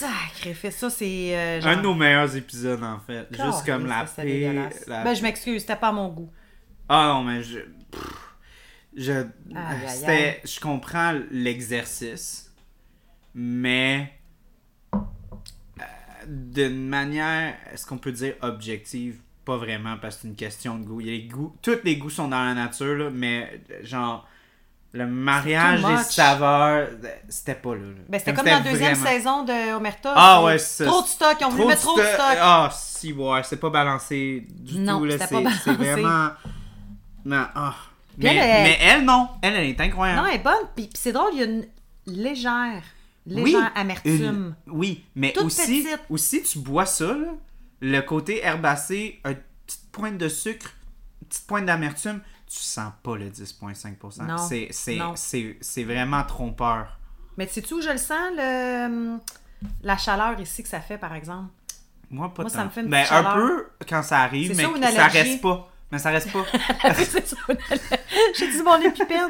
Sacrifice, 0.00 0.76
ça, 0.76 0.90
c'est. 0.90 1.36
euh, 1.36 1.60
genre- 1.60 1.70
Un 1.72 1.76
de 1.76 1.82
nos 1.82 1.94
meilleurs 1.94 2.34
épisodes, 2.36 2.82
en 2.82 2.98
fait. 3.00 3.26
Juste 3.30 3.64
comme 3.66 3.86
la 3.86 4.06
ça, 4.06 4.22
paix. 4.22 4.52
la- 4.86 5.04
Ben, 5.04 5.14
je 5.14 5.22
m'excuse, 5.22 5.60
c'était 5.60 5.76
pas 5.76 5.88
à 5.88 5.92
mon 5.92 6.08
goût. 6.08 6.30
Ah 6.88 7.12
non, 7.14 7.24
mais 7.24 7.42
je. 7.42 7.58
pff, 7.90 8.26
Je. 8.96 9.24
C'était. 9.88 10.40
Je 10.44 10.58
comprends 10.60 11.14
l'exercice, 11.30 12.52
mais. 13.34 14.12
euh, 14.94 15.84
D'une 16.26 16.88
manière, 16.88 17.54
est-ce 17.72 17.86
qu'on 17.86 17.98
peut 17.98 18.12
dire 18.12 18.34
objective? 18.42 19.20
Pas 19.44 19.56
vraiment, 19.56 19.96
parce 19.98 20.16
que 20.16 20.22
c'est 20.22 20.28
une 20.28 20.36
question 20.36 20.78
de 20.78 20.84
goût. 20.84 21.00
Il 21.00 21.06
y 21.06 21.10
a 21.10 21.12
les 21.12 21.22
goûts. 21.28 21.56
Tous 21.62 21.78
les 21.82 21.96
goûts 21.96 22.10
sont 22.10 22.28
dans 22.28 22.44
la 22.44 22.54
nature, 22.54 22.94
là, 22.96 23.10
mais 23.10 23.60
genre. 23.82 24.28
Le 24.92 25.06
mariage 25.06 25.84
des 25.84 25.96
saveurs, 25.98 26.88
c'était 27.28 27.54
pas 27.54 27.74
là. 27.76 27.80
là. 27.80 27.86
Ben, 28.08 28.18
c'était 28.18 28.34
Comme 28.34 28.46
la 28.46 28.58
deuxième 28.60 28.94
vraiment- 28.94 29.06
saison 29.06 29.44
de 29.44 29.74
Omerta. 29.74 30.12
Ah 30.16 30.42
ouais, 30.42 30.58
c'est 30.58 30.84
ça. 30.84 30.90
Trop 30.90 31.02
de 31.02 31.06
stock, 31.06 31.36
voulu 31.42 31.56
Trop 31.58 31.68
mettre 31.68 31.80
trop 31.82 31.96
de 31.96 32.02
sto- 32.02 32.12
stock. 32.14 32.36
Ah, 32.40 32.70
si, 32.74 33.12
ouais, 33.12 33.40
c'est 33.44 33.56
pas 33.60 33.70
balancé 33.70 34.46
du 34.50 34.78
Non, 34.80 34.98
tout. 34.98 35.04
là. 35.04 35.16
C'est 35.18 35.72
vraiment. 35.74 36.30
Non, 37.24 37.46
ah. 37.54 37.74
Mais, 38.18 38.34
elle 38.34 38.62
mais 38.64 38.78
elle, 38.82 39.04
non. 39.04 39.28
Elle, 39.42 39.54
elle 39.54 39.66
est 39.70 39.80
incroyable. 39.80 40.20
Non, 40.22 40.26
elle 40.26 40.34
est 40.40 40.42
bonne. 40.42 40.66
Puis, 40.74 40.86
puis 40.88 40.92
c'est 41.00 41.12
drôle, 41.12 41.30
il 41.34 41.38
y 41.38 41.42
a 41.42 41.46
une 41.46 41.66
légère, 42.06 42.82
légère 43.26 43.70
amertume. 43.76 44.54
une- 44.66 44.72
oui, 44.72 45.04
mais 45.14 45.32
Toute 45.32 45.44
aussi, 45.44 45.84
petite. 45.84 46.00
aussi, 46.10 46.42
tu 46.42 46.58
bois 46.58 46.86
ça, 46.86 47.06
là, 47.06 47.28
le 47.80 48.00
côté 48.00 48.44
herbacé, 48.44 49.20
une 49.24 49.36
petite 49.66 49.90
pointe 49.92 50.18
de 50.18 50.28
sucre, 50.28 50.72
une 51.22 51.28
petite 51.28 51.46
pointe 51.46 51.66
d'amertume, 51.66 52.20
tu 52.20 52.39
sens 52.58 52.92
pas 53.02 53.16
le 53.16 53.30
10,5%. 53.30 54.26
Non, 54.26 55.14
C'est- 55.16 55.84
vraiment 55.84 56.24
trompeur. 56.24 56.98
Mais 57.36 57.46
sais-tu 57.46 57.74
où 57.74 57.80
je 57.80 57.90
le 57.90 57.98
sens, 57.98 58.30
le... 58.36 59.18
la 59.82 59.96
chaleur 59.96 60.38
ici 60.40 60.62
que 60.62 60.68
ça 60.68 60.80
fait, 60.80 60.98
par 60.98 61.14
exemple? 61.14 61.50
Moi, 62.10 62.28
pas 62.34 62.42
Moi, 62.42 62.50
tant. 62.50 62.58
ça 62.58 62.64
me 62.64 62.70
fait 62.70 62.80
une 62.82 62.88
Ben, 62.88 63.06
un 63.10 63.34
peu 63.34 63.66
quand 63.88 64.02
ça 64.02 64.18
arrive, 64.20 64.56
mais 64.56 64.92
ça 64.92 65.06
reste 65.06 65.40
pas. 65.40 65.70
Mais 65.92 65.98
ça 65.98 66.10
reste 66.10 66.32
pas. 66.32 66.44
J'ai 68.38 68.48
dit 68.50 68.62
mon 68.62 68.80
épipène. 68.80 69.28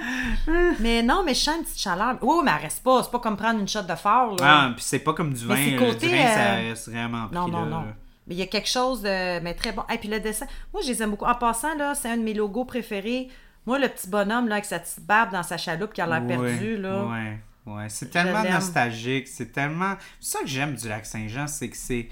mais 0.80 1.02
non, 1.02 1.22
mais 1.24 1.34
je 1.34 1.40
sens 1.40 1.56
une 1.56 1.64
petite 1.64 1.78
chaleur. 1.78 2.18
Oui, 2.20 2.36
mais 2.44 2.51
elle 2.55 2.62
reste 2.62 2.82
pas. 2.82 3.02
C'est 3.02 3.10
pas 3.10 3.18
comme 3.18 3.36
prendre 3.36 3.60
une 3.60 3.68
shot 3.68 3.82
de 3.82 3.94
fort. 3.94 4.36
Là. 4.36 4.64
Ah, 4.66 4.72
puis 4.74 4.84
c'est 4.84 4.98
pas 4.98 5.14
comme 5.14 5.32
du 5.32 5.47
vin. 5.47 5.55
Mais 5.55 5.70
là. 5.70 5.78
côté, 5.78 6.09
du 6.09 6.14
vin, 6.16 6.26
ça 6.26 6.40
euh, 6.40 6.68
reste 6.68 6.88
vraiment 6.88 7.26
pris 7.28 7.34
Non, 7.34 7.48
non, 7.48 7.64
là, 7.64 7.70
non. 7.70 7.84
Mais 8.26 8.34
il 8.34 8.38
y 8.38 8.42
a 8.42 8.47
quelque 8.47 8.68
chose 8.68 9.02
de. 9.02 9.40
Mais 9.40 9.55
très 9.55 9.72
bon. 9.72 9.82
Et 9.92 9.98
puis 9.98 10.09
le 10.09 10.20
dessin. 10.20 10.47
Moi, 10.72 10.82
je 10.82 10.88
les 10.88 11.02
aime 11.02 11.10
beaucoup. 11.10 11.24
En 11.24 11.34
passant, 11.34 11.74
là, 11.76 11.94
c'est 11.94 12.10
un 12.10 12.16
de 12.16 12.22
mes 12.22 12.34
logos 12.34 12.64
préférés. 12.64 13.28
Moi, 13.66 13.78
le 13.78 13.88
petit 13.88 14.09
bonhomme, 14.09 14.48
là, 14.48 14.55
avec 14.56 14.64
sa 14.64 14.78
petite 14.78 15.01
barbe 15.05 15.32
dans 15.32 15.42
sa 15.42 15.56
chaloupe 15.56 15.92
qui 15.92 16.01
a 16.01 16.06
l'air 16.06 16.26
perdu, 16.26 16.76
là. 16.78 17.05
Ouais, 17.05 17.38
ouais. 17.66 17.88
C'est 17.88 18.10
tellement 18.10 18.42
nostalgique. 18.44 19.28
C'est 19.28 19.52
tellement. 19.52 19.94
C'est 20.20 20.36
ça 20.38 20.42
que 20.42 20.48
j'aime 20.48 20.74
du 20.74 20.88
lac 20.88 21.05
Saint-Jean, 21.06 21.47
c'est 21.47 21.68
que 21.68 21.76
c'est. 21.76 22.09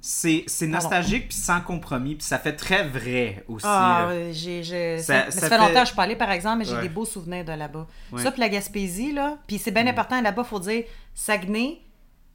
C'est 0.00 0.44
c'est 0.46 0.68
nostalgique 0.68 1.28
puis 1.28 1.36
sans 1.36 1.60
compromis, 1.60 2.14
puis 2.14 2.24
ça 2.24 2.38
fait 2.38 2.54
très 2.54 2.84
vrai 2.86 3.44
aussi. 3.48 3.66
Ah, 3.68 4.06
ouais, 4.08 4.30
j'ai. 4.32 4.98
Ça- 4.98 5.02
ça, 5.02 5.24
mais 5.26 5.30
ça 5.32 5.40
ça 5.40 5.48
fait 5.48 5.48
fait- 5.56 5.58
longtemps 5.58 5.82
que 5.82 5.88
je 5.90 6.00
allée, 6.00 6.14
par 6.16 6.30
exemple, 6.30 6.58
mais 6.58 6.64
j'ai 6.64 6.76
Ouais. 6.76 6.82
des 6.82 6.88
beaux 6.88 7.04
souvenirs 7.04 7.44
de 7.44 7.50
là-bas. 7.52 7.84
Ouais. 8.12 8.22
Ça, 8.22 8.30
puis 8.30 8.40
la 8.40 8.48
Gaspésie, 8.48 9.12
là. 9.12 9.38
Puis 9.48 9.58
c'est 9.58 9.72
bien 9.72 9.86
important, 9.88 10.20
là-bas, 10.22 10.42
il 10.46 10.48
faut 10.48 10.60
dire 10.60 10.84
Saguenay, 11.14 11.80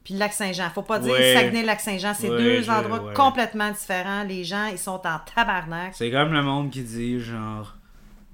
puis 0.04 0.14
le 0.16 0.20
Lac-Saint-Jean. 0.20 0.70
Faut 0.74 0.82
pas 0.82 1.00
dire 1.00 1.14
Ouais. 1.14 1.34
Saguenay, 1.34 1.64
Lac-Saint-Jean. 1.64 2.14
C'est 2.14 2.30
Ouais, 2.30 2.38
deux 2.38 2.62
je- 2.64 2.72
endroits 2.72 3.04
ouais. 3.04 3.14
complètement 3.14 3.72
différents. 3.72 4.24
Les 4.24 4.44
gens, 4.44 4.66
ils 4.68 4.78
sont 4.78 5.02
en 5.06 5.20
tabarnak. 5.20 5.94
C'est 5.96 6.12
comme 6.12 6.34
le 6.34 6.42
monde 6.44 6.70
qui 6.70 6.82
dit 6.84 7.20
genre 7.22 7.76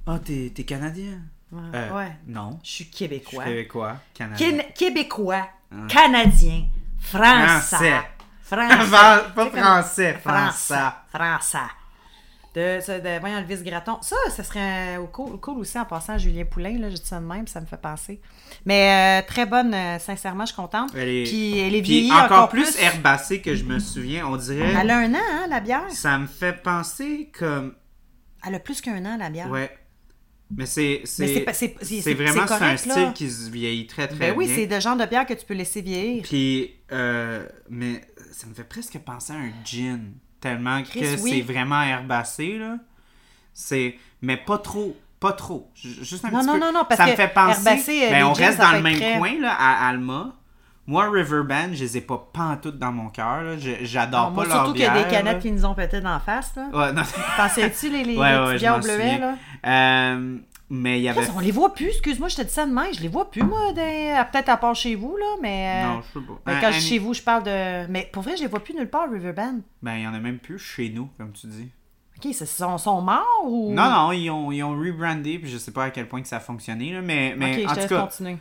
Ah, 0.07 0.17
t'es 0.23 0.51
t'es 0.55 0.63
Canadien? 0.63 1.19
Ouais. 1.51 1.61
Euh, 1.73 1.97
ouais. 1.97 2.11
Non. 2.27 2.59
Je 2.63 2.69
suis 2.69 2.89
Je 2.91 2.97
québécois. 2.97 3.43
suis 3.43 3.51
Québécois, 3.51 3.95
Canadien. 4.13 4.51
Qué- 4.57 4.73
Québécois, 4.73 5.47
Canadien, 5.87 6.65
Français. 6.99 7.47
Français. 7.77 8.01
Français. 8.43 8.89
Pas 9.35 9.45
français, 9.49 10.13
Français. 10.13 10.19
français. 10.23 10.75
Français. 11.13 11.57
De, 12.55 12.79
ça, 12.81 12.99
de, 12.99 13.19
voyons, 13.19 13.39
le 13.39 13.45
vice-graton. 13.45 13.99
Ça, 14.01 14.15
ça 14.35 14.43
serait 14.43 14.97
euh, 14.97 15.05
cool, 15.11 15.39
cool 15.39 15.59
aussi 15.59 15.77
en 15.77 15.85
passant 15.85 16.13
à 16.13 16.17
Julien 16.17 16.45
Poulain. 16.45 16.79
Là, 16.79 16.89
je 16.89 16.95
dis 16.95 17.05
ça 17.05 17.19
de 17.19 17.25
même, 17.25 17.45
ça 17.47 17.61
me 17.61 17.67
fait 17.67 17.79
penser. 17.79 18.19
Mais 18.65 19.21
euh, 19.21 19.27
très 19.27 19.45
bonne, 19.45 19.71
euh, 19.73 19.99
sincèrement, 19.99 20.45
je 20.45 20.53
suis 20.53 20.55
contente. 20.55 20.89
Elle 20.95 21.09
est- 21.09 21.23
Puis 21.25 21.59
elle 21.59 21.75
est 21.75 21.81
vieillie 21.81 22.11
encore, 22.11 22.23
encore, 22.25 22.49
plus, 22.49 22.75
herbacée 22.79 23.41
que 23.41 23.53
je 23.55 23.63
me 23.65 23.77
souviens, 23.77 24.27
on 24.27 24.35
dirait. 24.35 24.73
Elle 24.79 24.89
a 24.89 24.97
un 24.97 25.13
an, 25.13 25.19
hein, 25.31 25.45
la 25.47 25.59
bière? 25.59 25.85
Ça 25.91 26.17
me 26.17 26.25
fait 26.25 26.53
penser 26.63 27.31
comme. 27.37 27.75
Elle 28.47 28.55
a 28.55 28.59
plus 28.59 28.81
qu'un 28.81 29.05
an, 29.05 29.17
la 29.17 29.29
bière. 29.29 29.49
Ouais. 29.51 29.69
Mais 30.49 30.65
c'est. 30.65 31.01
C'est 31.05 32.13
vraiment 32.15 32.41
un 32.49 32.77
style 32.77 32.91
là. 32.91 33.11
qui 33.13 33.29
se 33.29 33.51
vieillit 33.51 33.85
très 33.85 34.07
très 34.07 34.17
Ben 34.17 34.33
oui, 34.35 34.47
bien. 34.47 34.55
c'est 34.55 34.65
le 34.65 34.79
genre 34.79 34.97
de 34.97 35.05
bière 35.05 35.27
que 35.27 35.33
tu 35.35 35.45
peux 35.45 35.53
laisser 35.53 35.81
vieillir. 35.81 36.23
Puis, 36.23 36.73
euh, 36.91 37.47
mais 37.69 38.01
ça 38.31 38.47
me 38.47 38.55
fait 38.55 38.63
presque 38.63 38.97
penser 38.99 39.33
à 39.33 39.35
un 39.35 39.51
gin. 39.63 40.13
Tellement 40.41 40.81
Chris, 40.83 41.01
que 41.01 41.21
oui. 41.21 41.31
c'est 41.45 41.53
vraiment 41.53 41.81
herbacé, 41.81 42.57
là. 42.57 42.75
C'est. 43.53 43.95
Mais 44.21 44.37
pas 44.37 44.57
trop. 44.57 44.95
Pas 45.19 45.33
trop. 45.33 45.69
Ju- 45.75 46.03
Juste 46.03 46.23
un 46.23 46.29
Non, 46.31 46.39
petit 46.39 46.47
non, 46.47 46.53
peu. 46.53 46.59
non, 46.59 46.71
non, 46.71 46.83
parce 46.87 46.95
ça 46.97 47.05
me 47.07 47.11
que 47.11 47.15
fait 47.17 47.27
penser. 47.33 47.59
herbacé, 47.67 48.05
euh, 48.07 48.09
ben, 48.11 48.23
on 48.25 48.33
reste 48.33 48.57
dans 48.59 48.71
le 48.71 48.81
même 48.81 48.95
très- 48.95 49.17
coin, 49.17 49.33
là, 49.39 49.53
à 49.53 49.89
Alma. 49.89 50.33
Moi, 50.87 51.07
Riverband, 51.11 51.67
je 51.73 51.83
les 51.83 51.97
ai 51.97 52.01
pas 52.01 52.29
pantoute 52.33 52.79
dans 52.79 52.91
mon 52.91 53.09
cœur. 53.09 53.43
J'adore 53.81 54.33
pas 54.33 54.45
leur 54.45 54.51
surtout 54.55 54.71
qu'il 54.71 54.81
y 54.81 54.85
a 54.85 55.03
des 55.03 55.09
canettes 55.09 55.33
là. 55.35 55.39
qui 55.39 55.51
nous 55.51 55.63
ont 55.65 55.75
pété 55.75 56.01
d'en 56.01 56.19
face. 56.19 56.53
Là. 56.55 56.67
Ouais, 56.73 56.93
non. 56.93 57.03
T'en 57.37 57.47
sais-tu, 57.49 57.89
les, 57.91 58.03
les, 58.05 58.17
Ouais, 58.17 58.53
les 58.53 58.59
petits 58.59 58.81
bleuets, 58.87 59.17
là? 59.19 59.35
Euh, 59.67 60.37
mais 60.69 60.99
il 60.99 61.03
y 61.03 61.09
avait. 61.09 61.21
On 61.35 61.39
les 61.39 61.51
voit 61.51 61.73
plus, 61.73 61.87
excuse-moi, 61.87 62.27
je 62.29 62.35
te 62.37 62.41
dis 62.41 62.49
ça 62.51 62.65
de 62.65 62.71
même, 62.71 62.93
je 62.93 63.01
les 63.01 63.07
vois 63.07 63.29
plus, 63.29 63.43
moi, 63.43 63.73
des- 63.73 64.15
peut-être 64.31 64.49
à 64.49 64.57
part 64.57 64.75
chez 64.75 64.95
vous, 64.95 65.15
là, 65.17 65.25
mais... 65.41 65.83
euh, 65.83 65.87
Non, 65.87 66.01
je 66.01 66.19
sais 66.19 66.25
pas. 66.25 66.33
mais 66.45 66.53
Un- 66.53 66.59
quand 66.61 66.67
un- 66.67 66.71
je 66.71 66.79
suis 66.79 66.89
chez 66.89 66.99
vous, 66.99 67.13
je 67.13 67.21
parle 67.21 67.43
de... 67.43 67.87
Mais 67.91 68.09
pour 68.11 68.23
vrai, 68.23 68.35
je 68.37 68.41
les 68.43 68.47
vois 68.47 68.59
plus 68.63 68.73
nulle 68.73 68.89
part, 68.89 69.09
Riverband. 69.11 69.59
Ben, 69.81 69.95
il 69.95 70.03
y 70.03 70.07
en 70.07 70.13
a 70.13 70.19
même 70.19 70.39
plus 70.39 70.59
chez 70.59 70.89
nous, 70.89 71.09
comme 71.17 71.31
tu 71.31 71.47
dis. 71.47 71.69
OK, 72.17 72.25
ils 72.25 72.33
sont, 72.33 72.77
sont 72.77 73.01
morts 73.01 73.25
ou... 73.45 73.71
Non, 73.73 73.89
non, 73.89 74.11
ils 74.11 74.29
ont, 74.29 74.51
ils 74.51 74.61
ont 74.63 74.71
rebrandé, 74.77 75.39
puis 75.39 75.49
je 75.49 75.57
sais 75.57 75.71
pas 75.71 75.85
à 75.85 75.89
quel 75.89 76.07
point 76.07 76.21
que 76.21 76.27
ça 76.27 76.37
a 76.37 76.41
fonctionné, 76.41 76.91
là, 76.93 77.01
mais, 77.01 77.33
mais 77.37 77.63
OK, 77.63 77.65
en 77.65 77.69
je 77.69 77.73
te 77.73 77.73
tout 77.73 77.79
laisse 77.79 77.89
cas, 77.89 78.01
continuer. 78.01 78.37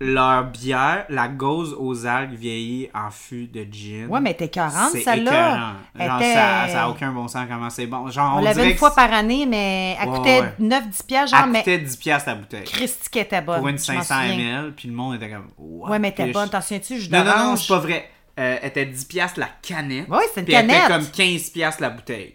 Leur 0.00 0.44
bière, 0.44 1.04
la 1.08 1.28
gauze 1.28 1.74
aux 1.78 2.04
algues 2.06 2.34
vieillie 2.34 2.90
en 2.94 3.10
fût 3.10 3.46
de 3.46 3.64
gin. 3.70 4.06
Ouais, 4.08 4.20
mais 4.20 4.34
t'es 4.34 4.48
40, 4.48 4.90
c'est 4.92 5.02
celle-là. 5.02 5.74
Genre, 5.98 6.16
était- 6.20 6.34
ça, 6.34 6.68
ça 6.68 6.82
a 6.84 6.88
aucun 6.88 7.12
bon 7.12 7.28
sens 7.28 7.46
comment 7.48 7.70
c'est 7.70 7.86
bon. 7.86 8.08
Genre, 8.10 8.32
On, 8.34 8.38
on, 8.38 8.42
l'avait 8.42 8.70
une 8.72 8.76
fois 8.76 8.94
par 8.94 9.12
année, 9.12 9.46
mais 9.46 9.96
elle 10.00 10.08
Ouais, 10.08 10.16
coûtait 10.18 10.40
ouais. 10.40 10.52
9-10 10.60 11.02
piastres, 11.06 11.36
genre, 11.36 11.44
Elle 11.46 11.52
mais 11.52 11.58
coûtait 11.60 11.78
10 11.78 11.96
piastres 11.96 12.28
la 12.28 12.34
bouteille. 12.34 12.64
Christy 12.64 13.08
qui 13.10 13.18
était 13.20 13.40
bonne. 13.40 13.58
Pour 13.60 13.68
une 13.68 13.78
je 13.78 13.92
m'en 13.92 14.02
500 14.02 14.14
souviens. 14.30 14.36
ml, 14.62 14.72
puis 14.76 14.88
le 14.88 14.94
monde 14.94 15.14
était 15.14 15.30
comme... 15.30 15.48
What? 15.58 15.90
Ouais, 15.90 15.98
mais 15.98 16.12
t'es 16.12 16.26
bonne, 16.32 16.46
je- 16.46 16.52
t'en 16.52 16.60
souviens-tu? 16.60 16.98
Jus 17.00 17.10
Non, 17.10 17.24
non, 17.24 17.38
non, 17.38 17.56
c'est 17.56 17.68
pas 17.68 17.78
vrai. 17.78 18.10
Euh, 18.38 18.56
elle 18.62 18.68
était 18.68 18.86
10 18.86 19.04
piastres 19.04 19.38
la 19.38 19.48
canette. 19.62 20.08
Ouais, 20.08 20.18
c'est 20.34 20.40
une 20.40 20.46
puis 20.46 20.54
elle 20.54 20.64
était 20.64 20.74
canette. 20.74 20.88
comme 20.88 21.06
15 21.12 21.50
piastres 21.50 21.80
la 21.82 21.90
bouteille. 21.90 22.34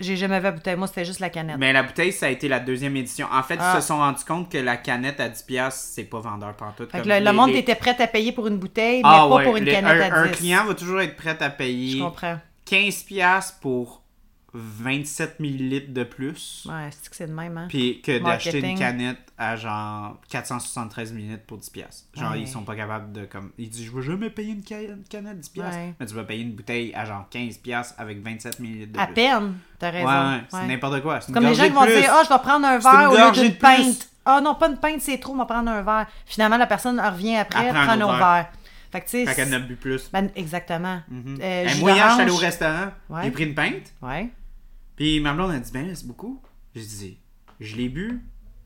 J'ai 0.00 0.16
jamais 0.16 0.38
vu 0.38 0.44
la 0.44 0.52
bouteille. 0.52 0.76
Moi, 0.76 0.86
c'était 0.86 1.04
juste 1.04 1.20
la 1.20 1.30
canette. 1.30 1.56
Mais 1.58 1.72
la 1.72 1.82
bouteille, 1.82 2.12
ça 2.12 2.26
a 2.26 2.28
été 2.30 2.48
la 2.48 2.58
deuxième 2.60 2.96
édition. 2.96 3.26
En 3.32 3.42
fait, 3.42 3.58
Ah. 3.60 3.74
ils 3.76 3.80
se 3.82 3.86
sont 3.88 3.98
rendus 3.98 4.24
compte 4.24 4.50
que 4.50 4.58
la 4.58 4.76
canette 4.76 5.20
à 5.20 5.28
10 5.28 5.42
piastres, 5.42 5.80
c'est 5.94 6.04
pas 6.04 6.20
vendeur 6.20 6.54
pantoute. 6.56 6.90
Fait 6.90 7.02
que 7.02 7.08
le, 7.08 7.32
monde 7.32 7.50
les- 7.50 7.58
était 7.58 7.74
prêt 7.74 7.94
à 8.00 8.06
payer 8.06 8.32
pour 8.32 8.46
une 8.46 8.56
bouteille, 8.58 9.02
Ah, 9.04 9.10
mais 9.24 9.28
pas 9.30 9.36
ouais, 9.36 9.44
pour 9.44 9.56
une 9.56 9.64
les- 9.64 9.72
canette 9.72 10.10
un, 10.12 10.14
à 10.14 10.18
un 10.20 10.26
10. 10.28 10.36
client 10.38 10.64
va 10.64 10.74
toujours 10.74 11.00
être 11.00 11.16
prêt 11.16 11.36
à 11.40 11.50
payer 11.50 11.98
Je 11.98 12.02
comprends. 12.02 12.38
15 12.64 13.02
piastres 13.02 13.58
pour 13.60 14.02
27 14.52 15.38
millilitres 15.40 15.92
de 15.92 16.02
plus. 16.04 16.66
Ouais, 16.68 16.88
c'est 16.90 17.08
que 17.10 17.16
c'est 17.16 17.26
de 17.28 17.32
même, 17.32 17.56
hein? 17.56 17.66
Puis 17.68 18.00
que 18.02 18.18
d'acheter 18.18 18.58
une 18.58 18.78
canette 18.78 19.18
à 19.42 19.56
genre 19.56 20.20
473 20.28 21.12
minutes 21.14 21.46
pour 21.46 21.56
10 21.56 21.70
piastres. 21.70 22.04
Genre, 22.14 22.32
Ouais. 22.32 22.42
ils 22.42 22.46
sont 22.48 22.62
pas 22.62 22.76
capables 22.76 23.10
de 23.12 23.24
comme. 23.24 23.52
Ils 23.56 23.70
disent, 23.70 23.86
je 23.86 23.90
vais 23.96 24.02
jamais 24.02 24.28
payer 24.28 24.52
une, 24.52 24.62
ca- 24.62 24.82
une 24.82 25.02
canette 25.08 25.40
10 25.40 25.48
piastres. 25.48 25.76
Ouais. 25.76 25.94
Mais 25.98 26.04
tu 26.06 26.14
vas 26.14 26.24
payer 26.24 26.42
une 26.42 26.52
bouteille 26.52 26.94
à 26.94 27.06
genre 27.06 27.26
15 27.30 27.56
piastres 27.56 27.94
avec 27.98 28.22
27 28.22 28.60
millilitres 28.60 28.92
de 28.92 28.98
À 28.98 29.06
plus. 29.06 29.14
peine, 29.14 29.54
t'as 29.78 29.90
raison. 29.90 30.06
ouais, 30.08 30.40
c'est 30.50 30.66
n'importe 30.66 31.00
quoi. 31.00 31.20
Comme 31.32 31.44
les 31.46 31.54
gens 31.54 31.64
qui 31.64 31.70
vont 31.70 31.82
plus. 31.84 31.94
dire, 31.94 32.10
ah, 32.12 32.22
je 32.22 32.28
vais 32.32 32.38
prendre 32.38 32.66
un 32.66 32.78
verre 32.78 33.10
au 33.10 33.16
lieu 33.16 33.42
d'une 33.42 33.54
pinte. 33.56 34.08
Ah 34.26 34.40
non, 34.42 34.54
pas 34.54 34.68
une 34.68 34.76
pinte, 34.76 35.00
c'est 35.00 35.18
trop, 35.18 35.32
on 35.32 35.36
va 35.38 35.46
prendre 35.46 35.70
un 35.70 35.80
verre. 35.82 36.06
Finalement, 36.26 36.58
la 36.58 36.66
personne 36.66 37.00
revient 37.00 37.36
après, 37.36 37.64
Elle 37.64 37.72
prend 37.72 37.80
un 37.88 37.96
prend 37.98 38.08
verre. 38.08 38.18
verre. 38.18 38.48
Fait 38.92 39.00
que 39.00 39.04
tu 39.06 39.10
sais. 39.12 39.26
Fait 39.26 39.34
qu'elle 39.34 39.66
bu 39.66 39.76
plus. 39.76 40.10
ben, 40.12 40.30
exactement. 40.36 41.00
Euh, 41.10 41.68
moi, 41.78 41.92
hier, 41.92 42.08
je 42.08 42.12
suis 42.12 42.22
allé 42.22 42.30
au 42.30 42.36
restaurant. 42.36 42.88
J'ai 43.22 43.30
pris 43.30 43.44
une 43.44 43.54
pinte. 43.54 43.94
Ouais. 44.02 44.28
Puis 44.96 45.18
ma 45.20 45.32
blonde 45.32 45.52
a 45.52 45.58
dit, 45.58 45.70
ben 45.72 45.94
c'est 45.94 46.06
beaucoup. 46.06 46.42
J'ai 46.74 46.82
dit, 46.82 47.18
je 47.58 47.76
l'ai 47.76 47.88
bu 47.88 48.20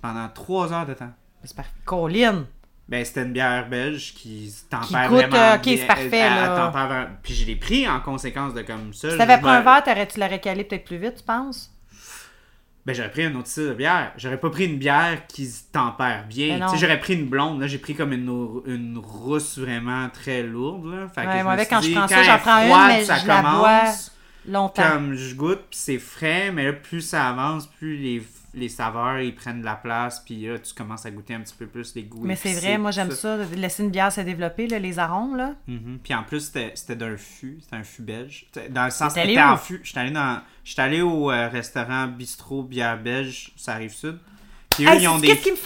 pendant 0.04 0.28
3 0.28 0.72
heures 0.74 0.86
de 0.86 0.92
temps. 0.92 1.12
C'est 1.44 1.56
parfait. 1.56 1.70
Colline. 1.86 2.44
Ben, 2.86 3.02
c'était 3.02 3.22
une 3.22 3.32
bière 3.32 3.66
belge 3.70 4.12
qui 4.12 4.54
tempère 4.68 4.86
Qui 4.86 5.08
coûte, 5.08 5.16
vraiment 5.16 5.36
euh, 5.36 5.56
c'est 5.64 5.86
parfait, 5.86 6.28
tempère 6.54 7.08
Puis 7.22 7.32
je 7.32 7.46
l'ai 7.46 7.56
pris 7.56 7.88
en 7.88 8.00
conséquence 8.00 8.52
de 8.52 8.60
comme 8.60 8.92
ça. 8.92 9.08
Si 9.08 9.14
Je- 9.14 9.18
t'avais 9.18 9.36
je 9.36 9.40
pris 9.40 9.48
un 9.50 9.62
verre, 9.62 9.82
t'aurais-tu 9.82 10.20
l'aurais 10.20 10.40
calé 10.40 10.64
peut-être 10.64 10.84
plus 10.84 10.98
vite, 10.98 11.14
tu 11.16 11.22
penses? 11.24 11.70
Ben, 12.84 12.94
j'aurais 12.94 13.10
pris 13.10 13.24
un 13.24 13.34
autre 13.34 13.48
style 13.48 13.68
de 13.68 13.72
bière. 13.72 14.12
J'aurais 14.18 14.38
pas 14.38 14.50
pris 14.50 14.66
une 14.66 14.76
bière 14.76 15.26
qui 15.26 15.46
se 15.46 15.62
tempère 15.72 16.26
bien. 16.28 16.60
Tu 16.60 16.74
sais, 16.74 16.76
j'aurais 16.76 17.00
pris 17.00 17.14
une 17.14 17.26
blonde. 17.26 17.58
Là, 17.58 17.66
j'ai 17.66 17.78
pris 17.78 17.94
comme 17.94 18.12
une, 18.12 18.28
une 18.66 18.98
rousse 19.02 19.56
vraiment 19.56 20.10
très 20.10 20.42
lourde. 20.42 20.84
Là. 20.92 21.08
Fait 21.08 21.22
que 21.22 21.28
Ouais, 21.28 21.38
je 21.38 21.44
moi, 21.44 21.56
me 21.56 21.62
quand 21.62 21.80
je 21.80 21.86
dit, 21.88 21.94
prends 21.94 22.08
ça, 22.08 22.22
j'en 22.22 22.38
prends 22.38 22.58
une, 22.60 22.66
froide, 22.66 22.88
mais 22.88 23.04
ça 23.04 23.16
je 23.16 23.26
la 23.26 23.36
commence, 23.36 23.58
bois 23.58 23.84
longtemps. 24.46 24.82
Comme 24.82 25.14
je 25.14 25.34
goûte, 25.34 25.62
puis 25.70 25.78
c'est 25.78 25.98
frais, 25.98 26.50
mais 26.52 26.64
là, 26.66 26.72
plus 26.74 27.00
ça 27.00 27.30
avance, 27.30 27.66
plus 27.66 27.96
les, 27.96 28.22
les 28.54 28.68
saveurs, 28.68 29.18
ils 29.20 29.34
prennent 29.34 29.60
de 29.60 29.64
la 29.64 29.74
place, 29.74 30.20
puis 30.24 30.46
là, 30.46 30.58
tu 30.58 30.72
commences 30.74 31.04
à 31.06 31.10
goûter 31.10 31.34
un 31.34 31.40
petit 31.40 31.54
peu 31.56 31.66
plus 31.66 31.94
les 31.94 32.04
goûts. 32.04 32.22
Mais 32.24 32.36
c'est 32.36 32.52
vrai, 32.54 32.78
moi 32.78 32.90
j'aime 32.90 33.10
ça, 33.10 33.36
de 33.38 33.54
laisser 33.56 33.82
une 33.82 33.90
bière 33.90 34.12
se 34.12 34.20
développer, 34.20 34.66
là, 34.68 34.78
les 34.78 34.98
arômes, 34.98 35.36
là. 35.36 35.54
Mhm. 35.66 35.98
Puis 36.02 36.14
en 36.14 36.22
plus, 36.22 36.52
c'était 36.74 36.96
d'un 36.96 37.16
fût, 37.16 37.58
c'était 37.62 37.76
un 37.76 37.82
fût 37.84 38.02
belge. 38.02 38.46
Dans 38.70 38.84
le 38.84 38.90
sens, 38.90 39.14
T'es 39.14 39.22
c'était 39.22 39.38
allé 39.38 39.52
en 39.52 39.56
fût. 39.56 39.80
J'étais 39.82 40.00
allé, 40.00 40.10
dans... 40.10 40.40
j'étais 40.64 40.82
allé 40.82 41.02
au 41.02 41.30
euh, 41.30 41.48
restaurant 41.48 42.06
Bistrot 42.06 42.62
Bière 42.62 42.98
Belge, 43.00 43.52
ça 43.56 43.72
arrive 43.72 43.92
sud. 43.92 44.18
Puis 44.70 44.84
eux, 44.84 44.88
Hey, 44.88 45.02
ils 45.02 45.08
ont 45.08 45.18
des. 45.18 45.28
Qu'est-ce 45.28 45.42
qui 45.42 45.50
me 45.50 45.56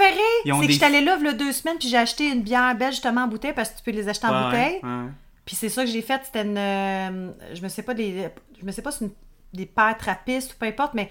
ont 0.52 0.60
C'est 0.60 0.66
que 0.66 0.72
j'étais 0.72 0.84
allée 0.86 1.00
là, 1.04 1.16
il 1.20 1.24
y 1.26 1.28
a 1.28 1.32
deux 1.32 1.52
semaines, 1.52 1.78
puis 1.78 1.88
j'ai 1.88 1.96
acheté 1.96 2.28
une 2.30 2.42
bière 2.42 2.74
belge 2.74 2.94
justement 2.94 3.22
en 3.22 3.28
bouteille 3.28 3.52
parce 3.54 3.70
que 3.70 3.78
tu 3.78 3.82
peux 3.84 3.90
les 3.90 4.08
acheter 4.08 4.26
en 4.26 4.30
Ouais, 4.38 4.44
bouteille. 4.50 4.80
ouais. 4.82 5.10
Puis 5.46 5.56
c'est 5.56 5.70
ça 5.70 5.84
que 5.84 5.90
j'ai 5.90 6.02
fait, 6.02 6.20
c'était 6.24 6.42
une. 6.42 6.58
euh, 6.58 7.30
je 7.54 7.62
me 7.62 7.68
sais 7.68 7.82
pas 7.82 7.94
des. 7.94 8.28
Je 8.60 8.66
me 8.66 8.70
sais 8.72 8.82
pas 8.82 8.90
si 8.92 8.98
c'est 8.98 9.04
une- 9.06 9.12
des 9.54 9.64
pâtes 9.64 9.96
trappistes 9.98 10.52
ou 10.52 10.56
peu 10.58 10.66
importe, 10.66 10.92
mais 10.92 11.10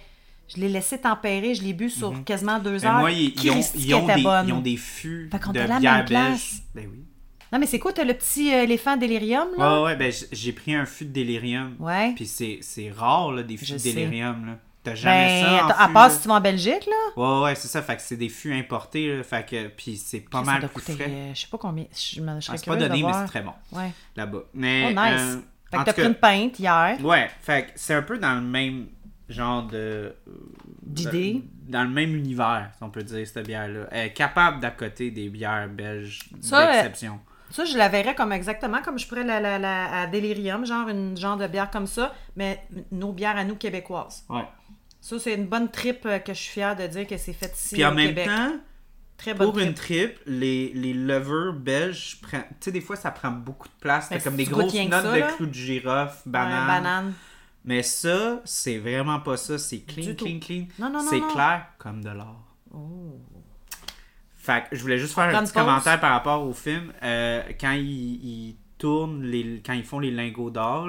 je 0.53 0.61
l'ai 0.61 0.69
laissé 0.69 0.97
tempérer, 0.97 1.53
je 1.55 1.61
l'ai 1.63 1.73
bu 1.73 1.89
sur 1.89 2.23
quasiment 2.23 2.59
deux 2.59 2.71
Mais 2.79 2.85
heures. 2.85 2.93
Mhm. 2.95 2.99
moi, 2.99 3.11
ils, 3.11 3.33
ils 3.43 3.51
ont, 3.51 3.61
ils, 3.75 3.93
ont 3.95 4.05
des, 4.07 4.23
bonne. 4.23 4.47
ils 4.47 4.53
ont 4.53 4.61
des 4.61 4.77
fûts 4.77 5.29
Fait 5.31 5.51
de 5.51 5.59
la 5.59 5.79
bière 5.79 6.05
belge. 6.05 6.61
Ben 6.73 6.87
oui. 6.91 7.03
Non, 7.51 7.59
mais 7.59 7.65
c'est 7.65 7.79
quoi, 7.79 7.93
t'as 7.93 8.03
le 8.03 8.13
petit 8.13 8.53
euh, 8.53 8.63
éléphant 8.63 8.97
délirium, 8.97 9.47
Ouais, 9.51 9.57
là? 9.59 9.81
ouais, 9.83 9.95
ben 9.95 10.11
j- 10.11 10.25
j'ai 10.33 10.51
pris 10.51 10.75
un 10.75 10.85
fût 10.85 11.05
de 11.05 11.11
délirium. 11.11 11.75
Ouais. 11.79 12.11
Puis 12.13 12.25
c'est 12.25 12.91
rare, 12.91 13.31
là, 13.31 13.41
des 13.43 13.55
fûts 13.55 13.71
de 13.71 13.77
délirium, 13.77 14.45
là. 14.45 14.57
T'as 14.83 14.95
jamais 14.95 15.41
Ben, 15.43 15.57
ça. 15.59 15.65
en 15.65 15.69
à 15.69 15.87
part 15.89 16.11
si 16.11 16.21
tu 16.21 16.27
vas 16.29 16.35
en 16.35 16.41
Belgique, 16.41 16.85
là? 16.87 17.21
Ouais, 17.39 17.43
ouais, 17.45 17.55
c'est 17.55 17.67
ça. 17.67 17.81
Fait 17.81 17.95
que 17.97 18.01
c'est 18.01 18.15
des 18.17 18.29
fûts 18.29 18.53
importés, 18.53 19.17
là. 19.17 19.23
Fait 19.23 19.45
que. 19.45 19.67
Puis 19.67 19.97
c'est 19.97 20.21
pas 20.21 20.39
ça 20.39 20.43
mal 20.45 20.59
doit 20.61 20.69
plus 20.69 20.81
coûter, 20.81 20.93
frais. 20.93 21.09
euh, 21.09 21.33
je 21.33 21.41
sais 21.41 21.47
pas 21.47 21.57
combien. 21.57 21.85
Je, 21.93 22.21
me- 22.21 22.29
Ah, 22.37 22.41
serais 22.41 22.57
c'est 22.57 22.65
pas 22.67 22.75
donné, 22.77 23.03
mais 23.03 23.13
c'est 23.13 23.25
très 23.27 23.41
bon 23.41 23.53
Ouais. 23.71 23.91
là-bas. 24.15 24.43
Mais, 24.53 24.85
Oh, 24.87 24.89
nice. 24.91 24.99
euh, 25.21 25.39
fait 25.71 25.77
que 25.77 25.83
t'as 25.83 25.93
pris 25.93 26.05
une 26.05 26.15
pinte 26.15 26.59
hier. 26.59 26.97
Ouais, 27.03 27.29
fait 27.41 27.63
que 27.67 27.71
c'est 27.75 27.93
un 27.95 28.01
peu 28.01 28.17
dans 28.17 28.35
le 28.35 28.41
même 28.41 28.87
genre 29.29 29.63
de. 29.67 30.13
D'idée. 30.83 31.43
Dans 31.67 31.83
le 31.83 31.89
même 31.89 32.15
univers, 32.15 32.71
si 32.77 32.83
on 32.83 32.89
peut 32.89 33.03
dire, 33.03 33.27
cette 33.27 33.45
bière-là. 33.45 33.87
Elle 33.91 34.07
est 34.07 34.13
capable 34.13 34.59
d'accoter 34.61 35.11
des 35.11 35.27
bières 35.29 35.67
belges 35.67 36.29
Ça, 36.41 36.65
d'exception. 36.71 37.19
Ça, 37.49 37.65
je 37.65 37.77
la 37.77 37.87
verrais 37.89 38.15
comme 38.15 38.31
exactement 38.31 38.81
comme 38.81 38.97
je 38.99 39.07
pourrais 39.07 39.23
la, 39.23 39.39
la, 39.39 39.57
la- 39.59 40.01
à 40.01 40.07
Delirium, 40.07 40.65
genre 40.65 40.87
une 40.89 41.15
genre 41.17 41.37
de 41.37 41.47
bière 41.47 41.69
comme 41.71 41.87
ça, 41.87 42.13
mais 42.35 42.61
nos 42.91 43.11
bières 43.13 43.37
à 43.37 43.43
nous 43.43 43.55
québécoises. 43.55 44.25
Ouais. 44.29 44.45
Ça, 45.01 45.17
c'est 45.19 45.33
une 45.35 45.45
bonne 45.47 45.69
trip 45.69 46.05
euh, 46.05 46.19
que 46.19 46.33
je 46.33 46.39
suis 46.39 46.51
fière 46.53 46.75
de 46.75 46.85
dire 46.87 47.07
que 47.07 47.17
c'est 47.17 47.31
fait 47.33 47.51
ici 47.53 47.75
Puis 47.75 47.85
en 47.85 47.91
au 47.91 47.95
même 47.95 48.07
Québec. 48.09 48.25
temps, 48.27 48.51
Très 49.17 49.33
bonne 49.33 49.47
pour 49.49 49.59
une 49.59 49.73
trip. 49.73 50.19
les, 50.27 50.71
les 50.73 50.93
levures 50.93 51.53
belges, 51.53 52.19
tu 52.21 52.37
sais, 52.59 52.71
des 52.71 52.81
fois, 52.81 52.95
ça 52.97 53.11
prend 53.11 53.31
beaucoup 53.31 53.67
de 53.67 53.73
place. 53.79 54.09
Ben, 54.09 54.17
T'as 54.17 54.23
comme 54.23 54.33
si 54.37 54.45
des 54.45 54.51
grosses 54.51 54.73
notes 54.73 54.91
ça, 54.91 55.15
de 55.15 55.35
clous 55.35 55.45
de 55.47 55.53
girofle, 55.53 56.17
Ouais, 56.27 56.31
banane. 56.31 57.13
Mais 57.67 57.83
ça, 57.83 58.41
c'est 58.45 58.77
vraiment 58.79 59.19
pas 59.19 59.37
ça. 59.37 59.57
C'est 59.59 59.81
clean, 59.81 60.15
clean, 60.15 60.39
clean. 60.39 60.65
Non, 60.79 60.89
non, 60.89 61.03
non, 61.03 61.09
C'est 61.09 61.19
clair 61.33 61.67
comme 61.77 62.01
de 62.03 62.09
l'or. 62.09 62.41
Oh. 62.73 63.19
Fait 64.35 64.63
que 64.69 64.75
je 64.75 64.81
voulais 64.81 64.97
juste 64.97 65.13
faire 65.13 65.25
un 65.25 65.43
petit 65.43 65.51
pause. 65.51 65.63
commentaire 65.63 65.99
par 65.99 66.11
rapport 66.11 66.43
au 66.47 66.53
film. 66.53 66.93
Euh, 67.03 67.43
quand 67.59 67.73
ils, 67.73 68.23
ils 68.25 68.55
tournent, 68.77 69.21
les, 69.23 69.61
quand 69.65 69.73
ils 69.73 69.83
font 69.83 69.99
les 69.99 70.11
lingots 70.11 70.49
d'or, 70.49 70.87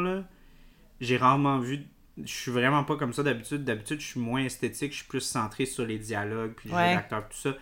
j'ai 1.01 1.17
rarement 1.17 1.59
vu. 1.59 1.85
Je 2.17 2.33
suis 2.33 2.51
vraiment 2.53 2.85
pas 2.85 2.97
comme 2.97 3.13
ça 3.13 3.23
d'habitude. 3.25 3.65
D'habitude, 3.65 4.01
je 4.01 4.07
suis 4.07 4.21
moins 4.21 4.43
esthétique, 4.45 4.93
je 4.93 4.99
suis 4.99 5.07
plus 5.07 5.21
centré 5.21 5.67
sur 5.67 5.85
les 5.85 5.99
dialogues, 5.99 6.53
puis 6.57 6.71
Ouais. 6.71 6.95
d'acteur, 6.95 7.29
tout 7.29 7.37
ça. 7.37 7.55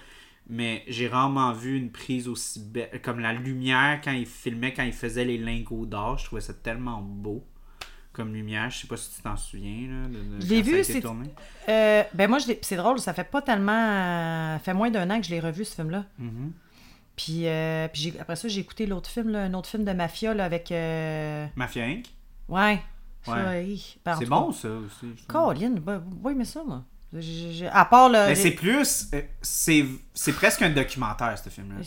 Mais 0.48 0.84
j'ai 0.88 1.08
rarement 1.08 1.52
vu 1.52 1.76
une 1.76 1.90
prise 1.90 2.28
aussi 2.28 2.60
belle. 2.60 3.00
Comme 3.02 3.18
la 3.20 3.32
lumière 3.32 4.00
quand 4.04 4.12
ils 4.12 4.26
filmaient, 4.26 4.72
quand 4.74 4.84
ils 4.84 4.92
faisaient 4.92 5.24
les 5.24 5.38
lingots 5.38 5.86
d'or, 5.86 6.18
je 6.18 6.26
trouvais 6.26 6.40
ça 6.42 6.52
tellement 6.54 7.00
beau 7.00 7.44
comme 8.16 8.32
lumière. 8.34 8.70
Je 8.70 8.78
sais 8.78 8.86
pas 8.86 8.96
si 8.96 9.14
tu 9.14 9.22
t'en 9.22 9.36
souviens. 9.36 9.88
Là, 9.88 10.08
de, 10.08 10.36
de 10.36 10.40
Je 10.40 10.46
l'ai 10.46 10.64
ça 10.64 10.70
vu, 10.70 10.84
c'est-. 10.84 11.02
Euh, 11.68 12.02
ben 12.14 12.28
moi, 12.30 12.38
c'est 12.62 12.76
drôle, 12.76 12.98
ça 12.98 13.12
fait 13.12 13.30
pas 13.30 13.42
tellement... 13.42 13.72
euh, 13.72 14.58
fait 14.58 14.74
moins 14.74 14.90
d'un 14.90 15.08
an 15.10 15.20
que 15.20 15.26
je 15.26 15.30
l'ai 15.30 15.40
revu, 15.40 15.64
ce 15.64 15.74
film-là. 15.74 16.04
Mhm. 16.18 16.52
Puis, 17.14 17.46
euh, 17.46 17.88
puis 17.92 18.14
après 18.18 18.36
ça, 18.36 18.48
j'ai 18.48 18.60
écouté 18.60 18.86
l'autre 18.86 19.08
film, 19.08 19.30
là, 19.30 19.44
un 19.44 19.54
autre 19.54 19.68
film 19.68 19.84
de 19.84 19.92
mafia 19.92 20.34
là, 20.34 20.44
avec... 20.44 20.72
euh, 20.72 21.46
Mafia 21.54 21.84
Inc? 21.84 22.06
Ouais. 22.48 22.80
Ça, 23.22 23.32
Ouais. 23.32 23.76
Ben, 24.04 24.12
en 24.14 24.18
C'est 24.18 24.24
cas, 24.24 24.30
bon 24.30 24.52
ça 24.52 24.68
aussi. 24.68 25.06
Colin, 25.26 25.70
ben, 25.80 26.02
oui, 26.22 26.34
mais 26.36 26.44
ça, 26.44 26.62
moi. 26.64 26.84
À 27.72 27.84
part 27.84 28.08
le... 28.08 28.26
Mais 28.28 28.34
c'est 28.34 28.50
plus. 28.52 29.08
euh, 29.14 29.22
C'est 29.42 29.84
c'est 30.14 30.32
presque 30.32 30.62
un 30.62 30.70
documentaire, 30.70 31.36
ce 31.38 31.48
film-là. 31.50 31.82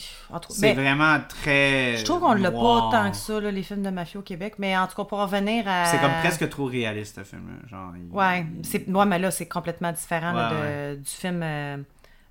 C'est 0.50 0.74
vraiment 0.74 1.18
très. 1.28 1.98
Je 1.98 2.06
trouve 2.06 2.20
qu'on 2.20 2.34
l'a 2.34 2.52
pas 2.52 2.90
tant 2.92 3.10
que 3.12 3.18
ça, 3.18 3.40
là, 3.40 3.52
les 3.52 3.64
films 3.64 3.84
de 3.84 3.90
mafia 3.90 4.20
au 4.20 4.24
Québec. 4.24 4.56
Mais 4.60 4.78
en 4.78 4.88
tout 4.88 4.96
cas, 4.96 5.04
pour 5.06 5.20
revenir 5.20 5.64
à. 5.68 5.86
C'est 5.86 6.00
comme 6.00 6.12
presque 6.22 6.48
trop 6.50 6.66
réaliste, 6.66 7.16
ce 7.18 7.24
film-là. 7.24 7.68
Genre, 7.70 7.94
il- 7.96 8.16
Ouais, 8.16 8.46
c'est... 8.64 8.88
ouais 8.90 9.06
mais 9.06 9.20
là, 9.20 9.32
c'est 9.32 9.48
complètement 9.48 9.92
différent 9.92 10.32
là, 10.34 10.52
Ouais, 10.52 10.96
de- 10.96 11.02
du 11.02 11.10
film 11.10 11.42
euh, 11.44 11.78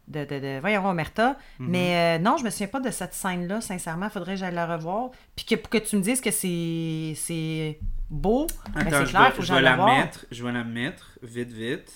de, 0.06 0.24
de, 0.24 0.38
de- 0.38 0.60
Voyons, 0.60 0.86
Omerta. 0.88 1.36
Mhm. 1.58 1.68
Mais 1.68 2.18
euh, 2.18 2.22
non, 2.22 2.36
je 2.38 2.44
me 2.44 2.50
souviens 2.50 2.68
pas 2.68 2.80
de 2.80 2.90
cette 2.90 3.12
scène-là, 3.14 3.60
sincèrement. 3.60 4.08
Faudrait 4.08 4.34
que 4.34 4.40
j'aille 4.40 4.54
la 4.54 4.66
revoir. 4.66 5.10
Puis 5.36 5.44
que, 5.44 5.54
pour 5.56 5.68
que 5.68 5.78
tu 5.78 5.96
me 5.96 6.00
dises 6.02 6.20
que 6.20 6.30
c'est, 6.30 7.78
beau, 8.10 8.46
ben, 8.74 8.86
c'est 8.88 9.04
je 9.06 9.10
clair, 9.10 9.22
vais, 9.24 9.30
faut 9.32 9.36
que 9.36 9.42
je 9.42 9.46
j'aille 9.48 9.56
vais 9.58 9.62
la 9.62 9.70
la 9.70 9.76
voir. 9.76 9.96
mettre. 9.98 10.24
Je 10.30 10.44
vais 10.44 10.52
la 10.52 10.64
mettre 10.64 11.18
vite, 11.22 11.50
vite. 11.52 11.92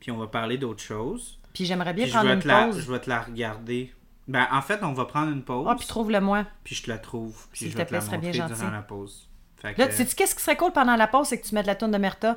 Puis 0.00 0.10
on 0.10 0.16
va 0.16 0.26
parler 0.26 0.58
d'autre 0.58 0.82
chose. 0.82 1.38
Puis 1.52 1.64
j'aimerais 1.64 1.92
bien 1.94 2.04
Puis 2.04 2.12
je 2.12 2.16
prendre 2.16 2.30
vais, 2.30 2.40
une 2.40 2.46
la, 2.46 2.64
pause. 2.66 2.80
je 2.80 2.92
vais 2.92 3.00
te 3.00 3.08
la 3.10 3.20
regarder. 3.22 3.92
Ben, 4.28 4.46
en 4.52 4.60
fait, 4.62 4.80
on 4.82 4.92
va 4.92 5.06
prendre 5.06 5.32
une 5.32 5.42
pause. 5.42 5.66
Ah, 5.68 5.74
puis 5.76 5.86
trouve-le-moi. 5.86 6.44
puis 6.62 6.74
je 6.74 6.82
te 6.82 6.90
la 6.90 6.98
trouve. 6.98 7.34
Puis 7.50 7.58
S'il 7.60 7.68
je 7.68 7.72
te 7.72 7.78
vais 7.78 7.86
te 7.86 7.94
la 7.94 8.18
bien 8.18 8.32
gentil. 8.32 8.62
la 8.70 8.82
pause. 8.82 9.28
Fait 9.56 9.76
Là, 9.76 9.88
que- 9.88 9.94
sais-tu 9.94 10.14
qu'est-ce 10.14 10.34
qui 10.36 10.42
serait 10.42 10.56
cool 10.56 10.72
pendant 10.72 10.94
la 10.96 11.06
pause? 11.08 11.28
C'est 11.28 11.40
que 11.40 11.46
tu 11.46 11.54
mettes 11.54 11.66
la 11.66 11.74
tourne 11.74 11.90
de 11.90 11.98
Merta. 11.98 12.36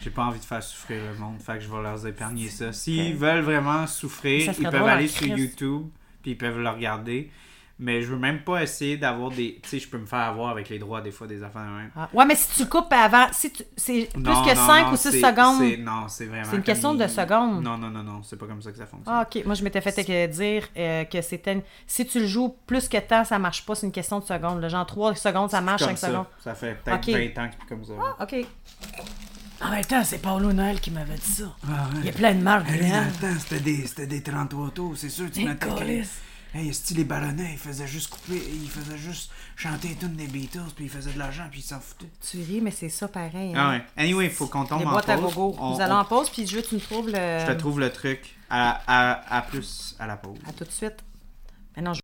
J'ai 0.00 0.10
pas 0.10 0.24
envie 0.24 0.38
de 0.38 0.44
faire 0.44 0.62
souffrir 0.62 0.98
le 1.02 1.18
monde, 1.18 1.40
fait 1.40 1.54
que 1.54 1.60
je 1.60 1.68
vais 1.70 1.82
leur 1.82 2.06
épargner 2.06 2.48
ça. 2.48 2.72
S'ils 2.74 3.16
veulent 3.16 3.40
vraiment 3.42 3.86
souffrir, 3.86 4.52
ils 4.58 4.68
peuvent 4.68 4.86
aller 4.86 5.08
sur 5.08 5.22
Christ. 5.26 5.38
YouTube, 5.38 5.86
puis 6.22 6.32
ils 6.32 6.38
peuvent 6.38 6.58
le 6.60 6.68
regarder. 6.68 7.30
Mais 7.80 8.02
je 8.02 8.06
veux 8.12 8.18
même 8.18 8.44
pas 8.44 8.62
essayer 8.62 8.96
d'avoir 8.96 9.30
des. 9.32 9.58
Tu 9.60 9.68
sais, 9.68 9.78
je 9.80 9.88
peux 9.88 9.98
me 9.98 10.06
faire 10.06 10.20
avoir 10.20 10.50
avec 10.50 10.68
les 10.68 10.78
droits 10.78 11.00
des 11.00 11.10
fois 11.10 11.26
des 11.26 11.42
affaires 11.42 11.64
de 11.64 11.70
même. 11.76 11.90
Ah, 11.96 12.08
Ouais, 12.12 12.24
mais 12.24 12.36
si 12.36 12.62
tu 12.62 12.68
coupes 12.68 12.92
avant, 12.92 13.26
si 13.32 13.50
tu- 13.52 13.64
c'est 13.76 14.08
plus 14.12 14.22
Non, 14.22 14.44
que 14.44 14.54
non, 14.54 14.66
5 14.66 14.86
non, 14.86 14.92
ou 14.92 14.96
6 14.96 15.10
c'est- 15.10 15.20
secondes. 15.20 15.58
c'est- 15.58 15.76
Non, 15.78 16.06
c'est 16.06 16.26
vraiment. 16.26 16.44
C'est 16.50 16.56
une 16.56 16.62
question 16.62 16.94
de 16.94 17.06
secondes. 17.08 17.64
Non, 17.64 17.76
non, 17.76 17.90
non, 17.90 18.04
non, 18.04 18.22
c'est 18.22 18.36
pas 18.38 18.46
comme 18.46 18.62
ça 18.62 18.70
que 18.70 18.78
ça 18.78 18.86
fonctionne. 18.86 19.12
Ah, 19.12 19.26
ok. 19.28 19.44
Moi, 19.44 19.56
je 19.56 19.64
m'étais 19.64 19.80
fait 19.80 20.28
dire 20.28 20.62
euh, 20.76 21.02
que 21.04 21.20
c'était. 21.20 21.54
une- 21.54 21.62
Si 21.86 22.06
tu 22.06 22.20
le 22.20 22.26
joues 22.28 22.54
plus 22.64 22.88
que 22.88 22.98
temps, 22.98 23.24
ça 23.24 23.40
marche 23.40 23.66
pas. 23.66 23.74
C'est 23.74 23.86
une 23.86 23.92
question 23.92 24.20
de 24.20 24.24
secondes. 24.24 24.60
là. 24.60 24.68
Genre 24.68 24.86
3 24.86 25.12
secondes, 25.16 25.50
ça 25.50 25.60
marche, 25.60 25.80
Comme 25.82 25.90
5 25.96 25.98
ça. 25.98 26.08
secondes. 26.08 26.26
Ça 26.44 26.54
fait 26.54 26.78
peut-être 26.84 27.08
Ok. 27.08 27.12
20 27.12 27.42
ans 27.42 27.48
que 27.48 27.54
c'est 27.60 27.68
comme 27.68 27.84
ça. 27.84 27.92
Ok. 28.20 28.46
En 29.62 29.70
même 29.70 29.84
temps, 29.84 30.04
c'est 30.04 30.18
Paulo 30.18 30.52
Noël 30.52 30.80
qui 30.80 30.90
m'avait 30.90 31.14
dit 31.14 31.20
ça. 31.22 31.44
Ah, 31.68 31.86
Il 32.00 32.04
y 32.06 32.08
a 32.08 32.12
plein 32.12 32.34
de 32.34 32.40
marques. 32.42 32.66
Dans 32.66 32.72
le 32.72 33.20
temps, 33.34 33.40
c'était 33.40 33.60
des, 33.60 33.86
c'était 33.86 34.06
des 34.06 34.22
33 34.22 34.70
tours, 34.70 34.92
c'est 34.96 35.08
sûr, 35.08 35.30
tu 35.30 35.44
câlisses. 35.56 36.20
Hey, 36.54 36.72
style 36.72 36.98
les 36.98 37.04
ballonnets, 37.04 37.50
ils 37.54 37.58
faisaient 37.58 37.86
juste 37.88 38.10
couper, 38.10 38.40
ils 38.62 38.70
faisaient 38.70 38.96
juste 38.96 39.28
chanter 39.56 39.88
les 39.88 39.96
tunes 39.96 40.14
des 40.14 40.28
Beatles, 40.28 40.60
puis 40.76 40.84
ils 40.84 40.90
faisaient 40.90 41.12
de 41.12 41.18
l'argent, 41.18 41.48
puis 41.50 41.58
ils 41.58 41.64
s'en 41.64 41.80
foutaient. 41.80 42.06
Tu 42.30 42.36
ris, 42.42 42.60
mais 42.60 42.70
c'est 42.70 42.88
ça 42.88 43.08
pareil. 43.08 43.52
Ah 43.56 43.70
hein. 43.70 43.70
ouais. 43.72 43.84
Anyway, 43.96 44.26
il 44.26 44.30
faut 44.30 44.46
qu'on 44.46 44.64
tombe 44.64 44.78
Les 44.78 44.86
en 44.86 44.90
boîtes 44.92 45.08
à 45.08 45.16
pause. 45.18 45.34
gogo. 45.34 45.56
On- 45.58 45.74
Nous 45.74 45.80
allons 45.80 45.96
on- 45.96 45.98
en 45.98 46.04
pause, 46.04 46.30
puis 46.30 46.46
je 46.46 46.54
veux 46.54 46.62
que 46.62 46.68
tu 46.68 46.76
me 46.76 46.80
trouves 46.80 47.08
le. 47.08 47.14
Je 47.40 47.46
te 47.52 47.58
trouve 47.58 47.80
le 47.80 47.90
truc. 47.90 48.36
À, 48.50 48.80
à, 48.86 49.36
à 49.38 49.42
plus 49.42 49.96
à 49.98 50.06
la 50.06 50.16
pause. 50.16 50.38
À 50.48 50.52
tout 50.52 50.62
de 50.64 50.70
suite. 50.70 51.02
Maintenant, 51.76 51.92
je... 51.94 52.00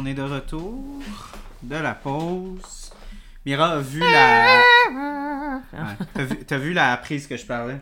on 0.00 0.06
est 0.06 0.14
de 0.14 0.22
retour 0.22 0.82
de 1.62 1.76
la 1.76 1.94
pause. 1.94 2.90
Mira 3.44 3.72
a 3.72 3.78
vu 3.80 4.00
la... 4.00 4.60
Ouais. 5.72 5.96
T'as 6.14 6.24
vu, 6.24 6.36
t'as 6.44 6.58
vu 6.58 6.72
la 6.72 6.96
prise 6.96 7.26
que 7.26 7.36
je 7.36 7.44
parlais? 7.44 7.78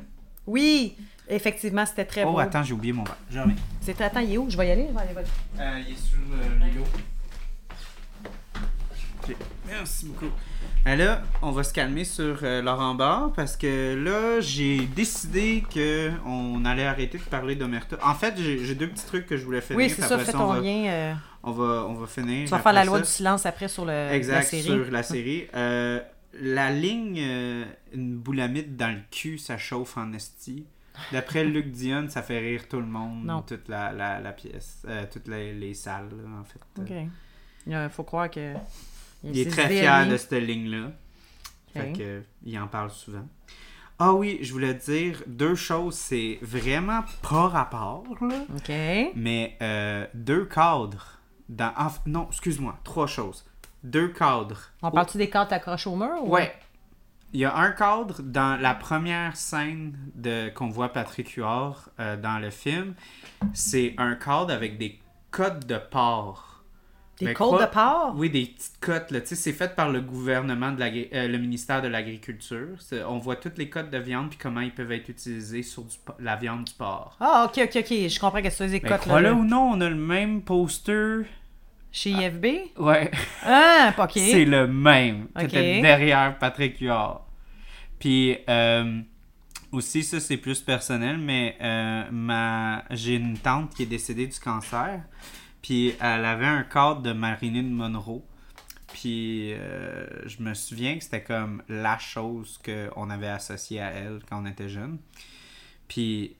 Oui, 0.46 0.96
effectivement, 1.28 1.84
c'était 1.86 2.04
très 2.04 2.24
Oh, 2.24 2.32
beau. 2.32 2.38
attends, 2.38 2.62
j'ai 2.62 2.72
oublié 2.72 2.92
mon 2.92 3.04
verre. 3.04 3.16
Je 3.30 3.38
reviens. 3.38 3.54
C'était 3.80 4.04
attends, 4.04 4.20
il 4.20 4.32
est 4.34 4.38
où? 4.38 4.48
Je 4.50 4.56
vais 4.56 4.68
y 4.68 4.70
aller. 4.70 4.88
Je 4.88 4.94
vais 4.94 5.00
aller. 5.00 5.28
Euh, 5.60 5.80
il 5.86 5.92
est 5.94 5.96
sur 5.98 6.18
le 6.30 6.64
rideau. 6.64 6.84
Ok, 9.22 9.36
Merci 9.68 10.06
beaucoup. 10.06 10.32
Euh, 10.86 10.96
là, 10.96 11.22
on 11.42 11.50
va 11.50 11.62
se 11.64 11.72
calmer 11.74 12.04
sur 12.04 12.38
euh, 12.42 12.62
Laurent 12.62 12.94
Barre 12.94 13.32
parce 13.34 13.56
que 13.56 13.94
là, 14.02 14.40
j'ai 14.40 14.86
décidé 14.86 15.64
que 15.72 16.10
on 16.24 16.64
allait 16.64 16.86
arrêter 16.86 17.18
de 17.18 17.22
parler 17.24 17.56
d'Omerta. 17.56 17.96
En 18.02 18.14
fait, 18.14 18.34
j'ai 18.38 18.64
j'ai 18.64 18.74
deux 18.74 18.88
petits 18.88 19.04
trucs 19.04 19.26
que 19.26 19.36
je 19.36 19.44
voulais 19.44 19.60
finir. 19.60 19.76
Oui, 19.78 19.90
c'est 19.90 20.02
ça, 20.02 20.18
fais 20.18 20.34
on 20.34 20.38
ton 20.38 20.52
lien. 20.54 20.86
euh, 20.86 21.14
On 21.42 21.52
va, 21.52 21.86
on 21.88 21.94
va 21.94 22.06
finir. 22.06 22.44
tu 22.44 22.50
vas 22.50 22.58
faire 22.58 22.72
la 22.72 22.84
loi 22.84 22.98
ça. 22.98 23.04
du 23.04 23.10
silence 23.10 23.46
après 23.46 23.68
sur 23.68 23.84
le, 23.84 23.92
la 23.92 24.14
Exact, 24.16 24.42
série. 24.42 24.62
sur 24.62 24.90
la 24.90 25.02
série. 25.02 25.46
Euh, 25.54 26.00
la 26.34 26.70
ligne 26.70 27.18
euh, 27.20 27.64
une 27.92 28.16
boulamite 28.18 28.76
dans 28.76 28.92
le 28.94 29.00
cul, 29.10 29.38
ça 29.38 29.56
chauffe 29.56 29.96
en 29.96 30.12
esti. 30.12 30.66
D'après 31.12 31.44
Luc 31.44 31.70
Dion, 31.70 32.06
ça 32.08 32.22
fait 32.22 32.38
rire 32.40 32.68
tout 32.68 32.80
le 32.80 32.86
monde, 32.86 33.24
Non. 33.24 33.42
toute 33.42 33.68
la, 33.68 33.92
la, 33.92 34.20
la 34.20 34.32
pièce, 34.32 34.82
euh, 34.88 35.04
toutes 35.10 35.28
les, 35.28 35.54
les 35.54 35.74
salles, 35.74 36.08
là, 36.10 36.40
en 36.40 36.44
fait. 36.44 36.60
Ok. 36.80 37.08
Il 37.66 37.88
faut 37.90 38.02
croire 38.04 38.30
que. 38.30 38.54
Il 39.24 39.38
est 39.38 39.50
très 39.50 39.68
fier 39.68 40.08
de 40.08 40.16
cette 40.16 40.32
ligne-là. 40.32 40.92
Fait 41.72 41.92
que, 41.92 42.22
il 42.44 42.58
en 42.58 42.66
parle 42.66 42.90
souvent. 42.90 43.26
Ah 44.00 44.12
oui, 44.12 44.38
je 44.42 44.52
voulais 44.52 44.74
dire 44.74 45.22
deux 45.26 45.54
choses. 45.54 45.94
C'est 45.96 46.38
vraiment 46.42 47.02
pas 47.22 47.48
rapport, 47.48 48.04
là. 48.20 48.44
Ok. 48.56 48.68
Mais 49.16 49.56
euh, 49.62 50.06
deux 50.14 50.44
cadres. 50.46 51.17
Dans, 51.48 51.72
non, 52.06 52.26
excuse-moi. 52.30 52.78
Trois 52.84 53.06
choses. 53.06 53.44
Deux 53.84 54.08
cadres. 54.08 54.60
On 54.82 54.90
parle-tu 54.90 55.18
des 55.18 55.30
cartes 55.30 55.52
accrochées 55.52 55.88
au 55.88 55.96
mur 55.96 56.22
ou... 56.24 56.30
Ouais. 56.30 56.52
Il 57.34 57.40
y 57.40 57.44
a 57.44 57.54
un 57.56 57.72
cadre 57.72 58.22
dans 58.22 58.58
la 58.60 58.74
première 58.74 59.36
scène 59.36 59.96
de 60.14 60.48
qu'on 60.48 60.68
voit 60.70 60.88
Patrick 60.90 61.28
Huard 61.36 61.90
euh, 62.00 62.16
dans 62.16 62.38
le 62.38 62.48
film. 62.50 62.94
C'est 63.52 63.94
un 63.98 64.14
cadre 64.14 64.52
avec 64.52 64.78
des 64.78 64.98
cotes 65.30 65.66
de 65.66 65.76
porc. 65.76 66.46
Des 67.20 67.26
Mais 67.26 67.34
côtes 67.34 67.50
quoi- 67.50 67.66
de 67.66 67.70
porc? 67.70 68.12
Oui, 68.16 68.30
des 68.30 68.46
petites 68.46 68.78
cotes. 68.80 69.10
Là. 69.10 69.20
Tu 69.20 69.26
sais, 69.28 69.34
C'est 69.36 69.52
fait 69.52 69.74
par 69.76 69.90
le 69.90 70.00
gouvernement, 70.00 70.72
de 70.72 70.82
euh, 70.82 71.28
le 71.28 71.36
ministère 71.38 71.82
de 71.82 71.88
l'Agriculture. 71.88 72.76
On 73.06 73.18
voit 73.18 73.36
toutes 73.36 73.58
les 73.58 73.68
cotes 73.68 73.90
de 73.90 73.98
viande 73.98 74.30
puis 74.30 74.38
comment 74.38 74.60
ils 74.60 74.72
peuvent 74.72 74.92
être 74.92 75.08
utilisés 75.10 75.62
sur 75.62 75.82
du 75.82 75.96
la 76.20 76.36
viande 76.36 76.64
du 76.64 76.72
porc. 76.72 77.16
Ah, 77.20 77.44
ok, 77.46 77.60
ok, 77.64 77.76
ok. 77.80 78.08
Je 78.08 78.18
comprends 78.20 78.40
que 78.40 78.48
c'est 78.50 78.66
des 78.68 78.72
Mais 78.74 78.80
cotes 78.80 78.90
là, 78.90 78.98
crois-le 78.98 79.28
là. 79.28 79.34
ou 79.34 79.44
non, 79.44 79.70
on 79.72 79.80
a 79.82 79.88
le 79.90 79.96
même 79.96 80.40
poster. 80.42 81.26
Chez 81.98 82.10
IFB? 82.10 82.46
Ouais. 82.76 83.10
Ah, 83.42 83.92
ok. 83.98 84.12
C'est 84.14 84.44
le 84.44 84.68
même. 84.68 85.26
C'était 85.36 85.82
derrière 85.82 86.38
Patrick 86.38 86.78
Huard. 86.78 87.26
Puis 87.98 88.38
euh, 88.48 89.00
aussi, 89.72 90.04
ça 90.04 90.20
c'est 90.20 90.36
plus 90.36 90.60
personnel, 90.60 91.18
mais 91.18 91.56
euh, 91.60 92.04
ma... 92.12 92.84
j'ai 92.92 93.16
une 93.16 93.36
tante 93.36 93.74
qui 93.74 93.82
est 93.82 93.86
décédée 93.86 94.28
du 94.28 94.38
cancer. 94.38 95.02
Puis 95.60 95.96
elle 96.00 96.24
avait 96.24 96.46
un 96.46 96.62
cadre 96.62 97.02
de 97.02 97.12
Marilyn 97.12 97.64
Monroe. 97.68 98.22
Puis 98.92 99.54
euh, 99.54 100.06
je 100.24 100.40
me 100.40 100.54
souviens 100.54 100.96
que 100.98 101.02
c'était 101.02 101.24
comme 101.24 101.64
la 101.68 101.98
chose 101.98 102.60
qu'on 102.64 103.10
avait 103.10 103.26
associée 103.26 103.80
à 103.80 103.90
elle 103.90 104.20
quand 104.28 104.40
on 104.40 104.46
était 104.46 104.68
jeune. 104.68 104.98
Puis 105.88 106.36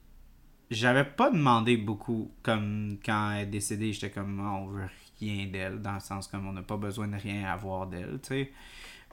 j'avais 0.70 1.04
pas 1.04 1.32
demandé 1.32 1.76
beaucoup, 1.76 2.30
comme 2.44 2.98
quand 3.04 3.32
elle 3.32 3.42
est 3.42 3.46
décédée, 3.46 3.92
j'étais 3.92 4.10
comme 4.10 4.40
Ah, 4.40 4.54
on 4.54 4.66
veut 4.68 4.86
rien 5.20 5.46
d'elle, 5.46 5.80
dans 5.80 5.94
le 5.94 6.00
sens 6.00 6.26
comme 6.28 6.46
on 6.46 6.52
n'a 6.52 6.62
pas 6.62 6.76
besoin 6.76 7.08
de 7.08 7.16
rien 7.16 7.44
avoir 7.50 7.86
d'elle, 7.86 8.18
tu 8.22 8.28
sais. 8.28 8.52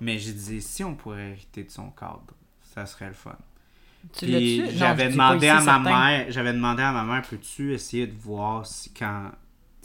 Mais 0.02 0.18
j'ai 0.20 0.34
dit 0.34 0.62
si 0.62 0.84
on 0.84 0.96
pourrait 0.96 1.32
hériter 1.32 1.64
de 1.64 1.72
son 1.72 1.90
cadre, 1.92 2.34
ça 2.62 2.86
serait 2.86 3.08
le 3.08 3.14
fun. 3.14 3.38
J'avais 4.22 5.10
demandé 5.10 5.48
à 5.48 5.62
ma 5.62 5.80
mère, 5.80 6.26
j'avais 6.30 6.54
demandé 6.54 6.84
à 6.84 6.92
ma 6.92 7.04
mère, 7.04 7.22
peux-tu 7.28 7.74
essayer 7.74 8.08
de 8.08 8.16
voir 8.18 8.66
si 8.66 8.94
quand, 8.94 9.32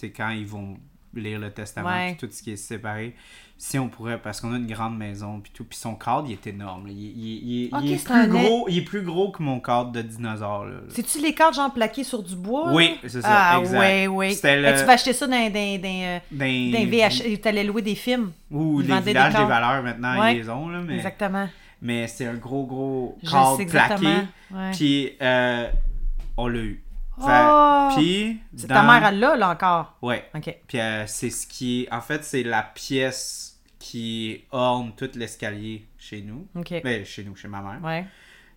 quand 0.02 0.30
ils 0.30 0.46
vont 0.46 0.78
lire 1.14 1.38
le 1.38 1.50
testament 1.52 1.88
Ouais. 1.88 2.16
tout 2.16 2.28
ce 2.30 2.42
qui 2.42 2.52
est 2.52 2.56
séparé, 2.56 3.14
si 3.62 3.78
on 3.78 3.88
pourrait, 3.90 4.16
parce 4.18 4.40
qu'on 4.40 4.54
a 4.54 4.56
une 4.56 4.66
grande 4.66 4.96
maison 4.96 5.38
puis 5.38 5.52
tout, 5.54 5.64
puis 5.64 5.76
son 5.76 5.94
cadre 5.94 6.24
il 6.26 6.32
est 6.32 6.46
énorme, 6.46 6.88
il, 6.88 6.94
il- 6.96 7.64
est 7.92 8.02
plus 8.02 8.28
gros, 8.28 8.66
il 8.70 8.78
est 8.78 8.82
plus 8.84 9.02
gros 9.02 9.30
que 9.30 9.42
mon 9.42 9.60
cadre 9.60 9.92
de 9.92 10.00
dinosaure. 10.00 10.64
C'est-tu 10.88 11.20
les 11.20 11.34
cartes 11.34 11.56
genre 11.56 11.70
plaquées 11.70 12.02
sur 12.02 12.22
du 12.22 12.36
bois? 12.36 12.72
Oui, 12.72 12.96
c'est 13.02 13.20
ça, 13.20 13.28
Ah, 13.30 13.58
exact. 13.60 14.06
le- 14.06 14.66
Eh, 14.66 14.78
Tu 14.78 14.84
vas 14.86 14.92
acheter 14.94 15.12
ça 15.12 15.26
dans, 15.26 15.36
dans, 15.52 15.78
dans, 15.82 16.02
euh, 16.02 16.18
Dans- 16.32 16.90
VH... 16.90 17.38
T'allais 17.42 17.64
louer 17.64 17.82
des 17.82 17.94
films. 17.96 18.32
ou 18.50 18.80
des 18.80 18.86
villages 18.88 19.04
des, 19.04 19.12
cadres. 19.12 19.46
valeurs 19.46 19.82
maintenant 19.82 20.18
Ouais. 20.18 20.36
ils 20.36 20.38
les 20.38 20.48
ont 20.48 20.68
là, 20.70 20.80
mais 20.80 20.96
Exactement. 20.96 21.46
mais 21.82 22.06
c'est 22.08 22.26
un 22.28 22.34
gros 22.36 22.64
gros 22.64 23.18
cadre 23.30 23.62
plaqué. 23.66 24.06
Ouais. 24.52 24.70
Puis 24.72 25.10
euh, 25.20 25.68
on 26.38 26.46
l'a 26.46 26.60
eu. 26.60 26.82
Fait- 27.18 27.26
Oh! 27.28 27.88
Puis 27.94 28.40
dans- 28.54 28.68
Ta 28.68 28.82
mère, 28.84 29.04
elle 29.06 29.20
l'a, 29.20 29.36
là, 29.36 29.50
encore? 29.50 29.96
Ouais. 30.00 30.24
OK. 30.34 30.56
Puis 30.66 30.80
euh, 30.80 31.04
c'est 31.06 31.28
ce 31.28 31.46
qui 31.46 31.82
est. 31.82 31.92
En 31.92 32.00
fait, 32.00 32.24
c'est 32.24 32.42
la 32.42 32.62
pièce 32.62 33.49
qui 33.80 34.44
orne 34.52 34.92
tout 34.94 35.10
l'escalier 35.16 35.86
chez 35.98 36.20
nous. 36.20 36.46
OK. 36.54 36.80
Ben, 36.84 37.04
chez 37.04 37.24
nous, 37.24 37.34
chez 37.34 37.48
ma 37.48 37.60
mère. 37.60 37.82
Ouais. 37.82 38.06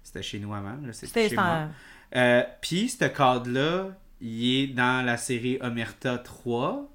C'était 0.04 0.22
chez 0.22 0.38
nous 0.38 0.54
avant. 0.54 0.78
C'était 0.92 1.30
chez 1.30 1.36
moi. 1.36 1.70
Euh, 2.16 2.44
Puis 2.62 2.90
ce 2.90 3.06
cadre-là, 3.06 3.98
il 4.22 4.56
est 4.56 4.68
dans 4.68 5.04
la 5.04 5.18
série 5.18 5.58
Omerta 5.62 6.20
3. 6.20 6.92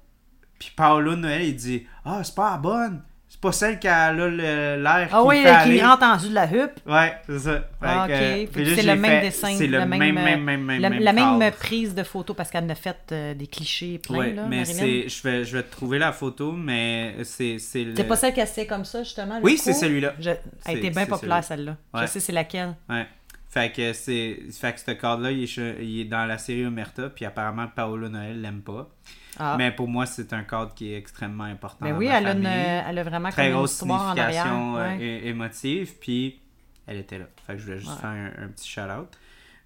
Puis 0.59 0.71
Paolo 0.75 1.15
Noël, 1.15 1.43
il 1.43 1.55
dit 1.55 1.87
Ah, 2.05 2.23
c'est 2.23 2.35
pas 2.35 2.51
la 2.51 2.57
bonne. 2.57 3.03
C'est 3.41 3.47
pas 3.47 3.51
celle 3.53 3.79
qui 3.79 3.87
a 3.87 4.11
l'air 4.11 5.07
Ah 5.13 5.21
qui 5.21 5.27
oui, 5.27 5.37
fait 5.37 5.43
qui 5.43 5.47
aller. 5.47 5.81
rentre 5.81 6.03
en 6.03 6.15
dessous 6.17 6.27
de 6.27 6.33
la 6.35 6.45
huppe. 6.45 6.71
Ouais, 6.85 7.13
c'est 7.25 7.39
ça. 7.39 7.69
Ah, 7.81 8.03
ok. 8.03 8.11
euh, 8.11 8.17
Fait 8.35 8.47
puis 8.51 8.63
que 8.65 8.69
là, 8.69 8.75
c'est 8.75 8.81
le 8.83 8.95
même 8.97 9.11
fait- 9.11 9.21
dessin. 9.21 9.55
C'est 9.57 9.67
le, 9.67 9.77
le 9.79 9.85
même, 9.85 9.99
même, 9.99 10.13
même, 10.15 10.43
même, 10.43 10.61
même, 10.65 10.81
la, 10.81 10.89
même 10.89 10.99
la 11.03 11.13
même 11.13 11.39
cadre. 11.39 11.55
prise 11.57 11.95
de 11.95 12.03
photo 12.03 12.33
parce 12.33 12.49
qu'elle 12.51 12.65
en 12.65 12.69
a 12.69 12.75
fait 12.75 12.97
euh, 13.13 13.33
des 13.33 13.47
clichés 13.47 13.97
plein, 13.99 14.17
Ouais, 14.17 14.33
là, 14.33 14.45
mais 14.49 14.65
c'est, 14.65 15.07
je 15.07 15.23
vais, 15.23 15.45
je 15.45 15.55
vais 15.55 15.63
te 15.63 15.71
trouver 15.71 15.99
la 15.99 16.11
photo, 16.11 16.51
mais 16.51 17.15
c'est, 17.23 17.59
c'est 17.59 17.85
le... 17.85 17.93
Pas 18.03 18.17
celle 18.17 18.33
qui 18.33 18.45
s'est 18.45 18.65
comme 18.67 18.83
ça, 18.83 19.03
justement? 19.03 19.39
Oui, 19.41 19.57
c'est 19.57 19.71
celui-là. 19.71 20.15
Je... 20.19 20.31
Elle 20.65 20.77
était 20.79 20.89
bien 20.89 21.05
populaire, 21.05 21.41
celle-là. 21.41 21.77
Ouais. 21.93 22.01
Je 22.01 22.05
sais 22.07 22.19
c'est 22.19 22.33
laquelle. 22.33 22.75
Ouais. 22.89 23.07
Fait 23.51 23.71
que 23.71 23.93
c'est, 23.93 24.39
fait 24.51 24.73
que 24.73 24.79
ce 24.79 24.91
cadre-là, 24.91 25.31
il 25.31 25.43
est, 25.43 25.47
che- 25.47 25.77
il 25.81 26.01
est 26.01 26.05
dans 26.05 26.25
la 26.25 26.37
série 26.37 26.65
Omerta, 26.67 27.09
puis 27.09 27.25
apparemment 27.25 27.67
Paolo 27.67 28.07
Noël 28.07 28.39
l'aime 28.41 28.61
pas. 28.61 28.87
Ah. 29.39 29.55
Mais 29.57 29.71
pour 29.71 29.87
moi, 29.87 30.05
c'est 30.05 30.31
un 30.33 30.43
cadre 30.43 30.73
qui 30.75 30.93
est 30.93 30.97
extrêmement 30.97 31.45
important. 31.45 31.83
Ben 31.85 31.93
dans 31.93 31.97
oui, 31.97 32.05
elle 32.07 32.27
a, 32.27 32.33
une, 32.33 32.43
famille. 32.43 32.83
elle 32.87 32.99
a 32.99 33.03
vraiment 33.03 33.29
Très 33.29 33.49
grosse 33.51 33.73
histoire 33.73 34.01
en 34.01 34.17
arrière. 34.17 34.43
signification 34.43 34.77
euh, 34.77 34.97
ouais. 34.97 35.27
émotive, 35.27 35.93
puis 35.99 36.39
elle 36.85 36.97
était 36.97 37.17
là. 37.17 37.25
Fait 37.47 37.53
que 37.53 37.59
je 37.59 37.65
voulais 37.65 37.79
juste 37.79 37.91
Ouais. 37.91 37.97
faire 38.01 38.09
un, 38.09 38.43
un 38.43 38.47
petit 38.49 38.69
shout-out. 38.69 39.07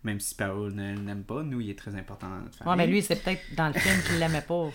Même 0.06 0.20
si 0.20 0.36
Paolo 0.36 0.70
ne 0.70 0.96
l'aime 1.06 1.24
pas, 1.24 1.44
nous, 1.44 1.60
il 1.62 1.70
est 1.70 1.78
très 1.80 1.96
important 1.96 2.28
dans 2.30 2.36
notre 2.42 2.58
famille. 2.58 2.72
Ouais, 2.72 2.78
mais 2.78 2.88
lui, 2.88 3.02
c'est 3.02 3.22
peut-être 3.24 3.42
dans 3.56 3.68
le 3.68 3.74
film 3.74 4.02
qu'il 4.06 4.20
l'aimait 4.20 4.42
pas. 4.42 4.70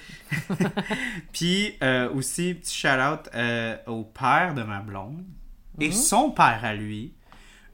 Puis 1.32 1.74
euh, 1.82 2.10
aussi, 2.12 2.54
petit 2.54 2.74
shout-out 2.74 3.28
euh, 3.34 3.76
au 3.86 4.04
père 4.04 4.54
de 4.54 4.62
ma 4.62 4.80
blonde. 4.80 5.18
Mhm. 5.76 5.82
Et 5.82 5.92
son 5.92 6.30
père 6.30 6.60
à 6.62 6.74
lui 6.74 7.14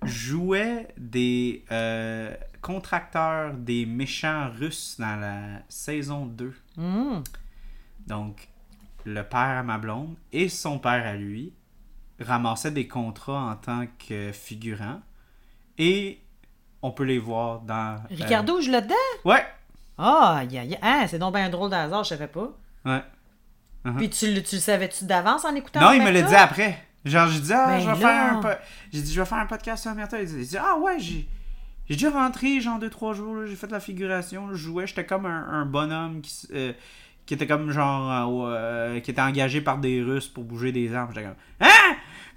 jouait 0.06 0.88
des 0.96 1.64
euh, 1.70 2.34
contracteurs 2.62 3.54
des 3.54 3.86
méchants 3.86 4.50
russes 4.50 4.96
dans 4.98 5.16
la 5.20 5.60
saison 5.68 6.26
2. 6.26 6.54
Hum. 6.78 7.22
Donc, 8.06 8.48
le 9.04 9.22
père 9.22 9.58
à 9.58 9.62
ma 9.62 9.78
blonde 9.78 10.16
et 10.32 10.48
son 10.48 10.78
père 10.78 11.06
à 11.06 11.14
lui 11.14 11.52
ramassaient 12.20 12.70
des 12.70 12.86
contrats 12.88 13.50
en 13.50 13.56
tant 13.56 13.86
que 14.08 14.30
figurants 14.32 15.00
et 15.78 16.20
on 16.82 16.90
peut 16.92 17.04
les 17.04 17.18
voir 17.18 17.60
dans. 17.60 17.94
euh, 17.96 17.98
Ricardo 18.10 18.60
joue 18.60 18.70
là-dedans? 18.70 18.94
Ouais! 19.24 19.44
Ah, 19.98 20.42
hein, 20.82 21.06
c'est 21.08 21.18
donc 21.18 21.34
bien 21.34 21.46
un 21.46 21.50
drôle 21.50 21.70
de 21.70 21.74
hasard, 21.76 22.04
je 22.04 22.10
savais 22.10 22.26
pas. 22.26 22.50
Ouais. 22.84 23.02
Uh-huh. 23.84 23.96
Puis 23.96 24.10
tu, 24.10 24.32
le- 24.34 24.42
tu 24.42 24.56
le 24.56 24.60
savais-tu 24.60 25.04
d'avance 25.04 25.44
en 25.44 25.54
écoutant 25.54 25.80
Non, 25.80 25.92
il 25.92 26.02
me 26.02 26.10
l'a 26.10 26.22
dit 26.22 26.34
après. 26.34 26.82
Genre, 27.04 27.28
j'ai 27.28 27.40
dit, 27.40 27.52
ah, 27.52 27.66
Ben 27.66 27.80
je 27.80 27.84
vais 27.86 27.90
là. 27.90 27.96
faire 27.96 28.32
un 28.32 28.40
po- 28.40 28.48
J'ai 28.92 29.02
dit, 29.02 29.12
je 29.12 29.20
vais 29.20 29.26
faire 29.26 29.38
un 29.38 29.46
podcast 29.46 29.82
sur 29.82 29.92
Omerta. 29.92 30.20
Il 30.20 30.26
dit, 30.26 30.56
ah 30.58 30.76
ouais, 30.78 30.98
j'ai. 30.98 31.26
J'ai 31.88 31.96
déjà 31.96 32.10
rentré, 32.10 32.60
genre, 32.62 32.78
deux, 32.78 32.88
trois 32.88 33.12
jours, 33.12 33.44
j'ai 33.46 33.56
fait 33.56 33.66
de 33.66 33.72
la 33.72 33.80
figuration, 33.80 34.48
je 34.52 34.54
jouais, 34.56 34.86
j'étais 34.86 35.04
comme 35.04 35.26
un, 35.26 35.46
un 35.50 35.66
bonhomme 35.66 36.22
qui, 36.22 36.48
euh, 36.54 36.72
qui 37.26 37.34
était 37.34 37.46
comme, 37.46 37.70
genre, 37.72 38.10
euh, 38.46 38.54
euh, 38.56 39.00
qui 39.00 39.10
était 39.10 39.20
engagé 39.20 39.60
par 39.60 39.76
des 39.76 40.00
Russes 40.02 40.28
pour 40.28 40.44
bouger 40.44 40.72
des 40.72 40.94
armes. 40.94 41.10
J'étais 41.14 41.26
comme, 41.26 41.36
hein? 41.60 41.68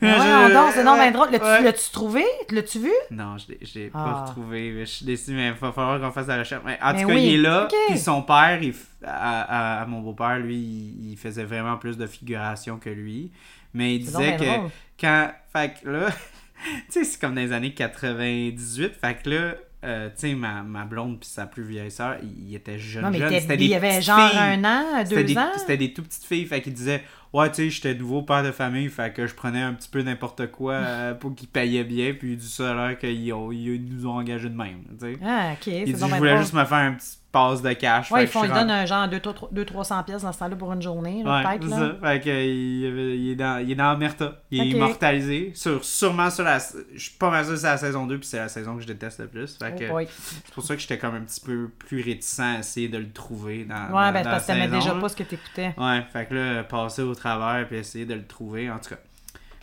Ouais, 0.02 0.10
Je- 0.14 0.45
on 0.45 0.53
danse, 0.53 0.73
c'est 0.76 0.84
donc 0.84 0.99
bien 0.99 1.11
drôle. 1.11 1.30
L'as-tu 1.31 1.45
Ouais. 1.65 1.73
trouvé? 1.94 2.26
L'as-tu 2.52 2.80
vu? 2.80 2.91
Non, 3.10 3.38
je 3.38 3.48
l'ai- 3.48 3.57
je 3.65 3.80
l'ai 3.80 3.91
Ah. 3.95 4.03
pas 4.03 4.26
retrouvé. 4.26 4.72
mais 4.76 4.85
Je 4.85 4.91
suis 4.91 5.06
déçu, 5.06 5.31
mais 5.31 5.48
il 5.48 5.53
va 5.53 5.72
falloir 5.72 5.99
qu'on 5.99 6.11
fasse 6.11 6.27
la 6.27 6.38
recherche. 6.39 6.61
Mais 6.65 6.77
en 6.84 6.94
Mais 6.94 7.02
tout 7.02 7.07
cas, 7.07 7.14
oui, 7.15 7.23
il 7.26 7.34
est 7.35 7.38
là. 7.41 7.64
ok. 7.64 7.73
Puis 7.88 7.98
son 7.98 8.22
père, 8.22 8.61
il 8.61 8.76
à, 9.06 9.77
à- 9.80 9.81
à 9.81 9.85
mon 9.88 10.02
beau-père, 10.02 10.38
lui, 10.39 10.56
il, 10.57 11.11
il 11.14 11.18
faisait 11.18 11.45
vraiment 11.45 11.77
plus 11.77 11.98
de 11.98 12.06
figuration 12.06 12.77
que 12.77 12.89
lui. 12.91 13.31
Mais 13.73 13.95
il 13.95 13.99
disait 13.99 14.38
que 14.38 14.44
drôle. 14.45 14.69
quand. 14.99 15.31
Fait 15.53 15.73
que 15.81 15.89
là, 15.89 16.07
tu 16.91 16.91
sais, 16.91 17.03
c'est 17.03 17.19
comme 17.22 17.35
dans 17.35 17.41
les 17.41 17.52
années 17.52 17.73
98. 17.73 18.94
Fait 18.99 19.18
que 19.23 19.30
là, 19.30 19.56
euh, 19.85 20.10
tu 20.10 20.14
sais, 20.30 20.34
ma, 20.35 20.64
ma 20.64 20.85
blonde 20.85 21.19
puis 21.19 21.30
sa 21.30 21.45
plus 21.45 21.64
vieille 21.64 21.91
sœur, 21.91 22.18
il, 22.23 22.49
il 22.49 22.56
était 22.56 22.80
jeune. 22.80 23.03
Non, 23.03 23.11
mais 23.11 23.18
était- 23.19 23.56
il 23.65 23.73
avait 23.76 24.02
genre 24.02 24.30
filles. 24.30 24.39
un 24.39 24.64
an, 24.65 25.03
deux 25.07 25.23
des, 25.23 25.38
ans? 25.38 25.49
c'était 25.56 25.77
des 25.77 25.94
tout 25.94 26.02
petites 26.03 26.26
filles. 26.26 26.45
Fait 26.45 26.61
qu'il 26.61 26.73
disait, 26.73 27.03
ouais, 27.34 27.48
tu 27.49 27.56
sais, 27.56 27.69
j'étais 27.69 27.94
nouveau 27.94 28.23
père 28.23 28.44
de 28.44 28.52
famille. 28.52 28.89
Fait 28.89 29.14
que 29.14 29.27
je 29.27 29.35
prenais 29.35 29.61
un 29.61 29.73
petit 29.73 29.89
peu 29.89 30.02
n'importe 30.02 30.48
quoi 30.52 30.73
euh, 30.76 31.14
pour 31.14 31.35
qu'ils 31.35 31.48
payaient 31.48 31.84
bien. 31.84 32.14
Puis 32.14 32.35
du 32.38 32.45
l'air 32.60 32.98
qu'ils 32.99 33.31
ont- 33.34 33.52
ils 33.52 33.80
nous 33.84 34.07
ont 34.07 34.14
engagés 34.18 34.49
de 34.49 34.57
même. 34.57 34.81
Tu 34.99 35.14
sais. 35.14 35.19
Ah, 35.23 35.52
ok, 35.53 35.68
Il 35.68 35.85
dit, 35.85 35.91
je 35.99 36.15
voulais 36.15 36.38
juste 36.39 36.53
me 36.53 36.65
faire 36.65 36.77
un 36.77 36.94
petit 36.94 37.18
passe 37.38 37.61
de 37.61 37.73
cash. 37.73 38.11
Ouais, 38.11 38.23
ils 38.23 38.27
font, 38.27 38.43
ils 38.43 38.51
donnent 38.51 38.72
un 38.72 38.85
genre 38.85 39.07
200-300 39.07 40.03
pièces 40.05 40.22
dans 40.23 40.31
ce 40.31 40.39
temps-là 40.39 40.55
pour 40.55 40.73
une 40.73 40.81
journée, 40.81 41.23
Ouais, 41.26 41.43
peut-être. 41.43 41.69
ça. 41.69 41.95
Fait 42.01 42.19
que, 42.23 42.30
il, 42.45 43.30
est 43.31 43.35
dans, 43.35 43.61
il 43.64 43.72
est 43.72 43.76
dans 43.76 43.93
Omerta. 43.93 44.41
Il 44.51 44.61
est 44.61 44.69
immortalisé. 44.69 45.51
Sur, 45.55 45.84
sûrement 45.84 46.30
sur 46.30 46.43
la. 46.43 46.57
Je 46.93 46.99
suis 46.99 47.11
pas 47.18 47.30
mal 47.30 47.43
sûr 47.45 47.53
que 47.53 47.59
c'est 47.59 47.68
la 47.68 47.77
saison 47.77 48.07
2, 48.07 48.18
puis 48.19 48.27
c'est 48.27 48.38
la 48.38 48.49
saison 48.49 48.76
que 48.76 48.81
je 48.81 48.88
déteste 48.88 49.19
le 49.19 49.27
plus. 49.27 49.57
Fait 49.57 49.73
Oh 49.91 49.97
que, 49.99 50.05
c'est 50.43 50.53
pour 50.53 50.64
ça 50.64 50.76
que 50.76 50.81
j'étais 50.81 50.97
comme 50.97 51.15
un 51.15 51.22
petit 51.22 51.41
peu 51.41 51.69
plus 51.77 52.01
réticent 52.01 52.39
à 52.39 52.59
essayer 52.59 52.88
de 52.89 52.97
le 52.97 53.11
trouver 53.11 53.65
dans. 53.65 53.76
Ouais, 53.76 54.07
dans, 54.07 54.14
ben 54.14 54.23
dans 54.23 54.30
parce 54.31 54.43
que 54.45 54.51
t'aimais 54.53 54.68
déjà 54.68 54.95
pas 54.95 55.09
ce 55.09 55.15
que 55.15 55.23
t'écoutais. 55.23 55.73
Ouais, 55.77 56.03
fait 56.11 56.27
que 56.27 56.34
là, 56.34 56.64
passer 56.64 57.01
au 57.01 57.14
travers, 57.15 57.68
puis 57.68 57.77
essayer 57.77 58.05
de 58.05 58.14
le 58.14 58.26
trouver, 58.26 58.69
en 58.72 58.80
tout 58.80 58.89
cas. 58.89 58.97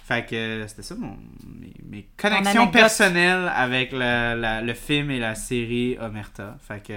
Fait 0.07 0.27
que 0.27 0.35
euh, 0.37 0.69
c'était 0.69 0.83
ça 0.83 0.95
mon, 0.97 1.17
mes, 1.59 1.73
mes 1.89 2.07
connexions 2.19 2.69
personnelles 2.69 3.51
avec 3.57 3.91
la- 3.91 4.61
le 4.61 4.75
film 4.75 5.11
et 5.11 5.19
la 5.19 5.35
série 5.35 5.97
Omerta. 5.99 6.59
Fait 6.61 6.83
que 6.87 6.93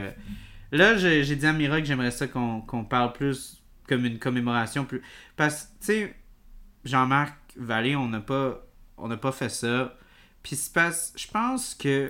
là, 0.71 0.97
j'ai 0.97 1.35
dit 1.35 1.45
à 1.45 1.53
Mira 1.53 1.79
que 1.79 1.87
j'aimerais 1.87 2.11
ça 2.11 2.27
qu'on 2.27 2.85
parle 2.89 3.13
plus 3.13 3.61
comme 3.87 4.05
une 4.05 4.19
commémoration. 4.19 4.85
Plus... 4.85 5.01
Parce 5.35 5.63
que, 5.63 5.69
tu 5.79 5.85
sais, 5.85 6.15
Jean-Marc 6.83 7.35
Vallée, 7.55 7.95
on 7.95 8.07
n'a 8.07 8.19
pas, 8.19 8.65
on 8.97 9.09
pas 9.17 9.31
fait 9.31 9.49
ça. 9.49 9.95
Puis 10.43 10.55
je 10.55 11.27
pense 11.29 11.75
que 11.75 12.09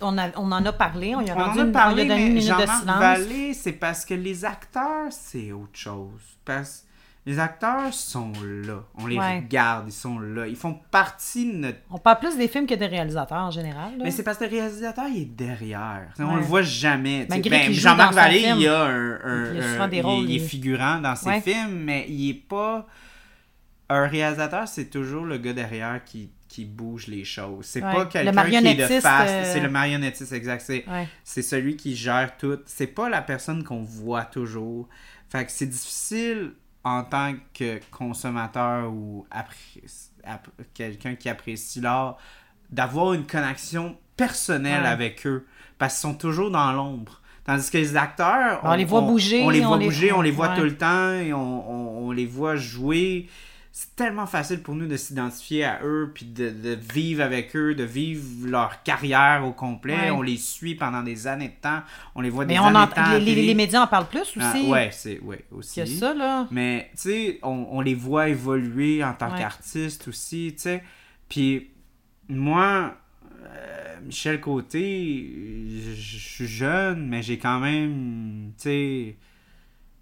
On, 0.00 0.16
a- 0.16 0.30
on 0.38 0.50
en 0.52 0.64
a 0.64 0.72
parlé, 0.72 1.14
on 1.14 1.20
y 1.20 1.30
a 1.30 1.36
on 1.36 1.44
rendu 1.44 1.58
en 1.58 1.62
a 1.62 1.66
une, 1.66 1.72
parlé, 1.72 2.02
on 2.02 2.06
y 2.06 2.10
a 2.10 2.14
donné 2.14 2.26
une 2.28 2.34
minute 2.34 2.44
de 2.44 2.48
Jean-Marc 2.48 2.80
silence. 2.80 2.98
Vallée, 2.98 3.54
c'est 3.54 3.72
parce 3.72 4.04
que 4.06 4.14
les 4.14 4.44
acteurs, 4.46 5.10
c'est 5.10 5.52
autre 5.52 5.78
chose. 5.78 6.22
Parce 6.44 6.80
que 6.80 6.85
les 7.26 7.38
acteurs 7.40 7.92
sont 7.92 8.30
là. 8.64 8.84
On 8.98 9.06
les 9.06 9.18
Ouais. 9.18 9.38
regarde, 9.40 9.88
ils 9.88 9.92
sont 9.92 10.18
là. 10.20 10.46
Ils 10.46 10.54
font 10.56 10.78
partie 10.92 11.52
de 11.52 11.56
notre... 11.58 11.78
On 11.90 11.98
parle 11.98 12.20
plus 12.20 12.36
des 12.38 12.46
films 12.46 12.66
que 12.66 12.74
des 12.74 12.86
réalisateurs 12.86 13.38
en 13.42 13.50
général. 13.50 13.98
là. 13.98 14.04
Mais 14.04 14.12
c'est 14.12 14.22
parce 14.22 14.38
que 14.38 14.44
le 14.44 14.50
réalisateur, 14.50 15.06
il 15.08 15.22
est 15.22 15.24
derrière. 15.24 16.08
On 16.20 16.24
Ouais. 16.28 16.34
le 16.36 16.40
voit 16.42 16.62
jamais. 16.62 17.26
Ben, 17.28 17.42
Jean-Marc 17.72 18.14
Vallée, 18.14 18.38
film. 18.40 18.58
il 18.60 18.68
a 18.68 18.84
un... 18.84 19.14
un- 19.24 19.54
Il 19.54 19.60
a 19.60 19.82
un- 19.82 19.88
des 19.88 19.96
il 19.96 19.98
est- 19.98 20.02
rôles, 20.02 20.24
il 20.24 20.30
est 20.30 20.34
il- 20.36 20.48
figurant 20.48 21.00
dans 21.00 21.16
ses 21.16 21.26
Ouais. 21.28 21.40
films, 21.40 21.72
mais 21.84 22.06
il 22.08 22.30
est 22.30 22.34
pas... 22.34 22.86
Un 23.88 24.06
réalisateur, 24.08 24.66
c'est 24.66 24.86
toujours 24.86 25.24
le 25.24 25.38
gars 25.38 25.52
derrière 25.52 26.02
qui, 26.04 26.30
qui 26.48 26.64
bouge 26.64 27.06
les 27.06 27.24
choses. 27.24 27.64
C'est 27.66 27.80
pas 27.80 28.06
quelqu'un 28.06 28.42
qui 28.50 28.56
est 28.66 28.74
de 28.74 29.00
face. 29.00 29.30
euh, 29.30 29.52
C'est 29.52 29.60
le 29.60 29.68
marionnettiste, 29.70 30.32
exact. 30.32 30.70
C'est 31.24 31.42
celui 31.42 31.76
qui 31.76 31.94
gère 31.96 32.36
tout. 32.36 32.58
C'est 32.66 32.88
pas 32.88 33.08
la 33.08 33.22
personne 33.22 33.62
qu'on 33.62 33.82
voit 33.82 34.24
toujours. 34.24 34.88
Fait 35.28 35.44
que 35.44 35.52
c'est 35.52 35.66
difficile 35.66 36.52
en 36.86 37.02
tant 37.02 37.34
que 37.52 37.80
consommateur 37.90 38.88
ou 38.92 39.26
quelqu'un 40.74 41.14
qui 41.16 41.28
apprécie 41.28 41.80
l'art 41.80 42.16
d'avoir 42.70 43.12
une 43.14 43.26
connexion 43.26 43.96
personnelle 44.16 44.82
Ouais. 44.82 44.88
avec 44.88 45.26
eux 45.26 45.46
parce 45.78 45.94
qu'ils 45.94 46.08
sont 46.10 46.14
toujours 46.14 46.50
dans 46.50 46.72
l'ombre. 46.72 47.20
Tandis 47.44 47.70
que 47.70 47.78
les 47.78 47.96
acteurs, 47.96 48.60
On 48.64 48.74
les 48.74 48.84
voit 48.84 49.00
bouger, 49.02 49.42
on 49.44 49.50
les 49.50 49.64
on 49.64 49.68
voit 49.68 49.78
les- 49.78 49.84
bouger, 49.86 50.12
on 50.12 50.22
les 50.22 50.30
voit 50.30 50.48
ouais. 50.50 50.56
tout 50.56 50.62
le 50.64 50.76
temps 50.76 51.12
et 51.12 51.32
on- 51.32 52.06
on 52.06 52.10
les 52.12 52.26
voit 52.26 52.56
jouer. 52.56 53.28
C'est 53.78 53.94
tellement 53.94 54.24
facile 54.24 54.62
pour 54.62 54.74
nous 54.74 54.86
de 54.86 54.96
s'identifier 54.96 55.64
à 55.64 55.80
eux, 55.84 56.10
puis 56.14 56.24
de, 56.24 56.48
de 56.48 56.78
vivre 56.94 57.22
avec 57.22 57.54
eux, 57.54 57.74
de 57.74 57.82
vivre 57.84 58.46
leur 58.46 58.82
carrière 58.84 59.44
au 59.46 59.52
complet. 59.52 59.94
Ouais. 59.94 60.10
On 60.12 60.22
les 60.22 60.38
suit 60.38 60.74
pendant 60.76 61.02
des 61.02 61.26
années 61.26 61.48
de 61.48 61.60
temps. 61.60 61.82
On 62.14 62.22
les 62.22 62.30
voit 62.30 62.46
des 62.46 62.54
Mais 62.54 62.58
on 62.58 62.68
années 62.68 62.78
en- 62.78 62.86
de 62.86 62.92
temps. 62.94 63.18
les, 63.18 63.34
les- 63.34 63.54
médias 63.54 63.82
en 63.82 63.86
parlent 63.86 64.08
plus 64.08 64.20
aussi. 64.22 64.40
Ah, 64.40 64.54
ouais, 64.66 64.88
c'est 64.92 65.20
ouais, 65.20 65.44
aussi. 65.50 65.80
Il 65.80 65.90
y 65.90 65.94
a 65.94 65.98
ça, 65.98 66.14
là. 66.14 66.48
Mais, 66.50 66.88
tu 66.92 67.02
sais, 67.02 67.38
on, 67.42 67.66
on 67.70 67.82
les 67.82 67.92
voit 67.94 68.30
évoluer 68.30 69.04
en 69.04 69.12
tant 69.12 69.30
Ouais. 69.30 69.40
qu'artistes 69.40 70.08
aussi, 70.08 70.54
tu 70.56 70.62
sais. 70.62 70.82
Puis, 71.28 71.68
moi, 72.30 72.94
euh, 73.44 73.96
Michel 74.06 74.40
Côté, 74.40 75.30
je 75.94 76.16
suis 76.16 76.46
jeune, 76.46 77.06
mais 77.08 77.20
j'ai 77.22 77.36
quand 77.38 77.60
même, 77.60 78.52
tu 78.56 78.62
sais, 78.62 79.16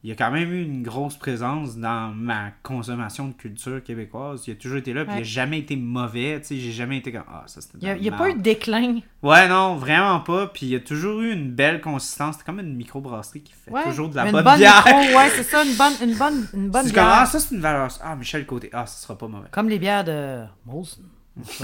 il 0.05 0.11
y 0.11 0.13
a 0.13 0.17
quand 0.17 0.31
même 0.31 0.53
eu 0.53 0.63
une 0.63 0.83
grosse 0.83 1.17
présence 1.17 1.79
dans 1.79 2.15
ma 2.15 2.51
consommation 2.63 3.29
de 3.29 3.33
culture 3.33 3.83
québécoise. 3.83 4.47
Il 4.47 4.51
a 4.53 4.55
toujours 4.55 4.77
été 4.77 4.93
là, 4.93 5.07
puis 5.07 5.15
il 5.15 5.19
n'a 5.19 5.23
jamais 5.23 5.61
été 5.61 5.77
mauvais, 5.77 6.39
tu 6.43 6.49
sais. 6.49 6.57
J'ai 6.59 6.73
jamais 6.73 6.99
été 6.99 7.11
comme, 7.11 7.25
ah, 7.27 7.45
ça 7.47 7.63
c'était. 7.63 7.79
Il 7.81 8.03
n'y 8.03 8.11
a, 8.11 8.13
pas 8.13 8.29
eu 8.29 8.35
de 8.35 8.41
déclin. 8.43 9.01
Ouais, 9.23 9.49
non, 9.49 9.77
vraiment 9.77 10.21
pas. 10.21 10.49
Puis 10.49 10.67
il 10.67 10.69
y 10.73 10.77
a 10.77 10.81
toujours 10.81 11.23
eu 11.23 11.33
une 11.33 11.51
belle 11.53 11.81
consistance. 11.81 12.37
C'est 12.37 12.45
comme 12.45 12.61
une 12.61 12.77
microbrasserie 12.77 13.41
qui 13.41 13.55
fait 13.55 13.71
Ouais. 13.71 13.83
toujours 13.85 14.11
de 14.11 14.17
la 14.17 14.31
bonne 14.31 14.45
bonne 14.45 14.59
bière. 14.59 14.85
micro, 14.87 15.17
ouais, 15.17 15.31
c'est 15.31 15.43
ça, 15.43 15.65
une 15.65 15.75
bonne, 15.75 15.95
une 16.03 16.19
bonne, 16.19 16.49
une 16.53 16.69
bonne 16.69 16.83
comme, 16.85 16.93
bière. 16.93 17.09
ah, 17.21 17.25
ça 17.25 17.41
c'est 17.41 17.55
une 17.55 17.63
valeur. 17.63 17.89
Ah, 18.03 18.15
Michel 18.15 18.45
Côté. 18.45 18.69
Ah, 18.75 18.85
ça 18.85 19.07
sera 19.07 19.17
pas 19.17 19.27
mauvais. 19.27 19.49
Comme 19.53 19.71
les 19.71 19.79
bières 19.79 20.05
de 20.05 20.45
Molson. 20.67 21.01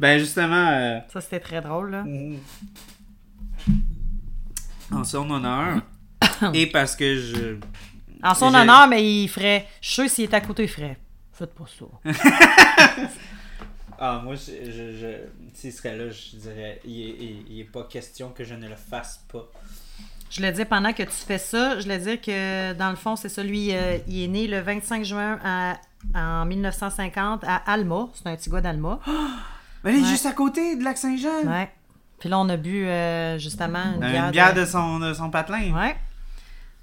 Ben 0.00 0.18
justement, 0.18 0.68
euh, 0.70 1.00
Ça, 1.12 1.20
c'était 1.20 1.40
très 1.40 1.60
drôle, 1.60 1.90
là. 1.90 2.04
en 4.90 5.04
son 5.04 5.30
honneur, 5.30 5.82
et 6.54 6.66
parce 6.66 6.94
que 6.96 7.16
je. 7.16 7.56
En 8.22 8.34
son 8.34 8.50
Je- 8.50 8.56
honneur, 8.56 8.88
mais 8.88 9.04
il 9.22 9.28
ferait. 9.28 9.66
Je 9.80 9.86
suis 9.88 9.94
sûr 10.02 10.10
s'il 10.10 10.24
était 10.24 10.36
à 10.36 10.40
côté, 10.40 10.64
il 10.64 10.68
ferait. 10.68 10.98
Faites 11.32 11.54
pas 11.54 11.64
ça. 11.66 11.86
Ah, 14.00 14.20
moi, 14.22 14.34
je, 14.36 14.70
je, 14.70 14.96
je- 14.96 15.50
s'il 15.54 15.72
serait 15.72 15.96
là, 15.96 16.04
je 16.10 16.36
dirais, 16.36 16.80
il 16.84 17.00
est, 17.02 17.14
il- 17.20 17.44
il 17.50 17.60
est 17.60 17.64
pas 17.64 17.82
question 17.82 18.30
que 18.30 18.44
je 18.44 18.54
ne 18.54 18.68
le 18.68 18.76
fasse 18.76 19.24
pas. 19.32 19.50
Je 20.30 20.40
le 20.40 20.52
dis 20.52 20.64
pendant 20.64 20.92
que 20.92 21.02
tu 21.02 21.10
fais 21.10 21.38
ça, 21.38 21.80
je 21.80 21.88
le 21.88 21.98
dire 21.98 22.20
que 22.20 22.74
dans 22.74 22.90
le 22.90 22.96
fond, 22.96 23.16
c'est 23.16 23.28
ça. 23.28 23.42
Lui, 23.42 23.74
euh, 23.74 23.98
il 24.06 24.22
est 24.22 24.28
né 24.28 24.46
le 24.46 24.60
25 24.60 25.04
juin 25.04 25.40
à- 25.44 25.78
en 26.14 26.44
1950 26.46 27.42
à 27.44 27.56
Alma. 27.56 28.08
C'est 28.14 28.28
un 28.28 28.36
petit 28.36 28.50
gars 28.50 28.60
d'Alma. 28.60 29.00
Mais 29.84 29.94
il 29.94 29.98
est 29.98 30.02
Ouais. 30.02 30.08
juste 30.08 30.26
à 30.26 30.32
côté 30.32 30.76
de 30.76 30.84
Lac-Saint-Jean. 30.84 31.44
Ouais. 31.46 31.68
Puis 32.20 32.28
là, 32.28 32.38
on 32.38 32.48
a 32.50 32.56
bu 32.56 32.86
euh, 32.86 33.36
justement 33.38 33.82
une 33.96 34.04
Une 34.04 34.10
bière. 34.10 34.30
bière, 34.30 34.54
de- 34.54 34.60
de... 34.60 34.66
son, 34.66 35.00
de 35.00 35.12
son 35.12 35.28
patelin. 35.30 35.72
Ouais. 35.74 35.96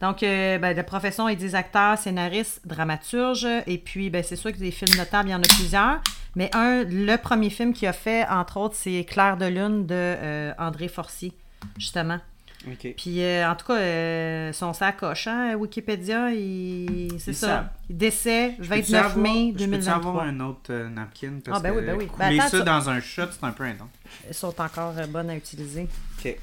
Donc, 0.02 0.24
euh, 0.24 0.58
ben, 0.58 0.76
de 0.76 0.82
profession, 0.82 1.30
il 1.30 1.38
dit 1.38 1.56
acteur, 1.56 1.98
scénariste, 1.98 2.62
dramaturge. 2.66 3.48
Et 3.66 3.78
puis, 3.78 4.10
ben, 4.10 4.24
c'est 4.24 4.36
sûr 4.36 4.52
que 4.52 4.58
des 4.58 4.72
films 4.72 4.96
notables, 4.98 5.30
il 5.30 5.32
y 5.32 5.36
en 5.36 5.40
a 5.40 5.48
plusieurs. 5.48 6.02
Mais 6.36 6.50
un, 6.54 6.84
le 6.84 7.16
premier 7.16 7.50
film 7.50 7.74
qu'il 7.74 7.88
a 7.88 7.94
fait, 7.94 8.28
entre 8.28 8.58
autres, 8.58 8.76
c'est 8.78 9.06
Claire 9.06 9.38
de 9.38 9.46
Lune 9.46 9.86
de 9.86 9.94
euh, 9.96 10.54
André 10.60 10.90
Forcier, 10.90 11.32
justement. 11.78 12.20
Ok. 12.68 12.94
Puis, 12.98 13.22
euh, 13.24 13.50
en 13.50 13.56
tout 13.56 13.68
cas, 13.68 13.78
euh, 13.78 14.52
son 14.52 14.74
sacoche, 14.74 15.28
hein, 15.28 15.54
Wikipédia, 15.56 16.32
il... 16.32 17.14
c'est 17.20 17.32
Ils 17.32 17.36
ça. 17.36 17.48
savent. 17.48 17.68
Décès, 17.90 18.56
Peux-tu 18.58 18.70
29 18.70 19.06
avoir- 19.06 19.18
mai 19.20 19.48
Je 19.48 19.52
peux 19.54 19.60
2023. 19.72 20.10
avoir 20.12 20.24
un 20.26 20.40
autre 20.42 20.74
napkin? 20.74 21.34
Parce 21.46 21.60
Ah, 21.60 21.62
ben 21.62 21.72
oui, 21.78 21.84
ben 21.86 21.96
oui. 21.98 22.08
Ben, 22.20 22.38
attends, 22.40 22.50
ça 22.50 22.58
ça- 22.58 22.64
dans 22.64 22.90
un 22.90 23.00
shot, 23.00 23.28
c'est 23.32 23.46
un 23.46 23.52
peu 23.52 23.64
intense. 23.64 23.90
Elles 24.28 24.34
sont 24.34 24.60
encore 24.60 24.94
bonnes 25.10 25.30
à 25.30 25.36
utiliser. 25.36 25.88
OK. 26.20 26.36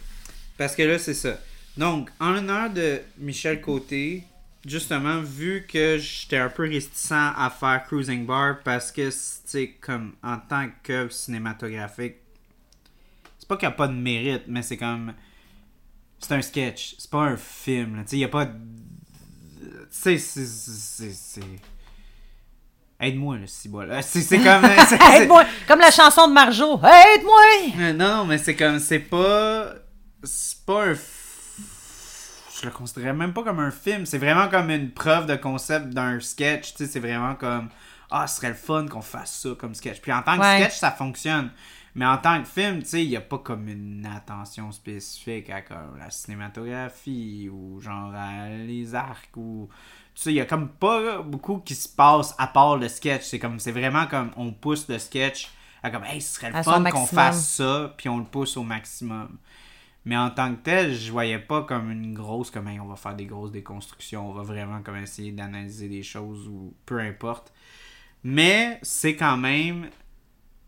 Parce 0.57 0.75
que 0.77 0.83
là, 0.85 0.99
c'est 0.99 1.15
ça. 1.15 1.37
Donc, 1.77 2.11
en 2.21 2.31
l'honneur 2.33 2.71
de 2.71 3.01
Michel 3.19 3.61
Côté, 3.61 4.25
justement, 4.67 5.21
vu 5.21 5.67
que 5.69 5.99
j'étais 5.99 6.37
un 6.37 6.49
peu 6.51 6.65
réticent 6.65 7.13
à 7.13 7.51
faire 7.59 7.85
Cruising 7.87 8.27
Bar 8.27 8.57
parce 8.65 8.93
que, 8.93 9.11
sais, 9.47 9.77
comme 9.81 10.15
en 10.23 10.37
tant 10.39 10.69
que 10.83 11.09
cinématographique, 11.09 12.17
c'est 13.39 13.49
pas 13.49 13.57
qu'il 13.57 13.69
n'y 13.69 13.75
a 13.75 13.77
pas 13.77 13.89
de 13.89 13.95
mérite, 13.95 14.45
mais 14.47 14.63
c'est 14.63 14.77
comme. 14.77 15.15
C'est 16.21 16.35
un 16.35 16.43
sketch, 16.43 16.95
c'est 16.99 17.11
pas 17.11 17.23
un 17.23 17.37
film. 17.37 17.97
là. 17.97 18.03
Tu 18.05 18.11
sais, 18.11 18.17
il 18.17 18.21
n'y 18.21 18.25
a 18.25 18.29
pas. 18.29 18.45
de- 18.45 18.53
Tu 18.53 19.69
sais, 19.91 20.19
c'est. 20.19 20.47
c'est- 20.47 21.13
c'est- 21.13 21.41
Aide-moi, 23.01 23.39
là, 23.39 23.47
si 23.49 23.69
là. 23.87 24.01
C'est 24.03 24.21
c'est 24.21 24.39
comme. 24.39 24.63
c'est- 24.89 24.97
c'est- 24.97 25.23
Aide-moi! 25.23 25.45
Comme 25.67 25.81
la 25.81 25.91
chanson 25.91 26.29
de 26.29 26.33
Marjo. 26.33 26.75
Aide-moi! 26.77 27.73
Euh, 27.81 27.93
Non, 27.93 28.19
non, 28.19 28.25
mais 28.27 28.39
c'est 28.39 28.55
comme. 28.55 28.79
C'est 28.79 29.01
pas. 29.01 29.73
C'est 30.23 30.65
pas 30.65 30.85
un. 30.85 30.93
f- 30.93 31.12
Je 32.63 32.69
le 32.69 32.73
considérais 32.73 33.13
même 33.13 33.33
pas 33.33 33.43
comme 33.43 33.59
un 33.59 33.73
film. 33.73 34.07
C'est 34.07 34.19
vraiment 34.19 34.49
comme 34.49 34.71
une 34.71 34.93
preuve 34.93 35.27
de 35.27 35.35
concept 35.35 35.89
d'un 35.89 36.21
sketch. 36.21 36.75
Tu 36.75 36.79
sais, 36.79 36.87
c'est 36.87 37.01
vraiment 37.01 37.35
comme. 37.35 37.69
Ah, 38.09 38.27
ce 38.29 38.37
serait 38.37 38.51
le 38.51 38.55
fun 38.55 38.87
qu'on 38.87 39.03
fasse 39.03 39.41
ça 39.41 39.49
comme 39.59 39.75
sketch. 39.75 40.01
Puis 40.01 40.13
en 40.13 40.23
tant 40.23 40.37
que 40.37 40.43
Ouais. 40.43 40.61
sketch, 40.61 40.79
ça 40.79 40.93
fonctionne. 40.93 41.51
Mais 41.97 42.07
en 42.07 42.19
tant 42.19 42.41
que 42.41 42.47
film, 42.49 42.81
tu 42.83 42.89
sais, 42.89 43.05
il 43.05 43.09
n'y 43.11 43.17
a 43.17 43.21
pas 43.21 43.39
comme 43.39 43.67
une 43.69 44.07
attention 44.07 44.71
spécifique 44.71 45.51
à 45.51 45.61
comme 45.63 45.99
la 45.99 46.11
cinématographie 46.11 47.51
ou 47.53 47.81
genre 47.81 48.13
à 48.15 48.49
les 48.49 48.95
arcs 48.95 49.37
ou. 49.37 49.69
Tu 50.15 50.23
sais, 50.23 50.31
il 50.33 50.37
y 50.37 50.41
a 50.41 50.45
comme 50.45 50.69
pas 50.69 51.21
beaucoup 51.23 51.59
qui 51.59 51.75
se 51.75 51.89
passe 51.89 52.35
à 52.39 52.47
part 52.47 52.77
le 52.77 52.89
sketch. 52.89 53.25
C'est 53.25 53.39
comme. 53.41 53.59
C'est 53.59 53.73
vraiment 53.73 54.07
comme 54.07 54.31
on 54.37 54.53
pousse 54.53 54.89
le 54.89 54.99
sketch 55.01 55.51
à 55.83 55.91
comme, 55.91 56.05
hey, 56.05 56.21
ce 56.21 56.37
serait 56.37 56.51
le 56.51 56.57
À 56.57 56.63
fun 56.63 56.85
qu'on 56.85 57.07
fasse 57.07 57.57
ça, 57.57 57.93
puis 57.97 58.09
on 58.09 58.19
le 58.19 58.25
pousse 58.25 58.57
au 58.57 58.63
maximum. 58.63 59.37
Mais 60.05 60.17
en 60.17 60.31
tant 60.31 60.55
que 60.55 60.63
tel, 60.63 60.95
je 60.95 61.13
voyais 61.13 61.39
pas 61.39 61.63
comme 61.63 61.91
une 61.91 62.13
grosse, 62.15 62.51
comme 62.51 62.67
Hey, 62.69 62.81
on 62.81 62.87
va 62.87 62.97
faire 62.97 63.15
des 63.15 63.27
grosses 63.27 63.53
déconstructions, 63.53 64.31
on 64.31 64.33
va 64.33 64.43
vraiment 64.43 64.83
comme 64.83 64.97
essayer 64.97 65.31
d'analyser 65.33 65.89
des 65.89 66.03
choses 66.03 66.49
ou 66.49 66.75
peu 66.87 66.99
importe. 67.01 67.53
Mais 68.25 68.79
c'est 68.83 69.17
quand 69.17 69.37
même, 69.37 69.85
tu 69.85 69.91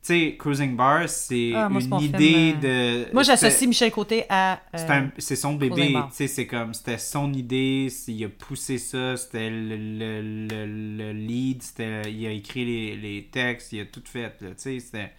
sais, 0.03 0.37
Cruising 0.39 0.77
Bar, 0.77 1.09
c'est 1.09 1.53
Ah, 1.55 1.69
une 1.71 1.81
film, 1.81 2.01
idée 2.01 2.55
euh, 2.65 3.05
de. 3.07 3.13
Moi, 3.13 3.23
j'associe 3.23 3.67
Michel 3.69 3.91
Côté 3.91 4.25
à. 4.29 4.61
euh, 4.75 5.07
c'est 5.19 5.37
son 5.37 5.55
bébé, 5.55 5.93
tu 6.11 6.15
sais, 6.17 6.27
c'est 6.29 6.47
comme, 6.47 6.75
c'était 6.75 6.99
son 6.99 7.33
idée, 7.33 7.89
il 8.09 8.25
a 8.25 8.29
poussé 8.29 8.79
ça, 8.79 9.17
c'était 9.17 9.51
le, 9.51 9.77
le, 9.77 10.23
le, 10.49 10.67
le 10.99 11.13
lead, 11.13 11.63
c'était, 11.63 12.11
il 12.13 12.27
a 12.27 12.31
écrit 12.31 12.65
les, 12.65 12.97
les 12.97 13.25
textes, 13.33 13.73
il 13.73 13.81
a 13.81 13.87
tout 13.87 14.03
fait, 14.05 14.37
tu 14.39 14.47
sais, 14.57 14.79
c'était 14.81 15.13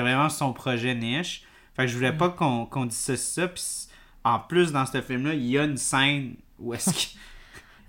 vraiment 0.00 0.28
son 0.28 0.52
projet 0.52 0.94
niche. 0.94 1.44
Fait 1.76 1.82
que 1.84 1.88
je 1.88 1.94
Mm. 1.94 1.98
voulais 1.98 2.12
pas 2.12 2.28
qu'on, 2.30 2.66
qu'on 2.66 2.86
dissocie 2.86 3.18
ça, 3.34 3.48
puis 3.48 3.62
en 4.24 4.38
plus, 4.38 4.72
dans 4.72 4.86
ce 4.86 5.00
film-là, 5.00 5.34
il 5.34 5.46
y 5.46 5.58
a 5.58 5.64
une 5.64 5.76
scène 5.76 6.34
où 6.58 6.74
est-ce 6.74 6.90
que... 6.90 7.18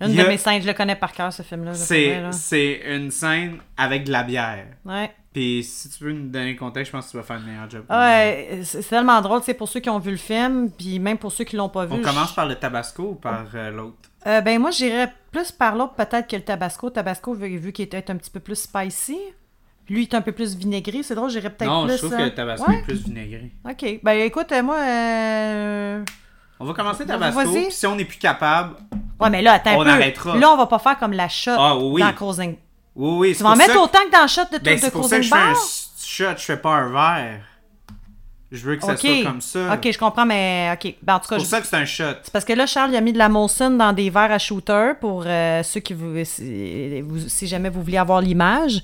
Une 0.00 0.12
de 0.16 0.22
mes 0.24 0.36
scènes, 0.38 0.60
je 0.60 0.66
le 0.66 0.74
connais 0.74 0.96
par 0.96 1.12
cœur, 1.12 1.32
ce 1.32 1.42
film-là. 1.42 1.72
c'est, 1.72 2.20
c'est 2.32 2.82
une 2.84 3.12
scène 3.12 3.58
avec 3.76 4.04
de 4.04 4.10
la 4.10 4.24
bière. 4.24 4.66
Ouais. 4.84 5.10
Puis 5.32 5.62
si 5.62 5.88
tu 5.88 6.04
veux 6.04 6.12
nous 6.12 6.28
donner 6.28 6.52
le 6.52 6.58
contexte, 6.58 6.90
je 6.90 6.96
pense 6.96 7.06
que 7.06 7.10
tu 7.12 7.16
vas 7.16 7.22
faire 7.22 7.38
le 7.38 7.44
meilleur 7.46 7.70
job. 7.70 7.84
Ouais, 7.88 8.60
c'est 8.64 8.82
c'est 8.82 8.88
tellement 8.90 9.20
drôle, 9.20 9.42
sais, 9.44 9.54
pour 9.54 9.68
ceux 9.68 9.78
qui 9.80 9.88
ont 9.88 10.00
vu 10.00 10.10
le 10.10 10.16
film, 10.16 10.68
puis 10.76 10.98
même 10.98 11.16
pour 11.16 11.30
ceux 11.30 11.44
qui 11.44 11.54
l'ont 11.56 11.68
pas 11.68 11.86
vu. 11.86 11.92
On 11.94 11.98
je- 11.98 12.02
commence 12.02 12.34
par 12.34 12.46
le 12.46 12.56
tabasco 12.56 13.10
ou 13.10 13.14
par 13.14 13.46
euh, 13.54 13.70
l'autre? 13.70 14.10
Euh, 14.26 14.40
ben 14.40 14.60
moi, 14.60 14.72
j'irais 14.72 15.12
plus 15.30 15.52
par 15.52 15.76
l'autre 15.76 15.94
peut-être 15.94 16.26
que 16.28 16.36
le 16.36 16.42
tabasco. 16.42 16.90
Tabasco, 16.90 17.32
vu, 17.32 17.56
vu 17.56 17.72
qu'il 17.72 17.84
était 17.84 18.10
un 18.10 18.16
petit 18.16 18.30
peu 18.30 18.40
plus 18.40 18.56
spicy. 18.56 19.16
Lui, 19.88 20.00
il 20.00 20.02
est 20.04 20.14
un 20.14 20.20
peu 20.22 20.32
plus 20.32 20.56
vinaigré. 20.56 21.02
C'est 21.02 21.14
drôle, 21.14 21.28
j'irais 21.30 21.50
peut-être 21.50 21.68
Non, 21.70 21.84
plus... 21.84 21.94
je 21.94 21.98
trouve 21.98 22.16
que 22.16 22.22
le 22.22 22.34
tabasco 22.34 22.70
ouais? 22.70 22.78
est 22.78 22.82
plus 22.82 23.02
vinaigré. 23.04 23.50
OK. 23.68 24.00
Ben 24.02 24.12
écoute, 24.20 24.50
euh, 24.52 24.62
moi... 24.62 24.78
euh, 24.78 26.02
On 26.58 26.64
va 26.64 26.72
commencer 26.74 27.04
Tabasco, 27.04 27.40
vas-y. 27.40 27.64
puis 27.66 27.72
si 27.72 27.86
on 27.86 27.96
n'est 27.96 28.04
plus 28.04 28.18
capable, 28.18 28.76
Ouais, 29.20 29.30
mais 29.30 29.42
là, 29.42 29.52
attends 29.54 29.76
On 29.76 29.82
un 29.82 29.84
peu. 29.84 29.90
arrêtera. 29.90 30.36
Là, 30.36 30.50
on 30.50 30.56
va 30.56 30.66
pas 30.66 30.78
faire 30.78 30.98
comme 30.98 31.12
la 31.12 31.28
shot 31.28 31.50
Ah, 31.56 31.76
oui. 31.78 32.00
dans 32.02 32.12
Cruising. 32.12 32.56
oui, 32.96 33.16
oui, 33.18 33.28
Tu 33.30 33.34
c'est 33.36 33.44
vas 33.44 33.50
en 33.50 33.56
mettre 33.56 33.74
que- 33.74 33.78
autant 33.78 34.00
que 34.06 34.10
dans 34.12 34.22
le 34.22 34.28
shot 34.28 34.42
de, 34.52 34.58
Ben, 34.58 34.74
de 34.76 34.80
c'est 34.80 34.90
pour 34.90 35.04
ça 35.04 35.16
que 35.16 35.22
je 35.22 35.28
fais 35.28 35.34
un 35.36 35.54
shot, 35.54 36.24
je 36.36 36.42
fais 36.42 36.56
pas 36.56 36.70
un 36.70 36.90
verre. 36.90 37.40
Je 38.52 38.64
veux 38.64 38.76
que 38.76 38.84
ça 38.84 38.96
soit 38.96 39.22
comme 39.24 39.40
ça. 39.40 39.74
OK, 39.74 39.90
je 39.90 39.98
comprends, 39.98 40.24
mais... 40.26 40.70
OK. 40.74 40.94
Ben, 41.02 41.14
en 41.14 41.18
tout 41.18 41.24
C'est 41.24 41.30
cas, 41.30 41.36
pour 41.36 41.44
je- 41.44 41.50
ça 41.50 41.60
que 41.60 41.66
c'est 41.66 41.76
un 41.76 41.84
shot. 41.84 42.18
C'est 42.22 42.32
parce 42.32 42.44
que 42.44 42.52
là, 42.52 42.66
Charles, 42.66 42.90
il 42.92 42.96
a 42.96 43.00
mis 43.00 43.12
de 43.12 43.18
la 43.18 43.28
Molson 43.28 43.70
dans 43.70 43.92
des 43.92 44.10
verres 44.10 44.30
à 44.30 44.38
shooter 44.38 44.92
pour 45.00 45.24
euh, 45.26 45.62
ceux 45.64 45.80
qui 45.80 45.92
vous 45.92 46.24
si, 46.24 47.00
vous- 47.00 47.28
si 47.28 47.46
jamais 47.48 47.68
vous 47.68 47.82
voulez 47.82 47.96
avoir 47.98 48.20
l'image. 48.20 48.82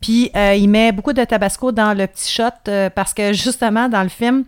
Puis 0.00 0.30
euh, 0.36 0.54
il 0.54 0.68
met 0.68 0.92
beaucoup 0.92 1.12
de 1.12 1.24
Tabasco 1.24 1.72
dans 1.72 1.96
le 1.96 2.06
petit 2.06 2.30
shot 2.30 2.44
euh, 2.68 2.88
parce 2.90 3.12
que 3.14 3.32
justement, 3.32 3.88
dans 3.88 4.02
le 4.02 4.08
film, 4.08 4.44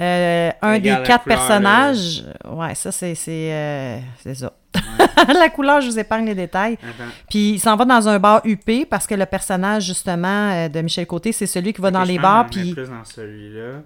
euh, 0.00 0.50
un 0.60 0.78
des 0.78 0.88
quatre 0.88 1.22
couleur, 1.22 1.38
personnages. 1.38 2.24
Ouais, 2.50 2.74
ça, 2.74 2.90
c'est 2.90 3.14
c'est 3.14 3.52
euh, 3.52 3.98
c'est 4.18 4.34
ça. 4.34 4.52
la 5.32 5.48
couleur, 5.50 5.80
je 5.80 5.88
vous 5.88 5.98
épargne 5.98 6.26
les 6.26 6.34
détails. 6.34 6.74
Attends. 6.82 7.10
Puis 7.30 7.52
il 7.52 7.60
s'en 7.60 7.76
va 7.76 7.84
dans 7.84 8.08
un 8.08 8.18
bar 8.18 8.40
UP 8.44 8.88
parce 8.90 9.06
que 9.06 9.14
le 9.14 9.26
personnage, 9.26 9.84
justement, 9.84 10.50
euh, 10.50 10.68
de 10.68 10.80
Michel 10.80 11.06
Côté, 11.06 11.30
c'est 11.30 11.46
celui 11.46 11.72
qui 11.72 11.80
va 11.80 11.92
dans 11.92 12.04
je 12.04 12.08
les 12.08 12.18
bars. 12.18 12.46
Puis 12.46 12.74
plus 12.74 12.88
dans 12.88 13.04
celui-là. 13.04 13.82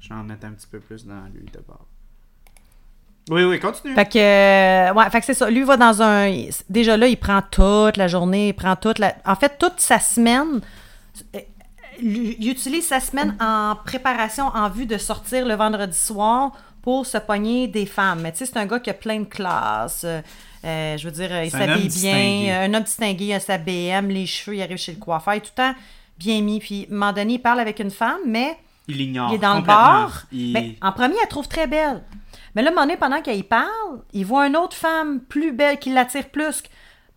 Je 0.00 0.08
vais 0.08 0.14
en 0.14 0.24
mettre 0.24 0.46
un 0.46 0.52
petit 0.52 0.66
peu 0.66 0.80
plus 0.80 1.06
dans 1.06 1.24
lui 1.32 1.46
d'abord. 1.52 1.86
Oui, 3.30 3.44
oui, 3.44 3.60
continue. 3.60 3.94
Fait 3.94 4.04
que, 4.06 4.18
euh, 4.18 4.92
ouais, 4.94 5.08
fait 5.10 5.20
que 5.20 5.26
c'est 5.26 5.34
ça. 5.34 5.48
Lui 5.48 5.62
va 5.62 5.76
dans 5.76 6.02
un. 6.02 6.32
Déjà 6.68 6.96
là, 6.96 7.06
il 7.06 7.16
prend 7.16 7.40
toute 7.50 7.96
la 7.96 8.08
journée, 8.08 8.48
il 8.48 8.52
prend 8.54 8.74
toute 8.76 8.98
la. 8.98 9.14
En 9.24 9.36
fait, 9.36 9.56
toute 9.58 9.78
sa 9.80 9.98
semaine. 10.00 10.60
euh, 11.36 11.40
Il 12.00 12.36
il 12.42 12.48
utilise 12.50 12.86
sa 12.86 12.98
semaine 13.00 13.36
en 13.40 13.76
préparation 13.84 14.46
en 14.46 14.68
vue 14.70 14.86
de 14.86 14.98
sortir 14.98 15.46
le 15.46 15.54
vendredi 15.54 15.96
soir 15.96 16.50
pour 16.82 17.06
se 17.06 17.18
pogner 17.18 17.68
des 17.68 17.86
femmes. 17.86 18.22
Mais 18.22 18.32
tu 18.32 18.38
sais, 18.38 18.46
c'est 18.46 18.56
un 18.58 18.66
gars 18.66 18.80
qui 18.80 18.90
a 18.90 18.94
plein 18.94 19.20
de 19.20 19.24
classes. 19.26 20.04
euh, 20.04 20.96
je 20.98 21.04
veux 21.04 21.12
dire, 21.12 21.44
il 21.44 21.50
s'habille 21.50 21.88
distingué. 21.88 22.42
bien. 22.46 22.62
Un 22.62 22.74
homme 22.74 22.82
distingué, 22.82 23.24
il 23.26 23.32
a 23.34 23.40
sa 23.40 23.56
BM, 23.58 24.08
les 24.08 24.26
cheveux, 24.26 24.56
il 24.56 24.62
arrive 24.62 24.78
chez 24.78 24.92
le 24.92 24.98
coiffeur, 24.98 25.34
il 25.34 25.36
est 25.36 25.40
tout 25.42 25.50
le 25.56 25.62
temps 25.62 25.74
bien 26.18 26.40
mis. 26.40 26.58
Puis, 26.58 26.86
à 26.90 26.92
un 26.92 26.96
moment 26.96 27.12
donné, 27.12 27.34
il 27.34 27.38
parle 27.40 27.60
avec 27.60 27.78
une 27.78 27.90
femme, 27.90 28.18
mais 28.26 28.56
il 28.88 29.00
ignore. 29.00 29.30
il 29.30 29.36
est 29.36 29.38
dans 29.38 29.54
le 29.54 29.60
bar. 29.62 30.24
Il- 30.32 30.52
Mais 30.54 30.76
en 30.82 30.90
premier, 30.92 31.14
elle 31.22 31.28
trouve 31.28 31.46
très 31.46 31.66
belle. 31.68 32.02
Mais 32.54 32.62
là, 32.62 32.68
un 32.68 32.72
moment 32.72 32.82
donné, 32.86 32.96
pendant 32.96 33.22
qu'elle 33.22 33.38
y 33.38 33.42
parle, 33.42 34.02
il 34.12 34.26
voit 34.26 34.46
une 34.46 34.56
autre 34.56 34.76
femme 34.76 35.20
plus 35.20 35.52
belle 35.52 35.78
qui 35.78 35.90
l'attire 35.92 36.28
plus, 36.28 36.60
que- 36.62 36.68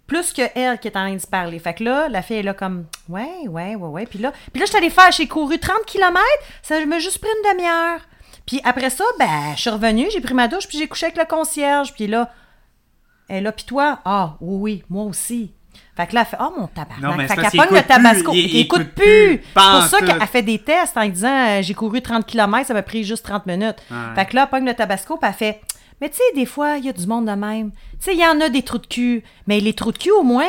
plus 0.07 0.31
que 0.33 0.43
elle 0.55 0.79
qui 0.79 0.87
est 0.87 0.97
en 0.97 1.01
train 1.05 1.13
de 1.13 1.19
se 1.19 1.27
parler. 1.27 1.59
Fait 1.59 1.73
que 1.73 1.83
là, 1.83 2.07
la 2.09 2.21
fille 2.21 2.37
est 2.37 2.43
là 2.43 2.53
comme 2.53 2.85
Ouais, 3.09 3.47
ouais, 3.47 3.75
ouais, 3.75 3.87
ouais. 3.87 4.05
Puis 4.05 4.19
là, 4.19 4.31
puis 4.51 4.59
là 4.59 4.65
je 4.65 4.69
suis 4.69 4.77
allée 4.77 4.89
faire, 4.89 5.11
j'ai 5.11 5.27
couru 5.27 5.59
30 5.59 5.85
km, 5.85 6.19
ça 6.61 6.83
m'a 6.85 6.99
juste 6.99 7.19
pris 7.19 7.29
une 7.43 7.51
demi-heure. 7.57 7.99
Puis 8.45 8.61
après 8.63 8.89
ça, 8.91 9.03
ben, 9.19 9.53
je 9.55 9.61
suis 9.61 9.69
revenue, 9.69 10.07
j'ai 10.11 10.21
pris 10.21 10.33
ma 10.35 10.47
douche, 10.47 10.67
puis 10.67 10.77
j'ai 10.77 10.87
couché 10.87 11.07
avec 11.07 11.17
le 11.17 11.25
concierge. 11.25 11.93
Puis 11.93 12.07
là, 12.07 12.31
elle 13.27 13.43
là, 13.43 13.51
puis 13.51 13.65
toi, 13.65 13.99
ah, 14.05 14.35
oui, 14.39 14.57
oui, 14.61 14.83
moi 14.89 15.03
aussi. 15.05 15.51
Fait 15.95 16.07
que 16.07 16.15
là, 16.15 16.21
elle 16.21 16.27
fait, 16.27 16.37
oh 16.41 16.53
mon 16.59 16.67
tabarnak. 16.67 17.01
Non, 17.01 17.15
mais 17.15 17.27
fait 17.27 17.35
qu'elle 17.35 17.51
pogne 17.51 17.67
le 17.77 17.81
plus. 17.81 17.87
tabasco. 17.87 18.31
Il- 18.33 18.39
Il, 18.39 18.55
il 18.55 18.59
écoute 18.61 18.83
plus. 18.95 19.37
plus. 19.37 19.41
C'est 19.43 19.53
pour 19.53 19.81
ça 19.83 19.99
qu'elle 20.01 20.27
fait 20.27 20.41
des 20.41 20.59
tests 20.59 20.97
en 20.97 21.07
disant, 21.07 21.47
euh, 21.47 21.61
j'ai 21.61 21.73
couru 21.73 22.01
30 22.01 22.25
km, 22.25 22.67
ça 22.67 22.73
m'a 22.73 22.81
pris 22.81 23.03
juste 23.05 23.23
30 23.25 23.45
minutes. 23.45 23.77
Ouais. 23.89 23.97
Fait 24.15 24.25
que 24.25 24.35
là, 24.35 24.43
elle 24.43 24.49
pogne 24.49 24.65
le 24.65 24.73
tabasco, 24.73 25.15
puis 25.17 25.29
elle 25.29 25.35
fait, 25.35 25.61
mais 26.01 26.09
tu 26.09 26.17
sais, 26.17 26.23
des 26.35 26.45
fois, 26.45 26.75
il 26.77 26.85
y 26.85 26.89
a 26.89 26.93
du 26.93 27.07
monde 27.07 27.25
de 27.27 27.31
même. 27.31 27.71
Tu 27.71 27.77
sais, 28.01 28.13
il 28.13 28.19
y 28.19 28.25
en 28.27 28.41
a 28.41 28.49
des 28.49 28.61
trous 28.61 28.77
de 28.79 28.87
cul. 28.87 29.23
Mais 29.47 29.61
les 29.61 29.73
trous 29.73 29.93
de 29.93 29.97
cul, 29.97 30.11
au 30.11 30.23
moins, 30.23 30.43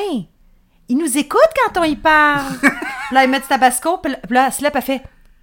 ils 0.89 0.97
nous 0.99 1.17
écoutent 1.19 1.41
quand 1.73 1.81
on 1.81 1.85
y 1.85 1.95
parle. 1.97 2.53
puis 2.61 2.69
là, 3.13 3.23
elle 3.25 3.31
met 3.31 3.39
du 3.41 3.47
tabasco, 3.47 3.99
puis 3.99 4.13
là- 4.31 4.47
elle 4.47 4.53
se 4.53 4.63
lève, 4.63 4.73
puis 4.73 4.79
elle 4.85 4.99
fait, 4.99 5.03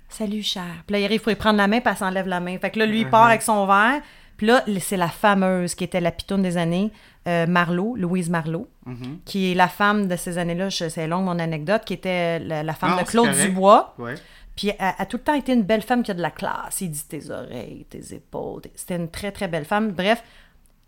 salut, 0.10 0.44
cher. 0.44 0.64
Puis 0.86 0.94
là, 0.94 1.00
il 1.00 1.06
arrive 1.06 1.22
pour 1.22 1.30
lui 1.30 1.36
prendre 1.38 1.58
la 1.58 1.68
main, 1.68 1.80
puis 1.80 1.90
elle 1.90 1.98
s'enlève 1.98 2.28
la 2.28 2.42
main. 2.42 2.58
Fait 2.60 2.70
que 2.72 2.80
là, 2.80 2.86
lui, 2.86 3.00
il 3.02 3.10
part 3.10 3.24
avec 3.28 3.42
son 3.42 3.66
verre. 3.66 4.02
Puis 4.38 4.48
là, 4.48 4.64
c'est 4.80 4.98
la 4.98 5.08
fameuse 5.10 5.76
qui 5.76 5.84
était 5.84 6.02
la 6.02 6.12
pitoune 6.12 6.42
des 6.42 6.58
années, 6.58 6.92
euh, 7.28 7.46
Marlowe, 7.48 7.96
Louise 7.96 8.30
Marlowe, 8.30 8.68
Mhm. 8.86 9.20
qui 9.26 9.52
est 9.52 9.56
la 9.56 9.68
femme 9.68 10.08
de 10.08 10.16
ces 10.16 10.38
années-là, 10.38 10.70
c'est 10.72 11.08
long 11.08 11.22
mon 11.22 11.40
anecdote, 11.40 11.84
qui 11.86 11.94
était 11.94 12.40
la, 12.40 12.64
la 12.64 12.74
femme 12.74 12.92
Non, 12.92 12.98
de 12.98 13.04
Claude. 13.04 13.32
Dubois. 13.32 13.94
Ouais. 14.00 14.16
Puis 14.56 14.70
elle 14.78 14.94
a 14.98 15.06
tout 15.06 15.18
le 15.18 15.24
temps 15.24 15.34
été 15.34 15.54
une 15.54 15.64
belle 15.64 15.82
femme 15.82 16.04
qui 16.04 16.12
a 16.12 16.14
de 16.14 16.22
la 16.22 16.30
classe. 16.32 16.82
Il 16.82 16.92
dit 16.92 17.06
tes 17.08 17.30
oreilles, 17.32 17.86
tes 17.90 18.14
épaules. 18.16 18.62
tes- 18.62 18.72
C'était 18.76 18.96
une 18.98 19.10
très, 19.10 19.32
très 19.32 19.48
belle 19.48 19.66
femme. 19.66 19.92
Bref, 19.92 20.22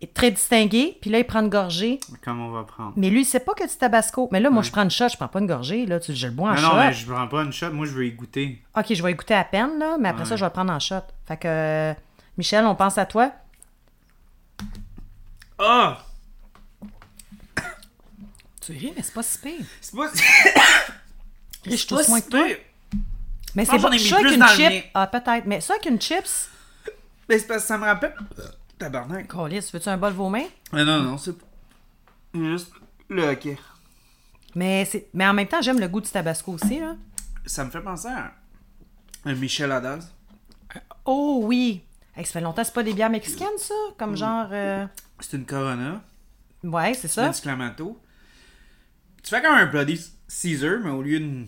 est 0.00 0.12
très 0.12 0.30
distinguée. 0.30 0.98
Puis 1.00 1.08
là, 1.10 1.18
il 1.18 1.24
prend 1.24 1.40
une 1.40 1.48
gorgée. 1.48 1.98
Comme 2.22 2.40
on 2.42 2.50
va 2.50 2.62
prendre. 2.64 2.92
Mais 2.96 3.08
lui, 3.10 3.22
il 3.22 3.24
sait 3.24 3.40
pas 3.40 3.54
que 3.54 3.66
c'est 3.66 3.78
tabasco. 3.78 4.28
Mais 4.30 4.38
là, 4.40 4.50
moi, 4.50 4.62
je 4.62 4.70
prends 4.70 4.82
une 4.84 4.90
shot, 4.90 5.08
je 5.08 5.16
prends 5.16 5.26
pas 5.26 5.38
une 5.40 5.46
gorgée. 5.46 5.86
Là, 5.86 5.98
tu, 5.98 6.14
je 6.14 6.26
le 6.26 6.32
bois 6.34 6.50
en 6.50 6.54
Non, 6.54 6.60
shot. 6.60 6.66
non, 6.68 6.76
mais 6.76 6.92
je 6.92 7.06
prends 7.10 7.26
pas 7.26 7.42
une 7.42 7.52
shot. 7.52 7.72
Moi, 7.72 7.86
je 7.86 7.92
veux 7.92 8.06
y 8.06 8.12
goûter. 8.12 8.62
Ok, 8.76 8.86
je 8.92 9.02
vais 9.02 9.10
y 9.10 9.14
goûter 9.14 9.34
à 9.34 9.44
peine, 9.44 9.78
là. 9.78 9.96
Mais 9.98 10.10
après 10.10 10.26
ça, 10.26 10.36
je 10.36 10.40
vais 10.42 10.46
le 10.48 10.52
prendre 10.52 10.72
en 10.72 10.78
shot. 10.78 10.96
Fait 11.26 11.36
que, 11.38 11.48
euh, 11.48 11.94
Michel, 12.36 12.64
on 12.66 12.74
pense 12.74 12.98
à 12.98 13.06
toi. 13.06 13.32
Ah! 15.58 16.02
Tu 18.60 18.72
ris, 18.72 18.92
mais 18.96 19.02
c'est 19.02 19.14
pas 19.14 19.22
si 19.22 19.38
pire. 19.38 19.64
C'est 19.80 19.96
pas. 19.96 20.10
Je 21.64 21.76
C'est 21.76 21.86
tousse 21.86 22.02
pas 22.02 22.08
moins 22.08 22.20
si 22.20 22.26
que 22.26 22.30
toi. 22.30 22.44
pire. 22.46 22.58
Mais 23.54 23.64
Je 23.64 23.70
c'est 23.70 23.76
mis 23.76 23.80
Ça 23.82 23.86
avec 23.88 24.00
plus 24.00 24.32
une 24.34 24.40
dans 24.40 24.46
le 24.46 24.52
chip. 24.52 24.70
mien. 24.70 24.80
Ah, 24.94 25.06
peut-être. 25.06 25.46
Mais 25.46 25.60
ça 25.60 25.74
avec 25.74 25.86
une 25.86 26.00
chips. 26.00 26.50
Mais 27.28 27.38
c'est 27.38 27.46
parce 27.46 27.62
que 27.62 27.68
ça 27.68 27.78
me 27.78 27.84
rappelle. 27.84 28.14
Tabarnak. 28.78 29.26
Colis, 29.28 29.70
veux-tu 29.72 29.88
un 29.88 29.96
bol 29.96 30.12
vos 30.12 30.28
mains? 30.28 30.46
Ah 30.72 30.84
non, 30.84 31.00
non, 31.02 31.16
c'est 31.18 31.32
pas. 31.38 31.46
Juste 32.34 32.72
le 33.08 33.22
hockey. 33.28 33.56
Mais, 34.54 34.84
c'est... 34.84 35.08
mais 35.14 35.26
en 35.26 35.32
même 35.32 35.48
temps, 35.48 35.62
j'aime 35.62 35.80
le 35.80 35.88
goût 35.88 36.00
du 36.02 36.10
tabasco 36.10 36.52
aussi, 36.52 36.80
là. 36.80 36.96
Ça 37.46 37.64
me 37.64 37.70
fait 37.70 37.80
penser 37.80 38.08
à 38.08 38.32
un 39.24 39.34
Michel 39.34 39.72
Haddad. 39.72 40.02
Oh 41.06 41.40
oui! 41.44 41.82
Hey, 42.16 42.24
ça 42.24 42.32
fait 42.32 42.40
longtemps, 42.40 42.64
c'est 42.64 42.72
pas 42.72 42.82
des 42.82 42.94
bières 42.94 43.10
mexicaines, 43.10 43.58
ça? 43.58 43.74
Comme 43.98 44.16
genre. 44.16 44.48
euh, 44.50 44.86
C'est 45.20 45.36
une 45.36 45.44
Corona. 45.44 46.02
Ouais, 46.64 46.94
c'est 46.94 47.08
ça. 47.08 47.28
du 47.28 47.40
Clamato. 47.40 48.00
Tu 49.22 49.30
fais 49.30 49.42
comme 49.42 49.54
un 49.54 49.66
Bloody 49.66 50.00
Caesar, 50.28 50.78
mais 50.82 50.90
au 50.90 51.02
lieu 51.02 51.20
de 51.20 51.44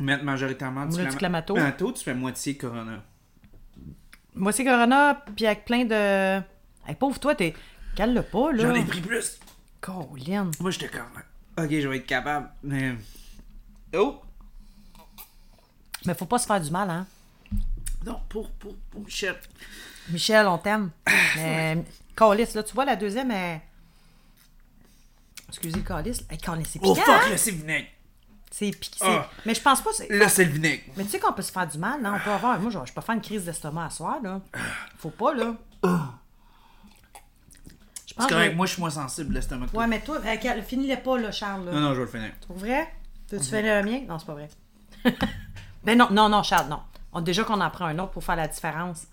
mettre 0.00 0.24
majoritairement 0.24 0.86
du, 0.86 0.96
du 0.96 1.02
Clama- 1.16 1.42
Clamato. 1.44 1.92
tu 1.92 2.02
fais 2.02 2.14
moitié 2.14 2.56
Corona. 2.56 3.02
Moi, 4.34 4.50
c'est 4.52 4.64
Corona, 4.64 5.22
puis 5.36 5.46
avec 5.46 5.64
plein 5.64 5.84
de. 5.84 6.38
Hey, 6.88 6.94
pauvre 6.98 7.20
toi, 7.20 7.34
t'es. 7.34 7.54
Cale-le 7.94 8.22
pas, 8.22 8.50
là. 8.52 8.62
J'en 8.64 8.74
ai 8.74 8.84
pris 8.84 9.00
plus. 9.00 9.38
Colin. 9.80 10.50
Moi, 10.58 10.70
j'étais 10.72 10.88
comme, 10.88 11.22
ok, 11.64 11.70
je 11.70 11.86
vais 11.88 11.98
être 11.98 12.06
capable, 12.06 12.50
mais. 12.64 12.96
Oh! 13.94 14.20
Mais 16.06 16.14
faut 16.14 16.26
pas 16.26 16.38
se 16.38 16.46
faire 16.46 16.60
du 16.60 16.70
mal, 16.70 16.90
hein. 16.90 17.06
Non, 18.04 18.20
pour, 18.28 18.50
pour, 18.52 18.74
pour 18.90 19.00
Michel. 19.02 19.36
Michel, 20.10 20.46
on 20.46 20.58
t'aime. 20.58 20.90
Mais, 21.36 21.84
Calis, 22.16 22.48
là, 22.54 22.62
tu 22.62 22.74
vois, 22.74 22.84
la 22.84 22.96
deuxième 22.96 23.30
est. 23.30 23.62
Excusez, 25.48 25.80
Calis. 25.82 26.20
Hey, 26.30 26.38
Calis, 26.38 26.66
c'est 26.66 26.80
Oh 26.82 26.94
piquant. 26.94 27.06
fuck, 27.12 27.22
hein? 27.26 27.30
là, 27.30 27.36
c'est 27.36 27.50
vinaigre. 27.52 27.88
C'est 28.50 28.70
piqué. 28.70 28.98
Ah. 29.02 29.28
Mais 29.46 29.54
je 29.54 29.60
pense 29.60 29.80
pas. 29.82 29.90
c'est- 29.92 30.08
Là, 30.10 30.28
c'est 30.28 30.44
le 30.44 30.52
vinaigre. 30.52 30.82
Mais 30.96 31.04
tu 31.04 31.10
sais 31.10 31.18
qu'on 31.18 31.32
peut 31.32 31.42
se 31.42 31.50
faire 31.52 31.66
du 31.66 31.78
mal, 31.78 32.00
non? 32.02 32.14
On 32.14 32.20
peut 32.20 32.30
avoir. 32.30 32.58
Moi, 32.60 32.70
je 32.70 32.92
peux 32.92 33.00
faire 33.00 33.14
une 33.14 33.20
crise 33.20 33.44
d'estomac 33.44 33.86
à 33.86 33.90
soir, 33.90 34.18
là. 34.22 34.40
Faut 34.98 35.10
pas, 35.10 35.34
là. 35.34 35.54
Je 35.82 35.88
pense 38.14 38.26
C'est 38.28 38.28
correct, 38.32 38.50
que- 38.52 38.56
moi, 38.56 38.66
je 38.66 38.72
suis 38.72 38.80
moins 38.80 38.90
sensible, 38.90 39.34
l'estomac. 39.34 39.66
que 39.66 39.70
toi. 39.72 39.80
Ouais, 39.80 39.86
mais 39.88 40.00
toi, 40.00 40.20
euh, 40.24 40.62
finis-les 40.62 40.98
pas, 40.98 41.18
là, 41.18 41.32
Charles. 41.32 41.64
Là. 41.64 41.72
Non, 41.72 41.80
non, 41.80 41.94
je 41.94 42.00
vais 42.00 42.04
le 42.04 42.10
finir. 42.10 42.30
Pour 42.46 42.56
vrai? 42.56 42.88
Tu 43.28 43.38
tu 43.38 43.44
fais 43.44 43.62
le 43.62 43.82
mien? 43.90 44.02
Non, 44.06 44.18
c'est 44.20 44.26
pas 44.26 44.34
vrai. 44.34 44.48
ben 45.84 45.98
non, 45.98 46.08
non, 46.12 46.28
non, 46.28 46.42
Charles, 46.44 46.68
non. 46.68 46.80
On, 47.12 47.20
déjà 47.20 47.42
qu'on 47.42 47.60
en 47.60 47.70
prend 47.70 47.86
un 47.86 47.98
autre 47.98 48.12
pour 48.12 48.22
faire 48.22 48.36
la 48.36 48.46
différence. 48.46 49.06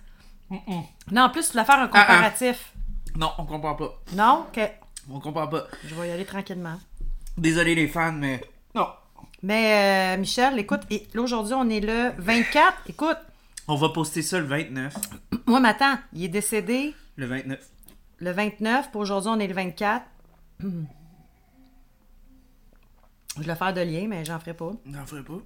Non, 1.12 1.24
en 1.24 1.30
plus, 1.30 1.48
tu 1.48 1.54
dois 1.54 1.64
faire 1.66 1.80
un 1.80 1.84
Ah, 1.86 1.90
ah. 1.94 2.06
comparatif. 2.06 2.74
Non, 3.16 3.32
on 3.38 3.46
comprend 3.46 3.76
pas. 3.76 4.00
Non? 4.14 4.46
Que 4.54 4.62
On 5.10 5.20
comprend 5.20 5.48
pas. 5.48 5.68
je 5.86 5.96
vais 5.96 6.08
y 6.10 6.12
aller 6.12 6.26
tranquillement. 6.26 6.80
Désolé, 7.38 7.76
les 7.76 7.88
fans, 7.88 8.12
mais. 8.14 8.42
Non. 8.76 8.88
Mais 9.44 10.16
euh, 10.16 10.20
Michel, 10.20 10.60
écoute, 10.60 10.82
et 10.90 11.08
là 11.14 11.22
aujourd'hui, 11.22 11.54
on 11.56 11.68
est 11.70 11.80
le 11.80 12.12
24. 12.18 12.78
Écoute, 12.88 13.18
On 13.68 13.76
va 13.76 13.90
poster 13.90 14.22
ça 14.22 14.40
le 14.40 14.46
29. 14.46 14.94
moi, 15.48 15.60
mais 15.60 15.70
attends, 15.70 15.98
il 16.14 16.26
est 16.26 16.30
décédé 16.30 16.94
Le 17.16 17.26
29. 17.26 17.60
le 18.20 18.32
29, 18.32 18.92
pour 18.92 19.02
aujourd'hui, 19.02 19.32
on 19.34 19.40
est 19.40 19.48
le 19.48 19.54
24. 19.56 20.06
Je 23.38 23.44
vais 23.44 23.56
faire 23.56 23.74
de 23.74 23.82
lien, 23.82 24.08
mais 24.08 24.26
j'en 24.26 24.40
ferai 24.40 24.54
pas. 24.54 24.72
N'en 24.86 25.06
ferai 25.06 25.24
pas. 25.24 25.40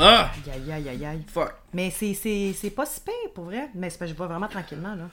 Ah! 0.00 0.30
Aïe, 0.52 0.72
aïe, 0.72 0.88
aïe, 0.88 1.04
aïe. 1.06 1.24
Fuck. 1.32 1.52
Mais 1.72 1.90
c'est, 1.90 2.14
c'est, 2.14 2.54
c'est 2.56 2.70
pas 2.70 2.86
si 2.86 3.00
pire, 3.00 3.14
pour 3.34 3.44
vrai. 3.44 3.68
Mais 3.74 3.90
c'est 3.90 3.98
parce 3.98 4.10
que 4.10 4.16
je 4.16 4.22
vais 4.22 4.28
vraiment 4.28 4.48
tranquillement, 4.48 4.94
là. 4.94 5.08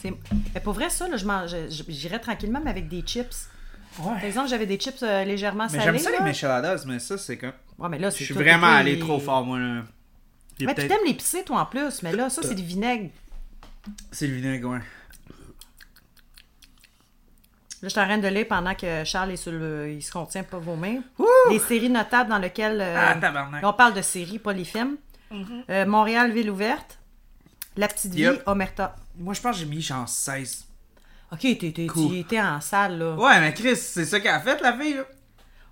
C'est... 0.00 0.12
Mais 0.54 0.60
pour 0.60 0.72
vrai, 0.72 0.90
ça, 0.90 1.08
là, 1.08 1.16
je 1.16 1.24
mange, 1.24 1.50
je- 1.50 1.84
j'irais 1.88 2.18
tranquillement, 2.18 2.60
mais 2.62 2.70
avec 2.70 2.88
des 2.88 3.02
chips. 3.02 3.48
Par 3.96 4.06
Ouais. 4.08 4.26
exemple, 4.26 4.48
j'avais 4.48 4.66
des 4.66 4.78
chips 4.78 5.02
euh, 5.02 5.24
légèrement 5.24 5.64
Mais 5.64 5.78
salés. 5.78 5.84
j'aime 5.84 5.98
ça 5.98 6.10
les 6.10 6.18
là. 6.18 6.24
micheladas, 6.24 6.84
mais 6.86 6.98
ça, 6.98 7.18
c'est 7.18 7.36
comme. 7.38 7.52
Ouais, 7.78 7.88
mais 7.88 7.98
là, 7.98 8.10
c'est 8.10 8.20
Je 8.20 8.24
suis 8.24 8.34
tout 8.34 8.40
vraiment 8.40 8.68
été- 8.68 8.76
allé 8.90 8.98
trop 8.98 9.20
fort, 9.20 9.44
moi, 9.44 9.58
là. 9.58 9.82
Peut-être- 10.58 10.88
t'aimes 10.88 11.04
l'épicé, 11.06 11.44
toi, 11.44 11.60
en 11.60 11.66
plus. 11.66 12.02
Mais 12.02 12.12
là, 12.12 12.30
ça, 12.30 12.42
c'est 12.42 12.54
du 12.54 12.62
vinaigre. 12.62 13.10
C'est 14.12 14.26
le 14.26 14.34
vinaigre, 14.34 14.68
ouais. 14.70 14.80
Là, 17.82 17.88
je 17.88 17.88
suis 17.88 18.00
en 18.00 18.04
train 18.06 18.18
de 18.18 18.28
lire 18.28 18.46
pendant 18.48 18.74
que 18.76 19.02
Charles 19.04 19.32
est 19.32 19.36
sur 19.36 19.50
le... 19.52 19.90
il 19.92 20.02
se 20.02 20.12
contient 20.12 20.44
pas 20.44 20.58
vomir. 20.58 21.02
Les 21.50 21.58
séries 21.58 21.90
notables 21.90 22.30
dans 22.30 22.38
lesquelles... 22.38 22.80
euh, 22.80 23.12
Ah, 23.12 23.60
on 23.64 23.72
parle 23.72 23.94
de 23.94 24.02
séries, 24.02 24.38
pas 24.38 24.52
les 24.52 24.64
films. 24.64 24.96
Euh, 25.68 25.84
Montréal, 25.86 26.30
Ville 26.32 26.50
ouverte. 26.50 26.98
La 27.76 27.88
petite 27.88 28.12
vie. 28.14 28.22
Omerta. 28.46 28.94
Moi, 29.16 29.34
je 29.34 29.40
pense 29.40 29.56
que 29.56 29.60
j'ai 29.60 29.66
mis 29.66 29.80
genre 29.82 30.08
16. 30.08 30.66
Ok, 31.32 31.40
Cool. 31.88 32.10
tu 32.10 32.18
étais 32.18 32.40
en 32.40 32.60
salle, 32.60 32.98
là. 32.98 33.14
Ouais, 33.16 33.40
mais 33.40 33.52
Chris, 33.54 33.76
c'est 33.76 34.04
ça 34.04 34.20
qu'elle 34.20 34.34
a 34.34 34.40
fait, 34.40 34.60
la 34.60 34.76
fille, 34.78 34.94
là. 34.94 35.04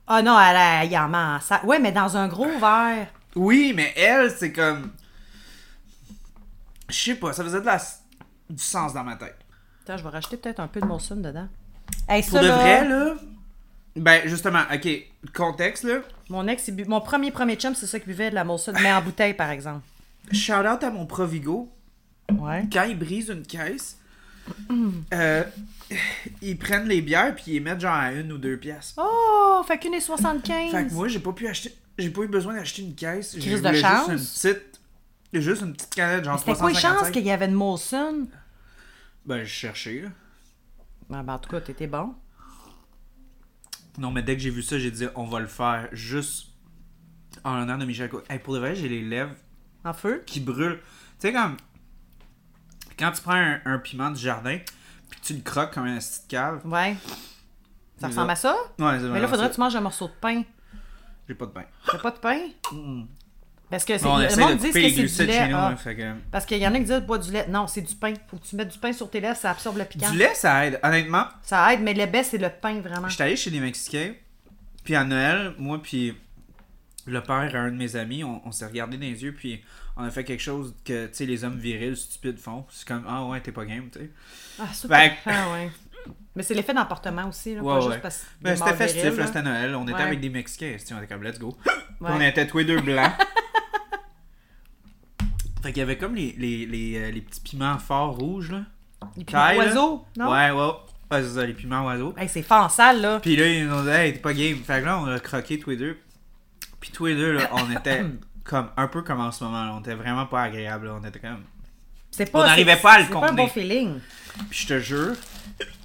Ah 0.09 0.23
non, 0.23 0.37
elle, 0.41 0.57
a- 0.57 0.82
elle 0.85 0.91
y 0.91 0.99
en 0.99 1.09
met 1.09 1.19
en 1.19 1.39
salle. 1.41 1.61
Ouais, 1.65 1.78
mais 1.78 1.93
dans 1.93 2.16
un 2.16 2.27
gros 2.27 2.49
verre. 2.59 3.07
Oui, 3.37 3.73
mais 3.77 3.93
elle, 3.97 4.31
c'est 4.31 4.51
comme. 4.53 4.91
Je 6.89 6.95
sais 6.97 7.15
pas, 7.15 7.32
ça 7.32 7.45
faisait 7.45 7.61
de 7.61 7.66
la... 7.66 7.78
du 8.49 8.62
sens 8.62 8.95
dans 8.95 9.05
ma 9.05 9.16
tête. 9.16 9.37
Attends, 9.85 9.97
je 9.99 10.03
vais 10.03 10.09
rajouter 10.09 10.37
peut-être 10.39 10.61
un 10.61 10.66
peu 10.69 10.81
de 10.81 10.87
Molson 10.87 11.16
dedans. 11.16 11.49
Hey, 12.09 12.23
Pour 12.23 12.33
ça, 12.33 12.43
de 12.43 12.49
là, 12.49 12.57
vrai, 12.57 12.89
là. 12.89 13.15
Ben, 13.97 14.23
justement, 14.27 14.62
ok, 14.73 14.89
contexte, 15.35 15.85
là. 15.85 15.99
Mon 16.29 16.47
ex, 16.49 16.69
il 16.69 16.77
bu- 16.77 16.85
mon 16.87 17.01
premier 17.01 17.31
premier 17.31 17.57
chum, 17.57 17.75
c'est 17.75 17.87
ça 17.87 17.99
qui 18.01 18.07
buvait 18.07 18.31
de 18.31 18.35
la 18.35 18.45
Molson, 18.45 18.73
mais 18.83 18.93
en 18.93 19.03
bouteille, 19.03 19.35
par 19.35 19.51
exemple. 19.51 19.83
Shout 20.33 20.53
out 20.53 20.83
à 20.85 20.91
mon 20.91 21.07
Provigo. 21.07 21.69
Ouais. 22.33 22.65
Quand 22.73 22.85
ils 22.85 22.97
brisent 22.99 23.29
une 23.31 23.43
caisse, 23.45 23.99
euh, 25.12 25.43
ils 26.41 26.57
prennent 26.57 26.87
les 26.89 27.01
bières 27.01 27.35
puis 27.35 27.57
ils 27.57 27.61
mettent 27.62 27.81
genre 27.81 27.95
à 27.95 28.12
une 28.12 28.31
ou 28.33 28.39
deux 28.39 28.57
pièces. 28.57 28.95
Oh, 28.97 29.62
fait 29.67 29.79
qu'une 29.79 29.95
et 29.95 30.01
75. 30.01 30.71
Fait 30.71 30.87
que 30.87 30.93
moi, 30.93 31.09
j'ai 31.09 31.19
pas 31.19 31.33
pu 31.33 31.49
acheter. 31.49 31.75
J'ai 31.99 32.11
pas 32.11 32.23
eu 32.23 32.29
besoin 32.29 32.55
d'acheter 32.55 32.83
une 32.83 32.95
caisse. 32.95 33.35
J'ai. 33.37 33.51
Juste 33.51 33.65
une 33.65 33.73
petite. 33.73 34.81
Juste 35.33 35.62
une 35.62 35.73
petite 35.75 35.95
canette, 35.95 36.25
genre 36.25 36.39
C'était 36.39 36.55
quoi 36.55 36.69
les 36.69 36.75
chances 36.75 36.83
355. 36.95 37.12
qu'il 37.12 37.27
y 37.27 37.31
avait 37.31 37.47
de 37.49 37.55
Molson? 37.55 38.27
Ben, 39.27 39.43
je 39.45 39.49
cherchais, 39.49 40.01
là. 40.03 40.09
Ah, 41.12 41.23
ben, 41.23 41.35
en 41.35 41.39
tout 41.39 41.51
cas, 41.51 41.61
t'étais 41.61 41.87
bon. 41.87 42.15
Non, 43.99 44.11
mais 44.11 44.23
dès 44.23 44.37
que 44.37 44.43
j'ai 44.43 44.51
vu 44.51 44.62
ça, 44.62 44.78
j'ai 44.78 44.91
dit, 44.91 45.07
on 45.15 45.24
va 45.24 45.41
le 45.41 45.47
faire 45.47 45.89
juste 45.93 46.49
en 47.45 47.57
l'honneur 47.57 47.78
de 47.78 47.85
Michel 47.85 48.09
Cook. 48.09 48.24
Hey, 48.31 48.39
pour 48.39 48.55
de 48.55 48.59
vrai, 48.61 48.74
j'ai 48.74 48.89
les 48.89 49.03
lèvres 49.03 49.35
En 49.85 49.93
feu? 49.93 50.23
qui 50.27 50.41
brûlent. 50.41 50.78
Tu 51.19 51.28
sais, 51.28 51.32
comme. 51.32 51.57
Quand 52.99 53.12
tu 53.12 53.23
prends 53.23 53.35
un, 53.35 53.61
un 53.65 53.78
piment 53.78 54.11
du 54.11 54.20
jardin, 54.20 54.59
puis 55.11 55.20
tu 55.23 55.35
le 55.35 55.41
croques 55.41 55.73
comme 55.74 55.87
un 55.87 55.97
petite 55.99 56.28
cave. 56.28 56.61
Ouais. 56.66 56.97
Ça 57.99 58.09
ressemble 58.09 58.31
à 58.31 58.37
ça? 58.37 58.55
Ouais, 58.78 58.99
c'est 58.99 59.09
Mais 59.09 59.20
là, 59.20 59.27
faudrait 59.28 59.45
ça. 59.47 59.51
que 59.51 59.55
tu 59.55 59.61
manges 59.61 59.77
un 59.77 59.81
morceau 59.81 60.07
de 60.09 60.12
pain. 60.20 60.43
J'ai 61.28 61.35
pas 61.35 61.47
de 61.47 61.51
pain. 61.53 61.65
T'as 61.87 61.99
pas 61.99 62.11
de 62.11 62.19
pain? 62.19 62.39
Parce 63.70 63.84
que 63.84 64.02
Bon, 64.02 64.18
le 64.18 64.36
monde 64.36 64.52
de 64.55 64.62
dit 64.62 64.70
que 64.72 64.78
les 64.78 65.06
c'est 65.09 65.24
du 65.26 65.30
lait. 65.30 65.48
nous. 65.48 65.56
ah. 65.56 65.74
hein, 65.86 65.94
que- 65.94 66.14
Parce 66.32 66.44
qu'il 66.44 66.59
y 66.59 66.66
en 66.66 66.74
a 66.74 66.78
qui 66.78 66.84
disent 66.84 67.01
bois 67.02 67.18
du 67.18 67.30
lait. 67.30 67.47
Non, 67.48 67.66
c'est 67.68 67.82
du 67.82 67.94
pain. 67.94 68.12
Faut 68.28 68.36
que 68.36 68.44
tu 68.47 68.56
mettes 68.56 68.68
du 68.72 68.78
pain 68.78 68.92
sur 68.92 69.09
tes 69.09 69.20
lèvres, 69.20 69.36
ça 69.36 69.52
absorbe 69.52 69.78
le 69.78 69.84
piquant. 69.84 70.10
Du 70.10 70.18
lait, 70.18 70.34
ça 70.34 70.66
aide. 70.66 70.80
Honnêtement, 70.82 71.26
Ça 71.42 71.72
aide, 71.72 71.80
mais 71.80 71.94
le 71.94 72.05
lait, 72.05 72.22
c'est 72.24 72.38
le 72.38 72.51
pain, 72.51 72.80
vraiment. 72.80 73.09
j'étais 73.09 73.22
allé 73.22 73.36
chez 73.36 73.51
des 73.51 73.60
Mexicains, 73.60 74.12
puis 74.82 74.97
à 74.97 75.05
Noël, 75.05 75.55
moi, 75.59 75.80
puis 75.80 76.16
le 77.06 77.22
père, 77.22 77.51
un 77.55 77.70
de 77.70 77.76
mes 77.76 77.94
amis, 77.97 78.24
on, 78.24 78.42
on 78.44 78.51
s'est 78.52 78.66
regardé 78.66 78.97
dans 78.97 79.02
les 79.05 79.22
yeux, 79.22 79.32
puis 79.32 79.62
on 79.97 80.02
a 80.05 80.10
fait 80.10 80.24
quelque 80.24 80.42
chose 80.42 80.74
que, 80.84 81.06
tu 81.06 81.14
sais, 81.14 81.26
les 81.26 81.44
hommes 81.44 81.59
virils, 81.59 81.97
stupides 81.97 82.38
font. 82.38 82.64
C'est 82.70 82.86
comme, 82.88 83.05
ah 83.09 83.24
ouais, 83.26 83.40
t'es 83.40 83.52
pas 83.52 83.64
game, 83.64 83.88
tu 83.92 84.01
sais. 84.01 84.10
Ah, 84.59 84.64
que- 85.09 85.14
ah, 85.30 85.52
ouais. 85.52 85.70
Mais 86.34 86.42
c'est 86.42 86.55
l'effet 86.55 86.74
d'emportement 86.74 87.28
aussi, 87.28 87.55
là, 87.55 87.62
Ouais, 87.62 87.74
pas 87.78 87.84
ouais. 87.84 87.90
juste 87.92 88.02
parce 88.02 88.18
que 88.18 88.24
Ben, 88.42 88.56
c'était 88.56 88.74
festif, 88.74 89.26
c'était 89.26 89.42
Noël. 89.42 89.74
On 89.76 89.84
était 89.86 89.94
avec 90.02 90.20
des 90.20 90.28
Mexicains, 90.28 90.76
on 90.92 90.98
était 90.98 91.06
comme, 91.06 91.22
let's 91.22 91.38
go. 91.38 91.56
On 92.01 92.20
était 92.20 92.47
tous 92.47 92.59
les 92.59 92.64
deux 92.64 92.80
blancs. 92.80 93.12
fait 95.62 95.69
qu'il 95.73 95.78
y 95.78 95.82
avait 95.82 95.99
comme 95.99 96.15
les, 96.15 96.35
les, 96.39 96.66
les, 96.66 96.99
euh, 96.99 97.11
les 97.11 97.20
petits 97.20 97.41
piments 97.41 97.78
forts 97.78 98.16
rouges, 98.16 98.51
là. 98.53 98.62
Les 99.16 99.24
piments 99.24 99.41
là. 99.47 99.57
oiseaux, 99.57 100.05
non? 100.16 100.31
Ouais, 100.32 100.51
ouais. 100.51 100.70
Ouais, 101.11 101.23
c'est 101.23 101.35
ça, 101.35 101.45
les 101.47 101.55
piments 101.55 101.85
oiseaux. 101.87 102.15
Hey, 102.16 102.28
c'est 102.28 102.43
fort 102.43 102.65
en 102.65 102.69
salle, 102.69 103.01
là. 103.01 103.19
Puis 103.20 103.35
là, 103.37 103.47
ils 103.49 103.66
nous 103.66 103.74
ont 103.74 103.82
dit, 103.82 103.89
hey, 103.89 104.12
t'es 104.12 104.19
pas 104.20 104.32
game. 104.32 104.59
Fait 104.59 104.81
que 104.81 104.85
là, 104.87 104.99
on 105.01 105.07
a 105.07 105.19
croqué 105.19 105.59
tous 105.59 105.70
les 105.70 105.77
deux. 105.77 105.99
Puis 106.78 106.91
tous 106.93 107.07
les 107.07 107.16
deux, 107.16 107.32
là, 107.32 107.51
on 107.53 107.70
était 107.73 108.05
comme 108.45 108.69
un 108.77 108.87
peu 108.87 109.03
comme 109.03 109.20
en 109.20 109.32
ce 109.32 109.43
moment. 109.45 109.65
Là. 109.65 109.74
On 109.74 109.81
était 109.81 109.95
vraiment 109.95 110.27
pas 110.27 110.43
agréable. 110.45 110.87
là. 110.87 110.99
On 111.03 111.07
était 111.07 111.19
comme. 111.19 111.43
C'est 112.11 112.31
On 112.35 112.39
n'arrivait 112.45 112.77
pas 112.77 112.93
à 112.95 112.99
le 113.01 113.05
C'est 113.07 113.12
pas 113.12 113.28
un 113.28 113.32
bon 113.32 113.47
contenir. 113.47 113.51
feeling. 113.51 114.01
Puis 114.51 114.61
je 114.62 114.66
te 114.69 114.78
jure, 114.81 115.15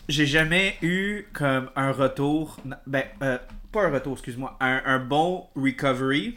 j'ai 0.10 0.26
jamais 0.26 0.76
eu 0.82 1.26
comme 1.34 1.70
un 1.76 1.92
retour. 1.92 2.58
Ben, 2.88 3.04
euh, 3.22 3.38
pas 3.72 3.86
un 3.86 3.92
retour, 3.92 4.14
excuse-moi. 4.14 4.58
Un, 4.60 4.82
un 4.86 5.00
bon 5.00 5.48
recovery. 5.56 6.36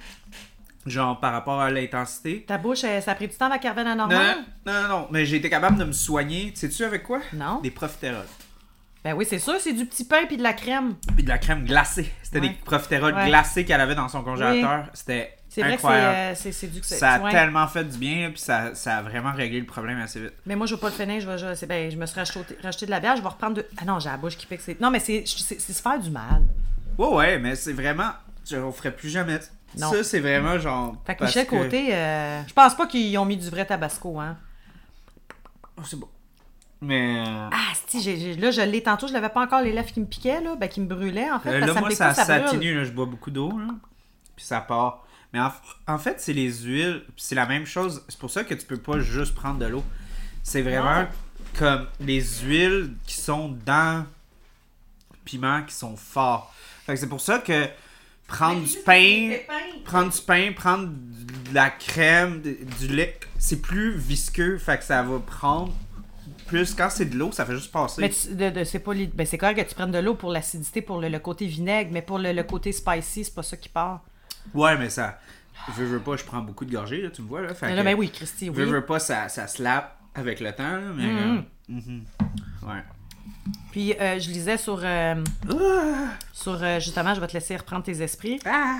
Genre 0.86 1.18
par 1.20 1.32
rapport 1.32 1.60
à 1.60 1.70
l'intensité. 1.70 2.44
Ta 2.46 2.56
bouche, 2.56 2.84
euh, 2.84 3.00
ça 3.00 3.12
a 3.12 3.14
pris 3.14 3.28
du 3.28 3.34
temps 3.36 3.50
qu'elle 3.58 3.70
revienne 3.70 3.88
à 3.88 3.94
Non, 3.94 4.06
normal? 4.08 4.36
non, 4.64 4.72
non, 4.72 4.88
non, 4.88 5.08
mais 5.10 5.26
j'ai 5.26 5.36
été 5.36 5.50
capable 5.50 5.76
de 5.78 5.84
me 5.84 5.92
soigner. 5.92 6.52
Sais-tu 6.54 6.84
avec 6.84 7.02
quoi? 7.02 7.20
Non. 7.32 7.60
Des 7.60 7.70
profiteroles. 7.70 8.24
Ben 9.04 9.14
oui, 9.14 9.26
c'est 9.28 9.38
sûr, 9.38 9.54
c'est 9.60 9.72
du 9.72 9.86
petit 9.86 10.04
pain 10.04 10.24
puis 10.26 10.36
de 10.36 10.42
la 10.42 10.52
crème. 10.52 10.94
Puis 11.14 11.24
de 11.24 11.28
la 11.28 11.38
crème 11.38 11.64
glacée. 11.64 12.10
C'était 12.22 12.40
Ouais. 12.40 12.48
des 12.48 12.54
profiteroles 12.64 13.14
Ouais. 13.14 13.28
glacées 13.28 13.64
qu'elle 13.64 13.80
avait 13.80 13.94
dans 13.94 14.08
son 14.08 14.22
congélateur. 14.22 14.86
C'était 14.92 15.36
C'est 15.48 15.62
vrai 15.62 15.76
que 15.76 15.82
c'est, 15.82 15.88
euh, 15.88 16.34
c'est, 16.34 16.66
du 16.72 16.80
Ça 16.82 17.12
a 17.14 17.20
ouais. 17.20 17.30
tellement 17.30 17.66
fait 17.68 17.84
du 17.84 17.96
bien, 17.96 18.30
puis 18.30 18.40
ça, 18.40 18.74
ça 18.74 18.98
a 18.98 19.02
vraiment 19.02 19.32
réglé 19.32 19.60
le 19.60 19.66
problème 19.66 19.98
assez 20.00 20.20
vite. 20.20 20.32
Mais 20.46 20.56
moi, 20.56 20.66
je 20.66 20.74
veux 20.74 20.80
pas 20.80 20.88
le 20.88 20.94
finir. 20.94 21.20
Je, 21.20 21.26
vais, 21.28 21.38
je, 21.38 21.66
ben, 21.66 21.90
je 21.90 21.96
me 21.96 22.06
suis 22.06 22.18
racheté, 22.18 22.40
racheté 22.62 22.86
de 22.86 22.90
la 22.90 23.00
bière. 23.00 23.16
Je 23.16 23.22
vais 23.22 23.28
reprendre 23.28 23.54
de. 23.56 23.66
Ah 23.80 23.84
non, 23.84 23.98
j'ai 24.00 24.08
la 24.10 24.16
bouche 24.16 24.36
qui 24.36 24.46
pique. 24.46 24.60
c'est- 24.60 24.80
Non, 24.80 24.90
mais 24.90 25.00
c'est, 25.00 25.24
se 25.26 25.54
faire 25.72 25.98
du 25.98 26.10
mal. 26.10 26.42
Ouais, 26.98 27.08
ouais, 27.08 27.38
mais 27.38 27.54
c'est 27.54 27.72
vraiment. 27.72 28.10
je- 28.48 28.56
On 28.56 28.72
ferait 28.72 28.94
plus 28.94 29.08
jamais. 29.10 29.38
Non. 29.76 29.90
Ça, 29.92 30.02
c'est 30.04 30.20
vraiment 30.20 30.58
genre. 30.58 30.96
Fait 31.06 31.14
que 31.16 31.24
Michel 31.24 31.46
Côté, 31.46 31.94
euh, 31.94 32.40
je 32.46 32.52
pense 32.54 32.74
pas 32.74 32.86
qu'ils 32.86 33.16
ont 33.18 33.24
mis 33.24 33.36
du 33.36 33.48
vrai 33.50 33.66
tabasco, 33.66 34.18
hein. 34.18 34.36
Oh, 35.76 35.82
c'est 35.84 35.98
bon. 35.98 36.08
Mais. 36.80 37.24
euh, 37.26 37.48
Ah, 37.52 37.72
si, 37.86 38.34
là, 38.36 38.50
je 38.50 38.60
l'ai 38.62 38.82
tantôt, 38.82 39.06
je 39.08 39.12
l'avais 39.12 39.28
pas 39.28 39.42
encore 39.42 39.60
les 39.60 39.72
lèvres 39.72 39.90
qui 39.92 40.00
me 40.00 40.06
piquaient, 40.06 40.40
là, 40.40 40.56
ben, 40.56 40.68
qui 40.68 40.80
me 40.80 40.86
brûlaient, 40.86 41.30
en 41.30 41.38
fait. 41.40 41.50
euh, 41.50 41.60
parce 41.60 41.68
là, 41.68 41.74
ça 41.74 41.80
moi, 41.80 41.88
me 41.90 41.94
ça, 41.94 42.34
atténue, 42.34 42.74
là, 42.76 42.84
je 42.84 42.92
bois 42.92 43.06
beaucoup 43.06 43.30
d'eau, 43.30 43.50
là. 43.58 43.66
Puis 44.36 44.44
ça 44.46 44.60
part. 44.60 45.04
Mais 45.32 45.40
en, 45.40 45.52
en 45.86 45.98
fait, 45.98 46.20
c'est 46.20 46.32
les 46.32 46.50
huiles. 46.62 47.02
c'est 47.16 47.34
la 47.34 47.44
même 47.46 47.66
chose. 47.66 48.02
C'est 48.08 48.18
pour 48.18 48.30
ça 48.30 48.44
que 48.44 48.54
tu 48.54 48.64
peux 48.64 48.78
pas 48.78 49.00
juste 49.00 49.34
prendre 49.34 49.58
de 49.58 49.66
l'eau. 49.66 49.84
C'est 50.42 50.62
vraiment 50.62 51.02
Non. 51.02 51.08
comme 51.58 51.86
les 52.00 52.22
huiles 52.22 52.94
qui 53.06 53.16
sont 53.16 53.54
dans 53.66 54.06
le 55.10 55.18
piment 55.26 55.62
qui 55.64 55.74
sont 55.74 55.96
forts. 55.96 56.54
Fait 56.86 56.94
que 56.94 57.00
c'est 57.00 57.08
pour 57.08 57.20
ça 57.20 57.40
que 57.40 57.66
prendre 58.28 58.62
du 58.62 58.76
pain. 58.86 59.32
Prendre 59.84 60.12
du 60.12 60.20
pain, 60.22 60.52
prendre 60.54 60.88
de 60.88 61.54
la 61.54 61.70
crème, 61.70 62.40
de- 62.42 62.56
du 62.78 62.88
lait. 62.94 63.18
C'est 63.38 63.60
plus 63.60 63.96
visqueux, 63.96 64.58
fait 64.58 64.78
que 64.78 64.84
ça 64.84 65.02
va 65.02 65.18
prendre 65.18 65.72
plus. 66.46 66.74
Quand 66.74 66.88
c'est 66.90 67.06
de 67.06 67.16
l'eau, 67.16 67.32
ça 67.32 67.44
fait 67.44 67.54
juste 67.56 67.72
passer. 67.72 68.00
Mais 68.00 68.10
tu- 68.10 68.34
de, 68.34 68.50
de- 68.50 68.64
c'est 68.64 68.78
pas 68.78 68.92
ben, 68.94 69.26
c'est 69.26 69.38
correct 69.38 69.56
que 69.62 69.68
tu 69.68 69.74
prennes 69.74 69.90
de 69.90 69.98
l'eau 69.98 70.14
pour 70.14 70.30
l'acidité, 70.30 70.80
pour 70.82 71.00
le, 71.00 71.08
le 71.08 71.18
côté 71.18 71.46
vinaigre, 71.46 71.90
mais 71.92 72.02
pour 72.02 72.18
le, 72.18 72.32
le 72.32 72.42
côté 72.44 72.70
spicy, 72.72 73.24
c'est 73.24 73.34
pas 73.34 73.42
ça 73.42 73.56
qui 73.56 73.68
part. 73.68 74.02
Ouais, 74.54 74.76
mais 74.78 74.90
ça. 74.90 75.18
Je 75.76 75.82
veux 75.82 75.98
pas, 76.00 76.16
je 76.16 76.24
prends 76.24 76.40
beaucoup 76.40 76.64
de 76.64 76.72
gorgées, 76.72 77.02
là, 77.02 77.10
tu 77.10 77.20
me 77.22 77.26
vois, 77.28 77.42
là. 77.42 77.52
Fait 77.54 77.66
Mais 77.66 77.76
que- 77.76 77.82
ben 77.82 77.94
oui, 77.98 78.10
Christy, 78.10 78.48
oui. 78.48 78.64
veux 78.64 78.84
pas, 78.86 78.98
ça, 78.98 79.28
ça 79.28 79.46
slap 79.46 79.98
avec 80.14 80.40
le 80.40 80.52
temps, 80.52 80.62
là, 80.76 80.92
mais. 80.94 81.06
Mhm. 81.06 81.18
euh, 81.70 81.72
mhm. 81.74 82.04
Ouais. 82.62 82.82
Puis 83.70 83.94
euh, 84.00 84.18
je 84.18 84.30
lisais 84.30 84.56
sur, 84.56 84.80
euh, 84.82 85.14
Ah! 85.50 86.08
sur 86.32 86.58
euh, 86.62 86.80
justement, 86.80 87.14
je 87.14 87.20
vais 87.20 87.26
te 87.26 87.34
laisser 87.34 87.56
reprendre 87.56 87.82
tes 87.84 88.02
esprits. 88.02 88.40
Ah! 88.46 88.78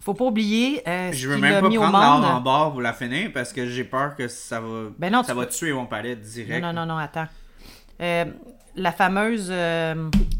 Faut 0.00 0.14
pas 0.14 0.24
oublier 0.24 0.82
Je 1.12 1.28
veux 1.28 1.36
même 1.36 1.60
pas 1.60 1.68
mis 1.68 1.76
prendre 1.76 1.98
l'art 1.98 2.12
en 2.24 2.34
monde. 2.34 2.44
bord 2.44 2.72
pour 2.72 2.80
la 2.80 2.92
finir 2.94 3.30
parce 3.32 3.52
que 3.52 3.66
j'ai 3.68 3.84
peur 3.84 4.16
que 4.16 4.26
ça 4.26 4.58
va, 4.60 4.84
Ben 4.98 5.12
non, 5.12 5.22
ça 5.22 5.34
va 5.34 5.44
peux- 5.44 5.52
tuer 5.52 5.72
mon 5.72 5.84
palais 5.86 6.16
direct. 6.16 6.62
Non, 6.62 6.72
non, 6.72 6.86
non, 6.86 6.94
non, 6.94 6.98
attends. 6.98 7.26
La 8.00 8.92
fameuse. 8.92 9.52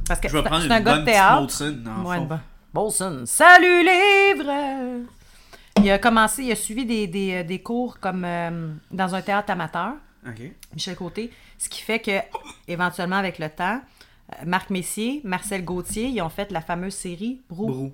parce 0.07 0.21
que 0.21 0.29
Je 0.29 0.37
vais 0.37 0.43
prendre 0.43 0.65
une 0.65 0.73
un 0.73 0.81
gars 0.81 0.99
de 0.99 1.05
théâtre. 1.05 1.41
Molson, 1.41 1.77
en 1.87 2.05
Ouais, 2.05 2.21
bonne- 2.21 2.41
Bolson. 2.73 3.23
Salut 3.27 3.81
livre! 3.83 5.05
Il 5.83 5.91
a 5.91 5.99
commencé, 5.99 6.45
il 6.45 6.53
a 6.53 6.57
suivi 6.57 6.85
des, 6.87 7.07
des, 7.07 7.45
des 7.45 7.59
cours 7.63 7.99
comme 8.01 8.27
dans 8.91 9.15
un 9.15 9.23
théâtre 9.23 9.51
amateur, 9.51 9.93
Ok. 10.27 10.51
Michel 10.75 10.97
Côté, 10.97 11.31
ce 11.59 11.69
qui 11.69 11.83
fait 11.83 11.99
que, 11.99 12.19
éventuellement, 12.69 13.17
avec 13.17 13.39
le 13.39 13.49
temps, 13.51 13.81
euh, 14.33 14.45
Marc 14.47 14.71
Messier, 14.71 15.21
Marcel 15.25 15.65
Gauthier, 15.65 16.07
ils 16.09 16.21
ont 16.23 16.29
fait 16.29 16.51
la 16.53 16.61
fameuse 16.61 16.95
série 16.95 17.41
Brou. 17.49 17.67
Brou. 17.67 17.93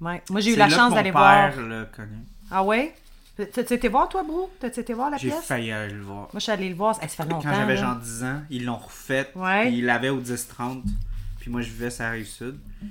Ouais. 0.00 0.22
Moi, 0.30 0.40
j'ai 0.40 0.54
eu 0.54 0.56
la 0.56 0.68
chance 0.68 0.94
d'aller 0.94 1.10
voir. 1.12 1.52
connu. 1.54 2.16
Ah 2.50 2.64
ouais? 2.64 2.94
T'as 3.36 3.62
été 3.62 3.88
voir, 3.88 4.08
toi, 4.08 4.22
Brou? 4.22 4.48
T'as 4.60 4.68
été 4.68 4.92
voir 4.92 5.10
la 5.10 5.16
J'ai 5.16 5.28
pièce? 5.30 5.44
failli 5.44 5.72
aller 5.72 5.94
le 5.94 6.02
voir. 6.02 6.22
Moi, 6.22 6.28
je 6.34 6.40
suis 6.40 6.52
allée 6.52 6.68
le 6.68 6.74
voir. 6.74 6.94
Ça 6.94 7.06
fait 7.08 7.22
longtemps. 7.24 7.40
Quand 7.42 7.54
j'avais 7.54 7.76
genre 7.76 7.96
10 7.96 8.24
ans, 8.24 8.42
ils 8.50 8.64
l'ont 8.64 8.76
refait. 8.76 9.30
Ouais. 9.34 9.68
Puis 9.68 9.78
ils 9.78 9.84
l'avaient 9.86 10.10
au 10.10 10.20
10-30. 10.20 10.82
Puis 11.40 11.50
moi, 11.50 11.60
je 11.62 11.70
vivais 11.70 11.90
sur 11.90 12.04
la 12.04 12.10
rive 12.10 12.26
sud. 12.26 12.58
Puis 12.80 12.90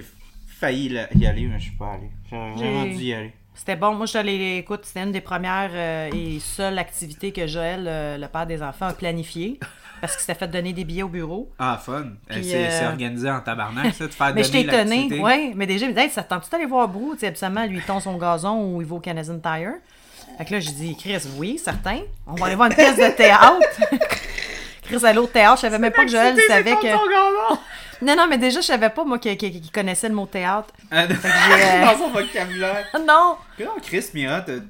j'ai 0.00 0.04
failli 0.46 0.92
y 1.14 1.26
aller, 1.26 1.46
mais 1.46 1.58
je 1.58 1.64
suis 1.68 1.76
pas 1.76 1.92
allé. 1.94 2.10
J'aurais 2.30 2.52
vraiment 2.52 2.84
J'ai- 2.84 2.96
dû 2.96 3.02
y 3.04 3.12
aller. 3.14 3.32
C'était 3.58 3.74
bon. 3.74 3.92
Moi, 3.92 4.06
je 4.06 4.10
suis 4.10 4.18
allée, 4.18 4.58
écoute, 4.58 4.82
c'était 4.84 5.02
une 5.02 5.10
des 5.10 5.20
premières 5.20 5.72
euh, 5.72 6.10
et 6.14 6.38
seules 6.38 6.78
activités 6.78 7.32
que 7.32 7.48
Joël, 7.48 7.84
euh, 7.88 8.16
le 8.16 8.28
père 8.28 8.46
des 8.46 8.62
enfants, 8.62 8.86
a 8.86 8.92
planifié. 8.92 9.58
Parce 10.00 10.12
qu'il 10.12 10.20
s'était 10.20 10.38
fait 10.38 10.46
donner 10.46 10.72
des 10.72 10.84
billets 10.84 11.02
au 11.02 11.08
bureau. 11.08 11.50
Ah, 11.58 11.76
fun. 11.84 12.04
Puis, 12.28 12.44
c'est 12.44 12.84
euh, 12.84 12.88
organisé 12.88 13.28
en 13.28 13.40
tabarnak, 13.40 13.92
ça, 13.94 14.06
de 14.06 14.12
faire 14.12 14.32
Mais 14.34 14.44
je 14.44 14.52
t'ai 14.52 14.62
donner 14.62 15.06
étonnée. 15.06 15.20
Ouais, 15.20 15.52
mais 15.56 15.66
déjà, 15.66 15.86
il 15.86 15.88
me 15.88 15.94
dit, 15.94 16.00
Hey, 16.00 16.08
ça 16.08 16.22
te 16.22 16.28
tente-tu 16.28 16.50
d'aller 16.50 16.66
voir 16.66 16.86
Brou? 16.86 17.14
Tu 17.14 17.20
sais, 17.20 17.26
habituellement, 17.26 17.66
lui, 17.66 17.78
il 17.78 17.82
tond 17.82 17.98
son 17.98 18.16
gazon 18.16 18.62
ou 18.62 18.80
il 18.80 18.86
va 18.86 18.94
au 18.94 19.00
Canadian 19.00 19.40
Tire. 19.40 19.72
Fait 20.38 20.44
que 20.44 20.54
là, 20.54 20.60
j'ai 20.60 20.70
dit, 20.70 20.96
Chris, 20.96 21.18
oui, 21.36 21.58
certain. 21.58 21.98
On 22.28 22.34
va 22.34 22.46
aller 22.46 22.54
voir 22.54 22.68
une 22.68 22.76
pièce 22.76 22.96
de 22.96 23.16
théâtre. 23.16 23.58
Chris, 24.82 25.04
à 25.04 25.12
l'autre 25.12 25.32
théâtre, 25.32 25.56
je 25.56 25.62
savais 25.62 25.80
même 25.80 25.92
pas 25.92 26.04
que 26.04 26.12
Joël 26.12 26.38
savait 26.46 26.76
que. 26.76 26.86
Non, 28.02 28.14
non, 28.16 28.26
mais 28.28 28.38
déjà, 28.38 28.60
je 28.60 28.66
savais 28.66 28.90
pas, 28.90 29.04
moi, 29.04 29.18
qu'il 29.18 29.36
qu'il 29.36 29.70
connaissait 29.72 30.08
le 30.08 30.14
mot 30.14 30.26
théâtre. 30.26 30.72
Ah, 30.90 31.02
euh, 31.04 31.84
Dans 31.84 31.98
son 31.98 32.10
vocabulaire. 32.10 32.86
Non! 33.06 33.36
Comment 33.56 33.72
Chris 33.82 34.06
Mira, 34.14 34.40
t'as- 34.42 34.60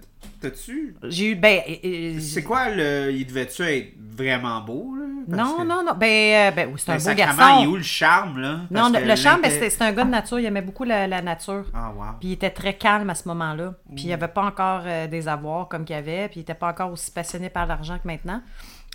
t'as-tu? 0.41 0.97
J'ai 1.05 1.31
eu. 1.31 1.35
Ben. 1.35 1.61
euh, 1.69 1.75
euh, 1.85 2.19
C'est 2.21 2.43
quoi 2.43 2.69
le. 2.71 3.11
Il 3.13 3.27
devait-tu 3.27 3.63
être 3.63 3.95
vraiment 4.17 4.61
beau, 4.61 4.95
là? 4.97 5.05
Parce 5.31 5.43
Non, 5.51 5.57
que- 5.59 5.63
non, 5.65 5.83
non. 5.85 5.93
Ben, 5.95 6.49
euh, 6.49 6.51
ben 6.53 6.69
oui, 6.73 6.81
c'est 6.83 6.91
un 6.91 6.97
Ben, 6.97 7.05
beau 7.05 7.15
garçon. 7.15 7.57
Il 7.61 7.65
est 7.65 7.67
où 7.67 7.77
le 7.77 7.83
charme, 7.83 8.39
là? 8.41 8.61
Non, 8.71 8.91
Parce 8.93 9.05
le, 9.05 9.17
charme, 9.17 9.43
ben, 9.43 9.51
c'était 9.51 9.85
un 9.85 9.93
gars 9.93 10.05
de 10.05 10.11
nature. 10.11 10.39
Il 10.41 10.47
aimait 10.47 10.63
beaucoup 10.63 10.85
la, 10.85 11.07
la 11.07 11.21
nature. 11.21 11.65
Ah, 11.75 11.91
wow. 11.95 12.05
Puis 12.19 12.31
il 12.31 12.33
était 12.33 12.51
très 12.51 12.75
calme 12.75 13.11
à 13.11 13.15
ce 13.15 13.29
moment-là. 13.29 13.75
Puis 13.95 14.05
Mm. 14.07 14.09
il 14.09 14.13
avait 14.15 14.29
pas 14.29 14.43
encore 14.45 14.83
euh, 14.87 15.07
des 15.07 15.29
avoirs 15.29 15.69
comme 15.69 15.85
qu'il 15.85 15.97
avait. 15.97 16.29
Puis 16.29 16.41
il 16.41 16.43
était 16.43 16.55
pas 16.55 16.69
encore 16.69 16.91
aussi 16.93 17.11
passionné 17.11 17.51
par 17.51 17.67
l'argent 17.67 17.99
que 18.03 18.07
maintenant. 18.09 18.41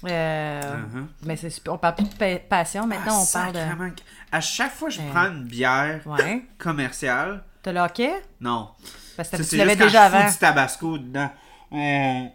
Euh, 0.06 0.62
Uh-huh. 0.62 1.06
Mais 1.26 1.36
c'est 1.38 1.70
on 1.70 1.78
parle 1.78 1.96
plus 1.96 2.10
de 2.10 2.14
pa- 2.16 2.40
passion. 2.40 2.86
Maintenant, 2.88 3.20
Ah, 3.20 3.22
on 3.22 3.26
parle 3.34 3.54
de. 3.54 3.94
À 4.32 4.42
chaque 4.42 4.74
fois 4.74 4.90
que 4.90 4.96
je 4.96 5.02
Euh, 5.02 5.10
prends 5.12 5.28
une 5.32 5.44
bière 5.46 6.02
Ouais. 6.06 6.46
commerciale, 6.58 7.44
T'as 7.62 7.72
le 7.72 7.80
hockey? 7.80 8.12
non. 8.42 8.70
Parce 9.16 9.30
que 9.30 9.38
Ça, 9.38 9.44
tu 9.50 9.58
l'avais 9.58 9.76
déjà 9.76 10.06
avant. 10.06 10.28
du 10.30 10.36
tabasco 10.38 10.98
dedans. 10.98 11.32
Euh, 11.72 12.26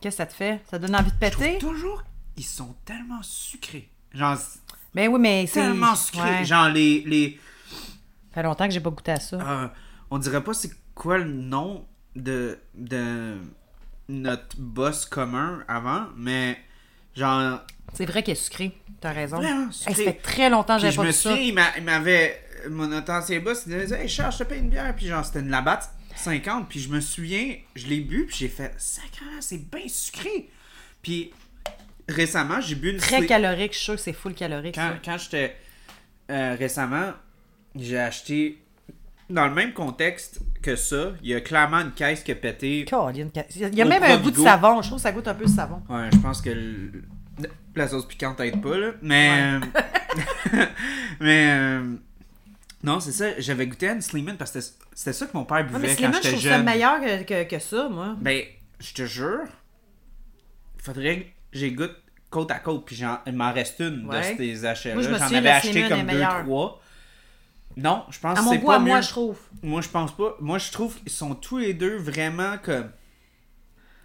Qu'est-ce 0.00 0.16
que 0.16 0.22
ça 0.22 0.26
te 0.26 0.32
fait? 0.34 0.60
Ça 0.70 0.78
donne 0.78 0.94
envie 0.94 1.10
de 1.10 1.14
je 1.14 1.18
péter? 1.36 1.58
toujours, 1.58 2.02
ils 2.36 2.44
sont 2.44 2.74
tellement 2.84 3.22
sucrés. 3.22 3.90
Genre, 4.12 4.36
Ben 4.94 5.08
oui, 5.08 5.20
mais 5.20 5.46
c'est. 5.46 5.60
tellement 5.60 5.94
sucrés. 5.96 6.38
Ouais. 6.38 6.44
Genre, 6.44 6.68
les. 6.68 7.02
les 7.06 7.40
Ça 8.30 8.34
fait 8.34 8.42
longtemps 8.44 8.66
que 8.66 8.72
j'ai 8.72 8.80
pas 8.80 8.90
goûté 8.90 9.12
à 9.12 9.20
ça. 9.20 9.36
euh, 9.36 9.68
on 10.10 10.18
dirait 10.18 10.42
pas 10.42 10.54
c'est 10.54 10.70
quoi 10.94 11.18
le 11.18 11.24
nom 11.24 11.84
de, 12.16 12.58
de 12.74 13.36
notre 14.08 14.56
boss 14.58 15.04
commun 15.06 15.62
avant, 15.68 16.06
mais 16.16 16.58
genre. 17.16 17.60
C'est 17.94 18.06
vrai 18.06 18.22
qu'il 18.22 18.32
est 18.32 18.36
sucré. 18.36 18.72
T'as 19.00 19.12
raison. 19.12 19.36
Vraiment 19.38 19.70
ça 19.72 19.92
fait 19.92 20.12
très 20.14 20.48
longtemps 20.48 20.76
que 20.76 20.82
j'avais 20.82 20.92
je 20.92 20.96
pas 20.96 21.02
me 21.02 21.08
vu 21.08 21.12
ça. 21.12 21.30
souviens, 21.30 21.44
il 21.44 21.54
m'a- 21.54 21.76
il 21.76 21.82
m'avait. 21.84 22.40
Mon 22.70 22.92
ancien 22.96 23.40
boss, 23.40 23.64
il 23.66 23.76
disait 23.76 24.02
Hey 24.02 24.08
Charles, 24.08 24.32
je 24.32 24.38
te 24.38 24.44
paye 24.44 24.60
une 24.60 24.70
bière. 24.70 24.94
Puis 24.94 25.06
genre, 25.08 25.24
c'était 25.24 25.40
une 25.40 25.50
Labatt 25.50 25.90
50. 26.14 26.68
Puis 26.68 26.78
je 26.80 26.88
me 26.88 27.00
souviens, 27.00 27.56
je 27.74 27.86
l'ai 27.88 28.00
bu. 28.00 28.26
Puis 28.26 28.36
j'ai 28.38 28.48
fait 28.48 28.72
Sacrément, 28.78 29.40
c'est 29.40 29.68
bien 29.70 29.88
sucré. 29.88 30.48
Puis 31.02 31.32
récemment, 32.08 32.60
j'ai 32.60 32.76
bu 32.76 32.90
une. 32.92 32.98
Très 32.98 33.26
calorique, 33.26 33.72
je 33.72 33.78
suis 33.78 33.84
sûr 33.86 33.94
que 33.96 34.00
c'est 34.00 34.12
full 34.12 34.34
calorique. 34.34 34.76
Quand, 34.76 34.92
quand 35.04 35.18
j'étais. 35.18 35.56
euh, 36.30 36.54
récemment, 36.58 37.12
j'ai 37.74 37.98
acheté. 37.98 38.58
Dans 39.32 39.46
le 39.48 39.54
même 39.54 39.72
contexte 39.72 40.40
que 40.62 40.76
ça, 40.76 41.12
il 41.22 41.30
y 41.30 41.34
a 41.34 41.40
clairement 41.40 41.78
une 41.80 41.92
caisse 41.92 42.22
qui 42.22 42.32
a 42.32 42.34
pété. 42.34 42.84
Il 42.86 43.74
y 43.74 43.82
a 43.82 43.84
même 43.84 44.02
un 44.02 44.16
goût 44.18 44.30
de 44.30 44.36
savon. 44.36 44.82
Je 44.82 44.88
trouve 44.88 44.98
que 44.98 45.02
ça 45.02 45.12
goûte 45.12 45.26
un 45.28 45.34
peu 45.34 45.44
le 45.44 45.50
savon. 45.50 45.82
Ouais, 45.88 46.08
je 46.12 46.18
pense 46.18 46.40
que 46.42 46.50
le- 46.50 47.02
la 47.74 47.88
sauce 47.88 48.06
piquante 48.06 48.38
aide 48.40 48.60
pas, 48.60 48.76
là. 48.76 48.90
Mais. 49.00 49.30
euh, 49.40 49.60
mais. 51.20 51.50
euh, 51.58 51.94
non, 52.84 53.00
c'est 53.00 53.12
ça. 53.12 53.26
J'avais 53.38 53.66
goûté 53.66 53.88
à 53.88 53.92
une 53.92 54.02
Sleeman 54.02 54.36
parce 54.36 54.50
que 54.52 54.60
c'était- 54.60 55.12
ça 55.12 55.26
que 55.26 55.30
mon 55.36 55.44
père 55.44 55.58
Ouais, 55.58 55.62
buvait 55.64 55.88
quand 55.88 55.94
Slimane, 55.94 56.14
je 56.14 56.16
j'étais 56.22 56.28
trouve 56.30 56.42
ça 56.42 56.56
jeune. 56.56 56.64
meilleur 56.64 57.00
que, 57.00 57.22
que, 57.22 57.48
que 57.48 57.58
ça, 57.58 57.88
moi. 57.88 58.16
Ben, 58.20 58.42
je 58.80 58.92
te 58.92 59.06
jure, 59.06 59.40
faudrait 60.78 61.20
que 61.20 61.26
j'ai 61.52 61.70
goûte 61.72 61.96
côte 62.30 62.50
à 62.50 62.58
côte. 62.58 62.84
Puis 62.86 63.02
il 63.26 63.32
m'en 63.34 63.52
reste 63.52 63.80
une 63.80 64.06
Ouais. 64.06 64.32
de 64.32 64.36
ces 64.38 64.64
achats-là. 64.64 65.00
Je 65.00 65.08
J'en 65.08 65.36
avais 65.36 65.48
acheté 65.48 65.88
comme 65.88 66.00
deux, 66.00 66.04
meilleure. 66.06 66.42
trois. 66.44 66.81
Non, 67.76 68.04
je 68.10 68.18
pense 68.18 68.38
À 68.38 68.40
que 68.40 68.44
mon 68.46 68.52
c'est 68.52 68.58
pas 68.58 68.76
à 68.76 68.78
moi, 68.78 68.96
mieux. 68.96 69.02
je 69.02 69.08
trouve. 69.08 69.38
Moi, 69.62 69.80
je 69.80 69.88
pense 69.88 70.14
pas. 70.16 70.36
Moi, 70.40 70.58
je 70.58 70.70
trouve 70.72 70.96
qu'ils 71.00 71.10
sont 71.12 71.34
tous 71.34 71.58
les 71.58 71.74
deux 71.74 71.96
vraiment 71.96 72.56
comme 72.62 72.90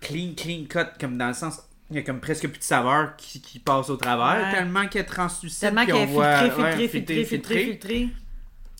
clean, 0.01 0.33
clean 0.35 0.65
cut, 0.69 0.89
comme 0.99 1.17
dans 1.17 1.27
le 1.27 1.33
sens. 1.33 1.59
Il 1.89 1.95
y 1.95 1.99
a 1.99 2.01
comme 2.01 2.19
presque 2.19 2.47
plus 2.49 2.59
de 2.59 2.63
saveur 2.63 3.15
qui, 3.15 3.41
qui 3.41 3.59
passe 3.59 3.89
au 3.89 3.95
travers, 3.95 4.45
Ouais. 4.47 4.51
tellement 4.51 4.87
qu'elle 4.87 5.03
est 5.03 5.05
translucide. 5.05 5.59
Tellement 5.61 5.83
on 5.87 5.95
est 5.95 6.05
voit- 6.07 6.39
filtré, 6.39 6.61
ouais, 6.63 6.71
filtré, 6.71 6.87
filtré, 6.89 7.25
filtré, 7.25 7.63
filtré. 7.65 8.09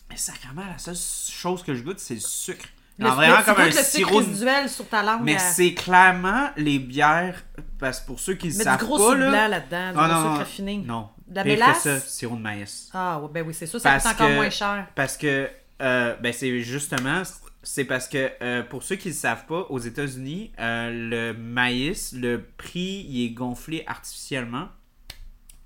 Mais 0.10 0.18
sacrément, 0.18 0.64
la 0.66 0.78
seule 0.78 0.96
chose 0.96 1.64
que 1.64 1.74
je 1.74 1.84
goûte, 1.84 2.00
c'est 2.00 2.16
le 2.16 2.20
sucre. 2.20 2.66
Le- 3.00 3.06
Genre, 3.06 3.16
vraiment 3.16 3.38
le- 3.38 3.44
comme 3.46 3.62
un 3.62 3.72
sirop. 3.72 4.18
résiduel 4.18 4.70
sur 4.70 4.88
ta 4.90 5.04
langue. 5.04 5.22
Mais 5.24 5.36
à- 5.36 5.40
c'est 5.40 5.74
clairement 5.74 6.50
les 6.58 6.80
bières, 6.80 7.44
parce 7.80 8.00
que 8.02 8.08
pour 8.08 8.20
ceux 8.20 8.34
qui 8.34 8.48
ne 8.48 8.54
savent 8.54 8.80
du 8.80 8.86
gros 8.86 8.98
pas, 8.98 9.16
là... 9.16 9.48
là-dedans, 9.48 9.92
du 9.92 9.98
Ah, 10.00 10.08
gros 10.08 10.08
non, 10.08 10.16
sucre 10.22 10.32
non, 10.32 10.38
raffiné. 10.38 10.78
Non. 10.86 11.10
De 11.28 11.36
la 11.36 11.44
mélasse? 11.44 11.84
ça, 11.84 12.00
sirop 12.00 12.36
de 12.38 12.42
maïs. 12.42 12.90
Ah, 12.94 13.20
ouais, 13.20 13.30
ben 13.34 13.46
oui, 13.48 13.54
c'est 13.54 13.66
ça, 13.68 13.80
ça 13.80 13.90
Parce 13.92 14.04
coûte 14.06 14.14
encore 14.14 14.28
que- 14.30 14.36
moins 14.36 14.50
cher. 14.50 14.88
Parce 14.96 15.18
que, 15.18 15.50
euh, 15.82 16.16
ben 16.22 16.32
c'est 16.34 16.62
justement, 16.62 17.22
c'est 17.64 17.84
parce 17.86 18.08
que 18.08 18.32
euh, 18.42 18.64
pour 18.64 18.84
ceux 18.84 18.96
qui 18.96 19.10
ne 19.10 19.14
le 19.14 19.20
savent 19.20 19.46
pas, 19.46 19.66
aux 19.70 19.80
États-Unis, 19.80 20.52
euh, 20.60 21.34
le 21.34 21.34
maïs, 21.38 22.14
le 22.14 22.42
prix, 22.58 23.06
il 23.10 23.26
est 23.26 23.30
gonflé 23.32 23.84
artificiellement 23.88 24.70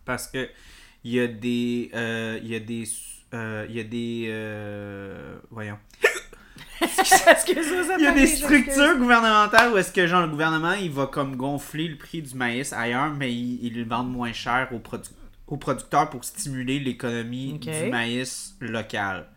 parce 0.06 0.28
que 0.28 0.50
il 1.04 1.14
y 1.14 1.20
a 1.20 1.28
des, 1.28 1.92
il 2.44 2.48
y 2.50 2.56
a 2.56 2.60
des, 2.60 2.84
il 3.34 3.76
y 3.76 3.80
a 3.80 3.84
des, 3.84 5.36
voyons, 5.52 5.78
il 6.82 8.02
y 8.04 8.08
a 8.08 8.12
des 8.12 8.26
structures 8.28 8.98
gouvernementales 8.98 9.72
où 9.72 9.78
est-ce 9.78 9.92
que 9.92 10.08
genre 10.08 10.22
le 10.24 10.28
gouvernement 10.30 10.74
il 10.74 10.90
va 10.92 11.06
comme 11.08 11.36
gonfler 11.36 11.88
le 11.88 11.98
prix 11.98 12.22
du 12.22 12.36
maïs 12.36 12.74
ailleurs, 12.74 13.14
mais 13.14 13.32
il 13.34 13.74
le 13.78 13.84
vendent 13.84 14.12
moins 14.12 14.34
cher 14.34 14.68
aux, 14.72 14.80
produ- 14.80 15.10
aux 15.52 15.58
producteurs 15.58 16.10
pour 16.10 16.24
stimuler 16.24 16.80
l'économie 16.80 17.60
du 17.60 17.90
maïs 17.92 18.56
local. 18.62 19.28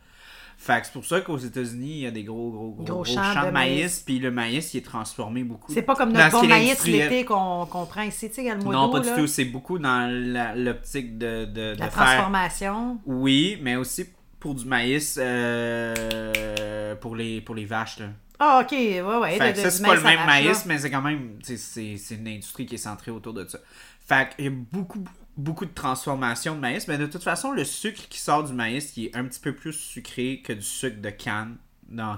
Fait 0.57 0.81
que 0.81 0.87
c'est 0.87 0.93
pour 0.93 1.05
ça 1.05 1.21
qu'aux 1.21 1.37
États-Unis, 1.37 1.91
il 1.91 1.99
y 2.03 2.07
a 2.07 2.11
des 2.11 2.23
gros, 2.23 2.51
gros, 2.51 2.71
gros, 2.71 2.85
Gros 2.85 2.95
gros 2.95 3.05
champs 3.05 3.35
champs, 3.35 3.43
de 3.43 3.47
de 3.49 3.51
maïs, 3.51 4.01
puis 4.07 4.19
le 4.21 4.31
maïs, 4.31 4.73
il 4.73 4.79
est 4.79 4.81
transformé 4.87 5.43
beaucoup. 5.43 5.71
C'est 5.73 5.83
pas 5.83 5.95
comme 5.97 6.13
notre 6.13 6.41
bon 6.41 6.47
maïs 6.47 6.87
l'été 6.87 7.25
qu'on 7.25 7.67
qu'on 7.67 7.85
prend 7.85 8.03
ici, 8.03 8.29
tu 8.31 8.37
sais, 8.37 8.55
le 8.55 8.63
Non, 8.63 8.89
pas 8.91 9.01
du 9.01 9.09
là. 9.11 9.17
tout. 9.17 9.27
C'est 9.27 9.45
beaucoup 9.45 9.79
dans 9.79 10.09
l'optique 10.57 11.19
de, 11.19 11.45
de, 11.45 11.75
La 11.79 11.87
de 11.89 11.91
faire... 11.91 11.91
transformation. 11.91 12.99
Oui, 13.05 13.59
mais 13.61 13.77
aussi 13.77 14.07
pour 14.39 14.55
du 14.55 14.65
maïs 14.65 15.19
euh, 15.21 16.95
pour, 16.97 17.17
les, 17.17 17.41
pour 17.41 17.57
les 17.57 17.65
vaches, 17.67 17.99
là. 17.99 18.07
Ah, 18.39 18.61
ok, 18.63 18.73
ouais, 18.73 19.01
ouais. 19.03 19.39
Fait 19.39 19.53
que 19.53 19.59
ça, 19.59 19.71
c'est 19.71 19.83
pas 19.85 19.95
le 19.97 20.01
même 20.03 20.19
là. 20.19 20.27
maïs, 20.27 20.65
mais 20.67 20.79
c'est 20.79 20.91
quand 20.91 21.03
même. 21.03 21.39
c'est 21.43 21.97
une 22.13 22.29
industrie 22.29 22.65
qui 22.65 22.77
est 22.77 22.79
centrée 22.79 23.11
autour 23.11 23.35
de 23.35 23.47
ça. 23.47 23.59
Fait 24.07 24.29
qu'il 24.35 24.45
y 24.45 24.49
a 24.49 24.51
beaucoup, 24.51 25.03
beaucoup 25.37 25.65
de 25.67 25.73
transformation 25.75 26.55
de 26.55 26.61
maïs, 26.61 26.87
mais 26.89 26.99
de 26.99 27.07
toute 27.07 27.23
façon, 27.23 27.53
le 27.53 27.65
sucre 27.65 28.09
qui 28.09 28.19
sort 28.19 28.45
du 28.45 28.53
maïs, 28.53 28.97
il 28.97 29.07
est 29.07 29.17
un 29.17 29.25
petit 29.25 29.41
peu 29.41 29.55
plus 29.55 29.73
sucré 29.73 30.43
que 30.45 30.53
du 30.53 30.63
sucre 30.63 31.01
de 31.01 31.11
canne 31.11 31.57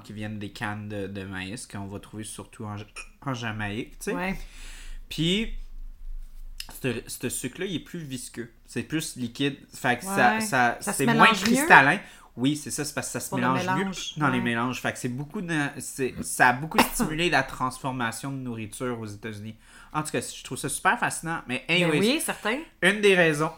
qui 0.05 0.13
viennent 0.13 0.39
des 0.39 0.51
cannes 0.51 0.89
de, 0.89 1.07
de 1.07 1.23
maïs 1.25 1.67
qu'on 1.67 1.87
va 1.87 1.99
trouver 1.99 2.25
surtout 2.25 2.65
en, 2.65 2.77
Ja- 2.77 2.85
en 3.23 3.35
Jamaïque, 3.35 3.99
tu 3.99 4.05
sais. 4.11 4.15
Ouais. 4.15 4.39
Puis, 5.09 5.53
ce 7.07 7.29
sucre-là, 7.29 7.67
il 7.67 7.77
est 7.77 7.81
plus 7.81 7.99
visqueux. 8.01 8.51
C'est 8.67 8.83
plus 8.83 9.17
liquide. 9.17 9.57
Fait 9.73 9.99
que 9.99 10.05
ça, 10.05 10.35
Ouais. 10.35 10.41
ça, 10.41 10.79
Ça 10.81 10.93
se 10.93 10.99
c'est 10.99 11.07
moins 11.07 11.31
mieux? 11.31 11.37
cristallin. 11.39 11.99
Oui, 12.37 12.55
c'est 12.57 12.71
ça, 12.71 12.85
c'est 12.85 12.95
parce 12.95 13.07
que 13.07 13.13
ça 13.15 13.21
se 13.21 13.31
Pour 13.31 13.39
mélange 13.39 13.67
mieux 13.67 13.91
dans 14.19 14.29
les 14.29 14.41
mélanges. 14.41 14.81
Fait 14.83 14.93
que 14.93 14.99
c'est 14.99 15.09
beaucoup 15.09 15.41
de, 15.41 15.59
c'est- 15.79 16.15
ça 16.23 16.51
a 16.51 16.53
beaucoup 16.53 16.79
stimulé 16.79 17.31
la 17.31 17.43
transformation 17.43 18.31
de 18.31 18.37
nourriture 18.37 18.99
aux 19.01 19.07
États-Unis. 19.07 19.57
En 19.93 20.03
tout 20.03 20.11
cas, 20.11 20.21
je 20.21 20.43
trouve 20.45 20.59
ça 20.59 20.69
super 20.69 20.99
fascinant. 20.99 21.41
Mais 21.47 21.65
Ben 21.69 21.83
anyways, 21.85 21.99
oui, 22.01 22.21
certain. 22.21 22.59
une 22.83 23.01
des 23.01 23.15
raisons 23.15 23.51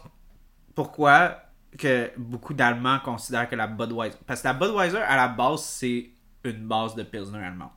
pourquoi 0.74 1.42
que 1.76 2.10
beaucoup 2.16 2.54
d'Allemands 2.54 3.00
considèrent 3.00 3.48
que 3.48 3.56
la 3.56 3.66
Budweiser... 3.66 4.16
Parce 4.26 4.40
que 4.42 4.48
la 4.48 4.54
Budweiser, 4.54 4.98
à 4.98 5.16
la 5.16 5.28
base, 5.28 5.62
c'est 5.64 6.10
une 6.44 6.66
base 6.66 6.94
de 6.94 7.02
Pilsner 7.02 7.38
allemand. 7.44 7.72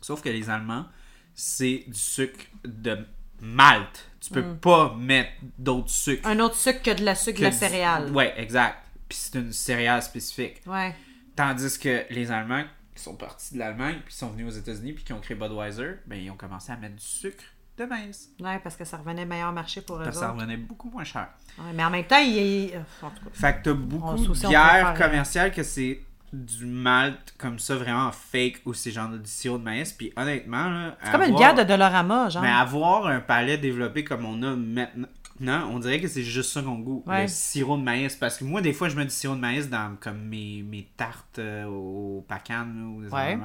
Sauf 0.00 0.22
que 0.22 0.28
les 0.28 0.48
Allemands, 0.48 0.86
c'est 1.34 1.84
du 1.86 1.94
sucre 1.98 2.44
de 2.64 2.98
Malte. 3.40 4.06
Tu 4.20 4.30
peux 4.30 4.54
pas 4.56 4.94
mettre 4.98 5.30
d'autres 5.58 5.90
sucres. 5.90 6.26
Un 6.26 6.40
autre 6.40 6.56
sucre 6.56 6.82
que 6.82 6.90
de 6.98 7.04
la 7.04 7.14
sucre 7.14 7.38
de 7.38 7.44
la 7.44 7.50
du- 7.50 7.56
céréale. 7.56 8.10
Ouais, 8.12 8.34
exact. 8.36 8.78
Puis 9.08 9.18
c'est 9.20 9.38
une 9.38 9.52
céréale 9.52 10.02
spécifique. 10.02 10.60
Ouais. 10.66 10.94
Tandis 11.36 11.78
que 11.78 12.04
les 12.10 12.30
Allemands 12.32 12.64
qui 12.98 13.04
sont 13.04 13.14
partis 13.16 13.54
de 13.54 13.58
l'Allemagne, 13.60 14.00
puis 14.04 14.12
sont 14.14 14.28
venus 14.28 14.46
aux 14.54 14.58
États-Unis, 14.58 14.92
puis 14.92 15.04
qui 15.04 15.12
ont 15.12 15.20
créé 15.20 15.36
Budweiser, 15.36 15.96
ben 16.06 16.16
ils 16.16 16.30
ont 16.30 16.36
commencé 16.36 16.72
à 16.72 16.76
mettre 16.76 16.96
du 16.96 17.04
sucre 17.04 17.44
de 17.78 17.84
maïs. 17.84 18.30
Ouais, 18.40 18.58
parce 18.58 18.76
que 18.76 18.84
ça 18.84 18.96
revenait 18.96 19.24
meilleur 19.24 19.52
marché 19.52 19.80
pour 19.80 19.96
eux 19.96 20.04
Parce 20.04 20.16
que 20.16 20.20
ça 20.22 20.32
revenait 20.32 20.56
beaucoup 20.56 20.90
moins 20.90 21.04
cher. 21.04 21.28
Ouais, 21.58 21.72
mais 21.74 21.84
en 21.84 21.90
même 21.90 22.04
temps, 22.04 22.18
il 22.18 22.36
il- 22.36 22.76
en 23.02 23.10
tout 23.10 23.24
cas. 23.24 23.30
Fait 23.32 23.56
que 23.58 23.62
t'as 23.62 23.72
beaucoup 23.74 24.16
de 24.16 24.48
bières 24.48 24.94
commerciales 24.94 25.52
que 25.52 25.62
c'est 25.62 26.00
du 26.32 26.66
malt 26.66 27.34
comme 27.38 27.58
ça, 27.58 27.76
vraiment 27.76 28.10
fake, 28.12 28.60
ou 28.66 28.74
c'est 28.74 28.90
genre 28.90 29.08
du 29.08 29.20
sirop 29.24 29.56
de 29.58 29.62
maïs. 29.62 29.92
Puis 29.92 30.12
honnêtement, 30.16 30.68
là, 30.68 30.96
C'est 31.02 31.10
comme 31.12 31.22
une 31.22 31.36
bière 31.36 31.54
de 31.54 31.62
Dolorama, 31.62 32.28
genre. 32.28 32.42
Mais 32.42 32.50
avoir 32.50 33.06
un 33.06 33.20
palais 33.20 33.56
développé 33.58 34.04
comme 34.04 34.26
on 34.26 34.42
a 34.42 34.54
maintenant, 34.54 35.08
on 35.40 35.78
dirait 35.78 36.00
que 36.00 36.08
c'est 36.08 36.22
juste 36.22 36.50
ça 36.52 36.62
qu'on 36.62 36.78
goûte. 36.78 37.06
Ouais. 37.06 37.22
Le 37.22 37.28
sirop 37.28 37.76
de 37.76 37.82
maïs. 37.82 38.16
Parce 38.16 38.38
que 38.38 38.44
moi, 38.44 38.60
des 38.60 38.72
fois, 38.72 38.88
je 38.88 38.96
mets 38.96 39.04
du 39.04 39.10
sirop 39.10 39.34
de 39.34 39.40
maïs 39.40 39.68
dans 39.68 39.96
comme 40.00 40.20
mes, 40.28 40.62
mes 40.62 40.88
tartes 40.96 41.38
euh, 41.38 41.64
au 41.66 42.24
pacan 42.28 42.66
ou 42.96 43.02
des 43.02 43.08
Ouais. 43.08 43.38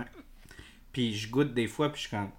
Puis 0.92 1.16
je 1.16 1.30
goûte 1.30 1.54
des 1.54 1.68
fois, 1.68 1.92
puis 1.92 2.02
je 2.02 2.08
suis 2.08 2.16
comme. 2.18 2.30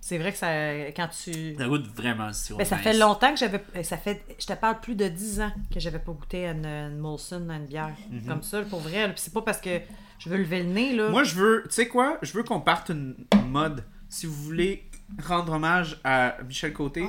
C'est 0.00 0.18
vrai 0.18 0.32
que 0.32 0.38
ça, 0.38 0.50
quand 0.96 1.08
tu. 1.08 1.54
Ça 1.56 1.66
goûte 1.68 1.86
vraiment 1.94 2.26
le 2.26 2.32
sirop 2.32 2.58
Ben, 2.58 2.64
de 2.64 2.68
ça 2.68 2.76
maïs. 2.76 2.84
fait 2.88 2.98
longtemps 2.98 3.32
que 3.32 3.38
j'avais. 3.38 3.62
Ça 3.84 3.96
fait. 3.96 4.22
Je 4.38 4.46
te 4.46 4.52
parle 4.54 4.80
plus 4.80 4.94
de 4.96 5.06
10 5.08 5.40
ans 5.40 5.52
que 5.72 5.78
j'avais 5.78 6.00
pas 6.00 6.12
goûté 6.12 6.46
à 6.46 6.52
une, 6.52 6.66
une 6.66 6.98
Molson, 6.98 7.48
à 7.50 7.56
une 7.56 7.66
bière. 7.66 7.94
Comme 8.26 8.42
ça, 8.42 8.62
pour 8.62 8.80
vrai. 8.80 9.08
Puis 9.12 9.20
c'est 9.24 9.32
pas 9.32 9.42
parce 9.42 9.60
que 9.60 9.80
je 10.18 10.28
veux 10.28 10.38
lever 10.38 10.62
le 10.62 10.70
nez, 10.70 10.94
là. 10.96 11.06
Mhm. 11.06 11.10
Moi, 11.12 11.24
je 11.24 11.34
veux, 11.36 11.62
tu 11.68 11.74
sais 11.74 11.88
quoi, 11.88 12.18
je 12.22 12.32
veux 12.32 12.42
qu'on 12.42 12.60
parte 12.60 12.90
une 12.90 13.14
mode. 13.48 13.84
Si 14.08 14.26
vous 14.26 14.34
voulez 14.34 14.84
rendre 15.24 15.52
hommage 15.54 15.98
à 16.04 16.36
Michel 16.46 16.72
Côté, 16.72 17.04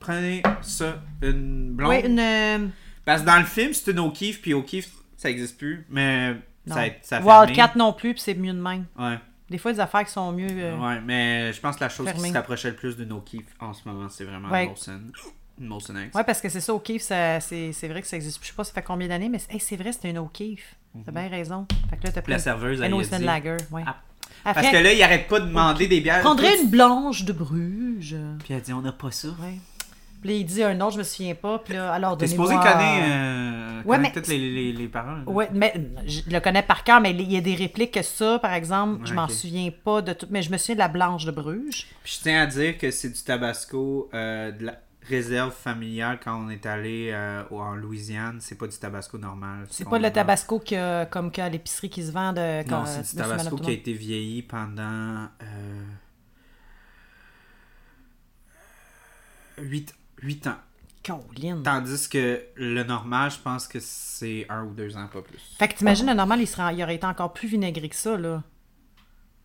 prenez 0.00 0.42
ça, 0.62 1.00
une 1.22 1.72
blonde. 1.74 1.92
Ah. 1.92 1.96
Oui, 2.02 2.06
une. 2.10 2.18
euh, 2.18 2.66
Parce 3.04 3.22
que 3.22 3.26
dans 3.26 3.38
le 3.38 3.44
film, 3.44 3.72
c'est 3.72 3.90
une 3.90 3.98
O'Keeffe, 4.00 4.40
puis 4.40 4.54
O'Keeffe, 4.54 4.90
ça 5.16 5.30
existe 5.30 5.58
plus, 5.58 5.84
mais 5.90 6.34
non. 6.66 6.74
ça 7.02 7.20
fermé. 7.20 7.26
Wildcat 7.30 7.72
non 7.76 7.92
plus, 7.92 8.14
puis 8.14 8.22
c'est 8.22 8.34
mieux 8.34 8.52
de 8.52 8.60
même. 8.60 8.86
Ouais, 8.98 9.18
Des 9.50 9.58
fois, 9.58 9.72
des 9.72 9.80
affaires 9.80 10.04
qui 10.04 10.12
sont 10.12 10.32
mieux. 10.32 10.48
euh, 10.50 10.78
ouais, 10.78 11.00
mais 11.00 11.52
je 11.52 11.60
pense 11.60 11.76
que 11.76 11.80
la 11.84 11.88
chose 11.88 12.10
qui 12.12 12.20
se 12.20 12.32
rapprochait 12.32 12.70
le 12.70 12.76
plus 12.76 12.96
d'une 12.96 13.12
O'Keeffe 13.12 13.54
en 13.60 13.72
ce 13.72 13.86
moment, 13.88 14.08
c'est 14.08 14.24
vraiment 14.24 14.48
Ouais. 14.48 14.66
Molson. 14.66 15.00
X. 15.60 16.14
Ouais, 16.14 16.24
parce 16.24 16.40
que 16.40 16.48
c'est 16.48 16.60
ça, 16.60 16.74
O'Keeffe, 16.74 17.02
ça- 17.02 17.38
c'est 17.38 17.72
c'est 17.72 17.86
vrai 17.86 18.00
que 18.02 18.08
ça 18.08 18.16
existe. 18.16 18.38
plus. 18.38 18.46
Je 18.46 18.50
sais 18.52 18.56
pas 18.56 18.64
ça 18.64 18.72
fait 18.72 18.82
combien 18.82 19.06
d'années, 19.06 19.28
mais 19.28 19.38
c'est 19.38 19.52
hey, 19.52 19.60
c'est 19.60 19.76
vrai, 19.76 19.92
c'était 19.92 20.10
une 20.10 20.18
O'Keeffe. 20.18 20.74
T'as 21.04 21.12
bien 21.12 21.28
raison. 21.28 21.66
Fait 21.88 21.96
que 21.98 22.06
là, 22.06 22.12
t'as 22.12 22.20
Puis 22.22 22.30
la 22.32 22.36
pris 22.36 22.42
serveuse, 22.44 22.80
elle 22.82 22.92
a 22.92 23.18
dit- 23.18 23.24
Lager. 23.24 23.56
Ouais. 23.70 23.82
Ah. 23.86 23.96
Après, 24.44 24.62
Parce 24.62 24.72
que 24.74 24.82
là, 24.82 24.92
il 24.92 25.02
arrête 25.02 25.28
pas 25.28 25.40
de 25.40 25.46
demander 25.46 25.86
des 25.88 26.00
bières. 26.00 26.20
prendrais 26.20 26.52
Puis 26.52 26.62
une 26.62 26.70
blanche 26.70 27.24
de 27.24 27.32
Bruges. 27.32 28.16
Puis 28.44 28.54
elle 28.54 28.60
dit, 28.60 28.72
on 28.72 28.82
n'a 28.82 28.92
pas 28.92 29.10
ça. 29.10 29.28
Ouais. 29.28 29.58
Puis 30.20 30.30
là, 30.30 30.36
il 30.36 30.44
dit 30.44 30.62
un 30.62 30.80
autre, 30.80 30.92
je 30.92 30.98
me 30.98 31.02
souviens 31.02 31.34
pas. 31.34 31.58
Puis 31.58 31.74
là, 31.74 31.92
alors, 31.92 32.16
T'es 32.16 32.28
supposé 32.28 32.54
connaître, 32.54 32.78
euh, 33.08 33.82
Ouais, 33.84 33.98
mais- 33.98 34.12
toutes 34.12 34.28
les, 34.28 34.38
les, 34.38 34.72
les 34.72 34.86
paroles. 34.86 35.24
Ouais, 35.26 35.48
mais 35.52 35.74
je 36.06 36.20
le 36.30 36.38
connais 36.38 36.62
par 36.62 36.84
cœur, 36.84 37.00
mais 37.00 37.10
il 37.10 37.32
y 37.32 37.36
a 37.36 37.40
des 37.40 37.56
répliques 37.56 37.90
que 37.94 38.02
ça, 38.02 38.38
par 38.38 38.52
exemple, 38.52 39.00
je 39.04 39.10
Ouais, 39.10 39.16
m'en 39.16 39.24
ok. 39.24 39.32
souviens 39.32 39.70
pas 39.84 40.00
de 40.02 40.12
tout. 40.12 40.26
Mais 40.30 40.42
je 40.42 40.52
me 40.52 40.58
souviens 40.58 40.76
de 40.76 40.80
la 40.80 40.88
blanche 40.88 41.24
de 41.24 41.32
Bruges. 41.32 41.86
Puis 42.04 42.16
je 42.18 42.22
tiens 42.22 42.42
à 42.42 42.46
dire 42.46 42.78
que 42.78 42.90
c'est 42.92 43.10
du 43.10 43.20
tabasco 43.22 44.08
euh, 44.14 44.52
de 44.52 44.66
la 44.66 44.74
réserve 45.14 45.52
familiale 45.52 46.18
quand 46.22 46.34
on 46.34 46.48
est 46.48 46.66
allé 46.66 47.10
euh, 47.12 47.42
en 47.50 47.74
Louisiane. 47.74 48.38
C'est 48.40 48.56
pas 48.56 48.66
du 48.66 48.76
tabasco 48.76 49.18
normal. 49.18 49.66
C'est 49.70 49.88
pas 49.88 49.98
le 49.98 50.10
tabasco 50.10 50.58
que, 50.58 51.04
comme 51.04 51.30
qu'à 51.30 51.48
l'épicerie 51.48 51.90
qui 51.90 52.02
se 52.02 52.12
vend 52.12 52.32
de. 52.32 52.68
Non, 52.68 52.84
c'est 52.86 53.00
du 53.00 53.00
Monsieur, 53.00 53.18
Madame, 53.18 53.36
tabasco 53.38 53.56
qui 53.56 53.70
a 53.70 53.72
été 53.72 53.92
vieilli 53.92 54.42
pendant 54.42 55.28
euh, 55.42 55.84
8, 59.58 60.46
ans. 60.46 60.56
Tandis 61.64 62.08
que 62.08 62.42
le 62.54 62.84
normal, 62.84 63.30
je 63.30 63.38
pense 63.38 63.66
que 63.66 63.78
c'est 63.80 64.46
un 64.48 64.64
ou 64.64 64.72
deux 64.72 64.96
ans, 64.96 65.08
pas 65.12 65.22
plus. 65.22 65.56
Fait 65.58 65.68
que 65.68 65.74
t'imagines, 65.74 66.06
le 66.06 66.14
normal, 66.14 66.40
il, 66.40 66.46
serait, 66.46 66.74
il 66.74 66.82
aurait 66.82 66.94
été 66.94 67.06
encore 67.06 67.32
plus 67.32 67.48
vinaigré 67.48 67.88
que 67.88 67.96
ça, 67.96 68.16
là. 68.16 68.42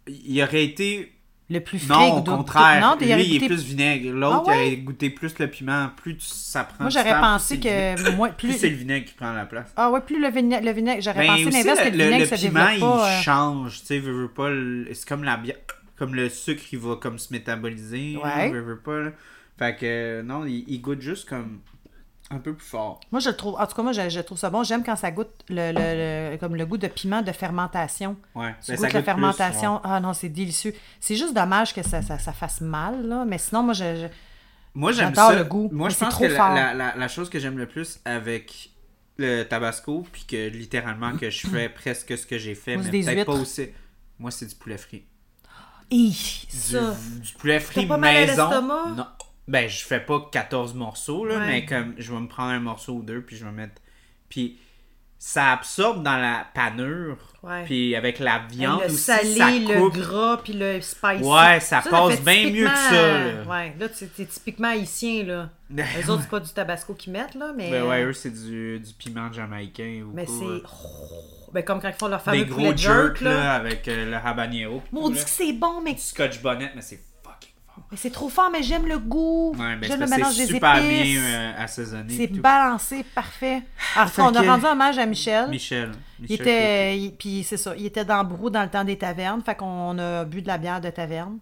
Il 0.08 0.42
aurait 0.42 0.64
été 0.64 1.17
Le 1.50 1.59
plus 1.61 1.80
frais. 1.80 1.95
Non, 2.09 2.17
au 2.17 2.24
contraire. 2.24 2.82
Non, 2.82 2.98
Lui, 3.00 3.08
il 3.24 3.42
est 3.43 3.48
plus 3.48 3.64
vinaigre. 3.64 4.11
L'autre, 4.14 4.43
Ah 4.48 4.50
ouais? 4.50 4.67
il 4.67 4.74
aurait 4.74 4.77
goûté 4.82 5.09
plus 5.09 5.40
le 5.40 5.48
piment. 5.48 5.90
Plus 5.95 6.17
ça 6.19 6.66
prend 6.66 6.76
Moi, 6.84 6.90
j'aurais 6.90 7.19
pensé 7.22 7.58
que. 7.58 8.11
Moi, 8.16 8.30
Plus 8.30 8.50
plus. 8.50 8.58
c'est 8.58 8.69
le 8.69 8.76
vinaigre 8.76 9.06
qui 9.06 9.14
prend 9.14 9.32
la 9.32 9.45
place. 9.45 9.72
Ah 9.77 9.90
ouais, 9.90 10.01
plus 10.01 10.22
le 10.22 10.30
vinaigre. 10.30 10.66
Le 10.66 10.72
vinaigre 10.74 11.01
j'aurais 11.01 11.26
Ben, 11.26 11.27
pensé 11.45 11.45
l'inverse, 11.51 11.80
que 11.80 11.85
le, 11.85 12.03
vinaigre 12.03 12.30
le 12.32 12.38
se 12.38 12.45
piment, 12.48 12.59
pas. 12.59 12.74
il 12.76 12.84
euh, 12.84 13.22
change. 13.22 13.80
Tu 13.80 13.85
sais, 13.85 14.00
veux, 14.00 14.11
veux 14.24 14.27
pas. 14.27 14.50
le- 14.50 14.88
C'est 14.93 15.08
comme 15.08 15.24
la 15.24 15.38
bière. 15.38 15.56
Comme 15.98 16.16
le 16.16 16.27
sucre, 16.30 16.64
il 16.74 16.80
va 16.80 16.95
comme 16.98 17.17
se 17.17 17.32
métaboliser. 17.34 18.17
Ouais. 18.22 18.50
Veux, 18.51 18.59
veux 18.61 18.80
pas. 18.80 19.00
là. 19.00 19.11
Fait 19.58 19.76
que, 19.76 20.22
non, 20.24 20.45
il, 20.45 20.66
il 20.67 20.82
goûte 20.82 21.01
juste 21.01 21.27
comme 21.30 21.59
un 22.30 22.40
peu 22.40 22.54
plus 22.54 22.66
fort. 22.68 23.00
Moi, 23.12 23.22
je 23.22 23.30
le 23.30 23.36
trouve. 23.38 23.56
En 23.60 23.66
tout 23.66 23.76
cas, 23.76 23.84
moi, 23.84 23.92
je, 23.94 24.10
je 24.10 24.20
trouve 24.20 24.38
ça 24.38 24.50
bon. 24.50 24.64
J'aime 24.64 24.84
quand 24.84 24.96
ça 24.98 25.12
goûte 25.12 25.30
le, 25.50 25.72
le- 25.72 26.32
le- 26.34 26.38
comme 26.38 26.56
le 26.56 26.66
goût 26.66 26.78
de 26.78 26.88
piment 26.88 27.22
de 27.22 27.32
fermentation. 27.32 28.18
Ouais. 28.36 28.54
Tu 28.64 28.72
Ben, 28.72 28.78
goûtes 28.78 28.78
la 28.78 28.78
ça 28.78 28.82
goûte 28.88 28.92
plus, 28.92 29.04
fermentation. 29.04 29.74
ouais. 29.76 29.82
Ah 29.86 30.00
non, 30.00 30.14
c'est 30.14 30.30
délicieux. 30.30 30.74
C'est 31.00 31.16
juste 31.16 31.34
dommage 31.34 31.74
que 31.74 31.84
ça, 31.84 32.02
ça, 32.02 32.20
ça 32.20 32.34
fasse 32.34 32.60
mal, 32.62 33.06
là. 33.08 33.24
Mais 33.26 33.38
sinon, 33.38 33.64
moi, 33.64 33.74
je. 33.74 33.96
je- 33.96 34.08
Moi, 34.76 34.92
j'aime 34.92 35.16
J'adore 35.16 35.30
ça. 35.32 35.36
le 35.38 35.44
goût, 35.46 35.70
Moi, 35.72 35.88
mais 35.88 35.94
je 35.94 36.00
pense 36.00 36.10
trop 36.14 36.24
que 36.26 36.30
la, 36.30 36.36
fort. 36.38 36.54
la, 36.54 36.74
la- 36.74 36.96
la 36.96 37.08
chose 37.08 37.30
que 37.30 37.40
j'aime 37.40 37.58
le 37.58 37.66
plus 37.68 38.00
avec 38.06 38.72
le 39.18 39.44
tabasco, 39.44 40.06
puis 40.12 40.26
que 40.26 40.50
littéralement 40.50 41.16
que 41.18 41.30
je 41.30 41.48
fais 41.48 41.70
presque 41.82 42.18
ce 42.18 42.26
que 42.28 42.38
j'ai 42.38 42.56
fait, 42.56 42.76
Moi, 42.76 42.86
mais 42.92 43.04
peut-être 43.04 43.26
pas 43.26 43.34
aussi. 43.34 43.70
Moi, 44.20 44.32
c'est 44.32 44.46
du 44.48 44.56
poulet 44.56 44.78
frit. 44.78 45.04
Hi, 45.90 46.12
ça. 46.50 46.94
du 47.22 47.34
poulet 47.36 47.60
frit 47.62 47.86
pas 47.86 47.96
mal 47.98 48.16
à 48.18 48.26
maison. 48.28 48.50
Non. 48.96 49.06
Ben, 49.48 49.69
je 49.69 49.84
fais 49.85 50.00
pas 50.01 50.27
14 50.32 50.74
morceaux, 50.74 51.26
là, 51.26 51.35
Ouais. 51.38 51.45
mais 51.48 51.66
comme 51.66 51.93
je 51.98 52.11
vais 52.14 52.19
me 52.19 52.27
prendre 52.27 52.51
un 52.51 52.59
morceau 52.59 52.93
ou 52.95 53.01
deux, 53.03 53.22
puis 53.22 53.35
je 53.38 53.45
vais 53.45 53.51
mettre. 53.51 53.82
Puis 54.30 54.59
ça 55.19 55.53
absorbe 55.53 56.03
dans 56.03 56.17
la 56.17 56.45
panure. 56.53 57.17
Ouais. 57.42 57.64
Puis 57.64 57.95
avec 57.95 58.19
la 58.19 58.40
viande 58.51 58.82
le 58.82 58.85
aussi, 58.88 58.98
salé, 58.98 59.35
ça 59.35 59.50
le 59.51 59.80
coupe. 59.80 59.98
gras, 59.98 60.38
puis 60.43 60.53
le 60.53 60.80
spicy. 60.82 61.24
Ouais, 61.24 61.59
ça 61.61 61.82
passe 61.82 62.22
bien 62.22 62.51
mieux 62.51 62.67
que 62.67 62.76
ça, 62.76 63.17
là. 63.24 63.43
Ouais, 63.48 63.74
là, 63.80 63.88
c'est 63.93 64.27
typiquement 64.27 64.67
haïtien, 64.69 65.24
là. 65.24 65.50
Les 65.69 66.09
autres, 66.09 66.24
c'est 66.24 66.30
pas 66.30 66.40
du 66.42 66.51
tabasco 66.51 66.93
qu'ils 66.93 67.14
mettent, 67.14 67.35
là, 67.35 67.51
mais... 67.56 67.72
Ben 67.72 67.84
ouais, 67.88 68.03
eux, 68.03 68.14
c'est 68.14 68.32
du, 68.32 68.80
du 68.80 68.93
piment 68.93 69.32
jamaïcain 69.32 70.03
ou 70.08 70.11
mais 70.14 70.26
c'est... 70.26 70.43
euh, 70.45 70.59
ben 71.53 71.64
comme 71.64 71.82
quand 71.82 71.88
ils 71.90 71.93
font 71.93 72.08
leur 72.09 72.22
fameux 72.22 72.43
Des 72.43 72.45
gros 72.45 72.76
jerk, 72.76 73.22
là, 73.22 73.34
là. 73.34 73.53
avec 73.56 73.88
euh, 73.88 74.11
le 74.11 74.16
habanero. 74.17 74.84
Maudit 74.92 75.17
là. 75.19 75.24
que 75.24 75.30
c'est 75.30 75.53
bon, 75.53 75.82
mais... 75.82 75.93
Du 75.93 76.01
scotch 76.01 76.42
bonnet, 76.42 76.72
mais 76.76 76.82
c'est. 76.82 77.01
Mais 77.92 77.98
c'est 77.98 78.10
trop 78.12 78.30
fort, 78.30 78.50
mais 78.52 78.64
j'aime 78.64 78.86
le 78.88 79.00
goût. 79.00 79.52
Ouais, 79.58 79.76
ben 79.76 79.84
j'aime 79.84 80.00
le 80.00 80.06
parce 80.08 80.12
que 80.12 80.16
mélange 80.18 80.34
c'est 80.34 80.48
des 80.48 80.54
super 80.54 80.78
épices. 80.78 81.04
bien 81.14 81.22
euh, 81.24 81.54
assaisonné. 81.64 82.14
c'est 82.16 82.28
balancé, 82.28 83.04
parfait. 83.16 83.64
Alors, 83.96 84.12
on 84.18 84.34
a 84.36 84.42
rendu 84.42 84.66
hommage 84.66 84.98
à 84.98 85.06
Michel. 85.06 85.50
Michel. 85.50 85.92
Il 86.20 86.24
Michel 86.24 86.42
était, 86.42 86.98
il- 87.00 87.12
puis 87.16 87.44
c'est 87.44 87.58
ça, 87.58 87.74
il 87.78 87.86
était 87.86 88.06
dans 88.06 88.24
Brou 88.24 88.50
dans 88.50 88.64
le 88.64 88.70
temps 88.70 88.84
des 88.84 88.98
tavernes, 88.98 89.42
fait 89.42 89.56
qu'on 89.56 89.98
a 90.00 90.26
bu 90.26 90.42
de 90.42 90.48
la 90.48 90.58
bière 90.58 90.82
de 90.82 90.90
taverne. 90.90 91.38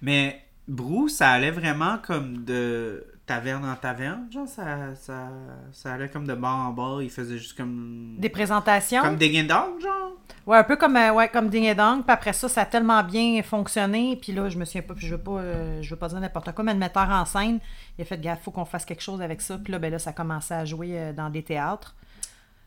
Mais 0.00 0.42
Brou, 0.68 1.08
ça 1.08 1.30
allait 1.30 1.50
vraiment 1.50 1.98
comme 1.98 2.44
de 2.44 3.04
taverne 3.34 3.64
en 3.64 3.76
taverne. 3.76 4.26
Genre, 4.30 4.46
ça, 4.46 4.94
ça, 4.94 5.28
ça 5.72 5.94
allait 5.94 6.08
comme 6.08 6.26
de 6.26 6.34
bar 6.34 6.68
en 6.68 6.70
bar. 6.70 7.02
Il 7.02 7.10
faisait 7.10 7.38
juste 7.38 7.56
comme. 7.56 8.16
Des 8.18 8.28
présentations? 8.28 9.02
Comme 9.02 9.16
des 9.16 9.42
Dog, 9.42 9.80
genre. 9.80 10.12
Ouais, 10.46 10.58
un 10.58 10.64
peu 10.64 10.76
comme, 10.76 10.96
euh, 10.96 11.12
ouais, 11.12 11.28
comme 11.28 11.48
Ding 11.48 11.64
et 11.64 11.74
Dong. 11.74 12.02
Puis 12.02 12.12
après 12.12 12.32
ça, 12.32 12.48
ça 12.48 12.62
a 12.62 12.66
tellement 12.66 13.02
bien 13.02 13.42
fonctionné. 13.42 14.16
Puis 14.20 14.32
là, 14.32 14.48
je 14.48 14.58
me 14.58 14.64
souviens 14.64 14.82
pas, 14.82 14.94
puis 14.94 15.06
je 15.06 15.14
veux 15.14 15.20
pas, 15.20 15.38
euh, 15.38 15.80
je 15.82 15.90
veux 15.90 15.96
pas 15.96 16.08
dire 16.08 16.20
n'importe 16.20 16.52
quoi, 16.52 16.64
mais 16.64 16.72
le 16.72 16.78
metteur 16.78 17.08
en 17.08 17.24
scène, 17.24 17.60
il 17.98 18.02
a 18.02 18.04
fait, 18.04 18.20
gaffe, 18.20 18.42
faut 18.42 18.50
qu'on 18.50 18.64
fasse 18.64 18.84
quelque 18.84 19.02
chose 19.02 19.22
avec 19.22 19.40
ça. 19.40 19.56
Puis 19.58 19.72
là, 19.72 19.78
ben 19.78 19.90
là, 19.90 19.98
ça 19.98 20.10
a 20.10 20.12
commencé 20.12 20.52
à 20.52 20.64
jouer 20.64 20.98
euh, 20.98 21.12
dans 21.12 21.30
des 21.30 21.42
théâtres. 21.42 21.94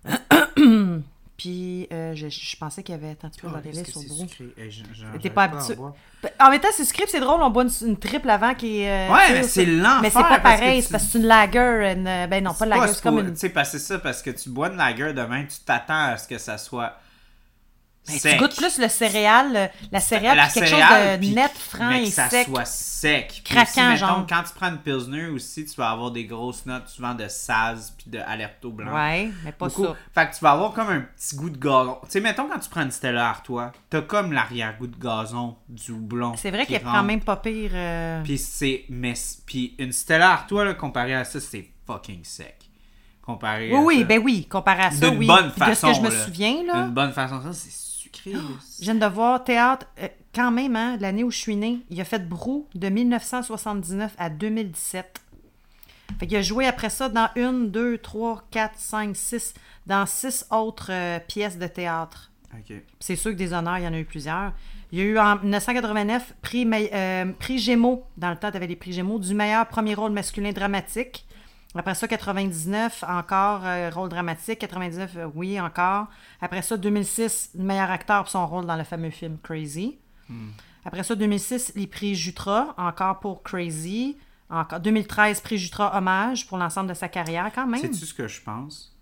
puis 1.38 1.88
euh, 1.92 2.14
je, 2.16 2.28
je 2.30 2.56
pensais 2.58 2.82
qu'il 2.84 2.94
y 2.96 2.98
avait. 2.98 3.12
Attends, 3.12 3.30
tu 3.30 3.42
peux 3.42 3.48
regarder 3.60 3.84
sur 3.92 4.02
j'en- 4.70 4.84
j'en- 4.94 5.20
T'es 5.20 5.30
pas 5.30 5.44
habitué. 5.44 5.76
En 6.40 6.50
même 6.50 6.60
temps, 6.60 6.70
c'est 6.74 6.86
script, 6.86 7.10
c'est 7.12 7.20
drôle, 7.20 7.42
on 7.42 7.50
boit 7.52 7.64
une, 7.64 7.88
une 7.88 7.98
triple 7.98 8.30
avant 8.30 8.56
qui 8.56 8.80
est. 8.82 8.90
euh, 9.10 9.14
Ouais, 9.14 9.34
mais 9.34 9.44
c'est 9.44 9.66
l'enfer, 9.66 10.02
Mais 10.02 10.10
c'est 10.10 10.20
pas 10.20 10.40
pareil, 10.40 10.82
c'est 10.82 10.92
parce 10.92 11.04
que 11.06 11.12
c'est 11.12 11.18
une 11.20 11.26
lager. 11.26 11.94
Une, 11.98 12.08
euh, 12.08 12.28
ben 12.28 12.44
non, 12.44 12.54
pas 12.54 12.66
une 12.66 12.70
lager, 12.72 12.82
c'est 12.96 13.04
comme 13.04 13.16
une. 13.20 13.34
Tu 13.34 13.40
sais, 13.40 13.50
parce 13.50 13.72
que 13.72 13.78
c'est 13.78 13.86
ça, 13.86 14.00
parce 14.00 14.22
que 14.24 14.30
tu 14.32 14.50
bois 14.50 14.70
une 14.70 14.78
lager 14.78 15.14
demain, 15.14 15.44
tu 15.44 15.58
t'attends 15.66 16.06
à 16.14 16.18
ce 16.18 16.28
que 16.28 16.38
ça 16.38 16.58
soit 16.58 16.98
Ben, 18.08 18.20
sec. 18.20 18.34
tu 18.34 18.38
goûtes 18.40 18.56
plus 18.56 18.78
le 18.78 18.88
céréal, 18.88 19.72
la 19.92 20.00
céréale, 20.00 20.38
la 20.38 20.48
quelque 20.48 20.68
céréale, 20.68 21.20
chose 21.20 21.30
de 21.30 21.36
net, 21.36 21.52
franc 21.58 21.90
mais 21.90 22.04
et 22.04 22.10
que 22.10 22.14
ça 22.14 22.30
sec. 22.30 22.48
soit 22.48 22.66
sec. 22.66 23.42
Craquant, 23.44 23.64
aussi, 23.64 23.80
mettons, 23.82 23.96
genre. 23.98 24.26
quand 24.30 24.44
tu 24.44 24.54
prends 24.56 24.70
une 24.70 24.78
Pilsner 24.78 25.26
aussi, 25.28 25.66
tu 25.66 25.76
vas 25.76 25.90
avoir 25.90 26.12
des 26.12 26.26
grosses 26.26 26.66
notes 26.66 26.88
souvent 26.88 27.14
de 27.16 27.28
Saz 27.28 27.94
puis 27.98 28.12
de 28.12 28.20
Alerto 28.20 28.70
blanc. 28.72 28.94
Ouais, 28.94 29.32
mais 29.44 29.52
pas 29.52 29.68
Beaucoup. 29.68 29.86
ça. 29.86 29.96
Fait 30.14 30.30
que 30.30 30.36
tu 30.36 30.44
vas 30.44 30.52
avoir 30.52 30.74
comme 30.74 30.90
un 30.90 31.02
petit 31.02 31.36
goût 31.36 31.50
de 31.50 31.58
gazon. 31.58 31.98
Tu 32.04 32.12
sais, 32.12 32.20
mettons 32.22 32.48
quand 32.48 32.60
tu 32.60 32.70
prends 32.70 32.84
une 32.84 32.92
Stella 32.92 33.28
Artois, 33.30 33.72
t'as 33.90 34.02
comme 34.02 34.34
l'arrière-goût 34.34 34.88
de 34.88 34.98
gazon 34.98 35.56
du 35.68 35.92
houblon. 35.92 36.36
C'est 36.38 36.52
vrai 36.52 36.66
qu'elle 36.66 36.84
quand 36.84 37.04
même 37.04 37.22
pas 37.22 37.38
pire. 37.38 37.72
euh, 37.74 38.22
Puis 38.24 38.38
c'est. 38.38 38.86
Mais, 38.90 39.14
puis 39.48 39.74
une 39.80 39.92
Stella 39.92 40.32
Artois, 40.32 40.64
là, 40.66 40.74
comparé 40.76 41.16
à 41.16 41.24
ça, 41.24 41.40
c'est 41.40 41.68
fucking 41.88 42.24
sec. 42.24 42.56
Comparé 43.22 43.72
Oui, 43.72 43.76
à 43.76 43.82
oui, 43.82 44.00
ça. 44.02 44.04
ben 44.06 44.22
oui, 44.24 44.46
comparé 44.46 44.84
à 44.84 44.92
ça, 44.92 45.10
D'une 45.10 45.18
oui. 45.18 45.26
bonne 45.28 45.50
Puis 45.52 45.60
de 45.62 45.74
ce 45.74 45.80
façon. 45.82 45.88
que 45.88 45.94
je 45.96 46.02
me 46.02 46.10
là. 46.16 46.26
souviens, 46.26 46.64
là, 46.64 46.84
D'une 46.84 46.94
bonne 46.94 47.12
façon. 47.12 47.42
Ça, 47.42 47.54
c'est 47.54 47.72
là. 48.26 48.40
je 48.80 48.84
viens 48.84 48.96
de 48.96 49.06
voir 49.06 49.44
théâtre, 49.44 49.88
euh, 50.02 50.08
quand 50.34 50.52
même, 50.52 50.76
hein, 50.76 50.98
l'année 51.00 51.24
où 51.24 51.32
je 51.32 51.38
suis 51.38 51.56
née, 51.56 51.80
il 51.90 52.00
a 52.02 52.06
fait 52.06 52.28
Brou 52.28 52.68
de 52.76 52.90
1979 52.90 54.14
à 54.18 54.30
2017. 54.30 55.22
Fait 56.20 56.28
qu'il 56.28 56.38
a 56.38 56.42
joué 56.42 56.66
après 56.66 56.90
ça 56.90 57.10
dans 57.10 57.30
une, 57.36 57.72
deux, 57.72 57.98
trois, 57.98 58.44
quatre, 58.52 58.78
cinq, 58.78 59.16
six, 59.16 59.54
dans 59.86 60.06
six 60.06 60.46
autres 60.52 60.92
euh, 60.92 61.20
pièces 61.20 61.58
de 61.58 61.68
théâtre. 61.68 62.32
C'est 63.00 63.18
sûr 63.18 63.32
que 63.32 63.36
des 63.36 63.52
honneurs, 63.52 63.80
il 63.80 63.84
y 63.84 63.88
en 63.88 63.94
a 63.94 64.00
eu 64.00 64.06
plusieurs. 64.06 64.54
Il 64.92 65.00
y 65.00 65.02
a 65.02 65.06
eu 65.06 65.20
en 65.20 65.38
1989 65.40 66.36
prix, 66.42 66.66
euh, 66.94 67.26
prix 67.38 67.60
Gémeaux, 67.60 68.06
dans 68.18 68.30
le 68.30 68.38
temps, 68.38 68.50
tu 68.50 68.58
avais 68.58 68.68
les 68.68 68.78
prix 68.78 68.94
Gémeaux, 68.94 69.20
du 69.20 69.34
meilleur 69.34 69.68
premier 69.68 69.94
rôle 69.94 70.12
masculin 70.12 70.52
dramatique. 70.52 71.25
Après 71.76 71.96
ça, 71.96 72.08
99, 72.08 73.04
encore 73.08 73.66
euh, 73.66 73.90
rôle 73.90 74.10
dramatique. 74.10 74.60
99, 74.60 75.12
euh, 75.18 75.30
oui, 75.36 75.60
encore. 75.60 76.08
Après 76.42 76.62
ça, 76.62 76.78
2006, 76.78 77.52
meilleur 77.56 77.92
acteur 77.92 78.24
pour 78.24 78.30
son 78.32 78.48
rôle 78.48 78.66
dans 78.66 78.78
le 78.78 78.84
fameux 78.84 79.10
film 79.10 79.38
Crazy. 79.44 79.98
Après 80.86 81.04
ça, 81.04 81.16
2006, 81.16 81.74
les 81.76 81.88
prix 81.88 82.16
Jutra, 82.16 82.74
encore 82.78 83.20
pour 83.20 83.44
Crazy. 83.44 84.18
Encore 84.50 84.80
2013, 84.80 85.42
prix 85.42 85.58
Jutra 85.58 85.98
Hommage 85.98 86.48
pour 86.48 86.58
l'ensemble 86.58 86.90
de 86.90 86.94
sa 86.94 87.10
carrière, 87.10 87.52
quand 87.54 87.66
même. 87.66 87.82
Sais-tu 87.82 88.06
ce 88.06 88.14
que 88.14 88.28
je 88.28 88.42
pense? 88.42 88.96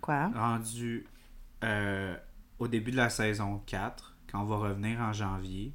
Quoi? 0.00 0.30
Rendu 0.34 1.06
euh, 1.64 2.16
au 2.58 2.66
début 2.66 2.90
de 2.90 2.96
la 2.96 3.10
saison 3.10 3.60
4, 3.66 4.16
quand 4.30 4.40
on 4.40 4.44
va 4.44 4.56
revenir 4.56 5.00
en 5.00 5.12
janvier, 5.12 5.72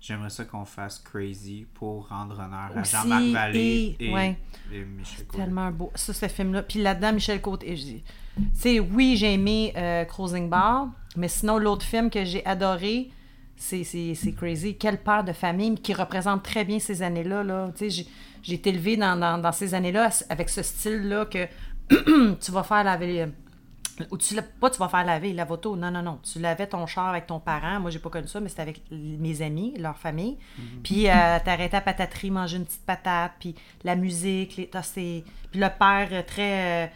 j'aimerais 0.00 0.30
ça 0.30 0.44
qu'on 0.44 0.64
fasse 0.64 0.98
Crazy 0.98 1.66
pour 1.74 2.08
rendre 2.08 2.34
honneur 2.38 2.70
à 2.76 2.82
Jean-Marc 2.82 3.24
Vallée 3.32 3.96
et- 4.00 4.06
et, 4.08 4.12
ouais. 4.12 4.38
et 4.72 4.84
Michel 4.84 5.26
Côté. 5.26 5.42
Tellement 5.42 5.70
beau. 5.70 5.92
Ça, 5.94 6.12
ce 6.12 6.26
film-là. 6.28 6.62
Puis 6.62 6.82
là-dedans, 6.82 7.12
Michel 7.12 7.40
Côté. 7.40 7.76
je 7.76 7.82
dis- 7.82 8.02
Tu 8.36 8.42
sais, 8.54 8.80
oui, 8.80 9.16
j'ai 9.16 9.34
aimé 9.34 9.72
euh, 9.76 10.04
Cruising 10.04 10.48
Bar, 10.48 10.88
mais 11.16 11.28
sinon, 11.28 11.58
l'autre 11.58 11.84
film 11.84 12.08
que 12.10 12.24
j'ai 12.24 12.44
adoré, 12.46 13.10
c'est, 13.56 13.84
c'est, 13.84 14.14
c'est 14.14 14.32
Crazy. 14.32 14.76
Quel 14.76 15.02
père 15.02 15.22
de 15.24 15.32
famille 15.32 15.74
qui 15.74 15.92
représente 15.92 16.42
très 16.42 16.64
bien 16.64 16.78
ces 16.78 17.02
années-là. 17.02 17.42
Là. 17.42 17.70
Tu 17.76 17.78
sais, 17.78 17.90
j'ai, 17.90 18.06
j'ai 18.42 18.54
été 18.54 18.70
élevée 18.70 18.96
dans, 18.96 19.16
dans, 19.18 19.36
dans 19.38 19.52
ces 19.52 19.74
années-là 19.74 20.08
avec 20.30 20.48
ce 20.48 20.62
style-là 20.62 21.26
que 21.26 21.46
tu 22.40 22.52
vas 22.52 22.62
faire 22.62 22.84
laver. 22.84 23.26
Ou 24.10 24.16
tu 24.18 24.34
pas 24.60 24.70
tu 24.70 24.78
vas 24.78 24.88
faire 24.88 25.04
laver 25.04 25.32
la 25.32 25.50
auto, 25.50 25.76
non, 25.76 25.90
non, 25.90 26.02
non. 26.02 26.18
Tu 26.22 26.38
lavais 26.38 26.66
ton 26.66 26.86
char 26.86 27.08
avec 27.08 27.26
ton 27.26 27.40
parent. 27.40 27.80
Moi, 27.80 27.90
j'ai 27.90 27.98
pas 27.98 28.10
connu 28.10 28.28
ça, 28.28 28.40
mais 28.40 28.48
c'était 28.48 28.62
avec 28.62 28.82
mes 28.90 29.42
amis, 29.42 29.74
leur 29.78 29.96
famille. 29.96 30.38
Puis 30.82 31.08
euh, 31.08 31.38
t'arrêtais 31.44 31.76
à 31.76 31.80
pataterie, 31.80 32.30
manger 32.30 32.56
une 32.58 32.64
petite 32.64 32.84
patate, 32.86 33.32
puis 33.40 33.54
la 33.84 33.96
musique, 33.96 34.56
les, 34.56 34.66
Puis 35.50 35.60
le 35.60 35.68
père 35.78 36.08
euh, 36.12 36.22
très, 36.26 36.86
euh, 36.86 36.88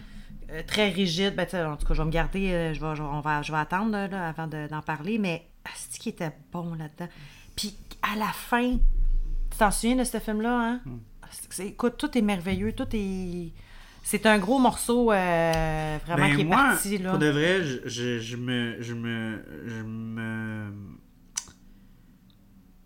euh, 0.52 0.62
très 0.66 0.88
rigide. 0.90 1.34
Ben, 1.34 1.46
en 1.72 1.76
tout 1.76 1.86
cas, 1.86 1.94
je 1.94 2.00
vais 2.02 2.06
me 2.06 2.12
garder, 2.12 2.50
euh, 2.52 2.74
je, 2.74 2.80
vais, 2.80 2.94
je, 2.96 3.02
vais- 3.02 3.08
on 3.08 3.20
va, 3.20 3.42
je 3.42 3.52
vais 3.52 3.58
attendre 3.58 3.90
là, 3.92 4.28
avant 4.28 4.46
de- 4.46 4.68
d'en 4.68 4.82
parler, 4.82 5.18
mais 5.18 5.46
c'est 5.74 5.98
qui 5.98 6.08
était 6.10 6.32
bon 6.52 6.74
là-dedans. 6.74 7.08
Puis 7.56 7.76
à 8.02 8.16
la 8.18 8.26
fin, 8.32 8.72
tu 9.50 9.58
t'en 9.58 9.70
souviens 9.70 9.96
de 9.96 10.04
ce 10.04 10.18
film-là, 10.18 10.58
hein? 10.60 10.80
C'est- 11.50 11.66
écoute, 11.68 11.96
tout 11.96 12.16
est 12.16 12.22
merveilleux, 12.22 12.72
tout 12.72 12.86
est... 12.92 13.52
C'est 14.06 14.26
un 14.26 14.38
gros 14.38 14.58
morceau 14.58 15.10
euh, 15.10 15.98
vraiment 16.06 16.28
Ben, 16.28 16.34
qui 16.36 16.42
est 16.42 16.44
moi, 16.44 16.56
parti, 16.56 16.98
là. 16.98 17.10
Pour 17.10 17.18
de 17.18 17.26
vrai, 17.30 17.64
je, 17.64 17.78
je, 17.88 18.20
je 18.20 18.36
me, 18.36 18.76
je 18.80 18.92
me. 18.94 19.42
Je 19.66 19.82
me. 19.82 20.72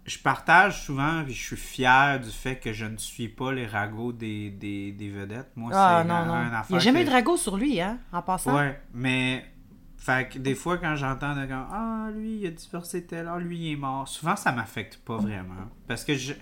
Je 0.06 0.18
partage 0.18 0.84
souvent, 0.84 1.22
puis 1.24 1.34
je 1.34 1.42
suis 1.44 1.56
fier 1.56 2.18
du 2.18 2.30
fait 2.30 2.56
que 2.56 2.72
je 2.72 2.86
ne 2.86 2.96
suis 2.96 3.28
pas 3.28 3.52
les 3.52 3.66
ragots 3.66 4.12
des, 4.12 4.48
des, 4.48 4.90
des 4.92 5.10
vedettes. 5.10 5.50
Moi, 5.54 5.70
Ah 5.74 6.00
c'est 6.02 6.08
non, 6.08 6.14
un- 6.14 6.26
non. 6.26 6.32
un 6.32 6.44
Il 6.44 6.48
n'y 6.50 6.54
a 6.54 6.58
affaire 6.60 6.80
jamais 6.80 7.02
eu 7.02 7.04
de 7.04 7.10
drago 7.10 7.36
sur 7.36 7.56
lui, 7.58 7.78
hein, 7.80 7.98
en 8.12 8.22
passant. 8.22 8.56
Ouais, 8.56 8.80
mais. 8.94 9.44
Fait 9.98 10.28
que 10.28 10.38
des 10.38 10.54
fois, 10.54 10.78
quand 10.78 10.94
j'entends 10.94 11.34
de 11.34 11.46
Ah, 11.50 12.08
lui, 12.14 12.36
il 12.38 12.46
a 12.46 12.50
divorcé 12.52 13.04
tel, 13.04 13.28
ah, 13.30 13.38
lui, 13.40 13.58
il 13.58 13.72
est 13.72 13.76
mort. 13.76 14.06
Souvent, 14.06 14.36
ça 14.36 14.52
m'affecte 14.52 14.98
pas 15.04 15.16
vraiment. 15.16 15.54
Parce 15.88 16.04
que 16.04 16.14
je. 16.14 16.32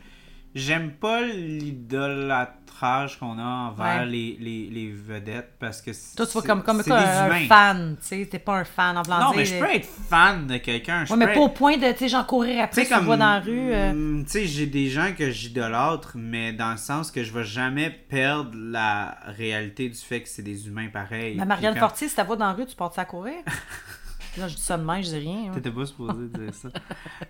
J'aime 0.59 0.93
pas 0.93 1.21
l'idolâtrage 1.21 3.19
qu'on 3.19 3.39
a 3.39 3.43
envers 3.43 4.01
Ouais. 4.01 4.07
les, 4.07 4.37
les, 4.41 4.69
les 4.71 4.91
vedettes 4.91 5.53
parce 5.59 5.81
que 5.83 5.93
c'est. 5.93 6.17
Toi, 6.17 6.27
tu 6.27 6.33
vois 6.33 6.43
comme, 6.43 6.63
comme 6.63 6.83
quoi, 6.83 6.97
un 6.99 7.47
fan, 7.47 7.97
tu 8.01 8.07
sais, 8.07 8.27
t'es 8.31 8.39
pas 8.39 8.57
un 8.61 8.65
fan 8.65 8.97
en 8.99 9.03
blanc 9.03 9.19
Non, 9.21 9.33
mais 9.37 9.45
je 9.45 9.59
peux 9.59 9.71
être 9.71 9.87
fan 10.09 10.47
de 10.47 10.57
quelqu'un. 10.59 11.05
Ouais, 11.11 11.17
mais 11.17 11.33
pas 11.35 11.41
au 11.41 11.49
point 11.51 11.77
de, 11.77 11.91
tu 11.93 11.99
sais, 11.99 12.09
genre 12.09 12.27
courir 12.27 12.65
après, 12.65 12.85
sais, 12.85 12.89
tu 12.95 12.99
le 12.99 13.05
vois 13.07 13.17
dans 13.17 13.27
la 13.35 13.41
rue. 13.41 13.73
euh. 13.73 13.93
mm, 13.93 14.25
Tu 14.25 14.31
sais, 14.31 14.47
j'ai 14.47 14.67
des 14.67 14.89
gens 14.89 15.13
que 15.17 15.31
j'idolâtre, 15.31 16.13
mais 16.15 16.53
dans 16.53 16.71
le 16.73 16.77
sens 16.79 17.11
que 17.11 17.23
je 17.23 17.33
vais 17.33 17.45
jamais 17.45 17.91
perdre 17.91 18.51
la 18.55 19.17
réalité 19.27 19.89
du 19.91 19.99
fait 19.99 20.23
que 20.23 20.29
c'est 20.29 20.43
des 20.43 20.67
humains 20.69 20.89
pareils. 20.93 21.37
Mais 21.37 21.45
Marianne 21.45 21.73
Puis 21.73 21.81
quand- 21.81 21.89
Fortier, 21.89 22.09
si 22.09 22.15
t'as 22.17 22.25
vois 22.25 22.37
dans 22.37 22.47
la 22.47 22.53
rue, 22.55 22.67
tu 22.67 22.77
portes 22.77 22.95
ça 22.95 23.03
à 23.03 23.05
courir? 23.07 23.35
Là, 24.39 24.49
je 24.49 24.55
dis 24.57 24.61
ça 24.63 24.77
de 24.77 24.85
même, 24.85 25.03
je 25.03 25.09
dis 25.09 25.19
rien. 25.19 25.49
hein. 25.49 25.55
T'étais 25.55 25.71
pas 25.71 25.87
supposé 25.87 26.29
dire 26.35 26.55
ça. 26.55 26.69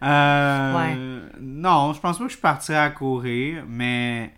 Euh, 0.02 1.28
Non, 1.40 1.92
je 1.92 2.00
pense 2.00 2.18
pas 2.18 2.24
que 2.26 2.32
je 2.32 2.38
partirais 2.38 2.78
à 2.78 2.90
courir, 2.90 3.64
mais 3.68 4.32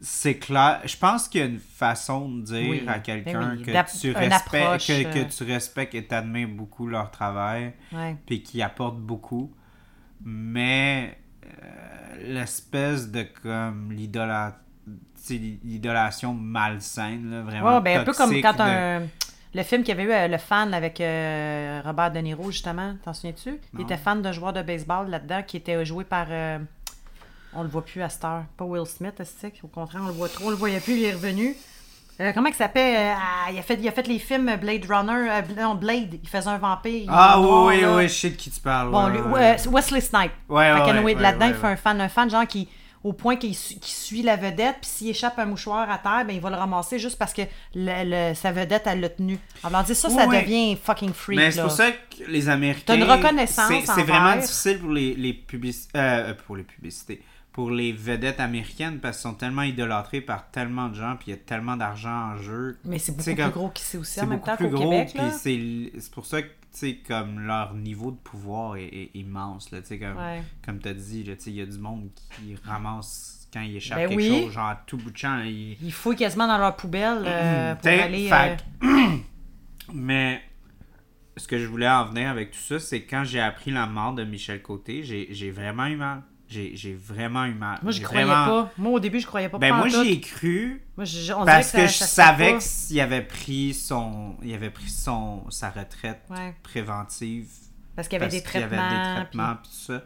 c'est 0.00 0.36
clair. 0.38 0.80
Je 0.84 0.96
pense 0.96 1.28
qu'il 1.28 1.40
y 1.40 1.44
a 1.44 1.46
une 1.46 1.58
façon 1.58 2.28
de 2.28 2.42
dire 2.42 2.70
Oui, 2.70 2.82
à 2.86 2.94
ben 2.94 3.00
quelqu'un 3.00 3.50
oui, 3.56 3.62
que, 3.62 3.70
tu 4.00 4.12
respectes, 4.12 4.86
que, 4.86 5.06
euh. 5.18 5.24
que 5.24 5.36
tu 5.36 5.44
respectes 5.44 5.94
et 5.94 6.06
t'admires 6.06 6.48
beaucoup 6.48 6.86
leur 6.86 7.10
travail, 7.10 7.74
Ouais. 7.92 8.16
puis 8.26 8.42
qui 8.42 8.62
apportent 8.62 8.98
beaucoup. 9.00 9.52
Mais 10.22 11.18
euh, 11.44 12.32
l'espèce 12.34 13.10
de 13.10 13.26
comme 13.42 13.94
sais, 15.14 15.34
l'idolation 15.64 16.34
malsaine, 16.34 17.30
là, 17.30 17.42
vraiment. 17.42 17.74
Ouais, 17.76 17.80
ben 17.82 18.00
un 18.00 18.04
peu 18.04 18.12
comme 18.12 18.30
quand 18.40 18.54
de- 18.54 18.60
un. 18.60 19.02
Le 19.52 19.62
film 19.64 19.82
qu'il 19.82 19.96
y 19.96 20.00
avait 20.00 20.04
eu, 20.08 20.12
euh, 20.12 20.28
le 20.28 20.38
fan 20.38 20.72
avec 20.74 21.00
euh, 21.00 21.80
Robert 21.84 22.12
De 22.12 22.20
Niro, 22.20 22.50
justement, 22.52 22.94
t'en 23.04 23.12
souviens-tu? 23.12 23.58
Il 23.74 23.80
était 23.80 23.96
fan 23.96 24.22
d'un 24.22 24.32
joueur 24.32 24.52
de 24.52 24.62
baseball 24.62 25.08
là-dedans 25.10 25.42
qui 25.46 25.56
était 25.56 25.84
joué 25.84 26.04
par. 26.04 26.26
euh, 26.30 26.58
on 27.52 27.62
le 27.64 27.68
voit 27.68 27.84
plus 27.84 28.00
à 28.02 28.08
cette 28.08 28.24
heure. 28.24 28.44
Pas 28.56 28.64
Will 28.64 28.86
Smith, 28.86 29.20
Au 29.64 29.66
contraire, 29.66 30.02
on 30.04 30.06
le 30.06 30.12
voit 30.12 30.28
trop, 30.28 30.46
on 30.46 30.50
le 30.50 30.56
voyait 30.56 30.78
plus, 30.78 30.94
il 30.98 31.04
est 31.04 31.12
revenu. 31.14 31.56
Euh, 32.20 32.32
comment 32.32 32.48
il 32.48 32.54
s'appelle? 32.54 32.96
Euh, 32.96 33.14
ah, 33.16 33.50
il, 33.50 33.58
a 33.58 33.62
fait, 33.62 33.78
il 33.80 33.88
a 33.88 33.92
fait 33.92 34.06
les 34.06 34.18
films 34.18 34.54
Blade 34.56 34.84
Runner. 34.88 35.30
euh, 35.30 35.42
non, 35.60 35.74
Blade, 35.74 36.18
il 36.22 36.28
faisait 36.28 36.48
un 36.48 36.58
vampire. 36.58 37.06
Ah 37.08 37.40
oui, 37.40 37.48
oui, 37.50 37.80
là. 37.80 37.96
oui, 37.96 38.02
je 38.08 38.14
sais 38.14 38.30
de 38.30 38.36
qui 38.36 38.50
tu 38.50 38.60
parles. 38.60 38.90
Bon, 38.90 39.06
ouais, 39.06 39.12
lui- 39.12 39.20
ouais, 39.20 39.56
Wesley 39.68 40.00
Snipe. 40.00 40.30
Ouais, 40.48 40.72
Fait 40.72 40.92
ouais, 40.92 41.00
ouais, 41.02 41.14
là-dedans, 41.14 41.46
il 41.46 41.54
fait 41.54 41.66
un 41.66 41.76
fan, 41.76 42.00
un 42.00 42.08
fan 42.08 42.30
genre 42.30 42.46
qui, 42.46 42.68
au 43.02 43.12
point 43.14 43.36
qu'il 43.36 43.54
su- 43.54 43.74
qu'il 43.76 43.94
suit 43.94 44.22
la 44.22 44.36
vedette, 44.36 44.76
puis 44.82 44.90
s'il 44.90 45.08
échappe 45.08 45.38
un 45.38 45.46
mouchoir 45.46 45.90
à 45.90 45.98
terre, 45.98 46.24
ben 46.26 46.34
il 46.34 46.40
va 46.40 46.50
le 46.50 46.56
ramasser 46.56 46.98
juste 46.98 47.16
parce 47.18 47.32
que 47.32 47.42
le- 47.74 48.30
le- 48.30 48.34
sa 48.34 48.52
vedette, 48.52 48.82
elle 48.86 49.00
l'a 49.00 49.08
tenu. 49.08 49.38
Alors, 49.64 49.82
dit 49.84 49.94
ça, 49.94 50.10
ça 50.10 50.26
Oui, 50.26 50.36
devient 50.40 50.76
fucking 50.76 51.12
freak. 51.14 51.38
Mais 51.38 51.50
c'est 51.50 51.62
pour 51.62 51.70
ça 51.70 51.90
que 51.92 52.24
les 52.28 52.48
Américains. 52.48 52.82
T'as 52.86 52.96
une 52.96 53.04
reconnaissance 53.04 53.72
C'est 53.94 54.02
vraiment 54.02 54.36
difficile 54.36 54.78
pour 54.78 54.90
les, 54.90 55.14
les 55.14 55.32
publicités. 55.32 55.98
pour 56.46 56.56
les 56.56 56.64
publicités. 56.64 57.22
Pour 57.52 57.70
les 57.72 57.90
vedettes 57.90 58.38
américaines 58.38 59.00
parce 59.00 59.16
qu'ils 59.16 59.22
sont 59.30 59.34
tellement 59.34 59.62
idolâtrés 59.62 60.20
par 60.20 60.50
tellement 60.52 60.88
de 60.88 60.94
gens, 60.94 61.16
puis 61.16 61.26
il 61.26 61.30
y 61.30 61.34
a 61.34 61.36
tellement 61.36 61.76
d'argent 61.76 62.32
en 62.34 62.36
jeu. 62.38 62.78
Mais 62.84 62.98
c'est 63.00 63.10
beaucoup 63.12 63.24
plus 63.24 63.34
comme- 63.36 63.50
gros 63.50 63.68
qu'ici 63.70 63.96
aussi, 63.96 64.20
en 64.20 64.26
même 64.28 64.40
temps 64.40 64.56
qu'au 64.56 64.68
Québec. 64.70 65.16
c'est 65.42 65.90
pour 66.12 66.26
ça 66.26 66.42
que, 66.42 66.48
sais, 66.78 66.96
comme 67.06 67.40
leur 67.40 67.74
niveau 67.74 68.10
de 68.10 68.16
pouvoir 68.16 68.76
est, 68.76 68.84
est 68.86 69.10
immense, 69.14 69.70
là, 69.70 69.80
tu 69.80 69.88
sais, 69.88 69.98
comme, 69.98 70.16
Ouais. 70.16 70.42
comme 70.64 70.78
tu 70.80 70.88
as 70.88 70.94
dit, 70.94 71.24
là, 71.24 71.36
tu 71.36 71.42
sais, 71.44 71.50
il 71.50 71.56
y 71.56 71.60
a 71.62 71.66
du 71.66 71.78
monde 71.78 72.08
qui 72.36 72.54
ramasse 72.64 73.48
quand 73.52 73.60
il 73.62 73.76
échappe 73.76 73.98
Ben 73.98 74.08
quelque 74.10 74.18
oui. 74.20 74.28
chose, 74.42 74.52
genre 74.52 74.68
à 74.68 74.76
tout 74.86 74.96
bout 74.96 75.10
de 75.10 75.16
champ, 75.16 75.40
il, 75.44 75.76
Ils 75.82 75.92
fouillent 75.92 76.16
quasiment 76.16 76.46
dans 76.46 76.58
leur 76.58 76.76
poubelle 76.76 77.22
euh, 77.26 77.74
pour 77.74 77.88
aller. 77.88 78.28
fait 78.28 78.58
euh, 78.84 79.16
Mais 79.92 80.40
ce 81.36 81.48
que 81.48 81.58
je 81.58 81.66
voulais 81.66 81.88
en 81.88 82.04
venir 82.06 82.28
avec 82.28 82.52
tout 82.52 82.58
ça, 82.60 82.78
c'est 82.78 83.02
quand 83.02 83.24
j'ai 83.24 83.40
appris 83.40 83.70
la 83.72 83.86
mort 83.86 84.12
de 84.14 84.22
Michel 84.24 84.62
Côté, 84.62 85.02
j'ai 85.02 85.28
j'ai 85.32 85.50
vraiment 85.50 85.86
eu 85.86 85.96
mal. 85.96 86.22
J'ai 86.50 86.74
j'ai 86.76 86.94
vraiment 86.94 87.44
eu 87.44 87.54
mal. 87.54 87.78
Moi, 87.82 87.92
je 87.92 87.98
J'ai 87.98 88.02
croyais 88.02 88.24
vraiment- 88.24 88.64
pas. 88.64 88.72
Moi, 88.76 88.90
au 88.92 88.98
début, 89.00 89.20
je 89.20 89.26
croyais 89.26 89.48
pas. 89.48 89.58
Ben 89.58 89.72
moi 89.72 89.88
j'y 89.88 90.08
ai 90.14 90.20
cru 90.20 90.82
Moi, 90.96 91.06
on 91.36 91.44
parce 91.44 91.70
que, 91.70 91.78
ça- 91.78 91.86
je 91.86 91.92
ça 91.98 92.06
savais 92.06 92.54
que 92.54 92.60
s'il 92.60 92.98
avait 93.00 93.22
pris 93.22 93.72
son 93.72 94.36
il 94.42 94.52
avait 94.52 94.70
pris 94.70 94.90
son 94.90 95.48
sa 95.50 95.70
retraite 95.70 96.22
Ouais. 96.28 96.54
préventive 96.62 97.48
Parce 97.94 98.08
qu'il 98.08 98.18
y 98.18 98.22
avait 98.22 98.26
parce 98.30 98.42
des 98.42 98.50
qu'il 98.50 98.60
y 98.60 98.64
traitements. 98.64 98.82
avait 98.82 98.96
des 98.96 99.14
traitements 99.22 99.56
pis 99.62 99.68
tout 99.68 99.92
ça. 99.92 100.02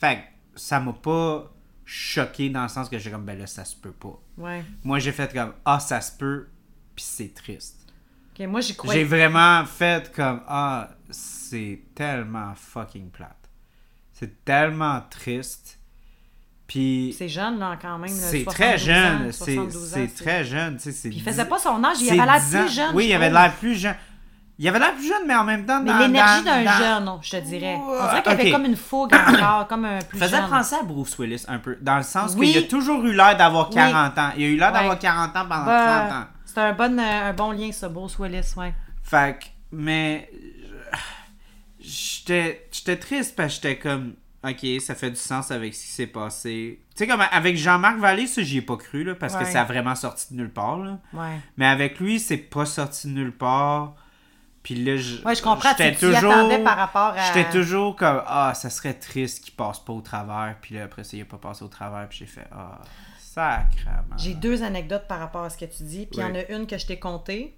Fait 0.00 0.16
que 0.16 0.58
ça 0.60 0.80
m'a 0.80 0.92
pas 0.94 1.52
choqué 1.84 2.48
dans 2.48 2.62
le 2.62 2.68
sens 2.68 2.88
que 2.88 2.98
j'ai 2.98 3.10
comme 3.10 3.24
ben 3.26 3.38
là 3.38 3.46
ça 3.46 3.64
se 3.66 3.76
peut 3.76 3.92
pas. 3.92 4.18
puis- 4.34 4.42
Ouais. 4.44 4.64
Moi 4.84 4.98
j'ai 4.98 5.12
fait 5.12 5.30
comme 5.32 5.52
ah 5.66 5.78
ça 5.78 6.00
se 6.00 6.16
peut 6.16 6.48
puis 6.96 7.04
c'est 7.06 7.34
triste. 7.34 7.78
Moi, 8.40 8.60
j'y 8.60 8.68
J'ai 8.68 8.74
croyais. 8.76 9.04
vraiment 9.04 9.64
fait 9.66 10.10
comme 10.12 10.40
Ah, 10.48 10.88
c'est 11.10 11.80
tellement 11.94 12.54
fucking 12.56 13.08
plate. 13.10 13.36
C'est 14.14 14.44
tellement 14.44 15.00
triste. 15.10 15.78
Puis 16.72 17.14
C'est 17.18 17.28
jeune, 17.28 17.58
là, 17.58 17.76
quand 17.80 17.98
même. 17.98 18.08
c'est 18.08 18.44
72 18.44 18.54
très 18.54 18.78
jeune. 18.78 19.30
C'est 19.30 19.54
72 19.56 19.76
ans, 19.76 19.88
c'est 19.92 20.24
très 20.24 20.42
jeune. 20.44 20.76
Puis 20.78 20.92
il 21.04 21.22
faisait 21.22 21.44
pas 21.44 21.58
son 21.58 21.84
âge, 21.84 21.98
il 22.00 22.08
avait 22.08 22.24
l'air 22.24 22.40
10 22.40 22.56
ans. 22.56 22.60
plus 22.64 22.72
jeune. 22.74 22.90
Oui, 22.94 23.06
il 23.08 23.12
avait 23.14 23.28
l'air 23.30 23.52
plus 23.54 23.74
jeune. 23.74 23.94
Il 24.58 24.68
avait 24.68 24.78
l'air 24.78 24.94
plus 24.94 25.06
jeune, 25.08 25.22
mais 25.26 25.34
en 25.34 25.44
même 25.44 25.66
temps. 25.66 25.82
Mais 25.82 25.92
l'énergie 25.98 26.44
d'un 26.44 26.64
dans- 26.64 26.72
jeune, 26.78 27.10
je 27.20 27.30
te 27.30 27.36
dirais. 27.44 27.76
On 27.78 27.92
dirait 28.08 28.22
qu'il 28.22 28.32
Ok. 28.32 28.40
avait 28.40 28.50
comme 28.52 28.64
une 28.64 28.76
fougue 28.76 29.12
encore, 29.14 29.66
comme 29.68 29.84
un 29.84 29.98
plus 30.08 30.18
faisait 30.18 30.36
jeune. 30.38 30.48
penser 30.48 30.76
à 30.76 30.82
Bruce 30.82 31.18
Willis 31.18 31.44
un 31.46 31.58
peu, 31.58 31.76
dans 31.82 31.98
le 31.98 32.02
sens 32.04 32.34
Oui. 32.38 32.52
qu'il 32.52 32.64
a 32.64 32.66
toujours 32.66 33.04
eu 33.04 33.12
l'air 33.12 33.36
d'avoir 33.36 33.68
Oui. 33.68 33.74
40 33.74 34.16
ans. 34.18 34.30
Il 34.38 34.44
a 34.44 34.46
eu 34.48 34.56
l'air 34.56 34.72
d'avoir 34.72 34.92
Ouais. 34.94 34.98
40 34.98 35.36
ans 35.36 35.46
pendant 35.48 35.64
Bah, 35.66 36.06
30 36.08 36.22
ans. 36.22 36.26
C'est 36.46 36.60
un 36.60 36.72
bon, 36.72 36.98
euh, 36.98 37.30
un 37.30 37.32
bon 37.34 37.50
lien, 37.52 37.70
ça, 37.72 37.88
Bruce 37.90 38.18
Willis, 38.18 38.52
ouais. 38.56 38.72
Fait 39.02 39.38
que, 39.38 39.44
mais. 39.72 40.30
j'étais 41.80 42.96
triste 43.00 43.36
parce 43.36 43.58
que 43.58 43.68
j'étais 43.68 43.78
comme. 43.78 44.14
Ok, 44.44 44.66
ça 44.80 44.94
fait 44.96 45.10
du 45.10 45.16
sens 45.16 45.50
avec 45.52 45.72
ce 45.74 45.82
qui 45.82 45.88
s'est 45.92 46.06
passé. 46.08 46.80
Tu 46.94 46.98
sais, 46.98 47.06
comme 47.06 47.20
avec 47.30 47.56
Jean-Marc 47.56 47.98
Vallée, 47.98 48.26
ça, 48.26 48.42
j'y 48.42 48.58
ai 48.58 48.62
pas 48.62 48.76
cru, 48.76 49.04
là, 49.04 49.14
parce 49.14 49.34
que 49.34 49.44
ça 49.52 49.60
a 49.60 49.64
vraiment 49.64 49.94
sorti 49.94 50.32
de 50.34 50.38
nulle 50.40 50.50
part, 50.52 50.78
là. 50.78 50.98
Ouais. 51.14 51.38
Mais 51.56 51.66
avec 51.66 52.00
lui, 52.00 52.18
c'est 52.18 52.36
pas 52.38 52.64
sorti 52.66 53.06
de 53.06 53.12
nulle 53.12 53.36
part. 53.36 53.94
Puis 54.64 54.76
là, 54.76 54.96
je. 54.96 55.24
Ouais, 55.24 55.34
je 55.34 55.42
comprends, 55.42 55.70
j'étais 55.70 55.90
attendais 56.32 56.62
par 56.64 56.76
rapport 56.76 57.14
à- 57.16 57.32
J'étais 57.32 57.50
toujours 57.50 57.96
comme, 57.96 58.22
ah, 58.26 58.52
ça 58.54 58.70
serait 58.70 58.94
triste 58.94 59.44
qu'il 59.44 59.54
passe 59.54 59.78
pas 59.80 59.92
au 59.92 60.00
travers. 60.00 60.56
Puis 60.60 60.74
là, 60.76 60.84
après 60.84 61.02
ça, 61.04 61.16
il 61.16 61.22
a 61.22 61.24
pas 61.24 61.38
passé 61.38 61.64
au 61.64 61.68
travers. 61.68 62.08
Puis 62.08 62.18
j'ai 62.20 62.26
fait, 62.26 62.46
ah, 62.52 62.80
sacrément. 63.18 64.16
J'ai 64.18 64.34
deux 64.34 64.62
anecdotes 64.62 65.06
par 65.08 65.18
rapport 65.18 65.42
à 65.44 65.50
ce 65.50 65.56
que 65.58 65.64
tu 65.64 65.82
dis, 65.84 66.06
puis 66.06 66.18
il 66.18 66.20
y 66.20 66.24
en 66.24 66.34
a 66.34 66.48
une 66.56 66.66
que 66.66 66.78
je 66.78 66.86
t'ai 66.86 66.98
contée. 66.98 67.56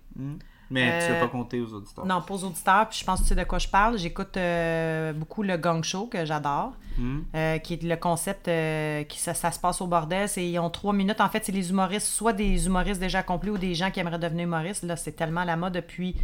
Mais 0.75 0.99
tu 1.07 1.13
Euh, 1.13 1.15
veux 1.15 1.21
pas 1.21 1.29
compter 1.29 1.61
aux 1.61 1.73
auditeurs. 1.73 2.05
Non, 2.07 2.21
pas 2.21 2.35
aux 2.35 2.45
auditeurs, 2.45 2.89
puis 2.89 2.99
je 2.99 3.05
pense 3.05 3.21
que 3.21 3.25
tu 3.25 3.29
sais 3.31 3.35
de 3.35 3.45
quoi 3.45 3.59
je 3.59 3.69
parle. 3.69 3.97
J'écoute 3.99 4.37
euh, 4.37 5.13
beaucoup 5.13 5.43
le 5.43 5.57
Gang 5.57 5.83
Show, 5.83 6.07
que 6.07 6.25
j'adore, 6.25 6.73
Hmm. 6.97 7.23
euh, 7.35 7.59
qui 7.59 7.75
est 7.75 7.83
le 7.83 7.97
concept 7.97 8.47
euh, 8.47 9.03
qui 9.05 9.19
ça, 9.19 9.35
ça 9.35 9.51
se 9.51 9.59
passe 9.59 9.81
au 9.81 9.87
bordel. 9.89 10.29
C'est, 10.29 10.49
ils 10.49 10.59
ont 10.61 10.71
trois 10.71 10.93
minutes. 10.93 11.21
En 11.21 11.29
fait, 11.29 11.45
c'est 11.45 11.51
les 11.53 11.71
humoristes, 11.71 12.07
soit 12.07 12.33
des 12.33 12.67
humoristes 12.67 13.01
déjà 13.01 13.19
accomplis 13.21 13.51
ou 13.51 13.59
des 13.59 13.75
gens 13.75 13.91
qui 13.91 13.99
aimeraient 13.99 14.19
devenir 14.19 14.45
humoristes. 14.45 14.85
Là, 14.85 14.95
c'est 14.97 15.11
tellement 15.13 15.43
la 15.43 15.57
mode 15.57 15.73
depuis 15.73 16.15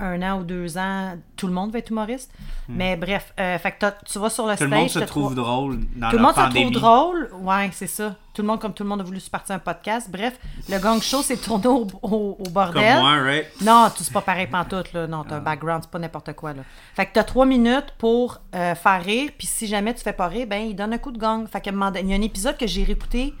un 0.00 0.22
an 0.22 0.38
ou 0.40 0.44
deux 0.44 0.78
ans. 0.78 1.14
Tout 1.36 1.46
le 1.46 1.52
monde 1.52 1.70
va 1.72 1.78
être 1.80 1.90
humoriste. 1.90 2.32
Mais 2.68 2.96
bref, 2.96 3.32
euh, 3.40 3.58
fait 3.58 3.72
que 3.72 3.86
tu 4.04 4.18
vas 4.18 4.30
sur 4.30 4.46
le 4.46 4.52
Hmm. 4.52 4.56
Tout 4.56 4.64
le 4.64 4.68
stage. 4.68 4.78
monde 4.80 4.88
se 4.90 4.98
trouve 5.00 5.34
drôle 5.34 5.80
dans 5.96 6.10
Tout 6.10 6.16
le 6.16 6.22
monde 6.22 6.34
pandémie. 6.34 6.66
se 6.66 6.70
trouve 6.78 6.82
drôle. 6.82 7.30
Ouais, 7.42 7.70
c'est 7.72 7.86
ça. 7.86 8.14
Tout 8.34 8.42
le 8.42 8.48
monde, 8.48 8.60
comme 8.60 8.72
tout 8.74 8.82
le 8.84 8.88
monde 8.88 9.00
a 9.00 9.04
voulu 9.04 9.18
se 9.20 9.28
partir 9.30 9.56
un 9.56 9.58
podcast. 9.58 10.08
Bref, 10.10 10.38
le 10.68 10.78
gang 10.78 11.00
show 11.02 11.22
s'est 11.22 11.36
tourné 11.38 11.66
au, 11.66 11.86
au- 12.02 12.36
au 12.38 12.42
Comme 12.44 12.52
bordel. 12.52 13.00
moi, 13.00 13.16
right? 13.22 13.46
Non, 13.62 13.88
tout 13.96 14.04
c'est 14.04 14.12
pas 14.12 14.20
pareil 14.20 14.46
pantoute, 14.46 14.92
là. 14.92 15.06
Non, 15.08 15.24
t'as 15.28 15.36
un 15.36 15.40
background, 15.40 15.82
c'est 15.82 15.90
pas 15.90 15.98
n'importe 15.98 16.32
quoi, 16.34 16.52
là. 16.52 16.62
Fait 16.94 17.06
que 17.06 17.12
t'as 17.14 17.24
trois 17.24 17.46
minutes 17.46 17.94
pour 17.98 18.40
euh, 18.54 18.74
faire 18.76 19.02
rire, 19.02 19.30
puis 19.36 19.46
si 19.46 19.66
jamais 19.66 19.92
tu 19.94 20.02
fais 20.02 20.12
pas 20.12 20.28
rire, 20.28 20.46
ben, 20.46 20.62
il 20.68 20.76
donne 20.76 20.92
un 20.92 20.98
coup 20.98 21.10
de 21.10 21.18
gang. 21.18 21.48
Fait 21.48 21.60
que, 21.60 21.70
il 21.70 22.08
y 22.08 22.12
a 22.12 22.16
un 22.16 22.22
épisode 22.22 22.56
que 22.56 22.66
j'ai 22.68 22.84
réécouté, 22.84 23.34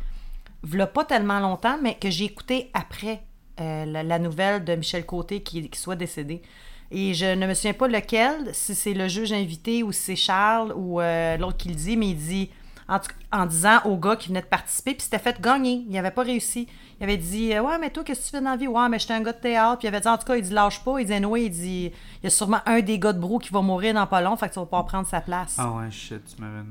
v'là 0.64 0.88
pas 0.88 1.04
tellement 1.04 1.38
longtemps, 1.38 1.78
mais 1.80 1.94
que 1.94 2.10
j'ai 2.10 2.24
écouté 2.24 2.70
après 2.74 3.22
euh, 3.60 3.84
la, 3.84 4.02
la 4.02 4.18
nouvelle 4.18 4.64
de 4.64 4.74
Michel 4.74 5.04
Côté 5.06 5.42
qui, 5.42 5.68
qui 5.68 5.78
soit 5.78 5.96
décédé. 5.96 6.42
Et 6.90 7.12
je 7.12 7.26
ne 7.34 7.46
me 7.46 7.54
souviens 7.54 7.74
pas 7.74 7.88
lequel, 7.88 8.54
si 8.54 8.74
c'est 8.74 8.94
le 8.94 9.08
juge 9.08 9.32
invité 9.32 9.82
ou 9.82 9.92
si 9.92 10.00
c'est 10.00 10.16
Charles 10.16 10.72
ou 10.74 11.00
euh, 11.00 11.36
l'autre 11.36 11.58
qui 11.58 11.68
le 11.68 11.74
dit, 11.74 11.96
mais 11.96 12.08
il 12.10 12.16
dit 12.16 12.50
en, 12.88 12.98
en 13.30 13.44
disant 13.44 13.80
au 13.84 13.98
gars 13.98 14.16
qui 14.16 14.28
venait 14.28 14.40
de 14.40 14.46
participer, 14.46 14.94
puis 14.94 15.02
c'était 15.02 15.18
fait 15.18 15.38
gagner. 15.40 15.84
Il 15.86 15.92
n'avait 15.92 16.10
pas 16.10 16.22
réussi. 16.22 16.66
Il 16.98 17.04
avait 17.04 17.18
dit 17.18 17.52
euh, 17.52 17.62
Ouais, 17.62 17.78
mais 17.78 17.90
toi, 17.90 18.02
qu'est-ce 18.02 18.20
que 18.20 18.24
tu 18.24 18.30
fais 18.30 18.40
dans 18.40 18.50
la 18.50 18.56
vie 18.56 18.66
Ouais, 18.66 18.88
mais 18.88 18.98
j'étais 18.98 19.12
un 19.12 19.20
gars 19.20 19.34
de 19.34 19.38
théâtre. 19.40 19.78
Puis 19.78 19.86
il 19.86 19.88
avait 19.88 20.00
dit 20.00 20.08
En 20.08 20.16
tout 20.16 20.24
cas, 20.24 20.36
il 20.36 20.42
dit 20.42 20.52
Lâche 20.52 20.82
pas. 20.82 20.98
Il 20.98 21.06
dit 21.06 21.12
Anyway, 21.12 21.44
il 21.44 21.50
dit 21.50 21.92
Il 22.22 22.24
y 22.24 22.26
a 22.26 22.30
sûrement 22.30 22.60
un 22.64 22.80
des 22.80 22.98
gars 22.98 23.12
de 23.12 23.20
brou 23.20 23.38
qui 23.38 23.52
va 23.52 23.60
mourir 23.60 23.92
dans 23.92 24.06
pas 24.06 24.22
long, 24.22 24.36
fait 24.36 24.48
que 24.48 24.54
tu 24.54 24.60
vas 24.60 24.66
pas 24.66 24.82
prendre 24.84 25.06
sa 25.06 25.20
place. 25.20 25.56
Ah 25.58 25.70
ouais, 25.72 25.90
shit, 25.90 26.22
tu 26.24 26.40
m'avais. 26.40 26.64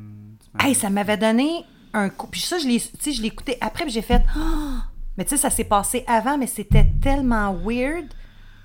Hey, 0.59 0.73
ça 0.73 0.89
m'avait 0.89 1.17
donné 1.17 1.63
un 1.93 2.09
coup. 2.09 2.25
Puis 2.25 2.41
ça, 2.41 2.57
je 2.57 2.67
l'ai, 2.67 2.79
tu 2.79 2.89
sais, 2.99 3.11
je 3.11 3.21
l'ai 3.21 3.27
écouté 3.27 3.57
après, 3.61 3.83
puis 3.83 3.93
j'ai 3.93 4.01
fait. 4.01 4.23
Ah! 4.35 4.85
Mais 5.17 5.23
tu 5.25 5.31
sais, 5.31 5.37
ça 5.37 5.49
s'est 5.49 5.63
passé 5.63 6.03
avant, 6.07 6.37
mais 6.37 6.47
c'était 6.47 6.85
tellement 7.01 7.53
weird. 7.53 8.05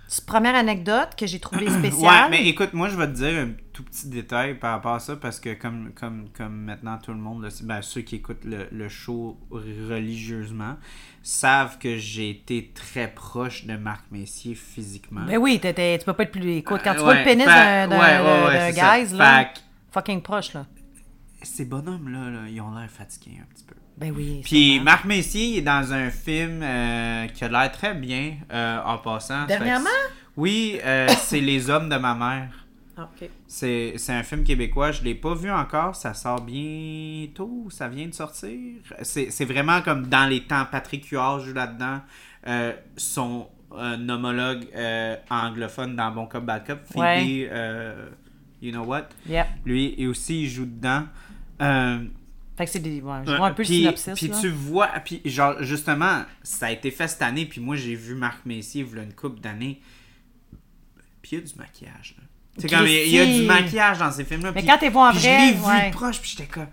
C'est 0.09 0.27
première 0.27 0.55
anecdote 0.55 1.15
que 1.17 1.27
j'ai 1.27 1.41
trouvée 1.41 1.67
Ouais, 1.71 1.79
spéciale. 1.79 2.31
mais 2.31 2.47
écoute, 2.47 2.75
moi 2.75 2.91
je 2.91 2.97
vais 2.99 3.07
te 3.07 3.13
dire 3.13 3.39
un 3.45 3.53
tout 3.73 3.83
petit 3.83 4.09
détail 4.09 4.59
par 4.59 4.73
rapport 4.73 4.93
à 4.93 5.01
ça 5.01 5.17
parce 5.17 5.41
que 5.41 5.55
comme, 5.55 5.93
comme, 5.99 6.29
comme 6.37 6.55
maintenant 6.65 6.99
tout 6.99 7.13
le 7.13 7.19
monde, 7.19 7.49
ben, 7.63 7.81
ceux 7.81 8.03
qui 8.03 8.17
écoutent 8.17 8.45
le, 8.45 8.69
le 8.71 8.89
show 8.91 9.39
religieusement, 9.51 10.77
savent 11.23 11.79
que 11.79 11.97
j'ai 11.97 12.29
été 12.29 12.73
très 12.75 13.09
proche 13.09 13.65
de 13.65 13.75
Marc 13.77 14.05
Messier 14.11 14.55
physiquement. 14.55 15.23
Ben 15.27 15.39
oui, 15.39 15.59
t'étais- 15.61 15.97
tu 15.99 16.05
peux 16.05 16.13
pas 16.13 16.25
être 16.25 16.33
plus. 16.33 16.57
Écoute, 16.57 16.81
quand 16.85 16.93
tu 16.93 16.99
Euh, 17.01 17.03
vois 17.05 17.13
ouais, 17.15 17.19
le 17.21 17.25
pénis 17.25 17.47
d'un, 17.47 17.91
ouais, 17.91 17.97
ouais, 17.97 18.47
ouais, 18.47 18.73
guys, 18.73 19.15
là, 19.17 19.49
fucking 19.93 20.21
proche, 20.21 20.53
là. 20.53 20.67
ces 21.43 21.65
bonhommes-là, 21.65 22.31
là, 22.31 22.41
ils 22.51 22.61
ont 22.61 22.75
l'air 22.75 22.91
fatigués 22.91 23.39
un 23.41 23.47
petit 23.55 23.65
peu. 23.65 23.75
Ben 23.99 24.13
oui. 24.17 24.41
Puis 24.45 24.73
sûrement. 24.75 24.85
Marc 24.85 25.05
Messier 25.05 25.45
il 25.49 25.59
est 25.59 25.63
dans 25.63 25.93
un 25.93 26.11
film 26.11 26.61
euh, 26.63 27.27
qui 27.29 27.45
a 27.45 27.49
l'air 27.49 27.71
très 27.73 27.95
bien 27.95 28.35
euh, 28.53 28.79
en 28.85 28.99
passant. 28.99 29.47
Dernièrement? 29.47 29.89
Oui, 30.37 30.79
euh, 30.85 31.09
c'est 31.19 31.41
Les 31.41 31.69
Hommes 31.71 31.89
de 31.89 31.97
ma 31.97 32.15
mère. 32.15 32.49
Ah, 32.97 33.09
ok. 33.15 33.29
C'est 33.47 33.95
c'est 33.97 34.13
un 34.13 34.23
film 34.23 34.45
québécois, 34.45 34.93
je 34.93 35.03
l'ai 35.03 35.15
pas 35.15 35.35
vu 35.35 35.51
encore, 35.51 35.95
ça 35.97 36.13
sort 36.15 36.41
bientôt, 36.43 37.67
ça 37.71 37.89
vient 37.89 38.07
de 38.07 38.13
sortir. 38.15 38.59
C'est 39.03 39.31
c'est 39.31 39.45
vraiment 39.47 39.81
comme 39.83 40.07
dans 40.09 40.29
les 40.29 40.43
temps, 40.43 40.67
Patrick 40.71 41.07
Huard 41.09 41.41
joue 41.41 41.55
là-dedans, 41.55 42.01
son 42.97 43.49
homologue 43.71 44.67
anglophone 45.31 45.97
dans 45.97 46.11
Bon 46.11 46.27
Cop 46.27 46.45
Bad 46.45 46.67
Cop, 46.67 46.81
Phoebe, 46.93 47.01
Ouais. 47.01 47.49
euh, 47.51 48.11
you 48.61 48.71
know 48.73 48.85
what, 48.85 49.09
Yep. 49.27 49.47
lui 49.65 49.95
et 49.97 50.07
aussi 50.07 50.43
il 50.43 50.49
joue 50.51 50.67
dedans. 50.67 51.05
Fait 52.63 52.67
que 52.67 52.73
c'est 52.73 52.79
des. 52.79 53.01
Ouais, 53.01 53.23
je 53.27 53.33
vois 53.33 53.49
un 53.49 53.53
peu 53.53 53.65
puis, 53.65 53.83
le 53.83 53.97
synopsis. 53.97 54.15
Puis 54.15 54.29
là. 54.29 54.39
tu 54.41 54.49
vois, 54.49 54.87
puis 55.05 55.21
genre, 55.25 55.61
justement, 55.65 56.23
ça 56.45 56.67
a 56.67 56.71
été 56.71 56.93
fait 56.93 57.09
cette 57.09 57.23
année, 57.23 57.45
puis 57.45 57.61
moi 57.61 57.75
j'ai 57.75 57.97
vu 57.97 58.15
Marc 58.15 58.47
Messier 58.47 58.87
il 58.89 58.97
y 58.97 59.01
a 59.01 59.03
une 59.03 59.15
couple 59.15 59.41
d'années, 59.41 59.81
puis 61.21 61.33
il 61.33 61.39
y 61.41 61.43
a 61.43 61.45
du 61.45 61.55
maquillage, 61.57 62.15
là. 62.17 62.25
C'est 62.59 62.69
comme, 62.69 62.87
il 62.87 63.09
y 63.09 63.19
a- 63.19 63.27
du 63.27 63.43
maquillage 63.43 63.99
dans 63.99 64.13
ces 64.13 64.25
films-là. 64.25 64.53
Mais 64.55 64.65
quand 64.65 64.79
t'es 64.79 64.91
vois 64.91 65.09
en 65.09 65.13
vrai, 65.13 65.21
je 65.21 65.27
l'ai 65.27 65.59
vu 65.59 65.65
ouais. 65.65 65.91
proche, 65.91 66.21
puis 66.21 66.31
j'étais 66.31 66.47
comme, 66.47 66.69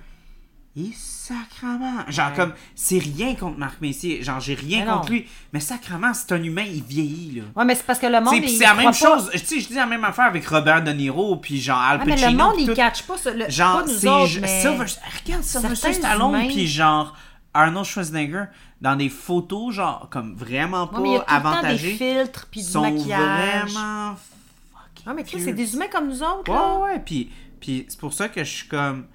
il 0.87 0.93
sacrement. 0.95 2.05
Genre, 2.07 2.29
Ouais. 2.29 2.35
comme, 2.35 2.53
c'est 2.75 2.97
rien 2.97 3.35
contre 3.35 3.59
Marc 3.59 3.81
Messier, 3.81 4.23
genre, 4.23 4.39
j'ai 4.39 4.55
rien 4.55 4.79
Mais 4.79 4.85
non. 4.91 4.97
contre 4.97 5.11
lui, 5.11 5.27
mais 5.53 5.59
sacrement, 5.59 6.13
c'est 6.13 6.31
un 6.31 6.41
humain, 6.41 6.63
il 6.65 6.81
vieillit, 6.83 7.35
là. 7.39 7.43
Ouais, 7.55 7.65
mais 7.65 7.75
c'est 7.75 7.85
parce 7.85 7.99
que 7.99 8.07
le 8.07 8.19
monde. 8.19 8.33
C'est 8.47 8.63
la 8.65 8.73
même 8.73 8.93
chose, 8.93 9.29
tu 9.31 9.37
sais, 9.39 9.59
je 9.59 9.67
dis 9.67 9.73
la 9.75 9.85
même 9.85 10.03
affaire 10.03 10.25
avec 10.25 10.45
Robert 10.47 10.83
De 10.83 10.91
Niro, 10.91 11.35
puis 11.37 11.61
genre 11.61 11.77
Al 11.79 11.99
Ah, 12.01 12.05
mais 12.05 12.11
Pacino. 12.13 12.31
le 12.31 12.37
monde, 12.37 12.55
il 12.59 12.73
catch 12.73 13.03
pas 13.03 13.17
ça. 13.17 13.31
Le, 13.31 13.49
Genre, 13.49 13.83
c'est 13.87 14.39
mais... 14.39 14.63
Regarde 14.63 15.43
Sylvester 15.43 15.93
Stallone, 15.93 16.47
puis 16.47 16.67
genre 16.67 17.15
Arnold 17.53 17.85
Schwarzenegger, 17.85 18.45
dans 18.81 18.95
des 18.95 19.09
photos, 19.09 19.75
genre, 19.75 20.07
comme 20.09 20.33
vraiment 20.35 20.87
pas 20.87 20.97
Ouais, 20.99 21.03
mais 21.03 21.09
il 21.09 21.13
y 21.13 21.15
a 21.17 21.19
tout 21.19 21.25
le 21.35 21.41
temps 21.41 21.49
des 21.51 21.57
avantagées, 21.57 21.93
filtres 21.95 22.47
puis 22.49 22.61
du 22.61 22.67
sont 22.67 22.81
maquillage. 22.81 23.71
vraiment 23.73 24.15
fucking 24.15 25.03
Ah, 25.05 25.13
mais 25.13 25.23
c'est 25.27 25.53
des 25.53 25.73
humains 25.75 25.87
comme 25.91 26.07
nous 26.07 26.23
autres, 26.23 26.51
là. 26.51 26.77
Ouais, 26.77 26.83
ouais, 26.93 26.99
puis, 27.05 27.29
puis 27.59 27.85
c'est 27.87 27.99
pour 27.99 28.13
ça 28.13 28.29
que 28.29 28.43
je 28.43 28.49
suis 28.49 28.67
comme... 28.67 29.05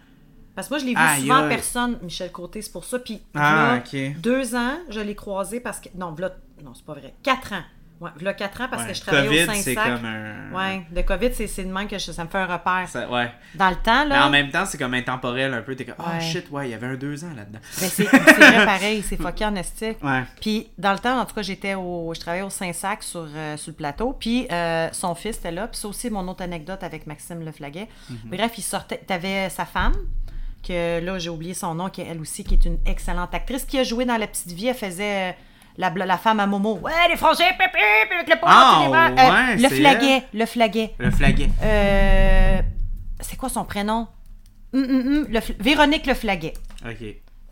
Parce 0.54 0.68
que 0.68 0.74
moi, 0.74 0.78
je 0.80 0.84
l'ai 0.86 0.94
vu 0.94 1.20
souvent 1.22 1.44
en 1.44 1.48
personne, 1.48 1.98
Michel 2.02 2.30
Côté, 2.32 2.62
c'est 2.62 2.72
pour 2.72 2.84
ça. 2.84 2.98
Puis, 2.98 3.20
Ah, 3.34 3.80
là, 3.92 4.00
deux 4.18 4.54
ans, 4.54 4.76
je 4.88 5.00
l'ai 5.00 5.14
croisé 5.14 5.60
parce 5.60 5.80
que. 5.80 5.88
Non, 5.96 6.12
v'là- 6.12 6.32
non 6.64 6.72
c'est 6.74 6.84
pas 6.84 6.94
vrai. 6.94 7.14
Quatre 7.22 7.52
ans. 7.52 7.62
Ouais, 8.00 8.10
v'là 8.16 8.34
quatre 8.34 8.60
ans 8.60 8.66
parce 8.68 8.82
Ouais, 8.82 8.88
que 8.88 8.94
je 8.94 9.00
travaillais 9.02 9.28
COVID, 9.28 9.42
au 9.44 9.62
c'est 9.62 9.74
Saint-Sac. 9.74 9.94
comme 9.96 10.04
un... 10.04 10.52
Ouais, 10.52 10.82
le 10.94 11.02
COVID, 11.02 11.30
c'est 11.32 11.46
c'est 11.46 11.62
de 11.62 11.72
même 11.72 11.86
que 11.86 11.96
je- 11.96 12.10
ça 12.10 12.24
me 12.24 12.28
fait 12.28 12.38
un 12.38 12.46
repère. 12.46 12.88
Ça- 12.88 13.08
ouais. 13.08 13.30
Dans 13.54 13.70
le 13.70 13.76
temps, 13.76 14.02
Mais 14.08 14.16
là. 14.16 14.26
en 14.26 14.30
même 14.30 14.50
temps, 14.50 14.66
c'est 14.66 14.76
comme 14.78 14.94
intemporel 14.94 15.54
un 15.54 15.62
peu. 15.62 15.76
T'es 15.76 15.84
comme, 15.84 15.94
oh 16.00 16.10
Ouais. 16.10 16.20
shit, 16.20 16.50
ouais, 16.50 16.68
il 16.68 16.70
y 16.72 16.74
avait 16.74 16.88
un 16.88 16.96
deux 16.96 17.24
ans 17.24 17.30
là-dedans. 17.34 17.60
ben, 17.62 17.88
c'est 17.88 18.04
c'est 18.04 18.16
vrai 18.34 18.64
pareil, 18.66 19.02
c'est 19.08 19.16
fucké 19.16 19.44
en 19.46 19.54
estique. 19.54 20.02
Ouais. 20.02 20.24
Puis 20.40 20.68
dans 20.76 20.92
le 20.92 20.98
temps, 20.98 21.18
en 21.20 21.24
tout 21.24 21.36
cas, 21.36 21.42
j'étais 21.42 21.74
au, 21.76 22.12
je 22.14 22.20
travaillais 22.20 22.42
au 22.42 22.50
Saint-Sac 22.50 23.04
sur, 23.04 23.26
euh, 23.32 23.56
sur 23.56 23.70
le 23.70 23.76
plateau. 23.76 24.12
Puis 24.12 24.48
euh, 24.50 24.88
son 24.90 25.14
fils 25.14 25.36
était 25.38 25.52
là. 25.52 25.68
Puis 25.68 25.78
c'est 25.80 25.86
aussi 25.86 26.10
mon 26.10 26.26
autre 26.26 26.42
anecdote 26.42 26.82
avec 26.82 27.06
Maxime 27.06 27.42
Leflaguet. 27.44 27.88
Mhm. 28.10 28.18
Bref, 28.24 28.52
il 28.58 28.62
sortait. 28.62 28.98
T'avais 29.06 29.48
sa 29.50 29.64
femme, 29.66 29.94
que 30.66 31.00
là, 31.04 31.18
j'ai 31.18 31.30
oublié 31.30 31.54
son 31.54 31.74
nom, 31.74 31.88
qui 31.90 32.00
est 32.00 32.06
elle 32.06 32.20
aussi, 32.20 32.42
qui 32.44 32.54
est 32.54 32.64
une 32.64 32.78
excellente 32.86 33.34
actrice, 33.34 33.64
qui 33.64 33.78
a 33.78 33.84
joué 33.84 34.04
dans 34.04 34.16
La 34.16 34.26
Petite 34.26 34.52
Vie. 34.52 34.68
Elle 34.68 34.74
faisait. 34.74 35.30
euh, 35.30 35.32
La, 35.76 35.90
la 35.90 36.16
femme 36.18 36.38
à 36.40 36.46
Momo. 36.46 36.78
Ouais, 36.82 36.92
les 37.10 37.16
frangins, 37.16 37.50
pépé, 37.58 37.80
avec 38.14 38.28
le 38.28 38.40
bras. 38.40 38.88
ouais, 38.88 39.56
le 39.56 39.68
flaguet, 39.68 40.22
le 40.32 40.46
flaguet. 40.46 40.94
Le 40.98 41.10
flaguet. 41.10 41.48
Euh, 41.62 42.60
c'est 43.20 43.36
quoi 43.36 43.48
son 43.48 43.64
prénom? 43.64 44.06
Hum, 44.72 44.82
hum, 44.84 45.00
hum, 45.06 45.26
le 45.30 45.40
Véronique 45.60 46.06
Le 46.06 46.14
Flaguet. 46.14 46.54
Ok. 46.84 47.04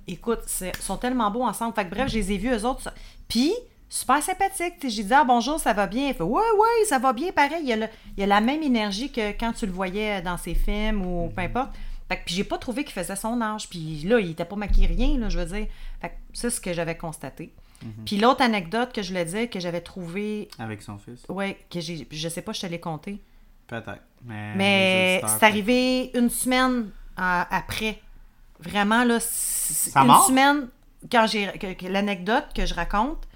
Écoute, 0.08 0.40
ils 0.60 0.72
sont 0.82 0.96
tellement 0.96 1.30
beaux 1.30 1.44
ensemble. 1.44 1.74
Fait 1.74 1.84
que 1.84 1.90
bref, 1.90 2.08
je 2.08 2.16
les 2.18 2.32
ai 2.32 2.36
vus, 2.36 2.50
eux 2.52 2.64
autres. 2.64 2.92
Puis, 3.28 3.52
super 3.88 4.20
sympathique. 4.22 4.74
J'ai 4.82 5.04
dit, 5.04 5.14
ah 5.14 5.22
bonjour, 5.24 5.58
ça 5.60 5.72
va 5.72 5.86
bien. 5.86 6.08
Il 6.08 6.14
fait, 6.14 6.22
ouais, 6.24 6.40
ouais, 6.58 6.84
ça 6.88 6.98
va 6.98 7.12
bien. 7.12 7.30
Pareil, 7.30 7.60
il 7.62 7.68
y, 7.68 7.72
a 7.72 7.76
le- 7.76 7.88
il 8.16 8.20
y 8.20 8.24
a 8.24 8.26
la 8.26 8.40
même 8.40 8.62
énergie 8.62 9.10
que 9.12 9.30
quand 9.38 9.52
tu 9.52 9.66
le 9.66 9.72
voyais 9.72 10.20
dans 10.22 10.36
ses 10.36 10.54
films 10.54 11.04
ou 11.06 11.28
peu 11.34 11.42
importe. 11.42 11.70
Fait 12.12 12.18
que, 12.18 12.24
puis 12.26 12.34
j'ai 12.34 12.44
pas 12.44 12.58
trouvé 12.58 12.84
qu'il 12.84 12.92
faisait 12.92 13.16
son 13.16 13.40
âge. 13.40 13.70
Puis 13.70 14.02
là, 14.04 14.20
il 14.20 14.30
était 14.32 14.44
pas 14.44 14.56
maquillé 14.56 14.86
rien, 14.86 15.16
là, 15.18 15.30
je 15.30 15.38
veux 15.38 15.46
dire. 15.46 15.66
Fait 16.02 16.08
que 16.10 16.14
c'est 16.34 16.50
ce 16.50 16.60
que 16.60 16.74
j'avais 16.74 16.96
constaté. 16.96 17.52
Puis 18.04 18.18
l'autre 18.18 18.42
anecdote 18.42 18.92
que 18.92 19.02
je 19.02 19.08
voulais 19.08 19.24
dire, 19.24 19.48
que 19.50 19.58
j'avais 19.58 19.80
trouvé, 19.80 20.48
Avec 20.58 20.82
son 20.82 20.98
fils? 20.98 21.24
ouais, 21.28 21.56
que 21.70 21.80
j'ai, 21.80 22.06
je 22.10 22.28
sais 22.28 22.42
pas, 22.42 22.52
je 22.52 22.60
te 22.60 22.66
l'ai 22.66 22.78
conté. 22.78 23.18
Peut-être. 23.66 24.02
Mais, 24.24 24.54
Mais 24.54 25.22
c'est 25.26 25.44
arrivé 25.46 26.10
une 26.14 26.28
semaine 26.30 26.90
euh, 27.18 27.42
après. 27.50 27.98
Vraiment, 28.60 29.02
là, 29.04 29.18
une 29.96 30.06
mort? 30.06 30.26
semaine, 30.26 30.68
quand 31.10 31.26
j'ai 31.26 31.50
l'anecdote 31.88 32.44
que 32.54 32.66
je 32.66 32.74
raconte, 32.74 33.26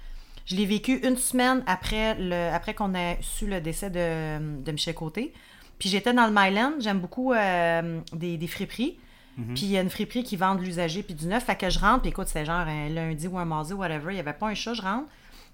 je 0.45 0.55
l'ai 0.55 0.65
vécu 0.65 0.99
une 1.05 1.17
semaine 1.17 1.63
après, 1.67 2.15
le, 2.17 2.53
après 2.53 2.73
qu'on 2.73 2.93
ait 2.95 3.17
su 3.21 3.47
le 3.47 3.59
décès 3.59 3.89
de, 3.89 4.61
de 4.63 4.71
Michel 4.71 4.93
Côté. 4.95 5.33
Puis 5.79 5.89
j'étais 5.89 6.13
dans 6.13 6.25
le 6.25 6.33
Myland, 6.33 6.73
j'aime 6.79 6.99
beaucoup 6.99 7.33
euh, 7.33 7.99
des, 8.13 8.37
des 8.37 8.47
friperies. 8.47 8.97
Mhm. 9.37 9.53
Puis 9.53 9.63
il 9.65 9.71
y 9.71 9.77
a 9.77 9.81
une 9.81 9.89
friperie 9.91 10.23
qui 10.23 10.35
vend 10.35 10.55
de 10.55 10.61
l'usager 10.61 11.03
puis 11.03 11.13
du 11.13 11.27
neuf. 11.27 11.43
Fait 11.45 11.55
que 11.55 11.69
je 11.69 11.77
rentre, 11.79 12.01
puis 12.01 12.09
écoute, 12.09 12.27
c'est 12.27 12.45
genre 12.45 12.55
un 12.67 12.89
lundi 12.89 13.27
ou 13.27 13.37
un 13.37 13.45
mardi, 13.45 13.73
whatever. 13.73 14.11
Il 14.11 14.15
n'y 14.15 14.19
avait 14.19 14.33
pas 14.33 14.47
un 14.47 14.55
chat, 14.55 14.73
je 14.73 14.81
rentre. 14.81 15.05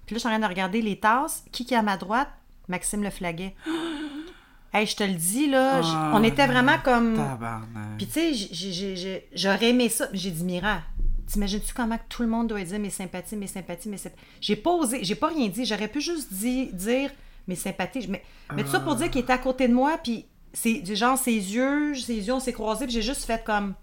Puis 0.06 0.14
là, 0.14 0.16
je 0.16 0.18
suis 0.20 0.28
en 0.28 0.30
train 0.30 0.38
de 0.40 0.46
regarder 0.46 0.80
les 0.82 0.98
tasses. 0.98 1.44
Qui 1.52 1.64
qui 1.66 1.74
est 1.74 1.76
à 1.76 1.82
ma 1.82 1.96
droite? 1.98 2.28
Maxime 2.68 3.02
Le 3.02 3.10
Flaguet. 3.10 3.54
hey, 4.72 4.86
je 4.86 4.96
te 4.96 5.04
le 5.04 5.14
dis, 5.14 5.48
là, 5.50 5.82
j- 5.82 5.88
Ah, 5.92 6.12
on 6.14 6.22
était 6.24 6.46
vraiment 6.46 6.78
comme. 6.82 7.14
Tabarnak. 7.16 7.96
Puis 7.98 8.06
tu 8.06 8.12
sais, 8.12 8.34
j'ai- 8.34 8.48
j'ai- 8.52 8.72
j'ai- 8.72 8.96
j'ai- 8.96 9.28
j'aurais 9.34 9.68
aimé 9.70 9.88
ça. 9.88 10.08
J'ai 10.14 10.30
dit, 10.30 10.44
Mira, 10.44 10.78
t'imagines-tu 11.26 11.74
comment 11.74 11.98
tout 12.08 12.22
le 12.22 12.28
monde 12.28 12.48
doit 12.48 12.62
dire 12.64 12.78
mes 12.78 12.90
sympathies, 12.90 13.36
mes 13.36 13.46
sympathies, 13.46 13.88
mes 13.88 13.98
sympathies? 13.98 14.22
J'ai 14.40 14.56
pas 14.56 14.70
osé, 14.70 15.00
j'ai 15.04 15.14
pas 15.14 15.28
rien 15.28 15.48
dit. 15.48 15.64
J'aurais 15.66 15.88
pu 15.88 16.00
juste 16.00 16.32
di- 16.32 16.70
dire 16.72 17.10
mes 17.46 17.56
sympathies. 17.56 18.06
Mais, 18.08 18.22
mais 18.54 18.64
tout 18.64 18.70
ça 18.70 18.80
pour 18.80 18.94
dire 18.96 19.10
qu'il 19.10 19.22
était 19.22 19.32
à 19.32 19.38
côté 19.38 19.68
de 19.68 19.74
moi, 19.74 19.98
puis 20.02 20.26
c'est 20.52 20.84
genre 20.94 21.18
ses 21.18 21.32
yeux, 21.32 21.94
ses 21.94 22.26
yeux, 22.26 22.32
on 22.32 22.40
s'est 22.40 22.52
croisés, 22.52 22.86
puis 22.86 22.94
j'ai 22.94 23.02
juste 23.02 23.24
fait 23.24 23.42
comme 23.44 23.74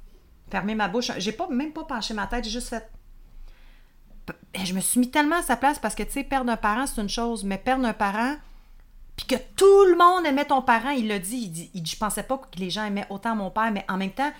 fermer 0.49 0.75
ma 0.75 0.87
bouche. 0.87 1.11
J'ai 1.17 1.31
pas 1.31 1.47
même 1.49 1.73
pas 1.73 1.83
penché 1.83 2.13
ma 2.13 2.27
tête, 2.27 2.43
j'ai 2.43 2.51
juste 2.51 2.69
fait. 2.69 2.89
Et 4.53 4.65
je 4.65 4.73
me 4.73 4.79
suis 4.79 4.99
mis 4.99 5.09
tellement 5.09 5.37
à 5.37 5.41
sa 5.41 5.57
place 5.57 5.79
parce 5.79 5.95
que 5.95 6.03
tu 6.03 6.11
sais, 6.11 6.23
perdre 6.23 6.51
un 6.51 6.57
parent, 6.57 6.85
c'est 6.85 7.01
une 7.01 7.09
chose, 7.09 7.43
mais 7.43 7.57
perdre 7.57 7.85
un 7.85 7.93
parent, 7.93 8.35
puis 9.15 9.25
que 9.25 9.35
tout 9.55 9.85
le 9.85 9.97
monde 9.97 10.25
aimait 10.25 10.45
ton 10.45 10.61
parent, 10.61 10.91
il 10.91 11.07
l'a 11.07 11.19
dit, 11.19 11.37
il 11.37 11.49
dit, 11.49 11.71
il 11.73 11.83
dit, 11.83 11.91
je 11.91 11.97
pensais 11.97 12.23
pas 12.23 12.37
que 12.37 12.59
les 12.59 12.69
gens 12.69 12.85
aimaient 12.85 13.07
autant 13.09 13.35
mon 13.35 13.49
père, 13.49 13.71
mais 13.71 13.85
en 13.89 13.97
même 13.97 14.11
temps, 14.11 14.31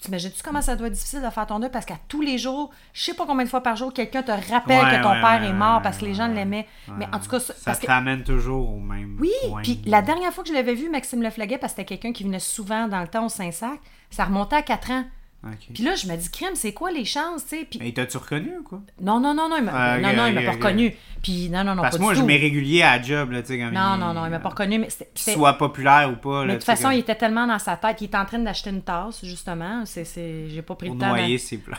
t'imagines-tu 0.00 0.42
comment 0.42 0.62
ça 0.62 0.76
doit 0.76 0.86
être 0.86 0.92
difficile 0.94 1.22
de 1.22 1.30
faire 1.30 1.46
ton 1.46 1.58
deuil 1.58 1.70
parce 1.70 1.84
qu'à 1.84 1.96
tous 2.08 2.20
les 2.20 2.38
jours, 2.38 2.70
je 2.92 3.02
sais 3.02 3.14
pas 3.14 3.26
combien 3.26 3.44
de 3.44 3.48
fois 3.50 3.62
par 3.62 3.76
jour, 3.76 3.92
quelqu'un 3.92 4.22
te 4.22 4.30
rappelle 4.30 4.84
Ouais, 4.84 4.96
que 4.98 5.02
ton 5.02 5.10
ouais, 5.10 5.20
père 5.20 5.40
ouais, 5.40 5.48
est 5.48 5.52
mort 5.52 5.82
parce 5.82 5.98
que 5.98 6.04
les 6.04 6.14
gens 6.14 6.28
l'aimaient. 6.28 6.66
Mais 6.96 7.06
en 7.12 7.18
tout 7.18 7.28
cas, 7.28 7.40
ça, 7.40 7.52
Ça 7.54 7.60
parce 7.64 7.80
te 7.80 7.86
que- 7.86 7.90
ramène 7.90 8.22
toujours 8.22 8.70
au 8.70 8.78
même 8.80 9.16
oui, 9.20 9.30
puis 9.62 9.80
la 9.86 10.02
dernière 10.02 10.32
fois 10.32 10.44
que 10.44 10.48
je 10.50 10.54
l'avais 10.54 10.74
vu, 10.74 10.88
Maxime 10.88 11.22
Le 11.22 11.30
Flaguet, 11.30 11.58
parce 11.58 11.72
que 11.72 11.78
c'était 11.82 11.96
quelqu'un 11.96 12.12
qui 12.12 12.24
venait 12.24 12.38
souvent 12.38 12.86
dans 12.88 13.00
le 13.00 13.08
temps 13.08 13.26
au 13.26 13.28
Saint-Sac, 13.28 13.80
ça 14.10 14.24
remontait 14.24 14.56
à 14.56 14.62
4 14.62 14.90
ans. 14.92 15.04
Ok. 15.44 15.68
Puis 15.72 15.84
là, 15.84 15.94
je 15.94 16.08
me 16.08 16.16
dis, 16.16 16.28
crème, 16.30 16.56
c'est 16.56 16.72
quoi 16.72 16.90
les 16.90 17.04
chances, 17.04 17.44
tu 17.44 17.56
sais? 17.58 17.64
Puis 17.70 17.78
Mais 17.80 17.92
t'as-tu 17.92 18.16
reconnu 18.16 18.50
ou 18.58 18.64
quoi? 18.64 18.80
non, 19.00 19.20
non, 19.20 19.34
non, 19.34 19.48
non, 19.48 19.56
il 19.58 19.62
m'a 19.64 19.72
Ah, 19.72 19.96
ok, 19.96 20.02
non, 20.02 20.12
non, 20.14 20.26
il 20.26 20.34
m'a 20.34 20.40
ok, 20.40 20.46
pas 20.46 20.52
reconnu. 20.52 20.96
Puis 21.22 21.48
non, 21.48 21.62
non, 21.64 21.74
non, 21.76 21.82
Parce 21.82 21.96
que 21.96 22.02
moi, 22.02 22.14
je 22.14 22.22
mets 22.22 22.36
régulier 22.36 22.82
à 22.82 22.96
la 22.96 23.02
job, 23.02 23.30
là, 23.30 23.42
tu 23.42 23.48
sais, 23.48 23.58
comme 23.58 23.72
Non, 23.72 23.94
il- 23.94 24.00
non, 24.00 24.14
non, 24.14 24.24
il 24.26 24.30
m'a 24.30 24.40
pas 24.40 24.48
reconnu, 24.48 24.78
mais 24.80 24.90
c'était... 24.90 25.06
Qu'il 25.14 25.22
c'était- 25.24 25.36
soit 25.36 25.52
populaire 25.54 26.10
ou 26.12 26.16
pas, 26.16 26.40
là. 26.40 26.46
Mais 26.46 26.52
de 26.54 26.58
toute 26.58 26.64
façon, 26.64 26.84
comme- 26.84 26.92
il 26.92 26.98
était 26.98 27.14
tellement 27.14 27.46
dans 27.46 27.58
sa 27.60 27.76
tête 27.76 27.96
qu'il 27.96 28.08
était 28.08 28.16
en 28.18 28.24
train 28.24 28.38
d'acheter 28.40 28.70
une 28.70 28.82
tasse, 28.82 29.24
justement. 29.24 29.82
C'est, 29.84 30.04
c'est... 30.04 30.48
J'ai 30.48 30.62
pas 30.62 30.74
pris 30.74 30.88
Pour 30.88 30.96
le 30.96 31.00
temps. 31.02 31.08
noyer 31.08 31.38
ses 31.38 31.58
plats. 31.58 31.78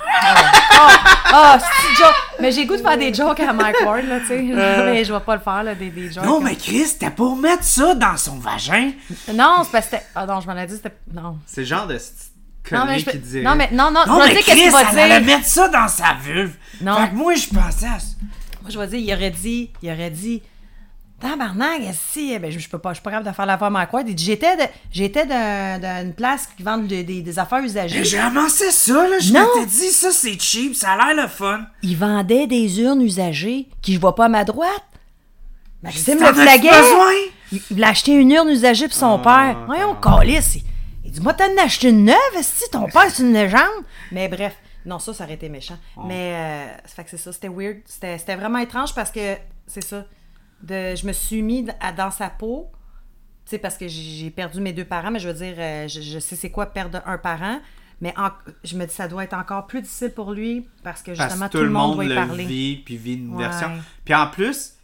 Ah, 1.32 1.60
c'est 1.60 1.96
joke. 2.04 2.16
Mais 2.40 2.52
j'ai 2.52 2.66
goût 2.66 2.76
de 2.78 2.82
faire 2.82 2.98
des 2.98 3.14
jokes 3.14 3.40
à 3.42 3.54
Mike 3.54 3.76
Ward, 3.86 4.06
là, 4.06 4.20
tu 4.22 4.28
sais. 4.28 4.42
Mais 4.54 5.04
je 5.04 5.14
vais 5.14 5.20
pas 5.20 5.36
le 5.36 5.42
faire, 5.42 5.64
là, 5.64 5.76
des, 5.76 5.90
des 5.90 6.10
jokes. 6.12 6.24
Euh. 6.24 6.28
Non, 6.28 6.36
comme- 6.36 6.46
mais 6.46 6.56
Chris, 6.56 6.86
c'était 6.88 7.12
pour 7.12 7.36
mettre 7.36 7.64
ça 7.64 7.94
dans 7.96 8.18
son 8.18 8.38
vagin. 8.40 8.92
Non, 9.34 9.58
c'est 9.64 9.72
parce 9.72 9.86
que 9.88 9.98
c'était... 9.98 10.04
Ah 10.16 10.26
non, 10.26 10.40
je 10.40 10.48
m'en 10.48 10.58
ai 10.58 10.66
dit, 10.66 10.76
c'était... 10.76 10.96
Non. 11.14 11.38
C'est 11.46 11.62
le 11.62 11.68
genre 11.68 11.88
de 11.88 11.98
Non, 12.75 12.85
mais 12.85 12.99
je 12.99 13.06
peux- 13.06 13.11
qui 13.11 13.17
dirait. 13.19 13.43
Non, 13.43 13.56
mais 13.56 13.69
non, 13.72 13.91
non, 13.91 14.01
Non, 14.07 14.15
je 14.15 14.19
vais 14.22 14.27
mais 14.27 14.33
dire 14.35 14.45
qu'est-ce 14.45 14.51
Chris, 14.51 14.61
qu'il 14.61 14.72
va 14.72 14.81
elle 15.03 15.11
allait 15.11 15.25
mettre 15.25 15.45
ça 15.45 15.67
dans 15.69 15.88
sa 15.88 16.14
vulve. 16.23 16.53
Non. 16.81 16.95
Fait 16.98 17.09
que 17.09 17.15
moi, 17.15 17.35
je 17.35 17.48
pensais 17.48 17.85
à 17.88 17.99
ça. 17.99 18.07
Moi, 18.61 18.69
je 18.69 18.80
vais 18.80 18.88
dire, 18.88 18.99
il 18.99 19.14
aurait 19.14 19.31
dit... 19.31 19.69
Il 19.81 19.91
aurait 19.91 20.09
dit... 20.11 20.41
Tabarnak, 21.19 21.81
si, 22.14 22.39
ben, 22.39 22.49
je, 22.49 22.59
je 22.59 22.69
peux 22.69 22.77
pas, 22.77 22.91
je 22.91 22.95
suis 22.95 23.03
pas 23.03 23.09
capable 23.11 23.30
de 23.30 23.35
faire 23.35 23.45
la 23.45 23.57
voix 23.57 23.67
à 23.67 24.03
dit, 24.03 24.15
j'étais, 24.17 24.56
de, 24.56 24.64
j'étais 24.89 25.25
d'un- 25.25 25.77
d'une 26.03 26.14
place 26.14 26.48
qui 26.56 26.64
vend 26.64 26.77
des, 26.77 27.38
affaires 27.38 27.59
usagées. 27.61 27.99
Mais 27.99 28.06
J'ai 28.06 28.22
ramassé 28.22 28.72
ça, 28.72 29.06
là. 29.06 29.19
Je 29.19 29.33
Non. 29.33 29.41
m'étais 29.56 29.65
dit, 29.65 29.89
ça, 29.89 30.11
c'est 30.14 30.39
cheap. 30.39 30.75
Ça 30.77 30.91
a 30.91 31.14
l'air 31.14 31.23
le 31.23 31.27
fun. 31.27 31.59
Il 31.83 31.98
vendait 31.98 32.48
des 32.48 32.80
urnes 32.80 33.01
usagées 33.01 33.67
qui 33.81 33.95
je 33.95 33.99
vois 33.99 34.15
pas 34.15 34.25
à 34.25 34.30
ma 34.30 34.45
droite. 34.45 34.69
Maxime 35.83 36.19
le 36.19 36.31
besoin? 36.31 37.11
Il, 37.51 37.61
il 37.72 37.83
a 37.83 37.89
acheté 37.89 38.14
une 38.14 38.31
urne 38.31 38.48
usagée 38.49 38.88
pour 38.88 38.95
son 38.95 39.19
Ah, 39.25 39.53
père. 39.53 39.57
Voyons, 39.65 39.95
calice. 39.95 40.56
Il, 40.56 40.64
il 41.10 41.14
dit, 41.14 41.22
moi, 41.22 41.34
t'en 41.34 41.46
as 41.58 41.64
acheté 41.64 41.90
une 41.90 42.06
neuve, 42.06 42.16
si 42.42 42.70
ton 42.70 42.86
père, 42.86 43.10
c'est 43.10 43.24
une 43.24 43.34
légende. 43.34 43.84
Mais 44.12 44.28
bref, 44.28 44.56
non, 44.86 45.00
ça, 45.00 45.14
ça 45.14 45.24
aurait 45.24 45.34
été 45.34 45.50
méchant. 45.50 45.78
Mais, 46.06 46.34
euh, 46.36 46.88
fait 46.88 47.04
que 47.04 47.10
c'est 47.10 47.18
ça, 47.18 47.34
c'était 47.34 47.50
weird. 47.50 47.78
C'était 47.86 48.18
c'était 48.20 48.36
vraiment 48.36 48.60
étrange 48.60 48.94
parce 48.94 49.12
que, 49.12 49.36
c'est 49.66 49.84
ça, 49.84 50.06
de, 50.62 50.96
je 50.96 51.06
me 51.08 51.12
suis 51.14 51.42
mis 51.42 51.68
à- 51.80 51.92
dans 51.92 52.12
sa 52.12 52.30
peau. 52.30 52.70
Tu 53.46 53.52
sais, 53.52 53.58
parce 53.58 53.78
que 53.78 53.88
j'ai 53.88 54.30
perdu 54.30 54.62
mes 54.62 54.72
deux 54.74 54.86
parents, 54.86 55.10
mais 55.10 55.20
je 55.20 55.28
veux 55.30 55.34
dire, 55.46 55.56
euh, 55.58 55.88
je, 55.88 56.02
je 56.02 56.20
sais 56.20 56.36
c'est 56.36 56.52
quoi 56.52 56.68
perdre 56.68 57.02
un 57.08 57.18
parent. 57.18 57.60
Mais 58.02 58.14
en- 58.18 58.30
je 58.64 58.78
me 58.78 58.86
dis, 58.86 58.94
ça 58.94 59.08
doit 59.08 59.24
être 59.24 59.34
encore 59.34 59.66
plus 59.68 59.82
difficile 59.82 60.12
pour 60.14 60.32
lui 60.32 60.68
parce 60.84 61.02
que 61.02 61.14
justement, 61.16 61.50
tout 61.50 61.58
le 61.58 61.70
monde 61.70 61.96
doit 61.96 62.06
y 62.06 62.10
le 62.10 62.16
parler. 62.16 62.46
vit, 62.46 62.78
puis 62.86 62.96
vit 62.98 63.16
une 63.16 63.36
Ouais. 63.36 63.44
version. 63.44 63.72
Puis 64.06 64.14
en 64.14 64.28
plus, 64.28 64.76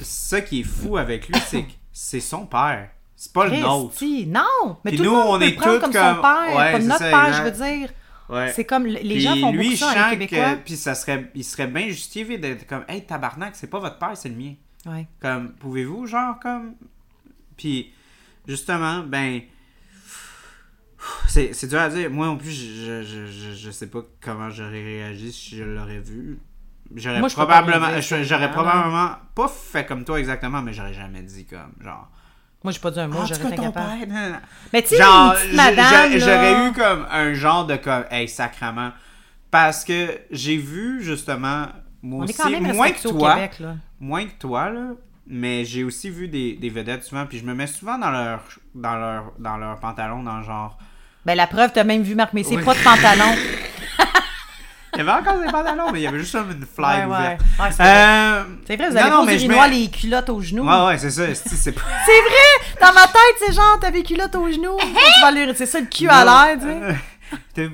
ça 0.00 0.40
qui 0.40 0.60
est 0.60 0.64
fou 0.64 0.96
avec 0.96 1.28
lui, 1.28 1.38
c'est 1.46 1.62
que 1.64 1.72
c'est 1.92 2.20
son 2.20 2.46
père. 2.46 2.90
C'est 3.24 3.32
pas 3.32 3.46
le 3.46 3.56
nôtre. 3.56 3.94
Non! 4.26 4.76
Mais 4.84 4.90
Puis 4.90 4.98
tout 4.98 5.04
nous, 5.04 5.10
le 5.12 5.16
monde 5.16 5.36
on 5.36 5.38
peut 5.38 5.44
est 5.46 5.50
le 5.50 5.56
prendre 5.56 5.74
tous 5.76 5.80
comme, 5.80 5.92
comme- 5.92 6.16
son 6.16 6.20
père, 6.22 6.56
Ouais, 6.56 6.72
comme 6.72 6.80
c'est 6.82 6.86
notre 6.88 6.98
ça, 7.00 7.10
père, 7.10 7.26
exact. 7.28 7.38
je 7.38 7.42
veux 7.64 7.78
dire. 7.78 7.88
Ouais. 8.28 8.52
C'est 8.54 8.64
comme, 8.66 8.86
les 8.86 8.98
Puis 9.00 9.20
gens 9.20 9.36
font 9.36 9.52
lui, 9.52 9.64
beaucoup 9.64 9.76
ça, 9.76 10.10
les 10.10 10.18
Québécois. 10.26 10.56
Puis 10.64 10.76
ça 10.76 10.94
serait, 10.94 11.30
il 11.34 11.42
serait 11.44 11.66
bien 11.66 11.88
justifié 11.88 12.36
d'être 12.38 12.66
comme, 12.66 12.84
hey 12.88 13.04
tabarnak, 13.06 13.56
c'est 13.56 13.68
pas 13.68 13.78
votre 13.78 13.98
père, 13.98 14.14
c'est 14.14 14.28
le 14.28 14.34
mien. 14.34 14.54
Ouais. 14.86 15.06
Comme, 15.20 15.52
pouvez-vous, 15.54 16.06
genre, 16.06 16.38
comme. 16.38 16.74
Puis, 17.56 17.92
justement, 18.46 19.00
ben. 19.00 19.40
C'est, 21.28 21.52
c'est 21.52 21.66
dur 21.66 21.80
à 21.80 21.88
dire. 21.88 22.10
Moi, 22.10 22.28
en 22.28 22.36
plus, 22.36 22.50
je, 22.52 23.02
je, 23.02 23.26
je, 23.26 23.52
je 23.54 23.70
sais 23.70 23.88
pas 23.88 24.00
comment 24.20 24.50
j'aurais 24.50 24.82
réagi 24.82 25.32
si 25.32 25.56
je 25.56 25.64
l'aurais 25.64 26.00
vu. 26.00 26.38
J'aurais 26.94 27.20
probablement. 27.28 27.88
J'aurais 28.00 28.50
probablement. 28.50 29.10
Pas 29.34 29.48
fait 29.48 29.84
comme 29.86 30.04
toi 30.04 30.18
exactement, 30.18 30.62
mais 30.62 30.72
j'aurais 30.72 30.94
jamais 30.94 31.22
dit 31.22 31.46
comme, 31.46 31.72
genre. 31.80 32.08
Moi, 32.64 32.72
j'ai 32.72 32.80
pas 32.80 32.90
dit 32.90 32.98
un 33.00 33.08
mot, 33.08 33.18
Ah, 33.22 33.26
j'aurais 33.28 33.52
été 33.54 33.60
incapable. 33.66 34.06
nan. 34.08 34.40
Mais 34.72 34.82
tu 34.82 34.96
sais, 34.96 35.02
madame, 35.54 36.18
j'aurais 36.18 36.66
eu 36.66 36.72
comme 36.72 37.06
un 37.12 37.34
genre 37.34 37.66
de 37.66 37.76
comme, 37.76 38.04
hey, 38.10 38.26
sacrement. 38.28 38.90
Parce 39.50 39.84
que 39.84 40.18
j'ai 40.30 40.56
vu, 40.56 41.02
justement, 41.02 41.66
moi 42.02 42.20
On 42.20 42.24
aussi, 42.24 42.32
est 42.32 42.42
quand 42.42 42.50
même 42.50 42.74
moins 42.74 42.90
que 42.90 43.02
toi, 43.06 43.34
Québec, 43.34 43.58
là. 43.60 43.76
moins 44.00 44.24
que 44.24 44.32
toi, 44.38 44.70
là, 44.70 44.80
mais 45.28 45.64
j'ai 45.64 45.84
aussi 45.84 46.10
vu 46.10 46.26
des, 46.26 46.54
des 46.54 46.70
vedettes 46.70 47.04
souvent, 47.04 47.24
puis 47.26 47.38
je 47.38 47.44
me 47.44 47.54
mets 47.54 47.66
souvent 47.68 47.98
dans 47.98 48.10
leur, 48.10 48.40
dans 48.74 48.96
leur, 48.96 49.32
dans 49.38 49.56
leur 49.58 49.78
pantalon, 49.78 50.22
dans 50.22 50.42
genre... 50.42 50.76
Ben, 51.24 51.34
la 51.36 51.46
preuve, 51.46 51.70
t'as 51.72 51.84
même 51.84 52.02
vu 52.02 52.14
Marc 52.14 52.32
Messier, 52.32 52.56
Oui. 52.56 52.64
pas 52.64 52.74
de 52.74 52.82
pantalon. 52.82 53.34
Il 54.94 54.98
y 54.98 55.00
avait 55.00 55.10
encore 55.10 55.38
des 55.40 55.46
pantalons, 55.50 55.90
mais 55.92 56.00
il 56.00 56.02
y 56.02 56.06
avait 56.06 56.18
juste 56.18 56.32
comme 56.32 56.50
une 56.50 56.64
fly 56.66 57.04
Ouais, 57.06 57.16
ouais. 57.16 57.36
c'est 57.70 57.82
vrai. 57.82 57.86
Euh, 57.86 58.44
C'est 58.66 58.76
vrai, 58.76 58.88
vous 58.88 58.94
non, 58.94 59.00
avez 59.00 59.10
non, 59.10 59.16
pas 59.20 59.24
mais 59.26 59.38
je 59.38 59.48
mets- 59.48 59.68
les 59.68 59.90
culottes 59.90 60.30
aux 60.30 60.40
genoux. 60.40 60.64
Ouais, 60.66 60.86
ouais, 60.86 60.98
c'est 60.98 61.10
ça, 61.10 61.22
c'est 61.34 61.72
pas... 61.72 61.80
Vrai! 62.06 62.76
Dans 62.80 62.92
ma 62.94 63.06
tête, 63.06 63.36
c'est 63.38 63.52
genre, 63.52 63.78
t'avais 63.80 64.02
culottes 64.02 64.34
aux 64.36 64.50
genoux. 64.50 64.76
tu 64.80 65.20
vas 65.20 65.26
aller- 65.28 65.52
c'est 65.54 65.66
ça, 65.66 65.80
le 65.80 65.86
cul 65.86 66.08
à 66.08 66.24
l'air, 66.24 66.58
tu 66.58 66.66
sais. 66.66 66.96
Euh, 67.58 67.68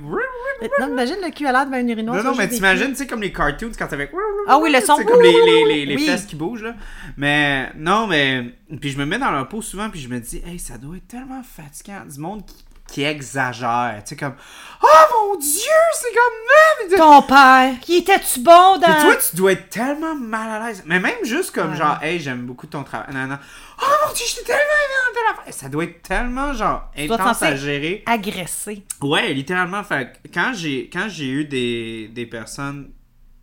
Non, 0.79 0.89
imagine 0.89 1.17
le 1.23 1.31
cul 1.31 1.47
à 1.47 1.53
l'air 1.53 1.67
devant 1.67 1.79
une 1.79 1.89
urinoir. 1.91 2.17
Non, 2.17 2.31
non, 2.31 2.35
mais 2.37 2.47
des 2.47 2.55
t'imagines, 2.55 2.91
tu 2.91 2.97
sais, 2.97 3.07
comme 3.07 3.21
les 3.21 3.33
cartoons 3.33 3.73
quand 3.79 3.87
t'avais. 3.89 4.11
Ah 4.47 4.59
oui, 4.59 4.73
le 4.73 4.81
son. 4.81 4.97
C'est 4.97 5.05
comme 5.05 5.21
les, 5.21 5.33
les, 5.33 5.65
les, 5.67 5.87
les 5.87 5.97
Oui. 5.97 6.07
fesses 6.07 6.25
qui 6.25 6.37
bougent, 6.37 6.63
là. 6.63 6.75
Mais 7.17 7.71
non, 7.77 8.07
mais. 8.07 8.45
Puis 8.81 8.91
je 8.91 8.99
me 8.99 9.05
mets 9.05 9.19
dans 9.19 9.31
leur 9.31 9.49
peau 9.49 9.61
souvent, 9.61 9.91
puis 9.91 10.01
je 10.01 10.09
me 10.09 10.19
dis, 10.21 10.43
hey, 10.47 10.59
ça 10.59 10.79
doit 10.79 10.97
être 10.97 11.09
tellement 11.09 11.43
fatigant. 11.43 12.03
Du 12.11 12.21
monde 12.21 12.47
qui, 12.47 12.55
qui 12.91 13.03
exagère. 13.05 14.03
Tu 14.05 14.11
sais, 14.11 14.17
comme, 14.17 14.35
oh 14.83 14.87
mon 15.33 15.39
dieu, 15.39 15.81
c'est 15.95 16.09
comme. 16.15 16.97
Ton 16.97 17.23
père, 17.23 17.75
qui 17.81 17.99
était-tu 17.99 18.41
bon 18.41 18.79
dans... 18.79 18.81
Puis 18.81 19.03
toi, 19.03 19.17
tu 19.17 19.37
dois 19.37 19.53
être 19.53 19.69
tellement 19.69 20.15
mal 20.15 20.51
à 20.63 20.67
l'aise. 20.67 20.83
Mais 20.87 20.99
même 20.99 21.23
juste 21.25 21.53
comme 21.55 21.71
Ouais. 21.73 21.77
genre, 21.77 21.99
hey, 22.03 22.19
j'aime 22.19 22.47
beaucoup 22.47 22.67
ton 22.67 22.83
travail. 22.83 23.15
Non, 23.15 23.27
non. 23.27 23.39
Oh 23.81 23.87
mon 24.07 24.13
dieu, 24.15 24.25
j'étais 24.29 24.45
tellement 24.45 24.61
aimé 24.63 24.95
dans 25.07 25.15
telle 25.15 25.41
affaire. 25.41 25.55
Ça 25.55 25.69
doit 25.69 25.85
être 25.85 26.03
tellement 26.03 26.53
genre 26.55 26.91
intense 26.97 27.43
à 27.43 27.55
gérer. 27.55 28.03
Agressé. 28.07 28.85
Ouais, 29.03 29.33
littéralement. 29.33 29.85
Fait 29.85 30.15
quand 30.33 30.53
j'ai 30.55 30.91
quand 30.93 31.09
j'ai 31.09 31.29
eu 31.29 31.45
des, 31.45 32.09
des 32.09 32.27
personnes 32.27 32.91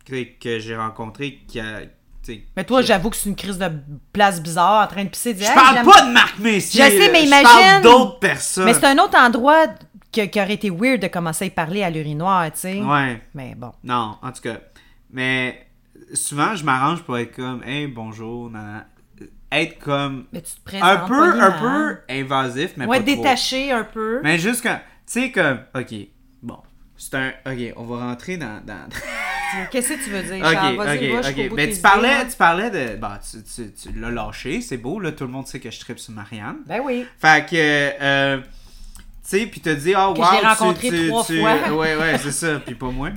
que, 0.06 0.24
que 0.38 0.58
j'ai 0.58 0.76
rencontrées 0.76 1.40
qui 1.48 1.60
a. 1.60 1.82
Mais 2.56 2.64
toi, 2.64 2.82
j'avoue 2.82 3.10
que 3.10 3.16
c'est 3.16 3.28
une 3.28 3.36
crise 3.36 3.58
de 3.58 3.70
place 4.12 4.42
bizarre 4.42 4.84
en 4.84 4.86
train 4.86 5.04
de 5.04 5.08
pisser. 5.08 5.36
Je 5.38 5.54
parle 5.54 5.84
pas 5.84 6.02
de 6.06 6.12
Marc 6.12 6.38
Messier. 6.38 6.84
Je 6.84 6.90
sais, 6.90 7.12
mais 7.12 7.24
Je 7.26 7.30
parle 7.30 7.60
imagine- 7.60 7.82
d'autres 7.82 8.18
personnes. 8.18 8.64
Mais 8.64 8.74
c'est 8.74 8.86
un 8.86 8.98
autre 8.98 9.18
endroit 9.18 9.66
qui, 10.12 10.20
aurait 10.40 10.54
été 10.54 10.70
weird 10.70 11.00
de 11.00 11.08
commencer 11.08 11.44
à 11.44 11.48
y 11.48 11.50
parler 11.50 11.82
à 11.82 11.90
l'urinoir, 11.90 12.50
tu 12.52 12.58
sais. 12.60 12.82
Ouais. 12.82 13.22
Mais 13.34 13.54
bon. 13.54 13.72
Non, 13.84 14.16
en 14.22 14.32
tout 14.32 14.42
cas. 14.42 14.58
Mais 15.10 15.66
souvent, 16.14 16.54
je 16.54 16.64
m'arrange 16.64 17.02
pour 17.02 17.18
être 17.18 17.34
comme, 17.34 17.62
hey, 17.64 17.86
bonjour, 17.86 18.50
nanana. 18.50 18.86
Être 19.50 19.78
comme. 19.78 20.26
Mais 20.32 20.42
tu 20.42 20.52
te 20.52 20.76
Un 20.76 20.96
peu, 21.08 21.40
un 21.40 21.50
peu 21.52 21.98
invasif, 22.10 22.72
mais 22.76 22.84
Ouais, 22.84 22.98
pas 23.00 23.12
trop. 23.12 23.16
détaché 23.16 23.72
un 23.72 23.84
peu. 23.84 24.20
Mais 24.22 24.38
juste 24.38 24.62
quand. 24.62 24.78
Tu 25.06 25.22
sais, 25.22 25.32
comme. 25.32 25.60
Ok, 25.74 25.94
bon. 26.42 26.58
C'est 26.98 27.14
un. 27.14 27.32
Ok, 27.46 27.72
on 27.76 27.84
va 27.84 27.96
rentrer 28.08 28.36
dans. 28.36 28.62
dans... 28.66 28.88
Qu'est-ce 29.70 29.88
que 29.94 30.04
tu 30.04 30.10
veux 30.10 30.22
dire? 30.22 30.44
Ok, 30.44 30.52
Charles? 30.52 30.76
Vas-y, 30.76 31.08
va 31.10 31.20
ok, 31.20 31.26
ok. 31.28 31.52
Mais 31.54 31.70
tu 31.70 31.80
parlais, 31.80 32.20
idées, 32.20 32.30
tu 32.30 32.36
parlais 32.36 32.70
de. 32.70 32.96
Bah, 32.96 33.20
tu, 33.30 33.38
tu, 33.42 33.72
tu 33.72 33.98
l'as 33.98 34.10
lâché, 34.10 34.60
c'est 34.60 34.76
beau, 34.76 35.00
là. 35.00 35.12
Tout 35.12 35.24
le 35.24 35.30
monde 35.30 35.46
sait 35.46 35.60
que 35.60 35.70
je 35.70 35.78
tripe 35.80 35.98
sur 35.98 36.12
Marianne. 36.12 36.58
Ben 36.66 36.80
oui. 36.84 37.06
Fait 37.20 37.48
que, 37.48 37.54
euh, 37.56 38.40
sais, 39.36 39.46
puis 39.46 39.60
dit, 39.60 39.92
oh, 39.96 40.14
wow, 40.14 40.14
tu- 40.14 40.46
rencontré 40.46 40.88
tu- 40.90 41.08
trois 41.08 41.24
tu- 41.24 41.40
fois. 41.40 41.54
Ouais, 41.72 41.96
ouais, 41.96 42.18
c'est 42.18 42.32
ça, 42.32 42.58
puis 42.64 42.74
pas 42.74 42.90
moi. 42.90 43.10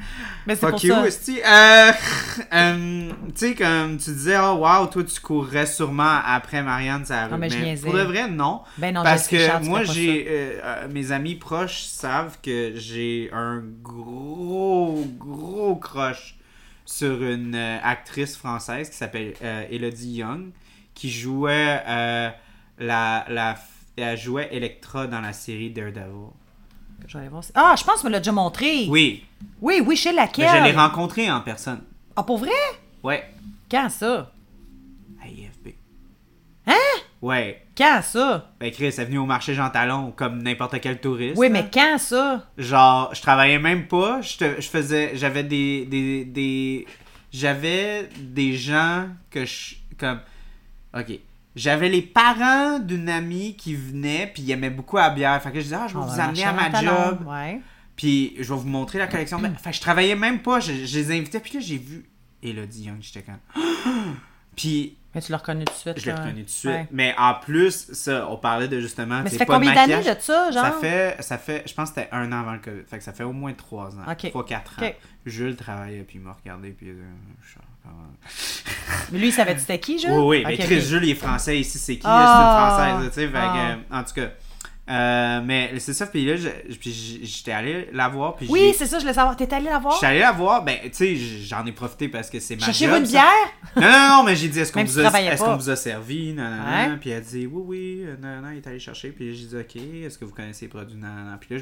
Mais 0.46 0.56
c'est 0.56 0.62
pour 0.62 0.72
Fuck 0.72 0.84
you, 0.84 0.94
ça. 1.10 1.32
Euh, 1.32 1.92
euh, 2.54 3.10
tu 3.28 3.48
sais, 3.48 3.56
comme 3.56 3.98
tu 3.98 4.12
disais, 4.12 4.38
oh, 4.40 4.56
wow, 4.66 4.88
toi, 4.88 5.04
tu 5.04 5.20
courrais 5.22 5.66
sûrement 5.66 6.20
après 6.26 6.62
Marianne, 6.64 7.06
ça 7.06 7.28
Non, 7.28 7.38
mais 7.38 7.50
je 7.50 7.58
niaisais. 7.58 7.86
Pour 7.86 7.94
de 7.94 8.02
vrai, 8.02 8.28
non. 8.30 8.62
Ben 8.78 8.94
non, 8.94 9.04
Parce 9.04 9.28
que 9.28 9.64
moi, 9.66 9.84
j'ai. 9.84 10.26
euh, 10.28 10.60
euh, 10.64 10.88
mes 10.90 11.12
amis 11.12 11.36
proches 11.36 11.84
savent 11.84 12.38
que 12.44 12.74
j'ai 12.76 13.30
un 13.34 13.62
gros, 13.82 15.06
gros 15.18 15.76
crush 15.78 16.36
sur 16.86 17.24
une 17.24 17.56
euh, 17.56 17.78
actrice 17.84 18.36
française 18.36 18.90
qui 18.90 18.98
s'appelle 18.98 19.34
euh, 19.44 19.64
Elodie 19.72 20.16
Young, 20.18 20.50
qui 20.94 21.10
jouait. 21.10 21.82
euh, 21.88 22.30
la, 22.80 23.26
la, 23.30 23.56
elle 23.98 24.18
jouait 24.18 24.50
Electra 24.52 25.08
dans 25.08 25.22
la 25.22 25.34
série 25.34 25.70
Daredevil. 25.70 26.30
ça. 27.02 27.06
Je 27.08 27.14
vais 27.14 27.20
aller 27.22 27.30
voir 27.30 27.44
si- 27.44 27.52
Ah, 27.56 27.76
je 27.78 27.84
pense 27.84 28.02
que 28.02 28.08
me 28.08 28.12
l'as 28.12 28.20
déjà 28.20 28.32
montré. 28.32 28.86
Oui, 28.90 29.24
Oui, 29.62 29.82
oui, 29.86 29.96
chez 29.96 30.12
laquelle? 30.14 30.50
je 30.50 30.64
l'ai 30.64 30.72
rencontrée 30.72 31.30
en 31.32 31.42
personne. 31.42 31.82
Ah, 32.16 32.24
pour 32.24 32.38
vrai? 32.38 32.52
Ouais, 33.04 33.30
Quand 33.70 33.90
ça? 33.90 34.32
à 35.24 35.28
IFB. 35.28 35.70
Hein? 36.68 36.74
Ouais. 37.22 37.66
Quand 37.78 38.02
ça? 38.04 38.52
Ben 38.60 38.72
Chris, 38.72 38.86
elle 38.86 39.00
est 39.00 39.06
venue 39.06 39.18
au 39.20 39.26
marché 39.26 39.54
Jean 39.56 39.70
Talon 39.70 40.12
comme 40.12 40.42
n'importe 40.44 40.80
quel 40.82 41.00
touriste. 41.00 41.38
Oui, 41.38 41.50
mais 41.50 41.68
quand 41.74 41.98
ça? 41.98 42.46
Genre, 42.58 43.14
je 43.16 43.22
travaillais 43.22 43.60
même 43.60 43.88
pas. 43.88 44.22
Je, 44.22 44.38
te- 44.38 44.62
je 44.62 44.68
faisais. 44.68 45.12
J'avais 45.16 45.44
des. 45.44 45.86
des, 45.86 46.26
des 46.26 46.86
j'avais 47.32 48.10
des 48.20 48.54
gens 48.58 49.08
que 49.32 49.46
je. 49.46 49.76
Comme. 49.98 50.20
Ok. 50.96 51.20
J'avais 51.56 51.90
les 51.90 52.02
parents 52.02 52.80
d'une 52.80 53.10
amie 53.10 53.56
qui 53.56 53.76
venaient, 53.76 54.32
puis 54.34 54.44
ils 54.44 54.52
aimaient 54.52 54.70
beaucoup 54.70 54.98
la 54.98 55.10
bière. 55.10 55.42
Fait 55.42 55.52
que 55.52 55.58
je 55.60 55.64
disais, 55.64 55.76
ah, 55.80 55.88
je 55.88 55.94
vais 55.94 56.00
On 56.00 56.06
vous 56.06 56.16
va 56.16 56.26
amener 56.26 56.44
à 56.44 56.54
ma 56.54 56.82
job. 56.82 57.26
Ouais. 57.28 57.60
Puis 57.96 58.36
je 58.40 58.54
vais 58.54 58.60
vous 58.60 58.68
montrer 58.68 59.00
la 59.00 59.08
collection. 59.08 59.40
Ben, 59.40 59.54
fait 59.56 59.72
que 59.72 59.76
je 59.76 59.82
travaillais 59.82 60.16
même 60.16 60.42
pas. 60.42 60.60
Je, 60.60 60.72
je 60.74 61.00
les 61.00 61.12
invitais. 61.12 61.40
Puis 61.40 61.54
là, 61.54 61.60
j'ai 61.60 61.78
vu 61.78 62.06
Elodie 62.42 62.84
Young. 62.86 62.98
J'étais 63.02 63.24
comme. 63.24 63.40
Puis 64.56 64.98
Mais 65.14 65.22
tu 65.22 65.32
l'as 65.32 65.38
reconnu 65.38 65.66
tout 65.66 65.74
de 65.74 65.78
suite. 65.78 66.00
je 66.00 66.06
l'ai 66.06 66.12
là. 66.12 66.20
reconnu 66.20 66.42
tout 66.42 66.46
de 66.46 66.50
suite. 66.50 66.72
Ouais. 66.72 66.88
Mais 66.92 67.14
en 67.18 67.36
plus, 67.36 67.92
ça, 67.94 68.28
on 68.30 68.38
parlait 68.38 68.68
de 68.68 68.80
justement. 68.80 69.22
Mais 69.24 69.30
ça 69.30 69.38
fait 69.38 69.46
pas 69.46 69.60
de 69.60 69.66
combien 69.66 69.74
d'années 69.74 70.04
de 70.04 70.20
ça, 70.20 70.52
genre? 70.52 70.66
Ça 70.66 70.72
fait, 70.72 71.22
ça 71.22 71.38
fait, 71.38 71.64
je 71.68 71.74
pense 71.74 71.92
que 71.92 71.96
c'était 72.02 72.10
un 72.12 72.32
an 72.32 72.40
avant 72.42 72.54
le 72.54 72.60
COVID. 72.60 72.84
Fait 72.90 72.98
que 72.98 73.04
ça 73.04 73.14
fait 73.14 73.24
au 73.24 73.34
moins 73.34 73.54
trois 73.54 73.96
ans. 73.98 74.16
Trois, 74.30 74.46
quatre 74.46 74.82
ans. 74.82 74.92
Jules 75.26 75.56
travaillait, 75.56 76.04
puis 76.04 76.18
il 76.18 76.22
m'a 76.22 76.34
regardé, 76.34 76.72
puis 76.72 76.90
euh, 76.90 76.96
je 77.44 77.56
Mais 79.12 79.20
lui, 79.20 79.28
il 79.28 79.34
savait 79.34 79.58
c'était 79.58 79.80
qui, 79.80 80.00
Jules? 80.00 80.12
Oui, 80.12 80.24
oui, 80.40 80.44
mais 80.46 80.58
Chris 80.58 80.78
ok. 80.78 80.84
Jules, 80.84 81.04
il 81.04 81.10
est 81.12 81.16
français, 81.16 81.60
ici, 81.60 81.78
c'est 81.78 81.96
qui? 81.96 82.02
Ah. 82.06 82.78
C'est 82.80 82.92
une 82.94 83.00
française, 83.02 83.14
tu 83.14 83.34
sais. 83.34 83.38
Ah. 83.92 84.00
en 84.00 84.04
tout 84.04 84.14
cas. 84.14 84.30
euh, 84.90 85.42
mais 85.44 85.74
c'est 85.80 85.94
ça, 85.94 86.06
puis 86.08 86.26
là, 86.26 86.36
j'étais 86.70 87.52
allé 87.52 87.90
la 87.94 88.08
voir, 88.10 88.36
puis 88.36 88.48
Oui, 88.50 88.74
c'est 88.78 88.86
ça, 88.86 88.98
je 88.98 89.04
voulais 89.04 89.14
savoir. 89.14 89.36
T'es 89.36 89.52
allé 89.54 89.66
la 89.66 89.80
voir? 89.80 89.94
J'étais 89.96 90.06
allé 90.08 90.20
la 90.20 90.32
voir, 90.32 90.64
ben, 90.64 90.78
tu 90.84 90.90
sais, 90.94 91.16
j'en 91.16 91.66
ai 91.66 91.72
profité 91.72 92.08
parce 92.10 92.30
que 92.30 92.40
c'est 92.40 92.56
ma 92.56 92.66
Cherchez-vous 92.66 92.96
une 92.98 93.06
ça. 93.06 93.12
bière? 93.12 93.52
Non, 93.76 93.82
non, 93.82 94.18
non, 94.18 94.24
mais 94.24 94.36
j'ai 94.36 94.48
dit, 94.50 94.60
est-ce 94.60 94.72
qu'on 94.72 94.84
vous, 94.84 95.00
a, 95.00 95.36
qu'on 95.38 95.56
vous 95.58 95.70
a 95.70 95.76
servi? 95.76 96.34
Non, 96.34 96.44
non. 96.50 96.98
Puis 97.00 97.10
elle 97.10 97.18
a 97.18 97.22
dit, 97.22 97.48
oui, 97.48 97.64
oui, 97.66 98.04
euh, 98.06 98.16
non, 98.22 98.42
non, 98.48 98.52
il 98.54 98.58
est 98.58 98.68
allé 98.68 98.80
chercher. 98.80 99.10
Puis 99.10 99.36
j'ai 99.36 99.46
dit, 99.48 99.56
OK, 99.58 99.76
est-ce 100.06 100.18
que 100.18 100.26
vous 100.26 100.34
connaissez 100.34 100.66
les 100.66 100.70
produits? 100.70 100.98
Non, 100.98 101.08
non, 101.08 101.32
non. 101.32 101.38
Puis 101.40 101.56
là, 101.58 101.62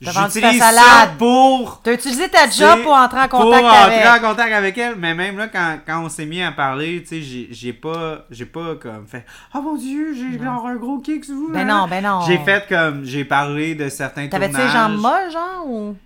j'utilise 0.00 0.58
ça 0.62 1.08
pour 1.18 1.80
T'as 1.82 1.92
utilisé 1.94 2.28
ta 2.28 2.48
job 2.48 2.82
pour 2.82 2.92
entrer 2.92 3.20
en 3.20 3.28
pour 3.28 3.40
contact 3.40 3.64
entrer 3.64 4.02
avec. 4.02 4.22
en 4.24 4.28
contact 4.28 4.52
avec 4.52 4.78
elle. 4.78 4.96
Mais 4.96 5.14
même 5.14 5.36
là, 5.38 5.48
quand, 5.48 5.78
quand 5.86 6.04
on 6.04 6.08
s'est 6.08 6.26
mis 6.26 6.42
à 6.42 6.52
parler, 6.52 7.02
tu 7.02 7.08
sais, 7.08 7.22
j'ai- 7.22 7.48
j'ai 7.50 7.72
pas, 7.72 8.24
j'ai 8.30 8.46
pas 8.46 8.76
comme 8.76 9.06
fait, 9.06 9.24
oh 9.54 9.60
mon 9.62 9.74
dieu, 9.76 10.14
j'ai 10.14 10.38
genre 10.42 10.66
un 10.66 10.76
gros 10.76 10.98
kick 10.98 11.24
sur 11.24 11.34
vous. 11.34 11.50
Ben 11.52 11.68
hein? 11.68 11.80
non, 11.82 11.88
ben 11.88 12.02
non. 12.04 12.20
J'ai 12.26 12.38
fait 12.38 12.66
comme, 12.68 13.04
j'ai 13.04 13.24
parlé 13.24 13.74
de 13.74 13.88
certains 13.88 14.28
T'avais-tu 14.28 14.56
les 14.56 14.68
jambes 14.68 14.96
molles, 14.98 15.30
genre? 15.32 15.66
Ou... 15.66 15.96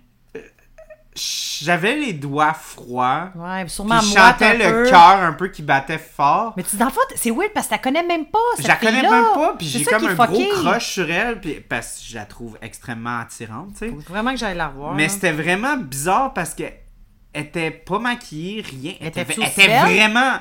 J'avais 1.15 1.95
les 1.95 2.13
doigts 2.13 2.53
froids. 2.53 3.31
Ouais, 3.35 3.63
Puis 3.63 3.73
sûrement 3.73 3.99
je 3.99 4.13
le 4.13 4.89
cœur 4.89 5.21
un 5.21 5.33
peu 5.33 5.47
qui 5.49 5.61
battait 5.61 5.97
fort. 5.97 6.53
Mais 6.57 6.63
tu, 6.63 6.75
dans 6.75 6.89
c'est 7.15 7.31
weird 7.31 7.51
parce 7.53 7.67
que 7.67 7.73
tu 7.73 7.75
la 7.75 7.83
connais 7.83 8.03
même 8.03 8.25
pas, 8.25 8.39
cette 8.55 8.65
Je 8.65 8.67
la 8.67 8.75
connais 8.77 9.01
même 9.01 9.33
pas, 9.33 9.55
puis 9.57 9.67
j'ai 9.67 9.83
comme 9.83 10.05
un 10.07 10.13
gros 10.15 10.45
crush 10.53 10.93
sur 10.93 11.09
elle, 11.09 11.39
puis 11.39 11.59
parce 11.61 11.99
que 11.99 12.05
je 12.09 12.15
la 12.15 12.25
trouve 12.25 12.57
extrêmement 12.61 13.19
attirante, 13.19 13.73
tu 13.73 13.89
sais. 13.89 13.95
Vraiment 14.07 14.31
que 14.31 14.37
j'aille 14.37 14.57
la 14.57 14.67
revoir. 14.67 14.93
Mais 14.95 15.09
c'était 15.09 15.31
vraiment 15.31 15.77
bizarre 15.77 16.33
parce 16.33 16.53
que 16.53 16.63
elle 17.33 17.45
était 17.45 17.71
pas 17.71 17.99
maquillée, 17.99 18.61
rien. 18.61 18.93
Elle 19.01 19.07
était, 19.07 19.25
elle 19.57 19.79
vraiment. 19.81 20.39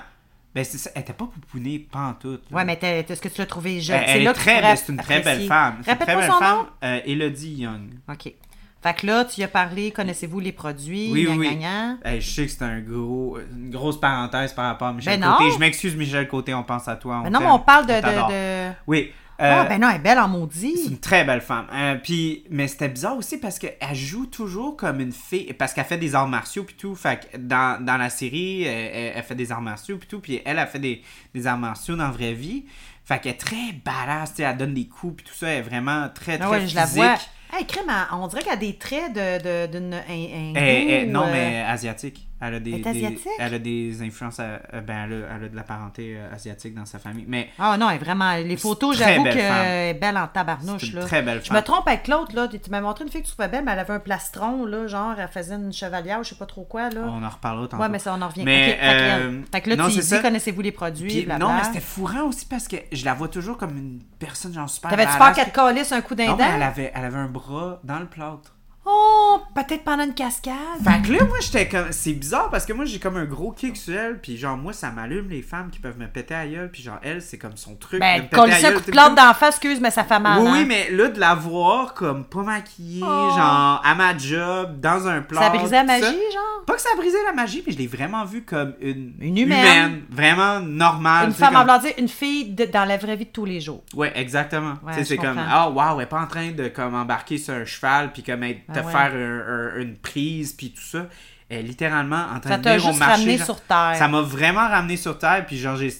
Ben 0.55 0.65
c'est 0.67 0.76
ça, 0.76 0.91
elle 0.94 1.01
était 1.01 1.15
pas 1.15 1.25
poupounée 1.25 1.78
pantoute. 1.78 2.42
là. 2.51 2.59
Ouais, 2.59 2.65
mais 2.67 2.78
est-ce 2.83 3.23
que 3.23 3.28
tu 3.28 3.41
l'as 3.41 3.47
trouvé 3.47 3.81
jeune? 3.81 4.02
Elle, 4.07 4.25
là 4.25 4.33
est 4.33 4.34
très 4.34 4.76
c'est 4.76 4.92
une 4.92 4.99
très 4.99 5.20
belle 5.20 5.47
femme. 5.47 5.78
C'est 5.83 5.92
une 5.92 5.99
très 5.99 6.15
belle 6.15 6.31
femme. 6.31 6.41
nom. 6.59 6.67
Euh, 6.84 7.01
Elodie 7.07 7.55
Young. 7.55 7.94
OK. 8.10 8.34
Fait 8.82 8.94
que 8.94 9.06
là, 9.06 9.24
tu 9.24 9.40
y 9.40 9.44
as 9.44 9.48
parlé, 9.48 9.92
connaissez-vous 9.92 10.40
les 10.40 10.50
produits? 10.52 11.10
Oui, 11.12 11.28
oui. 11.30 11.58
Hey, 12.04 12.20
je 12.20 12.28
sais 12.30 12.46
que 12.46 12.50
c'est 12.52 12.62
un 12.64 12.80
gros, 12.80 13.38
une 13.38 13.70
grosse 13.70 14.00
parenthèse 14.00 14.52
par 14.52 14.64
rapport 14.66 14.88
à 14.88 14.92
Michel 14.92 15.20
Ben 15.20 15.28
non. 15.28 15.36
Côté. 15.36 15.50
Je 15.52 15.58
m'excuse, 15.58 15.94
Michel 15.96 16.26
Côté, 16.26 16.52
on 16.52 16.64
pense 16.64 16.88
à 16.88 16.96
toi. 16.96 17.18
on 17.20 17.22
Mais 17.24 17.30
non, 17.30 17.38
mais 17.40 17.46
on 17.50 17.60
parle 17.60 17.86
de. 17.86 17.92
t'adore. 18.00 18.28
de, 18.28 18.32
de... 18.32 18.72
Oui. 18.88 19.12
Ah, 19.38 19.62
euh, 19.62 19.64
ben 19.68 19.80
non, 19.80 19.88
elle 19.88 19.96
est 19.96 19.98
belle 20.00 20.18
en 20.18 20.24
C'est 20.24 20.28
maudit. 20.38 20.74
une 20.90 20.98
très 20.98 21.24
belle 21.24 21.40
femme. 21.40 21.66
Euh, 21.72 21.96
puis, 21.96 22.44
mais 22.50 22.68
c'était 22.68 22.88
bizarre 22.88 23.16
aussi 23.16 23.38
parce 23.38 23.58
qu'elle 23.58 23.76
joue 23.94 24.26
toujours 24.26 24.76
comme 24.76 25.00
une 25.00 25.10
fille. 25.12 25.52
Parce 25.54 25.72
qu'elle 25.72 25.84
fait 25.84 25.96
des 25.98 26.14
arts 26.14 26.28
martiaux 26.28 26.62
puis 26.64 26.76
tout. 26.76 26.94
Fait 26.94 27.18
que 27.32 27.36
dans, 27.38 27.82
dans 27.84 27.96
la 27.96 28.10
série, 28.10 28.62
elle, 28.64 29.12
elle- 29.16 29.22
fait 29.22 29.34
des 29.34 29.50
arts 29.50 29.62
martiaux 29.62 29.96
puis 29.96 30.06
tout. 30.06 30.20
Puis 30.20 30.40
elle 30.44 30.58
a 30.58 30.66
fait 30.66 30.78
des, 30.78 31.02
des 31.34 31.46
arts 31.46 31.58
martiaux 31.58 31.96
dans 31.96 32.04
la 32.04 32.10
vraie 32.10 32.34
vie. 32.34 32.64
Fait 33.04 33.18
qu'elle 33.20 33.32
est 33.32 33.36
très 33.36 33.72
badass. 33.84 34.34
Elle 34.38 34.56
donne 34.56 34.74
des 34.74 34.86
coups 34.86 35.16
puis 35.16 35.26
tout 35.26 35.34
ça. 35.34 35.48
Elle 35.48 35.58
est 35.58 35.62
vraiment 35.62 36.08
très, 36.14 36.36
très 36.38 36.46
Ah 36.46 36.50
ouais, 36.50 36.60
physique. 36.60 36.70
je 36.72 36.76
la 36.76 36.86
vois. 36.86 37.14
Hey, 37.52 37.66
crème, 37.66 37.92
on 38.12 38.26
dirait 38.28 38.42
qu'elle 38.42 38.52
a 38.55 38.56
des 38.56 38.76
traits 38.76 39.12
de, 39.12 39.66
de, 39.66 39.78
d'une. 39.78 39.92
un- 39.94 39.98
un 39.98 40.55
Elle- 40.55 40.90
elle- 40.90 41.06
goût, 41.06 41.12
non, 41.12 41.24
euh, 41.26 41.32
mais 41.32 41.60
asiatique. 41.68 42.26
Elle 42.44 42.54
a 42.54 42.60
des, 42.60 42.72
Elle 42.72 42.78
est 42.80 42.82
des- 42.82 42.88
asiatique? 43.06 43.28
elle 43.38 43.54
a 43.54 43.58
des 43.60 44.02
influences. 44.02 44.38
euh, 44.40 44.58
ben, 44.80 45.04
elle 45.04 45.12
a, 45.12 45.36
elle 45.36 45.44
a 45.44 45.48
de 45.48 45.54
la 45.56 45.62
parenté 45.62 46.16
euh, 46.16 46.34
asiatique 46.34 46.74
dans 46.74 46.84
sa 46.84 46.98
famille. 46.98 47.24
Mais 47.28 47.50
Ah 47.58 47.76
non, 47.78 47.88
elle 47.88 48.00
vraiment. 48.00 48.34
Les 48.34 48.56
photos, 48.56 48.96
j'avoue 48.98 49.22
qu'elle 49.24 49.38
est 49.38 49.94
belle 49.94 50.16
en 50.18 50.26
tabarnouche. 50.26 50.90
une 50.90 50.96
Là. 50.96 51.04
très 51.06 51.22
belle 51.22 51.40
Je 51.42 51.48
femme. 51.48 51.56
me 51.56 51.62
trompe 51.62 51.86
avec 51.86 52.08
l'autre, 52.08 52.34
là. 52.34 52.48
Tu 52.48 52.58
m'as 52.70 52.80
montré 52.80 53.04
une 53.04 53.10
fille 53.10 53.22
que 53.22 53.26
tu 53.28 53.32
trouvais 53.32 53.48
belle, 53.48 53.64
mais 53.64 53.72
elle 53.72 53.78
avait 53.78 53.94
un 53.94 54.00
plastron, 54.00 54.66
là. 54.66 54.86
Genre, 54.88 55.14
elle 55.18 55.28
faisait 55.28 55.54
une 55.54 55.72
chevalière 55.72 56.18
ou 56.20 56.24
je 56.24 56.30
sais 56.30 56.34
pas 56.34 56.46
trop 56.46 56.64
quoi, 56.64 56.90
là. 56.90 57.02
On 57.06 57.22
en 57.22 57.28
reparlera 57.28 57.68
tantôt. 57.68 57.82
ouais, 57.82 57.88
mais 57.88 57.98
ça, 58.00 58.12
on 58.18 58.20
en 58.22 58.28
revient. 58.28 58.42
Mais, 58.44 58.72
Ok, 58.72 58.80
fait 58.80 58.86
que, 58.86 59.02
euh, 59.02 59.40
fait 59.52 59.60
que 59.60 59.70
là, 59.70 59.76
non, 59.76 59.88
tu 59.88 59.98
dis, 60.00 60.20
connaissez-vous 60.22 60.60
les 60.62 60.72
produits, 60.72 61.22
Puis, 61.24 61.38
non, 61.38 61.52
mais 61.54 61.64
c'était 61.64 61.80
fourrant 61.80 62.22
aussi 62.24 62.46
parce 62.46 62.66
que 62.66 62.76
je 62.90 63.04
la 63.04 63.14
vois 63.14 63.28
toujours 63.28 63.56
comme 63.56 63.76
une 63.76 64.00
personne 64.18 64.52
genre 64.52 64.68
super 64.68 64.90
T'avais-tu 64.90 65.10
peur 65.10 65.18
badass. 65.18 65.36
qu'elle 65.36 65.52
te 65.52 65.94
un 65.94 66.00
coup 66.00 66.14
d'un 66.14 66.26
Non, 66.26 66.36
mais 66.36 66.44
dent? 66.44 66.50
elle 66.56 66.62
avait, 66.62 66.92
elle 66.94 67.04
avait 67.04 67.18
un 67.18 67.28
bras 67.28 67.80
dans 67.84 67.98
le 67.98 68.06
plâtre. 68.06 68.56
Oh, 68.84 69.38
peut-être 69.54 69.84
pendant 69.84 70.02
une 70.04 70.12
cascade. 70.14 70.54
Fait 70.82 71.00
que 71.06 71.12
là, 71.12 71.24
moi, 71.24 71.36
j'étais 71.40 71.68
comme. 71.68 71.92
C'est 71.92 72.14
bizarre 72.14 72.50
parce 72.50 72.66
que 72.66 72.72
moi, 72.72 72.84
j'ai 72.84 72.98
comme 72.98 73.16
un 73.16 73.24
gros 73.24 73.52
kick 73.52 73.76
sur 73.76 73.94
elle. 73.96 74.18
Puis 74.20 74.36
genre, 74.36 74.56
moi, 74.56 74.72
ça 74.72 74.90
m'allume 74.90 75.28
les 75.30 75.40
femmes 75.42 75.70
qui 75.70 75.78
peuvent 75.78 75.98
me 75.98 76.08
péter 76.08 76.34
à 76.34 76.44
gueule. 76.46 76.68
Puis 76.72 76.82
genre, 76.82 76.98
elle, 77.02 77.22
c'est 77.22 77.38
comme 77.38 77.56
son 77.56 77.76
truc. 77.76 78.00
Ben, 78.00 78.22
à 78.32 78.50
ça 78.58 78.68
un 78.68 78.72
coup 78.72 78.80
de 78.80 78.90
temps. 78.90 79.14
d'en 79.14 79.34
face, 79.34 79.50
excuse, 79.56 79.80
mais 79.80 79.92
ça 79.92 80.02
fait 80.02 80.18
mal. 80.18 80.40
Oui, 80.42 80.48
hein? 80.48 80.52
oui, 80.54 80.64
mais 80.66 80.90
là, 80.90 81.08
de 81.08 81.20
la 81.20 81.34
voir 81.36 81.94
comme 81.94 82.24
pas 82.24 82.42
maquillée, 82.42 83.04
Oh. 83.04 83.30
genre 83.36 83.80
à 83.84 83.94
ma 83.94 84.18
job, 84.18 84.80
dans 84.80 85.06
un 85.06 85.22
plâtre. 85.22 85.44
Ça 85.44 85.50
brisait 85.50 85.84
la 85.84 86.00
ça. 86.00 86.00
magie, 86.00 86.18
genre? 86.32 86.64
Pas 86.66 86.74
que 86.74 86.80
ça 86.80 86.88
brisé 86.96 87.16
la 87.24 87.32
magie, 87.32 87.62
mais 87.64 87.72
je 87.72 87.78
l'ai 87.78 87.86
vraiment 87.86 88.24
vue 88.24 88.42
comme 88.44 88.74
une, 88.80 89.12
Une 89.20 89.38
humaine. 89.38 90.02
Vraiment 90.10 90.58
normale. 90.60 91.28
Une 91.28 91.32
femme, 91.34 91.54
en 91.54 91.58
comme- 91.60 91.68
voulant 91.68 91.78
dire, 91.78 91.92
une 91.98 92.08
fille 92.08 92.50
de- 92.50 92.64
dans 92.64 92.84
la 92.84 92.96
vraie 92.96 93.14
vie 93.16 93.26
de 93.26 93.30
tous 93.30 93.44
les 93.44 93.60
jours. 93.60 93.82
Ouais, 93.94 94.12
exactement. 94.16 94.74
Ouais, 94.84 95.04
c'est 95.04 95.16
comme, 95.16 95.36
comprends. 95.36 95.44
ah, 95.48 95.70
wow, 95.70 95.98
elle 96.00 96.04
est 96.04 96.08
pas 96.08 96.20
en 96.20 96.26
train 96.26 96.50
de 96.50 96.66
comme 96.68 96.94
embarquer 96.96 97.38
sur 97.38 97.54
un 97.54 97.64
cheval, 97.64 98.10
puis 98.12 98.22
comme 98.24 98.42
être- 98.42 98.60
te 98.73 98.78
Ah 98.81 98.84
ouais. 98.86 98.92
faire 98.92 99.12
un- 99.15 99.76
un- 99.76 99.81
une 99.81 99.97
prise, 99.97 100.52
puis 100.52 100.70
tout 100.73 100.83
ça. 100.83 101.09
Est 101.51 101.62
littéralement 101.62 102.25
en 102.34 102.41
train 102.41 102.52
Ça 102.52 102.59
de 102.59 102.62
venir 102.70 102.84
au 102.84 102.89
juste 102.89 102.99
marché. 102.99 103.15
ramené 103.20 103.36
genre. 103.36 103.47
sur 103.47 103.60
terre. 103.60 103.94
Ça 103.97 104.09
m'a 104.09 104.23
vraiment 104.23 104.67
ramené 104.68 104.97
sur 104.97 105.18
terre, 105.18 105.44
puis 105.47 105.59
genre, 105.59 105.76
j'ai. 105.76 105.92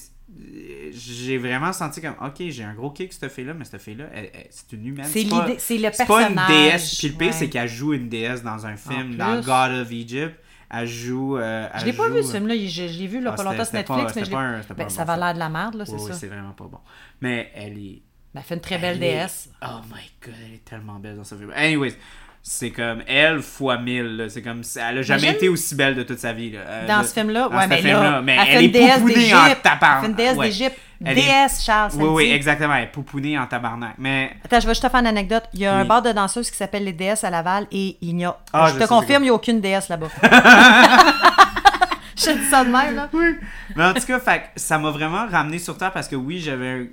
J'ai 0.95 1.39
vraiment 1.39 1.73
senti 1.73 2.01
comme, 2.01 2.15
ok, 2.23 2.35
j'ai 2.49 2.65
un 2.65 2.75
gros 2.75 2.91
kick, 2.91 3.13
cette 3.13 3.31
fille-là, 3.33 3.55
mais 3.55 3.65
cette 3.65 3.81
fille-là, 3.81 4.05
elle- 4.15 4.31
elle- 4.35 4.47
c'est 4.51 4.73
une 4.73 4.87
humaine. 4.87 5.07
C'est 5.09 5.23
l'idée, 5.23 5.57
c'est 5.59 5.79
le 5.79 5.89
C'est 5.93 6.07
pas 6.07 6.19
personnage. 6.19 6.51
une 6.51 6.55
déesse. 6.57 6.99
Puis 6.99 7.09
le 7.09 7.15
pire, 7.15 7.27
Ouais. 7.29 7.33
c'est 7.33 7.49
qu'elle 7.49 7.69
joue 7.69 7.93
une 7.95 8.09
déesse 8.09 8.43
dans 8.43 8.67
un 8.67 8.77
film, 8.77 9.17
dans 9.17 9.41
God 9.41 9.81
of 9.83 9.91
Egypt. 9.91 10.35
Elle 10.75 10.87
joue. 10.89 11.37
euh, 11.37 11.69
Je 11.79 11.85
l'ai 11.85 11.93
pas 11.93 12.09
vu 12.09 12.23
ce 12.23 12.33
film-là, 12.33 12.55
je, 12.57 12.67
je 12.67 12.99
l'ai 12.99 13.07
vu 13.07 13.21
là, 13.21 13.31
Ah, 13.33 13.37
pas 13.37 13.45
longtemps 13.45 13.65
sur 13.65 13.73
pas- 13.73 13.79
Netflix, 13.97 14.17
mais 14.17 14.25
je 14.25 14.31
pas 14.31 14.39
un- 14.41 14.61
Ben, 14.75 14.89
ça 14.89 15.05
va 15.05 15.13
film. 15.15 15.25
l'air 15.25 15.35
de 15.35 15.39
la 15.39 15.49
merde, 15.51 15.75
là, 15.75 15.85
c'est 15.85 15.93
Oui, 15.93 15.99
oui, 16.03 16.09
ça. 16.09 16.15
c'est 16.15 16.27
vraiment 16.29 16.53
pas 16.53 16.65
bon. 16.65 16.79
Mais 17.21 17.51
elle 17.55 17.77
est. 17.79 18.03
Ben, 18.35 18.41
elle 18.41 18.43
fait 18.43 18.55
une 18.55 18.61
très 18.63 18.79
belle 18.79 18.97
Elle 18.97 19.03
est- 19.05 19.13
déesse. 19.13 19.51
Oh 19.63 19.81
my 19.95 20.01
god, 20.25 20.35
elle 20.47 20.55
est 20.55 20.65
tellement 20.65 20.99
belle 20.99 21.17
dans 21.17 21.25
ce 21.25 21.35
film. 21.35 21.53
Anyways, 21.55 21.95
c'est 22.43 22.71
comme 22.71 23.03
elle 23.07 23.41
fois 23.41 23.79
mille. 23.79 24.27
C'est 24.29 24.43
comme 24.43 24.63
elle 24.77 24.99
a 24.99 25.03
jamais 25.03 25.31
été 25.31 25.49
aussi 25.49 25.75
belle 25.75 25.95
de 25.95 26.03
toute 26.03 26.19
sa 26.19 26.33
vie. 26.33 26.51
là. 26.51 26.61
Euh, 26.67 26.87
Dans 26.89 26.99
là, 26.99 27.05
ce 27.05 27.13
film-là, 27.15 27.49
ouais, 27.49 27.67
mais 27.69 27.77
film-là, 27.79 28.03
là, 28.11 28.21
mais 28.23 28.37
elle 28.41 28.49
elle 28.49 28.59
une 28.59 28.65
est 28.65 28.69
déesse 28.73 28.95
poupounée 28.99 29.35
en 29.35 29.43
d'Égypte. 29.45 29.63
tabarnak. 29.63 30.09
Une 30.11 30.15
déesse 30.17 30.37
Ouais. 30.37 30.47
d'Égypte. 30.47 30.79
Déesse, 31.01 31.65
Charles, 31.65 31.91
Oui, 31.97 32.09
oui, 32.09 32.31
exactement. 32.33 32.75
Elle 32.75 32.85
est 32.85 32.87
poupounée 32.93 33.37
en 33.39 33.47
tabarnak. 33.47 33.95
Mais 33.99 34.37
Attends, 34.45 34.61
je 34.61 34.67
vais 34.67 34.73
juste 34.73 34.85
te 34.85 34.89
faire 34.89 35.01
une 35.01 35.07
anecdote. 35.09 35.43
Il 35.53 35.61
y 35.61 35.67
a 35.67 35.75
un 35.75 35.85
bar 35.85 36.01
de 36.03 36.13
danseuses 36.13 36.49
qui 36.51 36.57
s'appelle 36.57 36.85
Les 36.85 36.93
Déesses 36.93 37.25
à 37.25 37.31
Laval 37.31 37.67
et 37.73 37.97
il 38.01 38.15
n'y 38.17 38.25
a. 38.25 38.37
Ah, 38.53 38.69
je 38.69 38.75
je 38.75 38.85
te 38.85 38.89
confirme, 38.89 39.23
il 39.23 39.27
n'y 39.27 39.31
a 39.31 39.35
aucune 39.35 39.61
déesse 39.61 39.89
là-bas. 39.89 40.09
Je 42.17 42.31
dis 42.31 42.45
ça 42.51 42.65
de 42.65 42.71
même, 42.71 42.95
là. 42.95 43.09
Oui. 43.13 43.37
Mais 43.75 43.85
en 43.85 43.95
tout 43.95 44.07
cas, 44.07 44.21
fait, 44.21 44.43
ça 44.55 44.79
m'a 44.79 44.91
vraiment 44.91 45.27
ramené 45.27 45.59
sur 45.59 45.77
terre 45.77 45.91
parce 45.93 46.07
que 46.09 46.15
oui, 46.15 46.39
j'avais 46.41 46.69
un 46.69 46.85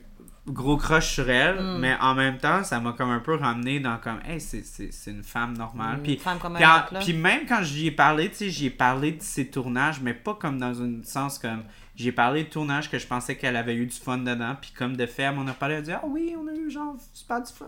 gros 0.48 0.78
crush 0.78 1.14
sur 1.14 1.30
elle, 1.30 1.56
Mm. 1.62 1.78
mais 1.80 1.96
en 2.02 2.16
même 2.16 2.38
temps, 2.38 2.64
ça 2.64 2.80
m'a 2.80 2.94
comme 2.94 3.12
un 3.12 3.20
peu 3.20 3.36
ramené 3.36 3.80
dans 3.80 3.98
comme, 3.98 4.20
hey, 4.26 4.40
c'est, 4.42 4.64
c'est, 4.66 4.92
c'est 4.92 5.12
une 5.12 5.24
femme 5.24 5.58
normale. 5.58 5.98
Une 5.98 6.04
Puis, 6.04 6.18
femme 6.18 6.40
comme 6.40 6.54
un 6.56 6.60
puis, 6.60 6.66
en- 6.66 6.78
autre, 6.78 6.94
là. 6.94 7.00
puis 7.02 7.14
même 7.14 7.46
quand 7.48 7.62
j'y 7.64 7.88
ai 7.88 7.92
parlé, 7.92 8.30
tu 8.30 8.36
sais, 8.36 8.50
j'y 8.50 8.66
ai 8.68 8.70
parlé 8.72 9.12
de 9.12 9.22
ses 9.22 9.48
tournages, 9.48 10.00
mais 10.02 10.14
pas 10.14 10.34
comme 10.34 10.58
dans 10.60 10.82
un 10.82 11.04
sens 11.04 11.38
comme. 11.40 11.64
J'ai 11.96 12.14
parlé 12.14 12.46
de 12.46 12.50
tournages 12.50 12.90
que 12.90 12.98
je 12.98 13.06
pensais 13.06 13.36
qu'elle 13.36 13.58
avait 13.58 13.76
eu 13.76 13.86
du 13.86 13.96
fun 13.96 14.20
dedans, 14.20 14.56
puis 14.60 14.72
comme 14.72 14.96
de 14.96 15.06
fait, 15.06 15.30
m'en 15.34 15.46
a 15.48 15.54
parlé, 15.54 15.76
elle 15.76 15.82
a 15.82 15.84
dit, 15.84 15.92
ah 15.92 16.02
oui, 16.08 16.34
on 16.42 16.48
a 16.48 16.54
eu 16.56 16.72
genre 16.72 16.96
super 17.14 17.42
du 17.44 17.52
fun. 17.52 17.66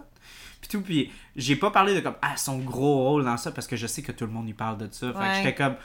Puis 0.62 0.70
tout, 0.70 0.82
puis 0.82 1.12
j'ai 1.36 1.56
pas 1.58 1.70
parlé 1.72 1.94
de 1.96 2.00
comme, 2.00 2.16
ah, 2.22 2.38
son 2.38 2.60
gros 2.60 3.04
rôle 3.10 3.26
dans 3.26 3.36
ça, 3.36 3.52
parce 3.52 3.68
que 3.68 3.76
je 3.76 3.88
sais 3.88 4.02
que 4.02 4.12
tout 4.14 4.26
le 4.26 4.32
monde 4.32 4.48
y 4.48 4.54
parle 4.54 4.78
de 4.78 4.88
ça. 4.92 5.12
Fait 5.12 5.20
que 5.20 5.36
j'étais 5.38 5.56
comme, 5.56 5.76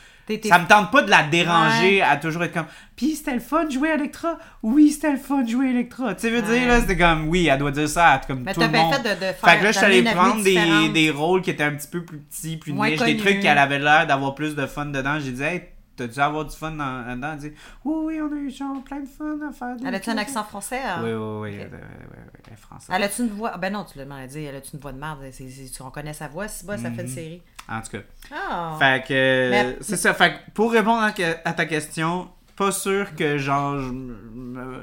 ça 0.44 0.58
me 0.58 0.66
tente 0.66 0.90
pas 0.90 1.02
de 1.02 1.10
la 1.10 1.22
déranger 1.22 2.02
à 2.02 2.16
toujours 2.16 2.42
être 2.44 2.52
comme 2.54 2.66
puis 2.96 3.14
c'était 3.14 3.34
le 3.34 3.40
fun 3.40 3.64
de 3.64 3.70
jouer 3.70 3.90
Electra 3.90 4.38
oui 4.62 4.90
c'était 4.90 5.12
le 5.12 5.18
fun 5.18 5.42
de 5.42 5.48
jouer 5.48 5.70
Electra 5.70 6.14
tu 6.14 6.22
sais 6.22 6.30
veux 6.30 6.42
Ouais. 6.46 6.58
dire 6.58 6.68
là 6.68 6.80
c'était 6.80 6.96
comme 6.96 7.28
oui 7.28 7.46
elle 7.46 7.58
doit 7.58 7.70
dire 7.70 7.88
ça 7.88 8.20
comme 8.26 8.42
Mais 8.42 8.54
tout 8.54 8.60
le 8.60 8.68
monde 8.68 8.94
fait 8.94 9.02
de, 9.02 9.14
de 9.14 9.32
faire. 9.32 9.36
fait 9.50 9.58
que 9.58 9.64
là 9.64 9.72
je 9.72 9.76
suis 9.76 9.86
allé 9.86 10.02
prendre 10.02 10.42
des, 10.42 10.88
des 10.92 11.10
rôles 11.10 11.42
qui 11.42 11.50
étaient 11.50 11.64
un 11.64 11.74
petit 11.74 11.88
peu 11.88 12.04
plus 12.04 12.18
petits 12.18 12.56
plus 12.56 12.72
niche 12.72 13.00
des 13.02 13.16
trucs 13.16 13.40
qu'elle 13.40 13.58
avait 13.58 13.78
l'air 13.78 14.06
d'avoir 14.06 14.34
plus 14.34 14.54
de 14.54 14.66
fun 14.66 14.86
dedans 14.86 15.18
j'ai 15.20 15.32
dit 15.32 15.42
hey 15.42 15.62
t'as 15.96 16.06
dû 16.08 16.20
avoir 16.20 16.44
du 16.44 16.54
fun 16.54 16.72
dans- 16.72 17.14
dedans? 17.14 17.30
Elle 17.32 17.38
dit 17.38 17.52
oui 17.86 17.94
oui 18.04 18.20
on 18.20 18.30
a 18.30 18.38
eu 18.38 18.50
genre 18.50 18.82
plein 18.84 19.00
de 19.00 19.06
fun 19.08 19.38
à 19.48 19.50
faire 19.52 19.76
Elle 19.86 19.94
a-tu 19.94 20.10
un 20.10 20.18
accent 20.18 20.44
français? 20.44 20.80
hein? 20.84 21.00
oui 21.02 21.10
oui 21.12 21.16
oui 21.16 21.48
Ok. 21.50 21.54
elle- 21.54 21.60
elle- 21.72 21.80
elle- 22.12 22.40
elle 22.46 22.52
est 22.52 22.56
française 22.56 22.90
Elle 22.94 23.02
a-tu 23.02 23.22
une 23.22 23.28
voix? 23.30 23.56
Ben 23.56 23.72
non, 23.72 23.84
tu 23.90 23.96
l'as 23.96 24.04
demandé 24.04 24.26
dit. 24.26 24.44
Elle 24.44 24.56
a-tu 24.56 24.72
une 24.74 24.80
voix 24.80 24.92
de 24.92 24.98
merde? 24.98 25.20
C'est- 25.32 25.48
c'est- 25.48 25.80
On 25.82 25.90
connaît 25.90 26.12
sa 26.12 26.28
voix. 26.28 26.48
Si 26.48 26.66
bas, 26.66 26.76
ça 26.76 26.90
fait 26.90 27.00
une 27.02 27.08
série. 27.08 27.42
En 27.68 27.80
tout 27.80 27.90
cas 27.92 28.02
Ah! 28.32 28.76
Fait 28.78 29.04
que 29.06 29.50
Mais- 29.50 29.76
c'est 29.80 29.96
ça. 29.96 30.14
Fait 30.14 30.32
que 30.32 30.50
pour 30.54 30.72
répondre 30.72 31.02
à, 31.02 31.52
ta 31.52 31.64
question, 31.66 32.28
pas 32.56 32.72
sûr 32.72 33.14
que 33.14 33.36
genre 33.38 33.78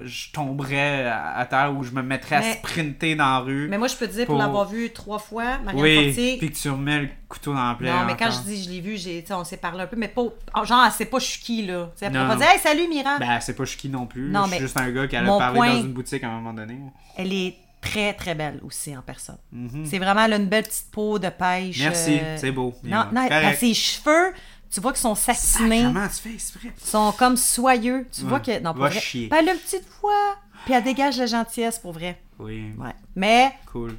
je, 0.05 0.31
tomberais 0.31 1.07
à, 1.07 1.45
terre 1.49 1.73
ou 1.75 1.83
je 1.83 1.91
me 1.91 2.01
mettrais 2.03 2.39
Mais- 2.39 2.51
à 2.51 2.53
sprinter 2.53 3.15
dans 3.15 3.25
la 3.25 3.39
rue. 3.39 3.67
Mais 3.69 3.77
moi, 3.77 3.87
je 3.87 3.95
peux 3.95 4.07
te 4.07 4.13
dire, 4.13 4.25
pour, 4.25 4.35
Pour- 4.35 4.41
l'avoir 4.43 4.67
vu 4.67 4.91
trois 4.91 5.19
fois, 5.19 5.57
Marianne 5.59 5.81
oui, 5.83 6.05
Fortier. 6.05 6.37
puis 6.37 6.51
que 6.51 6.55
tu 6.57 6.69
remets 6.69 7.01
le 7.01 7.09
couteau 7.27 7.53
dans 7.53 7.67
la 7.69 7.75
plaie. 7.75 7.89
Non, 7.91 8.05
mais 8.05 8.15
quand 8.15 8.25
encore. 8.27 8.41
je 8.45 8.49
dis 8.49 8.63
je 8.63 8.69
l'ai 8.69 8.81
vu, 8.81 8.97
j'ai, 8.97 9.23
on 9.31 9.43
s'est 9.43 9.57
parlé 9.57 9.81
un 9.83 9.87
peu, 9.87 9.95
mais 9.95 10.07
pas. 10.07 10.23
Genre, 10.63 10.83
elle 10.85 10.91
sait 10.91 11.05
pas 11.05 11.19
qui, 11.19 11.65
là. 11.65 11.89
Elle 12.01 12.11
pourrait 12.11 12.27
pas 12.27 12.35
dire 12.35 12.47
Hey, 12.49 12.59
salut, 12.59 12.87
Mira! 12.87 13.17
Ben, 13.19 13.39
c'est 13.41 13.55
pas 13.55 13.65
qui 13.65 13.89
non 13.89 14.05
plus. 14.05 14.29
Non, 14.29 14.45
je 14.45 14.51
suis 14.51 14.59
juste 14.59 14.77
un 14.79 14.91
gars 14.91 15.07
qui 15.07 15.15
allait 15.15 15.27
parler 15.27 15.57
point- 15.57 15.73
dans 15.73 15.81
une 15.81 15.93
boutique 15.93 16.23
à 16.23 16.27
un 16.27 16.35
moment 16.35 16.53
donné. 16.53 16.77
Elle 17.17 17.33
est 17.33 17.55
très, 17.83 18.13
très 18.13 18.33
belle 18.35 18.59
aussi 18.63 18.95
en 18.95 19.01
personne. 19.01 19.37
Mhm. 19.51 19.85
C'est 19.85 19.99
vraiment, 19.99 20.23
elle 20.25 20.33
a 20.33 20.37
une 20.37 20.47
belle 20.47 20.63
petite 20.63 20.89
peau 20.91 21.19
de 21.19 21.29
pêche. 21.29 21.79
Merci, 21.79 22.19
euh, 22.21 22.37
c'est 22.37 22.51
beau. 22.51 22.73
Non, 22.83 23.05
non, 23.13 23.27
ses 23.59 23.73
cheveux, 23.73 24.33
tu 24.71 24.79
vois 24.79 24.91
qu'ils 24.93 25.01
sont 25.01 25.15
satinés, 25.15 25.83
Comment 25.83 26.07
tu 26.07 26.15
fais 26.15 26.33
exprès? 26.33 26.71
sont 26.83 27.11
comme 27.17 27.37
soyeux. 27.37 28.07
Tu 28.11 28.21
Ouais. 28.23 28.29
vois 28.29 28.39
que. 28.39 28.59
Non, 28.59 28.73
pour 28.73 28.83
Va 28.83 28.89
vrai. 28.89 28.99
chier. 28.99 29.27
Ben, 29.27 29.37
elle 29.41 29.49
a 29.49 29.53
une 29.53 29.59
petite 29.59 29.85
voix. 30.01 30.37
Puis 30.65 30.73
elle 30.73 30.83
dégage 30.83 31.17
la 31.17 31.25
gentillesse, 31.25 31.77
pour 31.77 31.91
vrai. 31.91 32.21
Oui, 32.39 32.71
Ouais. 32.79 32.95
Mais, 33.15 33.51
cool. 33.71 33.97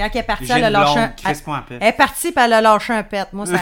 Quand 0.00 0.10
elle 0.12 0.20
est 0.20 0.22
partie, 0.24 0.50
elle 0.52 0.64
a 0.64 0.70
lâché 0.70 0.98
un. 0.98 1.08
paix. 1.08 1.78
Elle 1.80 1.88
est 1.88 1.92
partie, 1.92 2.32
puis 2.32 2.44
elle 2.44 2.52
a 2.54 2.60
lâché 2.60 2.92
un 2.92 3.02
pet. 3.02 3.28
Moi, 3.32 3.46
ça. 3.46 3.52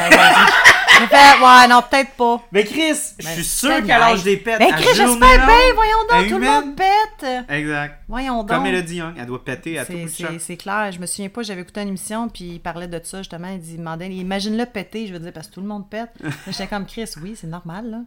J'ai 1.01 1.07
fait, 1.07 1.17
ouais, 1.45 1.69
non, 1.69 1.83
peut-être 1.89 2.11
pas. 2.13 2.41
Mais 2.51 2.65
Chris, 2.65 2.95
je 3.21 3.27
suis 3.29 3.45
sûr 3.45 3.77
qu'elle 3.77 3.87
lâche 4.01 4.23
des 4.25 4.37
pets. 4.37 4.59
Ben, 4.59 4.73
à 4.73 4.77
Chris, 4.77 4.95
journée 4.97 5.13
j'espère 5.21 5.47
bien, 5.47 5.57
voyons 5.75 5.97
donc, 6.11 6.29
tout 6.29 6.39
le 6.39 6.47
monde 6.47 6.77
pète. 6.77 7.45
Exact. 7.49 8.01
Voyons 8.09 8.39
donc. 8.43 8.49
Comme 8.49 8.67
Elodie 8.67 8.97
Young, 8.97 9.15
elle 9.19 9.27
doit 9.27 9.45
péter 9.45 9.79
à 9.79 9.85
tout 9.85 9.93
C'est- 9.93 9.99
bout 10.05 10.11
de 10.11 10.15
champ. 10.29 10.37
C'est 10.41 10.57
clair. 10.57 10.91
Je 10.93 10.99
me 10.99 11.07
souviens 11.07 11.29
pas, 11.29 11.43
j'avais 11.43 11.61
écouté 11.63 11.83
une 11.83 11.89
émission, 11.89 12.29
puis 12.29 12.45
il 12.55 12.61
parlait 12.61 12.89
de 12.89 13.01
ça, 13.05 13.19
justement. 13.19 13.49
Il 13.49 13.61
dit, 13.61 13.73
il 13.75 13.79
demandait, 13.79 14.09
imagine-le 14.09 14.67
péter. 14.67 15.07
Je 15.07 15.13
veux 15.13 15.19
dire, 15.21 15.33
parce 15.33 15.47
que 15.49 15.55
tout 15.55 15.61
le 15.61 15.67
monde 15.69 15.89
pète. 15.89 16.11
Mais 16.23 16.31
J'étais 16.53 16.67
comme 16.67 16.87
Chris, 16.87 17.09
oui, 17.23 17.35
c'est 17.41 17.47
normal, 17.47 17.91
là. 17.91 17.99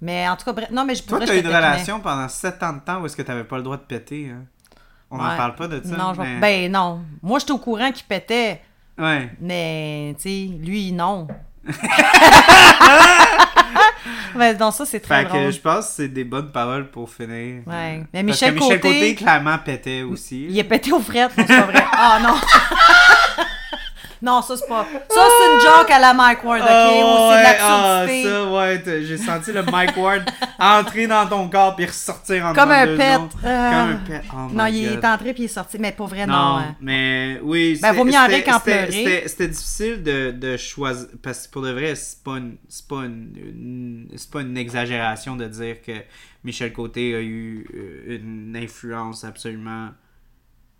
Mais 0.00 0.28
en 0.28 0.36
tout 0.36 0.44
cas, 0.44 0.52
bref. 0.52 0.70
Non, 0.70 0.84
mais 0.84 0.94
je 0.96 1.02
Toi, 1.02 1.18
pourrais. 1.18 1.26
t'as 1.26 1.36
eu 1.36 1.40
une 1.40 1.46
relation 1.46 2.00
pendant 2.00 2.28
7 2.28 2.62
ans 2.62 2.72
de 2.74 2.80
temps 2.80 3.00
où 3.00 3.06
est-ce 3.06 3.16
que 3.16 3.22
t'avais 3.22 3.44
pas 3.44 3.56
le 3.56 3.62
droit 3.62 3.76
de 3.76 3.82
péter, 3.82 4.30
hein? 4.34 4.42
On 5.10 5.16
n'en 5.18 5.28
Ouais. 5.30 5.36
parle 5.36 5.54
pas 5.54 5.68
de 5.68 5.80
ça. 5.84 5.96
Non, 5.96 6.12
mais... 6.18 6.38
ben 6.40 6.72
non. 6.72 7.00
Moi, 7.22 7.38
j'étais 7.38 7.52
au 7.52 7.58
courant 7.58 7.90
qu'il 7.92 8.04
pétait, 8.06 8.60
Ouais. 8.98 9.30
mais, 9.40 10.14
tu 10.20 10.22
sais, 10.22 10.48
lui, 10.64 10.92
non. 10.92 11.26
ben, 14.36 14.56
dans 14.56 14.70
ça, 14.70 14.84
c'est 14.84 15.00
très 15.00 15.22
Fait 15.22 15.28
drôle. 15.28 15.40
que 15.44 15.50
je 15.52 15.60
pense 15.60 15.86
que 15.86 15.92
c'est 15.94 16.08
des 16.08 16.24
bonnes 16.24 16.50
paroles 16.50 16.90
pour 16.90 17.08
finir. 17.10 17.62
Ouais. 17.66 18.02
Mais 18.12 18.22
parce 18.22 18.24
Michel 18.24 18.54
que 18.54 18.60
Michel 18.60 18.80
Côté- 18.80 18.94
Côté, 19.00 19.14
clairement, 19.14 19.58
pétait 19.58 20.02
aussi. 20.02 20.46
Il 20.48 20.58
est 20.58 20.64
pété 20.64 20.92
aux 20.92 21.00
frettes, 21.00 21.36
non, 21.36 21.44
c'est 21.46 21.56
pas 21.56 21.66
vrai. 21.66 21.84
Ah 21.92 22.18
non! 22.22 22.34
non, 24.24 24.42
ça 24.42 24.56
c'est 24.56 24.66
pas. 24.66 24.84
Ça 25.08 25.20
c'est 25.38 25.54
une 25.54 25.60
joke 25.60 25.90
à 25.90 25.98
la 26.00 26.14
Mike 26.14 26.42
Ward, 26.44 26.62
ok? 26.62 26.68
Ah, 26.70 26.88
Ou 26.88 26.92
c'est 26.92 27.02
de 27.02 27.44
ouais, 27.44 27.58
ah, 27.60 28.04
l'absurdité. 28.04 28.28
ça, 28.30 28.50
ouais, 28.52 29.04
j'ai 29.06 29.16
senti 29.18 29.52
le 29.52 29.62
Mike 29.62 29.96
Ward 29.96 30.22
entrer 30.58 31.06
dans 31.06 31.26
ton 31.28 31.48
corps 31.48 31.76
puis 31.76 31.86
ressortir 31.86 32.46
en 32.46 32.52
Comme 32.54 32.70
un 32.70 32.86
pet. 32.96 33.18
Euh, 33.44 33.70
Comme 33.70 33.90
un 33.90 34.00
pet. 34.06 34.22
Oh 34.32 34.36
non, 34.52 34.66
il 34.66 34.88
God. 34.88 34.98
est 34.98 35.06
entré 35.06 35.32
puis 35.34 35.42
il 35.42 35.46
est 35.46 35.48
sorti. 35.48 35.78
Mais 35.78 35.92
pour 35.92 36.06
vrai, 36.08 36.26
non. 36.26 36.32
Non, 36.34 36.56
hein. 36.58 36.76
mais 36.80 37.38
oui. 37.42 37.78
Ben, 37.82 37.92
vaut 37.92 38.04
mieux 38.04 38.14
en 38.16 38.26
rire 38.26 38.44
qu'en 38.44 38.58
c'était- 38.58 38.86
pleurer. 38.86 39.24
C'était 39.26 39.48
difficile 39.48 40.02
de, 40.02 40.30
de 40.32 40.56
choisir. 40.56 41.08
Parce 41.22 41.46
que 41.46 41.52
pour 41.52 41.62
de 41.62 41.70
vrai, 41.72 41.94
c'est 41.94 42.22
pas 42.24 42.38
une, 42.38 42.56
c'est 42.68 42.88
pas 42.88 43.04
une, 43.04 44.06
pas 44.32 44.40
une 44.40 44.56
exagération 44.56 45.36
de 45.36 45.46
dire 45.46 45.82
que 45.82 45.92
Michel 46.44 46.72
Côté 46.72 47.14
a 47.14 47.20
eu 47.20 47.66
euh, 47.74 48.16
une 48.16 48.56
influence 48.56 49.24
absolument 49.24 49.90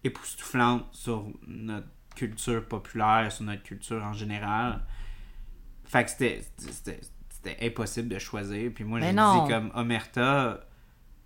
époustouflante 0.02 0.84
sur 0.92 1.24
notre 1.46 1.86
culture 2.14 2.64
populaire, 2.66 3.30
sur 3.30 3.44
notre 3.44 3.62
culture 3.62 4.02
en 4.02 4.12
général. 4.12 4.80
Fait 5.84 6.04
que 6.04 6.10
c'était- 6.10 6.42
impossible 7.60 8.08
de 8.08 8.18
choisir. 8.18 8.70
Puis 8.74 8.84
moi, 8.84 9.00
Mais 9.00 9.08
j'ai 9.08 9.12
dit 9.12 9.50
comme 9.52 9.70
Omerta, 9.74 10.60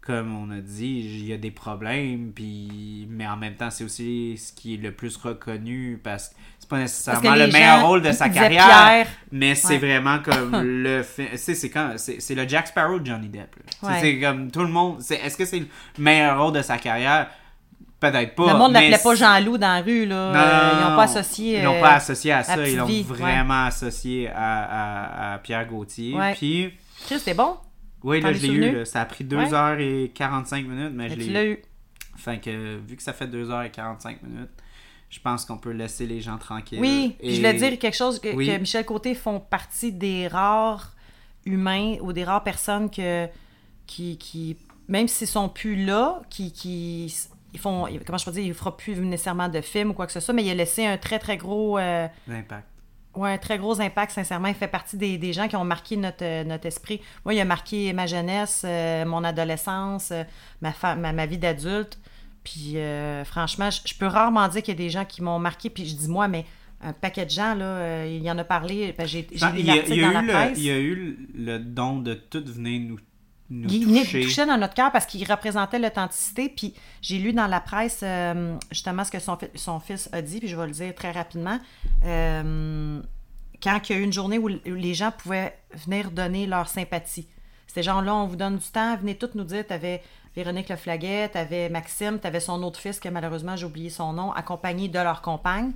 comme 0.01 0.35
on 0.35 0.51
a 0.51 0.61
dit, 0.61 1.01
il 1.21 1.27
y 1.27 1.33
a 1.33 1.37
des 1.37 1.51
problèmes, 1.53 2.33
puis 2.35 3.07
mais 3.09 3.27
en 3.27 3.37
même 3.37 3.55
temps, 3.55 3.71
c'est 3.71 3.85
aussi 3.85 4.37
ce 4.37 4.53
qui 4.53 4.75
est 4.75 4.79
le 4.79 4.91
plus 4.93 5.17
reconnu 5.17 6.01
parce 6.03 6.31
que 6.31 6.35
c'est 6.59 6.69
pas 6.69 6.79
nécessairement 6.79 7.35
le 7.37 7.47
meilleur 7.53 7.87
rôle 7.87 8.03
de 8.03 8.11
sa 8.11 8.29
carrière, 8.31 9.07
mais 9.31 9.55
c'est 9.55 9.75
Ouais. 9.75 9.79
vraiment 9.79 10.19
comme 10.19 10.61
le 10.63 11.03
fi- 11.05 11.29
c'est 11.37 11.55
c'est 11.55 11.71
quand 11.71 11.93
c'est 11.99 12.21
c'est 12.21 12.35
le 12.35 12.49
Jack 12.49 12.67
Sparrow 12.69 12.99
de 12.99 13.07
Johnny 13.07 13.29
Depp. 13.29 13.55
C'est- 13.81 13.87
Ouais. 13.87 14.01
C'est 14.01 14.19
comme 14.21 14.51
tout 14.51 14.63
le 14.63 14.69
monde, 14.69 15.01
c'est 15.01 15.17
est-ce 15.17 15.37
que 15.37 15.45
c'est 15.45 15.61
le 15.61 15.69
meilleur 15.99 16.43
rôle 16.43 16.55
de 16.55 16.63
sa 16.63 16.79
carrière? 16.79 17.31
Peut-être 18.01 18.35
pas. 18.37 18.53
Le 18.53 18.59
monde 18.59 18.73
mais 18.73 18.91
l'appelait 18.91 19.03
pas 19.03 19.15
Jean-Loup 19.17 19.59
dans 19.59 19.75
la 19.75 19.81
rue, 19.83 20.07
là. 20.07 20.33
non, 20.33 20.39
Euh, 20.39 20.71
ils 20.73 20.77
non, 20.77 20.85
n'ont 20.85 20.91
non. 20.91 20.97
pas 20.97 21.03
associé. 21.03 21.59
Ils 21.59 21.65
n'ont 21.65 21.77
euh, 21.77 21.81
pas 21.81 21.95
associé 21.95 22.33
à 22.33 22.43
ça, 22.45 22.69
ils 22.69 22.77
l'ont 22.77 22.87
vraiment 23.03 23.65
associé 23.65 24.29
à, 24.29 24.35
à- 25.33 25.35
à 25.35 25.39
Pierre 25.39 25.67
Gauthier. 25.67 26.15
Ouais. 26.15 26.35
Puis, 26.35 26.73
Chris, 27.07 27.19
c'était 27.19 27.35
bon. 27.35 27.57
oui, 28.05 28.21
là, 28.21 28.33
je 28.33 28.43
l'ai 28.47 28.49
eu. 28.53 28.73
là. 28.79 28.85
Ça 28.85 29.01
a 29.01 29.05
pris 29.05 29.25
Ouais. 29.25 29.47
2h45 29.47 30.63
minutes, 30.67 30.93
mais 30.95 31.05
Mais 31.05 31.09
je 31.11 31.15
tu 31.15 31.21
l'ai 31.21 31.33
l'as 31.33 31.45
eu. 31.45 31.51
eu. 31.53 31.63
Fait 32.17 32.39
que, 32.41 32.79
vu 32.79 32.97
que 32.97 33.03
ça 33.03 33.13
fait 33.13 33.27
2h45 33.27 34.19
minutes, 34.23 34.51
je 35.11 35.19
pense 35.21 35.45
qu'on 35.45 35.57
peut 35.59 35.71
laisser 35.73 36.07
les 36.07 36.21
gens 36.21 36.37
tranquilles. 36.39 36.79
Oui, 36.81 37.17
je 37.23 37.37
voulais 37.37 37.55
dire 37.55 37.79
quelque 37.79 37.97
chose 37.97 38.21
que, 38.21 38.33
Oui? 38.35 38.47
que 38.47 38.59
Michel 38.59 38.85
Côté 38.85 39.15
font 39.15 39.41
partie 39.41 39.91
des 39.93 40.29
rares 40.29 40.93
humains 41.47 41.97
ou 42.01 42.13
des 42.13 42.25
rares 42.25 42.45
personnes 42.45 42.91
que 42.91 43.27
qui, 43.87 44.19
qui 44.19 44.57
même 44.87 45.09
s'ils 45.09 45.27
sont 45.29 45.49
plus 45.49 45.85
là, 45.85 46.21
qui, 46.29 46.53
qui 46.53 47.15
ils 47.55 47.59
font 47.61 47.87
comment 48.07 48.19
je 48.19 48.25
peux 48.25 48.31
dire, 48.33 48.45
il 48.45 48.55
fera 48.55 48.77
plus 48.77 48.97
nécessairement 48.97 49.49
de 49.49 49.61
films 49.61 49.91
ou 49.91 49.95
quoi 49.95 50.07
que 50.07 50.13
ce 50.13 50.21
soit, 50.21 50.35
mais 50.35 50.45
il 50.45 50.51
a 50.51 50.55
laissé 50.55 50.85
un 50.87 50.97
très 50.99 51.19
très 51.19 51.37
gros 51.37 51.79
euh, 51.79 52.07
L'impact. 52.27 52.67
ouais, 53.15 53.33
un 53.33 53.39
très 53.39 53.59
gros 53.59 53.81
impact 53.81 54.13
sincèrement, 54.13 54.49
il 54.49 54.55
fait 54.55 54.69
partie 54.69 54.97
des, 54.97 55.19
des 55.19 55.33
gens 55.33 55.49
qui 55.49 55.57
ont 55.57 55.65
marqué 55.65 55.97
notre, 55.97 56.25
euh, 56.25 56.45
notre 56.45 56.67
esprit. 56.67 57.01
Moi, 57.25 57.35
il 57.35 57.41
a 57.41 57.45
marqué 57.45 57.93
ma 57.93 58.07
jeunesse, 58.07 58.63
euh, 58.67 59.05
mon 59.07 59.25
adolescence, 59.25 60.11
euh, 60.13 60.25
ma, 60.61 60.73
ma, 60.97 61.13
ma 61.13 61.27
vie 61.27 61.39
d'adulte. 61.39 61.99
Puis 62.45 62.77
franchement, 63.27 63.71
je, 63.71 63.81
je 63.85 63.95
peux 63.95 64.07
rarement 64.07 64.49
dire 64.49 64.63
qu'il 64.63 64.73
y 64.73 64.77
a 64.77 64.83
des 64.83 64.89
gens 64.91 65.05
qui 65.05 65.23
m'ont 65.23 65.39
marqué. 65.39 65.69
Puis 65.69 65.87
je 65.87 65.97
dis 65.97 66.09
moi, 66.09 66.29
mais 66.29 66.47
un 66.81 66.93
paquet 66.95 67.27
de 67.27 67.31
gens, 67.31 67.55
là, 67.55 68.07
il 68.07 68.23
y 68.23 68.31
en 68.31 68.39
a 68.39 68.45
parlé. 68.45 68.95
j'ai 69.05 69.27
Ben, 69.39 69.53
lu 69.53 69.63
l'article 69.65 70.01
dans 70.01 70.11
la 70.13 70.23
le, 70.23 70.29
presse. 70.29 70.59
il 70.59 70.65
y 70.65 70.71
a 70.71 70.79
eu 70.79 71.29
le 71.35 71.59
don 71.59 71.99
de 71.99 72.15
tout 72.15 72.43
venir 72.47 72.81
nous, 72.89 72.99
nous 73.51 73.69
Il 73.71 73.87
toucher. 74.03 74.21
toucher 74.23 74.47
dans 74.47 74.59
notre 74.59 74.75
cœur 74.75 74.93
parce 74.93 75.07
qu'il 75.07 75.25
représentait 75.31 75.79
l'authenticité. 75.79 76.49
Puis 76.49 76.75
j'ai 77.01 77.19
lu 77.19 77.33
dans 77.33 77.47
la 77.47 77.61
presse 77.61 78.01
euh, 78.03 78.57
justement 78.71 79.05
ce 79.05 79.11
que 79.11 79.19
son, 79.19 79.37
fi- 79.37 79.47
son 79.55 79.81
fils 79.81 80.09
a 80.13 80.21
dit, 80.23 80.39
puis 80.39 80.49
je 80.49 80.57
vais 80.57 80.67
le 80.67 80.73
dire 80.73 80.95
très 80.95 81.11
rapidement. 81.13 81.59
Euh, 82.05 83.01
quand 83.63 83.81
il 83.89 83.93
y 83.93 83.99
a 83.99 84.01
eu 84.01 84.05
une 84.05 84.13
journée 84.13 84.39
où 84.39 84.49
les 84.49 84.95
gens 84.95 85.11
pouvaient 85.11 85.59
venir 85.75 86.11
donner 86.11 86.47
leur 86.47 86.69
sympathie. 86.69 87.27
C'était 87.67 87.83
genre 87.83 88.03
là, 88.03 88.15
on 88.15 88.27
vous 88.27 88.37
donne 88.37 88.57
du 88.59 88.67
temps, 88.67 88.97
venez 88.97 89.17
tous 89.17 89.31
nous 89.35 89.45
dire, 89.45 89.67
t'avais 89.67 90.03
Véronique 90.37 90.69
Leflaguet, 90.69 91.29
t'avais 91.31 91.69
Maxime, 91.69 92.19
t'avais 92.19 92.41
son 92.41 92.63
autre 92.63 92.79
fils 92.79 93.01
que 93.01 93.09
malheureusement 93.09 93.57
j'ai 93.57 93.67
oublié 93.67 93.91
son 93.91 94.13
nom, 94.13 94.31
accompagné 94.33 94.89
de 94.89 94.99
leur 94.99 95.21
compagne. 95.23 95.73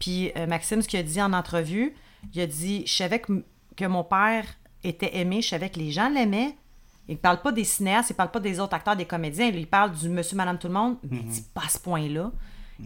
Puis 0.00 0.32
euh, 0.36 0.46
Maxime, 0.46 0.82
ce 0.82 0.88
qu'il 0.88 0.98
a 0.98 1.02
dit 1.02 1.22
en 1.22 1.32
entrevue, 1.32 1.94
il 2.34 2.40
a 2.40 2.46
dit 2.46 2.82
Je 2.86 2.92
savais 2.94 3.20
que, 3.20 3.44
que 3.76 3.84
mon 3.84 4.02
père 4.04 4.44
était 4.82 5.16
aimé, 5.18 5.40
je 5.42 5.48
savais 5.48 5.70
que 5.70 5.78
les 5.78 5.92
gens 5.92 6.08
l'aimaient. 6.08 6.56
Il 7.10 7.14
ne 7.14 7.18
parle 7.18 7.42
pas 7.42 7.52
des 7.52 7.64
cinéastes, 7.64 8.10
il 8.10 8.12
ne 8.14 8.16
parle 8.16 8.30
pas 8.30 8.40
des 8.40 8.58
autres 8.60 8.72
acteurs, 8.74 8.96
des 8.96 9.04
comédiens, 9.04 9.46
il 9.48 9.66
parle 9.66 9.90
du 9.92 10.08
monsieur, 10.08 10.36
madame, 10.36 10.58
tout 10.58 10.68
le 10.68 10.72
monde, 10.74 10.96
mais 11.10 11.18
il 11.18 11.26
dit 11.26 11.44
pas 11.52 11.62
à 11.66 11.68
ce 11.68 11.78
point-là. 11.78 12.30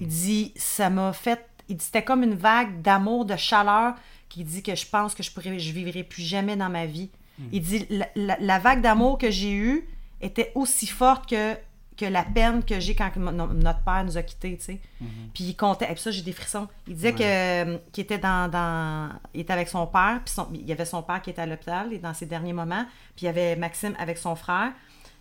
Il 0.01 0.09
dit 0.09 0.53
Ça 0.57 0.91
m'a 0.91 1.13
fait. 1.13 1.47
Il 1.69 1.77
dit 1.77 1.85
C'était 1.85 2.03
comme 2.03 2.23
une 2.25 2.35
vague 2.35 2.83
d'amour, 2.83 3.25
de 3.27 3.37
chaleur, 3.37 3.95
qui 4.29 4.43
dit 4.43 4.63
que 4.63 4.75
je 4.75 4.87
pense 4.87 5.15
que 5.15 5.23
je 5.23 5.31
pourrais, 5.31 5.59
je 5.59 5.73
vivrai 5.73 6.03
plus 6.03 6.23
jamais 6.23 6.57
dans 6.57 6.69
ma 6.71 6.87
vie. 6.87 7.11
Il 7.53 7.61
dit 7.63 7.87
la, 7.91 8.09
la- 8.17 8.37
la 8.41 8.59
vague 8.59 8.81
d'amour 8.81 9.19
que 9.19 9.31
j'ai 9.31 9.53
eue 9.53 9.89
était 10.21 10.51
aussi 10.55 10.87
forte 10.87 11.29
que, 11.29 11.55
que 11.97 12.05
la 12.07 12.23
peine 12.25 12.65
que 12.65 12.81
j'ai 12.81 12.95
quand 12.95 13.11
notre 13.17 13.81
père 13.85 14.05
nous 14.05 14.17
a 14.19 14.23
quittés, 14.23 14.57
tu 14.57 14.65
sais. 14.65 14.81
Puis 15.33 15.45
il 15.45 15.55
comptait, 15.57 15.85
et 15.85 15.95
puis 15.95 16.01
ça 16.03 16.11
j'ai 16.11 16.23
des 16.23 16.33
frissons. 16.33 16.67
Il 16.89 16.95
disait 16.95 17.13
que 17.13 17.23
euh, 17.23 17.79
qu'il 17.93 18.03
était 18.05 18.19
dans, 18.19 18.51
dans 18.51 19.11
il 19.33 19.41
était 19.43 19.53
avec 19.53 19.69
son 19.69 19.87
père, 19.87 20.21
puis 20.25 20.35
son- 20.35 20.49
il 20.53 20.67
y 20.67 20.73
avait 20.73 20.85
son 20.85 21.03
père 21.03 21.23
qui 21.23 21.31
était 21.31 21.43
à 21.43 21.47
l'hôpital 21.47 21.93
et 21.93 21.99
dans 21.99 22.15
ses 22.15 22.27
derniers 22.27 22.53
moments, 22.53 22.85
puis 23.17 23.23
il 23.23 23.27
y 23.27 23.29
avait 23.29 23.55
Maxime 23.57 23.95
avec 23.99 24.19
son 24.19 24.35
frère, 24.35 24.73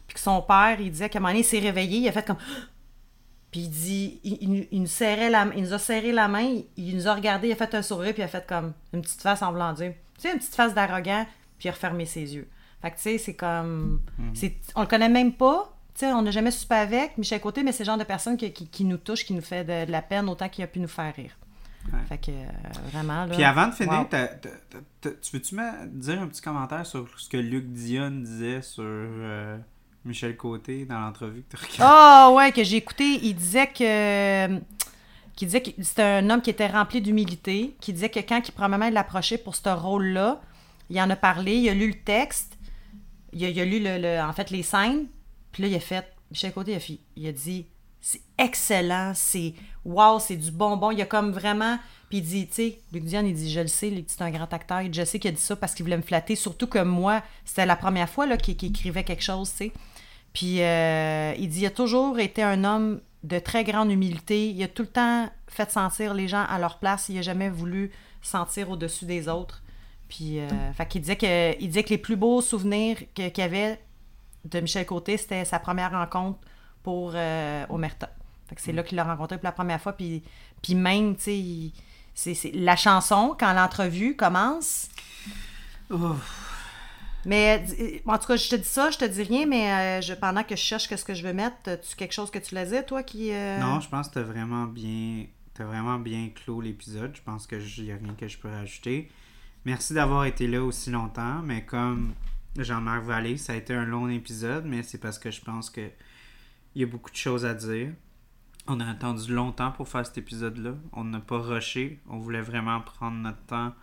puis 0.07 0.15
que 0.15 0.19
son 0.19 0.41
père, 0.41 0.77
il 0.79 0.89
disait 0.91 1.09
qu'à 1.09 1.19
un 1.19 1.21
moment 1.21 1.29
donné, 1.31 1.41
il 1.41 1.45
s'est 1.45 1.59
réveillé, 1.59 1.99
il 1.99 2.07
a 2.07 2.11
fait 2.11 2.25
comme 2.25 2.37
puis 3.51 3.61
il 3.61 3.69
dit, 3.69 4.19
il, 4.23 4.37
il 4.41 4.49
nous- 4.51 4.65
il 4.71 4.81
nous 4.81 4.87
serrait 4.87 5.29
la, 5.29 5.47
il 5.55 5.61
nous 5.63 5.73
a 5.73 5.79
serré 5.79 6.11
la 6.11 6.27
main, 6.27 6.41
il, 6.41 6.65
il 6.75 6.95
nous 6.95 7.07
a 7.07 7.13
regardé, 7.13 7.49
il 7.49 7.51
a 7.51 7.55
fait 7.55 7.75
un 7.75 7.81
sourire, 7.83 8.13
puis 8.13 8.21
il 8.21 8.25
a 8.25 8.27
fait 8.27 8.45
comme 8.47 8.73
une 8.93 9.01
petite 9.01 9.21
face 9.21 9.41
en 9.43 9.53
blanc 9.53 9.73
tu 9.75 9.83
sais, 10.17 10.31
une 10.31 10.39
petite 10.39 10.55
face 10.55 10.73
d'arrogant, 10.73 11.25
puis 11.59 11.67
il 11.67 11.69
a 11.69 11.73
refermé 11.73 12.05
ses 12.07 12.33
yeux. 12.35 12.49
Fait 12.81 12.89
que 12.91 12.95
tu 12.95 13.01
sais, 13.03 13.17
c'est 13.19 13.35
comme, 13.35 14.01
c'est, 14.33 14.55
on 14.75 14.81
le 14.81 14.87
connaît 14.87 15.07
même 15.09 15.33
pas, 15.33 15.69
tu 15.95 15.99
sais, 15.99 16.13
on 16.13 16.22
n'a 16.22 16.31
jamais 16.31 16.51
soupé 16.51 16.75
avec 16.75 17.17
Michel 17.17 17.39
Côté, 17.39 17.63
mais 17.63 17.72
c'est 17.72 17.83
le 17.83 17.88
genre 17.88 17.97
de 17.97 18.03
personne 18.03 18.35
qui, 18.38 18.51
qui, 18.51 18.67
qui 18.67 18.83
nous 18.83 18.97
touche, 18.97 19.25
qui 19.25 19.33
nous 19.33 19.41
fait 19.41 19.63
de, 19.63 19.85
de 19.85 19.91
la 19.91 20.01
peine 20.01 20.27
autant 20.30 20.49
qu'il 20.49 20.63
a 20.63 20.67
pu 20.67 20.80
nous 20.80 20.88
faire 20.88 21.13
rire. 21.15 21.38
Ouais. 21.91 21.99
Fait 22.07 22.17
que 22.17 22.31
euh, 22.31 22.45
vraiment 22.91 23.25
là. 23.25 23.33
Puis 23.33 23.43
avant 23.43 23.67
de 23.67 23.73
finir, 23.73 23.91
wow. 23.91 24.07
tu 25.01 25.31
veux-tu 25.33 25.55
me 25.55 25.88
dire 25.88 26.22
un 26.22 26.27
petit 26.27 26.41
commentaire 26.41 26.85
sur 26.85 27.07
ce 27.17 27.27
que 27.27 27.38
Luc 27.38 27.65
Dion 27.72 28.09
disait 28.09 28.61
sur 28.61 28.83
euh, 28.85 29.57
Michel 30.05 30.38
Côté 30.38 30.85
dans 30.85 30.99
l'entrevue 30.99 31.43
que 31.43 31.57
tu 31.57 31.63
regardes? 31.63 31.81
Ah 31.81 32.31
ouais, 32.33 32.51
que 32.53 32.63
j'ai 32.63 32.77
écouté, 32.77 33.19
il 33.23 33.35
disait 33.35 33.67
que 33.67 34.59
qu'il 35.35 35.47
disait 35.47 35.61
que 35.61 35.72
c'était 35.81 36.03
un 36.03 36.30
homme 36.30 36.41
qui 36.41 36.51
était 36.51 36.67
rempli 36.67 37.01
d'humilité, 37.01 37.75
qui 37.81 37.91
disait 37.91 38.09
que 38.09 38.19
quand 38.19 38.39
il 38.47 38.51
probablement 38.51 38.89
l'approchait 38.89 39.39
pour 39.39 39.55
ce 39.55 39.67
rôle-là, 39.67 40.39
il 40.89 41.01
en 41.01 41.09
a 41.09 41.15
parlé, 41.15 41.55
il 41.55 41.69
a 41.69 41.73
lu 41.73 41.88
le 41.88 41.99
texte, 42.03 42.57
il 43.33 43.43
a, 43.43 43.49
il 43.49 43.59
a 43.59 43.65
lu 43.65 43.80
le, 43.80 43.97
le- 43.97 44.22
en 44.22 44.31
fait 44.31 44.51
les 44.51 44.63
scènes, 44.63 45.07
puis 45.53 45.64
là 45.64 45.69
il 45.69 45.75
a 45.75 45.80
fait 45.80 46.06
Michel 46.30 46.51
Côté 46.51 46.72
il 46.72 46.75
a, 46.75 46.80
fait- 47.30 47.33
dit 47.33 47.67
c'est 48.01 48.22
excellent, 48.38 49.14
c'est 49.15 49.53
wow, 49.85 50.19
c'est 50.19 50.35
du 50.35 50.51
bonbon, 50.51 50.91
il 50.91 51.01
a 51.01 51.06
comme 51.06 51.32
vraiment 51.32 51.80
puis 52.09 52.17
il 52.17 52.23
dit 52.23 52.48
tu 52.48 52.53
sais, 52.56 52.80
Luc 52.91 53.06
Dion 53.06 53.25
il 53.25 53.33
dit 53.33 53.49
je 53.49 53.61
le 53.61 53.67
sais, 53.67 53.90
Luc, 53.90 54.06
c'est 54.07 54.22
un 54.22 54.32
grand 54.32 54.51
acteur, 54.53 54.82
il 54.82 54.91
dit, 54.91 54.99
je 54.99 55.06
sais 55.06 55.19
qu'il 55.19 55.30
a 55.30 55.33
dit 55.33 55.41
ça 55.41 55.56
parce 55.56 55.73
qu'il 55.73 55.85
voulait 55.85 55.98
me 55.98 56.03
flatter, 56.03 56.35
surtout 56.35 56.67
que 56.67 56.80
moi, 56.80 57.23
c'était 57.45 57.65
la 57.65 57.77
première 57.77 58.09
fois 58.09 58.27
qu'il 58.35 58.61
écrivait 58.61 59.06
quelque 59.06 59.23
chose, 59.23 59.49
tu 59.51 59.57
sais. 59.57 59.72
Puis 60.33 60.61
euh, 60.61 61.33
il 61.38 61.48
dit 61.48 61.61
il 61.61 61.65
a 61.67 61.69
toujours 61.72 62.19
été 62.19 62.43
un 62.43 62.64
homme 62.64 62.99
de 63.23 63.40
très 63.40 63.64
grande 63.64 63.91
humilité. 63.91 64.49
Il 64.49 64.61
a 64.64 64.67
tout 64.67 64.83
le 64.83 64.90
temps 64.90 65.30
fait 65.48 65.72
sentir 65.72 66.14
les 66.14 66.27
gens 66.27 66.43
à 66.43 66.59
leur 66.59 66.80
place. 66.80 67.07
Il 67.09 67.15
n'a 67.15 67.22
jamais 67.22 67.49
voulu 67.49 67.91
sentir 68.22 68.69
au-dessus 68.69 69.06
des 69.06 69.30
autres. 69.30 69.64
Puis, 70.09 70.40
euh, 70.40 70.48
fait 70.73 70.88
qu'il 70.88 71.01
disait 71.01 71.57
il 71.59 71.67
disait 71.67 71.83
que 71.83 71.90
les 71.90 71.98
plus 71.98 72.15
beaux 72.15 72.41
souvenirs 72.41 72.98
qu'il 73.15 73.32
y 73.35 73.41
avait 73.41 73.80
de 74.45 74.59
Michel 74.59 74.85
Côté, 74.85 75.17
c'était 75.17 75.45
sa 75.45 75.59
première 75.59 75.91
rencontre 75.91 76.39
pour 76.83 77.11
euh, 77.15 77.65
Omerta. 77.69 78.09
C'est 78.57 78.72
là 78.73 78.83
qu'il 78.83 78.97
l'a 78.97 79.03
rencontré 79.03 79.38
pour 79.38 79.45
la 79.45 79.51
première 79.51 79.81
fois. 79.81 79.93
Puis, 79.93 80.22
puis 80.61 80.75
même, 80.75 81.15
tu 81.15 81.23
sais, 81.23 81.72
c'est, 82.13 82.33
c'est- 82.35 82.51
la 82.53 82.75
chanson, 82.75 83.35
quand 83.39 83.53
l'entrevue 83.53 84.15
commence, 84.15 84.89
mais 87.25 87.63
euh, 87.80 87.97
en 88.05 88.17
tout 88.17 88.27
cas, 88.27 88.35
je 88.35 88.49
te 88.49 88.55
dis 88.55 88.63
ça, 88.67 88.91
je 88.91 88.97
te 88.97 89.05
dis 89.05 89.23
rien, 89.23 89.45
mais 89.45 89.72
euh, 89.72 90.01
je, 90.01 90.13
pendant 90.13 90.43
que 90.43 90.55
je 90.55 90.61
cherche 90.61 90.88
qu'est-ce 90.88 91.05
que 91.05 91.13
je 91.13 91.23
veux 91.25 91.33
mettre, 91.33 91.55
as-tu 91.67 91.95
quelque 91.95 92.11
chose 92.13 92.30
que 92.30 92.39
tu 92.39 92.53
l'as 92.53 92.65
dit, 92.65 92.75
toi, 92.85 93.01
qui... 93.01 93.31
euh, 93.31 93.59
Non, 93.59 93.80
je 93.80 93.88
pense 93.88 94.09
que 94.09 94.15
t'as 94.15 94.23
vraiment 94.23 94.65
bien 94.65 95.25
t'as 95.55 95.65
vraiment 95.65 95.99
bien 95.99 96.30
clos 96.33 96.61
l'épisode. 96.61 97.15
Je 97.15 97.22
pense 97.22 97.45
que 97.45 97.55
n'y 97.83 97.91
a 97.91 97.95
rien 97.95 98.15
que 98.19 98.27
je 98.27 98.39
peux 98.39 98.49
rajouter. 98.49 99.11
Merci 99.65 99.93
d'avoir 99.93 100.25
été 100.25 100.47
là 100.47 100.63
aussi 100.63 100.89
longtemps, 100.89 101.41
mais 101.43 101.63
comme 101.63 102.13
Jean-Marc 102.57 103.03
Vallée, 103.03 103.38
ça 103.38 103.53
a 103.53 103.56
été 103.56 103.73
un 103.73 103.85
long 103.85 104.07
épisode, 104.09 104.65
mais 104.65 104.83
c'est 104.83 104.99
parce 104.99 105.17
que 105.19 105.32
je 105.32 105.41
pense 105.41 105.69
que 105.69 105.82
il 106.75 106.82
y 106.82 106.83
a 106.83 106.88
beaucoup 106.88 107.11
de 107.11 107.15
choses 107.15 107.45
à 107.45 107.53
dire. 107.53 107.90
On 108.67 108.80
a 108.80 108.90
attendu 108.90 109.33
longtemps 109.33 109.72
pour 109.72 109.88
faire 109.88 110.06
cet 110.06 110.17
épisode-là. 110.17 110.75
On 110.93 111.03
n'a 111.03 111.19
pas 111.19 111.38
rushé. 111.38 111.99
On 112.09 112.17
voulait 112.17 112.41
vraiment 112.41 112.80
prendre 112.82 113.17
notre 113.17 113.41
temps. 113.45 113.73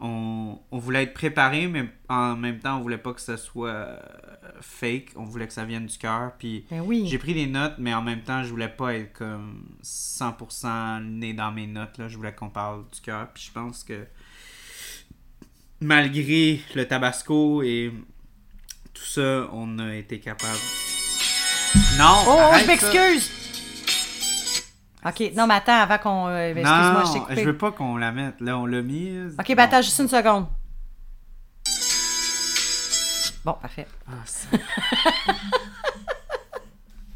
On, 0.00 0.60
on 0.70 0.78
voulait 0.78 1.02
être 1.02 1.14
préparé, 1.14 1.66
mais 1.66 1.90
en 2.08 2.36
même 2.36 2.60
temps, 2.60 2.78
on 2.78 2.80
voulait 2.80 2.98
pas 2.98 3.12
que 3.12 3.20
ça 3.20 3.36
soit 3.36 3.68
euh, 3.70 4.00
fake. 4.60 5.08
On 5.16 5.24
voulait 5.24 5.48
que 5.48 5.52
ça 5.52 5.64
vienne 5.64 5.86
du 5.86 5.98
cœur. 5.98 6.32
Puis 6.38 6.64
Ben 6.70 6.80
oui. 6.80 7.06
j'ai 7.08 7.18
pris 7.18 7.34
des 7.34 7.48
notes, 7.48 7.74
mais 7.78 7.92
en 7.92 8.02
même 8.02 8.22
temps, 8.22 8.44
je 8.44 8.50
voulais 8.50 8.68
pas 8.68 8.94
être 8.94 9.12
comme 9.14 9.64
100% 9.82 11.02
né 11.02 11.34
dans 11.34 11.50
mes 11.50 11.66
notes. 11.66 11.98
Là. 11.98 12.06
Je 12.08 12.16
voulais 12.16 12.32
qu'on 12.34 12.50
parle 12.50 12.84
du 12.92 13.00
cœur. 13.00 13.28
Puis 13.34 13.46
je 13.48 13.52
pense 13.52 13.82
que 13.82 14.06
malgré 15.80 16.60
le 16.74 16.86
tabasco 16.86 17.62
et 17.62 17.92
tout 18.94 19.04
ça, 19.04 19.48
on 19.52 19.78
a 19.78 19.94
été 19.94 20.18
capable. 20.20 20.58
Non! 21.98 22.22
Oh, 22.26 22.34
oh, 22.34 22.38
arrête 22.38 22.62
je 22.62 22.66
m'excuse! 22.68 23.30
Ok, 25.06 25.32
non, 25.36 25.46
mais 25.46 25.54
attends, 25.54 25.80
avant 25.80 25.98
qu'on... 25.98 26.26
euh, 26.28 26.52
ben, 26.54 26.58
Excuse-moi, 26.66 27.04
je 27.06 27.12
t'ai 27.12 27.18
je 27.18 27.24
coupé. 27.28 27.44
veux 27.44 27.56
pas 27.56 27.70
qu'on 27.72 27.96
la 27.96 28.10
mette. 28.10 28.40
Là, 28.40 28.58
on 28.58 28.66
l'a 28.66 28.82
mis. 28.82 29.16
Ok, 29.38 29.46
ben 29.54 29.58
attends, 29.60 29.80
juste 29.80 29.98
une 30.00 30.08
seconde. 30.08 30.46
Bon, 33.44 33.52
parfait. 33.54 33.86
Ah, 34.08 34.12
ça. 34.24 34.48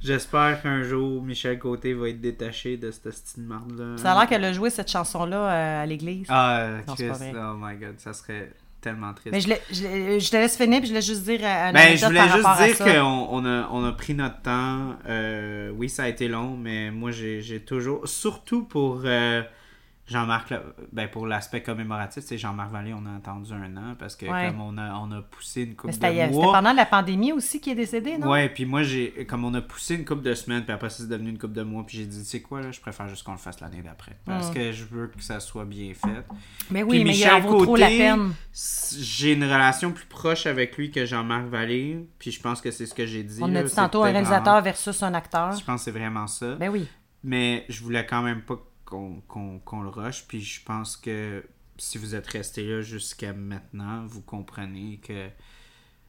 J'espère 0.04 0.60
qu'un 0.62 0.82
jour, 0.82 1.22
Michel 1.22 1.58
Côté 1.58 1.94
va 1.94 2.08
être 2.08 2.20
détaché 2.20 2.76
de 2.76 2.90
cette 2.90 3.12
style 3.12 3.44
marde-là. 3.44 3.96
Ça 3.98 4.12
a 4.12 4.18
l'air 4.18 4.28
qu'elle 4.28 4.44
a 4.44 4.52
joué 4.52 4.70
cette 4.70 4.90
chanson-là 4.90 5.36
euh, 5.36 5.82
à 5.82 5.86
l'église. 5.86 6.26
Ah, 6.28 6.68
Non, 6.86 6.94
Chris, 6.94 7.08
oh 7.12 7.54
my 7.60 7.76
god, 7.76 7.94
ça 7.98 8.12
serait 8.12 8.52
tellement 8.80 9.14
triste. 9.14 9.30
Mais 9.32 9.40
je, 9.40 9.48
je, 9.74 10.18
je 10.18 10.30
te 10.30 10.36
laisse 10.36 10.56
finir, 10.56 10.78
puis 10.78 10.88
je 10.88 10.92
voulais 10.92 11.02
juste 11.02 11.22
dire 11.22 11.40
euh, 11.42 11.68
un 11.68 11.72
Ben, 11.72 11.96
je 11.96 12.04
voulais 12.04 12.20
juste 12.28 12.78
dire 12.78 12.78
qu'on 12.78 13.28
on 13.30 13.44
a, 13.46 13.68
on 13.70 13.84
a 13.84 13.92
pris 13.92 14.14
notre 14.14 14.42
temps. 14.42 14.96
Euh, 15.08 15.70
oui, 15.76 15.88
ça 15.88 16.02
a 16.04 16.08
été 16.08 16.26
long, 16.28 16.56
mais 16.56 16.90
moi, 16.90 17.12
j'ai 17.12 17.40
j'ai 17.40 17.60
toujours... 17.60 18.08
Surtout 18.08 18.64
pour 18.64 19.02
euh, 19.04 19.42
Jean-Marc... 20.12 20.52
Ben, 20.92 21.08
pour 21.08 21.26
l'aspect 21.26 21.62
commémoratif, 21.62 22.22
sais, 22.22 22.38
Jean-Marc 22.38 22.70
Vallée, 22.70 22.94
on 22.94 23.04
a 23.06 23.16
attendu 23.16 23.52
un 23.52 23.76
an 23.76 23.94
parce 23.98 24.14
que 24.14 24.26
Ouais. 24.26 24.48
comme 24.48 24.60
on 24.60 24.78
a, 24.78 24.94
on 24.94 25.10
a 25.10 25.22
poussé 25.22 25.62
une 25.62 25.74
coupe 25.74 25.86
Mais 25.86 25.92
de 25.92 25.94
C'était 25.96 26.08
c'était 26.14 26.30
mois... 26.30 26.52
pendant 26.52 26.72
la 26.72 26.86
pandémie 26.86 27.32
aussi 27.32 27.60
qu'il 27.60 27.72
est 27.72 27.76
décédé, 27.76 28.18
non? 28.18 28.30
Ouais, 28.30 28.48
puis 28.48 28.64
moi, 28.66 28.82
j'ai 28.84 29.26
comme 29.28 29.44
on 29.44 29.52
a 29.54 29.60
poussé 29.60 29.96
une 29.96 30.04
coupe 30.04 30.22
de 30.22 30.34
semaines, 30.34 30.62
puis 30.64 30.72
après, 30.72 30.90
c'est 30.90 31.08
devenu 31.08 31.30
une 31.30 31.38
coupe 31.38 31.52
de 31.52 31.62
mois, 31.62 31.84
puis 31.84 31.98
j'ai 31.98 32.06
dit, 32.06 32.18
tu 32.20 32.24
sais 32.24 32.40
quoi, 32.40 32.60
là, 32.60 32.70
je 32.70 32.80
préfère 32.80 33.08
juste 33.08 33.24
qu'on 33.24 33.32
le 33.32 33.38
fasse 33.38 33.60
l'année 33.60 33.82
d'après. 33.82 34.16
Parce 34.24 34.50
Mm. 34.50 34.54
que 34.54 34.72
je 34.72 34.84
veux 34.84 35.06
que 35.08 35.22
ça 35.22 35.40
soit 35.40 35.64
bien 35.64 35.92
fait. 35.94 36.24
Mais 36.70 36.82
oui, 36.82 36.98
Puis 37.00 37.04
mais 37.04 37.18
il 37.18 37.28
en 37.30 37.40
vaut 37.40 37.64
trop 37.64 37.76
la 37.76 37.88
peine. 37.88 38.32
J'ai 38.98 39.32
une 39.32 39.44
relation 39.44 39.90
plus 39.92 40.04
proche 40.06 40.46
avec 40.46 40.76
lui 40.76 40.90
que 40.90 41.04
Jean-Marc 41.06 41.46
Vallée, 41.46 42.06
puis 42.18 42.30
je 42.30 42.40
pense 42.40 42.60
que 42.60 42.70
c'est 42.70 42.86
ce 42.86 42.94
que 42.94 43.06
j'ai 43.06 43.22
dit. 43.22 43.38
On 43.42 43.46
là, 43.48 43.60
a 43.60 43.62
dit 43.62 43.68
c'est 43.70 43.76
tantôt 43.76 44.02
un 44.02 44.10
réalisateur 44.10 44.42
vraiment- 44.44 44.62
versus 44.62 45.02
un 45.02 45.14
acteur. 45.14 45.52
Je 45.52 45.64
pense 45.64 45.80
que 45.80 45.84
c'est 45.84 45.98
vraiment 45.98 46.26
ça. 46.26 46.54
Ben 46.56 46.68
oui. 46.70 46.86
Mais 47.24 47.64
je 47.68 47.82
voulais 47.82 48.04
quand 48.04 48.22
même 48.22 48.42
pas 48.42 48.56
qu'on 48.92 49.82
le 49.82 49.88
rush, 49.88 50.26
puis 50.28 50.40
je 50.40 50.62
pense 50.62 50.96
que 50.96 51.44
si 51.78 51.98
vous 51.98 52.14
êtes 52.14 52.26
resté 52.26 52.66
là 52.66 52.80
jusqu'à 52.82 53.32
maintenant, 53.32 54.04
vous 54.06 54.20
comprenez 54.22 54.98
que 54.98 55.28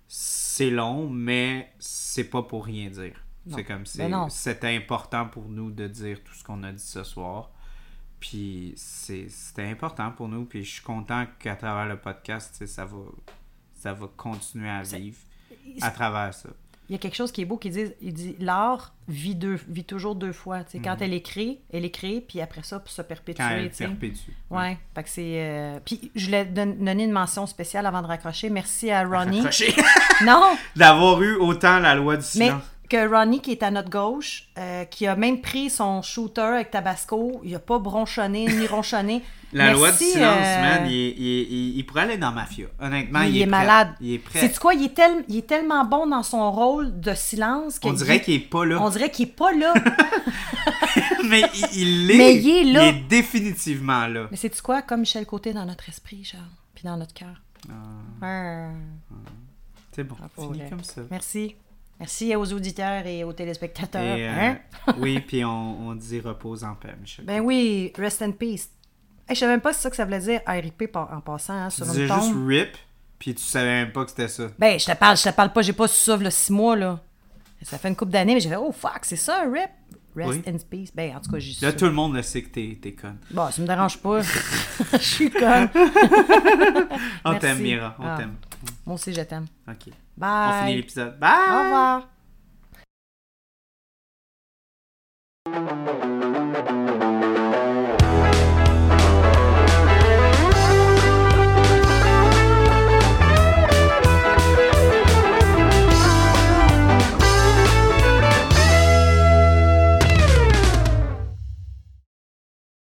c'est 0.07 0.69
long, 0.69 1.09
mais 1.09 1.71
c'est 1.79 2.25
pas 2.29 2.43
pour 2.43 2.65
rien 2.65 2.89
dire. 2.89 3.19
C'est 3.55 3.63
comme 3.65 3.79
Ben 3.79 3.87
c'est 3.87 4.09
c'était 4.29 4.75
important 4.75 5.25
pour 5.27 5.49
nous 5.49 5.71
de 5.71 5.87
dire 5.87 6.23
tout 6.23 6.33
ce 6.33 6.43
qu'on 6.43 6.63
a 6.63 6.71
dit 6.71 6.83
ce 6.83 7.03
soir. 7.03 7.51
Puis 8.19 8.73
c'est- 8.77 9.27
c'était 9.29 9.67
important 9.67 10.11
pour 10.11 10.29
nous, 10.29 10.45
puis 10.45 10.63
je 10.63 10.71
suis 10.75 10.81
content 10.83 11.25
qu'à 11.39 11.55
travers 11.57 11.87
le 11.87 11.99
podcast, 11.99 12.55
va 12.85 12.97
ça 13.75 13.93
va 13.93 14.07
continuer 14.15 14.69
à 14.69 14.81
vivre 14.97 15.17
à 15.81 15.91
travers 15.91 16.33
ça. 16.33 16.49
Il 16.89 16.91
y 16.93 16.95
a 16.95 16.97
quelque 16.97 17.15
chose 17.15 17.31
qui 17.31 17.41
est 17.41 17.45
beau 17.45 17.57
qui 17.57 17.69
dit, 17.69 17.85
il 18.01 18.13
dit 18.13 18.35
l'art 18.39 18.93
vit 19.07 19.35
deux, 19.35 19.57
vit 19.69 19.83
toujours 19.85 20.15
deux 20.15 20.33
fois. 20.33 20.59
Quand 20.83 20.97
elle 21.01 21.13
écrit, 21.13 21.59
elle 21.71 21.85
écrit, 21.85 22.21
puis 22.21 22.41
après 22.41 22.61
ça, 22.63 22.81
se 22.85 23.01
perpétuer. 23.01 23.43
Mhm. 23.43 23.49
Quand 23.49 23.55
elle 23.57 23.71
perpétue. 23.87 24.29
Ouais, 24.49 24.77
fait 24.93 25.03
que 25.03 25.09
c'est. 25.09 25.33
euh, 25.45 25.79
Puis 25.85 26.11
je 26.15 26.25
voulais 26.25 26.45
don- 26.45 26.75
donner 26.79 27.05
une 27.05 27.11
mention 27.11 27.45
spéciale 27.47 27.85
avant 27.85 28.01
de 28.01 28.07
raccrocher. 28.07 28.49
Merci 28.49 28.91
à 28.91 29.03
Ronnie. 29.07 29.43
Non, 30.25 30.55
D'avoir 30.75 31.21
eu 31.21 31.35
autant 31.35 31.79
la 31.79 31.95
loi 31.95 32.15
du 32.17 32.23
mais 32.37 32.45
silence. 32.47 32.63
Que 32.89 33.07
Ronnie, 33.07 33.41
qui 33.41 33.51
est 33.51 33.63
à 33.63 33.71
notre 33.71 33.89
gauche, 33.89 34.47
euh, 34.57 34.85
qui 34.85 35.07
a 35.07 35.15
même 35.15 35.41
pris 35.41 35.69
son 35.69 36.01
shooter 36.01 36.41
avec 36.41 36.71
Tabasco, 36.71 37.41
il 37.43 37.55
a 37.55 37.59
pas 37.59 37.79
bronchonné 37.79 38.45
ni 38.47 38.67
ronchonné. 38.67 39.21
La 39.53 39.71
loi 39.71 39.91
du 39.91 39.97
silence, 39.97 40.17
euh, 40.41 40.61
man, 40.61 40.87
il, 40.89 40.93
est- 40.93 41.15
il 41.15 41.27
est- 41.27 41.43
il- 41.43 41.77
il 41.77 41.85
pourrait 41.85 42.01
aller 42.01 42.17
dans 42.17 42.31
Mafia. 42.31 42.65
Honnêtement, 42.79 43.21
il, 43.21 43.37
est, 43.37 43.41
prêt. 43.45 43.51
malade. 43.51 43.89
Il 44.01 44.13
est 44.13 44.17
prêt. 44.17 44.39
C'est 44.39 44.57
quoi, 44.57 44.73
il 44.73 44.83
est, 44.85 44.95
tel- 44.95 45.23
il 45.27 45.37
est 45.37 45.47
tellement 45.47 45.85
bon 45.85 46.07
dans 46.07 46.23
son 46.23 46.51
rôle 46.51 46.99
de 46.99 47.13
silence 47.13 47.79
On 47.83 47.93
dirait 47.93 48.19
qu'il 48.19 48.33
est 48.33 48.39
pas 48.39 48.65
là. 48.65 48.81
On 48.81 48.89
dirait 48.89 49.11
qu'il 49.11 49.27
est 49.27 49.31
pas 49.31 49.51
là. 49.53 49.73
mais 51.29 51.43
il, 51.73 52.07
l'est. 52.07 52.17
Mais 52.17 52.35
il 52.37 52.49
est 52.49 52.71
là. 52.73 52.85
Il 52.87 52.89
est 52.95 53.01
définitivement 53.07 54.07
là. 54.07 54.27
Mais 54.31 54.37
c'est 54.37 54.59
quoi, 54.61 54.81
comme 54.81 55.01
Michel 55.01 55.25
Côté 55.27 55.53
dans 55.53 55.65
notre 55.65 55.87
esprit, 55.87 56.23
Charles, 56.23 56.43
puis 56.73 56.83
dans 56.85 56.97
notre 56.97 57.13
cœur. 57.13 57.39
Ah, 57.69 57.73
Ah. 58.23 58.69
c'est 59.95 60.03
bon, 60.03 60.15
fini 60.35 60.67
comme 60.69 60.83
ça. 60.83 61.01
Merci. 61.11 61.55
Merci 62.03 62.35
aux 62.35 62.51
auditeurs 62.51 63.07
et 63.07 63.23
aux 63.23 63.31
téléspectateurs. 63.31 64.01
Et, 64.17 64.27
euh, 64.27 64.31
Hein? 64.33 64.57
oui, 64.97 65.21
puis 65.21 65.45
on, 65.45 65.87
on 65.87 65.95
dit 65.95 66.19
repose 66.19 66.65
en 66.65 66.75
paix, 66.75 66.93
Michel. 66.99 67.23
Ben 67.23 67.39
oui, 67.39 67.93
rest 67.97 68.21
in 68.21 68.31
peace. 68.31 68.67
Hey, 69.25 69.35
je 69.35 69.39
savais 69.39 69.53
même 69.53 69.61
pas 69.61 69.71
si 69.71 69.77
c'est 69.77 69.83
ça 69.83 69.89
que 69.89 69.95
ça 69.95 70.03
voulait 70.03 70.19
dire 70.19 70.41
RIP 70.45 70.93
en 70.97 71.21
passant 71.21 71.53
hein, 71.53 71.69
tu 71.69 71.77
sur 71.77 71.85
disais 71.85 72.07
une 72.07 72.13
juste. 72.13 72.33
RIP, 72.45 72.77
Puis 73.19 73.33
tu 73.35 73.41
savais 73.43 73.69
même 73.85 73.93
pas 73.93 74.03
que 74.03 74.09
c'était 74.09 74.27
ça. 74.27 74.47
Ben, 74.59 74.77
je 74.77 74.85
te 74.85 74.93
parle, 74.97 75.15
je 75.15 75.23
te 75.23 75.29
parle 75.29 75.53
pas, 75.53 75.61
j'ai 75.61 75.71
pas 75.71 75.87
su 75.87 75.95
ça, 76.03 76.19
six 76.29 76.51
mois, 76.51 76.75
là. 76.75 76.99
Ça 77.61 77.77
fait 77.77 77.87
une 77.87 77.95
couple 77.95 78.11
d'années, 78.11 78.33
mais 78.33 78.41
j'ai 78.41 78.49
fait, 78.49 78.57
oh 78.57 78.73
fuck, 78.73 78.99
c'est 79.03 79.15
ça, 79.15 79.43
un 79.45 79.51
rip? 79.53 79.69
Rest 80.13 80.29
Oui. 80.29 80.41
in 80.45 80.57
peace. 80.69 80.89
Ben, 80.93 81.15
en 81.15 81.21
tout 81.21 81.31
cas, 81.31 81.39
j'ai 81.39 81.53
su. 81.53 81.63
Là, 81.63 81.71
tout 81.71 81.85
le 81.85 81.91
monde 81.93 82.13
le 82.15 82.21
sait 82.21 82.41
que 82.43 82.49
t'es 82.49 82.77
t'es 82.81 82.91
conne. 82.91 83.17
Bon, 83.31 83.49
ça 83.49 83.61
me 83.61 83.65
dérange 83.67 83.97
pas. 83.99 84.21
Je 84.91 84.97
suis 84.97 85.29
conne. 85.31 85.69
On 87.23 87.39
t'aime, 87.39 87.59
Mira. 87.59 87.95
On 87.97 88.05
Ah. 88.05 88.17
t'aime. 88.17 88.35
Moi 88.85 88.95
aussi, 88.95 89.13
je 89.13 89.21
t'aime. 89.21 89.45
Ok. 89.69 89.93
Bye. 90.17 90.29
On 90.29 90.65
finit 90.65 90.75
l'épisode. 90.77 91.19
Bye. 91.19 91.49
Au 91.49 91.63
revoir. 91.63 92.09